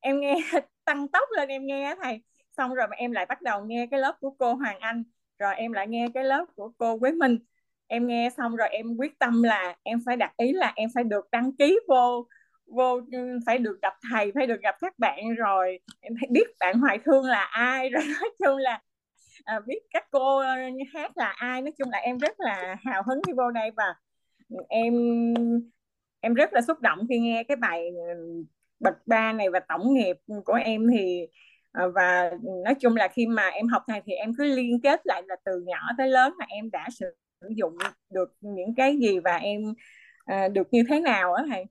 Em 0.00 0.20
nghe 0.20 0.34
tăng 0.84 1.08
tốc 1.08 1.28
lên 1.36 1.48
em 1.48 1.66
nghe 1.66 1.94
thầy. 2.02 2.22
Xong 2.56 2.74
rồi 2.74 2.86
em 2.96 3.12
lại 3.12 3.26
bắt 3.26 3.42
đầu 3.42 3.64
nghe 3.64 3.86
cái 3.90 4.00
lớp 4.00 4.16
của 4.20 4.30
cô 4.38 4.54
Hoàng 4.54 4.80
Anh, 4.80 5.04
rồi 5.38 5.54
em 5.54 5.72
lại 5.72 5.86
nghe 5.88 6.08
cái 6.14 6.24
lớp 6.24 6.44
của 6.56 6.72
cô 6.78 6.98
Quế 6.98 7.12
Minh. 7.12 7.38
Em 7.86 8.06
nghe 8.06 8.30
xong 8.36 8.56
rồi 8.56 8.68
em 8.68 8.96
quyết 8.96 9.18
tâm 9.18 9.42
là 9.42 9.76
em 9.82 10.00
phải 10.06 10.16
đặt 10.16 10.32
ý 10.36 10.52
là 10.52 10.72
em 10.76 10.90
phải 10.94 11.04
được 11.04 11.30
đăng 11.32 11.56
ký 11.56 11.80
vô 11.88 12.26
vô 12.66 13.00
phải 13.46 13.58
được 13.58 13.78
gặp 13.82 13.94
thầy, 14.12 14.32
phải 14.34 14.46
được 14.46 14.60
gặp 14.62 14.76
các 14.80 14.98
bạn 14.98 15.34
rồi. 15.34 15.80
Em 16.00 16.12
phải 16.20 16.28
biết 16.32 16.48
bạn 16.60 16.78
Hoài 16.78 16.98
Thương 17.04 17.24
là 17.24 17.42
ai, 17.44 17.90
rồi 17.90 18.02
nói 18.20 18.30
chung 18.38 18.56
là 18.56 18.80
à, 19.48 19.60
biết 19.66 19.78
các 19.90 20.04
cô 20.10 20.38
ờ, 20.38 20.46
hát 20.94 21.16
là 21.16 21.34
ai. 21.36 21.62
Nói 21.62 21.72
chung 21.78 21.90
là 21.90 21.98
em 21.98 22.18
rất 22.18 22.40
là 22.40 22.76
hào 22.84 23.02
hứng 23.06 23.20
khi 23.26 23.32
vô 23.36 23.50
đây 23.50 23.70
và 23.76 23.94
em 24.68 24.94
em 26.20 26.34
rất 26.34 26.52
là 26.52 26.60
xúc 26.60 26.80
động 26.80 26.98
khi 27.08 27.18
nghe 27.18 27.44
cái 27.48 27.56
bài 27.56 27.88
ờ, 28.08 28.14
bậc 28.80 28.94
ba 29.06 29.32
này 29.32 29.50
và 29.50 29.60
tổng 29.68 29.94
nghiệp 29.94 30.16
của 30.44 30.52
em 30.64 30.86
thì 30.92 31.26
ờ, 31.72 31.90
và 31.94 32.30
nói 32.64 32.74
chung 32.80 32.96
là 32.96 33.08
khi 33.08 33.26
mà 33.26 33.48
em 33.48 33.68
học 33.68 33.82
này 33.88 34.02
thì 34.06 34.12
em 34.12 34.32
cứ 34.38 34.44
liên 34.44 34.80
kết 34.82 35.00
lại 35.04 35.22
là 35.26 35.36
từ 35.44 35.62
nhỏ 35.66 35.78
tới 35.98 36.08
lớn 36.08 36.34
mà 36.38 36.44
em 36.48 36.70
đã 36.70 36.88
sử 36.92 37.06
dụng 37.56 37.78
được 38.10 38.34
những 38.40 38.74
cái 38.76 38.96
gì 38.96 39.18
và 39.18 39.36
em 39.36 39.60
à, 40.24 40.48
được 40.48 40.68
như 40.72 40.82
thế 40.88 41.00
nào 41.00 41.32
á 41.34 41.44
thầy. 41.50 41.64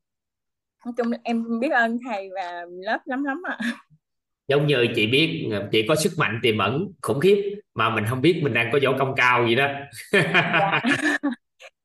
Nói 0.85 0.93
chung 0.97 1.07
em 1.23 1.59
biết 1.59 1.69
ơn 1.71 1.97
thầy 2.09 2.29
và 2.35 2.65
lớp 2.85 2.99
lắm 3.05 3.23
lắm 3.23 3.41
ạ 3.45 3.59
giống 4.47 4.67
như 4.67 4.87
chị 4.95 5.07
biết, 5.07 5.49
chị 5.71 5.85
có 5.87 5.95
sức 5.95 6.11
mạnh 6.17 6.39
tiềm 6.43 6.57
ẩn, 6.57 6.87
khủng 7.01 7.19
khiếp, 7.19 7.55
mà 7.75 7.89
mình 7.89 8.03
không 8.09 8.21
biết 8.21 8.39
mình 8.43 8.53
đang 8.53 8.69
có 8.73 8.79
võ 8.85 8.97
công 8.99 9.15
cao 9.15 9.47
gì 9.47 9.55
đó. 9.55 9.67
Dạ. 10.11 10.81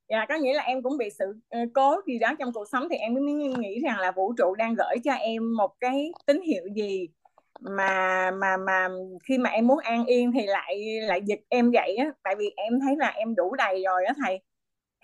dạ 0.09 0.27
có 0.29 0.35
nghĩa 0.35 0.55
là 0.55 0.63
em 0.63 0.83
cũng 0.83 0.99
bị 0.99 1.11
sự 1.19 1.25
ờ, 1.51 1.59
cố 1.75 2.01
gì 2.07 2.19
đó 2.19 2.35
trong 2.39 2.53
cuộc 2.53 2.69
sống 2.73 2.89
thì 2.91 2.97
em 2.97 3.15
mới 3.15 3.23
nghĩ 3.59 3.81
rằng 3.81 3.99
là 3.99 4.13
vũ 4.13 4.33
trụ 4.39 4.55
đang 4.55 4.75
gửi 4.75 4.97
cho 5.05 5.13
em 5.13 5.57
một 5.57 5.71
cái 5.81 6.13
tín 6.27 6.41
hiệu 6.41 6.63
gì 6.75 7.09
mà 7.61 8.31
mà 8.31 8.57
mà 8.57 8.89
khi 9.25 9.39
mà 9.39 9.51
em 9.51 9.67
muốn 9.67 9.79
an 9.79 10.07
yên 10.07 10.33
thì 10.33 10.47
lại 10.47 11.01
lại 11.03 11.21
giật 11.25 11.39
em 11.49 11.71
vậy 11.71 11.97
á. 11.97 12.07
Tại 12.23 12.35
vì 12.39 12.53
em 12.57 12.81
thấy 12.81 12.97
là 12.97 13.09
em 13.09 13.35
đủ 13.35 13.55
đầy 13.55 13.83
rồi 13.85 14.05
á 14.05 14.15
thầy. 14.25 14.41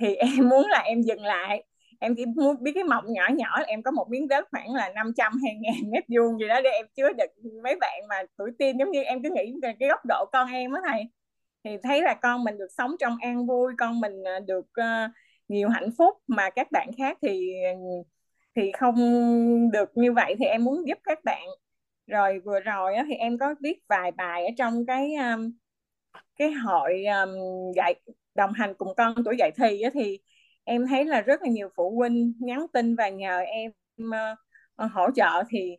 Thì 0.00 0.14
em 0.16 0.48
muốn 0.48 0.66
là 0.70 0.78
em 0.78 1.02
dừng 1.02 1.24
lại 1.24 1.64
em 1.98 2.14
chỉ 2.16 2.26
muốn 2.26 2.62
biết 2.62 2.72
cái 2.74 2.84
mộng 2.84 3.04
nhỏ 3.08 3.28
nhỏ 3.36 3.62
em 3.66 3.82
có 3.82 3.90
một 3.90 4.06
miếng 4.10 4.28
đất 4.28 4.48
khoảng 4.50 4.74
là 4.74 4.92
500 4.94 5.32
hay 5.44 5.54
ngàn 5.60 5.90
mét 5.90 6.04
vuông 6.08 6.38
gì 6.38 6.48
đó 6.48 6.60
để 6.64 6.70
em 6.70 6.86
chứa 6.96 7.12
được 7.12 7.50
mấy 7.62 7.76
bạn 7.80 8.00
mà 8.08 8.22
tuổi 8.36 8.50
teen 8.58 8.78
giống 8.78 8.90
như 8.90 9.02
em 9.02 9.22
cứ 9.22 9.30
nghĩ 9.34 9.54
về 9.62 9.74
cái 9.80 9.88
góc 9.88 10.00
độ 10.08 10.24
con 10.32 10.52
em 10.52 10.72
á 10.72 10.80
thầy 10.86 11.04
thì 11.64 11.76
thấy 11.82 12.02
là 12.02 12.14
con 12.14 12.44
mình 12.44 12.58
được 12.58 12.72
sống 12.78 12.96
trong 13.00 13.16
an 13.20 13.46
vui 13.46 13.72
con 13.78 14.00
mình 14.00 14.24
à, 14.24 14.40
được 14.46 14.66
uh, 14.80 15.10
nhiều 15.48 15.68
hạnh 15.68 15.90
phúc. 15.98 16.14
Mà 16.26 16.50
các 16.50 16.72
bạn 16.72 16.90
khác 16.98 17.18
thì 17.22 17.52
ờ, 17.64 17.70
thì 18.56 18.72
không 18.72 18.96
được 19.72 19.90
như 19.94 20.12
vậy 20.12 20.34
thì 20.38 20.44
em 20.44 20.64
muốn 20.64 20.88
giúp 20.88 20.98
các 21.04 21.24
bạn. 21.24 21.46
Rồi 22.06 22.40
vừa 22.44 22.60
rồi 22.60 22.94
á, 22.94 23.04
thì 23.08 23.14
em 23.14 23.38
có 23.38 23.54
viết 23.62 23.78
vài 23.88 24.10
bài 24.12 24.44
ở 24.46 24.50
trong 24.58 24.86
cái 24.86 25.14
um, 25.14 25.52
cái 26.36 26.52
hội 26.52 27.04
um, 27.04 27.30
dạy 27.76 27.94
đồng 28.34 28.52
hành 28.52 28.74
cùng 28.78 28.94
con 28.96 29.14
tuổi 29.24 29.36
dạy 29.38 29.50
thì 29.56 29.82
á, 29.82 29.90
thì 29.94 30.20
em 30.68 30.86
thấy 30.86 31.04
là 31.04 31.20
rất 31.20 31.42
là 31.42 31.48
nhiều 31.48 31.68
phụ 31.76 31.90
huynh 31.96 32.32
nhắn 32.40 32.66
tin 32.72 32.96
và 32.96 33.08
nhờ 33.08 33.38
em 33.38 33.72
uh, 34.02 34.90
hỗ 34.92 35.10
trợ 35.16 35.42
thì 35.50 35.76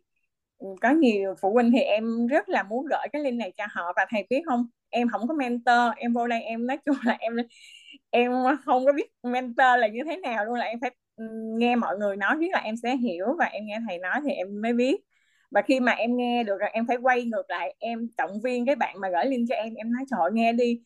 ừ, 0.58 0.66
có 0.80 0.90
nhiều 0.90 1.34
phụ 1.40 1.52
huynh 1.52 1.72
thì 1.72 1.78
em 1.80 2.26
rất 2.26 2.48
là 2.48 2.62
muốn 2.62 2.86
gửi 2.86 3.08
cái 3.12 3.22
link 3.22 3.38
này 3.38 3.52
cho 3.56 3.64
họ. 3.70 3.92
Và 3.96 4.06
thầy 4.10 4.26
biết 4.30 4.42
không 4.46 4.66
em 4.90 5.08
không 5.08 5.28
có 5.28 5.34
mentor 5.34 5.78
em 5.96 6.12
vô 6.12 6.26
đây 6.28 6.42
em 6.42 6.66
nói 6.66 6.76
chung 6.86 6.96
là 7.04 7.16
em 7.20 7.36
em 8.10 8.32
không 8.64 8.86
có 8.86 8.92
biết 8.92 9.06
mentor 9.22 9.66
là 9.78 9.88
như 9.88 10.00
thế 10.06 10.16
nào 10.16 10.44
luôn 10.44 10.54
là 10.54 10.64
em 10.64 10.78
phải 10.80 10.90
ừ, 11.16 11.24
nghe 11.58 11.76
mọi 11.76 11.96
người 11.98 12.16
nói 12.16 12.36
biết 12.36 12.48
là 12.52 12.58
em 12.60 12.76
sẽ 12.76 12.96
hiểu 12.96 13.26
và 13.38 13.44
em 13.44 13.66
nghe 13.66 13.78
thầy 13.88 13.98
nói 13.98 14.20
thì 14.24 14.30
em 14.32 14.62
mới 14.62 14.72
biết. 14.72 14.96
Và 15.50 15.62
khi 15.62 15.80
mà 15.80 15.92
em 15.92 16.16
nghe 16.16 16.44
được 16.44 16.58
rồi 16.60 16.70
em 16.72 16.86
phải 16.86 16.96
quay 16.96 17.24
ngược 17.24 17.50
lại 17.50 17.74
em 17.78 18.08
động 18.18 18.40
viên 18.44 18.66
cái 18.66 18.76
bạn 18.76 19.00
mà 19.00 19.08
gửi 19.10 19.24
link 19.26 19.48
cho 19.48 19.54
em 19.54 19.74
em 19.74 19.92
nói 19.92 20.04
trời 20.10 20.30
nghe 20.32 20.52
đi 20.52 20.82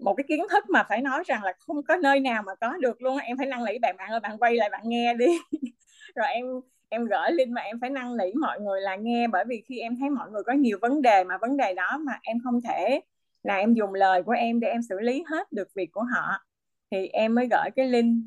một 0.00 0.14
cái 0.16 0.24
kiến 0.28 0.46
thức 0.50 0.64
mà 0.70 0.84
phải 0.88 1.02
nói 1.02 1.22
rằng 1.26 1.44
là 1.44 1.52
không 1.58 1.82
có 1.82 1.96
nơi 1.96 2.20
nào 2.20 2.42
mà 2.46 2.54
có 2.60 2.76
được 2.80 3.02
luôn 3.02 3.18
em 3.18 3.36
phải 3.36 3.46
năn 3.46 3.64
nỉ 3.64 3.78
bạn 3.78 3.96
bạn 3.96 4.10
ơi, 4.10 4.20
bạn 4.20 4.38
quay 4.38 4.54
lại 4.54 4.70
bạn 4.70 4.82
nghe 4.84 5.14
đi. 5.14 5.26
Rồi 6.14 6.26
em 6.32 6.46
em 6.88 7.04
gửi 7.06 7.32
link 7.32 7.50
mà 7.50 7.60
em 7.62 7.80
phải 7.80 7.90
năn 7.90 8.16
nỉ 8.16 8.32
mọi 8.40 8.60
người 8.60 8.80
là 8.80 8.96
nghe, 8.96 9.26
bởi 9.28 9.44
vì 9.48 9.62
khi 9.68 9.78
em 9.80 9.96
thấy 10.00 10.10
mọi 10.10 10.30
người 10.30 10.42
có 10.46 10.52
nhiều 10.52 10.78
vấn 10.82 11.02
đề 11.02 11.24
mà 11.24 11.38
vấn 11.38 11.56
đề 11.56 11.74
đó 11.74 11.98
mà 12.06 12.12
em 12.22 12.38
không 12.44 12.60
thể 12.62 13.00
là 13.42 13.56
em 13.56 13.74
dùng 13.74 13.94
lời 13.94 14.22
của 14.22 14.32
em 14.32 14.60
để 14.60 14.68
em 14.68 14.82
xử 14.88 15.00
lý 15.00 15.24
hết 15.30 15.52
được 15.52 15.68
việc 15.74 15.88
của 15.92 16.02
họ, 16.14 16.44
thì 16.90 17.06
em 17.08 17.34
mới 17.34 17.48
gửi 17.50 17.70
cái 17.76 17.86
link 17.88 18.24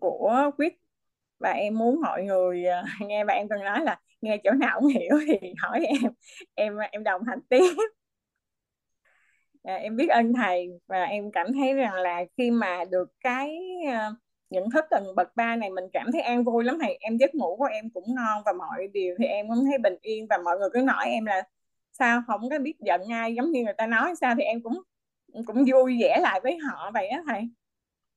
của 0.00 0.50
quyết 0.58 0.74
và 1.38 1.50
em 1.52 1.78
muốn 1.78 2.00
mọi 2.02 2.24
người 2.24 2.66
à, 2.66 2.84
nghe 3.08 3.24
và 3.24 3.34
em 3.34 3.48
từng 3.50 3.64
nói 3.64 3.80
là 3.84 4.00
nghe 4.20 4.36
chỗ 4.44 4.50
nào 4.52 4.80
không 4.80 4.88
hiểu 4.88 5.18
thì 5.26 5.54
hỏi 5.62 5.86
em 5.86 6.12
em 6.54 6.76
em 6.92 7.04
đồng 7.04 7.22
hành 7.24 7.40
tiếp 7.48 7.74
à, 9.62 9.74
em 9.74 9.96
biết 9.96 10.08
ơn 10.08 10.32
thầy 10.34 10.68
và 10.86 11.04
em 11.04 11.30
cảm 11.32 11.52
thấy 11.52 11.74
rằng 11.74 11.94
là 11.94 12.24
khi 12.36 12.50
mà 12.50 12.84
được 12.90 13.08
cái 13.20 13.58
à, 13.86 14.10
nhận 14.50 14.70
thức 14.70 14.84
tầng 14.90 15.14
bậc 15.16 15.36
ba 15.36 15.56
này 15.56 15.70
mình 15.70 15.84
cảm 15.92 16.12
thấy 16.12 16.20
an 16.20 16.44
vui 16.44 16.64
lắm 16.64 16.78
thầy. 16.82 16.98
Em 17.00 17.16
giấc 17.16 17.34
ngủ 17.34 17.56
của 17.56 17.64
em 17.64 17.90
cũng 17.94 18.14
ngon 18.14 18.42
và 18.46 18.52
mọi 18.52 18.88
điều 18.92 19.14
thì 19.18 19.24
em 19.24 19.48
cũng 19.48 19.64
thấy 19.64 19.78
bình 19.78 19.96
yên 20.02 20.26
và 20.30 20.38
mọi 20.44 20.58
người 20.58 20.68
cứ 20.72 20.80
nói 20.80 21.04
em 21.06 21.24
là 21.24 21.42
sao 21.92 22.22
không 22.26 22.50
có 22.50 22.58
biết 22.58 22.74
giận 22.80 23.00
ai? 23.10 23.34
Giống 23.34 23.50
như 23.50 23.64
người 23.64 23.74
ta 23.78 23.86
nói 23.86 24.14
sao 24.20 24.34
thì 24.38 24.42
em 24.42 24.62
cũng 24.62 24.82
cũng 25.46 25.64
vui 25.72 25.98
vẻ 26.02 26.18
lại 26.22 26.40
với 26.42 26.58
họ 26.58 26.90
vậy 26.94 27.08
á 27.08 27.22
thầy. 27.26 27.42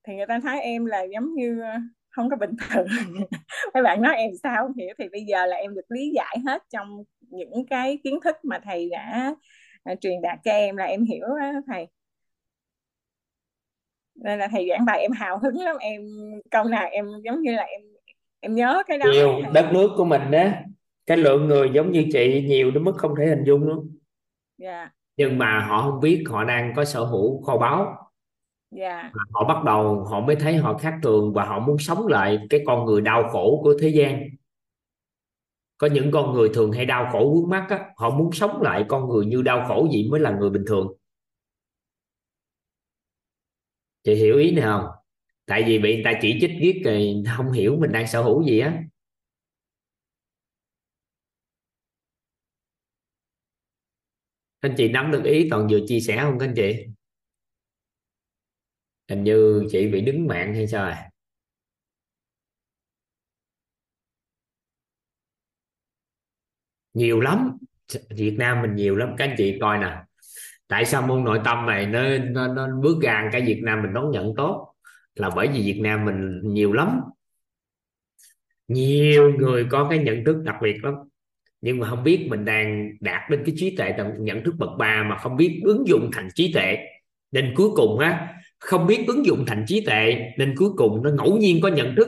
Thì 0.07 0.15
người 0.15 0.25
ta 0.27 0.39
thấy 0.43 0.61
em 0.61 0.85
là 0.85 1.03
giống 1.03 1.33
như 1.33 1.61
ờ, 1.61 1.71
không 2.09 2.29
có 2.29 2.35
bình 2.35 2.51
thường. 2.69 2.87
Mấy 3.73 3.83
bạn 3.83 4.01
nói 4.01 4.15
em 4.15 4.31
sao 4.43 4.63
không 4.67 4.77
hiểu 4.77 4.93
thì 4.99 5.09
bây 5.11 5.21
giờ 5.25 5.45
là 5.45 5.55
em 5.57 5.75
được 5.75 5.91
lý 5.91 6.11
giải 6.15 6.37
hết 6.45 6.63
trong 6.69 7.03
những 7.21 7.65
cái 7.69 7.99
kiến 8.03 8.19
thức 8.23 8.35
mà 8.43 8.59
thầy 8.63 8.89
đã 8.89 9.35
à, 9.83 9.95
truyền 9.95 10.21
đạt 10.21 10.39
cho 10.43 10.51
em 10.51 10.77
là 10.77 10.85
em 10.85 11.03
hiểu 11.03 11.27
đó 11.27 11.51
thầy. 11.67 11.87
Nên 14.15 14.39
là 14.39 14.47
thầy 14.47 14.67
giảng 14.69 14.85
bài 14.85 15.01
em 15.01 15.11
hào 15.11 15.39
hứng 15.39 15.59
lắm 15.59 15.75
em 15.79 16.01
câu 16.51 16.63
nào 16.63 16.87
em 16.91 17.05
giống 17.23 17.41
như 17.41 17.51
là 17.51 17.63
em 17.63 17.81
em 18.39 18.55
nhớ 18.55 18.83
cái 18.87 18.97
đó 18.97 19.05
nhiều 19.11 19.41
đất 19.53 19.69
nước 19.73 19.91
của 19.97 20.05
mình 20.05 20.31
đó 20.31 20.43
cái 21.05 21.17
lượng 21.17 21.47
người 21.47 21.69
giống 21.73 21.91
như 21.91 22.05
chị 22.13 22.45
nhiều 22.47 22.71
đến 22.71 22.83
mức 22.83 22.93
không 22.97 23.15
thể 23.15 23.25
hình 23.25 23.43
dung 23.43 23.63
luôn. 23.63 23.97
Yeah. 24.61 24.91
nhưng 25.17 25.37
mà 25.37 25.59
họ 25.59 25.81
không 25.81 25.99
biết 25.99 26.23
họ 26.27 26.43
đang 26.43 26.73
có 26.75 26.85
sở 26.85 27.03
hữu 27.03 27.41
kho 27.41 27.57
báu. 27.57 28.09
Yeah. 28.75 29.05
họ 29.31 29.47
bắt 29.47 29.63
đầu 29.63 30.03
họ 30.03 30.19
mới 30.19 30.35
thấy 30.35 30.55
họ 30.55 30.77
khác 30.77 30.95
thường 31.03 31.33
và 31.33 31.45
họ 31.45 31.59
muốn 31.59 31.77
sống 31.77 32.07
lại 32.07 32.39
cái 32.49 32.59
con 32.65 32.85
người 32.85 33.01
đau 33.01 33.29
khổ 33.29 33.59
của 33.63 33.73
thế 33.81 33.87
gian 33.87 34.29
có 35.83 35.89
những 35.89 36.11
con 36.11 36.33
người 36.33 36.49
thường 36.53 36.71
hay 36.71 36.85
đau 36.85 37.09
khổ 37.11 37.33
vướng 37.35 37.49
mắt 37.49 37.67
á, 37.69 37.85
họ 37.97 38.09
muốn 38.09 38.31
sống 38.33 38.61
lại 38.61 38.85
con 38.87 39.09
người 39.09 39.25
như 39.25 39.41
đau 39.41 39.65
khổ 39.67 39.87
gì 39.93 40.07
mới 40.11 40.19
là 40.19 40.31
người 40.31 40.49
bình 40.49 40.63
thường. 40.67 40.87
Chị 44.03 44.15
hiểu 44.15 44.37
ý 44.37 44.51
này 44.51 44.63
không? 44.63 44.85
Tại 45.45 45.63
vì 45.63 45.79
bị 45.79 45.95
người 45.95 46.03
ta 46.05 46.13
chỉ 46.21 46.37
trích 46.41 46.51
ghét 46.61 46.81
thì 46.85 47.23
không 47.37 47.51
hiểu 47.51 47.77
mình 47.79 47.91
đang 47.91 48.07
sở 48.07 48.21
hữu 48.23 48.43
gì 48.43 48.59
á. 48.59 48.83
Anh 54.59 54.73
chị 54.77 54.87
nắm 54.89 55.11
được 55.11 55.23
ý, 55.23 55.47
toàn 55.49 55.67
vừa 55.71 55.79
chia 55.87 55.99
sẻ 55.99 56.19
không 56.21 56.39
các 56.39 56.45
anh 56.47 56.53
chị? 56.55 56.85
Hình 59.09 59.23
như 59.23 59.67
chị 59.71 59.87
bị 59.87 60.01
đứng 60.01 60.27
mạng 60.27 60.53
hay 60.55 60.67
sao 60.67 60.85
à? 60.85 61.12
Nhiều 66.93 67.19
lắm. 67.19 67.57
Việt 68.09 68.35
Nam 68.37 68.61
mình 68.61 68.75
nhiều 68.75 68.95
lắm. 68.95 69.15
Các 69.17 69.25
anh 69.25 69.35
chị 69.37 69.57
coi 69.61 69.77
nè. 69.77 69.97
Tại 70.67 70.85
sao 70.85 71.01
môn 71.01 71.23
nội 71.23 71.39
tâm 71.45 71.65
này 71.65 71.85
nó 71.85 72.17
nó, 72.17 72.47
nó 72.47 72.67
bước 72.81 72.97
ra 73.01 73.29
cái 73.31 73.41
Việt 73.41 73.61
Nam 73.63 73.81
mình 73.81 73.93
đón 73.93 74.11
nhận 74.11 74.33
tốt? 74.37 74.73
Là 75.15 75.29
bởi 75.29 75.47
vì 75.47 75.61
Việt 75.61 75.79
Nam 75.81 76.05
mình 76.05 76.41
nhiều 76.43 76.73
lắm. 76.73 77.01
Nhiều 78.67 79.33
người 79.37 79.65
có 79.69 79.87
cái 79.89 79.99
nhận 79.99 80.25
thức 80.25 80.37
đặc 80.43 80.55
biệt 80.61 80.83
lắm. 80.83 80.93
Nhưng 81.61 81.79
mà 81.79 81.89
không 81.89 82.03
biết 82.03 82.27
mình 82.29 82.45
đang 82.45 82.91
đạt 82.99 83.29
đến 83.29 83.43
cái 83.45 83.55
trí 83.57 83.75
tuệ 83.75 83.93
nhận 84.19 84.43
thức 84.43 84.55
bậc 84.57 84.69
ba 84.77 85.03
mà 85.09 85.17
không 85.17 85.37
biết 85.37 85.61
ứng 85.63 85.87
dụng 85.87 86.09
thành 86.13 86.29
trí 86.35 86.53
tuệ. 86.53 86.77
Nên 87.31 87.53
cuối 87.55 87.69
cùng 87.75 87.99
á 87.99 88.33
không 88.59 88.87
biết 88.87 89.03
ứng 89.07 89.25
dụng 89.25 89.45
thành 89.47 89.65
trí 89.67 89.85
tuệ 89.85 90.31
nên 90.37 90.55
cuối 90.57 90.69
cùng 90.77 91.03
nó 91.03 91.09
ngẫu 91.09 91.37
nhiên 91.37 91.61
có 91.61 91.69
nhận 91.69 91.95
thức. 91.95 92.07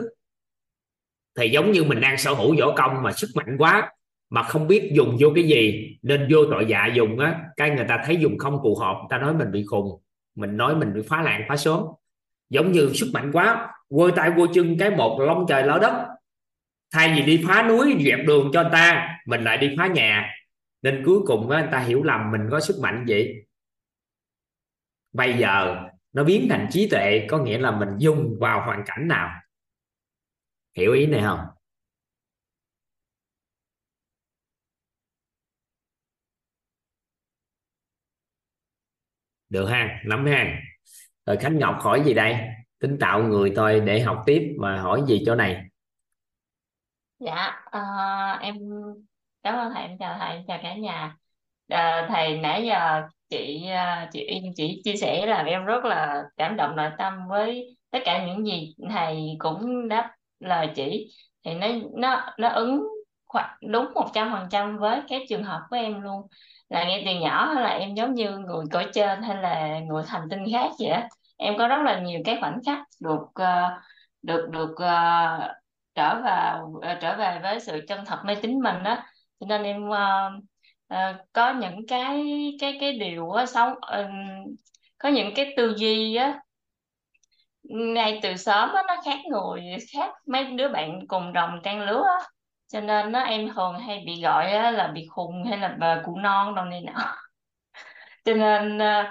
Thì 1.37 1.49
giống 1.49 1.71
như 1.71 1.83
mình 1.83 2.01
đang 2.01 2.17
sở 2.17 2.33
hữu 2.33 2.55
võ 2.59 2.75
công 2.77 3.03
mà 3.03 3.11
sức 3.11 3.27
mạnh 3.35 3.57
quá 3.57 3.91
mà 4.29 4.43
không 4.43 4.67
biết 4.67 4.91
dùng 4.93 5.17
vô 5.19 5.31
cái 5.35 5.43
gì 5.43 5.97
nên 6.01 6.27
vô 6.31 6.45
tội 6.51 6.65
dạ 6.69 6.87
dùng 6.87 7.19
á 7.19 7.39
cái 7.57 7.69
người 7.69 7.85
ta 7.87 8.03
thấy 8.05 8.17
dùng 8.17 8.37
không 8.37 8.59
phù 8.63 8.75
hợp 8.75 8.93
người 8.93 9.07
ta 9.09 9.17
nói 9.17 9.33
mình 9.33 9.51
bị 9.51 9.65
khùng 9.67 10.01
mình 10.35 10.57
nói 10.57 10.75
mình 10.75 10.93
bị 10.93 11.01
phá 11.09 11.21
làng 11.21 11.41
phá 11.47 11.57
xóm. 11.57 11.83
Giống 12.49 12.71
như 12.71 12.91
sức 12.93 13.09
mạnh 13.13 13.31
quá 13.31 13.73
quơ 13.87 14.11
tay 14.15 14.31
quơ 14.35 14.45
chân 14.53 14.75
cái 14.79 14.91
một 14.91 15.19
lông 15.21 15.45
trời 15.47 15.63
lỡ 15.63 15.79
đất. 15.81 16.07
Thay 16.91 17.13
vì 17.15 17.21
đi 17.21 17.43
phá 17.47 17.65
núi 17.69 17.95
dẹp 18.05 18.19
đường 18.27 18.49
cho 18.53 18.61
người 18.61 18.71
ta 18.71 19.17
mình 19.25 19.43
lại 19.43 19.57
đi 19.57 19.75
phá 19.77 19.87
nhà. 19.87 20.31
Nên 20.81 21.03
cuối 21.05 21.19
cùng 21.25 21.49
á, 21.49 21.61
người 21.61 21.69
ta 21.71 21.79
hiểu 21.79 22.03
lầm 22.03 22.31
mình 22.31 22.41
có 22.51 22.59
sức 22.59 22.75
mạnh 22.81 23.05
vậy 23.07 23.45
bây 25.13 25.37
giờ 25.37 25.83
nó 26.13 26.23
biến 26.23 26.47
thành 26.49 26.67
trí 26.71 26.89
tuệ 26.89 27.27
có 27.29 27.37
nghĩa 27.37 27.57
là 27.57 27.71
mình 27.71 27.89
dùng 27.97 28.37
vào 28.39 28.65
hoàn 28.65 28.83
cảnh 28.85 29.07
nào. 29.07 29.29
Hiểu 30.77 30.93
ý 30.93 31.05
này 31.05 31.21
không? 31.21 31.39
Được 39.49 39.65
ha 39.65 39.99
nắm 40.05 40.25
ha. 40.25 40.57
Rồi 41.25 41.37
khánh 41.37 41.59
ngọc 41.59 41.75
hỏi 41.79 42.01
gì 42.05 42.13
đây? 42.13 42.37
Tính 42.79 42.97
tạo 42.99 43.23
người 43.23 43.53
thôi 43.55 43.81
để 43.85 43.99
học 43.99 44.23
tiếp 44.25 44.55
mà 44.59 44.81
hỏi 44.81 45.01
gì 45.07 45.23
chỗ 45.25 45.35
này? 45.35 45.61
Dạ, 47.19 47.63
uh, 47.77 48.41
em 48.41 48.55
cảm 49.43 49.55
ơn 49.55 49.73
thầy, 49.73 49.83
em 49.83 49.97
chào 49.97 50.17
thầy, 50.19 50.35
em 50.35 50.43
chào 50.47 50.59
cả 50.63 50.75
nhà. 50.75 51.15
uh, 51.73 52.09
thầy 52.09 52.37
nãy 52.37 52.65
giờ 52.65 53.01
chị 53.29 53.67
ờ, 53.69 54.07
chị 54.11 54.19
Yên 54.19 54.53
chỉ 54.55 54.81
chia 54.83 54.95
sẻ 54.95 55.25
là 55.25 55.43
em 55.43 55.65
rất 55.65 55.85
là 55.85 56.23
cảm 56.37 56.55
động 56.55 56.75
nội 56.75 56.89
tâm 56.97 57.27
với 57.29 57.77
tất 57.91 57.99
cả 58.05 58.25
những 58.25 58.45
gì 58.45 58.75
thầy 58.89 59.35
cũng 59.39 59.87
đáp 59.87 60.11
lời 60.39 60.69
chỉ. 60.75 61.07
Thì 61.45 61.53
nó 61.53 61.67
nó 61.97 62.33
nó 62.37 62.49
ứng 62.49 62.83
khoảng 63.25 63.57
đúng 63.71 63.93
một 63.93 64.07
trăm 64.13 64.31
phần 64.31 64.47
trăm 64.51 64.77
với 64.77 65.01
cái 65.09 65.25
trường 65.29 65.43
hợp 65.43 65.61
của 65.69 65.75
em 65.75 66.01
luôn 66.01 66.27
là 66.69 66.83
ngay 66.83 67.03
từ 67.05 67.19
nhỏ 67.19 67.53
là 67.53 67.69
em 67.69 67.93
giống 67.95 68.13
như 68.13 68.37
người 68.37 68.65
cõi 68.71 68.87
trên 68.93 69.21
hay 69.21 69.37
là 69.41 69.79
người 69.79 70.03
hành 70.07 70.27
tinh 70.29 70.43
khác 70.51 70.71
vậy 70.79 70.89
á. 70.89 71.07
Em 71.37 71.57
có 71.57 71.67
rất 71.67 71.81
là 71.83 71.99
nhiều 71.99 72.19
cái 72.25 72.37
khoảnh 72.39 72.59
khắc 72.65 72.79
được 73.01 73.21
uh, 73.41 73.71
được 74.21 74.49
được 74.49 74.71
uh, 74.71 75.51
trở 75.95 76.21
vào 76.23 76.73
uh, 76.77 76.83
trở 77.01 77.17
về 77.17 77.39
với 77.43 77.59
sự 77.59 77.81
chân 77.87 78.05
thật 78.05 78.19
nơi 78.25 78.35
chính 78.41 78.59
mình 78.59 78.83
đó 78.83 78.97
cho 79.39 79.45
nên 79.47 79.63
em 79.63 79.89
uh, 79.89 80.43
uh, 80.93 81.27
có 81.33 81.53
những 81.53 81.87
cái 81.87 82.23
cái 82.59 82.77
cái 82.79 82.93
điều 82.99 83.31
á, 83.31 83.45
sống 83.45 83.71
uh, 83.71 84.09
có 84.97 85.09
những 85.09 85.33
cái 85.35 85.53
tư 85.57 85.73
duy 85.77 86.15
á 86.15 86.39
ngay 87.63 88.19
từ 88.23 88.35
sớm 88.37 88.73
á, 88.73 88.83
nó 88.87 88.95
khác 89.05 89.19
người 89.31 89.61
khác 89.93 90.11
mấy 90.27 90.43
đứa 90.43 90.67
bạn 90.69 91.07
cùng 91.07 91.33
đồng 91.33 91.59
trang 91.63 91.81
lứa 91.81 92.03
á 92.19 92.25
cho 92.75 92.81
nên 92.81 93.11
nó 93.11 93.19
em 93.19 93.49
thường 93.55 93.79
hay 93.79 94.03
bị 94.05 94.21
gọi 94.21 94.51
á, 94.51 94.71
là 94.71 94.87
bị 94.87 95.07
khùng 95.09 95.43
hay 95.43 95.57
là 95.57 95.75
bà 95.79 96.01
cụ 96.05 96.17
non 96.17 96.55
đâu 96.55 96.65
này 96.65 96.81
nọ. 96.81 96.93
Cho 98.25 98.33
nên 98.33 98.77
ờ, 98.77 99.03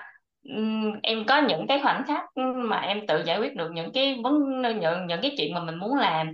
em 1.03 1.25
có 1.27 1.39
những 1.49 1.67
cái 1.69 1.81
khoảnh 1.83 2.05
khắc 2.07 2.25
mà 2.57 2.81
em 2.81 3.07
tự 3.07 3.23
giải 3.27 3.39
quyết 3.39 3.57
được 3.57 3.71
những 3.73 3.93
cái 3.93 4.17
vấn 4.25 4.63
những 4.81 5.07
những 5.07 5.21
cái 5.23 5.35
chuyện 5.39 5.55
mà 5.55 5.61
mình 5.61 5.79
muốn 5.79 5.95
làm. 5.97 6.31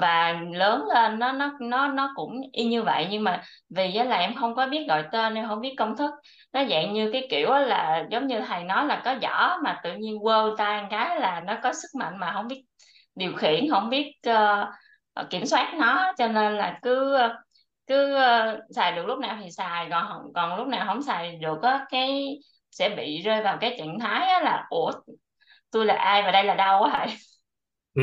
Và 0.00 0.40
lớn 0.52 0.84
lên 0.94 1.18
nó 1.18 1.32
nó 1.32 1.52
nó 1.60 1.88
nó 1.88 2.12
cũng 2.16 2.40
y 2.52 2.64
như 2.64 2.82
vậy 2.82 3.06
nhưng 3.10 3.24
mà 3.24 3.42
vì 3.70 3.96
á 3.96 4.04
là 4.04 4.16
em 4.16 4.34
không 4.34 4.54
có 4.54 4.66
biết 4.66 4.86
gọi 4.88 5.04
tên 5.12 5.34
em 5.34 5.48
không 5.48 5.60
biết 5.60 5.74
công 5.78 5.96
thức. 5.96 6.10
Nó 6.52 6.64
dạng 6.64 6.92
như 6.92 7.10
cái 7.12 7.26
kiểu 7.30 7.50
là 7.50 8.06
giống 8.10 8.26
như 8.26 8.40
thầy 8.40 8.64
nói 8.64 8.86
là 8.86 9.02
có 9.04 9.14
giỏ 9.22 9.58
mà 9.64 9.80
tự 9.84 9.92
nhiên 9.94 10.18
quơ 10.22 10.54
tay 10.58 10.82
một 10.82 10.88
cái 10.90 11.20
là 11.20 11.40
nó 11.46 11.56
có 11.62 11.72
sức 11.72 11.88
mạnh 11.98 12.18
mà 12.18 12.32
không 12.32 12.48
biết 12.48 12.64
điều 13.14 13.32
khiển 13.36 13.70
không 13.70 13.90
biết 13.90 14.12
uh, 14.30 14.68
kiểm 15.30 15.46
soát 15.46 15.74
nó 15.78 16.12
cho 16.18 16.28
nên 16.28 16.52
là 16.52 16.78
cứ 16.82 17.16
cứ 17.86 18.14
ờ, 18.14 18.60
xài 18.70 18.92
được 18.96 19.06
lúc 19.06 19.18
nào 19.18 19.38
thì 19.42 19.50
xài 19.50 19.88
còn 19.90 20.32
còn 20.34 20.58
lúc 20.58 20.66
nào 20.66 20.86
không 20.86 21.02
xài 21.02 21.36
được 21.36 21.62
á 21.62 21.86
cái 21.90 22.38
sẽ 22.70 22.88
bị 22.96 23.22
rơi 23.22 23.42
vào 23.42 23.58
cái 23.60 23.76
trạng 23.78 23.98
thái 23.98 24.26
á 24.26 24.40
là 24.40 24.66
ủa 24.70 24.92
tôi 25.70 25.86
là 25.86 25.94
ai 25.94 26.22
và 26.22 26.30
đây 26.30 26.44
là 26.44 26.54
đâu 26.54 26.82
á 26.82 27.06
ừ. 27.94 28.02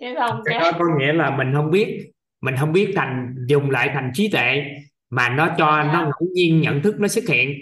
chứ 0.00 0.06
không 0.18 0.40
cái 0.44 0.58
đó 0.58 0.72
có 0.78 0.84
nghĩa 0.98 1.12
là 1.12 1.30
mình 1.30 1.52
không 1.54 1.70
biết 1.70 2.10
mình 2.40 2.54
không 2.60 2.72
biết 2.72 2.92
thành 2.96 3.34
dùng 3.48 3.70
lại 3.70 3.90
thành 3.94 4.10
trí 4.14 4.30
tuệ 4.30 4.64
mà 5.10 5.28
nó 5.28 5.48
cho 5.58 5.82
nó 5.82 5.92
dạ 5.92 6.04
ngẫu 6.04 6.28
nhiên 6.34 6.60
nhận 6.60 6.82
thức 6.82 6.94
nó 7.00 7.08
xuất 7.08 7.24
hiện. 7.28 7.54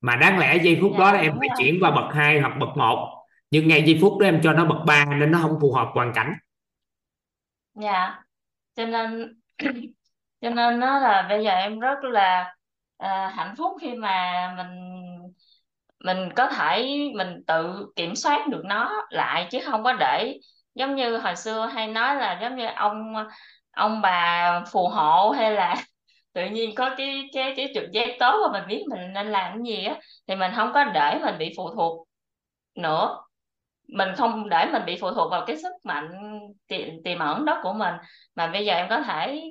Mà 0.00 0.16
đáng 0.16 0.38
lẽ 0.38 0.58
giây 0.62 0.78
phút 0.80 0.92
đó 0.98 1.10
dạ 1.12 1.18
em 1.18 1.30
đúng 1.30 1.38
phải 1.38 1.48
rồi. 1.48 1.56
chuyển 1.58 1.78
qua 1.80 1.90
bậc 1.90 2.14
2 2.14 2.40
hoặc 2.40 2.56
bậc 2.60 2.76
1 2.76 3.26
nhưng 3.50 3.68
ngay 3.68 3.82
giây 3.82 3.98
phút 4.00 4.18
đó 4.18 4.26
em 4.26 4.40
cho 4.42 4.52
nó 4.52 4.64
bậc 4.64 4.78
3 4.86 5.04
nên 5.04 5.30
nó 5.30 5.38
không 5.42 5.58
phù 5.60 5.72
hợp 5.72 5.88
hoàn 5.94 6.12
cảnh 6.12 6.34
dạ. 7.74 8.22
Cho 8.76 8.86
nên 8.86 9.40
cho 10.40 10.50
nên 10.50 10.80
nó 10.80 10.98
là 11.00 11.26
bây 11.28 11.44
giờ 11.44 11.50
em 11.52 11.80
rất 11.80 12.04
là 12.04 12.54
ờ, 12.96 13.28
hạnh 13.28 13.54
phúc 13.58 13.72
khi 13.82 13.94
mà 13.94 14.54
mình 14.58 14.70
mình 16.04 16.28
có 16.36 16.46
thể 16.48 16.86
mình 17.16 17.42
tự 17.46 17.86
kiểm 17.96 18.16
soát 18.16 18.48
được 18.48 18.62
nó 18.64 19.06
lại 19.10 19.48
chứ 19.50 19.58
không 19.64 19.84
có 19.84 19.92
để 19.92 20.38
giống 20.74 20.94
như 20.96 21.16
hồi 21.18 21.36
xưa 21.36 21.66
hay 21.66 21.88
nói 21.88 22.14
là 22.16 22.38
giống 22.42 22.56
như 22.56 22.66
ông 22.76 23.14
ông 23.70 24.00
bà 24.02 24.64
phù 24.72 24.88
hộ 24.88 25.30
hay 25.30 25.52
là 25.52 25.76
tự 26.32 26.46
nhiên 26.46 26.74
có 26.74 26.94
cái 26.98 27.28
cái 27.34 27.54
cái 27.56 27.72
trực 27.74 27.84
giác 27.92 28.08
tốt 28.20 28.40
và 28.46 28.58
mình 28.60 28.68
biết 28.68 28.84
mình 28.90 29.12
nên 29.12 29.26
làm 29.32 29.52
cái 29.52 29.76
gì 29.76 29.84
á 29.84 29.96
thì 30.28 30.34
mình 30.36 30.52
không 30.56 30.70
có 30.74 30.84
để 30.84 31.18
mình 31.24 31.38
bị 31.38 31.52
phụ 31.56 31.70
thuộc 31.74 32.08
nữa 32.74 33.18
mình 33.88 34.08
không 34.16 34.48
để 34.48 34.68
mình 34.72 34.82
bị 34.86 34.98
phụ 35.00 35.10
thuộc 35.10 35.30
vào 35.30 35.44
cái 35.46 35.56
sức 35.56 35.72
mạnh 35.84 36.08
tiềm, 36.68 36.88
tiềm 37.04 37.18
ẩn 37.18 37.44
đó 37.44 37.60
của 37.62 37.72
mình. 37.72 37.94
Mà 38.36 38.46
bây 38.46 38.66
giờ 38.66 38.74
em 38.74 38.86
có 38.90 39.00
thể 39.00 39.42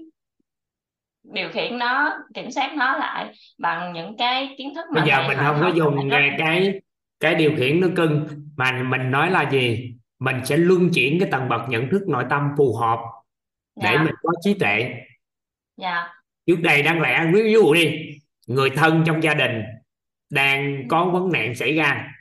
điều 1.24 1.50
khiển 1.50 1.78
nó 1.78 2.18
kiểm 2.34 2.52
soát 2.52 2.74
nó 2.76 2.98
lại 2.98 3.34
bằng 3.58 3.94
những 3.94 4.18
cái 4.18 4.56
kiến 4.58 4.76
thức 4.76 4.86
bây 4.94 5.02
mà 5.02 5.08
giờ 5.08 5.16
thầy 5.18 5.28
mình 5.28 5.38
không 5.38 5.58
có 5.62 5.68
dùng 5.68 6.10
rất 6.10 6.20
cái 6.38 6.80
cái 7.20 7.36
điều 7.36 7.52
khiển 7.58 7.82
nó 7.82 7.88
cưng. 7.96 8.28
Mà 8.58 8.84
mình 8.84 9.12
nói 9.12 9.32
là 9.32 9.50
gì? 9.50 9.94
Mình 10.20 10.46
sẽ 10.46 10.58
luân 10.58 10.90
chuyển 10.94 11.20
cái 11.20 11.30
tầng 11.32 11.50
bậc 11.50 11.62
nhận 11.70 11.90
thức 11.90 12.02
nội 12.08 12.24
tâm 12.30 12.50
phù 12.58 12.76
hợp 12.76 13.00
để 13.76 13.98
mình 13.98 14.06
dạ 14.08 14.20
có 14.24 14.32
trí 14.42 14.54
tuệ. 14.54 14.94
Dạ. 15.78 16.08
Trước 16.46 16.60
đây 16.62 16.84
đáng 16.84 17.02
lẽ 17.02 17.26
ví 17.34 17.54
dụ 17.54 17.74
đi 17.74 18.10
người 18.48 18.70
thân 18.70 19.04
trong 19.06 19.24
gia 19.24 19.34
đình 19.34 19.62
đang 20.30 20.88
có 20.88 21.06
vấn 21.06 21.32
nạn 21.32 21.56
xảy 21.56 21.76
ra 21.76 22.13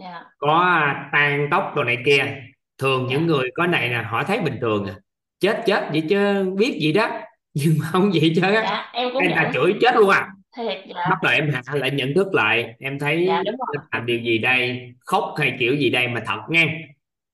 dạ. 0.00 0.24
Có 0.38 0.86
tan 1.12 1.48
tóc 1.50 1.72
đồ 1.76 1.84
này 1.84 1.98
kia. 2.04 2.42
Thường 2.78 3.06
những 3.06 3.20
dạ. 3.20 3.26
người 3.26 3.50
có 3.54 3.66
này 3.66 3.88
là 3.88 4.02
họ 4.02 4.24
thấy 4.24 4.40
bình 4.40 4.58
thường 4.60 4.86
à. 4.86 4.94
chết 5.40 5.62
chết 5.66 5.88
vậy 5.92 6.02
chứ 6.08 6.50
biết 6.58 6.78
gì 6.80 6.92
đó. 6.92 7.10
Nhưng 7.54 7.74
mà 7.80 7.86
không 7.92 8.10
vậy 8.14 8.32
chứ 8.36 8.42
dạ 8.42 8.90
em 8.92 9.08
cũng 9.12 9.22
ta 9.34 9.42
vậy 9.42 9.50
chửi 9.54 9.74
chết 9.80 9.94
luôn 9.96 10.10
à. 10.10 10.28
Thiệt 10.56 10.84
dạ 10.86 11.06
bắt 11.10 11.18
đầu 11.22 11.32
em 11.32 11.52
hạ 11.54 11.74
lại 11.74 11.90
nhận 11.90 12.14
thức 12.14 12.34
lại. 12.34 12.74
Em 12.78 12.98
thấy 12.98 13.24
dạ 13.28 13.42
đúng 13.46 13.56
rồi. 13.56 13.66
nên 13.74 13.82
làm 13.92 14.06
điều 14.06 14.18
gì 14.18 14.38
đây 14.38 14.92
khóc 15.06 15.34
hay 15.38 15.56
kiểu 15.58 15.74
gì 15.74 15.90
đây 15.90 16.08
mà 16.08 16.22
thật 16.26 16.40
nghe. 16.48 16.88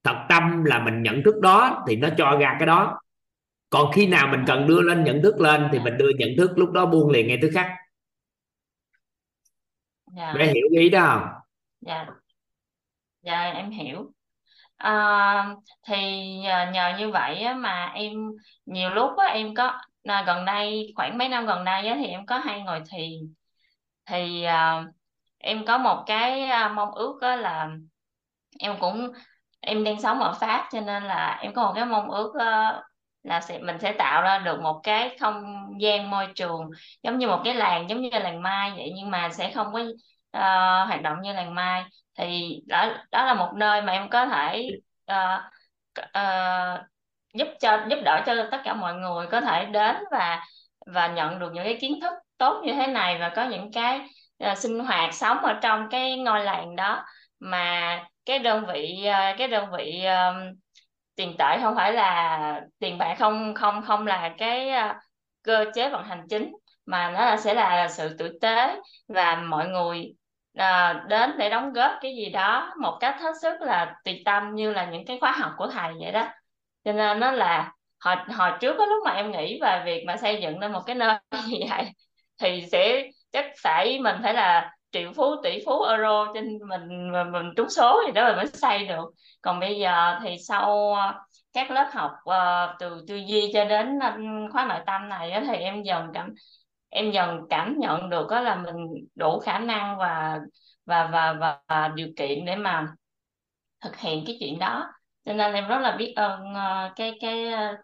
Thật 0.05 0.17
tâm 0.29 0.65
là 0.65 0.79
mình 0.79 1.03
nhận 1.03 1.23
thức 1.23 1.41
đó 1.41 1.85
thì 1.89 1.97
nó 1.97 2.09
cho 2.19 2.37
ra 2.41 2.57
cái 2.59 2.67
đó. 2.67 3.01
Còn 3.71 3.93
khi 3.93 4.07
nào 4.07 4.29
mình 4.29 4.45
cần 4.47 4.67
đưa 4.67 4.81
lên 4.81 5.05
nhận 5.05 5.23
thức 5.23 5.41
lên 5.41 5.69
thì 5.73 5.79
mình 5.79 5.99
đưa 5.99 6.11
nhận 6.19 6.29
thức 6.39 6.59
lúc 6.59 6.73
đó 6.73 6.87
buông 6.87 7.11
liền 7.11 7.29
ngay 7.29 7.39
tức 7.43 7.51
khắc. 7.55 7.67
Dạ. 10.17 10.35
Để 10.39 10.47
hiểu 10.47 10.67
ý 10.71 10.89
đó 10.89 11.01
không? 11.07 11.29
Dạ 11.81 12.07
dạ 13.27 13.53
em 13.55 13.71
hiểu. 13.71 14.13
À, 14.77 15.57
thì 15.89 15.97
nhờ, 16.39 16.71
nhờ 16.73 16.97
như 16.99 17.11
vậy 17.11 17.43
á, 17.43 17.55
mà 17.55 17.93
em 17.95 18.13
nhiều 18.67 18.91
lúc 18.91 19.11
á, 19.19 19.27
em 19.27 19.55
có 19.55 19.79
là 20.05 20.23
gần 20.27 20.45
đây 20.45 20.93
khoảng 20.97 21.19
mấy 21.19 21.29
năm 21.29 21.47
gần 21.47 21.65
đây 21.65 21.87
á, 21.89 21.97
thì 22.01 22.07
em 22.07 22.27
có 22.27 22.39
hay 22.39 22.63
ngồi 22.63 22.83
thiền. 22.91 23.35
Thì 24.07 24.45
à, 24.45 24.85
em 25.39 25.67
có 25.67 25.79
một 25.79 26.05
cái 26.07 26.43
à, 26.43 26.69
mong 26.69 26.91
ước 26.95 27.19
á, 27.23 27.37
là 27.37 27.71
em 28.61 28.77
cũng 28.81 29.13
em 29.61 29.85
đang 29.85 30.01
sống 30.01 30.21
ở 30.21 30.33
Pháp 30.41 30.69
cho 30.73 30.81
nên 30.81 31.03
là 31.05 31.39
em 31.43 31.55
có 31.55 31.63
một 31.63 31.73
cái 31.77 31.85
mong 31.85 32.11
ước 32.11 32.33
à, 32.41 32.83
là 33.23 33.41
sẽ 33.41 33.59
mình 33.59 33.79
sẽ 33.81 33.93
tạo 33.93 34.23
ra 34.23 34.39
được 34.39 34.61
một 34.63 34.81
cái 34.83 35.17
không 35.21 35.45
gian 35.81 36.11
môi 36.11 36.27
trường 36.35 36.71
giống 37.03 37.19
như 37.19 37.29
một 37.29 37.41
cái 37.45 37.55
làng 37.55 37.91
giống 37.91 38.01
như 38.01 38.09
làng 38.13 38.43
Mai 38.43 38.71
vậy 38.77 38.93
nhưng 38.97 39.11
mà 39.11 39.31
sẽ 39.31 39.53
không 39.55 39.67
có 39.73 39.81
uh, 39.81 40.89
hoạt 40.89 41.03
động 41.03 41.17
như 41.23 41.33
làng 41.33 41.55
Mai 41.55 41.85
thì 42.17 42.61
đó 42.67 42.89
đó 43.13 43.25
là 43.25 43.35
một 43.35 43.53
nơi 43.57 43.83
mà 43.83 43.93
em 43.93 44.09
có 44.09 44.27
thể 44.27 44.71
uh, 45.13 45.41
uh, 46.01 46.81
giúp 47.35 47.49
cho 47.61 47.79
giúp 47.91 47.99
đỡ 48.05 48.23
cho 48.27 48.35
tất 48.51 48.61
cả 48.65 48.75
mọi 48.75 48.95
người 48.95 49.27
có 49.27 49.41
thể 49.41 49.65
đến 49.65 49.97
và 50.11 50.45
và 50.87 51.07
nhận 51.07 51.39
được 51.39 51.53
những 51.53 51.65
cái 51.65 51.79
kiến 51.81 52.01
thức 52.01 52.13
tốt 52.39 52.63
như 52.65 52.73
thế 52.73 52.87
này 52.87 53.19
và 53.21 53.29
có 53.29 53.45
những 53.45 53.73
cái 53.73 54.01
uh, 54.51 54.59
sinh 54.59 54.79
hoạt 54.79 55.15
sống 55.15 55.39
ở 55.39 55.59
trong 55.63 55.89
cái 55.91 56.19
ngôi 56.19 56.45
làng 56.45 56.77
đó. 56.77 57.05
Mà 57.41 58.05
cái 58.25 58.39
đơn 58.39 58.67
vị 58.67 59.07
uh, 59.09 59.39
cái 59.39 59.49
đơn 59.49 59.71
vị 59.79 60.05
uh, 60.07 60.57
tiền 61.17 61.35
tệ 61.39 61.59
không 61.63 61.75
phải 61.77 61.93
là 61.93 62.61
tiền 62.79 62.99
bạc 62.99 63.17
không 63.19 63.55
không 63.55 63.83
không 63.83 64.07
là 64.07 64.35
cái 64.39 64.71
uh, 64.91 64.97
cơ 65.43 65.65
chế 65.75 65.91
vận 65.91 66.05
hành 66.05 66.23
chính 66.31 66.53
mà 66.87 67.11
nó 67.11 67.21
là, 67.21 67.37
sẽ 67.37 67.55
là 67.55 67.89
sự 67.89 68.17
tử 68.19 68.39
tế 68.41 68.77
và 69.09 69.37
mọi 69.37 69.69
người 69.69 70.15
à, 70.57 71.05
đến 71.09 71.31
để 71.39 71.51
đóng 71.51 71.73
góp 71.73 71.93
cái 72.01 72.15
gì 72.17 72.31
đó 72.31 72.75
một 72.81 72.97
cách 73.01 73.17
hết 73.21 73.33
sức 73.43 73.63
là 73.63 73.95
tùy 74.05 74.23
tâm 74.25 74.55
như 74.55 74.73
là 74.73 74.91
những 74.91 75.05
cái 75.07 75.19
khóa 75.21 75.33
học 75.33 75.53
của 75.57 75.67
thầy 75.67 75.93
vậy 76.01 76.13
đó. 76.13 76.29
Cho 76.85 76.93
nên 76.93 77.21
nó 77.21 77.31
là 77.33 77.73
hồi 78.01 78.17
hồi 78.35 78.51
trước 78.61 78.75
cái 78.79 78.87
lúc 78.87 79.03
mà 79.05 79.13
em 79.13 79.33
nghĩ 79.33 79.59
về 79.63 79.83
việc 79.85 80.05
mà 80.07 80.17
xây 80.17 80.41
dựng 80.43 80.61
nên 80.61 80.73
một 80.73 80.83
cái 80.87 80.97
nơi 80.97 81.15
như 81.49 81.59
vậy 81.71 81.85
thì 82.41 82.67
sẽ 82.73 83.03
chắc 83.33 83.47
phải 83.63 83.99
mình 84.01 84.17
phải 84.23 84.35
là 84.35 84.73
triệu 84.93 85.13
phú 85.17 85.25
tỷ 85.43 85.59
phú 85.67 85.83
euro 85.83 86.33
trên 86.35 86.59
mình 86.69 87.13
mình, 87.13 87.33
mình 87.33 87.53
trúng 87.57 87.71
số 87.71 88.03
gì 88.07 88.13
đó 88.13 88.29
mình 88.29 88.37
mới 88.37 88.47
xây 88.47 88.87
được. 88.87 89.05
Còn 89.43 89.61
bây 89.61 89.79
giờ 89.79 90.19
thì 90.23 90.37
sau 90.49 90.95
ờ, 90.95 91.15
các 91.53 91.71
lớp 91.71 91.91
học 91.93 92.11
uh, 92.29 92.77
từ 92.79 93.05
tư 93.09 93.17
duy 93.17 93.51
cho 93.55 93.65
đến 93.65 93.99
khóa 94.53 94.67
nội 94.67 94.81
tâm 94.87 95.09
này 95.09 95.43
thì 95.47 95.57
em 95.57 95.83
dần 95.83 96.11
cảm 96.15 96.35
em 96.89 97.11
dần 97.11 97.41
cảm 97.51 97.79
nhận 97.79 98.11
được 98.11 98.27
đó 98.31 98.41
là 98.41 98.55
mình 98.55 98.77
đủ 99.15 99.41
khả 99.41 99.59
năng 99.59 99.99
và 99.99 100.41
và 100.87 101.09
và 101.13 101.33
và, 101.33 101.59
và 101.69 101.89
điều 101.89 102.09
kiện 102.17 102.45
để 102.45 102.57
mà 102.57 102.87
thực 103.81 103.97
hiện 103.97 104.25
cái 104.27 104.37
chuyện 104.41 104.59
đó. 104.59 104.87
Cho 105.25 105.33
nên 105.33 105.53
em 105.55 105.69
rất 105.69 105.79
là 105.79 105.97
biết 105.97 106.13
ơn 106.17 106.41
uh, 106.41 106.93
cái 106.97 107.19
cái 107.21 107.53
ờ, 107.53 107.77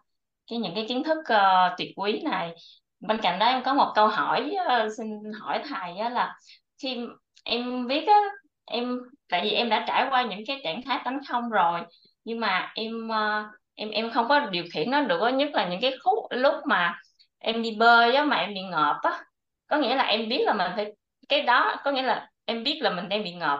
cái 0.51 0.59
những 0.59 0.75
cái 0.75 0.85
kiến 0.89 1.03
thức 1.03 1.17
uh, 1.17 1.77
tuyệt 1.77 1.89
quý 1.95 2.21
này. 2.21 2.55
Bên 2.99 3.17
cạnh 3.21 3.39
đó 3.39 3.45
em 3.45 3.63
có 3.63 3.73
một 3.73 3.91
câu 3.95 4.07
hỏi 4.07 4.55
uh, 4.85 4.91
xin 4.97 5.07
hỏi 5.41 5.61
thầy 5.69 5.91
uh, 5.91 6.11
là 6.11 6.35
khi 6.83 7.07
em 7.43 7.87
biết 7.87 8.03
uh, 8.03 8.33
em 8.65 8.97
tại 9.29 9.41
vì 9.43 9.49
em 9.49 9.69
đã 9.69 9.85
trải 9.87 10.07
qua 10.09 10.23
những 10.23 10.43
cái 10.47 10.61
trạng 10.63 10.81
thái 10.85 11.01
tánh 11.05 11.19
không 11.29 11.49
rồi 11.49 11.81
nhưng 12.23 12.39
mà 12.39 12.71
em 12.75 13.07
uh, 13.07 13.45
em 13.75 13.89
em 13.89 14.11
không 14.11 14.27
có 14.29 14.39
điều 14.39 14.63
khiển 14.73 14.91
nó 14.91 15.01
được 15.01 15.31
nhất 15.33 15.49
là 15.53 15.69
những 15.69 15.81
cái 15.81 15.93
khúc 16.03 16.17
lúc 16.29 16.55
mà 16.67 16.95
em 17.43 17.61
đi 17.61 17.75
bơi 17.79 18.15
á 18.15 18.23
mà 18.23 18.37
em 18.37 18.53
bị 18.53 18.61
ngợp 18.61 18.97
á. 19.03 19.23
Có 19.67 19.77
nghĩa 19.77 19.95
là 19.95 20.03
em 20.03 20.29
biết 20.29 20.43
là 20.45 20.53
mình 20.53 20.71
phải 20.75 20.93
cái 21.29 21.41
đó 21.41 21.75
có 21.83 21.91
nghĩa 21.91 22.01
là 22.01 22.29
em 22.45 22.63
biết 22.63 22.79
là 22.81 22.89
mình 22.89 23.09
đang 23.09 23.23
bị 23.23 23.33
ngợp. 23.33 23.59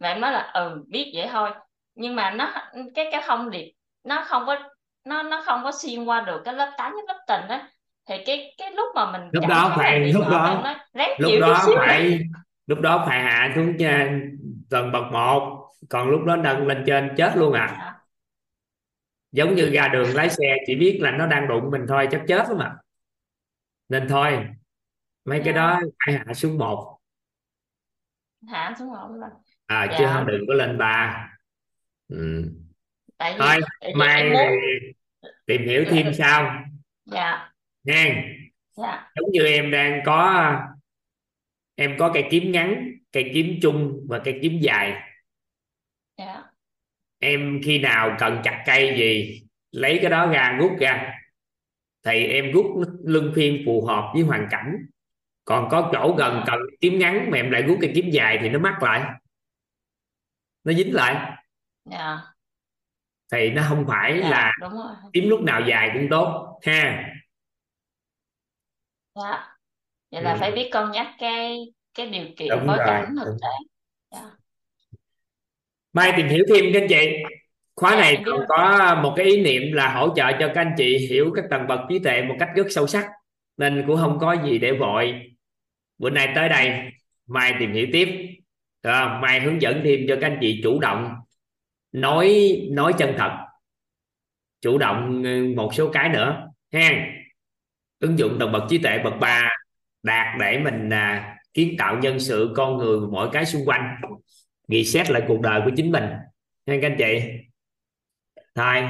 Và 0.00 0.08
em 0.08 0.20
nói 0.20 0.32
là 0.32 0.50
ừ 0.54 0.84
biết 0.88 1.12
vậy 1.14 1.28
thôi. 1.32 1.50
Nhưng 1.94 2.16
mà 2.16 2.30
nó 2.30 2.52
cái 2.94 3.08
cái 3.12 3.22
thông 3.26 3.50
điệp 3.50 3.72
nó 4.04 4.24
không 4.26 4.46
có 4.46 4.56
nó 5.04 5.22
nó 5.22 5.42
không 5.46 5.60
có 5.64 5.72
xuyên 5.72 6.04
qua 6.04 6.20
được 6.20 6.42
cái 6.44 6.54
lớp 6.54 6.72
tánh 6.78 6.92
với 6.92 7.02
lớp 7.08 7.24
tình 7.28 7.48
á. 7.48 7.68
Thì 8.08 8.14
cái 8.26 8.54
cái 8.58 8.70
lúc 8.70 8.88
mà 8.94 9.12
mình 9.12 9.22
lúc 9.32 9.44
đó 9.48 9.72
phải 9.76 10.12
lúc 10.12 10.24
đó 10.30 10.62
lúc 11.18 11.40
đó 11.40 11.64
phải 11.76 12.18
lúc 12.66 12.80
đó 12.80 13.04
phải 13.06 13.22
hạ 13.22 13.52
xuống 13.54 13.76
trên 13.78 14.38
tầng 14.70 14.92
bậc 14.92 15.04
một. 15.12 15.68
Còn 15.90 16.10
lúc 16.10 16.24
đó 16.24 16.36
nâng 16.36 16.66
lên 16.66 16.84
trên 16.86 17.14
chết 17.16 17.36
luôn 17.36 17.52
à. 17.52 17.76
Dạ. 17.78 17.92
giống 19.32 19.54
như 19.54 19.70
ra 19.70 19.88
đường 19.88 20.14
lái 20.14 20.30
xe 20.30 20.56
chỉ 20.66 20.74
biết 20.74 20.98
là 21.02 21.10
nó 21.10 21.26
đang 21.26 21.48
đụng 21.48 21.70
mình 21.70 21.86
thôi 21.88 22.08
chắc 22.10 22.22
chết 22.28 22.48
lắm 22.48 22.58
mà 22.58 22.76
nên 23.88 24.06
thôi 24.08 24.48
mấy 25.24 25.42
cái 25.44 25.52
đó 25.52 25.80
dạ. 25.82 25.88
phải 26.06 26.24
hạ 26.26 26.34
xuống 26.34 26.58
một. 26.58 26.98
Hạ 28.48 28.74
xuống 28.78 28.88
một 28.88 29.08
rồi 29.20 29.30
à 29.66 29.86
dạ. 29.90 29.98
chứ 29.98 30.04
không 30.12 30.26
đừng 30.26 30.44
có 30.48 30.54
lên 30.54 30.78
ba. 30.78 31.28
Ừ. 32.08 32.52
tại 33.18 33.32
vì, 33.32 33.38
thôi 33.38 33.60
tại 33.80 33.90
vì 33.90 33.94
mai 33.94 34.22
em 34.22 34.32
muốn 34.32 34.58
tìm 35.46 35.66
hiểu 35.66 35.84
thêm 35.90 36.14
sau. 36.14 36.64
Dạ. 37.04 37.52
Nha. 37.84 38.22
Dạ. 38.76 39.10
Giống 39.16 39.30
như 39.32 39.46
em 39.46 39.70
đang 39.70 40.02
có 40.06 40.52
em 41.74 41.96
có 41.98 42.10
cây 42.14 42.24
kiếm 42.30 42.52
ngắn 42.52 42.90
cây 43.12 43.30
kiếm 43.34 43.58
chung 43.62 44.06
và 44.08 44.20
cây 44.24 44.38
kiếm 44.42 44.58
dài. 44.60 45.02
Dạ. 46.18 46.42
Em 47.18 47.60
khi 47.64 47.78
nào 47.78 48.16
cần 48.18 48.40
chặt 48.44 48.62
cây 48.66 48.94
gì 48.98 49.42
lấy 49.70 49.98
cái 50.02 50.10
đó 50.10 50.26
ra 50.32 50.56
rút 50.60 50.72
ra 50.80 51.15
thì 52.06 52.26
em 52.26 52.52
rút 52.52 52.66
lưng 53.04 53.32
phiên 53.36 53.62
phù 53.66 53.86
hợp 53.86 54.10
với 54.14 54.22
hoàn 54.22 54.48
cảnh. 54.50 54.76
Còn 55.44 55.68
có 55.70 55.90
chỗ 55.92 56.14
gần 56.18 56.44
cần 56.46 56.58
kiếm 56.80 56.98
ngắn 56.98 57.30
mà 57.30 57.38
em 57.38 57.50
lại 57.50 57.62
rút 57.62 57.78
cây 57.80 57.92
kiếm 57.94 58.10
dài 58.10 58.38
thì 58.42 58.48
nó 58.48 58.58
mắc 58.58 58.82
lại. 58.82 59.12
Nó 60.64 60.72
dính 60.72 60.94
lại. 60.94 61.38
Dạ. 61.84 62.18
Thì 63.32 63.50
nó 63.50 63.62
không 63.68 63.84
phải 63.88 64.20
dạ 64.22 64.30
là 64.30 64.52
đúng 64.60 64.72
rồi 64.72 64.94
kiếm 65.12 65.28
lúc 65.28 65.40
nào 65.40 65.60
dài 65.68 65.90
cũng 65.94 66.06
tốt 66.10 66.60
ha? 66.62 67.12
Dạ. 69.14 69.56
Vậy 70.10 70.22
là 70.22 70.32
ừ. 70.32 70.36
phải 70.40 70.52
biết 70.52 70.68
cân 70.72 70.90
nhắc 70.90 71.06
cái 71.18 71.58
cái 71.94 72.06
điều 72.06 72.26
kiện 72.36 72.48
đúng 72.48 72.66
bối 72.66 72.76
rồi 72.76 72.86
cảnh 72.86 73.14
thực 73.24 73.36
tế. 73.42 73.48
Dạ. 74.10 74.30
Mai 75.92 76.12
tìm 76.16 76.28
hiểu 76.28 76.44
thêm 76.48 76.64
các 76.72 76.82
anh 76.82 76.88
chị 76.88 77.22
khóa 77.76 77.90
dạ 77.90 78.00
này 78.00 78.22
còn 78.26 78.40
có 78.48 78.94
một 79.02 79.14
cái 79.16 79.26
ý 79.26 79.42
niệm 79.42 79.72
là 79.72 79.94
hỗ 79.94 80.14
trợ 80.16 80.32
cho 80.32 80.50
các 80.54 80.56
anh 80.60 80.74
chị 80.76 80.98
hiểu 81.10 81.32
các 81.36 81.44
tầng 81.50 81.66
bậc 81.66 81.80
trí 81.88 81.98
tuệ 81.98 82.22
một 82.22 82.36
cách 82.38 82.48
rất 82.56 82.66
sâu 82.70 82.86
sắc 82.86 83.06
nên 83.56 83.84
cũng 83.86 83.96
không 83.96 84.18
có 84.18 84.36
gì 84.44 84.58
để 84.58 84.72
vội. 84.72 85.20
Bữa 85.98 86.10
nay 86.10 86.32
tới 86.34 86.48
đây 86.48 86.92
mai 87.26 87.54
tìm 87.60 87.72
hiểu 87.72 87.86
tiếp. 87.92 88.36
Không? 88.82 89.20
mai 89.20 89.40
hướng 89.40 89.62
dẫn 89.62 89.80
thêm 89.84 90.00
cho 90.08 90.18
các 90.20 90.26
anh 90.26 90.38
chị 90.40 90.60
chủ 90.62 90.80
động 90.80 91.14
nói 91.92 92.56
nói 92.70 92.92
chân 92.98 93.14
thật. 93.18 93.30
Chủ 94.60 94.78
động 94.78 95.22
ừ, 95.24 95.52
một 95.56 95.74
số 95.74 95.90
cái 95.92 96.08
nữa 96.08 96.48
ha 96.72 97.06
ứng 97.98 98.18
dụng 98.18 98.36
tầng 98.40 98.52
bậc 98.52 98.62
trí 98.68 98.78
tuệ 98.78 98.98
bậc 99.04 99.14
3 99.20 99.50
đạt 100.02 100.26
để 100.40 100.58
mình 100.58 100.90
à, 100.90 101.36
kiến 101.54 101.74
tạo 101.78 101.98
nhân 101.98 102.20
sự 102.20 102.52
con 102.56 102.78
người 102.78 103.00
mọi 103.00 103.28
cái 103.32 103.46
xung 103.46 103.64
quanh 103.66 103.96
nghĩ 104.68 104.84
xét 104.84 105.10
lại 105.10 105.22
cuộc 105.28 105.40
đời 105.40 105.60
của 105.64 105.70
chính 105.76 105.92
mình. 105.92 106.04
Nha 106.66 106.78
các 106.82 106.90
anh 106.90 106.96
chị 106.98 107.20
thôi. 108.56 108.82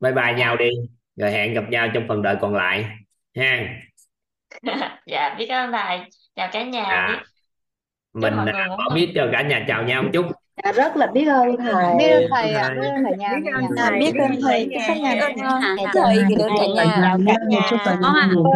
Bye 0.00 0.12
bye 0.12 0.34
nhau 0.34 0.56
đi. 0.56 0.70
Rồi 1.16 1.32
hẹn 1.32 1.54
gặp 1.54 1.64
nhau 1.70 1.88
trong 1.94 2.04
phần 2.08 2.22
đời 2.22 2.36
còn 2.40 2.54
lại. 2.54 2.86
Ha. 3.36 3.80
Dạ 5.06 5.34
biết 5.38 5.46
ơn 5.46 5.72
thầy. 5.72 6.00
Chào 6.34 6.48
cả 6.52 6.64
nhà. 6.64 6.84
À, 6.84 7.24
biết 8.20 8.20
mình 8.20 8.34
bỏ 8.34 8.94
biết 8.94 9.12
cho 9.14 9.28
cả 9.32 9.42
nhà 9.42 9.64
chào 9.68 9.84
nhau 9.84 10.02
một 10.02 10.10
chút 10.12 10.26
Dạ, 10.64 10.72
rất 10.72 10.96
là 10.96 11.06
biết 11.06 11.24
ơn 11.28 11.56
thầy. 11.56 11.84
biết 11.98 12.08
ơn 12.10 12.22
thầy 12.30 12.52
ạ. 12.52 12.68
Thầy. 12.68 12.76
biết 12.76 12.86
ơn 12.94 13.04
thầy 13.04 13.16
nha 13.18 13.28
biết 13.34 13.42
cả 13.44 13.50
ơn 13.54 13.62
nhà 13.64 13.68
thầy. 13.76 14.00
Biết 14.00 14.12
ơn 14.18 14.40
thầy. 14.42 14.66
Biết 14.68 14.76
ơn 14.78 14.86
cả 14.88 14.94
nhà 14.94 15.14
thầy. 15.20 15.34
ngủ 15.34 15.34
ngon 15.36 15.62
Dạ, 15.76 15.84
thầy 15.86 15.86
thầy. 15.94 16.86
chào 17.02 17.16
cả 17.16 17.24
nhà 17.26 17.34
cả 17.40 17.46
nhà 17.48 17.60
chúc 17.70 17.80
cả 17.84 17.94
nhà 17.94 17.98
thầy 17.98 17.98
ngon 17.98 18.30
ngủ 18.32 18.50